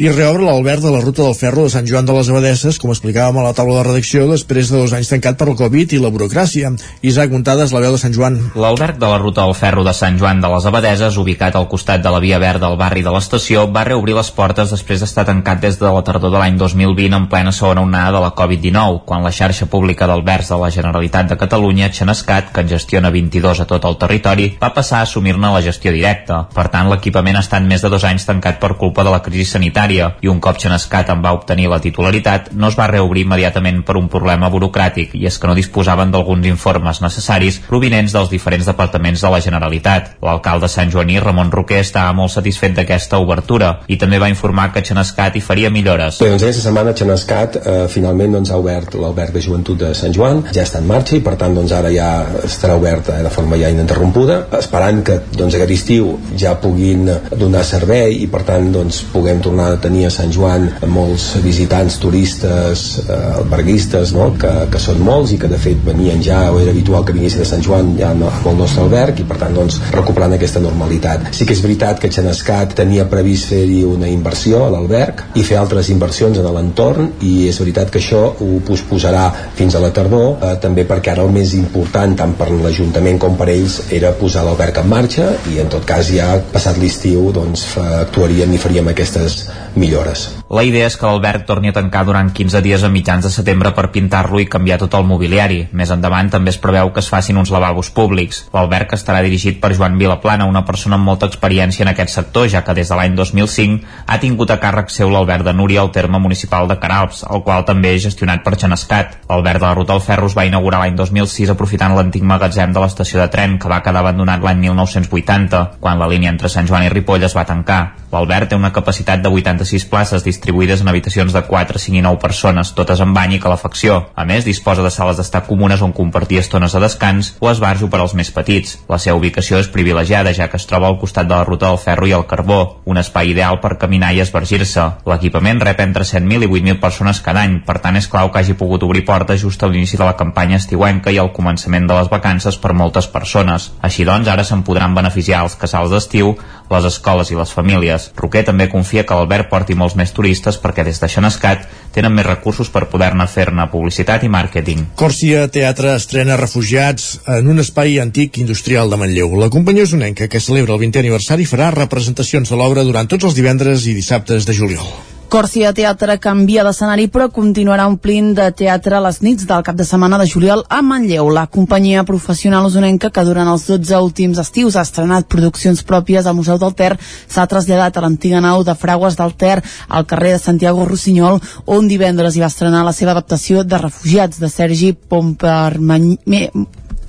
i 0.00 0.08
reobre 0.08 0.46
l'Albert 0.46 0.80
de 0.80 0.90
la 0.94 1.00
ruta 1.02 1.20
del 1.26 1.34
ferro 1.36 1.66
de 1.66 1.70
Sant 1.74 1.84
Joan 1.84 2.06
de 2.08 2.14
les 2.16 2.28
Abadesses, 2.32 2.78
com 2.80 2.88
explicàvem 2.88 3.36
a 3.36 3.42
la 3.44 3.52
taula 3.52 3.74
de 3.76 3.82
redacció, 3.84 4.22
després 4.30 4.70
de 4.70 4.78
dos 4.78 4.94
anys 4.96 5.10
tancat 5.12 5.36
per 5.36 5.50
la 5.50 5.56
Covid 5.58 5.92
i 5.92 5.98
la 6.00 6.08
burocràcia. 6.08 6.70
Isaac 7.04 7.34
Muntades, 7.34 7.74
la 7.76 7.82
veu 7.84 7.92
de 7.92 7.98
Sant 8.00 8.14
Joan. 8.16 8.38
L'Albert 8.56 8.96
de 8.96 9.10
la 9.10 9.18
ruta 9.20 9.44
del 9.44 9.52
ferro 9.58 9.84
de 9.84 9.92
Sant 9.92 10.16
Joan 10.16 10.40
de 10.40 10.48
les 10.48 10.68
Abadeses, 10.70 11.18
ubicat 11.20 11.58
al 11.58 11.68
costat 11.68 12.00
de 12.00 12.12
la 12.14 12.22
via 12.24 12.38
verda 12.40 12.70
al 12.70 12.78
barri 12.80 13.02
de 13.04 13.12
l'estació, 13.12 13.66
va 13.74 13.82
reobrir 13.90 14.14
les 14.16 14.30
portes 14.38 14.72
després 14.72 15.04
d'estar 15.04 15.26
tancat 15.28 15.60
des 15.60 15.76
de 15.76 15.92
la 15.92 16.00
tardor 16.00 16.32
de 16.32 16.40
l'any 16.40 16.56
2020 16.56 17.18
en 17.18 17.28
plena 17.28 17.52
segona 17.52 17.84
onada 17.84 18.16
de 18.16 18.24
la 18.24 18.32
Covid-19, 18.40 19.04
quan 19.04 19.20
la 19.20 19.34
xarxa 19.36 19.68
pública 19.68 20.08
d'alberts 20.08 20.54
de 20.54 20.62
la 20.64 20.72
Generalitat 20.72 21.28
de 21.28 21.36
Catalunya, 21.44 21.90
Xenescat, 21.92 22.54
que 22.54 22.64
en 22.64 22.72
gestiona 22.72 23.12
22 23.12 23.60
a 23.60 23.68
tot 23.68 23.84
el 23.84 24.00
territori, 24.00 24.48
va 24.64 24.72
passar 24.72 25.02
a 25.02 25.10
assumir-ne 25.10 25.52
la 25.52 25.60
gestió 25.60 25.92
directa. 25.92 26.46
Per 26.56 26.68
tant, 26.72 26.88
l'equipament 26.88 27.36
ha 27.36 27.44
estat 27.44 27.68
més 27.68 27.84
de 27.84 27.92
dos 27.92 28.08
anys 28.08 28.24
tancat 28.24 28.56
per 28.64 28.78
culpa 28.80 29.04
de 29.04 29.12
la 29.12 29.20
crisi 29.20 29.44
sanitària 29.52 29.89
sanitària 29.90 30.16
i 30.22 30.28
un 30.28 30.40
cop 30.40 30.58
Xenescat 30.60 31.10
en 31.10 31.22
va 31.22 31.32
obtenir 31.34 31.68
la 31.68 31.80
titularitat, 31.80 32.52
no 32.52 32.68
es 32.68 32.76
va 32.78 32.86
reobrir 32.86 33.24
immediatament 33.24 33.82
per 33.84 33.96
un 33.96 34.08
problema 34.08 34.50
burocràtic 34.50 35.14
i 35.14 35.26
és 35.26 35.38
que 35.38 35.48
no 35.48 35.54
disposaven 35.54 36.10
d'alguns 36.10 36.46
informes 36.46 37.00
necessaris 37.00 37.60
provinents 37.68 38.12
dels 38.12 38.30
diferents 38.30 38.66
departaments 38.66 39.20
de 39.20 39.30
la 39.30 39.40
Generalitat. 39.40 40.16
L'alcalde 40.22 40.68
Sant 40.68 40.90
Joaní, 40.90 41.18
Ramon 41.20 41.50
Roquer, 41.50 41.80
estava 41.80 42.12
molt 42.12 42.32
satisfet 42.32 42.74
d'aquesta 42.76 43.18
obertura 43.18 43.80
i 43.88 43.96
també 43.96 44.18
va 44.18 44.28
informar 44.30 44.70
que 44.72 44.84
Xenescat 44.84 45.36
hi 45.36 45.40
faria 45.40 45.70
millores. 45.70 46.20
Bé, 46.20 46.30
doncs 46.30 46.44
aquesta 46.44 46.66
setmana 46.68 46.94
Xenescat 46.94 47.60
eh, 47.60 47.86
finalment 47.88 48.38
doncs, 48.38 48.50
ha 48.50 48.60
obert 48.60 48.94
l'Alberg 48.94 49.34
de 49.34 49.42
Joventut 49.44 49.78
de 49.80 49.92
Sant 49.94 50.14
Joan, 50.14 50.44
ja 50.54 50.64
està 50.66 50.80
en 50.80 50.88
marxa 50.88 51.16
i 51.16 51.24
per 51.24 51.36
tant 51.40 51.56
doncs, 51.56 51.72
ara 51.72 51.90
ja 51.94 52.10
estarà 52.44 52.76
obert 52.78 53.10
eh, 53.10 53.20
de 53.24 53.32
forma 53.32 53.58
ja 53.60 53.70
ininterrompuda, 53.72 54.40
esperant 54.60 55.02
que 55.06 55.20
doncs, 55.34 55.56
aquest 55.56 55.74
estiu 55.74 56.14
ja 56.38 56.54
puguin 56.60 57.08
donar 57.30 57.64
servei 57.66 58.20
i 58.24 58.28
per 58.30 58.42
tant 58.46 58.70
doncs, 58.74 59.02
puguem 59.12 59.40
tornar 59.42 59.70
a 59.80 59.86
tenir 59.88 60.04
a 60.06 60.12
Sant 60.12 60.32
Joan 60.34 60.68
molts 60.92 61.32
visitants, 61.42 61.96
turistes, 62.02 62.84
eh, 63.06 63.18
alberguistes, 63.40 64.12
no? 64.16 64.30
que, 64.40 64.52
que 64.70 64.80
són 64.82 65.00
molts 65.04 65.32
i 65.34 65.40
que 65.40 65.48
de 65.50 65.58
fet 65.60 65.80
venien 65.86 66.20
ja, 66.22 66.42
o 66.52 66.60
era 66.60 66.74
habitual 66.74 67.06
que 67.06 67.16
vinguessin 67.16 67.42
a 67.42 67.48
Sant 67.48 67.64
Joan 67.64 67.94
ja 67.98 68.12
amb 68.12 68.28
el 68.28 68.58
nostre 68.58 68.84
alberg 68.84 69.22
i 69.22 69.26
per 69.26 69.40
tant 69.40 69.56
doncs, 69.56 69.80
recuperant 69.94 70.36
aquesta 70.36 70.62
normalitat. 70.62 71.30
Sí 71.36 71.48
que 71.48 71.56
és 71.56 71.62
veritat 71.64 72.00
que 72.02 72.12
Xenescat 72.12 72.76
tenia 72.78 73.08
previst 73.10 73.48
fer-hi 73.50 73.82
una 73.88 74.10
inversió 74.10 74.66
a 74.66 74.70
l'alberg 74.74 75.24
i 75.40 75.44
fer 75.46 75.58
altres 75.60 75.90
inversions 75.94 76.38
en 76.38 76.50
l'entorn 76.50 77.10
i 77.26 77.48
és 77.48 77.60
veritat 77.62 77.90
que 77.92 78.02
això 78.02 78.22
ho 78.36 78.50
posposarà 78.66 79.26
fins 79.56 79.74
a 79.74 79.82
la 79.82 79.92
tardor, 79.96 80.36
eh, 80.36 80.54
també 80.62 80.84
perquè 80.88 81.14
ara 81.14 81.24
el 81.24 81.32
més 81.34 81.54
important 81.56 82.16
tant 82.18 82.36
per 82.38 82.50
l'Ajuntament 82.52 83.20
com 83.22 83.38
per 83.38 83.48
ells 83.52 83.80
era 83.96 84.12
posar 84.18 84.44
l'alberg 84.44 84.82
en 84.82 84.90
marxa 84.90 85.30
i 85.52 85.60
en 85.62 85.70
tot 85.72 85.86
cas 85.88 86.10
ja 86.12 86.32
passat 86.52 86.78
l'estiu 86.80 87.30
doncs, 87.34 87.66
actuaríem 87.80 88.52
i 88.54 88.60
faríem 88.60 88.90
aquestes 88.92 89.44
millores. 89.74 90.36
La 90.50 90.64
idea 90.66 90.88
és 90.90 90.96
que 90.98 91.06
l'Alberg 91.06 91.44
torni 91.46 91.70
a 91.70 91.74
tancar 91.76 92.02
durant 92.08 92.32
15 92.34 92.60
dies 92.64 92.82
a 92.82 92.90
mitjans 92.90 93.22
de 93.22 93.30
setembre 93.30 93.70
per 93.76 93.90
pintar-lo 93.94 94.40
i 94.42 94.48
canviar 94.50 94.80
tot 94.82 94.96
el 94.98 95.06
mobiliari. 95.06 95.60
Més 95.72 95.92
endavant 95.94 96.30
també 96.32 96.50
es 96.50 96.58
preveu 96.58 96.90
que 96.90 96.98
es 97.04 97.10
facin 97.12 97.38
uns 97.38 97.52
lavabos 97.54 97.92
públics. 97.94 98.42
L'Alberg 98.54 98.96
estarà 98.96 99.20
dirigit 99.22 99.60
per 99.62 99.70
Joan 99.76 99.98
Vilaplana, 100.00 100.48
una 100.50 100.64
persona 100.66 100.98
amb 100.98 101.06
molta 101.06 101.28
experiència 101.30 101.86
en 101.86 101.92
aquest 101.92 102.14
sector, 102.16 102.48
ja 102.50 102.64
que 102.66 102.74
des 102.74 102.90
de 102.90 102.98
l'any 102.98 103.14
2005 103.14 103.86
ha 104.06 104.18
tingut 104.18 104.50
a 104.50 104.58
càrrec 104.58 104.90
seu 104.90 105.12
l'Alberg 105.12 105.46
de 105.46 105.54
Núria 105.54 105.84
al 105.84 105.94
terme 105.94 106.18
municipal 106.18 106.66
de 106.66 106.80
Caralps, 106.82 107.22
el 107.30 107.44
qual 107.46 107.64
també 107.64 107.94
és 107.94 108.02
gestionat 108.08 108.42
per 108.42 108.58
Genescat. 108.58 109.20
L'Alberg 109.30 109.62
de 109.62 109.68
la 109.68 109.74
Ruta 109.78 109.94
del 109.94 110.02
Ferro 110.02 110.26
es 110.26 110.36
va 110.36 110.48
inaugurar 110.50 110.82
l'any 110.82 110.98
2006 110.98 111.54
aprofitant 111.54 111.94
l'antic 111.94 112.26
magatzem 112.26 112.74
de 112.74 112.82
l'estació 112.82 113.22
de 113.22 113.30
tren 113.30 113.58
que 113.58 113.70
va 113.70 113.82
quedar 113.86 114.02
abandonat 114.02 114.42
l'any 114.42 114.66
1980, 114.66 115.64
quan 115.80 115.98
la 115.98 116.10
línia 116.10 116.34
entre 116.34 116.50
Sant 116.50 116.66
Joan 116.66 116.88
i 116.88 116.94
Ripoll 116.94 117.30
es 117.30 117.36
va 117.36 117.46
tancar. 117.46 117.99
L'Alberg 118.10 118.50
té 118.50 118.58
una 118.58 118.72
capacitat 118.74 119.22
de 119.22 119.30
86 119.30 119.84
places 119.90 120.24
distribuïdes 120.26 120.80
en 120.82 120.88
habitacions 120.90 121.32
de 121.32 121.42
4, 121.46 121.78
5 121.78 121.98
i 122.00 122.02
9 122.02 122.18
persones, 122.22 122.72
totes 122.74 123.00
amb 123.04 123.14
bany 123.14 123.36
i 123.36 123.40
calefacció. 123.42 124.00
A 124.18 124.24
més, 124.26 124.44
disposa 124.44 124.82
de 124.82 124.90
sales 124.90 125.20
d'estar 125.20 125.44
comunes 125.46 125.82
on 125.86 125.94
compartir 125.94 126.40
estones 126.40 126.74
de 126.74 126.82
descans 126.82 127.34
o 127.38 127.50
esbarjo 127.50 127.86
per 127.90 128.00
als 128.02 128.16
més 128.18 128.32
petits. 128.34 128.78
La 128.90 128.98
seva 128.98 129.18
ubicació 129.20 129.60
és 129.62 129.70
privilegiada, 129.70 130.34
ja 130.34 130.48
que 130.50 130.58
es 130.58 130.66
troba 130.66 130.90
al 130.90 130.98
costat 130.98 131.28
de 131.30 131.36
la 131.36 131.46
ruta 131.46 131.68
del 131.68 131.78
ferro 131.78 132.08
i 132.10 132.14
el 132.16 132.26
carbó, 132.26 132.80
un 132.84 132.98
espai 132.98 133.30
ideal 133.30 133.60
per 133.62 133.76
caminar 133.78 134.12
i 134.14 134.22
esvergir-se. 134.24 134.86
L'equipament 135.06 135.62
rep 135.62 135.84
entre 135.86 136.06
7.000 136.08 136.48
i 136.48 136.50
8.000 136.50 136.80
persones 136.82 137.22
cada 137.22 137.44
any, 137.46 137.60
per 137.66 137.78
tant 137.78 137.96
és 138.00 138.10
clau 138.10 138.32
que 138.32 138.42
hagi 138.42 138.58
pogut 138.58 138.82
obrir 138.82 139.04
portes 139.06 139.44
just 139.44 139.62
a 139.62 139.70
l'inici 139.70 140.00
de 140.00 140.06
la 140.06 140.16
campanya 140.18 140.58
estiuenca 140.58 141.14
i 141.14 141.22
al 141.22 141.30
començament 141.36 141.86
de 141.86 141.94
les 141.94 142.10
vacances 142.10 142.58
per 142.58 142.74
moltes 142.74 143.06
persones. 143.06 143.70
Així 143.86 144.04
doncs, 144.08 144.28
ara 144.28 144.44
se'n 144.44 144.66
podran 144.66 144.98
beneficiar 144.98 145.44
els 145.46 145.54
casals 145.60 145.94
d'estiu, 145.94 146.34
les 146.70 146.86
escoles 146.88 147.30
i 147.30 147.38
les 147.38 147.52
famílies. 147.52 148.10
Roquer 148.16 148.44
també 148.46 148.68
confia 148.72 149.04
que 149.06 149.16
l'Albert 149.16 149.50
porti 149.50 149.76
molts 149.78 149.96
més 149.98 150.14
turistes 150.16 150.58
perquè 150.62 150.84
des 150.86 151.00
de 151.02 151.10
Xenescat 151.10 151.66
tenen 151.94 152.14
més 152.14 152.26
recursos 152.26 152.70
per 152.70 152.86
poder-ne 152.92 153.26
fer-ne 153.26 153.68
publicitat 153.72 154.24
i 154.24 154.32
màrqueting. 154.32 154.86
Còrcia 155.00 155.46
Teatre 155.52 155.94
estrena 155.98 156.38
Refugiats 156.40 157.12
en 157.38 157.50
un 157.50 157.62
espai 157.62 157.98
antic 158.02 158.38
industrial 158.42 158.90
de 158.90 159.00
Manlleu. 159.00 159.36
La 159.40 159.50
companyia 159.50 159.88
usonenca, 159.88 160.28
que 160.30 160.40
celebra 160.42 160.76
el 160.76 160.82
20è 160.82 161.04
aniversari, 161.04 161.48
farà 161.48 161.72
representacions 161.74 162.50
de 162.50 162.60
l'obra 162.60 162.86
durant 162.86 163.10
tots 163.10 163.30
els 163.30 163.38
divendres 163.38 163.86
i 163.86 163.96
dissabtes 163.98 164.46
de 164.46 164.56
juliol. 164.56 165.19
Còrcia 165.30 165.70
Teatre 165.70 166.16
canvia 166.18 166.64
d'escenari 166.66 167.04
però 167.14 167.28
continuarà 167.30 167.84
omplint 167.86 168.32
de 168.34 168.48
teatre 168.58 168.98
les 169.04 169.20
nits 169.22 169.46
del 169.46 169.62
cap 169.62 169.76
de 169.78 169.84
setmana 169.86 170.18
de 170.18 170.26
juliol 170.26 170.64
a 170.66 170.80
Manlleu. 170.82 171.28
La 171.30 171.44
companyia 171.46 172.02
professional 172.08 172.66
usonenca 172.66 173.12
que 173.14 173.22
durant 173.28 173.46
els 173.52 173.68
12 173.68 174.00
últims 174.02 174.40
estius 174.42 174.74
ha 174.74 174.82
estrenat 174.82 175.28
produccions 175.30 175.84
pròpies 175.86 176.26
al 176.26 176.34
Museu 176.34 176.58
del 176.58 176.74
Ter 176.74 176.96
s'ha 177.04 177.46
traslladat 177.46 177.94
a 177.94 178.02
l'antiga 178.02 178.42
nau 178.42 178.64
de 178.66 178.74
Fragües 178.74 179.14
del 179.22 179.36
Ter 179.38 179.60
al 179.86 180.08
carrer 180.10 180.34
de 180.34 180.42
Santiago 180.42 180.88
Rossinyol 180.90 181.38
on 181.78 181.86
divendres 181.86 182.34
hi 182.34 182.42
va 182.42 182.50
estrenar 182.50 182.82
la 182.82 182.96
seva 182.96 183.14
adaptació 183.14 183.62
de 183.62 183.78
Refugiats 183.86 184.42
de 184.42 184.50
Sergi 184.50 184.92
Pompermany 184.98 186.16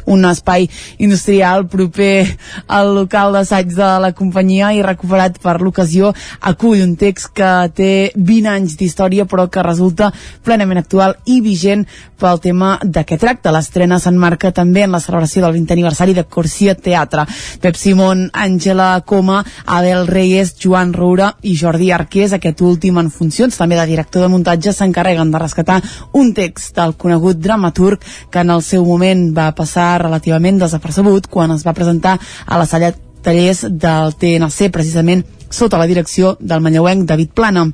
un 0.05 0.25
espai 0.25 0.69
industrial 0.97 1.67
proper 1.67 2.37
al 2.67 2.93
local 2.95 3.33
d'assaig 3.33 3.73
de 3.75 3.89
la 4.03 4.11
companyia 4.17 4.71
i 4.73 4.83
recuperat 4.85 5.39
per 5.41 5.59
l'ocasió 5.61 6.13
acull 6.41 6.81
un 6.83 6.95
text 6.95 7.31
que 7.35 7.51
té 7.75 7.91
20 8.15 8.51
anys 8.51 8.77
d'història 8.79 9.25
però 9.25 9.47
que 9.51 9.63
resulta 9.65 10.11
plenament 10.43 10.81
actual 10.81 11.17
i 11.25 11.41
vigent 11.41 11.85
pel 12.21 12.39
tema 12.41 12.75
de 12.83 13.03
què 13.07 13.17
tracta. 13.17 13.51
L'estrena 13.53 13.97
s'enmarca 13.99 14.51
també 14.53 14.85
en 14.85 14.93
la 14.93 15.01
celebració 15.01 15.41
del 15.43 15.55
20 15.57 15.73
aniversari 15.73 16.13
de 16.13 16.25
Corsia 16.29 16.75
Teatre. 16.75 17.25
Pep 17.61 17.75
Simón, 17.75 18.27
Àngela 18.33 18.91
Coma, 19.05 19.41
Abel 19.65 20.07
Reyes, 20.07 20.53
Joan 20.61 20.93
Roura 20.93 21.31
i 21.41 21.55
Jordi 21.57 21.91
Arqués, 21.91 22.35
aquest 22.37 22.61
últim 22.61 22.99
en 23.01 23.09
funcions 23.11 23.57
també 23.57 23.79
de 23.79 23.87
director 23.89 24.21
de 24.21 24.29
muntatge, 24.31 24.73
s'encarreguen 24.73 25.33
de 25.33 25.41
rescatar 25.41 25.79
un 26.17 26.33
text 26.37 26.75
del 26.77 26.95
conegut 26.95 27.41
dramaturg 27.41 28.05
que 28.31 28.45
en 28.45 28.53
el 28.53 28.61
seu 28.65 28.85
moment 28.85 29.31
va 29.35 29.49
passar 29.57 29.90
relativament 29.97 30.59
desapercebut 30.61 31.27
quan 31.27 31.51
es 31.51 31.65
va 31.67 31.75
presentar 31.77 32.17
a 32.45 32.57
la 32.57 32.65
sala 32.65 32.93
tallers 33.21 33.65
del 33.69 34.15
TNC, 34.17 34.71
precisament 34.71 35.23
sota 35.49 35.77
la 35.77 35.87
direcció 35.87 36.37
del 36.39 36.61
manlleuenc 36.61 37.07
David 37.09 37.35
Plana. 37.35 37.67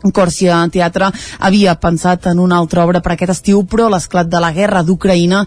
Còrcia 0.00 0.62
Teatre 0.72 1.10
havia 1.38 1.74
pensat 1.80 2.30
en 2.30 2.38
una 2.40 2.56
altra 2.56 2.84
obra 2.86 3.02
per 3.04 3.12
aquest 3.14 3.34
estiu, 3.34 3.62
però 3.68 3.90
l'esclat 3.92 4.28
de 4.30 4.40
la 4.40 4.52
guerra 4.56 4.82
d'Ucraïna 4.86 5.42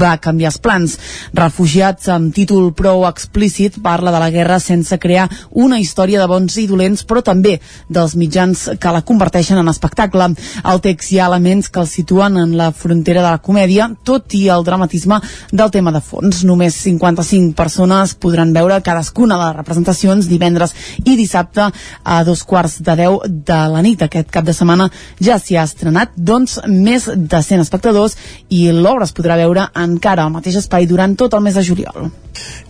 va 0.00 0.16
canviar 0.22 0.52
els 0.52 0.60
plans. 0.64 0.96
Refugiats 1.36 2.08
amb 2.12 2.32
títol 2.34 2.70
prou 2.76 3.04
explícit 3.08 3.76
parla 3.84 4.12
de 4.14 4.22
la 4.22 4.30
guerra 4.32 4.58
sense 4.62 4.96
crear 4.98 5.28
una 5.50 5.78
història 5.80 6.22
de 6.22 6.28
bons 6.30 6.56
i 6.56 6.66
dolents, 6.70 7.04
però 7.04 7.22
també 7.22 7.58
dels 7.88 8.16
mitjans 8.16 8.64
que 8.80 8.94
la 8.94 9.04
converteixen 9.04 9.60
en 9.60 9.68
espectacle. 9.68 10.30
Al 10.64 10.80
text 10.84 11.12
hi 11.12 11.20
ha 11.20 11.28
elements 11.28 11.68
que 11.68 11.82
el 11.84 11.90
situen 11.90 12.38
en 12.40 12.56
la 12.56 12.70
frontera 12.72 13.22
de 13.22 13.28
la 13.28 13.42
comèdia, 13.44 13.90
tot 14.04 14.34
i 14.38 14.46
el 14.48 14.64
dramatisme 14.64 15.20
del 15.52 15.72
tema 15.74 15.92
de 15.92 16.00
fons. 16.00 16.44
Només 16.48 16.80
55 16.80 17.54
persones 17.58 18.14
podran 18.14 18.54
veure 18.56 18.80
cadascuna 18.84 19.36
de 19.36 19.44
les 19.50 19.56
representacions 19.60 20.28
divendres 20.30 20.74
i 21.04 21.16
dissabte 21.16 21.68
a 21.68 22.18
dos 22.24 22.44
quarts 22.48 22.80
de 22.84 22.96
deu 22.96 23.20
de 23.28 23.60
la 23.68 23.82
nit 23.84 23.97
Madrid 23.98 24.06
aquest 24.06 24.30
cap 24.30 24.44
de 24.46 24.54
setmana 24.54 24.88
ja 25.20 25.38
s'hi 25.38 25.56
ha 25.56 25.66
estrenat, 25.66 26.14
doncs 26.16 26.58
més 26.66 27.08
de 27.08 27.42
100 27.42 27.64
espectadors 27.64 28.16
i 28.50 28.70
l'obra 28.72 29.04
es 29.04 29.14
podrà 29.14 29.36
veure 29.36 29.68
encara 29.74 30.24
al 30.24 30.32
mateix 30.32 30.56
espai 30.62 30.86
durant 30.86 31.16
tot 31.16 31.34
el 31.34 31.42
mes 31.42 31.54
de 31.54 31.64
juliol. 31.64 32.10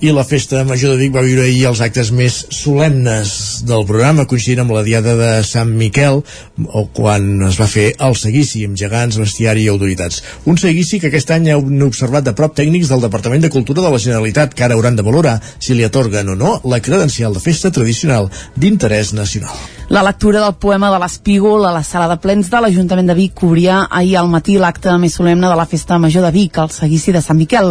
I 0.00 0.12
la 0.14 0.24
Festa 0.24 0.62
Major 0.64 0.94
de 0.94 1.02
Vic 1.02 1.12
va 1.12 1.24
viure 1.26 1.44
ahir 1.44 1.66
els 1.68 1.80
actes 1.84 2.10
més 2.14 2.38
solemnes 2.54 3.62
del 3.68 3.84
programa, 3.84 4.24
coincidint 4.24 4.62
amb 4.64 4.72
la 4.72 4.84
Diada 4.86 5.14
de 5.18 5.32
Sant 5.44 5.74
Miquel, 5.76 6.22
o 6.64 6.84
quan 6.94 7.42
es 7.50 7.58
va 7.60 7.68
fer 7.68 7.90
el 8.06 8.16
seguici 8.16 8.64
amb 8.64 8.78
gegants, 8.78 9.18
bestiari 9.20 9.66
i 9.66 9.72
autoritats. 9.72 10.22
Un 10.48 10.56
seguici 10.56 11.02
que 11.02 11.10
aquest 11.10 11.34
any 11.34 11.50
han 11.52 11.84
observat 11.84 12.24
de 12.24 12.36
prop 12.38 12.56
tècnics 12.56 12.88
del 12.88 13.04
Departament 13.04 13.44
de 13.44 13.52
Cultura 13.52 13.84
de 13.84 13.92
la 13.92 14.00
Generalitat, 14.00 14.54
que 14.54 14.64
ara 14.64 14.78
hauran 14.78 14.96
de 14.96 15.04
valorar 15.04 15.36
si 15.58 15.76
li 15.76 15.84
atorguen 15.84 16.32
o 16.32 16.38
no 16.38 16.54
la 16.64 16.80
credencial 16.80 17.36
de 17.36 17.44
festa 17.44 17.74
tradicional 17.74 18.32
d'interès 18.56 19.12
nacional. 19.18 19.77
La 19.90 20.02
lectura 20.02 20.42
del 20.44 20.52
poema 20.60 20.90
de 20.92 20.98
l'Espígol 21.00 21.64
a 21.64 21.70
la 21.72 21.80
sala 21.82 22.10
de 22.10 22.18
plens 22.20 22.50
de 22.52 22.58
l'Ajuntament 22.60 23.06
de 23.08 23.14
Vic 23.16 23.32
cobria 23.40 23.86
ahir 23.88 24.18
al 24.20 24.26
matí 24.28 24.58
l'acte 24.60 24.92
més 25.00 25.14
solemne 25.16 25.48
de 25.48 25.56
la 25.56 25.64
Festa 25.64 25.96
Major 25.96 26.26
de 26.26 26.30
Vic, 26.34 26.58
el 26.60 26.68
seguici 26.68 27.14
de 27.14 27.22
Sant 27.24 27.38
Miquel. 27.38 27.70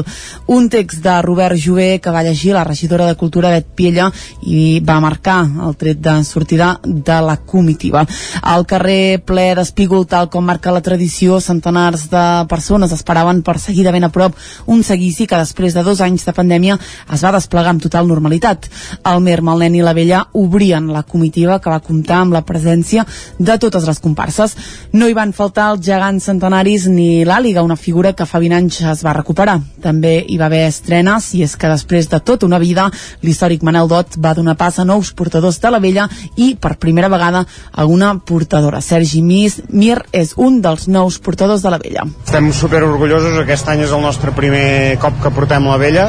Un 0.49 0.65
text 0.73 1.03
de 1.05 1.13
Robert 1.21 1.61
Jové 1.61 1.99
que 2.01 2.09
va 2.09 2.23
llegir 2.25 2.55
la 2.55 2.63
regidora 2.65 3.05
de 3.05 3.13
Cultura 3.15 3.51
Bet 3.53 3.67
Piella 3.77 4.07
i 4.41 4.79
va 4.81 4.95
marcar 4.99 5.43
el 5.67 5.77
tret 5.77 6.01
de 6.01 6.15
sortida 6.25 6.71
de 6.83 7.19
la 7.21 7.35
comitiva. 7.37 8.01
Al 8.41 8.65
carrer 8.65 9.21
ple 9.21 9.45
d'Espígol, 9.61 10.07
tal 10.09 10.31
com 10.33 10.49
marca 10.49 10.73
la 10.73 10.81
tradició, 10.81 11.37
centenars 11.37 12.07
de 12.09 12.25
persones 12.49 12.97
esperaven 12.97 13.43
per 13.43 13.59
seguir 13.61 13.85
de 13.85 13.93
ben 13.93 14.09
a 14.09 14.09
prop 14.09 14.33
un 14.65 14.81
seguici 14.81 15.29
que 15.29 15.37
després 15.37 15.77
de 15.77 15.85
dos 15.85 16.01
anys 16.01 16.25
de 16.25 16.33
pandèmia 16.33 16.81
es 17.13 17.21
va 17.21 17.35
desplegar 17.37 17.75
amb 17.75 17.85
total 17.85 18.09
normalitat. 18.09 18.65
El 19.05 19.21
Merm, 19.21 19.53
el 19.53 19.67
nen 19.67 19.77
i 19.77 19.85
la 19.85 19.93
vella 19.93 20.25
obrien 20.33 20.89
la 20.89 21.05
comitiva 21.05 21.61
que 21.61 21.69
va 21.69 21.79
comptar 21.79 22.06
comptar 22.07 22.23
amb 22.23 22.33
la 22.33 22.43
presència 22.45 23.05
de 23.37 23.57
totes 23.59 23.85
les 23.85 23.99
comparses. 23.99 24.55
No 24.93 25.07
hi 25.07 25.13
van 25.13 25.33
faltar 25.33 25.73
els 25.73 25.83
gegants 25.85 26.23
centenaris 26.23 26.87
ni 26.87 27.25
l'àliga, 27.25 27.63
una 27.63 27.75
figura 27.75 28.13
que 28.13 28.25
fa 28.25 28.39
20 28.39 28.55
anys 28.55 28.81
es 28.81 29.03
va 29.03 29.13
recuperar. 29.13 29.59
També 29.83 30.23
hi 30.27 30.37
va 30.37 30.47
haver 30.47 30.67
estrenes 30.67 31.33
i 31.35 31.43
és 31.43 31.55
que 31.57 31.67
després 31.67 32.07
de 32.07 32.19
tota 32.19 32.45
una 32.45 32.59
vida 32.59 32.89
l'històric 33.21 33.63
Manel 33.63 33.87
Dot 33.87 34.17
va 34.17 34.33
donar 34.33 34.55
pas 34.57 34.79
a 34.79 34.85
nous 34.85 35.11
portadors 35.11 35.59
de 35.59 35.71
la 35.71 35.79
vella 35.79 36.07
i 36.37 36.55
per 36.55 36.77
primera 36.77 37.09
vegada 37.09 37.45
a 37.73 37.85
una 37.85 38.15
portadora. 38.19 38.81
Sergi 38.81 39.21
Mis, 39.21 39.61
Mir 39.69 39.99
és 40.13 40.33
un 40.37 40.61
dels 40.61 40.87
nous 40.87 41.19
portadors 41.19 41.61
de 41.61 41.73
la 41.73 41.81
vella. 41.81 42.07
Estem 42.23 42.51
super 42.53 42.83
orgullosos, 42.83 43.35
aquest 43.41 43.67
any 43.67 43.83
és 43.83 43.91
el 43.91 44.01
nostre 44.01 44.31
primer 44.31 44.97
cop 45.01 45.19
que 45.23 45.33
portem 45.33 45.67
la 45.67 45.77
vella. 45.77 46.07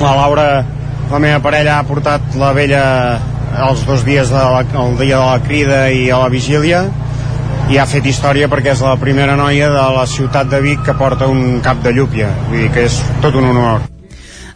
La 0.00 0.14
Laura, 0.14 0.46
la 1.10 1.18
meva 1.18 1.42
parella, 1.42 1.80
ha 1.80 1.86
portat 1.88 2.38
la 2.38 2.52
vella 2.54 2.84
els 3.58 3.84
dos 3.86 4.04
dies 4.06 4.30
de 4.30 4.42
la, 4.54 4.62
dia 4.98 5.18
de 5.18 5.24
la 5.24 5.38
crida 5.46 5.84
i 5.90 6.08
a 6.10 6.18
la 6.22 6.28
vigília 6.32 6.84
i 7.70 7.78
ha 7.78 7.86
fet 7.86 8.06
història 8.06 8.48
perquè 8.50 8.74
és 8.74 8.82
la 8.82 8.96
primera 8.98 9.36
noia 9.38 9.70
de 9.70 9.86
la 9.98 10.06
ciutat 10.06 10.50
de 10.50 10.60
Vic 10.64 10.82
que 10.86 10.96
porta 10.98 11.30
un 11.30 11.60
cap 11.62 11.82
de 11.84 11.94
llúpia. 11.94 12.32
Vull 12.48 12.66
dir 12.66 12.74
que 12.74 12.88
és 12.90 13.00
tot 13.22 13.38
un 13.38 13.52
honor 13.52 13.90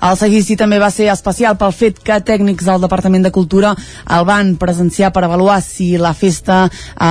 el 0.05 0.19
seguici 0.21 0.53
també 0.61 0.77
va 0.77 0.91
ser 0.93 1.07
especial 1.09 1.57
pel 1.57 1.73
fet 1.73 2.01
que 2.05 2.19
tècnics 2.29 2.67
del 2.69 2.83
Departament 2.83 3.25
de 3.25 3.31
Cultura 3.33 3.71
el 4.17 4.27
van 4.29 4.51
presenciar 4.61 5.09
per 5.15 5.23
avaluar 5.25 5.61
si 5.65 5.95
la 5.97 6.13
festa 6.13 6.67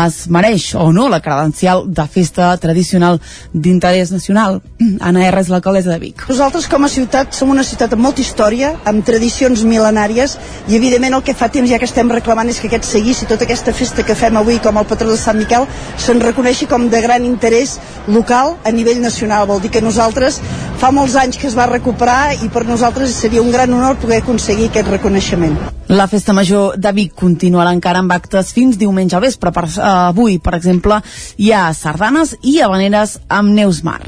es 0.05 0.27
mereix 0.29 0.67
o 0.77 0.91
no 0.93 1.07
la 1.09 1.19
credencial 1.25 1.87
de 1.89 2.05
festa 2.05 2.51
tradicional 2.61 3.17
d'interès 3.53 4.11
nacional. 4.13 4.59
Anna 5.01 5.23
R. 5.25 5.41
és 5.41 5.49
l'alcaldessa 5.49 5.89
de 5.89 5.97
Vic. 6.03 6.25
Nosaltres 6.29 6.67
com 6.69 6.85
a 6.85 6.91
ciutat 6.91 7.33
som 7.33 7.49
una 7.49 7.65
ciutat 7.65 7.95
amb 7.97 8.05
molta 8.05 8.21
història, 8.21 8.75
amb 8.85 9.01
tradicions 9.05 9.65
mil·lenàries 9.65 10.37
i 10.69 10.77
evidentment 10.77 11.17
el 11.17 11.25
que 11.25 11.33
fa 11.33 11.49
temps 11.49 11.69
ja 11.71 11.81
que 11.81 11.89
estem 11.89 12.13
reclamant 12.13 12.51
és 12.53 12.61
que 12.61 12.69
aquest 12.69 12.85
seguici, 12.91 13.25
tota 13.25 13.47
aquesta 13.47 13.73
festa 13.73 14.05
que 14.05 14.17
fem 14.19 14.37
avui 14.37 14.59
com 14.61 14.77
el 14.77 14.85
patró 14.85 15.09
de 15.09 15.17
Sant 15.17 15.41
Miquel 15.41 15.65
se'n 15.97 16.21
reconeixi 16.21 16.69
com 16.69 16.85
de 16.93 17.01
gran 17.01 17.25
interès 17.25 17.79
local 18.05 18.57
a 18.63 18.71
nivell 18.71 19.01
nacional. 19.01 19.47
Vol 19.49 19.65
dir 19.65 19.73
que 19.73 19.81
nosaltres 19.81 20.37
fa 20.77 20.93
molts 20.93 21.17
anys 21.17 21.41
que 21.41 21.49
es 21.49 21.57
va 21.57 21.65
recuperar 21.65 22.35
i 22.37 22.53
per 22.53 22.67
nosaltres 22.67 22.82
nosaltres 22.83 23.13
seria 23.15 23.41
un 23.41 23.49
gran 23.49 23.71
honor 23.71 23.95
poder 23.95 24.17
aconseguir 24.19 24.65
aquest 24.67 24.89
reconeixement. 24.91 25.53
La 25.87 26.09
festa 26.11 26.33
major 26.35 26.73
de 26.75 26.91
Vic 26.91 27.13
continuarà 27.15 27.71
encara 27.71 28.01
amb 28.03 28.11
actes 28.11 28.51
fins 28.51 28.75
diumenge 28.81 29.15
al 29.15 29.23
vespre. 29.23 29.53
Per, 29.55 29.63
uh, 29.69 29.85
avui, 30.09 30.35
per 30.43 30.57
exemple, 30.57 30.97
hi 31.39 31.53
ha 31.55 31.69
sardanes 31.77 32.35
i 32.41 32.57
habaneres 32.59 33.21
amb 33.31 33.55
Neus 33.55 33.85
Mar. 33.87 34.01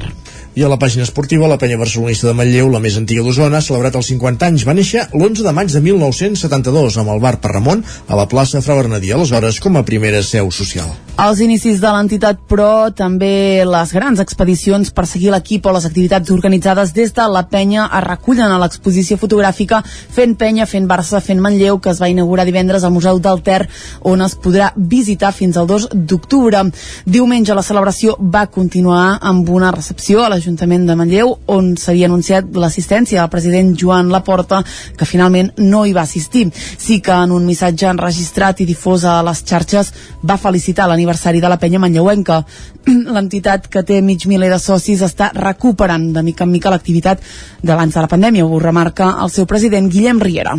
I 0.52 0.64
a 0.64 0.68
la 0.68 0.76
pàgina 0.76 1.08
esportiva, 1.08 1.48
la 1.48 1.56
penya 1.56 1.80
barcelonista 1.80 2.28
de 2.28 2.36
Manlleu, 2.36 2.68
la 2.68 2.84
més 2.84 3.00
antiga 3.00 3.24
d'Osona, 3.24 3.62
ha 3.62 3.64
celebrat 3.64 3.96
els 3.96 4.12
50 4.12 4.52
anys. 4.52 4.68
Va 4.68 4.76
néixer 4.76 5.08
l'11 5.08 5.48
de 5.48 5.56
maig 5.56 5.72
de 5.72 5.84
1972 5.88 7.00
amb 7.00 7.16
el 7.16 7.24
bar 7.24 7.38
per 7.40 7.56
Ramon 7.56 7.80
a 7.80 8.20
la 8.20 8.28
plaça 8.28 8.60
Fra 8.60 8.76
Bernadí, 8.76 9.16
aleshores 9.16 9.60
com 9.60 9.80
a 9.80 9.88
primera 9.88 10.20
seu 10.20 10.52
social. 10.52 10.92
Els 11.16 11.38
inicis 11.40 11.78
de 11.80 11.88
l'entitat, 11.88 12.42
però, 12.44 12.90
també 12.92 13.64
les 13.64 13.92
grans 13.96 14.18
expedicions 14.20 14.90
per 14.92 15.06
seguir 15.08 15.30
l'equip 15.32 15.64
o 15.64 15.72
les 15.72 15.86
activitats 15.88 16.28
organitzades 16.34 16.90
des 16.92 17.14
de 17.16 17.24
la 17.32 17.40
penya 17.48 17.86
es 17.86 18.02
recullen 18.04 18.52
a 18.52 18.58
l'exposició 18.60 19.16
fotogràfica 19.16 19.78
Fent 20.12 20.34
penya, 20.36 20.66
fent 20.68 20.84
Barça, 20.90 21.22
fent 21.24 21.40
Manlleu, 21.40 21.78
que 21.80 21.88
es 21.94 22.02
va 22.02 22.10
inaugurar 22.12 22.44
divendres 22.44 22.84
al 22.84 22.92
Museu 22.92 23.16
del 23.24 23.40
Ter, 23.40 23.62
on 24.04 24.20
es 24.26 24.34
podrà 24.36 24.74
visitar 24.76 25.30
fins 25.32 25.56
al 25.56 25.66
2 25.70 25.86
d'octubre. 25.94 26.60
Diumenge 27.06 27.56
la 27.56 27.64
celebració 27.64 28.18
va 28.20 28.44
continuar 28.52 29.16
amb 29.22 29.48
una 29.48 29.72
recepció 29.72 30.20
a 30.20 30.28
l'Ajuntament 30.28 30.84
de 30.84 30.98
Manlleu, 31.00 31.32
on 31.48 31.72
s'havia 31.80 32.10
anunciat 32.12 32.52
l'assistència 32.52 33.22
del 33.22 33.32
president 33.32 33.72
Joan 33.72 34.12
Laporta, 34.12 34.60
que 34.96 35.08
finalment 35.08 35.54
no 35.64 35.86
hi 35.86 35.96
va 35.96 36.04
assistir. 36.04 36.50
Sí 36.52 37.00
que 37.00 37.16
en 37.16 37.32
un 37.32 37.48
missatge 37.48 37.88
enregistrat 37.88 38.60
i 38.60 38.68
difós 38.68 39.08
a 39.08 39.22
les 39.24 39.44
xarxes 39.48 39.94
va 40.20 40.36
felicitar 40.36 40.84
l'aniversari 40.84 41.05
l'aniversari 41.06 41.40
de 41.40 41.48
la 41.48 41.58
penya 41.58 41.78
manlleuenca. 41.78 42.42
L'entitat 43.14 43.68
que 43.70 43.84
té 43.86 44.00
mig 44.02 44.26
miler 44.26 44.50
de 44.50 44.58
socis 44.58 45.02
està 45.06 45.30
recuperant 45.34 46.10
de 46.12 46.22
mica 46.26 46.44
en 46.44 46.50
mica 46.50 46.70
l'activitat 46.70 47.22
d'abans 47.62 47.94
de 47.94 48.00
la 48.00 48.10
pandèmia, 48.10 48.46
ho 48.46 48.58
remarca 48.58 49.14
el 49.22 49.30
seu 49.30 49.46
president 49.46 49.88
Guillem 49.92 50.20
Riera. 50.20 50.56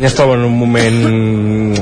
Es 0.00 0.14
troba 0.16 0.38
en 0.38 0.46
un 0.46 0.54
moment 0.56 1.74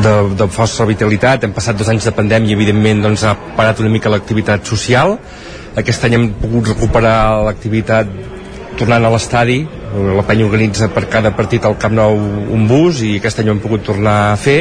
de, 0.00 0.14
de 0.38 0.46
força 0.48 0.86
vitalitat, 0.88 1.44
hem 1.44 1.52
passat 1.52 1.76
dos 1.76 1.90
anys 1.92 2.06
de 2.06 2.14
pandèmia 2.16 2.54
i 2.54 2.56
evidentment 2.56 3.02
doncs, 3.04 3.26
ha 3.26 3.34
parat 3.58 3.82
una 3.82 3.92
mica 3.92 4.12
l'activitat 4.12 4.64
social 4.64 5.18
aquest 5.76 6.06
any 6.08 6.14
hem 6.16 6.30
pogut 6.40 6.70
recuperar 6.72 7.44
l'activitat 7.44 8.08
tornant 8.76 9.04
a 9.04 9.10
l'estadi 9.12 9.60
la 10.16 10.22
penya 10.26 10.44
organitza 10.44 10.88
per 10.92 11.06
cada 11.08 11.32
partit 11.36 11.64
al 11.64 11.76
Camp 11.80 11.94
Nou 11.96 12.18
un 12.56 12.66
bus 12.68 13.00
i 13.06 13.16
aquest 13.20 13.40
any 13.40 13.48
ho 13.48 13.54
hem 13.54 13.62
pogut 13.62 13.84
tornar 13.86 14.16
a 14.32 14.36
fer. 14.40 14.58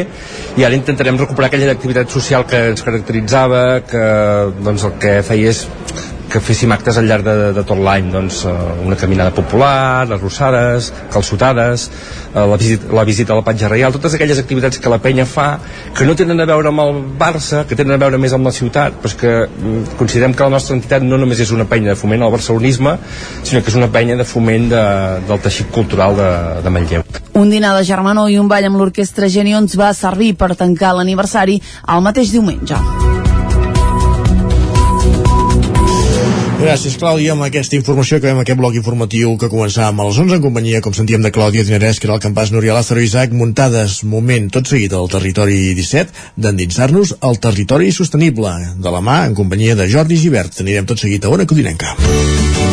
I 0.55 0.63
ara 0.63 0.77
intentarem 0.77 1.19
recuperar 1.19 1.49
aquella 1.49 1.73
activitat 1.75 2.13
social 2.13 2.45
que 2.47 2.61
ens 2.71 2.85
caracteritzava 2.85 3.63
que 3.89 4.05
doncs, 4.61 4.85
el 4.87 4.95
que 5.01 5.17
feia 5.27 5.51
és 5.51 5.65
que 6.31 6.41
féssim 6.43 6.71
actes 6.75 6.97
al 6.97 7.07
llarg 7.09 7.25
de, 7.25 7.35
de 7.55 7.63
tot 7.67 7.79
l'any 7.79 8.09
doncs, 8.13 8.43
eh, 8.49 8.53
una 8.85 8.97
caminada 8.99 9.33
popular, 9.35 10.05
arrossades, 10.05 10.91
calçotades 11.13 11.89
eh, 12.33 12.39
la, 12.39 12.57
visita, 12.57 12.91
la 12.93 13.05
visita 13.07 13.33
a 13.33 13.39
la 13.39 13.45
Patja 13.47 13.69
Reial 13.71 13.93
totes 13.95 14.17
aquelles 14.17 14.39
activitats 14.41 14.79
que 14.81 14.91
la 14.91 14.99
penya 15.03 15.27
fa 15.29 15.47
que 15.95 16.07
no 16.07 16.15
tenen 16.15 16.41
a 16.41 16.49
veure 16.49 16.71
amb 16.71 16.85
el 16.85 17.01
Barça 17.19 17.65
que 17.67 17.77
tenen 17.77 17.95
a 17.95 18.01
veure 18.01 18.19
més 18.21 18.35
amb 18.35 18.47
la 18.47 18.53
ciutat 18.55 18.99
però 19.01 19.19
que 19.19 19.35
mm, 19.45 19.97
considerem 19.99 20.35
que 20.35 20.47
la 20.47 20.55
nostra 20.57 20.77
entitat 20.77 21.05
no 21.05 21.19
només 21.21 21.41
és 21.45 21.53
una 21.55 21.67
penya 21.69 21.93
de 21.93 21.99
foment 21.99 22.25
al 22.25 22.33
barcelonisme 22.33 22.97
sinó 23.43 23.61
que 23.61 23.71
és 23.73 23.79
una 23.79 23.91
penya 23.91 24.19
de 24.19 24.27
foment 24.27 24.69
de, 24.71 24.85
del 25.29 25.43
teixit 25.45 25.71
cultural 25.75 26.17
de, 26.19 26.31
de 26.65 26.73
Manlleu 26.73 27.05
un 27.35 27.49
dinar 27.51 27.75
de 27.75 27.83
germanor 27.83 28.31
i 28.31 28.39
un 28.39 28.47
ball 28.47 28.69
amb 28.69 28.79
l'orquestra 28.79 29.29
Genions 29.31 29.75
va 29.79 29.91
servir 29.93 30.33
per 30.39 30.55
tancar 30.55 30.95
l'aniversari 30.95 31.59
el 31.95 32.07
mateix 32.07 32.31
diumenge. 32.31 32.79
Gràcies, 36.65 36.95
Clàudia. 36.97 37.35
Amb 37.35 37.45
aquesta 37.45 37.77
informació 37.77 38.17
que 38.17 38.25
veiem 38.25 38.39
aquest 38.41 38.57
bloc 38.57 38.73
informatiu 38.79 39.35
que 39.37 39.51
començàvem 39.51 39.99
a 40.01 40.05
les 40.07 40.17
11 40.23 40.37
en 40.39 40.41
companyia, 40.41 40.79
com 40.81 40.95
sentíem, 40.97 41.21
de 41.21 41.29
Clàudia 41.35 41.61
Dinarès, 41.67 41.99
que 42.01 42.07
era 42.09 42.15
el 42.17 42.23
campàs 42.23 42.49
Núria 42.49 42.73
Lázaro 42.73 43.03
Isaac, 43.05 43.35
muntades, 43.37 43.99
moment, 44.01 44.47
tot 44.49 44.71
seguit 44.71 44.95
al 44.97 45.05
territori 45.11 45.59
17, 45.77 46.25
d'endinsar-nos 46.41 47.13
al 47.21 47.37
territori 47.43 47.91
sostenible, 47.93 48.55
de 48.81 48.95
la 48.95 49.03
mà, 49.05 49.19
en 49.29 49.37
companyia 49.37 49.77
de 49.77 49.85
Jordi 49.91 50.17
Givert. 50.17 50.57
Anirem 50.65 50.89
tot 50.89 51.05
seguit 51.05 51.29
a 51.29 51.35
Ona 51.37 51.45
Codinenca. 51.45 51.93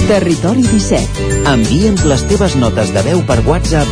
Territori 0.09 0.65
17. 0.73 1.29
Envia'ns 1.53 2.09
les 2.09 2.25
teves 2.33 2.57
notes 2.65 2.97
de 2.97 3.05
veu 3.13 3.21
per 3.29 3.43
WhatsApp 3.45 3.92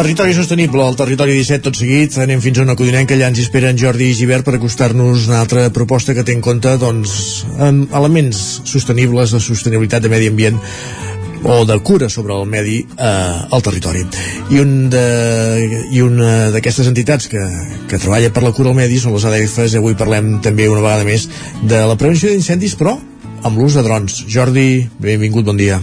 Territori 0.00 0.32
sostenible, 0.32 0.80
el 0.88 0.94
territori 0.96 1.34
17 1.36 1.60
tot 1.60 1.76
seguit, 1.76 2.14
anem 2.24 2.40
fins 2.40 2.56
a 2.56 2.62
una 2.64 2.72
codinenca, 2.72 3.12
allà 3.12 3.26
ens 3.28 3.42
esperen 3.42 3.76
Jordi 3.76 4.06
i 4.08 4.14
Givert 4.16 4.46
per 4.46 4.54
acostar-nos 4.56 5.26
una 5.28 5.42
altra 5.44 5.66
proposta 5.76 6.14
que 6.16 6.24
té 6.24 6.32
en 6.32 6.40
compte 6.40 6.72
doncs, 6.80 7.12
elements 7.60 8.40
sostenibles 8.64 9.36
de 9.36 9.42
sostenibilitat 9.44 10.00
de 10.00 10.08
medi 10.08 10.30
ambient 10.32 10.56
o 11.44 11.58
de 11.68 11.76
cura 11.84 12.08
sobre 12.08 12.32
el 12.32 12.48
medi 12.48 12.78
eh, 12.80 13.52
al 13.52 13.60
territori. 13.60 14.06
I, 14.48 14.64
un 14.64 14.88
de, 14.88 15.04
i 15.92 16.00
una 16.00 16.48
d'aquestes 16.56 16.88
entitats 16.88 17.28
que, 17.28 17.44
que 17.92 18.00
treballa 18.00 18.32
per 18.32 18.46
la 18.48 18.56
cura 18.56 18.72
al 18.72 18.80
medi 18.80 19.04
són 19.04 19.18
les 19.18 19.28
ADFs 19.28 19.76
avui 19.76 20.00
parlem 20.00 20.38
també 20.40 20.72
una 20.72 20.80
vegada 20.80 21.04
més 21.04 21.28
de 21.60 21.84
la 21.84 22.00
prevenció 22.00 22.32
d'incendis, 22.32 22.80
però 22.80 22.96
amb 23.44 23.56
l'ús 23.60 23.76
de 23.76 23.84
drons. 23.84 24.22
Jordi, 24.32 24.86
benvingut, 24.96 25.44
bon 25.44 25.60
dia. 25.60 25.82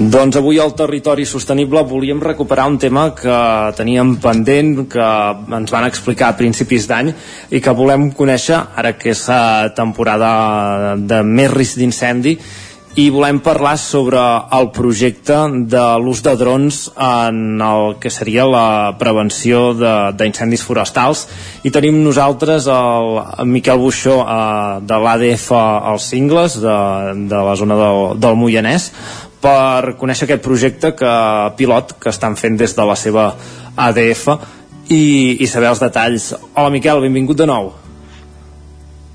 Doncs 0.00 0.38
avui 0.38 0.56
al 0.56 0.70
Territori 0.72 1.26
Sostenible 1.28 1.82
volíem 1.84 2.22
recuperar 2.24 2.70
un 2.70 2.78
tema 2.80 3.10
que 3.12 3.34
teníem 3.76 4.14
pendent, 4.16 4.86
que 4.88 5.08
ens 5.52 5.68
van 5.68 5.84
explicar 5.84 6.30
a 6.30 6.38
principis 6.38 6.86
d'any 6.88 7.12
i 7.52 7.60
que 7.60 7.76
volem 7.76 8.08
conèixer 8.16 8.62
ara 8.80 8.94
que 8.96 9.12
és 9.12 9.26
temporada 9.76 10.96
de 10.96 11.20
més 11.20 11.52
risc 11.52 11.76
d'incendi 11.76 12.32
i 12.96 13.10
volem 13.12 13.42
parlar 13.44 13.76
sobre 13.78 14.18
el 14.56 14.72
projecte 14.72 15.36
de 15.68 15.84
l'ús 16.00 16.24
de 16.24 16.32
drons 16.34 16.80
en 16.96 17.60
el 17.60 18.00
que 18.00 18.10
seria 18.10 18.48
la 18.48 18.96
prevenció 18.98 19.74
d'incendis 19.76 20.64
forestals. 20.64 21.28
I 21.62 21.70
tenim 21.70 22.00
nosaltres 22.02 22.66
el, 22.72 23.20
el 23.36 23.52
Miquel 23.52 23.78
Buixó 23.78 24.22
eh, 24.24 24.80
de 24.80 24.98
l'ADF 25.04 25.50
als 25.60 26.08
Cingles 26.08 26.56
de, 26.64 26.78
de 27.30 27.48
la 27.50 27.54
zona 27.54 27.76
del, 27.78 28.06
del 28.18 28.40
Moianès 28.40 28.94
per 29.40 29.96
conèixer 30.00 30.26
aquest 30.28 30.42
projecte 30.44 30.92
que 30.96 31.12
pilot 31.56 31.96
que 32.00 32.12
estan 32.12 32.36
fent 32.36 32.58
des 32.60 32.74
de 32.76 32.86
la 32.86 32.96
seva 32.98 33.30
ADF 33.76 34.26
i, 34.90 35.02
i 35.40 35.46
saber 35.48 35.70
els 35.72 35.82
detalls. 35.82 36.32
Hola 36.54 36.70
Miquel, 36.74 37.00
benvingut 37.06 37.40
de 37.40 37.48
nou. 37.48 37.72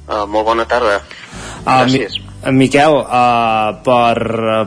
Uh, 0.06 0.24
molt 0.30 0.46
bona 0.46 0.66
tarda. 0.70 1.00
Uh, 1.66 1.66
Gràcies. 1.66 2.20
Mi 2.20 2.26
Miquel, 2.46 2.94
uh, 3.02 3.72
per, 3.82 4.18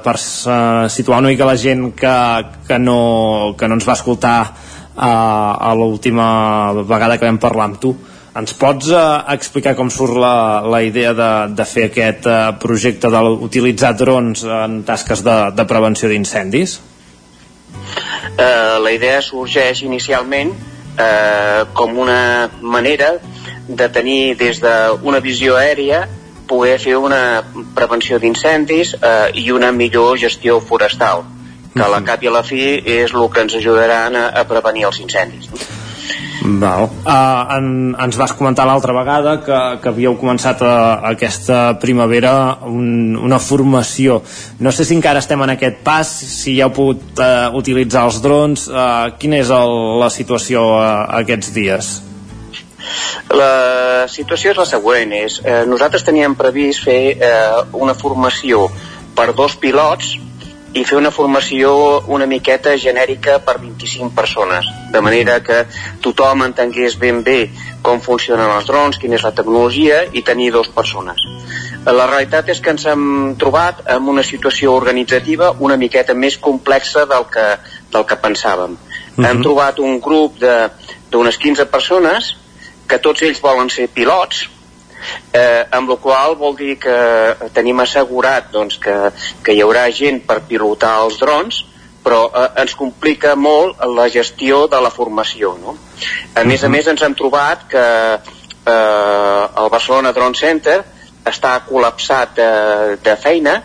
per 0.03 0.17
uh, 0.19 0.89
situar 0.91 1.21
una 1.23 1.31
mica 1.31 1.47
la 1.47 1.55
gent 1.55 1.93
que, 1.95 2.15
que, 2.67 2.79
no, 2.83 3.55
que 3.55 3.69
no 3.71 3.77
ens 3.79 3.87
va 3.87 3.95
escoltar 3.95 4.39
uh, 4.43 5.05
a 5.07 5.75
l'última 5.79 6.27
vegada 6.83 7.21
que 7.21 7.29
vam 7.29 7.39
parlar 7.39 7.69
amb 7.71 7.79
tu, 7.79 7.93
ens 8.37 8.55
pots 8.59 8.91
uh, 8.93 9.25
explicar 9.33 9.75
com 9.79 9.91
surt 9.91 10.19
la, 10.21 10.61
la 10.67 10.83
idea 10.85 11.15
de, 11.17 11.31
de 11.57 11.67
fer 11.69 11.89
aquest 11.89 12.29
uh, 12.29 12.53
projecte 12.61 13.11
d'utilitzar 13.13 13.95
drons 13.97 14.45
en 14.45 14.83
tasques 14.89 15.25
de, 15.25 15.37
de 15.57 15.67
prevenció 15.69 16.11
d'incendis? 16.13 16.79
Uh, 18.39 18.79
la 18.85 18.93
idea 18.95 19.23
sorgeix 19.25 19.83
inicialment 19.87 20.53
uh, 20.53 21.65
com 21.75 21.99
una 21.99 22.51
manera 22.61 23.15
de 23.69 23.89
tenir 23.93 24.37
des 24.41 24.61
d'una 24.63 25.21
visió 25.21 25.57
aèria 25.57 26.07
poder 26.49 26.79
fer 26.81 26.97
una 26.97 27.45
prevenció 27.77 28.19
d'incendis 28.19 28.95
eh, 28.97 29.29
i 29.37 29.51
una 29.53 29.71
millor 29.73 30.17
gestió 30.19 30.57
forestal 30.65 31.27
que 31.75 31.85
a 31.85 31.91
la 31.93 32.01
cap 32.07 32.25
i 32.25 32.31
a 32.31 32.33
la 32.33 32.43
fi 32.43 32.63
és 32.81 33.13
el 33.13 33.29
que 33.35 33.45
ens 33.45 33.59
ajudaran 33.61 34.17
a, 34.17 34.25
a 34.41 34.47
prevenir 34.49 34.89
els 34.89 35.03
incendis 35.05 35.53
Val. 36.57 36.89
Uh, 37.05 37.57
en, 37.59 37.69
ens 38.01 38.17
vas 38.17 38.33
comentar 38.33 38.65
l'altra 38.69 38.95
vegada 38.97 39.37
que, 39.45 39.59
que 39.83 39.91
havíeu 39.91 40.17
començat 40.21 40.63
a, 40.65 40.73
a 40.97 41.13
aquesta 41.13 41.79
primavera 41.83 42.33
un, 42.67 43.17
una 43.21 43.39
formació. 43.43 44.23
No 44.65 44.73
sé 44.73 44.89
si 44.89 44.97
encara 44.97 45.21
estem 45.21 45.45
en 45.45 45.53
aquest 45.55 45.83
pas, 45.85 46.09
si 46.09 46.57
ja 46.57 46.69
heu 46.69 46.75
pogut 46.75 47.21
uh, 47.21 47.53
utilitzar 47.59 48.07
els 48.09 48.23
drons. 48.25 48.69
Uh, 48.73 49.15
quina 49.21 49.43
és 49.43 49.53
el, 49.55 49.75
la 50.01 50.11
situació 50.15 50.65
uh, 50.79 50.85
aquests 51.21 51.53
dies? 51.57 51.97
La 53.37 54.07
situació 54.09 54.55
és 54.55 54.61
la 54.61 54.67
següent, 54.69 55.13
és, 55.13 55.41
eh, 55.45 55.65
nosaltres 55.69 56.07
teníem 56.07 56.37
previst 56.39 56.87
fer 56.87 57.01
eh, 57.19 57.59
una 57.77 57.93
formació 57.93 58.69
per 59.19 59.35
dos 59.37 59.57
pilots 59.61 60.15
i 60.79 60.85
fer 60.87 60.99
una 60.99 61.11
formació 61.11 61.71
una 62.15 62.27
miqueta 62.31 62.77
genèrica 62.79 63.39
per 63.43 63.57
25 63.59 64.15
persones, 64.15 64.67
de 64.93 65.01
manera 65.03 65.41
que 65.43 65.65
tothom 66.05 66.45
entengués 66.47 66.95
ben 67.03 67.25
bé 67.27 67.39
com 67.83 68.03
funcionen 68.05 68.53
els 68.55 68.69
drons, 68.69 68.99
quina 69.03 69.19
és 69.19 69.25
la 69.27 69.35
tecnologia 69.35 70.05
i 70.13 70.23
tenir 70.23 70.53
dos 70.55 70.71
persones. 70.75 71.25
La 71.87 72.07
realitat 72.07 72.51
és 72.53 72.61
que 72.61 72.75
ens 72.75 72.85
hem 72.91 73.35
trobat 73.41 73.81
en 73.95 74.11
una 74.13 74.23
situació 74.27 74.75
organitzativa 74.77 75.55
una 75.67 75.79
miqueta 75.81 76.15
més 76.15 76.37
complexa 76.39 77.07
del 77.11 77.27
que, 77.33 77.47
del 77.93 78.05
que 78.05 78.21
pensàvem. 78.27 78.77
Uh 78.77 78.79
-huh. 79.17 79.31
Hem 79.31 79.43
trobat 79.43 79.79
un 79.79 79.99
grup 80.01 80.39
d'unes 81.11 81.39
15 81.39 81.67
persones 81.67 82.37
que 82.87 82.99
tots 82.99 83.23
ells 83.23 83.41
volen 83.41 83.71
ser 83.71 83.89
pilots, 83.89 84.49
eh, 85.33 85.65
amb 85.71 85.91
la 85.91 85.97
qual 86.03 86.37
vol 86.41 86.57
dir 86.57 86.77
que 86.81 86.99
tenim 87.55 87.81
assegurat 87.81 88.51
doncs, 88.53 88.79
que, 88.83 88.97
que 89.45 89.55
hi 89.55 89.63
haurà 89.65 89.89
gent 89.95 90.23
per 90.27 90.41
pilotar 90.49 90.95
els 91.05 91.19
drons, 91.21 91.63
però 92.05 92.27
eh, 92.33 92.49
ens 92.63 92.75
complica 92.79 93.35
molt 93.37 93.83
la 93.95 94.09
gestió 94.13 94.67
de 94.71 94.81
la 94.81 94.91
formació. 94.95 95.55
No? 95.61 95.77
A 96.35 96.45
més 96.49 96.65
a 96.65 96.73
més 96.73 96.89
ens 96.89 97.03
hem 97.03 97.17
trobat 97.19 97.67
que 97.71 97.87
eh, 98.19 99.45
el 99.63 99.73
Barcelona 99.73 100.15
Drone 100.17 100.39
Center 100.39 100.81
està 101.29 101.59
col·lapsat 101.69 102.37
de, 102.39 102.53
de 103.05 103.17
feina 103.21 103.59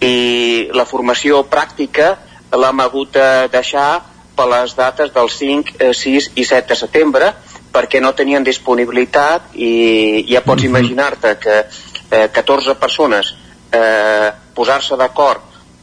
i 0.00 0.70
la 0.76 0.86
formació 0.88 1.42
pràctica 1.50 2.14
l'hem 2.56 2.80
hagut 2.82 3.12
de 3.14 3.48
deixar 3.52 4.00
per 4.36 4.46
les 4.48 4.72
dates 4.76 5.12
del 5.12 5.28
5, 5.28 5.76
6 5.94 6.30
i 6.40 6.44
7 6.48 6.72
de 6.72 6.78
setembre 6.78 7.32
perquè 7.72 8.00
no 8.02 8.12
tenien 8.18 8.44
disponibilitat 8.44 9.54
i 9.54 10.26
ja 10.28 10.40
pots 10.40 10.62
mm 10.62 10.66
-hmm. 10.66 10.70
imaginar-te 10.70 11.38
que 11.38 11.64
eh, 12.10 12.28
14 12.32 12.74
persones 12.74 13.34
eh, 13.72 14.32
posar-se 14.54 14.96
d'acord 14.96 15.42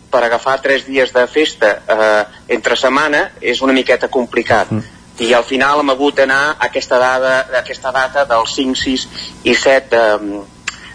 per 0.10 0.24
agafar 0.24 0.62
3 0.62 0.86
dies 0.86 1.14
de 1.14 1.28
festa 1.28 1.70
eh, 1.88 2.24
entre 2.48 2.76
setmana 2.76 3.32
és 3.42 3.62
una 3.62 3.74
miqueta 3.74 4.08
complicat 4.08 4.72
mm. 4.72 4.84
i 5.20 5.34
al 5.34 5.44
final 5.44 5.80
hem 5.80 5.90
hagut 5.90 6.16
d'anar 6.16 6.44
a 6.50 6.66
aquesta, 6.68 6.98
dada, 7.00 7.40
a 7.54 7.60
aquesta 7.60 7.92
data 7.92 8.26
del 8.26 8.46
5, 8.48 8.76
6 8.76 9.08
i 9.44 9.56
7 9.56 9.90
de, 9.90 10.42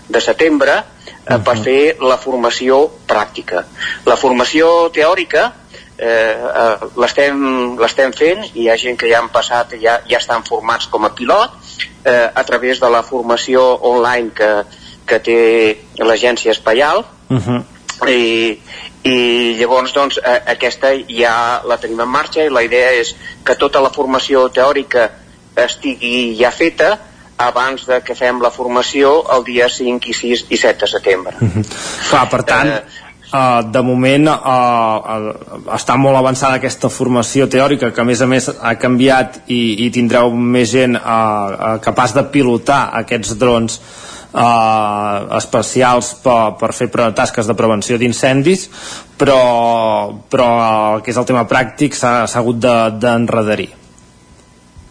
de 0.08 0.20
setembre 0.20 0.72
eh, 1.26 1.38
per 1.38 1.56
mhm. 1.56 1.62
fer 1.62 1.96
la 2.00 2.18
formació 2.18 2.90
pràctica. 3.08 3.64
La 4.06 4.16
formació 4.16 4.90
teòrica 4.94 5.52
eh, 6.02 6.36
eh, 6.62 6.86
l'estem 6.98 8.12
fent 8.18 8.44
i 8.52 8.64
hi 8.64 8.68
ha 8.70 8.76
gent 8.80 8.98
que 8.98 9.10
ja 9.10 9.20
han 9.22 9.30
passat 9.34 9.76
ja, 9.82 10.00
ja 10.08 10.18
estan 10.18 10.42
formats 10.48 10.88
com 10.90 11.06
a 11.06 11.12
pilot 11.14 11.54
eh, 12.04 12.28
a 12.34 12.44
través 12.48 12.80
de 12.82 12.90
la 12.90 13.02
formació 13.06 13.62
online 13.92 14.32
que, 14.34 14.50
que 15.06 15.20
té 15.28 15.38
l'agència 16.02 16.52
espaial 16.56 17.04
uh 17.04 17.38
-huh. 17.38 17.62
i, 18.08 18.58
i 19.02 19.16
llavors 19.60 19.94
doncs 19.94 20.18
eh, 20.18 20.40
aquesta 20.56 20.92
ja 21.08 21.62
la 21.64 21.78
tenim 21.78 22.00
en 22.00 22.08
marxa 22.08 22.44
i 22.44 22.50
la 22.50 22.62
idea 22.62 22.90
és 23.00 23.14
que 23.44 23.54
tota 23.54 23.80
la 23.80 23.90
formació 23.90 24.48
teòrica 24.48 25.10
estigui 25.56 26.36
ja 26.40 26.50
feta 26.50 26.98
abans 27.36 27.86
de 27.86 28.00
que 28.02 28.14
fem 28.14 28.40
la 28.40 28.50
formació 28.50 29.12
el 29.34 29.44
dia 29.44 29.68
5 29.68 30.08
i 30.08 30.14
6 30.14 30.44
i 30.50 30.56
7 30.56 30.78
de 30.80 30.86
setembre. 30.86 31.36
Uh 31.40 31.48
-huh. 31.48 31.64
Clar, 32.10 32.28
per 32.28 32.42
tant, 32.42 32.68
eh, 32.68 32.82
Uh, 33.32 33.62
de 33.72 33.80
moment 33.80 34.28
uh, 34.28 34.34
uh, 34.36 35.60
està 35.72 35.94
molt 35.96 36.18
avançada 36.18 36.58
aquesta 36.58 36.90
formació 36.92 37.46
teòrica 37.48 37.88
que 37.88 38.02
a 38.02 38.04
més 38.04 38.20
a 38.20 38.26
més 38.28 38.50
ha 38.52 38.74
canviat 38.76 39.38
i, 39.46 39.86
i 39.86 39.90
tindreu 39.94 40.34
més 40.36 40.68
gent 40.68 40.98
uh, 40.98 41.00
uh, 41.00 41.70
capaç 41.80 42.12
de 42.12 42.26
pilotar 42.34 42.82
aquests 43.00 43.32
drons 43.40 43.78
uh, 43.80 45.32
especials 45.38 46.12
per, 46.20 46.58
per 46.60 46.74
fer 46.76 46.90
tasques 47.16 47.48
de 47.48 47.56
prevenció 47.56 47.96
d'incendis 47.96 48.66
però, 49.16 49.40
però 50.28 50.50
el 50.98 51.06
que 51.06 51.16
és 51.16 51.22
el 51.22 51.30
tema 51.32 51.48
pràctic 51.48 51.96
s'ha 51.96 52.26
hagut 52.28 52.60
d'enredarir 52.60 53.70
de, 53.72 53.78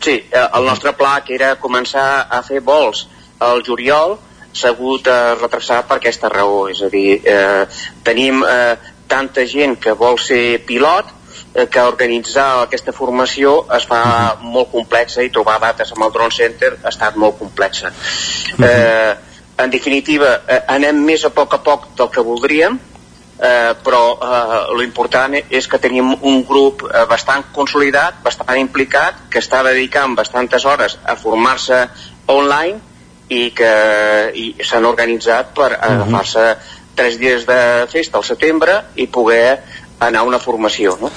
Sí, 0.01 0.17
el 0.33 0.65
nostre 0.65 0.95
pla 0.97 1.19
que 1.21 1.35
era 1.37 1.53
començar 1.61 2.25
a 2.25 2.41
fer 2.41 2.63
vols 2.65 3.05
al 3.37 3.61
juliol 3.61 4.17
s'ha 4.53 4.73
hagut 4.73 5.05
de 5.05 5.17
retrasar 5.35 5.83
per 5.87 5.97
aquesta 5.97 6.29
raó, 6.29 6.67
és 6.69 6.81
a 6.81 6.89
dir, 6.89 7.21
eh, 7.23 7.65
tenim 8.03 8.43
eh, 8.43 8.75
tanta 9.07 9.45
gent 9.47 9.77
que 9.79 9.95
vol 9.97 10.19
ser 10.19 10.61
pilot 10.67 11.09
eh, 11.53 11.67
que 11.67 11.81
organitzar 11.83 12.63
aquesta 12.65 12.93
formació 12.95 13.65
es 13.77 13.87
fa 13.87 14.01
uh 14.03 14.11
-huh. 14.11 14.51
molt 14.55 14.71
complexa 14.71 15.23
i 15.23 15.29
trobar 15.29 15.59
dates 15.59 15.91
amb 15.91 16.05
el 16.05 16.11
Drone 16.11 16.31
Center 16.31 16.77
ha 16.83 16.89
estat 16.89 17.15
molt 17.15 17.37
complexa. 17.39 17.87
Uh 17.87 17.93
-huh. 18.57 18.65
eh, 18.65 19.15
en 19.57 19.69
definitiva, 19.69 20.41
eh, 20.47 20.63
anem 20.67 21.03
més 21.05 21.25
a 21.25 21.29
poc 21.29 21.53
a 21.53 21.63
poc 21.63 21.95
del 21.97 22.09
que 22.09 22.21
voldríem, 22.21 22.79
eh, 23.39 23.73
però 23.83 24.17
eh, 24.21 24.77
l'important 24.77 25.35
és 25.49 25.67
que 25.67 25.79
tenim 25.79 26.15
un 26.21 26.45
grup 26.45 26.83
eh, 26.83 27.05
bastant 27.09 27.43
consolidat, 27.51 28.21
bastant 28.23 28.57
implicat, 28.57 29.13
que 29.29 29.39
està 29.39 29.63
dedicant 29.63 30.15
bastantes 30.15 30.65
hores 30.65 30.97
a 31.03 31.15
formar-se 31.15 31.89
online 32.27 32.90
i 33.31 33.51
que 33.55 33.71
s'han 34.67 34.87
organitzat 34.89 35.53
per 35.55 35.71
agafar-se 35.77 36.45
tres 36.95 37.17
dies 37.19 37.45
de 37.47 37.87
festa 37.91 38.19
al 38.19 38.27
setembre 38.27 38.75
i 38.99 39.07
poder 39.07 39.61
anar 40.01 40.23
a 40.23 40.27
una 40.27 40.39
formació, 40.41 40.97
no? 40.99 41.11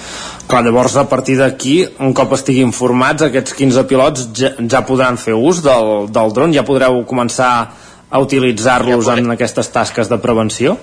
Clar, 0.46 0.60
llavors 0.66 0.94
a 1.00 1.06
partir 1.08 1.38
d'aquí, 1.40 1.78
un 2.04 2.12
cop 2.16 2.34
estiguin 2.36 2.70
formats, 2.76 3.24
aquests 3.24 3.56
15 3.56 3.84
pilots 3.90 4.26
ja, 4.36 4.52
ja 4.60 4.82
podran 4.86 5.16
fer 5.18 5.34
ús 5.34 5.62
del, 5.64 6.10
del 6.12 6.34
dron, 6.36 6.52
ja 6.54 6.66
podreu 6.68 7.00
començar 7.08 7.52
a 8.10 8.20
utilitzar-los 8.20 9.08
ja 9.08 9.16
en 9.18 9.32
aquestes 9.34 9.72
tasques 9.72 10.12
de 10.12 10.20
prevenció? 10.20 10.76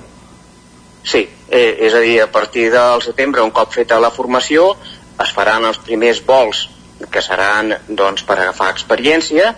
Sí, 1.06 1.24
eh, 1.50 1.78
és 1.88 1.94
a 1.94 2.02
dir, 2.02 2.18
a 2.26 2.32
partir 2.34 2.72
del 2.74 3.06
setembre, 3.06 3.46
un 3.46 3.54
cop 3.54 3.72
feta 3.74 4.02
la 4.02 4.12
formació, 4.12 4.74
es 5.22 5.32
faran 5.38 5.70
els 5.70 5.80
primers 5.86 6.24
vols 6.26 6.66
que 7.10 7.22
seran 7.22 7.72
doncs, 7.88 8.26
per 8.26 8.38
agafar 8.38 8.70
experiència, 8.74 9.54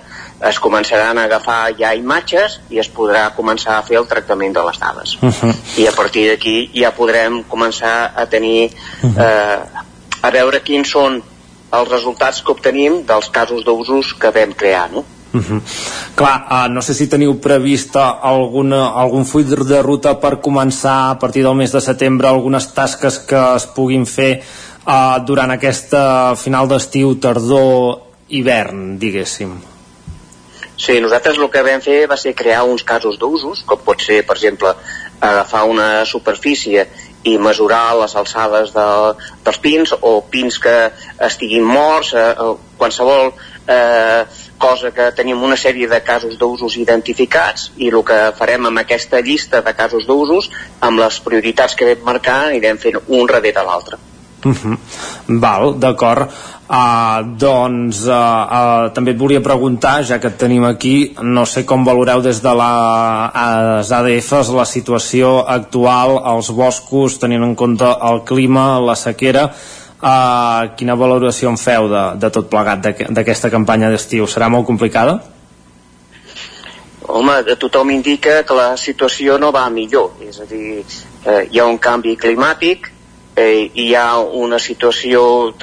es 0.49 0.59
començaran 0.59 1.17
a 1.17 1.25
agafar 1.29 1.71
ja 1.79 1.93
imatges 1.95 2.59
i 2.69 2.79
es 2.81 2.89
podrà 2.91 3.29
començar 3.37 3.77
a 3.77 3.83
fer 3.87 3.97
el 4.01 4.07
tractament 4.11 4.55
de 4.55 4.63
les 4.67 4.79
dades. 4.79 5.15
Uh 5.21 5.29
-huh. 5.29 5.53
I 5.77 5.87
a 5.87 5.91
partir 5.91 6.27
d'aquí 6.29 6.69
ja 6.73 6.91
podrem 6.91 7.43
començar 7.43 8.11
a 8.15 8.25
tenir 8.25 8.71
uh 9.03 9.09
-huh. 9.09 9.21
eh, 9.23 9.59
a 10.21 10.31
veure 10.31 10.61
quins 10.61 10.89
són 10.89 11.21
els 11.71 11.89
resultats 11.89 12.41
que 12.41 12.51
obtenim 12.51 13.05
dels 13.05 13.29
casos 13.29 13.65
d'usos 13.65 14.13
que 14.13 14.31
vam 14.31 14.53
crear, 14.53 14.91
no? 14.91 15.03
Uh 15.33 15.41
-huh. 15.41 15.61
Clar, 16.15 16.45
uh, 16.49 16.67
no 16.69 16.81
sé 16.81 16.93
si 16.93 17.07
teniu 17.07 17.39
prevista 17.41 18.09
alguna, 18.21 18.89
algun 18.89 19.25
full 19.25 19.43
de 19.43 19.81
ruta 19.81 20.19
per 20.19 20.39
començar 20.41 21.09
a 21.09 21.19
partir 21.19 21.43
del 21.43 21.55
mes 21.55 21.71
de 21.71 21.81
setembre 21.81 22.27
algunes 22.27 22.73
tasques 22.73 23.17
que 23.17 23.55
es 23.55 23.65
puguin 23.65 24.05
fer 24.05 24.43
uh, 24.85 25.25
durant 25.25 25.51
aquesta 25.51 26.35
final 26.35 26.67
d'estiu, 26.67 27.15
tardor, 27.15 27.99
hivern, 28.29 28.99
diguéssim. 28.99 29.72
Sí, 30.83 30.97
nosaltres 30.99 31.37
el 31.39 31.47
que 31.47 31.63
vam 31.63 31.79
fer 31.79 32.01
va 32.11 32.17
ser 32.19 32.33
crear 32.35 32.65
uns 32.67 32.83
casos 32.83 33.15
d'usos, 33.19 33.61
com 33.63 33.79
pot 33.85 34.01
ser, 34.03 34.19
per 34.27 34.35
exemple, 34.35 34.73
agafar 35.23 35.63
una 35.71 36.03
superfície 36.03 36.83
i 37.23 37.37
mesurar 37.39 37.95
les 38.01 38.15
alçades 38.19 38.73
de, 38.75 38.87
dels 39.45 39.59
pins 39.63 39.93
o 40.01 40.17
pins 40.33 40.59
que 40.59 40.75
estiguin 41.29 41.63
morts, 41.63 42.11
eh, 42.19 42.33
qualsevol 42.81 43.31
eh, 43.31 44.25
cosa 44.59 44.91
que 44.91 45.09
tenim 45.15 45.39
una 45.47 45.55
sèrie 45.59 45.87
de 45.87 46.01
casos 46.03 46.35
d'usos 46.39 46.75
identificats 46.81 47.69
i 47.77 47.87
el 47.87 48.03
que 48.03 48.19
farem 48.35 48.67
amb 48.67 48.83
aquesta 48.83 49.23
llista 49.23 49.63
de 49.63 49.73
casos 49.77 50.03
d'usos, 50.09 50.51
amb 50.83 50.99
les 50.99 51.21
prioritats 51.23 51.79
que 51.79 51.93
vam 51.93 52.09
marcar, 52.11 52.41
anirem 52.49 52.81
fent 52.83 52.99
un 53.07 53.31
darrere 53.31 53.63
l'altre. 53.63 54.03
Uh 54.43 54.51
-huh. 54.51 54.77
Val, 55.39 55.79
d'acord. 55.79 56.29
Uh, 56.63 57.19
doncs 57.35 58.05
uh, 58.07 58.15
uh, 58.15 58.91
també 58.95 59.11
et 59.11 59.19
volia 59.19 59.41
preguntar, 59.43 59.97
ja 60.07 60.15
que 60.23 60.29
et 60.31 60.37
tenim 60.39 60.63
aquí, 60.63 61.11
no 61.19 61.43
sé 61.43 61.65
com 61.67 61.83
valoreu 61.83 62.21
des 62.23 62.39
de 62.39 62.53
la, 62.55 62.69
les 63.81 63.91
ADFs 63.91 64.53
la 64.55 64.63
situació 64.63 65.41
actual 65.43 66.15
als 66.23 66.53
boscos, 66.55 67.19
tenint 67.19 67.43
en 67.43 67.53
compte 67.59 67.83
el 67.83 68.23
clima, 68.23 68.79
la 68.79 68.95
sequera, 68.95 69.49
uh, 69.99 70.71
quina 70.79 70.95
valoració 70.95 71.51
en 71.51 71.59
feu 71.59 71.91
de, 71.91 72.05
de 72.23 72.31
tot 72.31 72.47
plegat 72.47 72.87
d'aquesta 73.11 73.51
campanya 73.51 73.91
d'estiu? 73.91 74.23
Serà 74.31 74.47
molt 74.47 74.65
complicada? 74.65 75.19
Home, 77.11 77.41
tothom 77.59 77.91
indica 77.91 78.39
que 78.47 78.55
la 78.55 78.77
situació 78.79 79.35
no 79.37 79.51
va 79.51 79.67
millor, 79.69 80.13
és 80.23 80.39
a 80.39 80.45
dir, 80.47 80.85
eh, 81.27 81.41
hi 81.51 81.59
ha 81.59 81.65
un 81.67 81.77
canvi 81.77 82.15
climàtic, 82.15 82.87
eh, 83.35 83.71
hi 83.73 83.95
ha 83.95 84.19
una 84.19 84.59
situació 84.59 85.53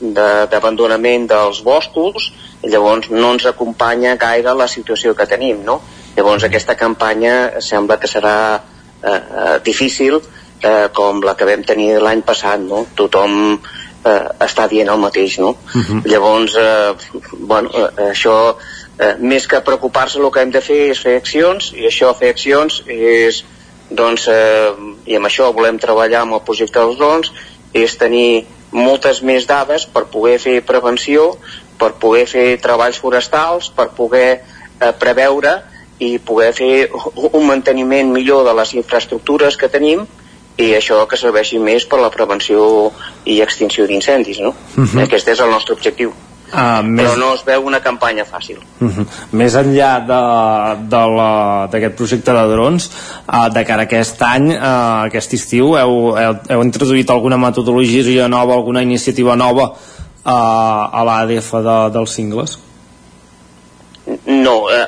d'abandonament 0.00 1.26
de, 1.26 1.34
de, 1.34 1.34
dels 1.34 1.62
boscos 1.66 2.32
i 2.64 2.70
llavors 2.72 3.10
no 3.10 3.32
ens 3.34 3.46
acompanya 3.50 4.16
gaire 4.20 4.54
la 4.56 4.68
situació 4.70 5.14
que 5.18 5.26
tenim 5.30 5.64
no? 5.66 5.80
llavors 6.16 6.44
aquesta 6.46 6.74
campanya 6.78 7.60
sembla 7.64 7.98
que 8.00 8.10
serà 8.10 8.36
eh, 8.56 9.10
eh, 9.10 9.58
difícil 9.64 10.20
eh, 10.20 10.88
com 10.94 11.22
la 11.24 11.34
que 11.34 11.48
vam 11.48 11.64
tenir 11.66 11.98
l'any 12.02 12.22
passat 12.22 12.60
no? 12.62 12.86
tothom 12.94 13.58
eh, 13.58 14.28
està 14.46 14.68
dient 14.70 14.88
el 14.94 15.02
mateix 15.02 15.38
no? 15.42 15.56
Uh 15.74 15.82
-huh. 15.82 16.00
llavors 16.06 16.54
eh, 16.56 16.94
bueno, 17.32 17.70
eh, 17.74 18.10
això 18.12 18.56
eh, 18.98 19.14
més 19.18 19.46
que 19.46 19.60
preocupar-se 19.60 20.18
el 20.18 20.30
que 20.30 20.40
hem 20.40 20.50
de 20.50 20.60
fer 20.60 20.90
és 20.90 21.00
fer 21.00 21.16
accions 21.16 21.72
i 21.74 21.86
això 21.90 22.14
fer 22.14 22.30
accions 22.30 22.82
és 22.86 23.44
doncs, 23.90 24.28
eh, 24.28 24.72
i 25.06 25.16
amb 25.16 25.26
això 25.26 25.50
volem 25.52 25.78
treballar 25.78 26.22
amb 26.22 26.38
el 26.38 26.44
projecte 26.46 26.78
dels 26.78 26.98
drons, 26.98 27.32
és 27.74 27.96
tenir 27.98 28.46
moltes 28.72 29.22
més 29.22 29.46
dades 29.46 29.86
per 29.86 30.06
poder 30.10 30.38
fer 30.42 30.60
prevenció, 30.66 31.36
per 31.78 31.94
poder 32.00 32.26
fer 32.30 32.46
treballs 32.62 32.98
forestals, 32.98 33.70
per 33.70 33.90
poder 33.96 34.28
eh, 34.80 34.92
preveure 34.98 35.60
i 35.98 36.18
poder 36.18 36.52
fer 36.56 36.88
un 37.38 37.46
manteniment 37.46 38.12
millor 38.12 38.44
de 38.48 38.54
les 38.54 38.74
infraestructures 38.74 39.56
que 39.56 39.70
tenim 39.70 40.06
i 40.56 40.70
això 40.76 41.00
que 41.10 41.18
serveixi 41.18 41.58
més 41.58 41.86
per 41.90 41.98
la 41.98 42.12
prevenció 42.14 42.92
i 43.26 43.40
extinció 43.42 43.88
d'incendis, 43.90 44.38
no? 44.38 44.54
Uh 44.76 44.80
mhm. 44.80 44.86
-huh. 44.86 45.02
Aquest 45.04 45.28
és 45.28 45.40
el 45.40 45.50
nostre 45.50 45.74
objectiu. 45.74 46.12
Uh, 46.52 46.82
més... 46.86 47.06
Però 47.08 47.16
no 47.18 47.30
es 47.34 47.42
veu 47.46 47.64
una 47.66 47.80
campanya 47.82 48.24
fàcil. 48.24 48.58
Uh 48.80 48.88
-huh. 48.88 49.06
Més 49.32 49.54
enllà 49.54 49.92
d'aquest 51.72 51.96
projecte 51.96 52.32
de 52.32 52.44
drons, 52.52 52.90
uh, 53.26 53.48
de 53.48 53.64
cara 53.64 53.82
a 53.82 53.84
aquest 53.84 54.22
any, 54.22 54.50
uh, 54.52 55.06
aquest 55.06 55.32
estiu, 55.34 55.76
heu, 55.76 56.16
heu, 56.16 56.36
heu 56.48 56.62
introduït 56.62 57.10
alguna 57.10 57.36
metodologia 57.36 58.28
nova, 58.28 58.54
alguna 58.54 58.82
iniciativa 58.82 59.34
nova 59.36 59.72
uh, 60.24 60.98
a 60.98 61.04
l'ADF 61.04 61.52
de, 61.52 61.90
dels 61.90 62.14
cingles? 62.14 62.58
No, 64.26 64.68
eh, 64.70 64.86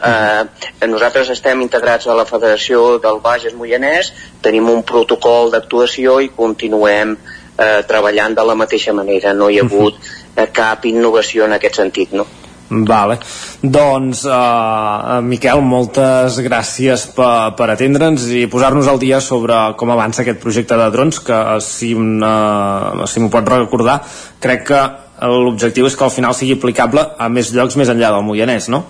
eh, 0.81 0.87
nosaltres 0.87 1.31
estem 1.33 1.63
integrats 1.65 2.07
a 2.07 2.15
la 2.15 2.27
Federació 2.29 2.99
del 3.01 3.21
Bages 3.25 3.55
Moianès, 3.57 4.13
tenim 4.45 4.69
un 4.69 4.83
protocol 4.83 5.51
d'actuació 5.55 6.19
i 6.21 6.29
continuem 6.29 7.17
eh, 7.17 7.36
treballant 7.57 8.35
de 8.37 8.45
la 8.45 8.55
mateixa 8.55 8.93
manera. 8.93 9.33
No 9.33 9.49
hi 9.51 9.59
ha 9.59 9.65
hagut 9.65 9.95
uh 9.95 10.01
-huh 10.01 10.27
cap 10.53 10.85
innovació 10.85 11.47
en 11.47 11.57
aquest 11.57 11.81
sentit, 11.81 12.13
no? 12.13 12.27
Vale. 12.69 13.21
Doncs, 13.63 14.25
uh, 14.27 15.21
Miquel, 15.23 15.61
moltes 15.63 16.41
gràcies 16.43 17.05
per, 17.15 17.55
per 17.59 17.69
atendre'ns 17.71 18.25
i 18.35 18.47
posar-nos 18.51 18.89
al 18.91 18.99
dia 18.99 19.21
sobre 19.23 19.55
com 19.79 19.93
avança 19.95 20.25
aquest 20.25 20.41
projecte 20.43 20.79
de 20.79 20.89
drons, 20.91 21.21
que 21.23 21.39
si, 21.63 21.93
uh, 21.95 23.07
si 23.07 23.23
m'ho 23.23 23.31
pot 23.31 23.53
recordar, 23.55 24.01
crec 24.43 24.67
que 24.73 24.83
l'objectiu 25.31 25.87
és 25.87 25.97
que 25.97 26.05
al 26.05 26.13
final 26.13 26.35
sigui 26.35 26.59
aplicable 26.59 27.07
a 27.17 27.31
més 27.33 27.55
llocs 27.55 27.79
més 27.79 27.93
enllà 27.93 28.11
del 28.17 28.27
Moianès, 28.27 28.69
no? 28.69 28.83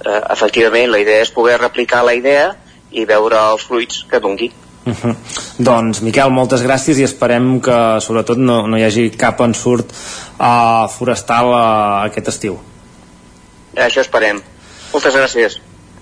Uh, 0.00 0.22
efectivament, 0.32 0.88
la 0.90 1.04
idea 1.04 1.20
és 1.20 1.32
poder 1.32 1.60
replicar 1.60 2.00
la 2.08 2.16
idea 2.16 2.54
i 2.96 3.04
veure 3.04 3.36
els 3.52 3.68
fruits 3.68 4.06
que 4.08 4.24
dongui. 4.24 4.50
Uh 4.84 4.92
-huh. 4.92 5.14
Doncs, 5.58 6.00
Miquel, 6.02 6.30
moltes 6.30 6.62
gràcies 6.62 6.98
i 6.98 7.04
esperem 7.04 7.60
que 7.60 8.00
sobretot 8.00 8.38
no, 8.38 8.66
no 8.66 8.76
hi 8.76 8.84
hagi 8.84 9.10
cap 9.10 9.40
ensurt 9.40 9.92
uh, 9.92 10.88
forestal 10.88 11.46
uh, 11.48 12.04
aquest 12.04 12.28
estiu. 12.28 12.58
Això 13.76 14.00
esperem. 14.00 14.42
Moltes 14.92 15.14
gràcies. 15.14 15.60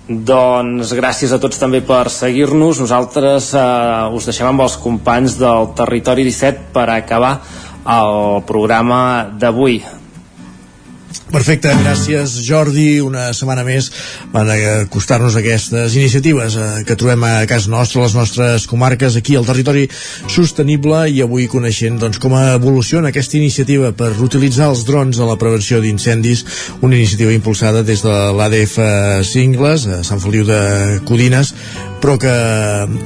Doncs 0.08 0.92
gràcies 0.92 1.32
a 1.32 1.38
tots 1.38 1.58
també 1.58 1.80
per 1.80 2.10
seguir-nos. 2.10 2.80
Nosaltres 2.80 3.54
uh, 3.54 4.10
us 4.12 4.24
deixem 4.24 4.46
amb 4.46 4.60
els 4.60 4.76
companys 4.76 5.38
del 5.38 5.70
Territori 5.78 6.24
17 6.24 6.72
per 6.72 6.88
acabar 6.90 7.40
el 7.86 8.42
programa 8.42 9.30
d'avui. 9.38 10.01
Perfecte, 11.32 11.70
gràcies 11.80 12.34
Jordi. 12.44 13.00
Una 13.00 13.30
setmana 13.32 13.62
més 13.64 13.86
van 14.34 14.50
acostar-nos 14.52 15.38
aquestes 15.40 15.94
iniciatives 15.96 16.58
eh, 16.60 16.66
que 16.84 16.96
trobem 17.00 17.24
a 17.24 17.30
casa 17.48 17.70
nostra, 17.72 18.02
a 18.02 18.04
les 18.04 18.16
nostres 18.18 18.66
comarques, 18.68 19.16
aquí 19.16 19.38
al 19.38 19.48
territori 19.48 19.86
sostenible 20.28 21.06
i 21.08 21.22
avui 21.24 21.46
coneixent 21.48 21.96
doncs, 22.02 22.20
com 22.20 22.36
evoluciona 22.36 23.08
aquesta 23.08 23.38
iniciativa 23.40 23.94
per 23.96 24.10
utilitzar 24.20 24.68
els 24.74 24.84
drons 24.84 25.22
a 25.22 25.30
la 25.30 25.38
prevenció 25.40 25.80
d'incendis, 25.80 26.44
una 26.82 26.98
iniciativa 27.00 27.32
impulsada 27.32 27.80
des 27.80 28.04
de 28.04 28.12
l'ADF 28.36 28.76
Cingles, 29.24 29.88
a 29.88 30.02
Sant 30.04 30.20
Feliu 30.20 30.44
de 30.44 30.60
Codines, 31.08 31.54
però 32.02 32.18
que 32.18 32.34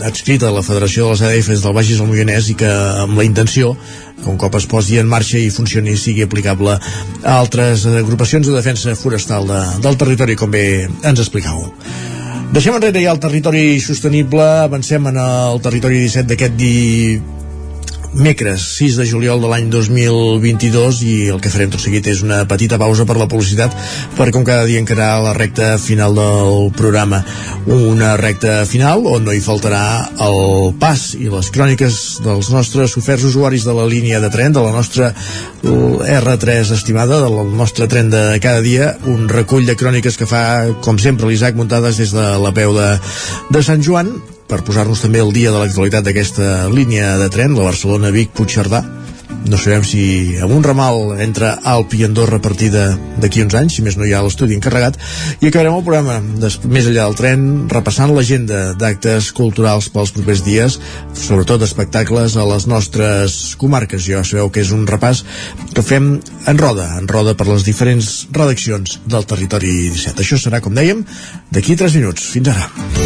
adscrita 0.08 0.48
a 0.48 0.56
la 0.56 0.64
Federació 0.66 1.06
de 1.06 1.14
les 1.14 1.22
ADFs 1.28 1.62
del 1.62 1.74
Baix 1.76 1.94
del 1.94 2.10
Moianès 2.10 2.50
i 2.50 2.58
que 2.58 2.72
amb 3.04 3.18
la 3.20 3.26
intenció 3.28 3.76
que 4.22 4.28
un 4.30 4.38
cop 4.40 4.56
es 4.58 4.66
posi 4.70 4.98
en 5.00 5.08
marxa 5.10 5.38
i 5.38 5.52
funcioni 5.52 5.96
sigui 6.00 6.24
aplicable 6.24 6.76
a 6.76 7.36
altres 7.36 7.86
agrupacions 7.86 8.48
de 8.48 8.56
defensa 8.56 8.96
forestal 8.96 9.48
de, 9.48 9.62
del 9.84 9.98
territori, 10.00 10.36
com 10.36 10.50
bé 10.50 10.66
ens 10.86 11.22
explicàveu. 11.22 11.72
Deixem 12.54 12.76
enrere 12.78 13.02
ja 13.02 13.12
el 13.12 13.20
territori 13.20 13.80
sostenible, 13.82 14.44
avancem 14.64 15.08
en 15.10 15.18
el 15.20 15.58
territori 15.64 15.98
17 16.04 16.30
d'aquest 16.30 16.54
di 16.56 16.76
Mecres, 18.16 18.62
6 18.78 18.96
de 18.96 19.04
juliol 19.04 19.42
de 19.42 19.48
l'any 19.50 19.66
2022 19.68 21.00
i 21.04 21.14
el 21.34 21.40
que 21.44 21.50
farem 21.52 21.68
tot 21.72 21.82
seguit 21.84 22.06
és 22.08 22.22
una 22.24 22.38
petita 22.48 22.78
pausa 22.80 23.04
per 23.04 23.18
la 23.20 23.26
publicitat 23.28 23.74
per 24.16 24.30
com 24.32 24.44
cada 24.46 24.64
dia 24.64 24.80
encarà 24.80 25.10
la 25.20 25.34
recta 25.36 25.74
final 25.76 26.16
del 26.16 26.70
programa. 26.78 27.18
Una 27.68 28.14
recta 28.16 28.62
final 28.64 29.04
on 29.10 29.26
no 29.28 29.34
hi 29.36 29.42
faltarà 29.44 29.82
el 30.24 30.72
pas 30.80 31.02
i 31.18 31.28
les 31.28 31.50
cròniques 31.52 31.98
dels 32.24 32.48
nostres 32.54 32.96
oferts 32.96 33.26
usuaris 33.28 33.66
de 33.68 33.74
la 33.76 33.84
línia 33.90 34.22
de 34.24 34.32
tren 34.32 34.56
de 34.56 34.64
la 34.64 34.72
nostra 34.72 35.10
R3 35.62 36.72
estimada 36.78 37.20
del 37.20 37.52
nostre 37.52 37.84
tren 37.84 38.08
de 38.08 38.40
cada 38.40 38.64
dia 38.64 38.94
un 39.12 39.28
recull 39.28 39.68
de 39.68 39.76
cròniques 39.76 40.16
que 40.16 40.30
fa 40.30 40.46
com 40.80 40.96
sempre 40.96 41.28
l'Isaac 41.28 41.60
muntades 41.60 42.00
des 42.00 42.16
de 42.16 42.30
la 42.40 42.54
peu 42.56 42.72
de, 42.80 42.88
de 43.52 43.64
Sant 43.66 43.84
Joan 43.84 44.16
per 44.50 44.62
posar-nos 44.66 45.02
també 45.04 45.22
el 45.22 45.32
dia 45.34 45.52
de 45.54 45.62
l'actualitat 45.62 46.06
d'aquesta 46.06 46.68
línia 46.72 47.16
de 47.20 47.30
tren, 47.32 47.56
la 47.58 47.66
Barcelona-Vic-Puigcerdà, 47.68 48.84
no 49.46 49.58
sabem 49.60 49.84
si 49.86 50.02
amb 50.42 50.52
un 50.56 50.64
ramal 50.64 51.20
entre 51.22 51.52
Alp 51.70 51.94
i 51.94 52.02
Andorra 52.06 52.40
a 52.40 52.42
partir 52.42 52.70
d'aquí 52.74 53.44
uns 53.44 53.54
anys, 53.58 53.76
si 53.76 53.84
més 53.86 53.96
no 53.98 54.06
hi 54.06 54.12
ha 54.16 54.22
l'estudi 54.24 54.56
encarregat, 54.56 54.98
i 55.40 55.48
acabarem 55.48 55.76
el 55.76 55.84
programa 55.86 56.18
des, 56.42 56.58
més 56.66 56.88
enllà 56.88 57.06
del 57.06 57.18
tren 57.18 57.46
repassant 57.70 58.10
l'agenda 58.14 58.72
d'actes 58.78 59.30
culturals 59.36 59.88
pels 59.94 60.14
propers 60.16 60.42
dies, 60.46 60.80
sobretot 61.14 61.62
espectacles 61.66 62.36
a 62.36 62.46
les 62.50 62.66
nostres 62.70 63.56
comarques. 63.60 64.02
Ja 64.06 64.24
sabeu 64.26 64.50
que 64.50 64.64
és 64.66 64.74
un 64.74 64.86
repàs 64.88 65.22
que 65.74 65.84
fem 65.84 66.16
en 66.46 66.62
roda, 66.62 66.92
en 66.98 67.06
roda 67.10 67.36
per 67.38 67.48
les 67.50 67.66
diferents 67.66 68.26
redaccions 68.34 69.00
del 69.06 69.28
Territori 69.30 69.76
17. 69.94 70.26
Això 70.26 70.40
serà, 70.42 70.62
com 70.64 70.74
dèiem, 70.74 71.06
d'aquí 71.54 71.78
3 71.78 72.00
minuts. 72.00 72.32
Fins 72.34 72.50
ara. 72.54 73.05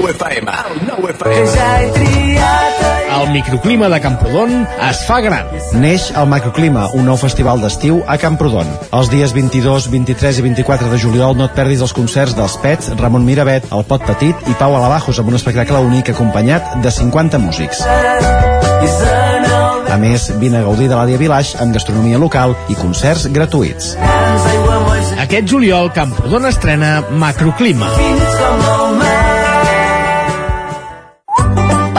Nou 0.00 0.08
FM. 0.08 0.48
El 0.48 0.86
nou 0.88 1.08
FM. 1.12 2.40
El 3.20 3.32
microclima 3.34 3.88
de 3.92 3.98
Camprodon 4.00 4.62
es 4.86 5.02
fa 5.04 5.18
gran. 5.20 5.50
Neix 5.76 6.06
el 6.16 6.28
Macroclima, 6.30 6.86
un 6.96 7.04
nou 7.04 7.18
festival 7.20 7.60
d'estiu 7.60 7.98
a 8.08 8.16
Camprodon. 8.20 8.68
Els 8.96 9.10
dies 9.12 9.34
22, 9.36 9.90
23 9.92 10.40
i 10.40 10.44
24 10.46 10.88
de 10.92 11.00
juliol 11.02 11.36
no 11.36 11.50
et 11.50 11.56
perdis 11.56 11.84
els 11.84 11.92
concerts 11.92 12.36
dels 12.38 12.56
Pets, 12.62 12.94
Ramon 13.00 13.26
Miravet, 13.26 13.68
El 13.76 13.84
Pot 13.90 14.06
Petit 14.08 14.48
i 14.48 14.56
Pau 14.56 14.76
Alabajos 14.78 15.20
amb 15.20 15.34
un 15.34 15.36
espectacle 15.36 15.82
únic 15.84 16.14
acompanyat 16.14 16.78
de 16.80 16.94
50 16.96 17.42
músics. 17.42 17.84
A 19.90 19.98
més, 20.00 20.30
vine 20.40 20.62
a 20.62 20.64
gaudir 20.64 20.88
de 20.88 20.96
l'Àdia 20.96 21.20
Village 21.20 21.58
amb 21.60 21.76
gastronomia 21.76 22.20
local 22.22 22.54
i 22.72 22.78
concerts 22.78 23.26
gratuïts. 23.34 23.96
Aquest 25.20 25.50
juliol, 25.50 25.92
Camprodon 25.92 26.48
estrena 26.48 27.00
Macroclima. 27.10 27.90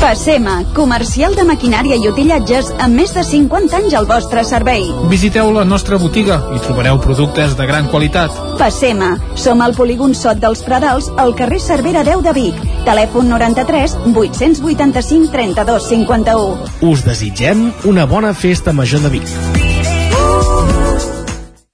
Passema, 0.00 0.64
comercial 0.72 1.34
de 1.36 1.42
maquinària 1.44 1.98
i 2.00 2.06
utillatges 2.08 2.70
amb 2.80 2.96
més 2.96 3.10
de 3.12 3.20
50 3.20 3.76
anys 3.76 3.96
al 3.98 4.06
vostre 4.08 4.40
servei. 4.48 4.86
Visiteu 5.12 5.50
la 5.52 5.66
nostra 5.68 5.98
botiga 6.00 6.38
i 6.56 6.60
trobareu 6.64 6.96
productes 7.04 7.52
de 7.58 7.66
gran 7.68 7.90
qualitat. 7.92 8.32
Passema, 8.56 9.10
som 9.36 9.60
al 9.60 9.76
polígon 9.76 10.14
Sot 10.16 10.40
dels 10.40 10.64
Pradals, 10.64 11.10
al 11.20 11.34
carrer 11.36 11.60
Cervera 11.60 12.00
10 12.08 12.24
de 12.24 12.32
Vic. 12.32 12.62
Telèfon 12.88 13.28
93 13.28 13.98
885 14.14 15.28
32 15.36 15.90
51. 15.92 16.70
Us 16.88 17.04
desitgem 17.04 17.66
una 17.84 18.08
bona 18.08 18.32
festa 18.32 18.72
major 18.72 19.04
de 19.04 19.12
Vic. 19.18 19.28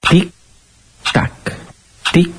Tic, 0.09 0.33
tac, 1.13 1.55
tic, 2.11 2.35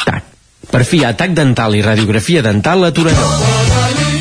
tac. 0.00 0.32
Per 0.72 0.82
fi, 0.88 1.04
atac 1.04 1.36
dental 1.36 1.76
i 1.76 1.84
radiografia 1.84 2.40
dental 2.40 2.88
a 2.88 2.94
Torelló. 2.96 3.69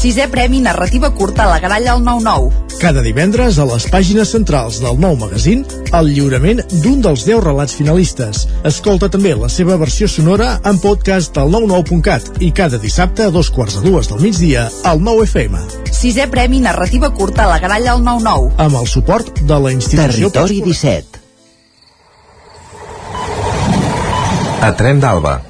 Sisè 0.00 0.30
Premi 0.32 0.62
Narrativa 0.64 1.10
Curta 1.12 1.42
a 1.44 1.48
la 1.50 1.58
Gralla 1.58 1.92
al 1.92 2.02
99. 2.02 2.78
Cada 2.80 3.02
divendres 3.04 3.58
a 3.60 3.66
les 3.68 3.84
pàgines 3.92 4.30
centrals 4.32 4.78
del 4.80 4.96
nou 4.96 5.12
magazín 5.20 5.66
el 5.92 6.08
lliurament 6.08 6.62
d'un 6.80 7.02
dels 7.04 7.26
10 7.28 7.42
relats 7.44 7.76
finalistes. 7.76 8.46
Escolta 8.64 9.10
també 9.12 9.34
la 9.36 9.50
seva 9.52 9.76
versió 9.76 10.08
sonora 10.08 10.54
en 10.64 10.80
podcast 10.80 11.36
al 11.36 11.52
99.cat 11.52 12.40
i 12.40 12.48
cada 12.48 12.80
dissabte 12.80 13.28
a 13.28 13.34
dos 13.34 13.52
quarts 13.52 13.76
de 13.76 13.90
dues 13.90 14.08
del 14.08 14.24
migdia 14.24 14.70
al 14.88 15.04
9 15.04 15.28
FM. 15.28 15.60
Sisè 15.92 16.30
Premi 16.32 16.64
Narrativa 16.64 17.12
Curta 17.12 17.44
a 17.44 17.52
la 17.52 17.60
Gralla 17.60 17.92
al 17.92 18.00
99. 18.00 18.56
Amb 18.56 18.80
el 18.80 18.88
suport 18.88 19.44
de 19.44 19.60
la 19.66 19.76
institució... 19.76 20.32
Territori 20.32 20.64
17. 20.64 21.20
A 24.64 24.72
Tren 24.80 25.04
d'Alba. 25.04 25.49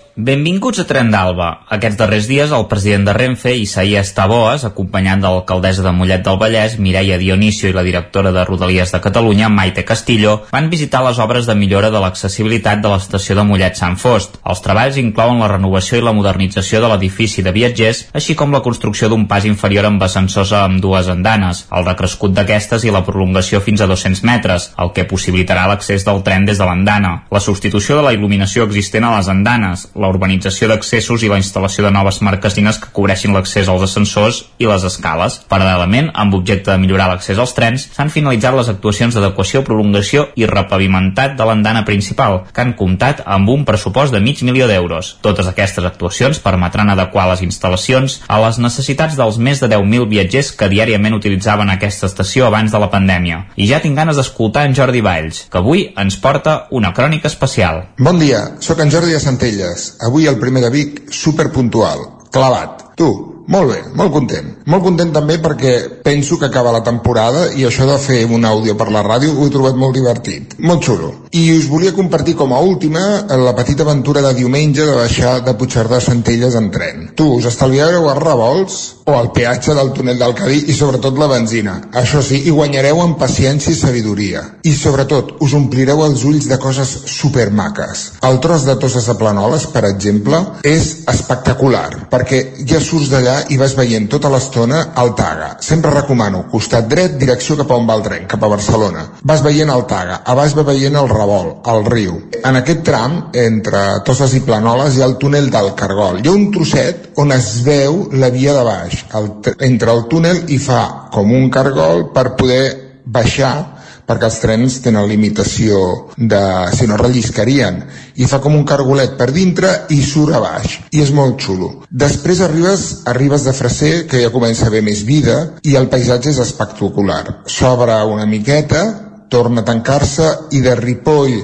Benvinguts 0.15 0.81
a 0.81 0.83
Tren 0.83 1.07
d'Alba. 1.07 1.45
Aquests 1.71 1.95
darrers 1.95 2.25
dies 2.27 2.51
el 2.51 2.65
president 2.67 3.05
de 3.07 3.13
Renfe, 3.15 3.53
Isaías 3.55 4.09
Taboas, 4.11 4.65
acompanyant 4.67 5.21
de 5.23 5.29
l'alcaldessa 5.31 5.85
de 5.85 5.93
Mollet 5.95 6.25
del 6.25 6.35
Vallès, 6.35 6.75
Mireia 6.83 7.15
Dionisio 7.17 7.69
i 7.69 7.75
la 7.77 7.83
directora 7.87 8.33
de 8.35 8.43
Rodalies 8.43 8.91
de 8.91 8.99
Catalunya, 8.99 9.47
Maite 9.47 9.85
Castillo, 9.87 10.41
van 10.51 10.67
visitar 10.69 10.99
les 11.05 11.19
obres 11.23 11.47
de 11.47 11.55
millora 11.55 11.89
de 11.93 12.01
l'accessibilitat 12.03 12.81
de 12.83 12.91
l'estació 12.91 13.37
de 13.39 13.45
Mollet 13.47 13.79
Sant 13.79 13.95
Fost. 13.95 14.35
Els 14.43 14.63
treballs 14.65 14.97
inclouen 14.99 15.39
la 15.39 15.47
renovació 15.53 16.01
i 16.01 16.03
la 16.03 16.11
modernització 16.17 16.83
de 16.83 16.91
l'edifici 16.91 17.39
de 17.41 17.55
viatgers, 17.55 18.03
així 18.11 18.35
com 18.35 18.51
la 18.51 18.63
construcció 18.67 19.07
d'un 19.07 19.29
pas 19.31 19.47
inferior 19.47 19.87
amb 19.87 20.03
ascensors 20.03 20.51
amb 20.59 20.83
dues 20.83 21.07
andanes, 21.07 21.63
el 21.71 21.87
recrescut 21.87 22.35
d'aquestes 22.35 22.83
i 22.83 22.91
la 22.91 23.05
prolongació 23.07 23.63
fins 23.63 23.79
a 23.79 23.87
200 23.87 24.25
metres, 24.27 24.73
el 24.75 24.91
que 24.91 25.07
possibilitarà 25.07 25.69
l'accés 25.71 26.03
del 26.03 26.19
tren 26.27 26.43
des 26.43 26.59
de 26.59 26.67
l'andana, 26.67 27.15
la 27.31 27.39
substitució 27.39 27.95
de 27.95 28.05
la 28.09 28.11
il·luminació 28.11 28.67
existent 28.67 29.07
a 29.07 29.15
les 29.15 29.31
andanes, 29.31 29.87
la 30.01 30.09
urbanització 30.11 30.67
d'accessos 30.71 31.23
i 31.23 31.29
la 31.31 31.39
instal·lació 31.39 31.85
de 31.85 31.93
noves 31.93 32.21
marquesines 32.25 32.79
que 32.81 32.91
cobreixin 32.95 33.35
l'accés 33.35 33.69
als 33.69 33.85
ascensors 33.87 34.41
i 34.57 34.67
les 34.69 34.85
escales. 34.87 35.39
Paral·lelament, 35.51 36.11
amb 36.13 36.35
objecte 36.37 36.71
de 36.71 36.79
millorar 36.81 37.07
l'accés 37.11 37.39
als 37.39 37.53
trens, 37.57 37.87
s'han 37.95 38.11
finalitzat 38.13 38.57
les 38.57 38.71
actuacions 38.73 39.15
d'adequació, 39.15 39.63
prolongació 39.67 40.27
i 40.35 40.47
repavimentat 40.49 41.37
de 41.37 41.47
l'andana 41.47 41.85
principal, 41.87 42.41
que 42.51 42.65
han 42.65 42.73
comptat 42.79 43.23
amb 43.25 43.49
un 43.53 43.65
pressupost 43.67 44.13
de 44.13 44.21
mig 44.23 44.41
milió 44.47 44.67
d'euros. 44.67 45.15
Totes 45.21 45.47
aquestes 45.47 45.85
actuacions 45.87 46.41
permetran 46.43 46.89
adequar 46.89 47.27
les 47.31 47.43
instal·lacions 47.45 48.19
a 48.27 48.39
les 48.45 48.59
necessitats 48.61 49.17
dels 49.19 49.37
més 49.37 49.61
de 49.61 49.69
10.000 49.71 50.09
viatgers 50.11 50.51
que 50.57 50.69
diàriament 50.71 51.17
utilitzaven 51.17 51.69
aquesta 51.69 52.09
estació 52.09 52.47
abans 52.47 52.71
de 52.73 52.81
la 52.81 52.89
pandèmia. 52.93 53.45
I 53.55 53.67
ja 53.69 53.81
tinc 53.83 53.97
ganes 53.97 54.17
d'escoltar 54.19 54.65
en 54.67 54.75
Jordi 54.77 55.03
Valls, 55.05 55.45
que 55.51 55.61
avui 55.61 55.87
ens 55.97 56.17
porta 56.21 56.65
una 56.71 56.93
crònica 56.97 57.29
especial. 57.31 57.85
Bon 57.99 58.19
dia, 58.19 58.43
sóc 58.59 58.79
en 58.81 58.91
Jordi 58.93 59.15
de 59.15 59.19
Centelles. 59.23 59.90
Avui 59.99 60.27
el 60.27 60.39
primer 60.39 60.61
de 60.63 60.69
Vic, 60.69 61.01
superpuntual, 61.11 62.05
clavat. 62.31 62.95
Tu, 62.95 63.30
molt 63.47 63.71
bé, 63.73 63.79
molt 63.97 64.13
content. 64.13 64.51
Molt 64.71 64.83
content 64.85 65.11
també 65.13 65.37
perquè 65.41 65.73
penso 66.05 66.37
que 66.37 66.47
acaba 66.47 66.73
la 66.75 66.83
temporada 66.85 67.47
i 67.57 67.65
això 67.65 67.87
de 67.89 67.97
fer 68.01 68.21
un 68.29 68.45
àudio 68.45 68.75
per 68.77 68.91
la 68.93 69.03
ràdio 69.05 69.33
ho 69.33 69.47
he 69.47 69.53
trobat 69.53 69.77
molt 69.79 69.97
divertit, 69.97 70.55
molt 70.59 70.85
xulo. 70.85 71.11
I 71.31 71.45
us 71.55 71.67
volia 71.71 71.95
compartir 71.95 72.35
com 72.35 72.53
a 72.53 72.59
última 72.59 73.01
la 73.39 73.55
petita 73.55 73.83
aventura 73.83 74.21
de 74.21 74.33
diumenge 74.37 74.85
de 74.85 74.95
baixar 74.95 75.39
de 75.45 75.55
Puigcerdà 75.57 75.97
a 75.97 76.05
Centelles 76.05 76.55
en 76.59 76.69
tren. 76.71 77.09
Tu, 77.15 77.27
us 77.39 77.47
estalviareu 77.49 78.09
els 78.11 78.23
revolts 78.23 78.79
o 79.05 79.15
el 79.19 79.31
peatge 79.35 79.73
del 79.75 79.91
túnel 79.95 80.19
del 80.19 80.35
Cadí 80.37 80.59
i 80.71 80.75
sobretot 80.75 81.17
la 81.19 81.29
benzina. 81.31 81.77
Això 82.01 82.21
sí, 82.23 82.41
i 82.45 82.53
guanyareu 82.53 83.01
en 83.03 83.15
paciència 83.19 83.73
i 83.73 83.79
sabidoria. 83.79 84.43
I 84.67 84.73
sobretot, 84.75 85.35
us 85.41 85.55
omplireu 85.57 86.03
els 86.05 86.25
ulls 86.27 86.47
de 86.51 86.59
coses 86.61 86.91
supermaques. 87.15 88.03
El 88.27 88.39
tros 88.43 88.67
de 88.67 88.75
Tosses 88.81 89.09
a 89.09 89.17
Planoles, 89.19 89.67
per 89.73 89.85
exemple, 89.89 90.39
és 90.67 90.91
espectacular, 91.11 92.07
perquè 92.11 92.41
ja 92.67 92.81
surts 92.83 93.11
d'allà 93.11 93.30
i 93.49 93.57
vas 93.59 93.73
veient 93.77 94.07
tota 94.11 94.29
l'estona 94.31 94.81
el 95.01 95.13
Taga. 95.17 95.51
Sempre 95.63 95.93
recomano, 95.93 96.43
costat 96.51 96.87
dret, 96.91 97.17
direcció 97.21 97.57
cap 97.59 97.71
a 97.71 97.79
on 97.79 97.87
va 97.89 97.97
el 97.99 98.05
tren, 98.05 98.27
cap 98.31 98.43
a 98.43 98.51
Barcelona. 98.51 99.05
Vas 99.31 99.43
veient 99.45 99.71
el 99.73 99.85
Taga, 99.89 100.21
a 100.25 100.35
baix 100.37 100.55
va 100.57 100.67
veient 100.67 100.97
el 100.99 101.09
Revolt, 101.11 101.67
el 101.73 101.85
riu. 101.87 102.17
En 102.43 102.59
aquest 102.59 102.85
tram, 102.87 103.17
entre 103.37 103.83
Tosses 104.07 104.35
i 104.37 104.43
Planoles, 104.47 104.95
hi 104.95 105.03
ha 105.03 105.09
el 105.09 105.17
túnel 105.21 105.51
del 105.53 105.73
Cargol. 105.79 106.21
Hi 106.21 106.29
ha 106.29 106.37
un 106.37 106.49
trosset 106.53 107.11
on 107.21 107.33
es 107.35 107.51
veu 107.65 108.05
la 108.13 108.31
via 108.33 108.55
de 108.57 108.63
baix, 108.67 109.03
el, 109.17 109.29
entre 109.67 109.93
el 109.95 110.07
túnel 110.11 110.45
i 110.49 110.59
fa 110.61 110.83
com 111.13 111.31
un 111.35 111.49
cargol 111.53 112.09
per 112.15 112.31
poder 112.39 112.65
baixar 113.05 113.80
perquè 114.11 114.27
els 114.27 114.39
trens 114.43 114.77
tenen 114.83 115.07
limitació 115.09 115.79
de... 116.17 116.43
si 116.75 116.87
no 116.89 116.99
relliscarien 116.99 117.81
i 118.19 118.27
fa 118.27 118.41
com 118.43 118.57
un 118.57 118.67
cargolet 118.67 119.15
per 119.19 119.31
dintre 119.31 119.71
i 119.95 120.01
surt 120.03 120.35
a 120.35 120.43
baix 120.43 120.77
i 120.91 121.01
és 121.03 121.13
molt 121.15 121.39
xulo 121.41 121.71
després 121.89 122.43
arribes, 122.43 122.85
arribes 123.09 123.47
de 123.47 123.55
Freser 123.55 123.95
que 124.11 124.21
ja 124.21 124.33
comença 124.35 124.67
a 124.67 124.71
haver 124.71 124.83
més 124.85 125.05
vida 125.07 125.39
i 125.63 125.77
el 125.79 125.89
paisatge 125.89 126.35
és 126.35 126.43
espectacular 126.43 127.23
s'obre 127.47 127.97
una 128.11 128.27
miqueta 128.27 128.85
torna 129.31 129.63
a 129.63 129.69
tancar-se 129.71 130.27
i 130.51 130.61
de 130.61 130.75
Ripoll 130.75 131.41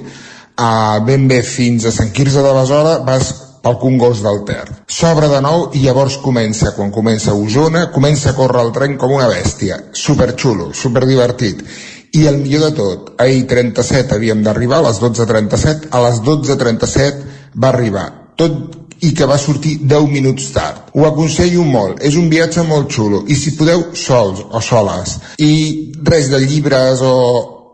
a 0.58 1.00
ben 1.06 1.28
bé 1.32 1.44
fins 1.46 1.86
a 1.86 1.94
Sant 1.96 2.12
Quirze 2.12 2.44
de 2.44 2.54
Besora 2.54 2.98
vas 3.08 3.30
pel 3.68 3.78
Congost 3.82 4.24
del 4.24 4.44
Ter. 4.48 4.64
S'obre 4.88 5.28
de 5.32 5.42
nou 5.44 5.68
i 5.76 5.82
llavors 5.84 6.18
comença, 6.24 6.72
quan 6.78 6.92
comença 6.94 7.36
Osona, 7.36 7.88
comença 7.92 8.32
a 8.32 8.38
córrer 8.38 8.64
el 8.64 8.72
tren 8.76 8.96
com 9.02 9.12
una 9.18 9.28
bèstia. 9.28 9.80
Superxulo, 9.92 10.72
superdivertit. 10.74 11.64
I 12.14 12.26
el 12.30 12.40
millor 12.42 12.69
de 12.69 12.72
tot, 12.77 13.14
ahir 13.22 13.45
37 13.50 14.16
havíem 14.16 14.44
d'arribar, 14.45 14.80
a 14.80 14.88
les 14.88 15.02
12.37, 15.03 15.92
a 15.92 16.03
les 16.08 16.22
12.37 16.24 17.26
va 17.56 17.72
arribar. 17.74 18.08
Tot 18.40 18.77
i 19.06 19.11
que 19.14 19.27
va 19.30 19.38
sortir 19.38 19.77
10 19.84 20.08
minuts 20.10 20.48
tard. 20.56 20.90
Ho 20.95 21.06
aconsello 21.06 21.66
molt, 21.68 22.02
és 22.06 22.18
un 22.18 22.30
viatge 22.32 22.64
molt 22.66 22.90
xulo, 22.94 23.24
i 23.27 23.36
si 23.38 23.53
podeu, 23.60 23.90
sols 23.94 24.42
o 24.48 24.64
soles. 24.64 25.19
I 25.38 25.53
res 26.08 26.32
de 26.34 26.42
llibres 26.45 27.03
o 27.06 27.14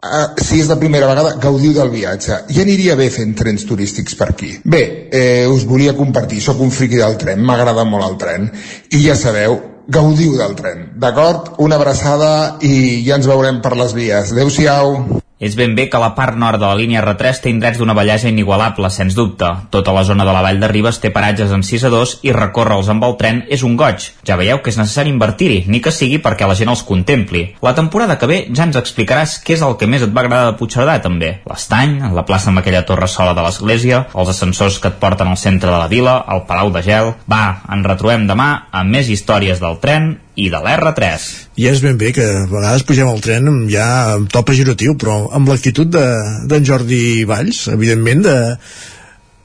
Uh, 0.04 0.34
si 0.44 0.58
és 0.60 0.68
la 0.68 0.76
primera 0.76 1.08
vegada, 1.08 1.38
gaudiu 1.40 1.72
del 1.72 1.88
viatge. 1.88 2.42
Ja 2.52 2.64
aniria 2.66 2.98
bé 3.00 3.06
fent 3.08 3.32
trens 3.40 3.64
turístics 3.64 4.18
per 4.20 4.34
aquí. 4.34 4.50
Bé, 4.68 4.82
eh, 5.16 5.46
us 5.48 5.64
volia 5.64 5.94
compartir, 5.96 6.42
sóc 6.44 6.60
un 6.60 6.74
friqui 6.76 7.00
del 7.00 7.16
tren, 7.22 7.40
m'agrada 7.40 7.86
molt 7.88 8.10
el 8.10 8.18
tren, 8.20 8.50
i 8.92 9.00
ja 9.06 9.16
sabeu, 9.16 9.56
gaudiu 9.88 10.38
del 10.40 10.56
tren, 10.56 10.86
d'acord? 11.00 11.54
Una 11.64 11.76
abraçada 11.76 12.58
i 12.64 13.04
ja 13.08 13.18
ens 13.20 13.28
veurem 13.28 13.62
per 13.62 13.76
les 13.80 13.96
vies. 13.98 14.32
Adéu-siau. 14.32 14.98
És 15.44 15.58
ben 15.60 15.74
bé 15.76 15.90
que 15.92 16.00
la 16.00 16.14
part 16.16 16.38
nord 16.40 16.62
de 16.62 16.64
la 16.70 16.78
línia 16.80 17.02
R3 17.04 17.42
té 17.44 17.52
indrets 17.52 17.82
d'una 17.82 17.96
bellesa 17.98 18.30
inigualable, 18.32 18.88
sens 18.94 19.18
dubte. 19.18 19.50
Tota 19.74 19.92
la 19.92 20.06
zona 20.08 20.24
de 20.24 20.32
la 20.32 20.44
Vall 20.46 20.62
de 20.62 20.70
Ribes 20.72 21.02
té 21.04 21.12
paratges 21.12 21.52
en 21.52 21.66
6 21.68 21.84
a 21.90 21.92
2 21.92 22.14
i 22.30 22.32
recórrer-los 22.32 22.92
amb 22.94 23.04
el 23.04 23.18
tren 23.20 23.44
és 23.52 23.66
un 23.68 23.76
goig. 23.76 24.08
Ja 24.24 24.38
veieu 24.40 24.62
que 24.64 24.72
és 24.72 24.80
necessari 24.80 25.12
invertir-hi, 25.12 25.66
ni 25.68 25.84
que 25.84 25.92
sigui 25.92 26.22
perquè 26.24 26.48
la 26.48 26.56
gent 26.56 26.72
els 26.72 26.86
contempli. 26.88 27.44
La 27.66 27.76
temporada 27.76 28.16
que 28.22 28.30
ve 28.32 28.40
ja 28.56 28.70
ens 28.70 28.80
explicaràs 28.80 29.36
què 29.44 29.58
és 29.58 29.68
el 29.68 29.76
que 29.76 29.90
més 29.92 30.08
et 30.08 30.16
va 30.16 30.24
agradar 30.24 30.54
de 30.54 30.58
Puigcerdà, 30.62 30.96
també. 31.04 31.36
L'estany, 31.50 32.00
la 32.16 32.24
plaça 32.24 32.54
amb 32.54 32.64
aquella 32.64 32.86
torre 32.88 33.12
sola 33.12 33.36
de 33.36 33.44
l'església, 33.44 34.06
els 34.16 34.32
ascensors 34.32 34.80
que 34.80 34.94
et 34.94 35.00
porten 35.04 35.28
al 35.28 35.42
centre 35.42 35.72
de 35.72 35.80
la 35.80 35.92
vila, 35.92 36.22
el 36.32 36.48
Palau 36.48 36.72
de 36.72 36.88
Gel... 36.88 37.14
Va, 37.28 37.44
ens 37.74 37.88
retrobem 37.88 38.28
demà 38.30 38.50
amb 38.72 38.96
més 38.96 39.10
històries 39.12 39.60
del 39.60 39.80
tren 39.84 40.14
i 40.36 40.50
de 40.50 40.60
l'R3. 40.60 41.26
I 41.56 41.68
és 41.70 41.84
ben 41.84 42.00
bé 42.02 42.10
que 42.16 42.24
a 42.26 42.46
vegades 42.50 42.86
pugem 42.88 43.10
al 43.10 43.22
tren 43.22 43.46
ja 43.70 43.86
amb 44.16 44.32
to 44.34 44.42
pejoratiu, 44.46 44.96
però 44.98 45.30
amb 45.38 45.52
l'actitud 45.52 45.92
d'en 45.94 46.50
de, 46.50 46.62
Jordi 46.66 47.24
Valls, 47.30 47.68
evidentment, 47.74 48.26
de 48.26 48.36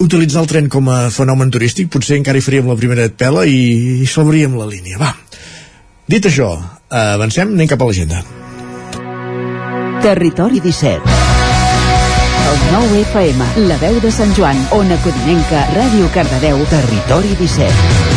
utilitzar 0.01 0.43
el 0.45 0.49
tren 0.49 0.71
com 0.73 0.89
a 0.89 1.11
fenomen 1.13 1.53
turístic, 1.53 1.91
potser 1.93 2.17
encara 2.17 2.41
hi 2.41 2.45
faríem 2.45 2.71
la 2.71 2.79
primera 2.81 3.09
pela 3.11 3.45
i, 3.45 4.05
i 4.05 4.09
la 4.09 4.71
línia. 4.71 4.97
Va, 4.97 5.13
dit 6.09 6.25
això, 6.25 6.55
avancem, 6.89 7.53
anem 7.53 7.69
cap 7.69 7.83
a 7.83 7.91
l'agenda. 7.91 8.25
Territori 10.01 10.61
17 10.65 11.29
el 12.49 12.73
9 12.73 13.01
FM, 13.03 13.45
la 13.69 13.77
veu 13.77 14.01
de 14.01 14.11
Sant 14.11 14.33
Joan, 14.37 14.57
Ona 14.73 14.97
Codinenca, 15.05 15.67
Ràdio 15.77 16.09
Cardedeu, 16.15 16.65
Territori 16.73 17.37
17. 17.37 18.08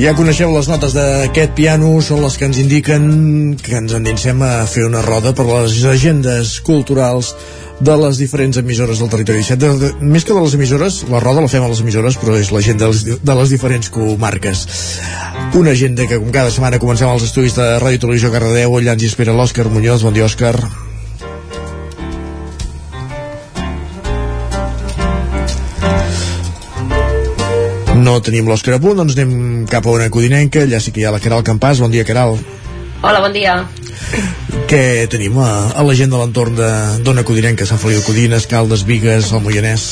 Ja 0.00 0.14
coneixeu 0.16 0.48
les 0.54 0.64
notes 0.70 0.94
d'aquest 0.96 1.50
piano, 1.58 1.90
són 2.00 2.22
les 2.24 2.38
que 2.40 2.46
ens 2.48 2.56
indiquen 2.62 3.02
que 3.60 3.74
ens 3.76 3.92
endinsem 3.92 4.40
a 4.40 4.64
fer 4.64 4.86
una 4.86 5.02
roda 5.04 5.34
per 5.36 5.44
les 5.44 5.74
agendes 5.84 6.54
culturals 6.64 7.34
de 7.84 7.98
les 8.00 8.16
diferents 8.16 8.56
emissores 8.62 9.02
del 9.02 9.12
territori 9.12 9.44
17. 9.44 9.60
De, 9.60 9.72
de, 9.82 9.92
més 10.00 10.24
que 10.24 10.32
de 10.32 10.40
les 10.40 10.56
emissores, 10.56 11.02
la 11.12 11.20
roda 11.20 11.44
la 11.44 11.52
fem 11.52 11.66
a 11.66 11.68
les 11.68 11.84
emissores, 11.84 12.16
però 12.16 12.40
és 12.40 12.48
l'agenda 12.48 12.88
de, 12.88 12.94
les, 12.94 13.20
de 13.20 13.40
les 13.42 13.52
diferents 13.52 13.92
comarques. 13.92 14.66
Una 15.60 15.76
agenda 15.76 16.08
que, 16.08 16.16
com 16.16 16.32
cada 16.32 16.54
setmana, 16.54 16.80
comencem 16.80 17.10
als 17.10 17.28
estudis 17.28 17.60
de 17.60 17.74
Ràdio 17.82 18.06
Televisió 18.06 18.32
Cardedeu. 18.32 18.78
Allà 18.80 18.96
ens 18.96 19.10
espera 19.10 19.36
l'Òscar 19.36 19.68
Muñoz. 19.68 20.06
Bon 20.08 20.16
dia, 20.16 20.24
Òscar. 20.24 20.56
No 28.00 28.18
tenim 28.24 28.48
l'Òscar 28.48 28.76
a 28.76 28.82
punt, 28.82 28.98
doncs 29.00 29.16
anem 29.16 29.66
cap 29.70 29.86
a 29.86 29.94
una 29.94 30.08
codinenca, 30.12 30.64
allà 30.64 30.80
sí 30.80 30.92
que 30.94 31.02
hi 31.02 31.06
ha 31.08 31.14
la 31.14 31.20
Caral 31.22 31.44
Campàs. 31.46 31.82
Bon 31.84 31.92
dia, 31.92 32.06
Caral. 32.08 32.38
Hola, 33.00 33.20
bon 33.24 33.32
dia. 33.32 33.58
Què 34.70 35.06
tenim 35.10 35.38
a, 35.40 35.50
a 35.76 35.84
la 35.86 35.96
gent 35.96 36.12
de 36.12 36.20
l'entorn 36.20 36.58
d'Ona 37.04 37.24
Codinenca, 37.26 37.66
Sant 37.68 37.80
Feliu 37.80 38.02
Codines, 38.06 38.46
Caldes, 38.50 38.84
Vigues, 38.88 39.32
el 39.32 39.44
Moianès? 39.44 39.84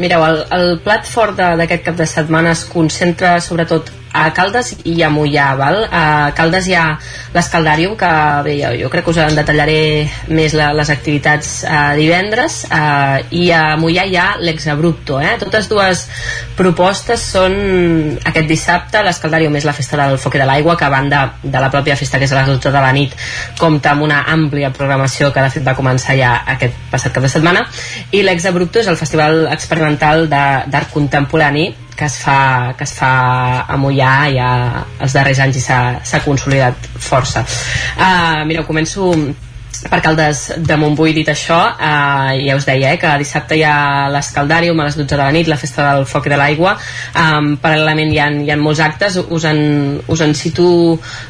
Mireu, 0.00 0.24
el, 0.24 0.42
el 0.56 0.76
plat 0.84 1.08
fort 1.08 1.36
d'aquest 1.36 1.84
cap 1.84 1.98
de 1.98 2.06
setmana 2.08 2.54
es 2.56 2.64
concentra 2.68 3.34
sobretot 3.44 3.90
a 4.12 4.32
Caldes 4.34 4.72
i 4.84 5.00
a 5.02 5.10
Mollà, 5.12 5.54
val? 5.58 5.84
A 5.86 6.32
Caldes 6.36 6.66
hi 6.68 6.74
ha 6.74 6.84
l'Escaldàrium, 7.34 7.96
que 7.98 8.10
bé, 8.46 8.56
jo, 8.58 8.70
jo 8.82 8.90
crec 8.92 9.04
que 9.06 9.12
us 9.12 9.20
en 9.22 9.36
detallaré 9.38 10.08
més 10.34 10.54
la, 10.58 10.70
les 10.76 10.90
activitats 10.90 11.52
eh, 11.64 11.80
divendres, 11.98 12.64
eh, 12.66 13.20
i 13.38 13.44
a 13.54 13.76
Mollà 13.80 14.06
hi 14.08 14.16
ha 14.18 14.28
l'Exabrupto, 14.42 15.20
eh? 15.22 15.36
Totes 15.42 15.70
dues 15.70 16.06
propostes 16.58 17.22
són 17.36 17.54
aquest 18.26 18.50
dissabte, 18.50 19.04
l'Escaldàrium 19.06 19.58
és 19.60 19.68
la 19.68 19.76
festa 19.76 20.00
del 20.00 20.18
foc 20.22 20.38
i 20.38 20.42
de 20.42 20.48
l'aigua, 20.48 20.76
que 20.78 20.88
a 20.88 20.92
banda 20.92 21.22
de 21.42 21.62
la 21.62 21.70
pròpia 21.70 21.98
festa, 21.98 22.18
que 22.18 22.26
és 22.26 22.34
a 22.34 22.40
les 22.42 22.50
12 22.50 22.74
de 22.74 22.82
la 22.82 22.94
nit, 22.96 23.14
compta 23.60 23.94
amb 23.94 24.08
una 24.08 24.24
àmplia 24.32 24.72
programació 24.74 25.30
que 25.34 25.44
de 25.44 25.52
fet 25.54 25.66
va 25.66 25.76
començar 25.78 26.18
ja 26.18 26.34
aquest 26.56 26.74
passat 26.90 27.14
cap 27.14 27.26
de 27.26 27.30
setmana, 27.32 27.62
i 28.10 28.24
l'Exabrupto 28.26 28.82
és 28.82 28.90
el 28.90 28.98
festival 28.98 29.46
experimental 29.52 30.26
d'art 30.30 30.90
contemporani 30.90 31.70
que 31.96 32.06
es 32.08 32.16
fa, 32.22 32.74
que 32.78 32.86
es 32.86 32.94
fa 32.96 33.12
a 33.68 33.78
Mollà 33.80 34.14
ja 34.34 34.50
els 35.00 35.14
darrers 35.16 35.42
anys 35.44 35.60
i 35.60 35.64
s'ha 35.64 36.24
consolidat 36.24 36.90
força. 36.98 37.44
Uh, 37.96 38.42
mireu, 38.48 38.66
començo 38.68 39.12
per 39.88 40.00
Caldes 40.04 40.42
de 40.60 40.76
Montbui 40.76 41.14
dit 41.16 41.28
això 41.32 41.58
eh, 41.72 42.40
ja 42.44 42.56
us 42.58 42.66
deia 42.68 42.92
eh, 42.92 42.98
que 43.00 43.10
dissabte 43.22 43.56
hi 43.56 43.62
ha 43.64 44.08
l'escaldàrium 44.12 44.80
a 44.80 44.88
les 44.88 44.98
12 44.98 45.08
de 45.14 45.20
la 45.20 45.30
nit, 45.32 45.48
la 45.48 45.56
festa 45.60 45.86
del 45.94 46.04
foc 46.10 46.28
i 46.28 46.32
de 46.32 46.38
l'aigua. 46.40 46.74
Um, 47.16 47.54
paral·lelament 47.62 48.12
hi 48.12 48.20
ha, 48.20 48.28
hi 48.44 48.52
ha 48.52 48.58
molts 48.60 48.82
actes. 48.84 49.16
Us 49.20 49.46
en, 49.48 49.62
us 50.10 50.24
en 50.26 50.34
cito 50.36 50.66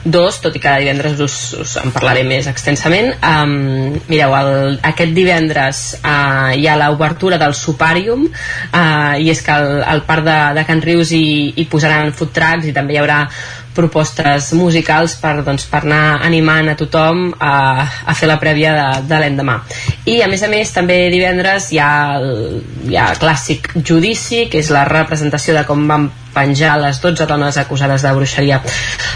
dos 0.05 0.41
tot 0.43 0.57
i 0.57 0.62
que 0.62 0.75
divendres 0.83 1.20
us, 1.23 1.37
us 1.62 1.77
en 1.83 1.95
parlaré 1.95 2.25
més 2.27 2.49
extensament. 2.51 3.12
Um, 3.23 3.95
mireu, 4.11 4.35
el, 4.41 4.79
aquest 4.91 5.15
divendres 5.15 5.85
uh, 6.01 6.51
hi 6.57 6.67
ha 6.67 6.79
l'obertura 6.81 7.39
del 7.41 7.55
Supàrium 7.55 8.27
uh, 8.27 9.15
i 9.20 9.31
és 9.31 9.45
que 9.47 9.55
al 9.95 10.05
parc 10.09 10.27
de, 10.27 10.39
de 10.59 10.67
Can 10.67 10.83
Rius 10.85 11.15
hi, 11.15 11.25
hi 11.55 11.69
posaran 11.70 12.15
food 12.17 12.35
trucks 12.35 12.70
i 12.70 12.75
també 12.77 12.97
hi 12.97 13.03
haurà 13.03 13.23
propostes 13.74 14.52
musicals 14.58 15.16
per, 15.20 15.40
doncs, 15.47 15.66
per 15.70 15.82
anar 15.84 16.20
animant 16.26 16.73
a 16.73 16.76
tothom 16.78 17.31
a, 17.39 17.55
a 17.81 18.16
fer 18.18 18.28
la 18.31 18.39
prèvia 18.42 18.73
de, 18.76 18.86
de 19.10 19.20
l'endemà. 19.23 19.58
I 20.10 20.20
a 20.24 20.31
més 20.31 20.42
a 20.42 20.50
més 20.52 20.73
també 20.74 21.02
divendres 21.12 21.70
hi 21.74 21.81
ha 21.82 21.92
el, 22.18 22.60
hi 22.90 22.99
ha 22.99 23.10
clàssic 23.20 23.73
Judici, 23.76 24.47
que 24.50 24.62
és 24.62 24.73
la 24.74 24.86
representació 24.89 25.57
de 25.57 25.65
com 25.68 25.86
van 25.90 26.10
penjar 26.34 26.78
les 26.81 27.00
12 27.02 27.26
dones 27.26 27.57
acusades 27.60 28.02
de 28.02 28.12
bruixeria 28.12 28.60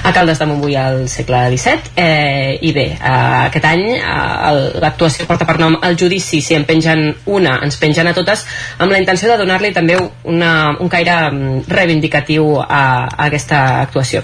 a 0.04 0.12
Caldes 0.12 0.38
de 0.38 0.46
Montbui 0.46 0.76
al 0.76 1.08
segle 1.08 1.56
XVII 1.56 1.80
eh, 1.96 2.58
i 2.60 2.72
bé, 2.76 2.86
eh, 2.92 3.48
aquest 3.48 3.64
any 3.68 3.84
eh, 3.96 4.52
l'actuació 4.82 5.26
porta 5.30 5.48
per 5.48 5.58
nom 5.62 5.78
el 5.82 5.96
judici. 6.00 6.42
Si 6.44 6.54
en 6.56 6.64
pengen 6.68 7.14
una, 7.26 7.58
ens 7.64 7.76
pengen 7.80 8.06
a 8.10 8.14
totes 8.16 8.44
amb 8.78 8.92
la 8.92 9.00
intenció 9.00 9.32
de 9.32 9.40
donar-li 9.40 9.72
també 9.72 9.98
una, 10.24 10.76
un 10.78 10.88
caire 10.92 11.16
mm, 11.30 11.66
reivindicatiu 11.68 12.60
a, 12.60 12.84
a 13.08 13.28
aquesta 13.28 13.80
actuació. 13.82 14.22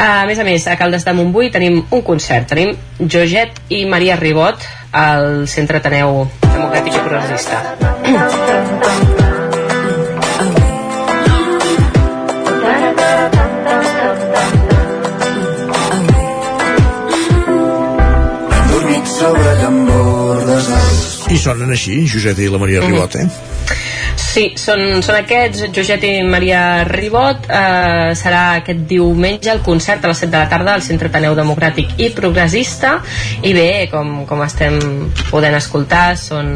A 0.00 0.24
més 0.24 0.38
a 0.40 0.44
més, 0.46 0.64
a 0.64 0.78
Caldes 0.80 1.04
de 1.04 1.12
Montbui 1.12 1.50
tenim 1.52 1.82
un 1.82 2.02
concert, 2.06 2.48
tenim 2.48 2.72
Joget 3.00 3.60
i 3.68 3.84
Maria 3.84 4.16
Ribot 4.16 4.64
al 4.96 5.46
Centre 5.46 5.76
Ateneu 5.82 6.24
Democràtic 6.46 6.96
i 6.96 7.04
Progressista 7.04 7.60
sonen 21.40 21.72
així, 21.72 22.02
Josep 22.10 22.38
i 22.44 22.50
la 22.52 22.60
Maria 22.60 22.84
Ribot, 22.84 23.16
eh? 23.16 23.80
Sí, 24.30 24.44
són, 24.54 25.00
són 25.02 25.16
aquests, 25.18 25.64
Joget 25.74 26.04
i 26.06 26.10
Maria 26.22 26.84
Ribot. 26.86 27.48
Eh, 27.50 28.12
serà 28.14 28.60
aquest 28.60 28.84
diumenge 28.86 29.50
el 29.50 29.58
concert 29.66 30.04
a 30.06 30.10
les 30.12 30.20
7 30.22 30.30
de 30.30 30.38
la 30.38 30.46
tarda 30.52 30.76
al 30.76 30.84
Centre 30.86 31.10
Taneu 31.10 31.34
Democràtic 31.34 31.96
i 31.98 32.12
Progressista. 32.14 32.92
I 33.42 33.50
bé, 33.56 33.88
com, 33.90 34.20
com 34.30 34.44
estem 34.44 34.78
podent 35.32 35.56
escoltar, 35.58 36.14
són 36.20 36.52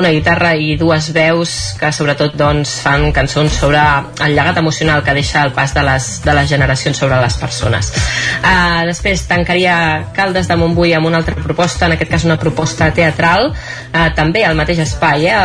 una 0.00 0.12
guitarra 0.14 0.54
i 0.56 0.78
dues 0.80 1.10
veus 1.12 1.52
que 1.76 1.90
sobretot 1.92 2.38
doncs, 2.40 2.78
fan 2.86 3.10
cançons 3.12 3.52
sobre 3.52 3.82
el 4.24 4.38
llegat 4.38 4.62
emocional 4.62 5.04
que 5.04 5.18
deixa 5.18 5.44
el 5.44 5.52
pas 5.52 5.76
de 5.76 5.84
les, 5.84 6.08
de 6.24 6.38
les 6.40 6.48
generacions 6.48 7.04
sobre 7.04 7.20
les 7.20 7.36
persones. 7.42 7.92
Eh, 8.40 8.88
després 8.88 9.26
tancaria 9.28 9.76
Caldes 10.16 10.48
de 10.48 10.56
Montbui 10.56 10.96
amb 10.96 11.12
una 11.12 11.20
altra 11.20 11.36
proposta, 11.36 11.84
en 11.84 11.98
aquest 11.98 12.16
cas 12.16 12.24
una 12.24 12.40
proposta 12.40 12.88
teatral, 12.96 13.52
eh, 13.92 14.08
també 14.16 14.48
al 14.48 14.56
mateix 14.56 14.80
espai, 14.88 15.28
eh, 15.28 15.44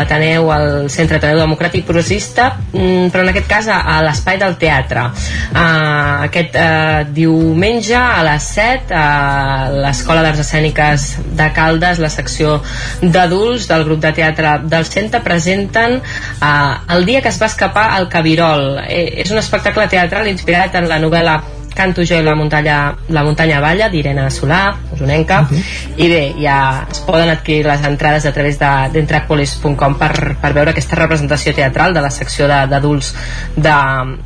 l'Ateneu, 0.00 0.48
al 0.56 0.85
Centre 0.92 1.18
Ateneu 1.18 1.40
Democràtic 1.40 1.86
Progressista, 1.86 2.50
mm, 2.72 3.10
però 3.12 3.24
en 3.24 3.32
aquest 3.32 3.48
cas 3.50 3.68
a, 3.72 3.98
l'Espai 4.04 4.38
del 4.40 4.56
Teatre. 4.60 5.06
Uh, 5.52 6.26
aquest 6.26 6.56
uh, 6.60 7.02
diumenge 7.16 7.96
a 7.96 8.22
les 8.26 8.48
7 8.56 8.94
a 8.96 9.70
l'Escola 9.72 10.22
d'Arts 10.26 10.44
Escèniques 10.44 11.08
de 11.38 11.50
Caldes, 11.56 12.00
la 12.02 12.12
secció 12.12 12.60
d'adults 13.02 13.68
del 13.70 13.86
grup 13.88 14.02
de 14.04 14.12
teatre 14.16 14.56
del 14.64 14.86
centre 14.88 15.22
presenten 15.24 15.98
uh, 16.00 16.94
El 16.96 17.06
dia 17.08 17.22
que 17.22 17.32
es 17.32 17.40
va 17.42 17.50
escapar 17.50 17.90
al 17.96 18.08
Cabirol. 18.12 18.80
Eh, 18.86 19.22
és 19.22 19.30
un 19.32 19.42
espectacle 19.42 19.88
teatral 19.90 20.28
inspirat 20.30 20.76
en 20.78 20.88
la 20.90 21.00
novel·la 21.02 21.40
Canto 21.76 22.04
jo 22.08 22.16
i 22.16 22.24
la 22.24 22.34
muntanya, 22.34 22.78
la 23.12 23.22
muntanya 23.26 23.60
balla 23.60 23.90
d'Irene 23.92 24.26
Solà, 24.32 24.74
usonenca 24.92 25.42
uh 25.42 25.50
-huh. 25.50 25.62
i 25.96 26.08
bé, 26.08 26.34
ja 26.40 26.86
es 26.90 27.00
poden 27.00 27.28
adquirir 27.28 27.66
les 27.66 27.84
entrades 27.84 28.26
a 28.26 28.32
través 28.32 28.58
d'entrapolis.com 28.58 29.92
de, 29.92 29.98
per, 29.98 30.36
per 30.40 30.52
veure 30.52 30.70
aquesta 30.70 30.96
representació 30.96 31.54
teatral 31.54 31.94
de 31.94 32.00
la 32.00 32.10
secció 32.10 32.48
d'adults 32.48 33.14
de, 33.56 33.74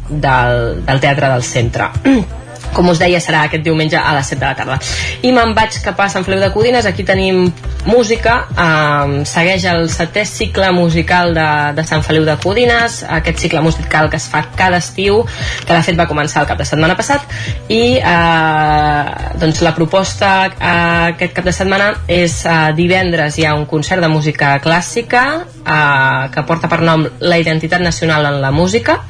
del, 0.09 0.85
del 0.87 1.01
teatre 1.01 1.29
del 1.29 1.43
centre 1.43 1.91
com 2.75 2.89
us 2.93 3.01
deia 3.03 3.21
serà 3.23 3.45
aquest 3.47 3.65
diumenge 3.67 3.99
a 3.99 4.15
les 4.17 4.33
7 4.33 4.41
de 4.41 4.47
la 4.47 4.57
tarda. 4.59 4.79
I 5.23 5.33
me'n 5.35 5.55
vaig 5.57 5.81
cap 5.85 6.01
a 6.01 6.09
Sant 6.13 6.25
Feliu 6.27 6.41
de 6.43 6.51
Codines. 6.55 6.87
Aquí 6.87 7.05
tenim 7.05 7.49
música. 7.87 8.47
Eh, 8.51 9.23
segueix 9.29 9.65
el 9.71 9.89
setè 9.93 10.25
cicle 10.29 10.71
musical 10.77 11.35
de, 11.35 11.49
de 11.77 11.85
Sant 11.87 12.05
Feliu 12.07 12.25
de 12.29 12.37
Codines. 12.43 13.01
Aquest 13.21 13.43
cicle 13.45 13.63
musical 13.65 14.11
que 14.11 14.21
es 14.21 14.29
fa 14.31 14.45
cada 14.57 14.81
estiu 14.81 15.23
que 15.67 15.73
de 15.73 15.83
fet 15.85 15.99
va 15.99 16.09
començar 16.11 16.45
el 16.45 16.51
cap 16.51 16.61
de 16.61 16.69
setmana 16.69 16.97
passat. 16.99 17.25
I 17.69 17.99
eh, 17.99 19.35
doncs 19.41 19.63
la 19.65 19.75
proposta 19.77 20.33
eh, 20.51 21.13
aquest 21.15 21.37
cap 21.37 21.49
de 21.49 21.57
setmana 21.57 21.93
és 22.09 22.41
eh, 22.45 22.59
divendres 22.77 23.39
hi 23.39 23.47
ha 23.49 23.57
un 23.59 23.67
concert 23.71 24.03
de 24.05 24.13
música 24.13 24.57
clàssica 24.65 25.25
eh, 25.41 26.31
que 26.35 26.47
porta 26.49 26.69
per 26.71 26.81
nom 26.85 27.07
La 27.21 27.39
identitat 27.39 27.81
nacional 27.81 28.27
en 28.27 28.41
la 28.41 28.51
música. 28.51 29.01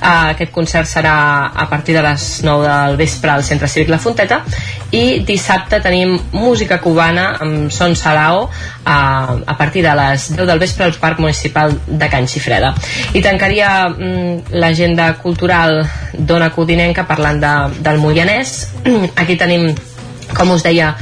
Eh, 0.00 0.34
aquest 0.34 0.52
concert 0.52 0.88
serà 0.88 1.16
a 1.54 1.68
partir 1.70 1.94
de 1.96 2.02
les 2.02 2.28
9 2.44 2.68
del 2.68 2.96
vespre 2.96 3.03
al 3.34 3.44
Centre 3.44 3.68
Cívic 3.68 3.88
La 3.88 3.98
Fonteta. 3.98 4.42
I 4.94 5.20
dissabte 5.26 5.80
tenim 5.82 6.16
música 6.32 6.80
cubana 6.80 7.30
amb 7.40 7.70
Son 7.72 7.96
Salao 7.96 8.48
a, 8.84 8.98
a 9.46 9.56
partir 9.58 9.82
de 9.82 9.94
les 9.94 10.28
10 10.36 10.46
del 10.46 10.58
vespre 10.58 10.84
al 10.84 10.94
Parc 10.94 11.20
Municipal 11.20 11.74
de 11.86 12.08
Can 12.08 12.28
Xifreda. 12.28 12.74
I 13.14 13.22
tancaria 13.22 13.88
mm, 13.88 14.54
l'agenda 14.54 15.14
cultural 15.22 15.82
d'Ona 16.14 16.52
Codinenca 16.54 17.06
parlant 17.08 17.40
de, 17.42 17.54
del 17.82 17.98
Moianès. 17.98 18.54
Aquí 19.20 19.36
tenim 19.40 19.72
com 20.34 20.50
us 20.54 20.64
deia 20.64 20.94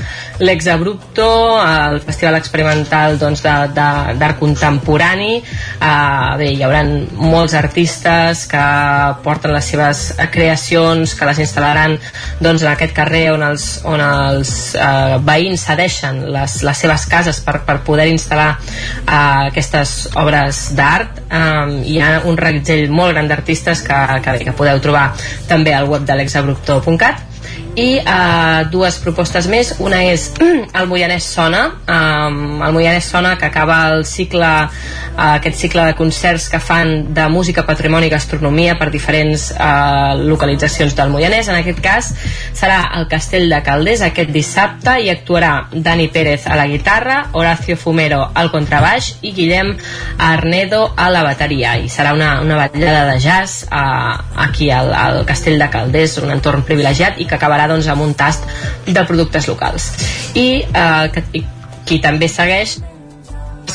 l'Exabrupto, 0.43 1.63
el 1.63 2.01
Festival 2.03 2.35
Experimental 2.35 3.17
doncs, 3.19 3.45
d'art 3.45 4.39
contemporani. 4.41 5.37
Uh, 5.79 6.35
bé, 6.41 6.49
hi 6.57 6.65
haurà 6.67 6.83
molts 6.83 7.55
artistes 7.55 8.45
que 8.51 8.65
porten 9.23 9.55
les 9.55 9.71
seves 9.71 10.03
creacions 10.35 11.15
que 11.15 11.29
les 11.31 11.43
instal·laran 11.47 11.95
doncs, 12.43 12.67
en 12.67 12.73
aquest 12.73 12.95
carrer 12.97 13.29
on 13.37 13.47
els, 13.53 13.69
on 13.87 14.03
els 14.03 14.53
uh, 14.75 15.21
veïns 15.23 15.63
cedeixen 15.71 16.25
les, 16.35 16.59
les 16.67 16.85
seves 16.87 17.07
cases 17.07 17.43
per, 17.47 17.61
per 17.67 17.79
poder 17.87 18.11
instal·lar 18.11 18.51
uh, 18.59 19.49
aquestes 19.49 20.11
obres 20.19 20.65
d'art. 20.79 21.23
Um, 21.31 21.79
hi 21.87 22.01
ha 22.03 22.17
un 22.27 22.39
reguitzell 22.39 22.91
molt 22.91 23.15
gran 23.15 23.31
d'artistes 23.31 23.87
que, 23.87 24.05
que, 24.27 24.41
que 24.49 24.57
podeu 24.59 24.83
trobar 24.83 25.13
també 25.47 25.77
al 25.77 25.87
web 25.87 26.09
de 26.09 26.19
l'exabrupto.cat 26.19 27.29
i 27.77 27.97
uh, 28.01 28.69
dues 28.71 28.99
propostes 29.01 29.47
més. 29.49 29.73
Una 29.81 30.03
és 30.11 30.29
el 30.79 30.89
Moianès 30.91 31.25
Sona. 31.25 31.63
Um, 31.89 32.61
el 32.65 32.75
Moianès 32.75 33.09
Sona 33.09 33.37
que 33.41 33.49
acaba 33.49 33.79
el 33.93 34.05
cicle 34.05 34.49
uh, 34.67 34.73
aquest 35.17 35.57
cicle 35.65 35.87
de 35.89 35.95
concerts 35.97 36.49
que 36.53 36.61
fan 36.61 37.15
de 37.15 37.29
música, 37.33 37.65
patrimoni 37.65 38.11
i 38.11 38.13
gastronomia 38.13 38.77
per 38.81 38.91
diferents 38.93 39.51
uh, 39.55 40.13
localitzacions 40.21 40.97
del 40.99 41.13
Moianès. 41.15 41.49
En 41.49 41.61
aquest 41.61 41.81
cas 41.85 42.13
serà 42.53 42.83
el 42.99 43.09
Castell 43.11 43.49
de 43.53 43.63
Calders 43.65 44.05
aquest 44.05 44.33
dissabte 44.35 44.99
i 45.01 45.09
actuarà 45.13 45.69
Dani 45.73 46.09
Pérez 46.13 46.47
a 46.47 46.59
la 46.59 46.69
guitarra 46.69 47.23
Horacio 47.33 47.79
Fumero 47.81 48.21
al 48.35 48.53
contrabaix 48.53 49.15
i 49.23 49.33
Guillem 49.33 49.75
Arnedo 50.21 50.85
a 50.97 51.09
la 51.13 51.25
bateria. 51.25 51.79
I 51.81 51.89
serà 51.93 52.13
una, 52.13 52.35
una 52.45 52.61
ballada 52.61 53.07
de 53.13 53.19
jazz 53.23 53.65
uh, 53.71 54.21
aquí 54.45 54.71
al, 54.71 54.93
al 54.93 55.25
Castell 55.25 55.59
de 55.61 55.71
Calders 55.73 56.19
un 56.23 56.37
entorn 56.37 56.67
privilegiat 56.69 57.21
i 57.23 57.27
que 57.29 57.39
acabarà 57.39 57.62
acabarà 57.63 57.69
doncs, 57.71 57.89
amb 57.89 58.03
un 58.03 58.15
tast 58.15 58.45
de 58.87 59.05
productes 59.07 59.49
locals. 59.49 59.91
I 60.35 60.65
eh, 60.67 61.11
que, 61.13 61.45
qui 61.87 62.01
també 62.01 62.29
segueix 62.29 62.81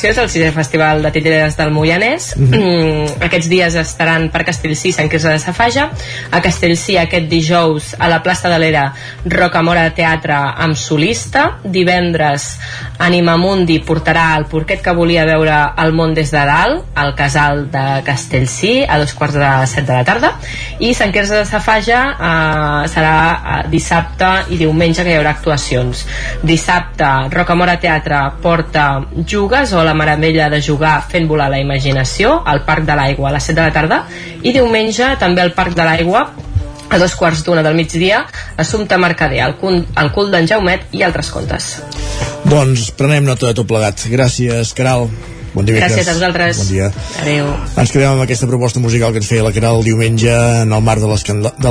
és 0.03 0.17
el 0.17 0.29
sisè 0.29 0.51
festival 0.53 1.01
de 1.01 1.11
titelles 1.11 1.57
del 1.57 1.71
Moianès. 1.71 2.35
Mm 2.35 2.51
-hmm. 2.51 3.23
aquests 3.25 3.49
dies 3.49 3.75
estaran 3.75 4.29
per 4.29 4.45
Castellcí 4.45 4.91
Sant 4.91 5.09
Quirze 5.09 5.29
de 5.29 5.39
Safaja. 5.39 5.89
A 6.31 6.41
Castellcí 6.41 6.97
aquest 6.97 7.27
dijous 7.29 7.95
a 7.99 8.07
la 8.07 8.21
plaça 8.23 8.49
de 8.49 8.59
l'Era 8.59 8.93
Rocamora 9.25 9.93
Teatre 9.93 10.35
amb 10.35 10.75
solista. 10.75 11.59
Divendres 11.63 12.59
Anima 12.99 13.37
Mundi 13.37 13.79
portarà 13.79 14.35
el 14.37 14.45
porquet 14.45 14.81
que 14.81 14.93
volia 14.93 15.25
veure 15.25 15.73
el 15.77 15.93
món 15.93 16.13
des 16.13 16.31
de 16.31 16.45
dalt 16.45 16.83
al 16.95 17.13
casal 17.15 17.71
de 17.71 18.01
Castellcí 18.05 18.85
a 18.87 18.97
dos 18.97 19.13
quarts 19.13 19.35
de 19.35 19.67
set 19.67 19.85
de 19.85 19.93
la 19.93 20.03
tarda. 20.03 20.33
I 20.79 20.93
Sant 20.93 21.13
Quirze 21.13 21.35
de 21.35 21.45
Safaja 21.45 22.01
eh, 22.11 22.87
serà 22.91 23.15
eh, 23.33 23.69
dissabte 23.69 24.31
i 24.49 24.57
diumenge 24.57 25.03
que 25.03 25.13
hi 25.13 25.17
haurà 25.19 25.35
actuacions. 25.37 26.05
Dissabte 26.43 27.29
Rocamora 27.33 27.77
Teatre 27.79 28.21
porta 28.41 28.87
Jugues 29.25 29.73
o 29.73 29.83
la 29.87 29.95
meravella 29.97 30.49
de 30.53 30.59
jugar 30.61 30.97
fent 31.11 31.29
volar 31.29 31.49
la 31.53 31.61
imaginació 31.63 32.41
al 32.45 32.63
Parc 32.67 32.85
de 32.87 32.97
l'Aigua 32.99 33.31
a 33.31 33.37
les 33.37 33.47
7 33.49 33.59
de 33.61 33.65
la 33.65 33.75
tarda 33.75 34.03
i 34.43 34.53
diumenge 34.55 35.13
també 35.21 35.43
al 35.45 35.55
Parc 35.57 35.77
de 35.77 35.87
l'Aigua 35.87 36.27
a 36.89 36.97
dos 36.97 37.15
quarts 37.19 37.43
d'una 37.43 37.63
del 37.63 37.75
migdia 37.75 38.25
Assumpte 38.57 38.97
Mercader, 38.97 39.41
el, 39.43 39.55
cul, 39.59 39.81
el 39.83 40.11
cul 40.15 40.31
d'en 40.31 40.47
Jaumet 40.47 40.87
i 40.95 41.03
altres 41.03 41.31
contes. 41.33 41.73
Doncs 42.47 42.91
prenem 42.97 43.27
nota 43.27 43.49
de 43.49 43.57
tot 43.57 43.67
plegat. 43.67 44.07
Gràcies, 44.11 44.71
Caral. 44.77 45.09
Bon 45.57 45.65
dia, 45.65 45.79
Gràcies 45.81 46.05
a 46.05 46.13
vosaltres. 46.13 46.59
Bon 46.61 46.67
dia. 46.69 46.87
Adéu. 47.23 47.47
Ens 47.81 47.89
quedem 47.89 48.11
amb 48.11 48.21
aquesta 48.21 48.45
proposta 48.45 48.77
musical 48.77 49.09
que 49.09 49.17
ens 49.23 49.29
feia 49.29 49.41
la 49.41 49.49
Caral 49.55 49.81
diumenge 49.81 50.29
en 50.29 50.75
el 50.75 50.83
marc 50.85 51.01
de 51.01 51.09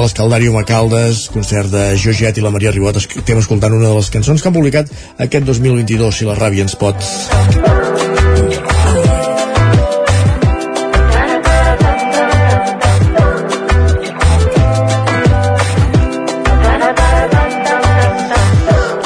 l'Escaldàrium 0.02 0.58
a 0.58 0.64
Caldes, 0.66 1.28
concert 1.30 1.70
de 1.70 1.84
Joget 1.94 2.40
i 2.40 2.42
la 2.42 2.50
Maria 2.50 2.72
Ribot. 2.74 2.98
Estem 2.98 3.38
escoltant 3.38 3.76
una 3.76 3.86
de 3.86 3.94
les 3.94 4.10
cançons 4.10 4.42
que 4.42 4.50
han 4.50 4.56
publicat 4.56 4.90
aquest 5.22 5.46
2022, 5.46 6.18
si 6.18 6.26
la 6.26 6.34
ràbia 6.34 6.66
ens 6.66 6.74
pot. 6.74 6.98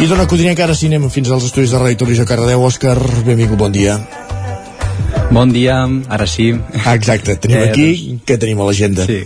I 0.00 0.08
dona 0.08 0.24
Codinenca, 0.24 0.64
ara 0.64 0.72
sí 0.72 0.88
anem 0.88 1.10
fins 1.12 1.28
als 1.28 1.44
estudis 1.52 1.76
de 1.76 1.84
Ràdio 1.84 2.00
Televisió 2.00 2.24
Cardedeu. 2.24 2.64
Òscar, 2.64 2.96
benvingut, 3.28 3.60
bon 3.60 3.76
dia. 3.76 4.00
Bon 5.30 5.52
dia, 5.54 5.86
ara 6.10 6.26
sí. 6.26 6.50
Exacte, 6.90 7.36
tenim 7.38 7.60
eh, 7.60 7.68
aquí, 7.70 7.86
doncs, 7.94 8.22
què 8.26 8.36
tenim 8.42 8.58
a 8.58 8.64
l'agenda? 8.66 9.04
Sí, 9.06 9.20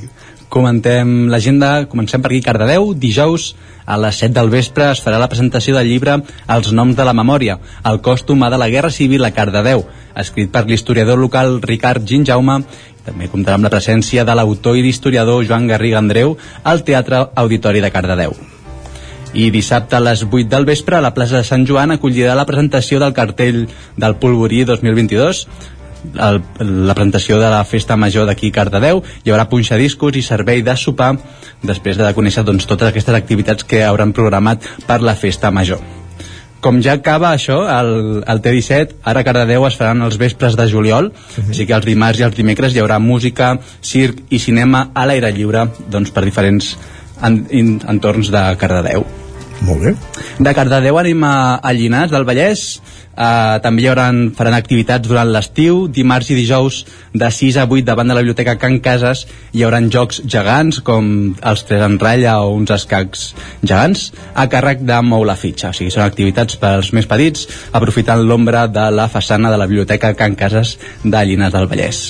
comentem 0.52 1.30
l'agenda, 1.32 1.70
comencem 1.88 2.20
per 2.20 2.28
aquí 2.28 2.42
Cardedeu, 2.44 2.90
dijous 2.92 3.54
a 3.88 3.96
les 4.00 4.20
7 4.20 4.36
del 4.36 4.52
vespre 4.52 4.90
es 4.92 5.00
farà 5.00 5.16
la 5.20 5.30
presentació 5.32 5.74
del 5.76 5.88
llibre 5.88 6.18
Els 6.54 6.70
noms 6.76 6.96
de 6.96 7.08
la 7.08 7.16
memòria, 7.16 7.56
el 7.88 8.02
cost 8.04 8.28
humà 8.30 8.52
de 8.52 8.60
la 8.60 8.68
Guerra 8.68 8.92
Civil 8.92 9.24
a 9.24 9.32
Cardedeu, 9.32 9.86
escrit 10.14 10.52
per 10.52 10.66
l'historiador 10.68 11.18
local 11.18 11.56
Ricard 11.64 12.04
Ginjaume 12.04 12.60
també 13.04 13.30
comptarà 13.32 13.56
amb 13.56 13.68
la 13.68 13.72
presència 13.72 14.28
de 14.28 14.36
l'autor 14.36 14.76
i 14.76 14.84
l'historiador 14.84 15.44
Joan 15.48 15.72
Garriga 15.72 16.04
Andreu 16.04 16.36
al 16.64 16.84
Teatre 16.84 17.30
Auditori 17.34 17.80
de 17.80 17.92
Cardedeu 17.92 18.36
i 19.34 19.50
dissabte 19.50 19.96
a 19.96 20.00
les 20.00 20.22
8 20.22 20.46
del 20.46 20.64
vespre 20.64 20.96
a 20.96 21.02
la 21.02 21.12
plaça 21.14 21.40
de 21.40 21.46
Sant 21.46 21.64
Joan 21.66 21.90
acollirà 21.90 22.36
la 22.38 22.46
presentació 22.46 23.00
del 23.02 23.14
cartell 23.16 23.64
del 23.98 24.14
Polvorí 24.22 24.62
2022 24.68 25.40
el, 26.14 26.40
la 26.86 26.94
presentació 26.94 27.40
de 27.40 27.50
la 27.50 27.64
festa 27.64 27.96
major 27.96 28.28
d'aquí 28.28 28.50
Cardedeu 28.54 29.02
hi 29.24 29.32
haurà 29.32 29.48
punxadiscos 29.50 30.16
i 30.16 30.22
servei 30.22 30.62
de 30.62 30.76
sopar 30.76 31.14
després 31.62 31.98
de 31.98 32.12
conèixer 32.14 32.44
doncs, 32.44 32.68
totes 32.70 32.88
aquestes 32.88 33.14
activitats 33.14 33.64
que 33.64 33.84
hauran 33.84 34.12
programat 34.12 34.64
per 34.86 35.00
la 35.02 35.16
festa 35.18 35.50
major 35.50 35.82
com 36.64 36.78
ja 36.80 36.94
acaba 36.96 37.34
això, 37.36 37.58
el, 37.68 38.22
el 38.24 38.38
T17, 38.40 39.02
ara 39.04 39.20
a 39.20 39.26
Cardedeu 39.26 39.66
es 39.68 39.76
faran 39.76 40.00
els 40.06 40.16
vespres 40.16 40.56
de 40.56 40.64
juliol, 40.70 41.10
uh 41.10 41.12
mhm. 41.12 41.44
-huh. 41.44 41.50
així 41.50 41.66
que 41.66 41.74
els 41.74 41.84
dimarts 41.84 42.20
i 42.20 42.24
els 42.24 42.36
dimecres 42.36 42.74
hi 42.74 42.80
haurà 42.80 42.98
música, 42.98 43.58
circ 43.82 44.22
i 44.30 44.38
cinema 44.38 44.90
a 44.94 45.04
l'aire 45.06 45.32
lliure 45.32 45.68
doncs, 45.90 46.10
per 46.10 46.24
diferents 46.24 46.78
en, 47.22 47.46
en, 47.50 47.80
entorns 47.86 48.30
de 48.30 48.56
Cardedeu. 48.56 49.23
Molt 49.64 49.80
bé. 49.80 49.94
De 50.44 50.52
Cardedeu 50.52 50.98
anem 51.00 51.22
a, 51.24 51.36
a 51.56 51.72
Llinars 51.72 52.12
del 52.12 52.26
Vallès. 52.28 52.64
Uh, 53.14 53.60
també 53.62 53.84
hi 53.84 53.86
haurà, 53.86 54.08
faran 54.34 54.56
activitats 54.56 55.06
durant 55.06 55.28
l'estiu, 55.30 55.84
dimarts 55.86 56.32
i 56.34 56.36
dijous 56.36 56.80
de 57.14 57.28
6 57.30 57.60
a 57.62 57.66
8 57.70 57.86
davant 57.86 58.08
de 58.10 58.16
la 58.16 58.24
biblioteca 58.24 58.56
Can 58.58 58.80
Cases 58.82 59.22
hi 59.54 59.62
haurà 59.62 59.78
jocs 59.86 60.18
gegants 60.26 60.80
com 60.82 61.12
els 61.38 61.62
tres 61.68 61.84
en 61.86 61.94
ratlla 62.02 62.40
o 62.42 62.48
uns 62.56 62.72
escacs 62.74 63.22
gegants 63.62 64.08
a 64.34 64.48
càrrec 64.50 64.82
de 64.82 64.98
Mou 65.06 65.22
la 65.22 65.38
Fitxa 65.38 65.70
o 65.70 65.78
sigui, 65.78 65.94
són 65.94 66.02
activitats 66.02 66.58
pels 66.58 66.90
més 66.90 67.06
petits 67.06 67.46
aprofitant 67.70 68.26
l'ombra 68.26 68.66
de 68.66 68.88
la 68.90 69.06
façana 69.06 69.54
de 69.54 69.62
la 69.62 69.70
biblioteca 69.70 70.10
Can 70.18 70.34
Cases 70.34 70.74
de 71.04 71.22
Llinars 71.22 71.54
del 71.54 71.70
Vallès 71.70 72.02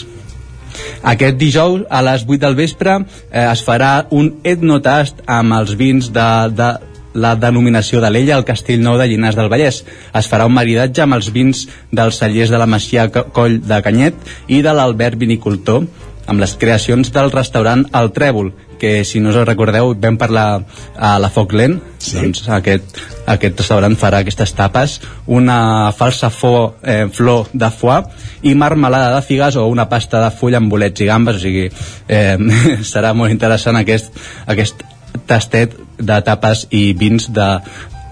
aquest 1.05 1.37
dijous 1.37 1.85
a 1.91 2.01
les 2.09 2.25
8 2.25 2.41
del 2.47 2.57
vespre 2.57 2.97
eh, 2.97 3.45
es 3.45 3.61
farà 3.69 3.93
un 4.09 4.39
etnotast 4.41 5.21
amb 5.29 5.61
els 5.61 5.77
vins 5.77 6.09
de, 6.17 6.31
de 6.57 6.73
la 7.15 7.35
denominació 7.41 8.03
de 8.03 8.11
l'ella 8.11 8.37
al 8.37 8.47
Castell 8.47 8.83
Nou 8.83 8.99
de 8.99 9.09
Llinars 9.09 9.39
del 9.39 9.51
Vallès. 9.53 9.83
Es 10.15 10.31
farà 10.31 10.47
un 10.47 10.55
maridatge 10.55 11.05
amb 11.05 11.17
els 11.19 11.31
vins 11.35 11.67
dels 11.95 12.19
cellers 12.21 12.51
de 12.51 12.61
la 12.61 12.71
Masia 12.71 13.09
Coll 13.11 13.61
de 13.63 13.81
Canyet 13.87 14.35
i 14.49 14.61
de 14.67 14.75
l'Albert 14.75 15.19
Vinicultor 15.21 15.87
amb 16.27 16.41
les 16.41 16.55
creacions 16.57 17.11
del 17.13 17.31
restaurant 17.33 17.85
El 17.93 18.11
Trèvol, 18.17 18.53
que 18.81 19.05
si 19.05 19.21
no 19.21 19.31
us 19.31 19.37
recordeu 19.45 19.93
vam 20.01 20.17
parlar 20.21 20.65
a 20.97 21.15
la 21.21 21.31
Foc 21.33 21.53
Lent, 21.57 21.77
sí. 21.99 22.17
doncs 22.17 22.49
aquest, 22.53 22.99
aquest 23.31 23.61
restaurant 23.61 23.97
farà 24.01 24.23
aquestes 24.25 24.55
tapes, 24.57 24.99
una 25.27 25.93
falsa 25.97 26.31
fo, 26.33 26.75
eh, 26.83 27.05
flor 27.13 27.53
de 27.53 27.71
foie 27.71 28.01
i 28.49 28.55
marmelada 28.57 29.13
de 29.15 29.23
figues 29.27 29.57
o 29.61 29.67
una 29.69 29.89
pasta 29.89 30.23
de 30.25 30.33
full 30.35 30.57
amb 30.57 30.73
bolets 30.73 31.05
i 31.05 31.09
gambes, 31.09 31.39
o 31.41 31.45
sigui, 31.45 31.69
eh, 32.09 32.37
serà 32.95 33.15
molt 33.17 33.33
interessant 33.35 33.79
aquest, 33.81 34.13
aquest 34.47 34.85
tastet 35.27 35.75
de 35.99 36.21
tapes 36.27 36.67
i 36.71 36.93
vins 36.99 37.31
de 37.33 37.49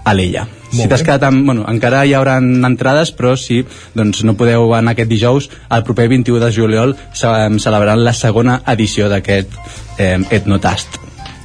Alella. 0.03 0.47
si 0.73 0.87
t'has 0.89 1.03
quedat 1.05 1.23
amb... 1.27 1.45
Bueno, 1.45 1.63
encara 1.69 2.01
hi 2.05 2.15
haurà 2.17 2.39
entrades, 2.41 3.13
però 3.15 3.35
si 3.37 3.61
doncs, 3.95 4.23
no 4.25 4.35
podeu 4.39 4.73
anar 4.73 4.95
aquest 4.95 5.09
dijous, 5.11 5.49
el 5.69 5.85
proper 5.87 6.09
21 6.11 6.41
de 6.41 6.51
juliol 6.51 6.95
celebrant 7.13 8.01
la 8.01 8.13
segona 8.17 8.61
edició 8.73 9.09
d'aquest 9.11 9.53
eh, 9.99 10.19
Etnotast. 10.33 10.99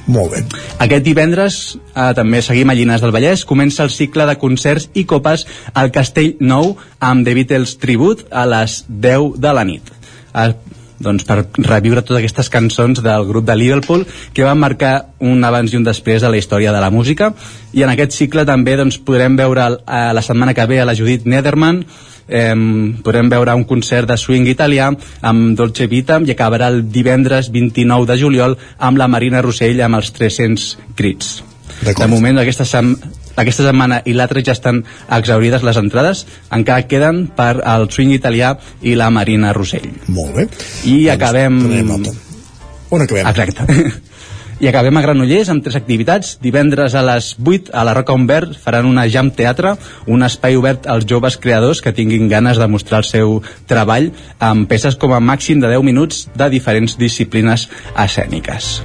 Molt 0.09 0.33
bé. 0.33 0.41
Aquest 0.81 1.05
divendres 1.05 1.59
eh, 1.77 2.09
també 2.17 2.41
seguim 2.41 2.71
a 2.71 2.75
Llinars 2.77 3.03
del 3.05 3.13
Vallès. 3.13 3.45
Comença 3.45 3.85
el 3.85 3.93
cicle 3.93 4.25
de 4.25 4.35
concerts 4.41 4.89
i 4.97 5.05
copes 5.05 5.45
al 5.77 5.93
Castell 5.93 6.33
Nou 6.41 6.73
amb 6.97 7.27
The 7.27 7.35
Beatles 7.37 7.77
Tribute 7.77 8.25
a 8.31 8.47
les 8.49 8.81
10 8.89 9.37
de 9.37 9.53
la 9.53 9.65
nit. 9.69 9.93
Eh, 10.33 10.49
doncs, 10.99 11.25
per 11.25 11.45
reviure 11.57 12.03
totes 12.03 12.19
aquestes 12.19 12.51
cançons 12.51 13.01
del 13.03 13.25
grup 13.27 13.47
de 13.47 13.55
Liverpool 13.55 14.05
que 14.33 14.45
van 14.45 14.59
marcar 14.59 14.93
un 15.19 15.43
abans 15.43 15.73
i 15.73 15.79
un 15.79 15.87
després 15.87 16.21
de 16.21 16.29
la 16.31 16.37
història 16.37 16.73
de 16.75 16.83
la 16.83 16.91
música. 16.91 17.33
I 17.73 17.83
en 17.83 17.93
aquest 17.93 18.15
cicle 18.17 18.45
també 18.45 18.75
doncs, 18.79 18.99
podrem 18.99 19.39
veure 19.39 19.67
eh, 19.79 20.05
la 20.13 20.25
setmana 20.25 20.53
que 20.53 20.67
ve 20.69 20.81
a 20.81 20.87
la 20.87 20.95
Judith 20.97 21.25
Nederman 21.25 21.83
eh, 22.29 22.55
podrem 23.03 23.29
veure 23.29 23.55
un 23.57 23.65
concert 23.67 24.07
de 24.09 24.17
swing 24.17 24.47
italià 24.51 24.89
amb 25.21 25.55
Dolce 25.57 25.89
Vita 25.91 26.19
i 26.25 26.33
acabarà 26.35 26.69
el 26.71 26.83
divendres 26.91 27.51
29 27.51 28.09
de 28.09 28.19
juliol 28.21 28.57
amb 28.77 29.01
la 29.01 29.09
Marina 29.11 29.41
Rossell 29.41 29.81
amb 29.85 29.99
els 29.99 30.13
300 30.15 30.71
crits. 30.95 31.39
De 31.79 32.07
moment 32.11 32.41
aquesta, 32.41 32.65
aquesta 33.41 33.65
setmana 33.67 34.01
i 34.05 34.15
l'altra 34.17 34.43
ja 34.45 34.55
estan 34.57 34.83
exaurides 35.19 35.65
les 35.67 35.79
entrades 35.81 36.25
encara 36.55 36.87
queden 36.91 37.25
per 37.35 37.55
al 37.63 37.89
swing 37.91 38.13
italià 38.15 38.55
i 38.81 38.95
la 38.99 39.09
Marina 39.13 39.53
Rossell 39.55 39.89
molt 40.07 40.35
bé 40.35 40.49
i 40.85 40.99
doncs 41.07 41.15
acabem 41.15 41.59
on 42.89 43.01
acabem? 43.05 43.27
exacte 43.27 43.67
i 44.59 44.67
acabem 44.67 44.97
a 44.99 45.03
Granollers 45.03 45.49
amb 45.51 45.63
tres 45.63 45.77
activitats. 45.79 46.35
Divendres 46.43 46.95
a 46.95 47.03
les 47.07 47.31
8 47.39 47.71
a 47.71 47.85
la 47.87 47.95
Roca 47.95 48.15
Umbert 48.15 48.57
faran 48.59 48.89
una 48.89 49.07
jam 49.07 49.31
teatre, 49.31 49.75
un 50.07 50.27
espai 50.27 50.59
obert 50.59 50.87
als 50.91 51.07
joves 51.07 51.39
creadors 51.39 51.81
que 51.81 51.95
tinguin 51.95 52.27
ganes 52.31 52.59
de 52.59 52.67
mostrar 52.67 53.01
el 53.03 53.09
seu 53.09 53.39
treball 53.71 54.11
amb 54.51 54.69
peces 54.69 54.99
com 54.99 55.15
a 55.15 55.23
màxim 55.23 55.63
de 55.63 55.71
10 55.71 55.87
minuts 55.87 56.27
de 56.35 56.51
diferents 56.51 56.99
disciplines 56.99 57.69
escèniques. 57.95 58.79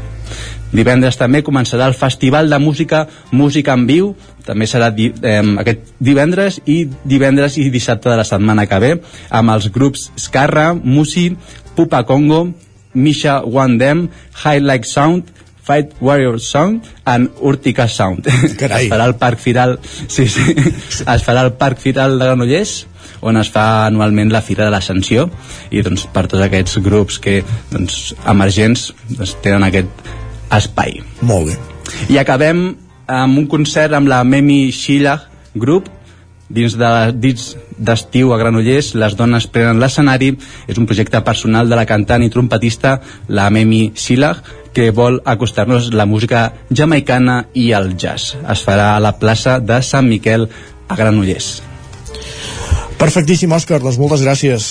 Divendres 0.75 1.19
també 1.21 1.45
començarà 1.47 1.87
el 1.87 1.95
Festival 1.95 2.51
de 2.51 2.59
Música 2.59 3.05
Música 3.31 3.77
en 3.79 3.87
Viu, 3.87 4.11
també 4.45 4.67
serà 4.69 4.91
di 4.95 5.11
eh, 5.23 5.41
aquest 5.63 5.95
divendres 6.03 6.61
i 6.67 6.85
divendres 7.05 7.59
i 7.59 7.69
dissabte 7.73 8.11
de 8.11 8.19
la 8.21 8.27
setmana 8.29 8.67
que 8.71 8.81
ve 8.83 8.93
amb 9.31 9.55
els 9.55 9.71
grups 9.73 10.11
Scarra, 10.21 10.73
Musi, 10.75 11.31
Pupa 11.75 12.05
Congo, 12.09 12.49
Misha 12.95 13.41
Wandem, 13.43 14.09
High 14.43 14.63
Like 14.63 14.91
Sound, 14.91 15.31
Fight 15.65 15.95
Warrior 16.01 16.41
Sound 16.41 16.85
and 17.09 17.31
Urtica 17.41 17.89
Sound. 17.89 18.27
Carai. 18.59 18.83
es 18.85 18.91
farà 18.93 19.07
al 19.09 19.17
Parc 19.17 19.41
Firal, 19.41 19.79
sí, 20.09 20.27
sí, 20.29 20.53
es 20.53 21.25
farà 21.25 21.47
al 21.47 21.55
Parc 21.57 21.81
Firal 21.81 22.19
de 22.19 22.27
Granollers 22.27 22.83
on 23.25 23.39
es 23.41 23.49
fa 23.53 23.87
anualment 23.87 24.33
la 24.33 24.43
Fira 24.45 24.67
de 24.67 24.73
l'Ascensió 24.75 25.29
i 25.73 25.81
doncs 25.85 26.05
per 26.13 26.27
tots 26.29 26.45
aquests 26.45 26.77
grups 26.85 27.17
que 27.25 27.39
doncs, 27.73 28.13
emergents 28.29 28.91
doncs, 29.09 29.37
tenen 29.45 29.65
aquest 29.65 30.24
espai. 30.59 31.01
Molt 31.23 31.51
bé. 31.51 31.59
I 32.11 32.19
acabem 32.21 32.67
amb 33.07 33.39
un 33.39 33.47
concert 33.51 33.95
amb 33.95 34.09
la 34.09 34.23
Memi 34.25 34.73
Shillah 34.73 35.19
Group, 35.55 35.91
dins 36.49 36.77
de 36.77 36.91
dins 37.17 37.55
d'estiu 37.75 38.33
a 38.33 38.39
Granollers, 38.39 38.93
les 38.95 39.17
dones 39.19 39.47
prenen 39.51 39.81
l'escenari, 39.83 40.35
és 40.71 40.79
un 40.79 40.87
projecte 40.87 41.21
personal 41.27 41.69
de 41.69 41.79
la 41.79 41.87
cantant 41.89 42.23
i 42.23 42.31
trompetista 42.31 43.01
la 43.29 43.49
Memi 43.51 43.93
Shillah, 43.99 44.35
que 44.75 44.91
vol 44.91 45.21
acostar-nos 45.25 45.93
la 45.95 46.07
música 46.07 46.53
jamaicana 46.71 47.45
i 47.55 47.71
el 47.73 47.95
jazz. 47.97 48.35
Es 48.51 48.65
farà 48.67 48.95
a 48.95 49.03
la 49.03 49.15
plaça 49.19 49.61
de 49.61 49.81
Sant 49.83 50.09
Miquel 50.11 50.49
a 50.89 50.99
Granollers. 50.99 51.63
Perfectíssim, 52.99 53.53
Òscar, 53.53 53.81
doncs 53.83 53.99
moltes 54.01 54.23
gràcies. 54.25 54.69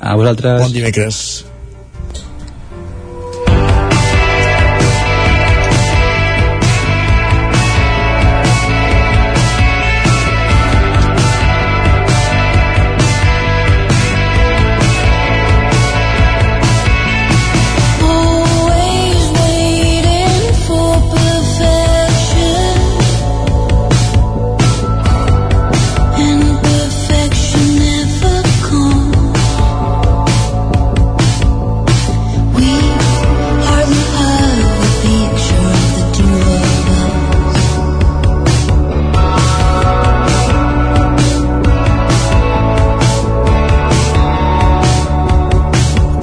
A 0.00 0.16
vosaltres. 0.16 0.60
Bon 0.60 0.72
dimecres. 0.72 1.44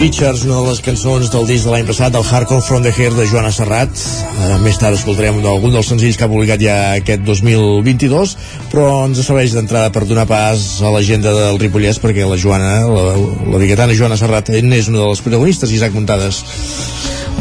Pictures, 0.01 0.41
una 0.47 0.55
de 0.63 0.69
les 0.71 0.79
cançons 0.81 1.27
del 1.29 1.43
disc 1.45 1.67
de 1.67 1.69
l'any 1.69 1.83
passat, 1.85 2.09
del 2.09 2.23
Hardcore 2.25 2.63
from 2.65 2.81
the 2.81 2.89
Hair 2.89 3.11
de 3.13 3.27
Joana 3.29 3.51
Serrat. 3.53 3.99
Uh, 4.33 4.55
més 4.63 4.79
tard 4.81 4.97
escoltarem 4.97 5.37
algun 5.45 5.75
dels 5.75 5.91
senzills 5.93 6.17
que 6.17 6.25
ha 6.25 6.31
publicat 6.31 6.63
ja 6.63 6.77
aquest 6.95 7.21
2022, 7.27 8.33
però 8.71 8.87
ens 9.05 9.21
serveix 9.21 9.53
d'entrada 9.53 9.93
per 9.93 10.07
donar 10.09 10.25
pas 10.25 10.63
a 10.81 10.89
l'agenda 10.95 11.35
del 11.37 11.61
Ripollès, 11.61 12.01
perquè 12.01 12.25
la 12.25 12.39
Joana, 12.41 12.73
la, 12.89 13.13
la 13.53 13.61
biguetana 13.61 13.93
Joana 13.93 14.17
Serrat, 14.17 14.49
és 14.49 14.89
una 14.89 15.03
de 15.03 15.11
les 15.11 15.21
protagonistes, 15.21 15.77
Isaac 15.77 15.93
Muntades. 15.93 16.41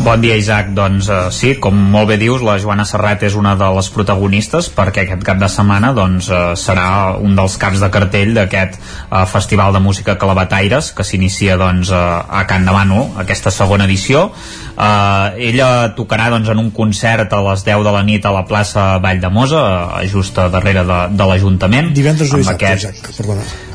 Bon 0.00 0.16
dia, 0.16 0.32
Isaac. 0.40 0.70
Doncs 0.72 1.10
uh, 1.12 1.28
sí, 1.28 1.50
com 1.60 1.76
molt 1.92 2.08
bé 2.08 2.16
dius, 2.16 2.40
la 2.40 2.54
Joana 2.62 2.86
Serrat 2.88 3.20
és 3.28 3.34
una 3.36 3.52
de 3.60 3.66
les 3.76 3.90
protagonistes 3.92 4.70
perquè 4.72 5.04
aquest 5.04 5.24
cap 5.26 5.36
de 5.36 5.48
setmana 5.52 5.90
doncs, 5.92 6.30
uh, 6.32 6.54
serà 6.56 7.18
un 7.20 7.36
dels 7.36 7.58
caps 7.60 7.82
de 7.84 7.90
cartell 7.92 8.32
d'aquest 8.38 8.78
uh, 8.80 9.26
Festival 9.28 9.76
de 9.76 9.82
Música 9.84 10.16
Calabataires 10.16 10.88
que 10.96 11.04
s'inicia 11.04 11.58
doncs, 11.60 11.92
uh, 11.92 12.24
a 12.24 12.46
Can 12.48 12.64
de 12.64 12.72
Bànol, 12.72 13.10
aquesta 13.20 13.52
segona 13.52 13.84
edició. 13.84 14.30
Uh, 14.72 15.36
ella 15.36 15.90
tocarà 15.98 16.30
doncs, 16.32 16.48
en 16.48 16.64
un 16.64 16.70
concert 16.72 17.36
a 17.36 17.42
les 17.50 17.66
10 17.68 17.84
de 17.84 17.96
la 17.98 18.04
nit 18.06 18.24
a 18.24 18.32
la 18.32 18.46
plaça 18.48 18.94
Vall 19.04 19.20
de 19.20 19.28
Mosa, 19.28 19.66
uh, 20.00 20.06
just 20.08 20.40
darrere 20.40 20.86
de, 20.88 21.02
de 21.12 21.28
l'Ajuntament. 21.28 21.92
Divendres 21.92 22.32
o 22.32 22.40
dissabte, 22.40 22.72
aquest... 22.72 22.88
Isaac, 22.88 23.12
perdona. 23.20 23.69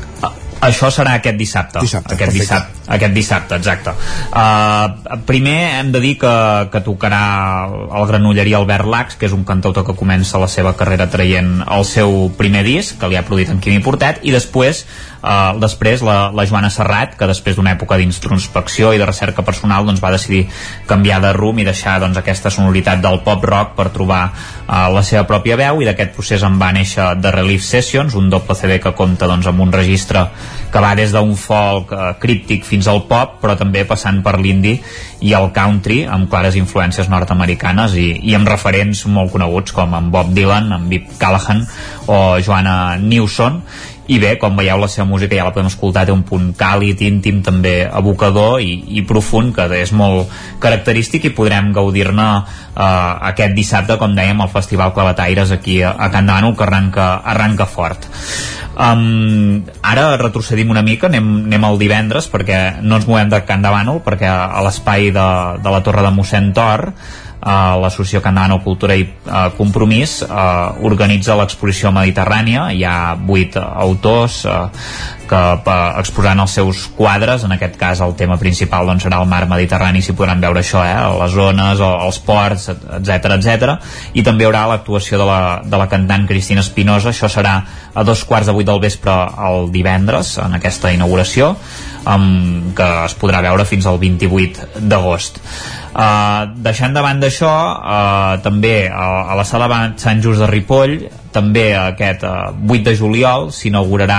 Això 0.60 0.90
serà 0.90 1.18
aquest 1.20 1.36
dissabte. 1.36 1.80
dissabte 1.80 2.14
aquest, 2.14 2.32
perfecte. 2.32 2.40
dissabte 2.40 2.76
aquest 2.86 3.14
dissabte, 3.14 3.56
exacte. 3.56 3.92
Uh, 4.30 5.18
primer 5.26 5.56
hem 5.80 5.90
de 5.92 6.00
dir 6.02 6.14
que, 6.20 6.34
que 6.72 6.82
tocarà 6.86 7.22
el 7.66 8.06
granolleria 8.08 8.60
Albert 8.60 8.86
Lax, 8.86 9.18
que 9.18 9.26
és 9.28 9.34
un 9.34 9.44
cantautor 9.48 9.86
que 9.86 9.96
comença 9.98 10.40
la 10.42 10.48
seva 10.50 10.76
carrera 10.78 11.08
traient 11.10 11.60
el 11.66 11.86
seu 11.88 12.30
primer 12.38 12.62
disc, 12.66 12.96
que 13.00 13.10
li 13.10 13.18
ha 13.18 13.24
produït 13.26 13.50
en 13.52 13.60
Quimi 13.62 13.82
Portet, 13.84 14.22
i 14.22 14.34
després 14.34 14.84
Uh, 15.26 15.56
després 15.58 16.04
la, 16.06 16.28
la 16.30 16.44
Joana 16.46 16.68
Serrat 16.70 17.16
que 17.18 17.26
després 17.26 17.56
d'una 17.58 17.72
època 17.74 17.96
d'introspecció 17.98 18.92
i 18.94 19.00
de 19.00 19.06
recerca 19.08 19.42
personal 19.42 19.82
doncs, 19.88 19.98
va 19.98 20.12
decidir 20.14 20.44
canviar 20.86 21.18
de 21.24 21.32
rum 21.34 21.58
i 21.58 21.64
deixar 21.66 21.96
doncs, 21.98 22.20
aquesta 22.20 22.52
sonoritat 22.54 23.02
del 23.02 23.18
pop 23.26 23.42
rock 23.42 23.72
per 23.74 23.88
trobar 23.90 24.20
uh, 24.30 24.86
la 24.94 25.02
seva 25.02 25.24
pròpia 25.26 25.56
veu 25.58 25.82
i 25.82 25.88
d'aquest 25.88 26.14
procés 26.14 26.44
en 26.46 26.60
va 26.60 26.68
néixer 26.76 27.08
The 27.18 27.32
Relief 27.34 27.64
Sessions 27.66 28.14
un 28.14 28.30
doble 28.30 28.54
CD 28.54 28.76
que 28.78 28.94
compta 28.94 29.26
doncs, 29.26 29.48
amb 29.50 29.64
un 29.66 29.74
registre 29.74 30.28
que 30.70 30.84
va 30.84 30.92
des 30.94 31.10
d'un 31.16 31.34
folk 31.34 31.90
uh, 31.96 32.12
críptic 32.22 32.62
fins 32.68 32.86
al 32.86 33.02
pop 33.10 33.40
però 33.42 33.58
també 33.58 33.82
passant 33.88 34.22
per 34.22 34.36
l'indie 34.38 34.78
i 35.26 35.34
el 35.34 35.50
country 35.56 36.04
amb 36.06 36.30
clares 36.30 36.54
influències 36.60 37.10
nord-americanes 37.10 37.98
i, 37.98 38.06
i 38.30 38.38
amb 38.38 38.46
referents 38.46 39.02
molt 39.10 39.34
coneguts 39.34 39.74
com 39.74 39.98
en 39.98 40.14
Bob 40.14 40.30
Dylan, 40.36 40.70
en 40.76 40.86
Vip 40.92 41.16
Callahan 41.18 41.66
o 42.06 42.38
Joanna 42.38 42.94
Newson 43.02 43.62
i 44.06 44.18
bé, 44.22 44.36
com 44.38 44.54
veieu 44.58 44.78
la 44.78 44.88
seva 44.90 45.06
música 45.08 45.34
ja 45.34 45.46
la 45.46 45.52
podem 45.54 45.70
escoltar, 45.70 46.04
té 46.06 46.14
un 46.14 46.22
punt 46.26 46.52
càlid, 46.58 47.00
íntim 47.08 47.40
també 47.46 47.74
evocador 47.86 48.60
i, 48.62 48.76
i 48.98 49.02
profund 49.06 49.54
que 49.56 49.66
és 49.80 49.92
molt 49.96 50.30
característic 50.62 51.26
i 51.26 51.34
podrem 51.34 51.72
gaudir-ne 51.74 52.28
eh, 52.36 52.84
aquest 53.32 53.56
dissabte, 53.58 53.98
com 53.98 54.14
dèiem, 54.14 54.42
al 54.42 54.52
Festival 54.52 54.94
Clavataires 54.94 55.50
aquí 55.54 55.80
a, 55.82 55.96
a 55.98 56.10
Can 56.14 56.30
Dano, 56.30 56.54
que 56.54 56.66
arranca, 56.68 57.16
arranca 57.34 57.66
fort. 57.66 58.06
Um, 58.76 59.64
ara 59.80 60.18
retrocedim 60.20 60.68
una 60.68 60.82
mica 60.84 61.08
anem, 61.08 61.28
anem 61.46 61.62
al 61.64 61.78
divendres 61.80 62.26
perquè 62.28 62.82
no 62.84 62.98
ens 62.98 63.06
movem 63.08 63.30
de 63.32 63.38
Can 63.48 63.62
Davano 63.64 63.94
perquè 64.04 64.28
a 64.28 64.60
l'espai 64.66 65.08
de, 65.16 65.28
de 65.64 65.72
la 65.72 65.80
Torre 65.80 66.04
de 66.04 66.10
mossèn 66.12 66.50
Tor 66.52 66.90
Uh, 67.46 67.76
l'associació 67.78 68.18
Candano 68.18 68.56
Cultura 68.58 68.96
i 68.98 69.04
uh, 69.06 69.52
Compromís 69.54 70.16
uh, 70.24 70.80
organitza 70.82 71.36
l'exposició 71.38 71.92
mediterrània 71.94 72.64
hi 72.74 72.82
ha 72.82 73.14
vuit 73.14 73.54
autors 73.62 74.40
uh, 74.50 74.64
que 75.30 75.42
uh, 75.54 75.76
exposaran 76.00 76.42
els 76.42 76.56
seus 76.58 76.80
quadres 76.98 77.44
en 77.46 77.54
aquest 77.54 77.78
cas 77.78 78.02
el 78.02 78.16
tema 78.18 78.34
principal 78.40 78.90
doncs, 78.90 79.06
serà 79.06 79.20
el 79.22 79.30
mar 79.30 79.44
Mediterrani 79.46 80.02
si 80.02 80.16
podran 80.18 80.42
veure 80.42 80.64
això, 80.64 80.82
eh? 80.82 80.98
les 81.20 81.38
zones 81.38 81.86
els 81.86 82.18
ports, 82.26 82.66
etc 82.98 83.30
etc. 83.38 83.76
i 84.18 84.26
també 84.26 84.42
hi 84.42 84.50
haurà 84.50 84.66
l'actuació 84.72 85.22
de, 85.22 85.30
la, 85.30 85.40
de 85.62 85.78
la 85.78 85.86
cantant 85.92 86.26
Cristina 86.26 86.66
Espinosa 86.66 87.12
això 87.14 87.30
serà 87.30 87.60
a 87.94 88.02
dos 88.02 88.26
quarts 88.26 88.50
de 88.50 88.58
vuit 88.58 88.66
del 88.66 88.82
vespre 88.82 89.14
el 89.46 89.70
divendres 89.70 90.34
en 90.42 90.58
aquesta 90.58 90.90
inauguració 90.90 91.54
um, 92.06 92.72
que 92.76 92.86
es 93.04 93.16
podrà 93.20 93.42
veure 93.44 93.66
fins 93.68 93.86
al 93.90 94.00
28 94.02 94.86
d'agost 94.86 95.42
Uh, 95.96 96.52
deixant 96.60 96.92
de 96.92 97.00
banda 97.00 97.30
això, 97.30 97.48
uh, 97.48 98.34
també 98.44 98.84
a, 98.84 99.32
a 99.32 99.36
la 99.38 99.46
sala 99.48 99.64
Sant 99.96 100.20
Just 100.20 100.42
de 100.42 100.48
Ripoll, 100.50 101.06
també 101.32 101.70
aquest 101.72 102.26
uh, 102.28 102.52
8 102.52 102.84
de 102.84 102.92
juliol 102.98 103.48
s'inaugurarà 103.48 104.18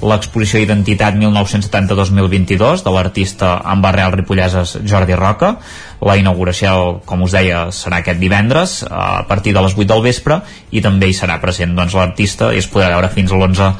l'exposició 0.00 0.62
Identitat 0.64 1.18
1970-2022 1.20 2.86
de 2.86 2.94
l'artista 2.94 3.50
amb 3.68 3.84
arrel 3.84 4.14
ripolleses 4.14 4.78
Jordi 4.88 5.18
Roca. 5.20 5.58
La 6.00 6.16
inauguració, 6.16 7.02
com 7.04 7.26
us 7.26 7.36
deia, 7.36 7.66
serà 7.68 8.00
aquest 8.00 8.16
divendres 8.16 8.78
a 8.88 9.26
partir 9.28 9.52
de 9.52 9.60
les 9.60 9.76
8 9.76 9.90
del 9.92 10.06
vespre 10.08 10.40
i 10.72 10.80
també 10.80 11.10
hi 11.10 11.18
serà 11.20 11.36
present 11.42 11.76
doncs, 11.76 12.00
l'artista 12.00 12.48
i 12.54 12.64
es 12.64 12.70
podrà 12.72 12.94
veure 12.94 13.12
fins 13.12 13.28
a 13.28 13.36
l'11 13.36 13.74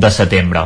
de 0.00 0.16
setembre. 0.16 0.64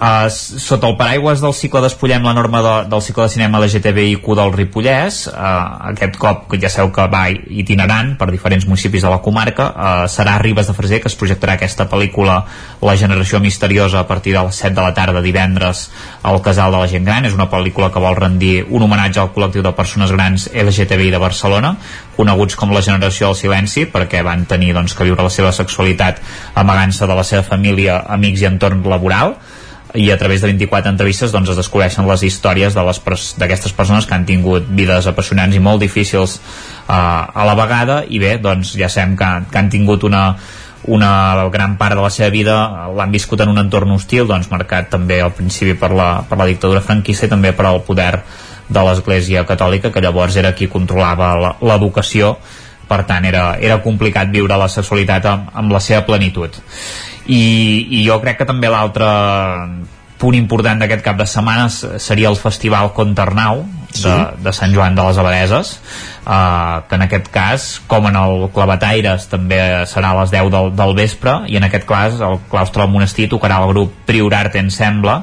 Uh, 0.00 0.30
sota 0.32 0.88
el 0.88 0.94
paraigües 0.96 1.42
del 1.44 1.52
cicle 1.52 1.82
Despullem 1.84 2.24
la 2.24 2.32
norma 2.32 2.62
de, 2.64 2.70
del 2.88 3.02
cicle 3.04 3.26
de 3.26 3.32
cinema 3.34 3.58
LGTBIQ 3.60 4.30
del 4.38 4.54
Ripollès 4.54 5.26
uh, 5.28 5.90
aquest 5.90 6.16
cop 6.16 6.46
que 6.48 6.56
ja 6.62 6.70
sabeu 6.72 6.88
que 6.96 7.04
va 7.12 7.26
itinerant 7.28 8.14
per 8.16 8.30
diferents 8.32 8.64
municipis 8.64 9.04
de 9.04 9.10
la 9.12 9.18
comarca 9.20 9.66
uh, 9.68 10.06
serà 10.08 10.38
Ribes 10.40 10.70
de 10.70 10.76
Freser 10.78 11.02
que 11.04 11.12
es 11.12 11.18
projectarà 11.20 11.58
aquesta 11.58 11.84
pel·lícula 11.90 12.38
La 12.80 12.96
generació 12.96 13.42
misteriosa 13.44 14.00
a 14.00 14.06
partir 14.08 14.32
de 14.32 14.46
les 14.48 14.62
7 14.64 14.72
de 14.78 14.80
la 14.80 14.94
tarda 14.96 15.20
divendres 15.20 15.90
al 16.24 16.40
Casal 16.40 16.72
de 16.72 16.80
la 16.80 16.88
Gent 16.88 17.04
Gran. 17.04 17.28
És 17.28 17.36
una 17.36 17.50
pel·lícula 17.52 17.92
que 17.92 18.00
vol 18.00 18.16
rendir 18.16 18.64
un 18.70 18.88
homenatge 18.88 19.20
al 19.20 19.34
col·lectiu 19.36 19.60
de 19.60 19.76
persones 19.76 20.16
grans 20.16 20.48
LGTBI 20.48 21.12
de 21.12 21.20
Barcelona 21.20 21.76
coneguts 22.16 22.56
com 22.56 22.72
la 22.72 22.80
generació 22.80 23.28
del 23.28 23.40
silenci 23.44 23.84
perquè 23.92 24.24
van 24.24 24.48
tenir 24.48 24.72
doncs, 24.72 24.96
que 24.96 25.04
viure 25.04 25.28
la 25.28 25.36
seva 25.36 25.52
sexualitat 25.52 26.24
amagant-se 26.54 27.04
de 27.04 27.20
la 27.20 27.30
seva 27.34 27.44
família, 27.44 28.00
amics 28.08 28.48
i 28.48 28.48
entorn 28.48 28.80
laboral 28.88 29.36
i 29.94 30.10
a 30.10 30.18
través 30.18 30.40
de 30.40 30.52
24 30.52 30.92
entrevistes 30.92 31.32
doncs, 31.32 31.50
es 31.50 31.58
descobreixen 31.58 32.06
les 32.06 32.22
històries 32.22 32.76
d'aquestes 32.76 33.74
persones 33.74 34.06
que 34.06 34.14
han 34.14 34.26
tingut 34.28 34.68
vides 34.68 35.08
apassionants 35.10 35.56
i 35.56 35.62
molt 35.62 35.82
difícils 35.82 36.38
uh, 36.38 36.94
a 36.94 37.46
la 37.48 37.56
vegada. 37.58 38.02
I 38.06 38.20
bé, 38.22 38.36
doncs 38.38 38.76
ja 38.78 38.88
sabem 38.88 39.16
que, 39.18 39.30
que 39.50 39.58
han 39.58 39.70
tingut 39.72 40.06
una, 40.06 40.36
una 40.84 41.48
gran 41.50 41.76
part 41.76 41.94
de 41.94 42.02
la 42.02 42.10
seva 42.10 42.30
vida 42.30 42.54
l'han 42.96 43.12
viscut 43.12 43.42
en 43.44 43.52
un 43.52 43.60
entorn 43.60 43.92
hostil 43.92 44.28
doncs 44.28 44.48
marcat 44.52 44.88
també 44.94 45.20
al 45.20 45.34
principi 45.36 45.74
per 45.76 45.92
la, 45.92 46.22
per 46.28 46.38
la 46.40 46.48
dictadura 46.48 46.80
franquista 46.80 47.26
i 47.26 47.32
també 47.32 47.52
per 47.52 47.66
al 47.68 47.82
poder 47.84 48.14
de 48.70 48.82
l'Església 48.86 49.44
Catòlica 49.44 49.90
que 49.92 50.00
llavors 50.00 50.36
era 50.40 50.54
qui 50.54 50.70
controlava 50.72 51.56
l'educació 51.60 52.36
per 52.88 53.02
tant 53.06 53.26
era, 53.28 53.54
era 53.60 53.80
complicat 53.84 54.32
viure 54.32 54.56
la 54.56 54.70
sexualitat 54.72 55.26
amb, 55.26 55.52
amb 55.52 55.76
la 55.76 55.82
seva 55.84 56.06
plenitud 56.06 56.56
i, 57.30 57.42
i 58.00 58.04
jo 58.06 58.18
crec 58.22 58.40
que 58.40 58.48
també 58.48 58.70
l'altre 58.72 59.08
punt 60.20 60.36
important 60.36 60.82
d'aquest 60.82 61.04
cap 61.04 61.16
de 61.16 61.26
setmana 61.30 61.68
seria 61.70 62.28
el 62.28 62.36
Festival 62.36 62.90
Contarnau 62.96 63.62
de, 63.62 64.02
sí. 64.02 64.16
de 64.44 64.52
Sant 64.52 64.74
Joan 64.74 64.98
de 64.98 65.06
les 65.06 65.20
Abadeses 65.22 65.70
uh, 66.26 66.82
que 66.88 66.98
en 66.98 67.06
aquest 67.06 67.30
cas 67.32 67.70
com 67.90 68.10
en 68.10 68.18
el 68.20 68.50
Clavataires 68.54 69.30
també 69.30 69.60
serà 69.88 70.12
a 70.12 70.20
les 70.20 70.34
10 70.34 70.50
del, 70.52 70.74
del 70.76 70.98
vespre 70.98 71.38
i 71.48 71.56
en 71.60 71.70
aquest 71.70 71.88
cas 71.88 72.20
el 72.20 72.36
claustre 72.52 72.84
del 72.84 72.92
monestir 72.92 73.30
tocarà 73.32 73.62
el 73.64 73.72
grup 73.72 73.96
Priorart 74.10 74.60
Ensemble 74.60 75.22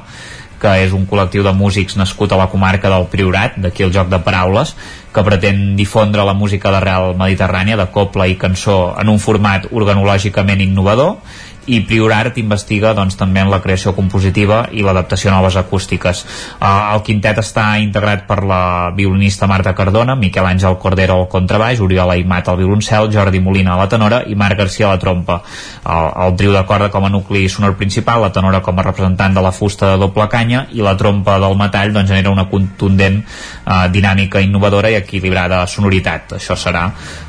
que 0.58 0.72
és 0.82 0.94
un 0.94 1.04
col·lectiu 1.06 1.44
de 1.46 1.52
músics 1.54 1.96
nascut 1.98 2.32
a 2.34 2.38
la 2.40 2.48
comarca 2.50 2.90
del 2.90 3.06
Priorat, 3.12 3.56
d'aquí 3.62 3.84
el 3.86 3.92
joc 3.94 4.08
de 4.10 4.18
paraules, 4.26 4.74
que 5.14 5.24
pretén 5.24 5.76
difondre 5.78 6.24
la 6.26 6.34
música 6.34 6.72
d'arrel 6.74 7.14
mediterrània, 7.18 7.78
de 7.78 7.86
copla 7.94 8.26
i 8.26 8.34
cançó, 8.40 8.96
en 8.98 9.12
un 9.12 9.22
format 9.22 9.68
organològicament 9.70 10.64
innovador 10.66 11.20
i 11.68 11.80
Priorart 11.86 12.38
investiga 12.40 12.94
doncs, 12.96 13.16
també 13.18 13.42
en 13.44 13.50
la 13.52 13.60
creació 13.64 13.94
compositiva 13.96 14.62
i 14.72 14.82
l'adaptació 14.84 15.30
a 15.30 15.36
noves 15.36 15.58
acústiques. 15.60 16.24
Uh, 16.58 16.94
el 16.94 17.02
quintet 17.06 17.40
està 17.42 17.66
integrat 17.82 18.24
per 18.28 18.40
la 18.48 18.62
violinista 18.96 19.48
Marta 19.50 19.74
Cardona, 19.76 20.16
Miquel 20.16 20.48
Àngel 20.48 20.78
Cordero 20.80 21.18
al 21.18 21.28
contrabaix, 21.28 21.82
Oriol 21.84 22.14
Aimat 22.14 22.48
al 22.48 22.58
violoncel, 22.60 23.10
Jordi 23.12 23.42
Molina 23.44 23.74
a 23.74 23.78
la 23.82 23.88
tenora 23.88 24.22
i 24.26 24.36
Marc 24.38 24.58
Garcia 24.58 24.88
a 24.88 24.94
la 24.96 25.02
trompa. 25.02 25.40
El, 25.84 26.10
el 26.26 26.36
trio 26.40 26.56
de 26.56 26.64
corda 26.66 26.90
com 26.94 27.04
a 27.04 27.12
nucli 27.12 27.46
sonor 27.48 27.76
principal, 27.76 28.24
la 28.24 28.32
tenora 28.32 28.62
com 28.64 28.78
a 28.78 28.88
representant 28.88 29.36
de 29.36 29.44
la 29.44 29.52
fusta 29.52 29.92
de 29.92 30.00
doble 30.00 30.28
canya 30.32 30.66
i 30.72 30.84
la 30.84 30.96
trompa 30.96 31.38
del 31.38 31.56
metall 31.60 31.92
doncs, 31.92 32.08
genera 32.10 32.32
una 32.32 32.48
contundent 32.50 33.20
uh, 33.22 33.86
dinàmica 33.92 34.42
innovadora 34.44 34.90
i 34.92 34.98
equilibrada 35.00 35.64
sonoritat. 35.68 36.38
Això 36.40 36.56
serà 36.56 36.88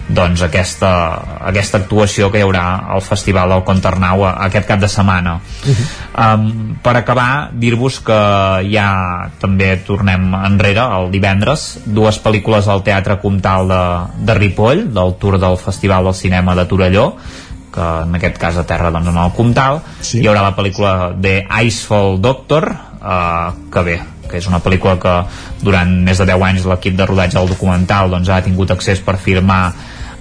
doncs, 0.09 0.41
aquesta, 0.41 0.89
aquesta 1.51 1.79
actuació 1.83 2.31
que 2.33 2.41
hi 2.41 2.45
haurà 2.45 2.63
al 2.95 3.03
Festival 3.05 3.53
del 3.53 3.63
Contarnau 3.67 4.25
aquest 4.29 4.67
cap 4.67 4.81
de 4.81 4.89
setmana. 4.89 5.35
Uh 5.37 5.69
-huh. 5.69 5.85
um, 6.25 6.75
per 6.81 6.95
acabar, 6.97 7.49
dir-vos 7.53 7.99
que 7.99 8.21
ja 8.73 9.29
també 9.39 9.77
tornem 9.77 10.33
enrere 10.33 10.81
el 10.81 11.11
divendres, 11.11 11.79
dues 11.85 12.23
pel·lícules 12.23 12.67
al 12.67 12.83
Teatre 12.83 13.19
Comtal 13.19 13.67
de, 13.67 14.25
de 14.25 14.33
Ripoll, 14.33 14.93
del 14.93 15.15
tour 15.19 15.39
del 15.39 15.57
Festival 15.57 16.03
del 16.03 16.15
Cinema 16.15 16.55
de 16.55 16.65
Torelló, 16.65 17.15
que 17.73 17.81
en 18.03 18.15
aquest 18.15 18.37
cas 18.37 18.57
a 18.57 18.65
terra 18.65 18.91
doncs 18.91 19.07
en 19.07 19.17
el 19.17 19.31
Comtal 19.31 19.81
sí. 20.01 20.19
hi 20.21 20.27
haurà 20.27 20.41
la 20.41 20.55
pel·lícula 20.55 21.13
de 21.15 21.45
Icefall 21.63 22.19
Doctor 22.21 22.69
uh, 23.01 23.53
que 23.71 23.83
bé, 23.83 24.01
que 24.29 24.37
és 24.37 24.47
una 24.47 24.59
pel·lícula 24.59 24.97
que 25.01 25.15
durant 25.61 25.91
més 26.03 26.17
de 26.17 26.25
10 26.25 26.45
anys 26.49 26.65
l'equip 26.65 26.97
de 26.97 27.05
rodatge 27.05 27.37
del 27.37 27.49
documental 27.49 28.09
doncs, 28.09 28.29
ha 28.29 28.41
tingut 28.45 28.71
accés 28.71 28.99
per 28.99 29.17
firmar 29.17 29.73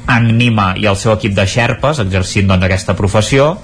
en 0.08 0.32
Nima 0.38 0.72
i 0.80 0.88
el 0.88 0.96
seu 0.96 1.12
equip 1.14 1.36
de 1.36 1.46
xerpes 1.46 2.00
exercint 2.04 2.48
doncs, 2.48 2.64
aquesta 2.64 2.96
professió. 2.98 3.54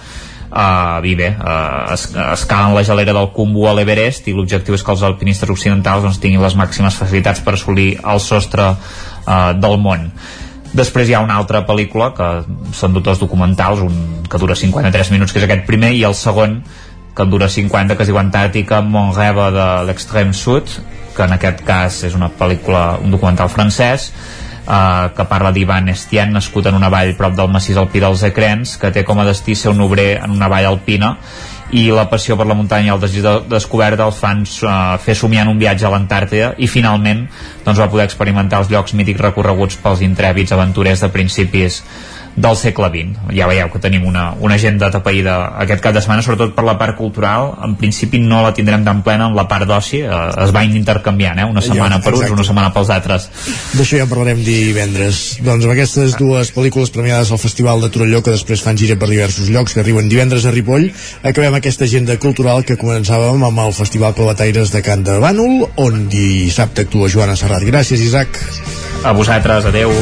Uh, 0.54 1.00
i 1.02 1.16
bé, 1.18 1.32
uh, 1.34 1.90
es, 1.96 2.04
escalen 2.14 2.76
la 2.76 2.84
gelera 2.86 3.14
del 3.16 3.32
Kumbu 3.34 3.64
a 3.66 3.72
l'Everest 3.74 4.28
i 4.30 4.34
l'objectiu 4.36 4.76
és 4.76 4.84
que 4.86 4.92
els 4.92 5.02
alpinistes 5.02 5.50
occidentals 5.50 6.04
doncs, 6.04 6.20
tinguin 6.22 6.44
les 6.44 6.54
màximes 6.54 6.94
facilitats 7.00 7.42
per 7.42 7.56
assolir 7.56 7.88
el 7.98 8.22
sostre 8.22 8.68
uh, 8.70 9.50
del 9.58 9.80
món. 9.82 10.12
Després 10.74 11.10
hi 11.10 11.16
ha 11.16 11.24
una 11.24 11.40
altra 11.40 11.64
pel·lícula 11.66 12.12
que 12.14 12.28
són 12.74 12.94
dos 13.00 13.18
documentals, 13.18 13.82
un 13.82 14.24
que 14.30 14.38
dura 14.42 14.54
53 14.58 15.10
minuts, 15.14 15.34
que 15.34 15.42
és 15.42 15.48
aquest 15.48 15.66
primer, 15.66 15.92
i 15.94 16.04
el 16.06 16.14
segon 16.18 16.60
que 17.14 17.26
dura 17.30 17.48
50, 17.48 17.94
que 17.94 18.02
es 18.02 18.10
diu 18.10 18.18
Antàrtica 18.18 18.80
Montreva 18.82 19.50
de 19.54 19.68
l'extrem 19.88 20.32
sud, 20.34 20.70
que 21.14 21.26
en 21.26 21.34
aquest 21.36 21.62
cas 21.66 22.00
és 22.06 22.14
una 22.18 22.30
pel·lícula, 22.30 22.98
un 23.02 23.14
documental 23.14 23.50
francès, 23.50 24.10
eh, 24.66 25.08
que 25.16 25.26
parla 25.30 25.52
d'Ivan 25.54 25.88
Estienne, 25.92 26.34
nascut 26.34 26.66
en 26.66 26.78
una 26.78 26.90
vall 26.92 27.14
prop 27.18 27.36
del 27.36 27.50
massís 27.52 27.78
alpí 27.80 28.02
dels 28.02 28.22
Ecrens, 28.26 28.76
que 28.80 28.92
té 28.94 29.04
com 29.04 29.20
a 29.20 29.26
destí 29.28 29.54
ser 29.54 29.74
un 29.74 29.82
obrer 29.84 30.20
en 30.22 30.34
una 30.34 30.48
vall 30.48 30.72
alpina 30.72 31.16
i 31.74 31.88
la 31.90 32.04
passió 32.10 32.36
per 32.36 32.46
la 32.46 32.54
muntanya 32.54 32.90
i 32.90 32.94
el 32.94 33.00
desig 33.02 33.24
de 33.24 33.32
descoberta 33.50 34.04
el 34.06 34.12
fan 34.14 34.44
uh, 34.44 34.98
fer 35.00 35.16
somiar 35.18 35.46
un 35.48 35.58
viatge 35.58 35.86
a 35.88 35.90
l'Antàrtida 35.90 36.52
i 36.58 36.68
finalment 36.70 37.24
doncs, 37.64 37.80
va 37.80 37.88
poder 37.90 38.04
experimentar 38.06 38.60
els 38.62 38.70
llocs 38.70 38.94
mítics 38.94 39.22
recorreguts 39.24 39.80
pels 39.82 40.04
intrèvids 40.04 40.52
aventurers 40.54 41.02
de 41.02 41.10
principis 41.14 41.80
del 42.36 42.56
segle 42.58 42.88
XX. 42.90 43.34
Ja 43.36 43.46
veieu 43.50 43.70
que 43.70 43.80
tenim 43.82 44.04
una, 44.08 44.32
una 44.42 44.56
agenda 44.58 44.90
tapaïda 44.92 45.36
aquest 45.62 45.82
cap 45.84 45.94
de 45.94 46.02
setmana, 46.02 46.24
sobretot 46.26 46.54
per 46.56 46.64
la 46.66 46.76
part 46.80 46.96
cultural. 46.98 47.52
En 47.64 47.76
principi 47.78 48.20
no 48.22 48.42
la 48.44 48.52
tindrem 48.56 48.84
tan 48.86 49.02
plena 49.06 49.28
en 49.30 49.36
la 49.38 49.46
part 49.50 49.68
d'oci, 49.68 50.02
eh, 50.02 50.20
es 50.44 50.54
va 50.54 50.64
intercanviant, 50.66 51.38
eh? 51.38 51.46
una 51.48 51.62
setmana 51.64 52.00
per 52.02 52.14
uns, 52.16 52.32
una 52.34 52.46
setmana 52.46 52.72
pels 52.74 52.90
altres. 52.94 53.28
D'això 53.74 54.00
ja 54.00 54.08
en 54.08 54.10
parlarem 54.10 54.42
divendres. 54.46 55.22
Doncs 55.44 55.66
amb 55.66 55.74
aquestes 55.76 56.18
dues 56.20 56.50
pel·lícules 56.54 56.92
premiades 56.94 57.30
al 57.30 57.42
Festival 57.42 57.84
de 57.84 57.92
Torelló, 57.94 58.22
que 58.24 58.34
després 58.34 58.64
fan 58.64 58.78
gira 58.80 58.98
per 59.00 59.10
diversos 59.12 59.50
llocs, 59.54 59.74
que 59.74 59.84
arriben 59.84 60.10
divendres 60.10 60.46
a 60.46 60.54
Ripoll, 60.54 60.90
acabem 61.22 61.60
aquesta 61.60 61.86
agenda 61.86 62.18
cultural 62.22 62.66
que 62.66 62.78
començàvem 62.80 63.46
amb 63.46 63.64
el 63.66 63.76
Festival 63.76 64.16
Clavataires 64.18 64.74
de 64.74 64.82
Can 64.82 65.06
de 65.06 65.18
Bànol, 65.22 65.68
on 65.76 66.08
dissabte 66.10 66.88
actua 66.88 67.10
Joana 67.12 67.38
Serrat. 67.38 67.64
Gràcies, 67.66 68.02
Isaac. 68.02 68.40
A 69.04 69.12
vosaltres, 69.12 69.66
adeu. 69.68 69.92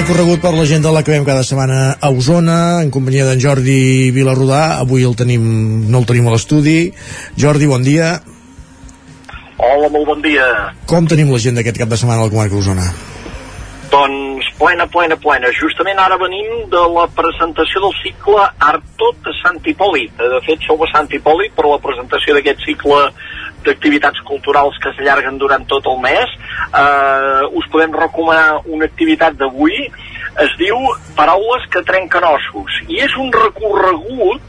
Recorregut 0.00 0.40
per 0.40 0.54
l'agenda 0.56 0.92
l'acabem 0.94 1.26
cada 1.28 1.42
setmana 1.44 1.98
a 2.00 2.08
Osona, 2.08 2.80
en 2.80 2.88
companyia 2.94 3.26
d'en 3.28 3.40
Jordi 3.42 4.08
Vilarrodà. 4.16 4.78
Avui 4.80 5.04
el 5.04 5.12
tenim, 5.18 5.42
no 5.92 6.00
el 6.00 6.06
tenim 6.08 6.28
a 6.28 6.32
l'estudi. 6.32 6.92
Jordi, 7.36 7.68
bon 7.68 7.84
dia. 7.84 8.14
Hola, 9.60 9.90
molt 9.92 10.06
bon 10.08 10.22
dia. 10.24 10.46
Com 10.88 11.08
tenim 11.10 11.28
l'agenda 11.28 11.60
aquest 11.60 11.82
cap 11.82 11.92
de 11.92 11.98
setmana 12.00 12.22
a 12.22 12.30
la 12.30 12.32
comarca 12.32 12.56
d'Osona? 12.56 12.86
Doncs 13.92 14.48
plena, 14.56 14.86
plena, 14.88 15.18
plena. 15.20 15.52
Justament 15.58 16.00
ara 16.00 16.16
venim 16.22 16.64
de 16.72 16.84
la 16.96 17.04
presentació 17.20 17.84
del 17.84 17.96
cicle 18.00 18.46
Art 18.70 18.86
Tot 18.96 19.20
de 19.26 19.36
Sant 19.42 19.60
Hipòlit. 19.60 20.16
De 20.16 20.40
fet, 20.48 20.64
sou 20.64 20.80
a 20.80 20.88
Sant 20.94 21.12
Hipòlit 21.12 21.52
per 21.58 21.68
la 21.68 21.80
presentació 21.82 22.38
d'aquest 22.38 22.64
cicle 22.64 23.02
d'activitats 23.66 24.22
culturals 24.28 24.78
que 24.82 24.92
s'allarguen 24.96 25.38
durant 25.38 25.66
tot 25.68 25.86
el 25.90 25.98
mes. 26.04 26.36
Eh, 26.70 27.42
us 27.58 27.68
podem 27.72 27.94
recomanar 27.96 28.60
una 28.66 28.88
activitat 28.90 29.36
d'avui, 29.40 29.88
es 30.44 30.54
diu 30.60 30.78
Paraules 31.16 31.66
que 31.72 31.82
trenquen 31.86 32.24
ossos, 32.24 32.80
i 32.88 33.02
és 33.04 33.16
un 33.18 33.32
recorregut 33.34 34.42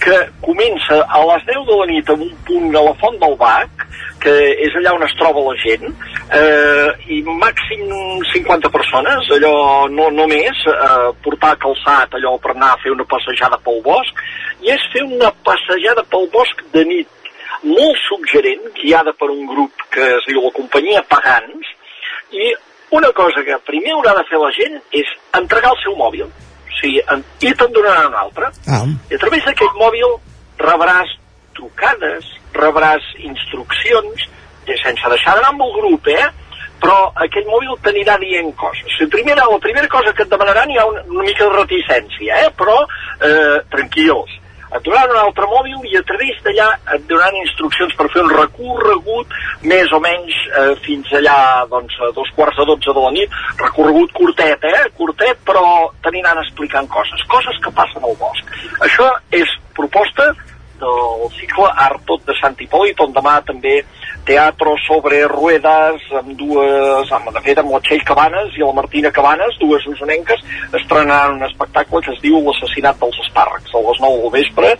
que 0.00 0.16
comença 0.44 1.00
a 1.08 1.22
les 1.32 1.44
10 1.48 1.66
de 1.68 1.76
la 1.80 1.86
nit 1.90 2.10
en 2.12 2.22
un 2.26 2.34
punt 2.46 2.74
a 2.76 2.82
la 2.84 2.94
Font 3.00 3.16
del 3.20 3.36
Bac, 3.40 3.86
que 4.20 4.34
és 4.66 4.74
allà 4.78 4.94
on 4.96 5.04
es 5.06 5.14
troba 5.18 5.44
la 5.46 5.54
gent, 5.62 5.86
eh, 6.38 6.88
i 7.14 7.20
màxim 7.26 7.84
50 8.32 8.70
persones, 8.74 9.30
allò 9.36 9.54
no, 9.92 10.08
no 10.14 10.26
més, 10.30 10.62
eh, 10.72 11.10
portar 11.24 11.54
calçat 11.62 12.16
allò 12.18 12.36
per 12.42 12.54
anar 12.54 12.74
a 12.74 12.80
fer 12.82 12.94
una 12.94 13.06
passejada 13.08 13.60
pel 13.64 13.82
bosc, 13.84 14.24
i 14.64 14.72
és 14.74 14.88
fer 14.92 15.04
una 15.06 15.30
passejada 15.46 16.04
pel 16.10 16.28
bosc 16.32 16.64
de 16.74 16.84
nit, 16.88 17.15
molt 17.66 17.98
suggerent, 18.06 18.70
guiada 18.78 19.12
per 19.18 19.28
un 19.32 19.44
grup 19.50 19.84
que 19.92 20.06
es 20.18 20.28
diu 20.30 20.42
la 20.44 20.54
companyia 20.54 21.04
Pagans, 21.10 21.74
i 22.32 22.52
una 22.96 23.10
cosa 23.12 23.42
que 23.46 23.58
primer 23.66 23.94
haurà 23.96 24.14
de 24.18 24.24
fer 24.30 24.40
la 24.40 24.52
gent 24.54 24.78
és 24.94 25.10
entregar 25.38 25.72
el 25.74 25.82
seu 25.82 25.96
mòbil. 25.98 26.26
O 26.26 26.78
sigui, 26.78 27.02
i 27.02 27.52
te'n 27.58 27.74
donaran 27.74 28.12
un 28.12 28.18
altre. 28.22 28.50
Ah. 28.70 28.84
I 29.10 29.18
a 29.18 29.20
través 29.22 29.44
d'aquest 29.46 29.78
mòbil 29.80 30.16
rebràs 30.62 31.12
trucades, 31.56 32.28
rebràs 32.54 33.04
instruccions, 33.24 34.26
i 34.66 34.76
sense 34.82 35.12
deixar 35.12 35.36
d'anar 35.36 35.54
amb 35.54 35.64
el 35.66 35.76
grup, 35.78 36.10
eh? 36.10 36.26
però 36.76 36.96
aquell 37.24 37.46
mòbil 37.48 37.78
t'anirà 37.82 38.18
dient 38.20 38.50
coses. 38.60 38.98
La 39.00 39.06
primera, 39.10 39.46
la 39.48 39.60
primera 39.62 39.88
cosa 39.88 40.12
que 40.12 40.26
et 40.26 40.32
demanaran 40.32 40.70
hi 40.70 40.76
ha 40.78 40.84
una, 40.86 41.02
una 41.08 41.24
mica 41.24 41.46
de 41.46 41.54
reticència, 41.54 42.42
eh? 42.44 42.50
però 42.58 42.82
eh, 42.84 43.62
tranquils 43.72 44.34
et 44.74 44.82
donaran 44.82 45.14
un 45.14 45.20
altre 45.22 45.46
mòbil 45.50 45.84
i 45.90 45.98
a 45.98 46.02
través 46.08 46.40
d'allà 46.44 46.66
et 46.96 47.04
donaran 47.10 47.38
instruccions 47.42 47.94
per 47.98 48.08
fer 48.14 48.24
un 48.24 48.32
recorregut 48.32 49.36
més 49.62 49.92
o 49.94 50.00
menys 50.02 50.40
eh, 50.48 50.72
fins 50.86 51.12
allà 51.20 51.38
doncs, 51.70 51.94
a 52.02 52.10
dos 52.16 52.32
quarts 52.38 52.58
de 52.60 52.66
dotze 52.72 52.96
de 52.96 53.04
la 53.04 53.12
nit, 53.14 53.38
recorregut 53.62 54.12
curtet, 54.16 54.66
eh? 54.66 54.82
curtet, 54.98 55.38
però 55.46 55.64
t'aniran 56.02 56.42
explicant 56.42 56.90
coses, 56.90 57.22
coses 57.30 57.62
que 57.62 57.74
passen 57.78 58.04
al 58.04 58.18
bosc. 58.20 58.58
Això 58.86 59.08
és 59.34 59.54
proposta 59.76 60.32
del 60.80 61.28
cicle 61.38 61.68
Art 61.86 62.02
Tot 62.08 62.24
de 62.26 62.34
Sant 62.40 62.56
Hipòlit, 62.60 63.00
on 63.00 63.14
demà 63.16 63.38
també 63.48 63.78
teatre 64.26 64.74
sobre 64.86 65.22
ruedas 65.30 66.02
amb 66.20 66.34
dues, 66.38 67.12
amb, 67.14 67.30
de 67.34 67.42
fet 67.46 67.62
amb 67.62 67.72
la 67.74 67.80
Txell 67.86 68.04
Cabanes 68.06 68.56
i 68.58 68.64
la 68.64 68.74
Martina 68.76 69.12
Cabanes, 69.14 69.58
dues 69.62 69.86
usonenques, 69.92 70.42
estrenaran 70.80 71.38
un 71.38 71.46
espectacle 71.48 72.02
que 72.02 72.14
es 72.14 72.22
diu 72.24 72.40
L'assassinat 72.42 72.98
dels 73.00 73.18
espàrrecs, 73.26 73.72
a 73.72 73.84
les 73.86 74.02
9 74.02 74.22
del 74.24 74.34
vespre, 74.38 74.74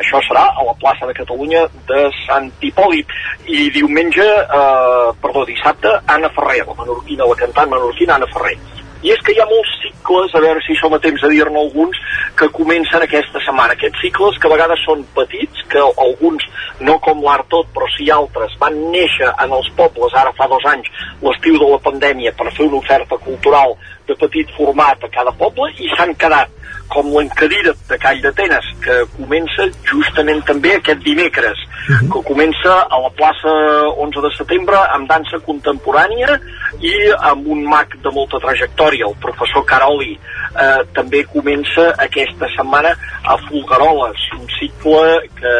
això 0.00 0.20
serà 0.24 0.46
a 0.56 0.64
la 0.64 0.74
plaça 0.80 1.08
de 1.08 1.16
Catalunya 1.16 1.66
de 1.88 2.06
Sant 2.24 2.48
Hipòlit. 2.64 3.10
I 3.52 3.68
diumenge, 3.74 4.24
eh, 4.24 5.08
perdó, 5.20 5.44
dissabte 5.44 5.92
Anna 6.06 6.30
Ferrer, 6.36 6.64
la 6.66 6.76
menorquina, 6.78 7.26
la 7.26 7.40
cantant 7.44 7.74
menorquina 7.74 8.16
Anna 8.16 8.30
Ferrer 8.32 8.56
i 9.02 9.12
és 9.14 9.20
que 9.24 9.32
hi 9.32 9.40
ha 9.40 9.48
molts 9.48 9.70
cicles, 9.82 10.34
a 10.34 10.42
veure 10.44 10.60
si 10.64 10.76
som 10.76 10.92
a 10.92 11.00
temps 11.00 11.22
de 11.24 11.30
dir-ne 11.32 11.60
alguns, 11.60 11.96
que 12.36 12.48
comencen 12.56 13.04
aquesta 13.04 13.40
setmana. 13.44 13.76
Aquests 13.76 14.02
cicles 14.04 14.38
que 14.38 14.48
a 14.48 14.52
vegades 14.52 14.82
són 14.84 15.04
petits, 15.16 15.64
que 15.72 15.80
alguns, 16.04 16.44
no 16.84 16.98
com 17.04 17.24
l'art 17.24 17.48
tot, 17.52 17.70
però 17.74 17.88
sí 17.96 18.10
altres, 18.12 18.56
van 18.60 18.76
néixer 18.92 19.30
en 19.30 19.56
els 19.56 19.70
pobles 19.78 20.16
ara 20.20 20.34
fa 20.36 20.48
dos 20.52 20.66
anys, 20.72 20.90
l'estiu 21.24 21.58
de 21.60 21.72
la 21.72 21.80
pandèmia, 21.84 22.34
per 22.36 22.52
fer 22.52 22.68
una 22.68 22.80
oferta 22.82 23.18
cultural 23.24 23.76
de 24.08 24.16
petit 24.20 24.52
format 24.56 25.04
a 25.04 25.12
cada 25.12 25.32
poble 25.38 25.70
i 25.78 25.88
s'han 25.94 26.16
quedat 26.18 26.52
com 26.90 27.10
l'encadira 27.14 27.72
de 27.88 27.98
Call 28.02 28.20
d'Atenes, 28.24 28.66
que 28.84 28.96
comença 29.16 29.66
justament 29.88 30.42
també 30.48 30.74
aquest 30.76 31.02
dimecres, 31.06 31.58
uh 31.58 31.94
-huh. 31.94 32.12
que 32.12 32.22
comença 32.28 32.72
a 32.90 32.98
la 33.04 33.10
plaça 33.18 33.52
11 33.96 34.20
de 34.20 34.30
setembre 34.36 34.76
amb 34.94 35.08
dansa 35.08 35.38
contemporània 35.46 36.40
i 36.80 36.94
amb 37.30 37.46
un 37.46 37.64
mag 37.64 37.88
de 38.02 38.10
molta 38.10 38.38
trajectòria, 38.38 39.06
el 39.06 39.16
professor 39.20 39.64
Caroli. 39.64 40.18
Eh, 40.50 40.82
també 40.94 41.24
comença 41.24 41.94
aquesta 41.98 42.46
setmana 42.56 42.90
a 43.24 43.36
Fulgaroles, 43.46 44.20
un 44.40 44.46
cicle 44.58 45.20
que 45.38 45.54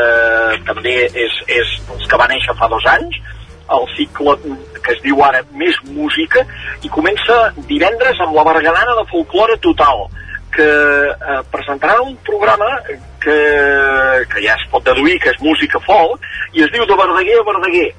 també 0.66 1.06
és, 1.14 1.32
és 1.46 1.68
els 1.92 2.06
que 2.08 2.16
va 2.16 2.26
néixer 2.28 2.54
fa 2.56 2.68
dos 2.68 2.86
anys, 2.86 3.14
el 3.70 3.86
cicle 3.96 4.36
que 4.82 4.92
es 4.92 5.02
diu 5.02 5.22
ara 5.22 5.42
Més 5.54 5.76
Música, 5.84 6.44
i 6.82 6.88
comença 6.88 7.52
divendres 7.68 8.18
amb 8.20 8.34
la 8.34 8.44
Berganana 8.44 8.96
de 8.98 9.06
Folklore 9.12 9.58
Total, 9.58 10.08
que 10.54 10.68
eh, 11.10 11.40
presentaran 11.50 12.00
un 12.00 12.16
programa 12.26 12.68
que, 13.20 13.38
que 14.30 14.44
ja 14.44 14.54
es 14.56 14.68
pot 14.70 14.84
deduir 14.84 15.18
que 15.20 15.32
és 15.34 15.42
música 15.44 15.80
folk 15.84 16.22
i 16.56 16.64
es 16.64 16.72
diu 16.74 16.86
de 16.86 16.96
Verdaguer 16.98 17.40
a 17.40 17.48
Verdaguer. 17.50 17.90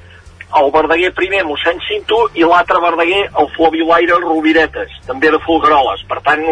El 0.59 0.67
Verdaguer 0.73 1.13
primer 1.15 1.45
mossèn 1.47 1.77
Cinto 1.85 2.25
i 2.35 2.43
l'altre 2.43 2.81
Verdaguer 2.83 3.21
el 3.39 3.47
Flavilaire 3.55 4.17
Roviretes 4.19 4.97
també 5.07 5.31
de 5.31 5.39
Folgueroles. 5.45 6.03
Per 6.09 6.19
tant 6.25 6.43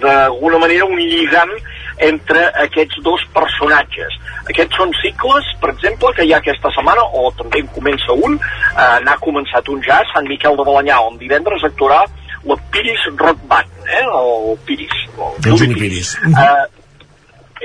d'alguna 0.00 0.62
manera 0.62 0.88
un 0.88 0.96
lligam 0.96 1.52
entre 2.08 2.46
aquests 2.64 3.02
dos 3.04 3.24
personatges. 3.34 4.16
Aquests 4.48 4.80
són 4.80 4.94
cicles, 5.02 5.50
per 5.60 5.74
exemple, 5.74 6.12
que 6.16 6.24
hi 6.24 6.32
ha 6.32 6.40
aquesta 6.40 6.70
setmana, 6.72 7.04
o 7.20 7.28
també 7.36 7.60
en 7.64 7.68
comença 7.74 8.14
un, 8.14 8.38
eh, 8.38 8.98
n'ha 9.04 9.18
començat 9.20 9.68
un 9.68 9.82
ja, 9.84 10.00
Sant 10.14 10.28
Miquel 10.30 10.56
de 10.56 10.64
Balanyà, 10.64 11.00
on 11.10 11.18
divendres 11.18 11.66
actuarà 11.66 12.04
la 12.48 12.56
Piris 12.70 13.02
Rock 13.16 13.42
Band, 13.50 13.77
eh? 13.88 14.04
o 14.12 14.56
Piris. 14.66 14.94
O 15.16 15.32
Eugeni 15.46 15.74
Piris. 15.74 16.14
Uh, 16.26 16.66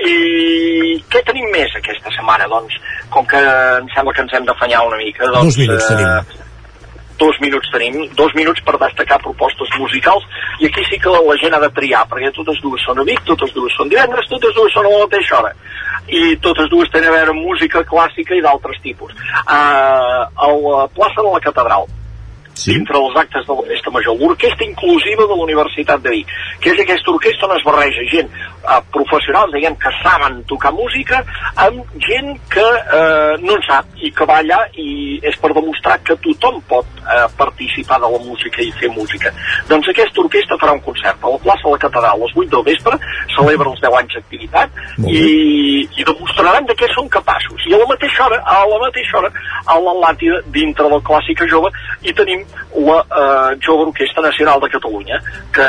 I 0.04 0.96
què 1.12 1.20
tenim 1.26 1.46
més 1.54 1.74
aquesta 1.78 2.10
setmana? 2.16 2.48
Doncs, 2.50 2.74
com 3.14 3.26
que 3.30 3.38
em 3.80 3.86
sembla 3.94 4.12
que 4.16 4.24
ens 4.26 4.34
hem 4.34 4.48
d'afanyar 4.48 4.82
una 4.88 4.98
mica... 4.98 5.28
Doncs, 5.30 5.54
Dos 5.54 5.60
minuts 5.62 5.86
tenim. 5.92 6.08
eh, 6.08 6.42
dos 7.16 7.36
minuts 7.40 7.68
tenim, 7.70 7.96
dos 8.18 8.32
minuts 8.34 8.60
per 8.66 8.74
destacar 8.82 9.20
propostes 9.22 9.70
musicals 9.78 10.24
i 10.58 10.66
aquí 10.66 10.82
sí 10.88 10.98
que 10.98 11.12
la 11.14 11.36
gent 11.38 11.54
ha 11.54 11.60
de 11.62 11.68
triar 11.76 12.00
perquè 12.10 12.32
totes 12.34 12.58
dues 12.60 12.82
són 12.82 12.98
a 12.98 13.04
Vic, 13.06 13.20
totes 13.28 13.52
dues 13.54 13.70
són 13.78 13.88
divendres 13.92 14.26
totes 14.32 14.50
dues 14.56 14.74
són 14.74 14.88
a 14.88 14.90
la 14.90 15.04
mateixa 15.04 15.36
hora 15.38 15.52
i 16.10 16.34
totes 16.42 16.66
dues 16.72 16.90
tenen 16.90 17.12
a 17.12 17.14
veure 17.14 17.30
amb 17.36 17.46
música 17.46 17.84
clàssica 17.86 18.34
i 18.34 18.42
d'altres 18.42 18.82
tipus 18.82 19.14
uh, 19.14 20.26
a 20.26 20.50
la 20.50 20.88
plaça 20.96 21.22
de 21.22 21.30
la 21.30 21.42
Catedral 21.46 21.86
sí. 22.54 22.72
dintre 22.72 22.98
dels 22.98 23.20
actes 23.24 23.46
de 23.46 23.58
la 23.58 23.66
Festa 23.68 23.92
Major, 23.94 24.18
l'orquestra 24.18 24.66
inclusiva 24.66 25.28
de 25.28 25.36
la 25.36 25.46
Universitat 25.46 26.02
de 26.02 26.14
Vic, 26.16 26.34
que 26.60 26.74
és 26.74 26.82
aquesta 26.82 27.12
orquestra 27.14 27.50
on 27.50 27.56
es 27.58 27.66
barreja 27.66 28.08
gent 28.10 28.32
eh, 28.64 28.80
professionals, 28.92 29.52
diguem, 29.52 29.76
que 29.76 29.92
saben 30.02 30.42
tocar 30.50 30.72
música, 30.72 31.20
amb 31.56 31.84
gent 32.08 32.34
que 32.50 32.64
eh, 32.64 33.34
no 33.44 33.56
en 33.56 33.64
sap 33.68 33.86
i 34.02 34.10
que 34.14 34.26
va 34.28 34.40
allà 34.42 34.60
i 34.80 35.20
és 35.22 35.36
per 35.40 35.52
demostrar 35.56 35.98
que 36.04 36.16
tothom 36.24 36.60
pot 36.68 36.88
eh, 37.04 37.26
participar 37.38 38.00
de 38.02 38.10
la 38.14 38.20
música 38.24 38.62
i 38.62 38.72
fer 38.80 38.90
música. 38.94 39.32
Doncs 39.70 39.90
aquesta 39.92 40.22
orquestra 40.24 40.58
farà 40.60 40.74
un 40.76 40.82
concert 40.84 41.22
a 41.22 41.32
la 41.34 41.40
plaça 41.44 41.68
de 41.68 41.74
la 41.74 41.82
Catedral 41.84 42.14
a 42.14 42.22
les 42.24 42.36
8 42.36 42.50
del 42.54 42.66
vespre, 42.66 42.98
celebra 43.36 43.70
els 43.70 43.82
10 43.82 43.98
anys 44.00 44.18
d'activitat 44.18 44.82
i, 45.06 45.24
i 45.84 46.06
demostraran 46.06 46.68
de 46.68 46.76
què 46.78 46.90
són 46.94 47.08
capaços. 47.12 47.64
I 47.68 47.74
a 47.74 47.80
la 47.80 47.88
mateixa 47.90 48.26
hora, 48.26 48.40
a 48.44 48.60
la 48.70 48.80
mateixa 48.82 49.18
hora, 49.20 49.32
a 49.64 49.78
l'Atlàntida, 49.80 50.40
dintre 50.54 50.90
del 50.92 51.02
Clàssica 51.06 51.48
Jove, 51.50 51.72
hi 52.02 52.14
tenim 52.16 52.44
la 52.86 53.00
eh, 53.04 53.56
Jove 53.64 53.88
Orquestra 53.88 54.26
Nacional 54.28 54.60
de 54.60 54.70
Catalunya, 54.76 55.20
que 55.54 55.68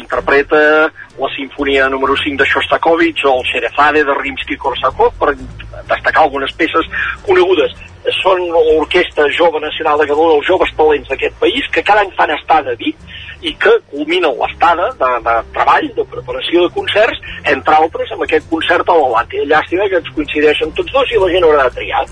interpreta 0.00 0.90
la 1.20 1.28
sinfonia 1.36 1.88
número 1.88 2.16
5 2.16 2.42
de 2.42 2.48
Shostakovich 2.48 3.24
o 3.24 3.36
el 3.38 3.46
Xerezade 3.52 4.04
de 4.04 4.14
Rimsky-Korsakov, 4.14 5.12
per 5.20 5.36
destacar 5.88 6.24
algunes 6.24 6.52
peces 6.56 6.88
conegudes. 7.26 7.76
Són 8.22 8.40
l'Orquestra 8.48 9.28
Jove 9.36 9.60
Nacional 9.60 10.00
de 10.00 10.08
Catalunya, 10.08 10.38
els 10.40 10.48
joves 10.48 10.72
talents 10.76 11.10
d'aquest 11.12 11.36
país, 11.42 11.68
que 11.72 11.84
cada 11.84 12.00
any 12.06 12.12
fan 12.16 12.32
estada 12.32 12.72
a 12.72 12.78
Vic 12.80 12.96
i 13.44 13.52
que 13.60 13.72
culmina 13.92 14.32
l'estada 14.32 14.88
de, 14.96 15.10
de 15.26 15.36
treball, 15.54 15.88
de 15.96 16.06
preparació 16.16 16.64
de 16.64 16.72
concerts, 16.76 17.20
entre 17.52 17.76
altres, 17.76 18.12
amb 18.16 18.24
aquest 18.24 18.48
concert 18.48 18.88
a 18.88 18.96
l'Atlàntida. 18.96 19.46
Llàstima 19.52 19.88
que 19.92 20.00
ens 20.00 20.12
coincideixen 20.16 20.72
tots 20.76 20.96
dos 20.96 21.12
i 21.12 21.20
la 21.20 21.30
gent 21.34 21.48
haurà 21.48 21.68
de 21.68 21.76
triar. 21.76 22.04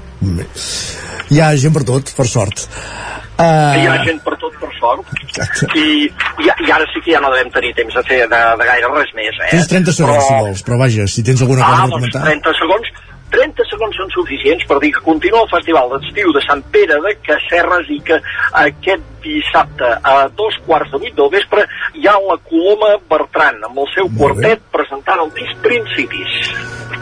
Hi 1.32 1.40
ha 1.40 1.54
gent 1.60 1.74
per 1.74 1.84
tot, 1.88 2.12
per 2.16 2.28
sort. 2.28 2.68
Uh... 2.68 3.18
Uh, 3.38 3.44
Hi 3.78 3.84
ha 3.86 3.98
gent 4.02 4.16
per 4.24 4.34
tot, 4.34 4.54
per 4.58 4.67
sort. 4.78 5.10
I, 5.74 6.08
i, 6.08 6.48
I 6.48 6.72
ara 6.74 6.86
sí 6.92 7.02
que 7.04 7.12
ja 7.14 7.20
no 7.24 7.32
devem 7.34 7.50
tenir 7.54 7.74
temps 7.78 7.98
de 7.98 8.04
fer 8.08 8.22
de, 8.30 8.40
de 8.62 8.70
gaire 8.70 8.92
res 8.94 9.12
més, 9.18 9.42
eh? 9.44 9.50
tens 9.52 9.70
30 9.74 9.96
segons, 9.98 10.24
si 10.24 10.38
vols, 10.38 10.64
però 10.66 10.80
vaja, 10.80 11.06
si 11.10 11.26
tens 11.26 11.44
alguna 11.44 11.66
cosa 11.66 11.76
Ah, 11.76 11.84
a 11.84 11.92
doncs 11.92 11.98
comentar... 11.98 12.24
30 12.30 12.58
segons 12.62 12.92
30 13.34 13.66
segons 13.70 13.98
són 13.98 14.10
suficients 14.14 14.64
per 14.68 14.78
dir 14.82 14.92
que 14.96 15.04
continua 15.04 15.44
el 15.44 15.52
Festival 15.52 15.92
d'Estiu 15.94 16.32
de 16.36 16.42
Sant 16.46 16.64
Pere 16.74 16.98
de 17.04 17.14
Casserres 17.26 17.90
i 17.94 18.00
que 18.08 18.20
aquest 18.62 19.04
dissabte 19.24 19.90
a 20.02 20.16
dos 20.38 20.56
quarts 20.66 20.92
de 20.92 21.02
vuit 21.02 21.14
del 21.18 21.30
vespre 21.32 21.66
hi 21.98 22.08
ha 22.08 22.16
la 22.24 22.38
Coloma 22.48 22.94
Bertran 23.10 23.62
amb 23.68 23.84
el 23.84 23.88
seu 23.94 24.10
quartet 24.18 24.64
presentant 24.74 25.24
el 25.26 25.32
disc 25.36 25.64
Principis. 25.64 26.42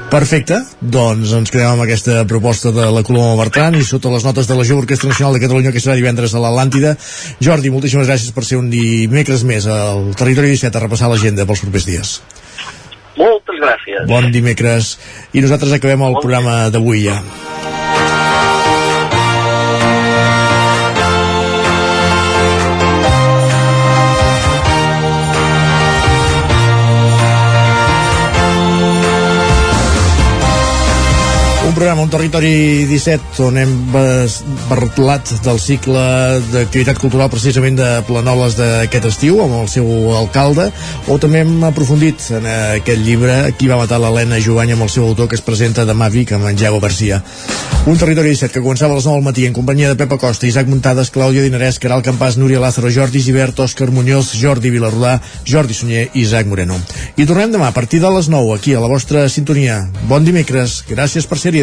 Perfecte, 0.07 0.61
doncs 0.81 1.33
ens 1.35 1.51
quedem 1.51 1.73
amb 1.73 1.83
aquesta 1.83 2.21
proposta 2.31 2.71
de 2.75 2.87
la 2.95 3.03
Coloma 3.07 3.35
Bertran 3.41 3.75
i 3.75 3.85
sota 3.85 4.13
les 4.13 4.25
notes 4.27 4.47
de 4.47 4.55
la 4.55 4.65
Jove 4.65 4.85
Orquestra 4.85 5.11
Nacional 5.11 5.35
de 5.35 5.43
Catalunya 5.43 5.73
que 5.75 5.83
serà 5.83 5.97
divendres 5.99 6.35
a 6.35 6.43
l'Atlàntida. 6.43 6.95
Jordi, 7.43 7.75
moltíssimes 7.75 8.07
gràcies 8.07 8.31
per 8.33 8.47
ser 8.47 8.61
un 8.63 8.71
dimecres 8.71 9.43
més 9.45 9.67
al 9.67 10.13
Territori 10.15 10.55
17 10.55 10.79
a 10.79 10.85
repassar 10.87 11.11
l'agenda 11.11 11.47
pels 11.49 11.65
propers 11.67 11.91
dies. 11.91 12.21
Moltes 13.17 13.61
gràcies. 13.63 14.07
Bon 14.11 14.31
dimecres. 14.33 14.97
I 15.33 15.45
nosaltres 15.45 15.77
acabem 15.77 16.05
el 16.09 16.19
programa 16.21 16.67
d'avui 16.73 17.07
ja. 17.09 17.21
Programa, 31.77 32.01
un 32.01 32.09
territori 32.09 32.87
17 32.89 33.43
on 33.45 33.59
hem 33.61 33.73
parlat 34.71 35.29
del 35.45 35.59
cicle 35.61 36.05
d'activitat 36.49 36.97
cultural 36.97 37.29
precisament 37.29 37.77
de 37.77 37.91
Planoles 38.09 38.57
d'aquest 38.57 39.11
estiu 39.11 39.43
amb 39.45 39.59
el 39.59 39.69
seu 39.69 39.85
alcalde 40.17 40.71
o 41.13 41.19
també 41.21 41.45
hem 41.45 41.69
aprofundit 41.69 42.31
en 42.41 42.49
aquest 42.49 43.05
llibre 43.05 43.37
Qui 43.61 43.69
va 43.69 43.77
matar 43.83 44.01
l'Helena 44.01 44.41
Jovany 44.41 44.73
amb 44.73 44.89
el 44.89 44.93
seu 44.95 45.05
autor 45.05 45.29
que 45.29 45.37
es 45.37 45.45
presenta 45.45 45.85
demà 45.85 46.09
a 46.09 46.15
Vic 46.17 46.33
amb 46.33 46.49
en 46.49 46.57
Jago 46.57 46.81
Garcia 46.81 47.21
un 47.87 47.95
territori 47.95 48.33
17 48.33 48.51
que 48.51 48.61
començava 48.65 48.97
a 48.97 48.99
les 48.99 49.05
9 49.07 49.21
del 49.21 49.27
matí 49.29 49.45
en 49.47 49.53
companyia 49.55 49.93
de 49.93 49.95
Pepa 49.95 50.17
Costa, 50.19 50.49
Isaac 50.49 50.67
Muntades, 50.67 51.13
Clàudia 51.15 51.45
Dinarès, 51.45 51.77
Caral 51.79 52.03
Campàs, 52.03 52.35
Núria 52.35 52.59
Lázaro, 52.59 52.91
Jordi 52.91 53.21
Givert, 53.23 53.61
Òscar 53.63 53.93
Muñoz, 53.95 54.33
Jordi 54.35 54.73
Vilarrodà, 54.75 55.21
Jordi 55.47 55.77
Sunyer 55.79 56.09
i 56.09 56.25
Isaac 56.25 56.51
Moreno. 56.51 56.81
I 57.15 57.29
tornem 57.31 57.55
demà 57.55 57.69
a 57.71 57.77
partir 57.77 58.01
de 58.03 58.11
les 58.11 58.27
9 58.27 58.57
aquí 58.57 58.75
a 58.75 58.83
la 58.83 58.91
vostra 58.91 59.29
sintonia. 59.31 59.85
Bon 60.11 60.27
dimecres, 60.27 60.81
gràcies 60.91 61.31
per 61.31 61.39
ser-hi, 61.39 61.63